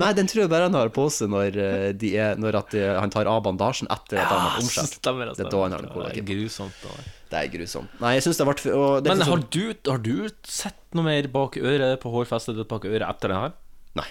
Nei, 0.00 0.10
den 0.16 0.30
tror 0.30 0.42
jeg 0.46 0.50
bare 0.54 0.68
han 0.70 0.78
har 0.78 0.88
på 0.96 1.04
seg 1.12 1.28
når, 1.32 1.58
eh, 1.60 1.86
de 2.00 2.12
er, 2.16 2.40
når 2.40 2.58
at 2.62 2.76
eh, 2.80 2.94
han 2.96 3.12
tar 3.12 3.28
av 3.28 3.42
bandasjen 3.44 3.90
etter 3.92 4.22
at 4.22 4.30
han 4.32 4.40
har 4.46 4.60
omskjært. 4.62 4.96
det, 5.04 5.44
er 5.44 5.50
da 5.52 5.62
han 5.66 5.76
har 5.76 5.84
den. 5.84 5.90
Det 5.90 5.90
er 5.90 5.94
cola-kippa. 5.98 6.28
grusomt. 6.32 6.80
Det. 6.86 7.08
Det 7.30 7.38
er 7.44 7.50
grusomt. 7.52 7.98
Nei, 8.00 8.14
jeg 8.16 8.24
syns 8.26 8.40
det 8.40 8.46
ble 8.48 8.56
for 8.64 9.04
Men 9.06 9.20
har 9.20 9.28
sånn- 9.34 9.48
du, 9.52 9.90
har 9.90 10.00
du 10.08 10.14
sett 10.48 10.80
noe 10.96 11.04
mer 11.06 11.28
bak 11.30 11.60
øret 11.60 12.00
på 12.02 12.10
hårfestet 12.16 12.56
ditt 12.58 12.70
bak 12.72 12.88
øret 12.88 13.04
etter 13.06 13.28
det 13.34 13.42
her? 13.44 13.52
Nei. 14.00 14.08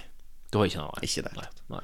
Du 0.53 0.61
har 0.61 0.69
ikke 0.69 0.85
noe? 0.85 1.01
Ikke 1.05 1.25
det. 1.25 1.33
Nei. 1.73 1.81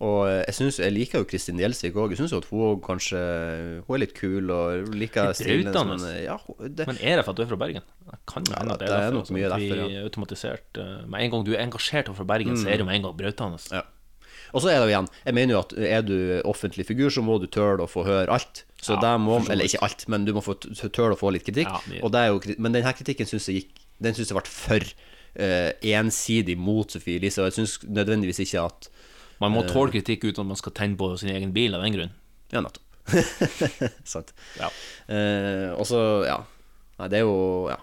Og 0.00 0.28
eh, 0.28 0.44
jeg, 0.46 0.54
synes, 0.54 0.76
jeg 0.78 0.92
liker 0.94 1.18
jo 1.18 1.26
Kristin 1.26 1.58
Gjelsvik 1.58 1.96
òg. 1.98 2.12
Jeg 2.14 2.20
syns 2.20 2.32
at 2.36 2.44
hun 2.52 2.78
kanskje 2.84 3.18
Hun 3.88 3.96
er 3.96 4.02
litt 4.04 4.14
kul 4.14 4.50
og 4.54 4.92
liker 4.94 5.32
stilen. 5.34 5.72
brautende. 5.72 5.98
som- 5.98 6.22
Ja, 6.22 6.36
det, 6.68 6.86
Men 6.86 6.98
er 7.02 7.16
det 7.18 7.24
for 7.24 7.32
at 7.34 7.36
du 7.36 7.42
er 7.42 7.46
fra 7.50 7.56
Bergen? 7.56 7.82
Det 7.82 8.18
kan 8.30 8.44
jo 8.46 8.52
Ja, 8.54 8.58
hende 8.62 8.72
at 8.74 8.78
det 8.78 8.88
er 8.88 8.92
derfor, 8.94 9.12
nok 9.12 9.24
altså, 9.26 9.34
mye 9.34 9.48
derfor, 9.50 9.76
er 9.90 10.02
automatisert 10.06 10.78
eh, 10.78 11.06
Med 11.10 11.20
en 11.24 11.30
gang 11.30 11.44
du 11.44 11.52
er 11.54 11.62
engasjert 11.66 12.06
overfor 12.08 12.26
Bergen, 12.30 12.56
så 12.56 12.66
Mm. 12.68 12.72
er 12.72 12.76
du 12.78 12.84
med 12.84 12.94
en 12.94 13.02
gang 13.02 13.16
brautende. 13.18 13.58
Ja. 13.72 13.82
Og 14.54 14.62
så 14.62 14.68
er 14.70 14.78
det 14.80 14.86
jo 14.88 14.94
igjen 14.94 15.08
Jeg 15.26 15.34
mener 15.34 15.52
jo 15.54 15.58
at 15.58 15.72
er 15.76 16.02
du 16.02 16.42
offentlig 16.44 16.86
figur, 16.86 17.10
så 17.10 17.20
må 17.22 17.40
du 17.40 17.46
tøle 17.48 17.82
å 17.82 17.88
få 17.90 18.04
høre 18.06 18.28
alt. 18.30 18.64
Så 18.80 18.94
Ja, 18.94 19.00
der 19.00 19.18
må 19.18 19.42
Eller 19.50 19.64
ikke 19.66 19.82
alt, 19.82 20.08
men 20.08 20.24
du 20.24 20.32
må 20.32 20.40
få 20.46 20.54
tøle 20.94 21.12
å 21.14 21.18
få 21.18 21.32
litt 21.32 21.44
kritikk. 21.44 21.66
Ja, 21.66 22.00
og 22.04 22.12
det 22.12 22.20
er 22.22 22.26
jo, 22.28 22.40
men 22.58 22.72
denne 22.72 22.94
kritikken 22.94 23.26
syns 23.26 23.46
jeg 23.50 23.64
gikk 23.64 23.74
Den 24.00 24.14
syns 24.14 24.28
jeg 24.30 24.38
ble 24.38 24.46
for 24.46 24.78
uh, 25.38 25.72
ensidig 25.82 26.56
mot 26.56 26.88
Sofie 26.90 27.18
Elise, 27.18 27.42
og 27.42 27.50
jeg 27.52 27.58
syns 27.66 27.78
nødvendigvis 27.84 28.38
ikke 28.46 28.64
at 28.64 28.88
Man 29.42 29.54
må 29.54 29.64
eh, 29.64 29.70
tåle 29.70 29.94
kritikk 29.94 30.26
uten 30.28 30.44
at 30.44 30.50
man 30.52 30.60
skal 30.60 30.74
tenne 30.76 30.98
på 30.98 31.12
sin 31.20 31.32
egen 31.34 31.52
bil 31.56 31.76
av 31.76 31.84
den 31.84 31.94
grunn. 31.96 32.14
Ja, 32.54 32.62
nettopp. 32.64 32.84
Sant. 34.12 34.34
Ja. 34.58 34.68
Eh, 35.08 35.70
og 35.72 35.86
så, 35.88 36.00
ja 36.28 36.42
Nei, 36.98 37.06
det 37.08 37.22
er 37.22 37.24
jo 37.24 37.36
Ja. 37.70 37.78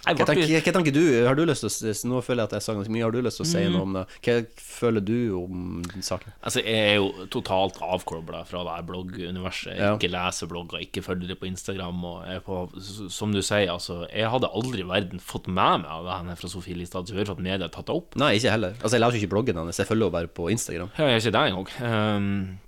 Hva 0.00 0.24
tenker, 0.24 0.48
hva 0.48 0.72
tenker 0.72 0.94
du? 0.96 1.02
Har 1.26 1.34
du 1.36 1.42
lyst 1.44 1.60
til 1.60 1.90
å 1.90 1.94
Nå 2.08 2.20
føler 2.24 2.40
jeg 2.42 2.48
at 2.48 2.54
jeg 2.56 2.62
sa 2.64 2.74
ganske 2.74 2.92
mye. 2.94 3.02
Har 3.04 3.12
du 3.12 3.20
lyst 3.22 3.36
til 3.36 3.44
å 3.44 3.48
si 3.50 3.58
Mm. 3.60 3.72
noe 3.74 3.82
om 3.82 3.92
det? 3.98 4.04
Hva 4.24 4.36
føler 4.56 5.04
du 5.04 5.16
om 5.36 5.82
den 5.82 6.00
saken? 6.02 6.32
Altså, 6.42 6.62
jeg 6.64 6.78
er 6.92 6.96
jo 6.96 7.26
totalt 7.28 7.76
avkobla 7.84 8.40
fra 8.48 8.62
det 8.64 8.72
her 8.78 8.86
blogguniverset. 8.88 9.76
Ja. 9.76 9.90
ikke 9.96 10.10
leser 10.10 10.48
blogger, 10.48 10.80
ikke 10.80 11.02
følger 11.04 11.28
det 11.28 11.38
på 11.40 11.46
Instagram. 11.50 12.00
Og 12.04 12.24
jeg 12.26 12.42
på, 12.46 13.10
som 13.10 13.32
du 13.32 13.42
sier, 13.42 13.68
altså 13.68 14.06
Jeg 14.10 14.30
hadde 14.30 14.48
aldri 14.48 14.80
i 14.80 14.88
verden 14.88 15.20
fått 15.20 15.46
med 15.48 15.82
meg 15.84 15.90
av 15.90 16.04
det 16.08 16.16
her 16.30 16.36
fra 16.36 16.48
Sofie 16.48 16.74
Listad 16.76 17.06
Du 17.06 17.12
hører 17.14 17.30
at 17.32 17.38
media 17.38 17.66
har 17.68 17.68
tatt 17.68 17.86
det 17.86 17.94
opp. 17.94 18.16
Nei, 18.16 18.34
ikke 18.38 18.50
heller. 18.56 18.74
Altså, 18.80 18.96
Jeg 18.96 19.00
leser 19.04 19.20
ikke 19.20 19.34
bloggen 19.36 19.56
hennes, 19.60 19.76
jeg 19.76 19.86
følger 19.86 20.08
henne 20.08 20.12
bare 20.16 20.28
på 20.28 20.50
Instagram. 20.50 20.90
Ja, 20.96 21.04
jeg 21.04 21.20
er 21.20 21.20
ikke 21.20 21.36
det 21.36 21.44
engang. 21.52 22.16
Um, 22.16 22.58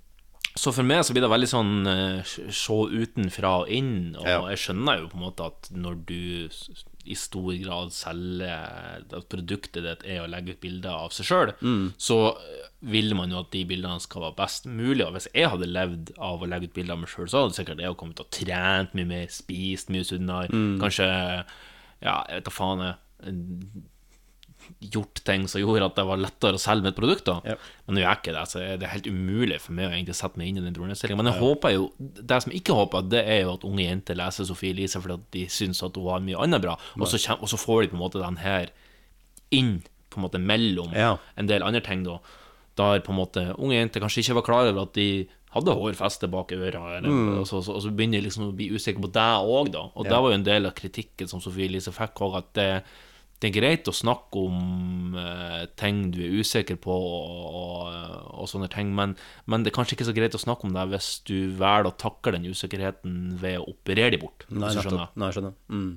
så 0.63 0.71
for 0.75 0.87
meg 0.87 1.03
så 1.03 1.13
blir 1.15 1.25
det 1.25 1.31
veldig 1.33 1.49
sånn 1.51 1.71
eh, 1.91 2.33
se 2.55 2.77
utenfra 3.03 3.51
og 3.63 3.71
inn. 3.75 4.15
Og 4.15 4.25
Ja. 4.29 4.39
jeg 4.53 4.61
skjønner 4.63 5.01
jo 5.01 5.09
på 5.11 5.17
en 5.19 5.25
måte 5.27 5.45
at 5.49 5.69
når 5.75 5.97
du 6.07 6.49
i 7.05 7.15
stor 7.19 7.51
grad 7.59 7.89
selger 7.91 9.03
At 9.11 9.27
produktet 9.27 9.83
ditt 9.83 10.05
er 10.07 10.21
å 10.23 10.29
legge 10.31 10.53
ut 10.55 10.61
bilder 10.63 10.93
av 10.95 11.11
seg 11.11 11.25
sjøl, 11.27 11.51
Mm. 11.59 11.89
så 11.99 12.17
eh, 12.37 12.69
vil 12.81 13.13
man 13.15 13.29
jo 13.29 13.39
at 13.41 13.51
de 13.51 13.65
bildene 13.67 13.99
skal 13.99 14.21
være 14.23 14.37
best 14.39 14.65
mulig. 14.65 15.03
Og 15.05 15.13
hvis 15.17 15.27
jeg 15.35 15.49
hadde 15.51 15.67
levd 15.67 16.13
av 16.17 16.39
å 16.41 16.47
legge 16.47 16.69
ut 16.69 16.73
bilder 16.73 16.93
av 16.95 16.99
meg 17.03 17.09
sjøl, 17.11 17.27
så 17.27 17.43
hadde 17.43 17.57
sikkert 17.59 17.79
jeg 17.83 17.97
kommet 17.97 18.15
til 18.15 18.25
å 18.25 18.31
trent 18.39 18.93
mye 18.95 19.05
mer, 19.07 19.27
spist 19.27 19.89
mye 19.89 20.03
sunnere, 20.07 20.49
Mm. 20.49 20.79
kanskje 20.79 21.45
Ja, 22.01 22.23
jeg 22.27 22.35
vet 22.39 22.43
da 22.45 22.51
faen, 22.51 22.79
jeg 23.23 23.83
gjort 24.81 25.21
ting 25.25 25.47
som 25.47 25.61
gjorde 25.61 25.85
at 25.85 25.95
det 25.95 26.05
var 26.05 26.17
lettere 26.17 26.53
å 26.57 26.61
selge 26.61 26.83
mitt 26.83 26.95
produkt. 26.95 27.25
da 27.25 27.39
Men 27.43 27.95
nå 27.95 28.01
gjør 28.01 28.09
jeg 28.09 28.17
ikke 28.21 28.33
det, 28.37 28.43
så 28.49 28.59
det 28.79 28.83
er 28.83 28.93
helt 28.93 29.07
umulig 29.07 29.59
for 29.61 29.73
meg 29.73 29.89
å 29.89 29.93
egentlig 29.93 30.15
sette 30.15 30.37
meg 30.37 30.47
inn 30.47 30.57
i 30.57 30.61
den 30.65 30.73
problemstillingen. 30.73 31.17
Men 31.23 31.31
jeg 31.33 31.41
Ja. 31.41 31.47
håper 31.47 31.73
jo 31.73 31.91
Det 31.99 32.41
som 32.43 32.51
jeg 32.51 32.61
ikke 32.63 32.75
håper, 32.75 33.09
det 33.09 33.23
er 33.27 33.41
jo 33.43 33.53
at 33.53 33.63
unge 33.63 33.83
jenter 33.87 34.15
leser 34.15 34.45
Sofie 34.45 34.71
Elise 34.73 34.99
fordi 35.01 35.13
at 35.13 35.31
de 35.31 35.45
syns 35.47 35.83
at 35.83 35.95
hun 35.95 36.07
har 36.09 36.19
mye 36.19 36.39
annet 36.41 36.61
bra, 36.61 36.77
og 36.99 37.07
så, 37.07 37.17
kjem, 37.17 37.41
og 37.41 37.47
så 37.49 37.57
får 37.57 37.81
de 37.83 37.87
på 37.89 37.93
en 37.95 38.03
måte 38.09 38.21
den 38.25 38.37
her 38.37 38.69
inn 39.51 39.83
på 40.09 40.17
en 40.19 40.23
måte 40.29 40.39
mellom 40.39 40.93
Ja. 40.93 41.17
en 41.37 41.47
del 41.47 41.63
andre 41.63 41.81
ting, 41.81 42.03
da. 42.03 42.19
Der 42.75 42.99
på 43.01 43.09
en 43.09 43.17
måte 43.19 43.55
unge 43.59 43.73
jenter 43.77 43.99
kanskje 44.01 44.21
ikke 44.23 44.35
var 44.35 44.41
klar 44.43 44.67
over 44.69 44.81
at 44.83 44.93
de 44.93 45.27
hadde 45.53 45.69
hårfeste 45.75 46.27
bak 46.31 46.47
øra, 46.51 46.97
eller, 46.97 47.09
Mm. 47.09 47.39
og, 47.39 47.45
så, 47.45 47.61
så, 47.63 47.75
og 47.75 47.81
så 47.83 47.91
begynner 47.95 48.19
de 48.21 48.27
liksom 48.29 48.51
å 48.51 48.55
bli 48.55 48.69
usikre 48.71 49.01
på 49.01 49.11
det 49.11 49.21
òg, 49.21 49.71
da. 49.71 49.83
Og 49.95 50.03
det 50.05 50.11
var 50.11 50.29
jo 50.31 50.33
en 50.33 50.43
del 50.43 50.65
av 50.65 50.73
kritikken 50.73 51.27
som 51.29 51.39
Sofie 51.39 51.65
Elise 51.69 51.91
fikk 51.91 52.15
òg, 52.15 52.37
at 52.37 52.53
det, 52.53 52.83
det 53.43 53.49
er 53.49 53.57
greit 53.57 53.89
å 53.91 53.93
snakke 53.95 54.39
om 54.39 55.17
uh, 55.19 55.65
ting 55.79 56.05
du 56.15 56.21
er 56.23 56.37
usikker 56.39 56.77
på, 56.79 56.93
og, 56.95 57.49
og, 57.59 58.29
og 58.39 58.47
sånne 58.47 58.69
ting, 58.71 58.93
men, 58.95 59.17
men 59.51 59.65
det 59.65 59.73
er 59.73 59.75
kanskje 59.75 59.97
ikke 59.97 60.07
så 60.07 60.15
greit 60.15 60.37
å 60.37 60.41
snakke 60.41 60.69
om 60.69 60.75
det 60.75 60.85
hvis 60.93 61.09
du 61.27 61.35
velger 61.59 61.89
å 61.89 61.97
takle 61.99 62.37
den 62.37 62.47
usikkerheten 62.47 63.35
ved 63.41 63.59
å 63.59 63.67
operere 63.73 64.15
dem 64.15 64.23
bort. 64.23 64.47
Nei, 64.47 64.71
skjønner. 64.77 65.11
Nei, 65.19 65.31
skjønner. 65.35 65.57
Mm. 65.67 65.91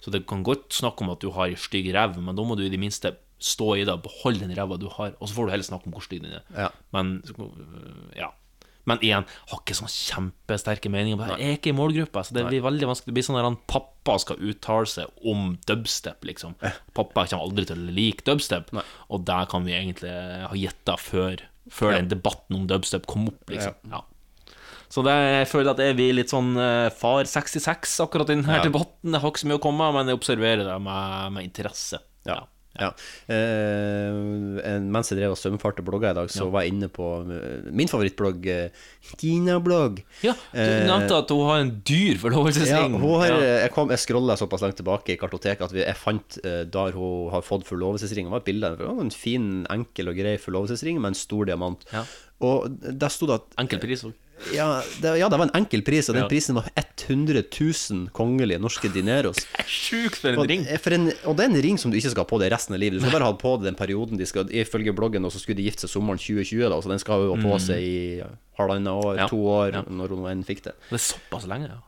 Så 0.00 0.14
det 0.14 0.24
kan 0.30 0.46
godt 0.46 0.72
snakke 0.72 1.04
om 1.04 1.12
at 1.12 1.20
du 1.20 1.28
har 1.36 1.52
ei 1.52 1.60
stygg 1.60 1.90
rev, 1.92 2.16
men 2.24 2.38
da 2.38 2.46
må 2.48 2.56
du 2.56 2.64
i 2.64 2.72
det 2.72 2.80
minste 2.80 3.18
stå 3.38 3.74
i 3.76 3.86
det 3.86 4.00
beholde 4.02 4.46
den 4.46 4.56
ræva 4.56 4.80
du 4.80 4.88
har, 4.96 5.12
og 5.18 5.28
så 5.28 5.36
får 5.36 5.46
du 5.46 5.54
heller 5.54 5.68
snakke 5.68 5.90
om 5.90 5.94
hvor 5.94 6.08
stygg 6.08 6.24
den 6.24 6.38
er. 6.40 6.46
Ja. 6.56 6.72
Men 6.96 7.18
ja. 8.16 8.32
Men 8.88 9.02
igjen, 9.04 9.26
har 9.50 9.60
ikke 9.60 9.76
sånn 9.76 9.90
kjempesterke 9.92 10.88
meninger. 10.92 11.34
Jeg 11.36 11.44
er 11.52 11.56
ikke 11.58 11.72
i 11.74 11.76
målgruppa, 11.76 12.22
så 12.24 12.34
det 12.36 12.46
blir 12.48 12.62
veldig 12.64 12.88
vanskelig. 12.88 13.10
Det 13.12 13.16
blir 13.18 13.26
sånn 13.28 13.38
at 13.40 13.46
han 13.48 13.58
pappa 13.68 14.16
skal 14.22 14.40
uttale 14.48 14.88
seg 14.88 15.26
om 15.28 15.50
dubstep, 15.68 16.24
liksom. 16.24 16.54
Pappa 16.96 17.26
kommer 17.28 17.44
aldri 17.50 17.66
til 17.68 17.76
å 17.82 17.94
like 17.98 18.24
dubstep, 18.24 18.72
og 19.12 19.24
der 19.28 19.48
kan 19.52 19.66
vi 19.68 19.76
egentlig 19.76 20.12
ha 20.48 20.54
gjetta 20.56 20.96
før, 20.98 21.42
før 21.68 21.92
Ja. 21.92 21.98
den 22.00 22.08
debatten 22.14 22.56
om 22.62 22.66
dubstep 22.70 23.04
kom 23.06 23.28
opp, 23.28 23.44
liksom. 23.52 23.74
Ja. 23.92 24.00
Så 24.88 25.02
det, 25.04 25.12
jeg 25.12 25.48
føler 25.50 25.70
at 25.74 25.80
jeg 25.84 25.96
blir 25.98 26.14
litt 26.16 26.30
sånn 26.32 26.54
eh, 26.56 26.88
far 26.96 27.26
66 27.28 27.98
akkurat 28.06 28.30
i 28.30 28.38
denne 28.38 28.54
Ja. 28.56 28.62
debatten. 28.64 29.12
Jeg 29.12 29.20
har 29.20 29.30
ikke 29.30 29.42
så 29.44 29.48
mye 29.50 29.58
å 29.60 29.64
komme 29.66 29.84
med, 29.84 29.94
men 29.98 30.06
jeg 30.08 30.16
observerer 30.16 30.64
det 30.64 30.78
med, 30.80 31.32
med 31.34 31.44
interesse. 31.44 31.98
Ja. 32.24 32.46
Ja. 32.78 32.90
Eh, 33.28 34.78
mens 34.84 35.10
jeg 35.10 35.18
drev 35.18 35.32
og 35.34 35.38
svømmefarte 35.40 35.82
blogger 35.86 36.12
i 36.12 36.18
dag, 36.18 36.28
så 36.30 36.44
Ja. 36.44 36.50
var 36.50 36.62
jeg 36.62 36.72
inne 36.74 36.88
på 36.88 37.06
eh, 37.30 37.70
min 37.72 37.88
favorittblogg, 37.88 38.46
eh, 38.46 38.68
Gina-blogg. 39.18 40.02
Ja, 40.22 40.34
du 40.52 40.86
nevnte 40.86 41.18
at 41.18 41.28
hun 41.30 41.46
har 41.48 41.58
en 41.64 41.72
dyr 41.82 42.18
forlovelsesring. 42.18 42.92
Ja, 42.94 42.98
har, 43.18 43.26
Ja. 43.28 43.40
Jeg, 43.64 43.72
kom, 43.72 43.88
jeg 43.90 43.98
scrolla 43.98 44.36
såpass 44.36 44.62
langt 44.62 44.76
tilbake 44.76 45.14
i 45.14 45.16
kartoteket 45.16 45.62
at 45.62 45.72
jeg 45.72 45.96
fant 45.96 46.38
eh, 46.44 46.64
der 46.64 46.92
hun 46.92 47.30
har 47.32 47.42
fått 47.42 47.64
forlovelsesring. 47.66 48.26
Det 48.26 48.30
var 48.30 48.42
et 48.44 48.50
bilde 48.50 48.72
av 48.78 49.00
en 49.00 49.10
fin, 49.10 49.66
enkel 49.70 50.08
og 50.08 50.16
grei 50.16 50.36
forlovelsesring 50.38 51.00
med 51.00 51.08
en 51.14 51.14
stor 51.18 51.44
diamant. 51.46 51.84
Og 52.40 52.68
der 52.78 53.08
sto 53.10 53.26
det 53.26 53.40
at 53.40 53.58
Enkel 53.58 53.80
pris 53.82 54.04
òg. 54.06 54.12
Ja 54.54 54.82
det, 55.02 55.18
ja, 55.18 55.28
det 55.28 55.38
var 55.38 55.46
en 55.48 55.54
enkel 55.62 55.82
pris, 55.82 56.08
og 56.08 56.14
den 56.14 56.24
Ja. 56.24 56.28
prisen 56.28 56.54
var 56.54 56.68
100 56.76 57.42
000 57.58 58.08
kongelige 58.12 58.58
norske 58.60 58.88
dineros. 58.92 59.40
Sjukt 59.66 60.16
for 60.20 60.28
en 60.30 60.38
og, 60.38 60.48
ring. 60.48 60.64
for 60.78 60.94
en, 60.94 61.08
og 61.26 61.36
det 61.36 61.44
er 61.46 61.50
en 61.50 61.62
ring 61.62 61.78
som 61.78 61.90
du 61.90 61.96
ikke 61.98 62.10
skal 62.14 62.24
ha 62.24 62.30
på 62.30 62.38
deg 62.40 62.52
resten 62.52 62.74
av 62.74 62.80
livet. 62.80 62.98
Du 63.00 63.04
skal 63.06 63.18
bare 63.20 63.28
ha 63.30 63.32
på 63.38 63.56
deg 63.58 63.64
den 63.72 63.78
perioden 63.78 64.16
de 64.18 64.26
skal 64.26 64.48
Ifølge 64.50 64.92
bloggen 64.96 65.24
og 65.24 65.32
så 65.32 65.38
skulle 65.42 65.56
de 65.56 65.66
gifte 65.68 65.86
seg 65.86 65.90
sommeren 65.96 66.18
2020, 66.18 66.68
da, 66.68 66.80
så 66.80 66.88
den 66.92 66.98
skal 67.02 67.26
jo 67.26 67.34
ha 67.34 67.42
på 67.42 67.54
Mm. 67.56 67.60
seg 67.60 67.78
i 67.82 68.22
halvannet 68.58 68.92
år, 69.04 69.16
Ja. 69.18 69.26
to 69.28 69.36
år, 69.46 69.84
når 69.90 70.08
hun 70.08 70.26
enn 70.30 70.44
fikk 70.44 70.62
det. 70.64 70.74
Det 70.90 70.98
er 71.00 71.04
såpass 71.14 71.46
lenge, 71.46 71.68
ja. 71.68 71.80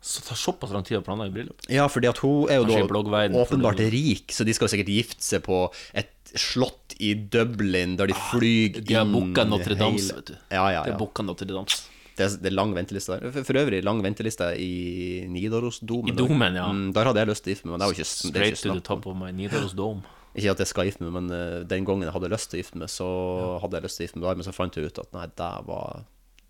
Så 0.00 0.22
det 0.22 0.30
tar 0.30 0.38
såpass 0.40 0.72
lang 0.72 0.84
tid 0.88 0.96
å 0.96 1.02
planlegge 1.04 1.34
bryllup. 1.34 1.66
Ja, 1.68 1.84
fordi 1.92 2.08
at 2.08 2.22
hun 2.24 2.48
er 2.48 2.62
jo 2.62 2.68
da 2.70 3.26
åpenbart 3.42 3.82
rik, 3.92 4.32
så 4.32 4.46
de 4.48 4.54
skal 4.56 4.68
jo 4.68 4.72
sikkert 4.72 4.92
gifte 4.94 5.26
seg 5.26 5.44
på 5.44 5.66
et 5.92 6.32
slott 6.40 6.94
i 7.00 7.12
Dublin, 7.14 7.98
der 8.00 8.08
de 8.08 8.16
flyr 8.16 8.78
inn 8.80 8.86
De 8.86 8.96
har 8.96 9.08
booka 9.08 9.44
Notre 9.48 9.76
Dame, 9.76 10.00
vet 10.00 10.32
du. 10.32 10.36
Ja, 10.48 10.66
ja, 10.72 10.84
De 10.86 10.92
ja. 10.92 10.94
har 10.94 11.00
booka 11.00 11.24
Notre 11.26 11.48
Dame. 11.48 11.66
Det 12.16 12.26
er, 12.26 12.36
det 12.40 12.50
er 12.50 12.56
lang 12.56 12.72
venteliste 12.76 13.16
der. 13.16 13.32
For, 13.32 13.46
for 13.48 13.60
øvrig 13.60 13.82
lang 13.84 14.00
venteliste 14.04 14.50
i 14.60 14.72
Nidarosdomen. 15.32 16.12
I 16.12 16.16
domen, 16.16 16.56
ja. 16.58 16.66
Mm, 16.72 16.90
der 16.96 17.10
hadde 17.10 17.22
jeg 17.22 17.30
lyst 17.32 17.44
til 17.44 17.52
å 17.52 17.54
gifte 17.54 17.68
meg, 17.68 17.74
men 17.74 17.82
det 17.82 17.86
er 17.86 17.92
jo 17.92 17.98
ikke, 17.98 18.10
Straight 18.12 18.62
to 18.64 18.72
the 18.74 18.84
top 18.84 19.08
of 19.08 19.16
my 19.20 19.30
Nidaros 19.36 19.76
Dome. 19.76 20.04
Ikke 20.36 20.52
at 20.54 20.62
jeg 20.62 20.70
skal 20.70 20.86
gifte 20.86 21.04
meg, 21.04 21.14
men 21.16 21.32
eh, 21.34 21.60
den 21.68 21.86
gangen 21.88 22.06
jeg 22.06 22.14
hadde 22.14 22.32
lyst 22.32 22.52
til 22.52 22.60
å 22.60 22.62
gifte 22.62 22.80
meg, 22.80 22.92
så 22.92 23.10
hadde 23.64 23.80
jeg 23.80 23.86
lyst 23.88 24.00
til 24.00 24.04
å 24.04 24.08
gifte 24.08 24.20
meg 24.20 24.28
der, 24.28 24.40
men 24.40 24.48
så 24.48 24.56
fant 24.56 24.76
jeg 24.78 24.90
ut 24.90 25.00
at 25.02 25.16
nei, 25.16 25.26
det 25.40 25.52
var 25.68 26.04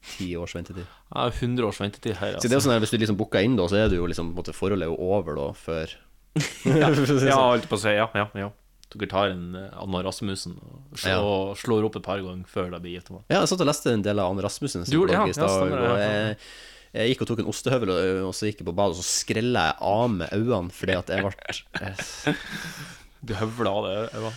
ti 0.06 0.30
års 0.36 0.54
ventetid. 0.56 0.86
Ja, 1.10 1.26
100 1.28 1.66
års 1.66 1.80
ventetid 1.80 2.16
her, 2.20 2.38
Så 2.40 2.48
det 2.48 2.56
er 2.56 2.62
sånn 2.64 2.72
at 2.76 2.80
Hvis 2.84 2.92
du 2.94 2.98
liksom 3.02 3.18
booker 3.20 3.44
inn, 3.44 3.56
da, 3.58 3.66
så 3.68 3.76
er 3.76 3.90
det 3.92 3.98
jo 3.98 4.06
liksom 4.08 4.30
på 4.30 4.32
en 4.32 4.38
måte, 4.40 4.54
Forholdet 4.56 4.86
er 4.86 4.92
jo 4.92 4.96
over 5.12 5.36
da, 5.36 5.48
før 5.58 5.92
ja, 6.70 6.88
ja, 7.30 7.36
holdt 7.36 7.66
på 7.68 7.76
å 7.76 7.82
si. 7.82 7.92
Ja, 7.96 8.06
ja, 8.14 8.26
ja. 8.38 8.50
Dere 8.90 9.06
tar 9.10 9.30
en 9.30 9.54
eh, 9.54 9.68
Anna 9.78 10.00
Rasmussen 10.02 10.56
og 10.58 10.98
slår, 10.98 11.52
slår 11.60 11.84
opp 11.86 11.96
et 12.00 12.06
par 12.06 12.22
ganger 12.24 12.46
før 12.50 12.72
det 12.72 12.80
blir 12.82 12.96
gitt. 12.98 13.10
Ja, 13.30 13.40
jeg 13.42 13.50
satt 13.52 13.62
og 13.62 13.68
leste 13.70 13.92
en 13.94 14.02
del 14.02 14.18
av 14.18 14.32
Anne 14.32 14.42
Rasmussen 14.46 14.82
Du 14.88 14.96
det, 15.06 15.14
ja. 15.14 15.22
blogg 15.22 15.30
i 15.30 15.34
Ja, 15.34 15.34
stad, 15.36 15.74
ja. 15.74 15.92
jeg, 16.00 16.38
jeg 16.98 17.12
gikk 17.12 17.22
og 17.22 17.30
tok 17.30 17.42
en 17.44 17.50
ostehøvel, 17.52 17.92
og, 17.94 18.08
og 18.30 18.34
så 18.34 18.48
gikk 18.50 18.64
jeg 18.64 18.66
på 18.70 18.74
badet, 18.80 18.96
og 18.98 19.02
så 19.04 19.06
skrella 19.20 19.68
jeg 19.68 19.76
av 19.92 20.06
med 20.16 20.34
øynene 20.34 20.74
fordi 20.74 20.96
at 20.98 21.12
jeg 21.14 21.26
ble 21.28 21.34
eh, 21.86 22.40
Du 23.22 23.34
høvla 23.38 23.74
av 23.78 23.86
det 23.86 23.94
øynene? 24.16 24.32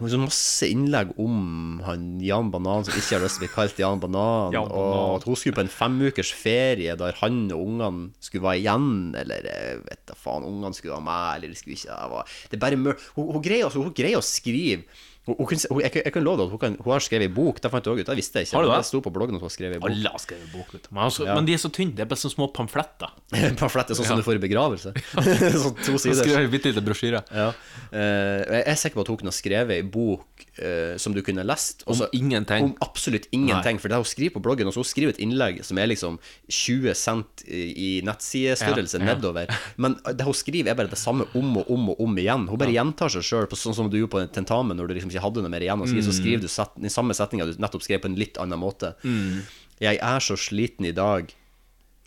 Det 0.00 0.08
har 0.08 0.22
masse 0.24 0.66
innlegg 0.66 1.12
om 1.20 1.82
han 1.86 2.06
Jan 2.24 2.48
Banan 2.50 2.82
som 2.86 2.96
ikke 2.96 3.18
har 3.18 3.22
lyst 3.22 3.36
til 3.38 3.44
å 3.44 3.44
bli 3.44 3.50
kalt 3.52 3.78
Jan 3.78 4.00
Banan, 4.02 4.54
Jan 4.54 4.70
Banan. 4.70 4.96
og 5.04 5.18
at 5.20 5.26
hun 5.28 5.38
skulle 5.38 5.58
på 5.58 5.62
en 5.62 5.70
femukers 5.70 6.32
ferie 6.34 6.96
der 6.98 7.18
han 7.20 7.44
og 7.52 7.60
ungene 7.60 8.08
skulle 8.24 8.46
være 8.48 8.62
igjen, 8.64 8.90
eller 9.20 9.46
vet 9.84 10.02
da 10.08 10.16
faen, 10.18 10.48
ungene 10.48 10.74
skulle 10.74 10.96
være 10.96 11.06
med, 11.06 11.28
eller 11.36 11.52
de 11.52 11.60
skulle 11.60 11.78
ikke 11.78 12.00
det 12.00 12.10
var, 12.16 12.36
Det 12.48 12.58
er 12.58 12.64
bare 12.64 12.80
mør... 12.80 12.98
Hun, 13.14 13.30
hun, 13.36 13.44
greier, 13.44 13.68
altså, 13.68 13.84
hun 13.84 13.94
greier 13.94 14.18
å 14.18 14.26
skrive 14.26 14.88
hun, 15.26 15.36
hun, 15.38 15.46
hun, 15.70 15.80
jeg, 15.84 15.92
kan- 15.94 16.02
jeg 16.02 16.12
kan 16.16 16.24
love 16.26 16.36
deg 16.40 16.46
at 16.48 16.50
hun, 16.50 16.58
kan, 16.58 16.76
hun 16.82 16.92
har 16.92 17.04
skrevet 17.04 17.30
bok. 17.34 17.60
Det 17.62 17.70
fant 17.70 17.84
jeg 17.86 17.92
også 17.94 18.02
ut. 18.02 18.08
Det 18.10 18.16
visste 18.18 18.40
jeg 18.40 18.48
ikke. 18.48 18.56
Har 18.58 18.64
du 18.66 18.70
det? 18.72 18.78
Det 18.82 18.88
sto 18.88 19.00
på 19.04 19.12
bloggen 19.14 19.36
at 19.38 19.42
hun 19.44 19.46
har 19.46 19.54
skrevet 19.54 19.78
bok. 19.78 19.90
Alle 19.92 20.10
har 20.16 20.22
skrevet 20.24 20.48
bok. 20.50 20.72
Men, 20.90 21.02
altså, 21.04 21.26
Ja. 21.28 21.34
men 21.38 21.46
de 21.46 21.54
er 21.54 21.60
så 21.62 21.70
tynne. 21.70 21.94
Det 21.94 22.02
er 22.02 22.10
bare 22.10 22.18
sånne 22.24 22.34
små 22.34 22.48
pamfletter. 22.56 23.12
pamfletter 23.62 23.94
sånn 23.94 24.08
som 24.10 24.18
du 24.18 24.24
får 24.26 24.40
i 24.40 24.42
begravelse. 24.42 24.94
sånn 25.62 25.78
to 25.86 25.94
sider. 26.02 26.26
jeg 26.26 26.48
en 26.48 26.50
bitte 26.50 26.72
liten 26.72 26.86
brosjyre. 26.88 27.22
Ja. 27.30 27.52
Uh, 27.94 28.42
jeg 28.50 28.64
er 28.66 28.80
sikker 28.82 28.98
på 28.98 29.04
at 29.06 29.12
hun 29.14 29.20
kunne 29.22 29.36
skrevet 29.36 29.78
ei 29.78 29.86
bok 29.86 30.46
eh, 30.58 30.96
som 30.98 31.14
du 31.14 31.22
kunne 31.22 31.44
lest. 31.44 31.82
Om 31.86 31.94
også- 31.94 32.08
ingenting. 32.12 32.64
Om 32.64 32.74
absolutt 32.82 33.26
ingenting. 33.32 33.78
For 33.80 33.88
det 33.88 33.96
hun 33.96 34.04
skriver 34.04 34.34
på 34.34 34.42
bloggen, 34.42 34.66
og 34.66 34.74
så 34.74 34.82
hun 34.82 34.84
skriver 34.84 35.10
et 35.14 35.18
innlegg 35.24 35.64
som 35.64 35.78
er 35.78 35.86
liksom 35.86 36.18
20 36.50 36.94
cent 36.94 37.42
i, 37.48 38.02
nettsidestørrelse 38.04 38.98
Ja, 39.00 39.04
ja. 39.06 39.14
nedover. 39.14 39.46
Men 39.76 39.96
det 40.04 40.20
hun 40.24 40.34
skriver, 40.34 40.70
er 40.70 40.74
bare 40.74 40.88
det 40.90 40.98
samme 40.98 41.26
om 41.34 41.56
og 41.56 41.70
om 41.70 41.88
og 41.90 42.00
om 42.00 42.16
igjen. 42.16 42.48
Hun 42.48 42.58
bare 42.58 42.72
gjentar 42.74 43.08
seg 43.10 43.22
sjøl, 43.22 43.46
sånn 43.48 43.74
som 43.74 43.88
du 43.90 43.96
gjorde 43.98 44.10
på 44.16 44.20
en 44.22 44.28
tentamen 44.28 44.76
når 44.76 44.88
du 44.88 44.94
liksom 44.94 45.10
ikke 45.10 45.22
hadde 45.24 45.42
noe 45.42 45.48
mer 45.52 45.60
igjen 45.64 45.80
å 45.80 45.86
skrive. 45.88 46.04
Så 46.04 46.12
Mm. 46.12 46.20
skriver 46.20 46.40
du 46.40 46.48
set, 46.48 46.70
den 46.80 46.90
samme 46.90 47.12
setninga 47.14 47.46
du 47.46 47.54
nettopp 47.60 47.82
skrev 47.82 48.00
på 48.02 48.06
en 48.06 48.16
litt 48.16 48.34
annen 48.38 48.58
måte. 48.58 48.94
Mm. 49.04 49.42
Jeg 49.80 49.98
er 49.98 50.18
så 50.20 50.36
sliten 50.36 50.86
i 50.86 50.92
dag. 50.92 51.32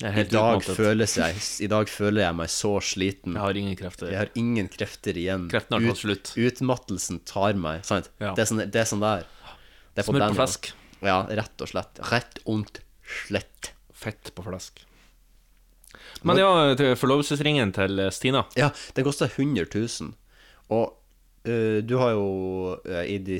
I 0.03 0.25
dag, 0.27 0.65
jeg, 0.67 1.35
I 1.63 1.67
dag 1.71 1.87
føler 1.87 2.25
jeg 2.25 2.35
meg 2.35 2.49
så 2.51 2.73
sliten. 2.83 3.37
Jeg 3.37 3.39
har 3.39 3.59
ingen 3.59 3.77
krefter. 3.79 4.09
Jeg 4.11 4.19
har 4.19 4.31
ingen 4.35 4.67
krefter 4.71 5.15
igjen. 5.15 5.45
Kreftene 5.51 5.79
har 5.79 5.93
tatt 5.93 6.01
slutt. 6.01 6.31
Utmattelsen 6.35 7.21
tar 7.23 7.55
meg. 7.55 7.85
Ja. 7.87 8.33
Det, 8.35 8.43
er 8.43 8.49
sånn, 8.49 8.63
det 8.73 8.81
er 8.81 8.89
sånn 8.89 9.05
der. 9.05 9.23
Det 9.95 10.03
er 10.03 10.09
Smør 10.09 10.25
på 10.25 10.35
flesk. 10.41 10.73
Ja, 11.05 11.21
rett 11.39 11.63
og 11.63 11.71
slett. 11.71 12.03
Rett 12.11 12.43
ondt 12.51 12.81
slett. 13.23 13.71
Fett 13.95 14.33
på 14.35 14.43
flesk. 14.43 14.83
Men 16.27 16.41
ja, 16.41 16.51
forlovelsesringen 16.99 17.71
til 17.75 18.03
Stina. 18.11 18.43
Ja, 18.59 18.73
den 18.97 19.07
kosta 19.07 19.29
100 19.31 19.69
000. 19.71 20.11
Og 20.75 20.91
du 21.85 21.95
har 22.01 22.11
jo 22.15 22.25
eh, 22.89 23.03
i 23.15 23.17
de, 23.21 23.39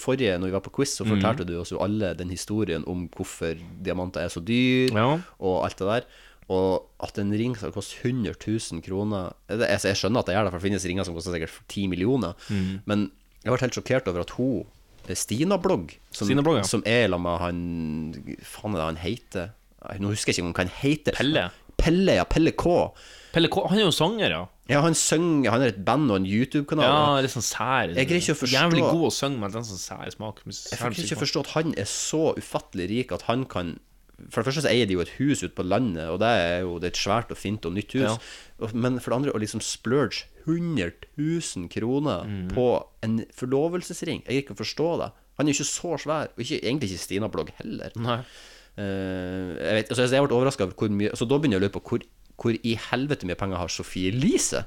forrige, 0.00 0.36
når 0.38 0.50
vi 0.50 0.54
var 0.56 0.62
på 0.64 0.72
quiz, 0.78 0.92
så 0.98 1.04
fortalte 1.04 1.42
fortalte 1.42 1.46
du 1.48 1.56
oss 1.60 1.72
jo 1.74 1.80
alle 1.82 2.12
den 2.18 2.30
historien 2.30 2.84
om 2.86 3.08
hvorfor 3.16 3.58
diamanter 3.82 4.22
er 4.24 4.28
så 4.32 4.40
dyr, 4.44 4.92
Ja. 4.94 5.18
og 5.40 5.64
alt 5.66 5.78
det 5.78 5.88
der. 5.88 6.06
Og 6.52 6.88
at 7.00 7.18
en 7.22 7.30
ring 7.32 7.54
skal 7.56 7.72
koste 7.72 7.96
100 8.02 8.34
000 8.46 8.82
kroner 8.82 9.32
det, 9.48 9.62
altså, 9.70 9.88
Jeg 9.88 9.96
skjønner 9.96 10.20
at 10.20 10.26
det 10.26 10.34
gjør 10.34 10.44
det, 10.44 10.52
for 10.52 10.58
det 10.58 10.66
finnes 10.66 10.86
ringer 10.90 11.04
som 11.06 11.14
koster 11.14 11.32
sikkert 11.32 11.58
10 11.68 11.86
millioner, 11.88 12.34
Mm. 12.50 12.80
men 12.86 13.10
jeg 13.44 13.50
ble 13.52 13.60
helt 13.60 13.74
sjokkert 13.74 14.08
over 14.08 14.20
at 14.20 14.30
hun 14.36 14.64
eh, 15.08 15.14
Stina 15.14 15.56
Blogg, 15.58 15.96
som, 16.10 16.26
Stina 16.26 16.42
ja. 16.42 16.62
som 16.62 16.82
er 16.86 17.08
sammen 17.08 17.22
med 17.26 17.38
han 17.40 18.36
Faen 18.42 18.74
er 18.74 18.78
det 18.78 18.86
han 18.90 19.02
heter? 19.02 19.50
Nå 19.98 20.12
husker 20.12 20.30
jeg 20.30 20.38
ikke 20.38 20.46
om 20.46 20.52
hva 20.54 20.62
han 20.62 20.76
heter. 20.78 21.12
Pelle. 21.18 21.50
Pelle, 21.76 22.14
ja. 22.20 22.24
Pelle 22.24 22.52
K. 22.54 22.92
Pelle 23.32 23.48
K. 23.50 23.64
Han 23.70 23.78
er 23.80 23.86
jo 23.88 23.90
sanger, 23.90 24.30
ja. 24.30 24.42
Ja, 24.70 24.80
han 24.84 24.94
synger 24.94 25.50
Han 25.50 25.60
har 25.64 25.72
et 25.72 25.80
band 25.84 26.10
og 26.12 26.20
en 26.20 26.26
YouTube-kanal. 26.28 26.84
Ja, 26.86 27.16
det 27.18 27.24
litt 27.26 27.34
sånn 27.34 27.42
sær. 27.44 27.90
Jeg 27.96 28.06
greier 28.08 28.22
ikke 28.22 28.36
å 28.36 28.40
forstå 28.44 28.54
Jævlig 28.60 28.82
god 28.86 29.06
å 29.08 29.14
synge, 29.14 29.40
men 29.42 29.50
den 29.56 29.64
sånn 29.66 29.80
sær 29.82 30.12
smak. 30.14 30.42
Jeg 30.46 30.78
greier 30.78 31.06
ikke 31.08 31.18
forstå 31.24 31.40
at 31.46 31.50
han 31.56 31.74
er 31.82 31.88
så 31.90 32.20
ufattelig 32.38 32.86
rik 32.92 33.12
at 33.16 33.26
han 33.26 33.42
kan 33.50 33.72
For 34.30 34.38
det 34.42 34.46
første 34.52 34.62
så 34.62 34.70
eier 34.70 34.86
de 34.86 34.94
jo 34.94 35.02
et 35.02 35.10
hus 35.18 35.42
ute 35.42 35.50
på 35.56 35.64
landet, 35.66 36.06
og 36.12 36.20
det 36.22 36.28
er 36.30 36.60
jo 36.62 36.76
det 36.78 36.92
er 36.92 36.94
et 36.94 37.00
svært 37.02 37.32
og 37.34 37.40
fint 37.40 37.66
og 37.66 37.74
nytt 37.74 37.96
hus. 37.98 38.06
Ja. 38.06 38.68
Men 38.72 39.00
for 39.02 39.10
det 39.10 39.16
andre 39.18 39.34
å 39.34 39.40
liksom 39.42 39.60
splurge 39.66 40.28
100 40.46 40.92
000 41.18 41.66
kroner 41.70 42.22
Mm. 42.26 42.48
på 42.54 42.64
en 43.02 43.20
forlovelsesring 43.34 44.22
Jeg 44.22 44.26
greier 44.30 44.42
ikke 44.46 44.54
å 44.54 44.62
forstå 44.62 44.88
det. 45.02 45.10
Han 45.38 45.46
er 45.48 45.52
jo 45.52 45.58
ikke 45.58 45.70
så 45.74 45.92
svær, 45.98 46.30
og 46.30 46.38
ikke, 46.38 46.60
egentlig 46.62 46.90
ikke 46.92 47.02
Stina 47.02 47.28
Blogg 47.28 47.50
heller. 47.58 47.90
Nei. 47.98 48.20
Uh, 48.78 49.52
jeg, 49.58 49.74
vet, 49.76 49.90
altså, 49.92 50.06
jeg 50.08 50.22
ble 50.24 50.32
overraska 50.38 50.64
over 50.64 50.72
hvor 50.80 50.88
mye 50.96 51.10
Så 51.12 51.26
da 51.28 51.36
begynner 51.36 51.58
jeg 51.58 51.60
å 51.60 51.64
lure 51.66 51.74
på 51.74 51.82
hvor, 51.90 52.04
hvor 52.42 52.56
i 52.58 52.76
helvete 52.90 53.28
mye 53.28 53.38
penger 53.38 53.60
har 53.62 53.70
Sofie 53.72 54.10
Elise? 54.12 54.64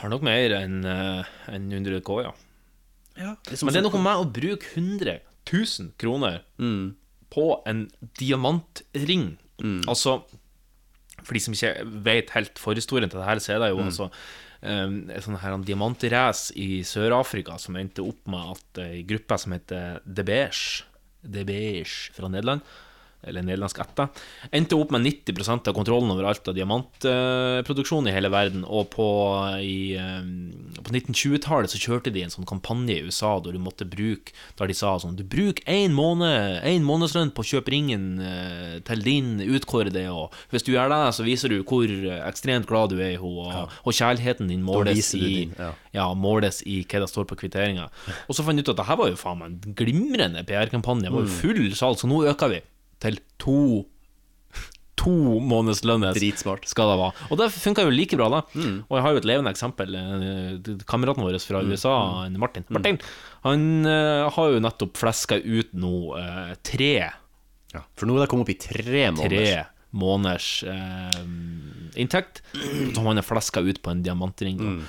Har 0.00 0.12
nok 0.12 0.24
mer 0.26 0.54
enn 0.60 0.82
eh, 0.86 1.30
enn 1.50 1.70
100 1.72 2.04
K, 2.06 2.18
ja. 2.26 2.34
som 3.50 3.66
Men 3.66 3.74
det 3.74 3.80
er 3.80 3.86
noe 3.88 4.02
med 4.04 4.20
å 4.20 4.28
bruke 4.28 4.68
100 4.76 5.18
000 5.50 5.94
kroner 6.00 6.42
på 7.34 7.48
en 7.66 7.86
diamantring. 8.20 9.34
Altså, 9.90 10.20
for 11.22 11.36
de 11.36 11.42
som 11.42 11.54
ikke 11.56 11.84
vet 12.06 12.32
helt 12.34 12.60
forhistorien 12.60 13.10
til 13.10 13.20
det 13.20 13.28
her, 13.28 13.42
så 13.42 13.54
er 13.54 13.62
det 13.62 13.70
jo 13.72 13.82
altså 13.84 14.08
um, 14.64 14.96
et 15.12 15.24
sånn 15.24 15.38
her 15.40 15.56
en 15.56 15.66
diamantrace 15.66 16.54
i 16.58 16.82
Sør-Afrika 16.86 17.58
som 17.60 17.78
endte 17.80 18.04
opp 18.04 18.26
med 18.30 18.56
at 18.56 18.82
ei 18.84 19.04
gruppe 19.08 19.38
som 19.40 19.54
heter 19.56 20.02
De 20.04 20.26
Beige, 20.26 20.84
De 21.22 21.46
Beige 21.48 22.12
fra 22.16 22.30
Nederland, 22.30 22.64
eller 23.26 23.42
nederlandsk 23.46 23.78
ætta, 23.84 24.08
endte 24.54 24.76
opp 24.78 24.90
med 24.94 25.04
90% 25.06 25.68
av 25.70 25.74
kontrollen 25.76 26.10
over 26.12 26.24
alt 26.30 26.48
av 26.50 26.54
diamantproduksjon 26.56 28.08
i 28.08 28.14
hele 28.14 28.30
verden. 28.32 28.64
Og 28.64 28.88
på, 28.92 29.06
i, 29.64 29.94
eh, 29.98 30.22
på 30.84 30.92
1920-tallet 30.94 31.72
så 31.72 31.80
kjørte 31.80 32.12
de 32.14 32.24
en 32.24 32.32
sånn 32.32 32.48
kampanje 32.48 32.98
i 32.98 33.04
USA 33.08 33.34
der 33.44 33.56
du 33.56 33.60
måtte 33.62 33.86
bruke 33.88 34.32
Der 34.58 34.68
de 34.70 34.74
sa 34.76 34.94
sånn 35.00 35.16
Du 35.18 35.24
bruker 35.24 35.64
én 35.70 35.92
måned, 35.96 36.60
en 36.66 36.84
månedslønn 36.86 37.32
på 37.34 37.42
å 37.44 37.48
kjøpe 37.48 37.72
ringen 37.74 38.20
eh, 38.22 38.78
til 38.86 39.02
din 39.04 39.38
utkårede, 39.44 40.06
og 40.12 40.34
hvis 40.52 40.64
du 40.66 40.72
gjør 40.74 40.90
det, 40.92 41.00
så 41.16 41.24
viser 41.26 41.52
du 41.52 41.62
hvor 41.66 41.88
ekstremt 42.28 42.68
glad 42.70 42.92
du 42.92 42.98
er 43.00 43.14
i 43.14 43.18
henne, 43.18 43.22
og, 43.64 43.72
og 43.86 43.94
kjærligheten 43.96 44.48
din 44.50 44.62
måles 44.66 45.12
i 45.16 45.20
din, 45.24 45.54
ja. 45.58 45.70
ja, 45.94 46.06
måles 46.14 46.62
i 46.68 46.80
hva 46.84 47.00
det 47.04 47.08
står 47.10 47.26
på 47.30 47.38
kvitteringa. 47.44 47.88
Og 48.28 48.36
så 48.36 48.44
fant 48.46 48.58
jeg 48.60 48.66
ut 48.66 48.72
at 48.74 48.80
det 48.82 48.86
her 48.88 48.98
var 49.00 49.10
jo 49.12 49.18
faen 49.20 49.40
meg 49.40 49.54
en 49.68 49.76
glimrende 49.78 50.44
PR-kampanje. 50.48 51.08
Det 51.08 51.12
var 51.14 51.24
jo 51.24 51.30
Mm. 51.34 51.36
full 51.40 51.74
salg, 51.74 51.96
så 51.98 52.08
nå 52.10 52.20
øker 52.30 52.50
vi 52.52 52.60
til 53.04 53.20
to 53.42 53.58
To 55.04 55.10
månedslønner 55.42 56.14
skal 56.16 56.88
det 56.88 56.98
være. 57.00 57.24
Og 57.28 57.36
det 57.40 57.48
funka 57.52 57.82
jo 57.84 57.90
like 57.92 58.16
bra, 58.16 58.28
da. 58.30 58.38
Mm. 58.54 58.76
Og 58.86 58.94
jeg 58.96 59.02
har 59.04 59.12
jo 59.12 59.20
et 59.20 59.26
levende 59.28 59.50
eksempel. 59.52 59.90
eh, 59.98 60.78
Kameraten 60.88 61.26
vår 61.26 61.36
fra 61.42 61.60
Mm. 61.60 61.72
USA, 61.74 61.94
mm. 62.30 62.38
Martin, 62.40 62.64
Martin 62.70 63.00
han 63.44 63.66
uh, 63.84 64.30
har 64.32 64.54
jo 64.54 64.62
nettopp 64.64 64.96
fleska 64.96 65.36
ut 65.42 65.74
nå 65.74 65.90
uh, 66.16 66.54
tre 66.62 67.10
For 67.98 68.06
nå 68.06 68.16
er 68.16 68.22
det 68.24 68.30
kommet 68.30 68.46
opp 68.46 68.54
i 68.54 68.56
tre 68.62 69.10
måneder. 69.10 69.28
Tre 69.34 69.66
måneders 69.94 70.48
eh, 70.64 71.20
inntekt 72.00 72.40
som 72.94 73.04
han 73.06 73.20
har 73.20 73.26
fleska 73.26 73.60
ut 73.60 73.82
på 73.82 73.90
en 73.92 74.02
diamantring. 74.02 74.56
Mm. 74.58 74.80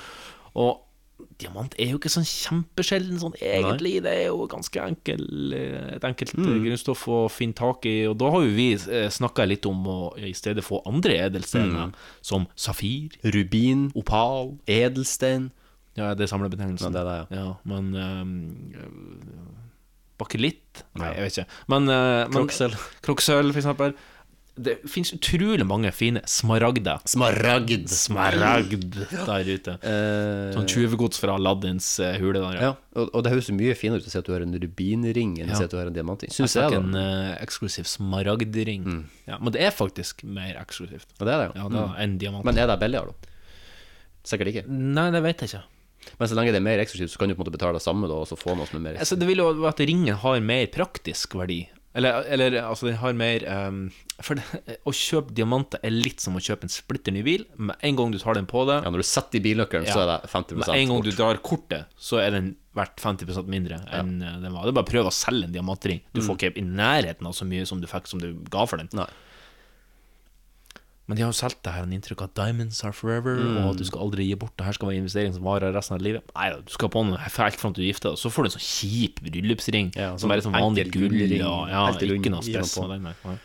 Og 0.56 0.85
diamant 1.38 1.74
er 1.78 1.90
jo 1.92 1.98
ikke 1.98 2.10
sånn 2.12 2.24
kjempesjelden 2.26 3.18
sånn 3.20 3.34
egentlig. 3.40 4.02
Det 4.02 4.12
er 4.12 4.24
jo 4.30 4.46
ganske 4.48 4.80
enkel, 4.80 5.22
eh, 5.52 5.96
et 5.96 6.04
enkelt 6.08 6.32
eh, 6.34 6.40
Mm. 6.40 6.62
grunnstoff 6.64 7.06
å 7.08 7.18
finne 7.30 7.54
tak 7.54 7.84
i. 7.86 8.06
Og 8.06 8.16
da 8.18 8.30
har 8.30 8.40
jo 8.42 8.54
vi 8.56 8.72
eh, 8.74 9.08
snakka 9.12 9.46
litt 9.46 9.66
om 9.66 9.84
å 9.86 9.98
i 10.18 10.32
stedet 10.32 10.64
få 10.64 10.82
andre 10.86 11.18
edelstener, 11.28 11.88
Mm. 11.90 11.94
som 12.22 12.46
safir, 12.56 13.10
Rubin, 13.24 13.90
opal 13.94 14.58
edelstein. 14.66 15.50
Ja, 15.96 16.14
det 16.14 16.24
er 16.30 16.36
samlebetegnelsen. 16.36 16.92
Ja, 16.92 17.04
det 17.04 17.06
er 17.06 17.26
det, 17.28 17.36
ja. 17.38 17.56
men 17.64 17.94
um, 17.94 19.56
Bakelitt? 20.18 20.84
Nei, 20.96 21.10
jeg 21.12 21.24
vet 21.26 21.38
ikke. 21.38 21.48
Men, 21.68 21.88
uh. 21.92 22.24
Kroksølv, 23.04 23.52
for 23.52 23.60
eksempel. 23.60 23.94
Det 24.56 24.78
finnes 24.88 25.10
utrolig 25.12 25.66
mange 25.68 25.90
fine 25.92 26.22
smaragder. 26.24 27.02
Smaragd. 27.04 27.90
Smaragd 27.92 28.86
der 29.12 29.50
ute. 29.52 29.74
sånn 30.56 30.68
tjuvegods 30.72 31.20
fra 31.20 31.34
Aladdins 31.36 31.90
eh, 32.00 32.16
hule 32.22 32.40
der. 32.40 32.56
ja. 32.56 32.70
Ja, 32.70 32.70
og, 32.96 33.10
og 33.12 33.22
det 33.26 33.34
høres 33.34 33.50
mye 33.52 33.74
finere 33.76 34.00
ut 34.00 34.08
å 34.08 34.10
si 34.14 34.16
at 34.18 34.24
du 34.24 34.32
har 34.32 34.40
en 34.46 34.56
rubinring 34.56 35.34
enn 35.42 35.50
å 35.50 35.52
Ja. 35.52 35.58
si 35.60 35.64
at 35.68 35.70
du 35.70 35.76
har 35.76 35.90
en 35.90 35.92
diamantring. 35.92 36.32
Jeg 36.32 36.38
Syns 36.40 36.56
jeg, 36.56 36.70
fikk 36.72 36.78
en 36.80 36.96
uh, 36.96 37.36
eksklusiv 37.44 37.84
smaragdring. 37.92 38.88
Ja, 39.28 39.36
men 39.38 39.52
det 39.52 39.60
er 39.60 39.76
faktisk 39.76 40.24
mer 40.24 40.56
eksklusivt. 40.62 41.12
Og 41.20 41.26
det 41.28 41.34
er 41.36 41.44
det, 41.44 41.52
Ja, 41.60 41.68
det 41.68 41.84
er 41.84 42.06
Mm. 42.08 42.18
diamant. 42.18 42.44
Men 42.48 42.56
er 42.58 42.66
det 42.72 42.80
billigere, 42.80 43.12
da? 43.12 43.32
Sikkert 44.24 44.48
ikke. 44.54 44.64
Nei, 44.72 45.10
det 45.12 45.22
vet 45.22 45.38
jeg 45.44 45.48
ikke. 45.52 45.64
Men 46.18 46.28
så 46.28 46.34
lenge 46.38 46.52
det 46.54 46.60
er 46.60 46.64
mer 46.64 46.78
eksklusivt, 46.80 47.12
så 47.12 47.18
kan 47.18 47.28
du 47.28 47.34
på 47.34 47.42
en 47.42 47.46
måte 47.46 47.52
betale 47.58 47.74
det 47.76 47.82
samme, 47.84 48.08
da, 48.08 48.14
og 48.14 48.26
så 48.30 48.36
få 48.38 48.56
noe 48.56 48.66
som 48.66 48.78
er 48.80 48.84
mer 48.88 48.98
Altså, 49.02 49.18
det 49.18 49.26
vil 49.28 49.38
jo 49.44 49.66
at 49.68 49.78
ringen 49.84 50.14
har 50.16 50.40
mer 50.40 50.66
praktisk 50.72 51.34
verdi. 51.36 51.66
Eller, 51.96 52.26
eller 52.28 52.56
altså, 52.60 52.90
den 52.90 52.98
har 53.00 53.14
mer 53.16 53.44
um, 53.68 53.78
For 54.20 54.36
det, 54.36 54.76
å 54.88 54.92
kjøpe 54.92 55.32
diamanter 55.36 55.80
er 55.86 55.94
litt 55.94 56.20
som 56.20 56.36
å 56.36 56.42
kjøpe 56.42 56.68
en 56.68 56.72
splitter 56.72 57.14
ny 57.16 57.22
bil. 57.26 57.46
Med 57.56 57.80
en 57.88 57.96
gang 57.98 58.12
du 58.12 58.18
tar 58.20 58.36
den 58.36 58.48
på 58.50 58.66
deg 58.68 58.84
Ja, 58.84 58.92
når 58.92 59.00
du 59.04 59.08
setter 59.08 59.40
i 59.40 59.44
bilnøkkelen, 59.46 59.88
så 59.88 60.02
er 60.04 60.10
det 60.12 60.30
50 60.32 60.60
Med 60.60 60.72
en 60.76 60.92
gang 60.92 61.04
du 61.06 61.10
drar 61.16 61.40
kortet, 61.44 61.88
så 61.96 62.20
er 62.20 62.36
den 62.36 62.54
verdt 62.76 63.00
50 63.00 63.48
mindre 63.48 63.78
enn 63.96 64.18
ja. 64.20 64.34
den 64.42 64.52
var. 64.52 64.66
Det 64.66 64.74
er 64.74 64.76
bare 64.76 64.84
å 64.84 64.90
prøve 64.90 65.08
å 65.08 65.14
selge 65.16 65.48
en 65.48 65.54
diamantring. 65.54 66.02
Du 66.12 66.20
får 66.20 66.34
Mm. 66.36 66.40
ikke 66.42 66.60
i 66.60 66.64
nærheten 66.66 67.28
av 67.30 67.32
så 67.38 67.46
mye 67.48 67.64
som 67.64 67.80
du 67.80 67.86
fikk 67.88 68.10
som 68.10 68.20
du 68.20 68.34
ga 68.52 68.66
for 68.68 68.76
den. 68.82 68.90
Men 71.06 71.16
de 71.16 71.22
har 71.22 71.30
jo 71.30 71.36
solgt 71.38 71.60
det 71.62 71.70
her 71.72 71.84
en 71.86 71.92
inntrykk 71.94 72.22
av 72.24 72.30
'diamonds 72.34 72.82
are 72.84 72.90
forever', 72.92 73.36
Mm. 73.38 73.58
og 73.62 73.70
at 73.70 73.78
du 73.78 73.84
skal 73.86 74.00
aldri 74.02 74.24
gi 74.26 74.34
bort. 74.34 74.56
Det 74.58 74.66
her 74.66 74.72
skal 74.74 74.88
være 74.88 74.98
investering 74.98 75.32
som 75.34 75.44
varer 75.46 75.70
resten 75.72 75.94
av 75.94 76.02
livet. 76.02 76.22
Nei 76.34 76.50
du 76.50 76.72
skal 76.72 76.88
på 76.88 77.04
den 77.04 77.14
helt 77.16 77.60
fram 77.60 77.72
til 77.74 77.84
du 77.84 77.92
gifter 77.92 78.10
deg, 78.10 78.18
og 78.18 78.18
så 78.18 78.30
får 78.30 78.42
du 78.42 78.48
en 78.50 78.56
sånn 78.58 78.66
kjip 78.66 79.20
bryllupsring 79.22 79.92
som 79.94 80.18
sånn 80.18 80.28
bare 80.28 80.38
er 80.38 80.46
sånn 80.48 80.58
vanlig 80.58 80.90
gull. 80.90 81.08
gullring, 81.14 81.42
Og, 81.46 81.68
ja, 81.70 81.92
ikke 81.94 82.30
noe 82.34 82.42
stress 82.42 82.74
med 82.80 82.90
den. 82.90 83.02
Nei, 83.02 83.14
nei. 83.24 83.38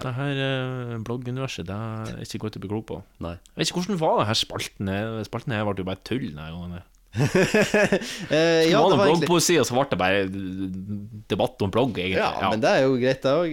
det 0.00 0.14
her 0.14 0.30
eh, 0.38 0.98
blogguniverset, 1.02 1.66
det 1.66 1.74
er 1.74 2.22
ikke 2.22 2.38
godt 2.38 2.56
å 2.56 2.60
bli 2.62 2.68
klok 2.70 2.86
på. 2.86 3.02
Nei. 3.20 3.32
Jeg 3.34 3.56
vet 3.56 3.66
ikke 3.70 3.80
hvordan 3.82 3.98
var 3.98 4.18
det 4.20 4.26
her 4.30 4.38
spalten. 4.38 4.86
Spalten 5.26 5.52
her 5.52 5.64
ble 5.66 5.74
jo 5.82 5.84
bare 5.84 6.02
tull 6.04 6.30
denne 6.30 6.50
gangen. 6.50 6.82
Eh, 8.30 8.70
ja, 8.70 8.78
det 8.86 8.98
var 8.98 9.08
bloggpoesi, 9.10 9.58
og 9.58 9.66
så 9.66 9.74
ble 9.74 9.86
det 9.90 9.98
bare 9.98 10.20
debatt 11.28 11.60
om 11.62 11.70
blogg, 11.74 11.98
egentlig. 11.98 12.22
Ja, 12.22 12.50
men 12.50 12.60
det 12.62 12.70
er 12.70 12.82
jo 12.86 12.94
greit, 13.02 13.22
det 13.22 13.32
òg. 13.34 13.50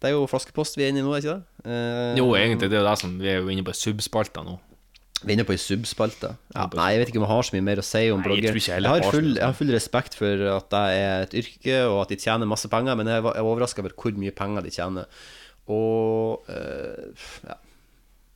Det 0.00 0.08
er 0.08 0.14
jo 0.16 0.24
flaskepost 0.30 0.78
vi 0.80 0.86
er 0.86 0.92
inne 0.94 1.02
i 1.02 1.04
nå, 1.04 1.12
er 1.12 1.20
ikke 1.22 1.36
det? 1.36 1.70
Eh, 1.70 2.18
Jo, 2.20 2.26
egentlig, 2.38 2.70
det 2.72 2.78
er 2.78 2.82
jo 2.84 2.88
det 2.88 2.98
som 3.02 3.16
Vi 3.20 3.28
er 3.28 3.40
jo 3.42 3.50
inne 3.52 3.64
på 3.66 3.74
subspalta 3.76 4.44
nå. 4.46 4.56
Vi 5.20 5.28
er 5.28 5.36
inne 5.36 5.44
på 5.44 5.52
ei 5.52 5.60
subspalte. 5.60 6.30
Ja, 6.54 6.64
nei, 6.78 6.86
jeg 6.94 7.02
vet 7.02 7.10
ikke 7.12 7.20
om 7.20 7.26
jeg 7.26 7.32
har 7.34 7.44
så 7.44 7.52
mye 7.52 7.64
mer 7.66 7.80
å 7.82 7.84
si 7.84 8.00
om 8.08 8.22
jeg 8.22 8.24
blogger. 8.24 8.56
jeg 8.56 8.80
Jeg, 8.80 8.88
har 8.88 9.02
full, 9.12 9.34
jeg 9.36 9.44
har 9.44 9.56
full 9.58 9.72
respekt 9.74 10.16
for 10.16 10.44
at 10.54 10.70
det 10.72 10.80
er 10.96 11.24
et 11.26 11.34
yrke, 11.42 11.74
og 11.90 11.98
at 12.06 12.14
de 12.14 12.16
tjener 12.22 12.48
masse 12.48 12.70
penger, 12.72 12.96
men 12.96 13.10
jeg 13.12 13.20
er 13.20 13.42
overraska 13.44 13.84
over 13.84 13.92
hvor 14.00 14.16
mye 14.16 14.32
penger 14.32 14.64
de 14.64 14.72
tjener. 14.72 15.20
Og 15.68 16.48
eh, 16.48 17.28
ja 17.44 17.58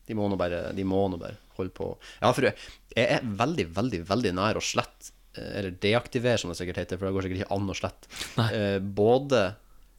De 0.05 0.17
må 0.19 0.29
nå 0.29 0.37
bare, 0.37 0.61
bare 0.77 1.33
holde 1.57 1.73
på. 1.73 1.89
Ja, 2.21 2.35
for 2.37 2.51
jeg 2.51 2.57
jeg 2.95 3.09
er 3.11 3.25
veldig, 3.41 3.65
veldig, 3.75 3.99
veldig 4.07 4.31
nær 4.37 4.61
å 4.61 4.63
slette, 4.63 5.09
eh, 5.35 5.49
eller 5.59 5.73
deaktivere, 5.83 6.39
som 6.39 6.53
det 6.53 6.59
sikkert 6.61 6.83
heter, 6.85 7.01
for 7.01 7.09
det 7.09 7.15
går 7.17 7.27
sikkert 7.27 7.41
ikke 7.43 7.57
an 7.57 7.73
å 7.73 7.75
slette, 7.81 8.11
eh, 8.53 8.77
både 8.79 9.41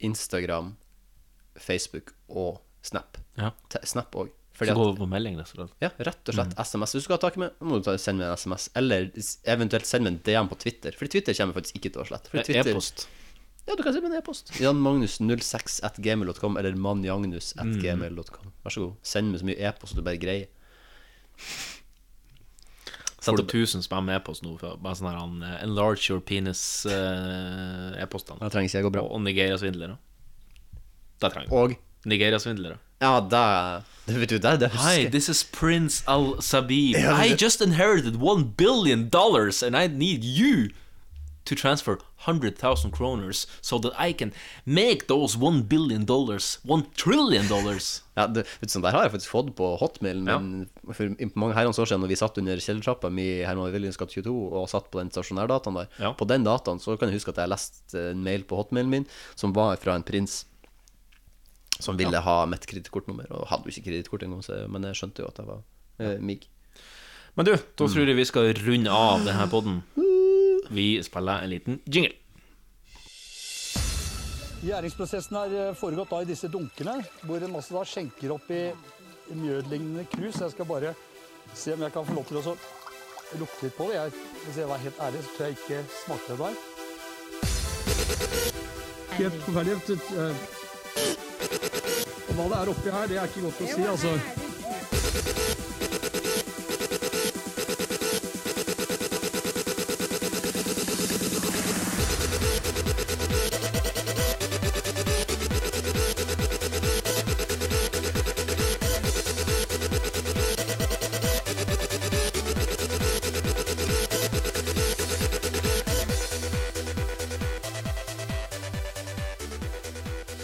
Instagram, 0.05 0.75
Facebook 1.59 2.13
og 2.29 2.61
Snap. 2.85 3.17
Ja. 3.37 3.51
Snap 3.83 4.11
òg. 4.15 4.29
Så 4.55 4.71
gå 4.71 4.83
på 4.95 5.07
melding, 5.09 5.35
rett 5.39 5.49
og 5.51 5.57
slett. 5.67 5.71
Ja, 5.81 5.89
rett 5.99 6.29
og 6.29 6.35
slett 6.37 6.53
Mm. 6.55 6.61
SMS. 6.63 6.93
Hvis 6.93 7.01
du 7.01 7.05
skal 7.09 7.17
ha 7.17 7.21
tak 7.25 7.35
i 7.35 7.39
meg, 7.41 7.51
må 7.59 7.79
du 7.83 7.97
sende 7.97 8.19
meg 8.23 8.29
en 8.29 8.37
SMS. 8.37 8.69
Eller 8.75 9.09
eventuelt 9.51 9.85
sende 9.85 10.05
meg 10.07 10.13
en 10.13 10.19
DM 10.23 10.47
på 10.47 10.57
Twitter. 10.61 10.91
Fordi 10.95 11.11
Twitter 11.11 11.33
kommer 11.33 11.53
faktisk 11.57 11.75
ikke 11.81 11.91
til 11.91 12.01
å 12.03 12.05
slette. 12.07 12.29
Eh, 12.33 12.43
Twitter- 12.43 12.71
E-post. 12.71 13.07
Ja, 13.67 13.75
du 13.75 13.81
kan 13.83 13.91
sende 13.93 14.07
meg 14.07 14.11
en 14.13 14.21
e-post. 14.21 14.51
janmagnus06 14.61 15.79
at 15.83 15.97
gmail.com 15.97 16.55
eller 16.57 16.71
manjagnus 16.75 17.53
at 17.57 17.65
Mm. 17.65 17.81
gmail.com. 17.81 18.53
Vær 18.63 18.71
så 18.71 18.85
god. 18.85 18.95
Send 19.03 19.31
meg 19.31 19.41
så 19.41 19.45
mye 19.49 19.59
e-post 19.59 19.95
du 19.95 20.01
bare 20.01 20.17
greier. 20.17 20.47
Får 23.25 23.37
du 23.37 23.43
1000 23.43 23.81
spam 23.81 24.07
e-post 24.13 24.43
nå 24.45 24.55
bare 24.61 24.95
sånn 24.95 25.09
her 25.09 25.17
eh, 25.57 25.63
Enlarge 25.65 26.09
your 26.11 26.21
penis 26.21 26.85
eh, 26.85 27.95
e-postene. 28.03 28.37
Det 28.39 28.51
trenger 28.53 28.69
ikke 28.69 28.77
jeg 28.81 28.85
gå 28.85 28.91
bra. 28.93 29.01
Og, 29.01 29.15
og 29.17 29.21
Nigeria-svindlere. 29.25 29.97
Det 31.21 31.31
trenger 31.33 31.49
vi. 31.49 31.55
Og 31.55 31.75
Nigeria-svindlere. 32.05 32.77
Ja, 33.01 33.19
det 33.19 33.83
Det 34.05 34.19
vet 34.21 34.29
du, 34.29 34.37
det, 34.37 34.59
det 34.61 34.69
husker 34.71 35.01
Hi, 35.01 35.09
this 35.09 35.29
is 35.29 35.43
Prince 35.43 36.03
Al 36.07 36.35
Sabib. 36.41 36.95
Ja, 36.95 37.17
I 37.23 37.35
just 37.35 37.61
inherited 37.61 38.21
one 38.21 38.43
billion 38.57 39.09
dollars, 39.09 39.63
and 39.63 39.75
I 39.75 39.87
need 39.87 40.23
you 40.23 40.69
to 41.45 41.55
transfer 41.55 41.97
100,000 42.25 42.91
kroners 42.91 43.45
so 43.61 43.77
that 43.79 43.93
I 43.99 44.13
can 44.13 44.31
make 44.65 45.07
those 45.07 45.37
one 45.37 45.61
billion 45.63 46.05
dollars 46.05 46.59
one 46.63 46.83
trillion 46.95 47.47
dollars. 47.47 48.01
Ja, 48.15 48.27
det, 48.31 48.45
vet 48.61 48.69
du, 48.69 48.71
sånn 48.71 48.83
der 48.85 48.95
har 48.95 49.03
jeg 49.03 49.11
faktisk 49.11 49.31
fått 49.33 49.49
på 49.57 49.73
hotmailen 49.75 50.23
min 50.23 50.93
for 50.95 51.09
mange 51.35 51.57
herrens 51.57 51.75
år 51.83 51.89
siden 51.89 51.99
Når 52.05 52.13
vi 52.13 52.17
satt 52.21 52.37
under 52.39 52.61
kjellertrappa 52.63 53.09
mi 53.11 53.25
i 53.41 53.43
Herman 53.43 53.73
Williams 53.73 53.99
gate 53.99 54.15
22 54.21 54.31
og 54.55 54.69
satt 54.71 54.87
på 54.87 55.01
den 55.01 55.11
stasjonærdataen 55.11 55.81
der. 55.81 56.13
På 56.15 56.23
den 56.29 56.47
dataen 56.47 56.79
så 56.79 56.95
kan 56.95 57.11
jeg 57.11 57.19
huske 57.19 57.33
at 57.35 57.41
jeg 57.43 57.51
leste 57.51 58.05
en 58.13 58.23
mail 58.23 58.45
på 58.47 58.55
hotmailen 58.61 58.93
min 58.93 59.07
som 59.35 59.51
var 59.57 59.75
fra 59.83 59.97
en 59.99 60.07
prins 60.07 60.45
som 61.79 61.97
ville 61.99 62.19
ha 62.23 62.45
mitt 62.45 62.65
kredittkortnummer, 62.69 63.27
og 63.31 63.47
hadde 63.51 63.67
jo 63.67 63.73
ikke 63.75 63.85
kredittkort 63.89 64.23
engang, 64.23 64.43
så- 64.45 64.67
men 64.69 64.83
jeg 64.83 64.95
skjønte 64.95 65.19
jo 65.23 65.27
at 65.27 65.37
jeg 65.37 65.45
var 65.47 65.61
eh, 65.99 66.17
mig. 66.19 66.47
Men 67.35 67.45
du, 67.45 67.51
da 67.55 67.87
tror 67.87 68.07
jeg 68.07 68.15
vi 68.15 68.25
skal 68.25 68.53
runde 68.53 68.89
av 68.91 69.25
denne 69.25 69.47
podden. 69.51 69.81
Vi 70.71 71.01
spiller 71.03 71.43
en 71.43 71.49
liten 71.51 71.79
jingle. 71.85 72.13
Gjæringsprosessen 74.65 75.35
har 75.37 75.51
eh, 75.53 75.73
foregått 75.77 76.09
da 76.09 76.21
i 76.23 76.25
disse 76.29 76.47
dunkene, 76.49 76.95
hvor 77.27 77.43
en 77.43 77.51
masse 77.53 77.73
da 77.75 77.83
skjenker 77.85 78.31
opp 78.33 78.47
i 78.55 78.71
mjødlignende 79.35 80.05
krus. 80.09 80.39
Jeg 80.41 80.51
skal 80.55 80.65
bare 80.69 80.95
se 81.53 81.73
om 81.75 81.81
jeg 81.85 81.93
kan 81.93 82.05
få 82.07 82.13
lov 82.17 82.25
til 82.31 82.37
å 82.41 82.55
lukte 83.41 83.63
litt 83.67 83.77
på 83.77 83.89
det. 83.91 83.95
Jeg, 83.99 84.11
hvis 84.45 84.57
jeg 84.63 84.67
var 84.71 84.77
helt 84.81 84.99
ærlig, 85.05 85.21
så 85.25 85.29
tror 85.35 85.45
jeg 85.45 85.57
ikke 85.59 85.79
smakte 86.05 86.29
det 86.31 86.39
der. 86.39 86.55
Helt 89.15 89.41
forferdelig. 89.45 90.64
Hva 92.35 92.49
det 92.51 92.57
er 92.59 92.69
oppi 92.69 92.91
her, 92.91 93.07
det 93.07 93.15
er 93.15 93.29
ikke 93.29 93.45
godt 93.45 93.61
å 93.63 93.67
si, 93.71 93.85
altså. 93.87 94.11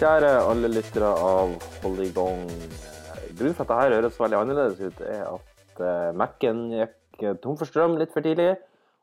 Kjære 0.01 0.31
alle 0.49 0.72
lyttere 0.72 1.11
av 1.13 1.70
Hold 1.82 1.98
i 2.03 2.12
gang. 2.14 2.41
Eh, 2.45 3.22
Grunnen 3.34 3.56
for 3.58 3.66
at 3.66 3.72
dette 3.72 3.95
høres 3.98 4.18
veldig 4.22 4.38
annerledes 4.38 4.82
ut, 4.84 4.99
er 5.02 5.24
at 5.26 5.80
eh, 5.82 6.12
Mac-en 6.14 6.60
gikk 6.76 7.24
eh, 7.26 7.38
tom 7.41 7.56
for 7.58 7.66
strøm 7.66 7.95
litt 7.98 8.14
for 8.14 8.22
tidlig. 8.22 8.52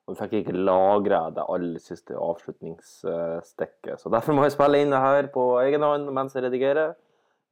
Og 0.07 0.15
vi 0.15 0.21
fikk 0.21 0.37
ikke 0.39 0.55
lagra 0.55 1.25
det 1.35 1.43
aller 1.51 1.83
siste 1.83 2.15
avslutningsstikket. 2.15 3.99
Så 3.99 4.13
derfor 4.15 4.37
må 4.39 4.47
jeg 4.47 4.55
spille 4.55 4.79
inn 4.79 4.95
det 4.95 5.01
her 5.03 5.27
på 5.35 5.49
egen 5.65 5.83
hånd 5.83 6.07
mens 6.15 6.39
jeg 6.39 6.47
redigerer. 6.47 6.95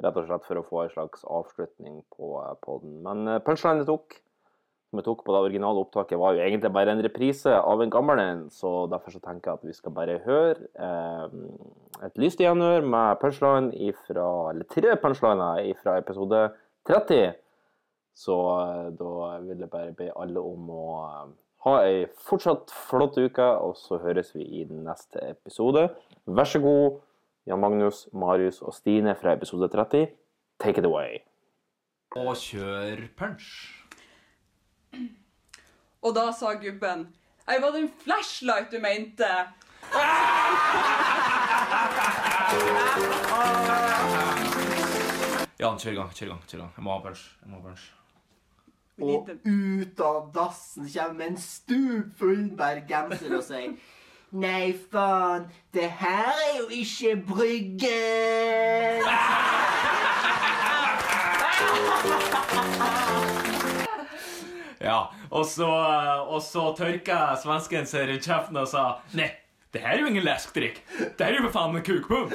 Rett 0.05 0.21
og 0.21 0.29
slett 0.29 0.47
for 0.47 0.61
å 0.61 0.65
få 0.69 0.85
en 0.85 0.95
slags 0.95 1.27
avslutning 1.27 1.99
på 2.15 2.31
podden. 2.63 3.01
Men 3.03 3.27
punchline 3.27 3.83
punchline 3.83 3.89
tok, 3.89 4.21
som 4.87 5.03
jeg 5.03 5.09
tok 5.09 5.27
på 5.27 5.35
det 5.35 5.43
originale 5.49 5.83
opptaket, 5.83 6.21
var 6.23 6.37
jo 6.37 6.47
egentlig 6.47 6.71
bare 6.73 6.95
en 6.95 7.03
reprise 7.03 7.51
av 7.59 7.83
en 7.83 7.93
gammel 7.93 8.23
en. 8.23 8.47
Så 8.55 8.87
derfor 8.95 9.17
så 9.17 9.25
tenker 9.27 9.51
jeg 9.51 9.59
at 9.59 9.69
vi 9.73 9.77
skal 9.77 9.97
bare 9.99 10.21
høre 10.23 10.71
eh, 10.79 11.41
et 12.05 12.19
lyst 12.21 12.41
januar 12.41 12.85
med 12.85 13.19
punchline 13.21 13.73
ifra, 13.89 14.51
eller 14.51 14.69
tre 14.71 14.97
punchliner 15.01 15.73
fra 15.81 15.97
episode 16.01 16.43
30. 16.89 17.35
Så 18.17 18.37
eh, 18.61 18.93
da 18.97 19.39
vil 19.45 19.65
jeg 19.65 19.71
bare 19.73 19.97
be 19.97 20.11
alle 20.17 20.41
om 20.41 20.71
å 20.73 20.85
eh, 21.05 21.33
ha 21.67 21.75
ei 21.85 22.05
fortsatt 22.29 22.73
flott 22.89 23.19
uke, 23.19 23.47
og 23.61 23.77
så 23.81 24.01
høres 24.01 24.33
vi 24.37 24.45
i 24.61 24.65
den 24.69 24.85
neste 24.87 25.21
episode. 25.33 25.89
Vær 26.25 26.49
så 26.49 26.63
god, 26.65 27.01
Jan 27.47 27.61
Magnus, 27.63 28.07
Marius 28.13 28.63
og 28.63 28.75
Stine 28.75 29.17
fra 29.19 29.37
episode 29.37 29.69
30. 29.73 30.09
Take 30.63 30.81
it 30.81 30.89
away. 30.89 31.21
Og 32.17 32.33
kjør 32.41 33.05
punch. 33.19 33.51
Og 36.01 36.15
da 36.17 36.31
sa 36.33 36.55
gubben 36.57 37.09
Ei, 37.47 37.61
var 37.63 37.71
det 37.75 37.85
en 37.85 37.93
flashlight 38.03 38.73
du 38.73 38.81
mente? 38.83 39.29
Jan, 45.57 45.79
kjør 45.79 45.93
i 45.93 45.97
gang. 45.97 46.11
kjør 46.15 46.27
i 46.27 46.31
gang, 46.31 46.43
kjør 46.47 46.59
i 46.59 46.63
gang. 46.63 46.73
Jeg 46.77 46.85
må 46.85 46.93
ha 46.93 47.01
punch. 47.03 47.23
Jeg 47.43 47.51
må 47.51 47.59
ha 47.59 47.63
punch. 47.69 47.87
Og 48.97 49.29
ut 49.45 50.01
av 50.01 50.31
dassen 50.33 50.87
kommer 50.89 51.27
en 51.27 51.37
stupfull 51.37 52.47
bergenser 52.57 53.35
og 53.37 53.43
sier 53.45 53.75
Nei, 54.37 54.73
faen, 54.93 55.45
det 55.77 55.91
her 56.01 56.33
er 56.33 56.57
jo 56.59 56.67
ikke 56.73 57.13
Bryggen! 57.29 59.05
Ja, 64.81 64.99
og 65.31 65.47
så, 65.51 65.69
og 66.29 66.43
så 66.45 66.71
tørka 66.79 67.37
svensken 67.43 67.87
seg 67.89 68.09
rundt 68.11 68.27
kjeften 68.29 68.61
og 68.61 68.69
sa 68.71 68.85
Nei, 69.17 69.31
det 69.77 69.85
her 69.85 69.97
er 69.97 70.01
jo 70.01 70.07
ingen 70.07 70.25
leskdrikk. 70.25 70.81
Det 71.19 71.27
her 71.27 71.33
er 71.33 71.37
jo 71.37 71.43
for 71.51 71.59
faen 71.59 71.77
en 71.77 71.85
kukpung. 71.85 72.33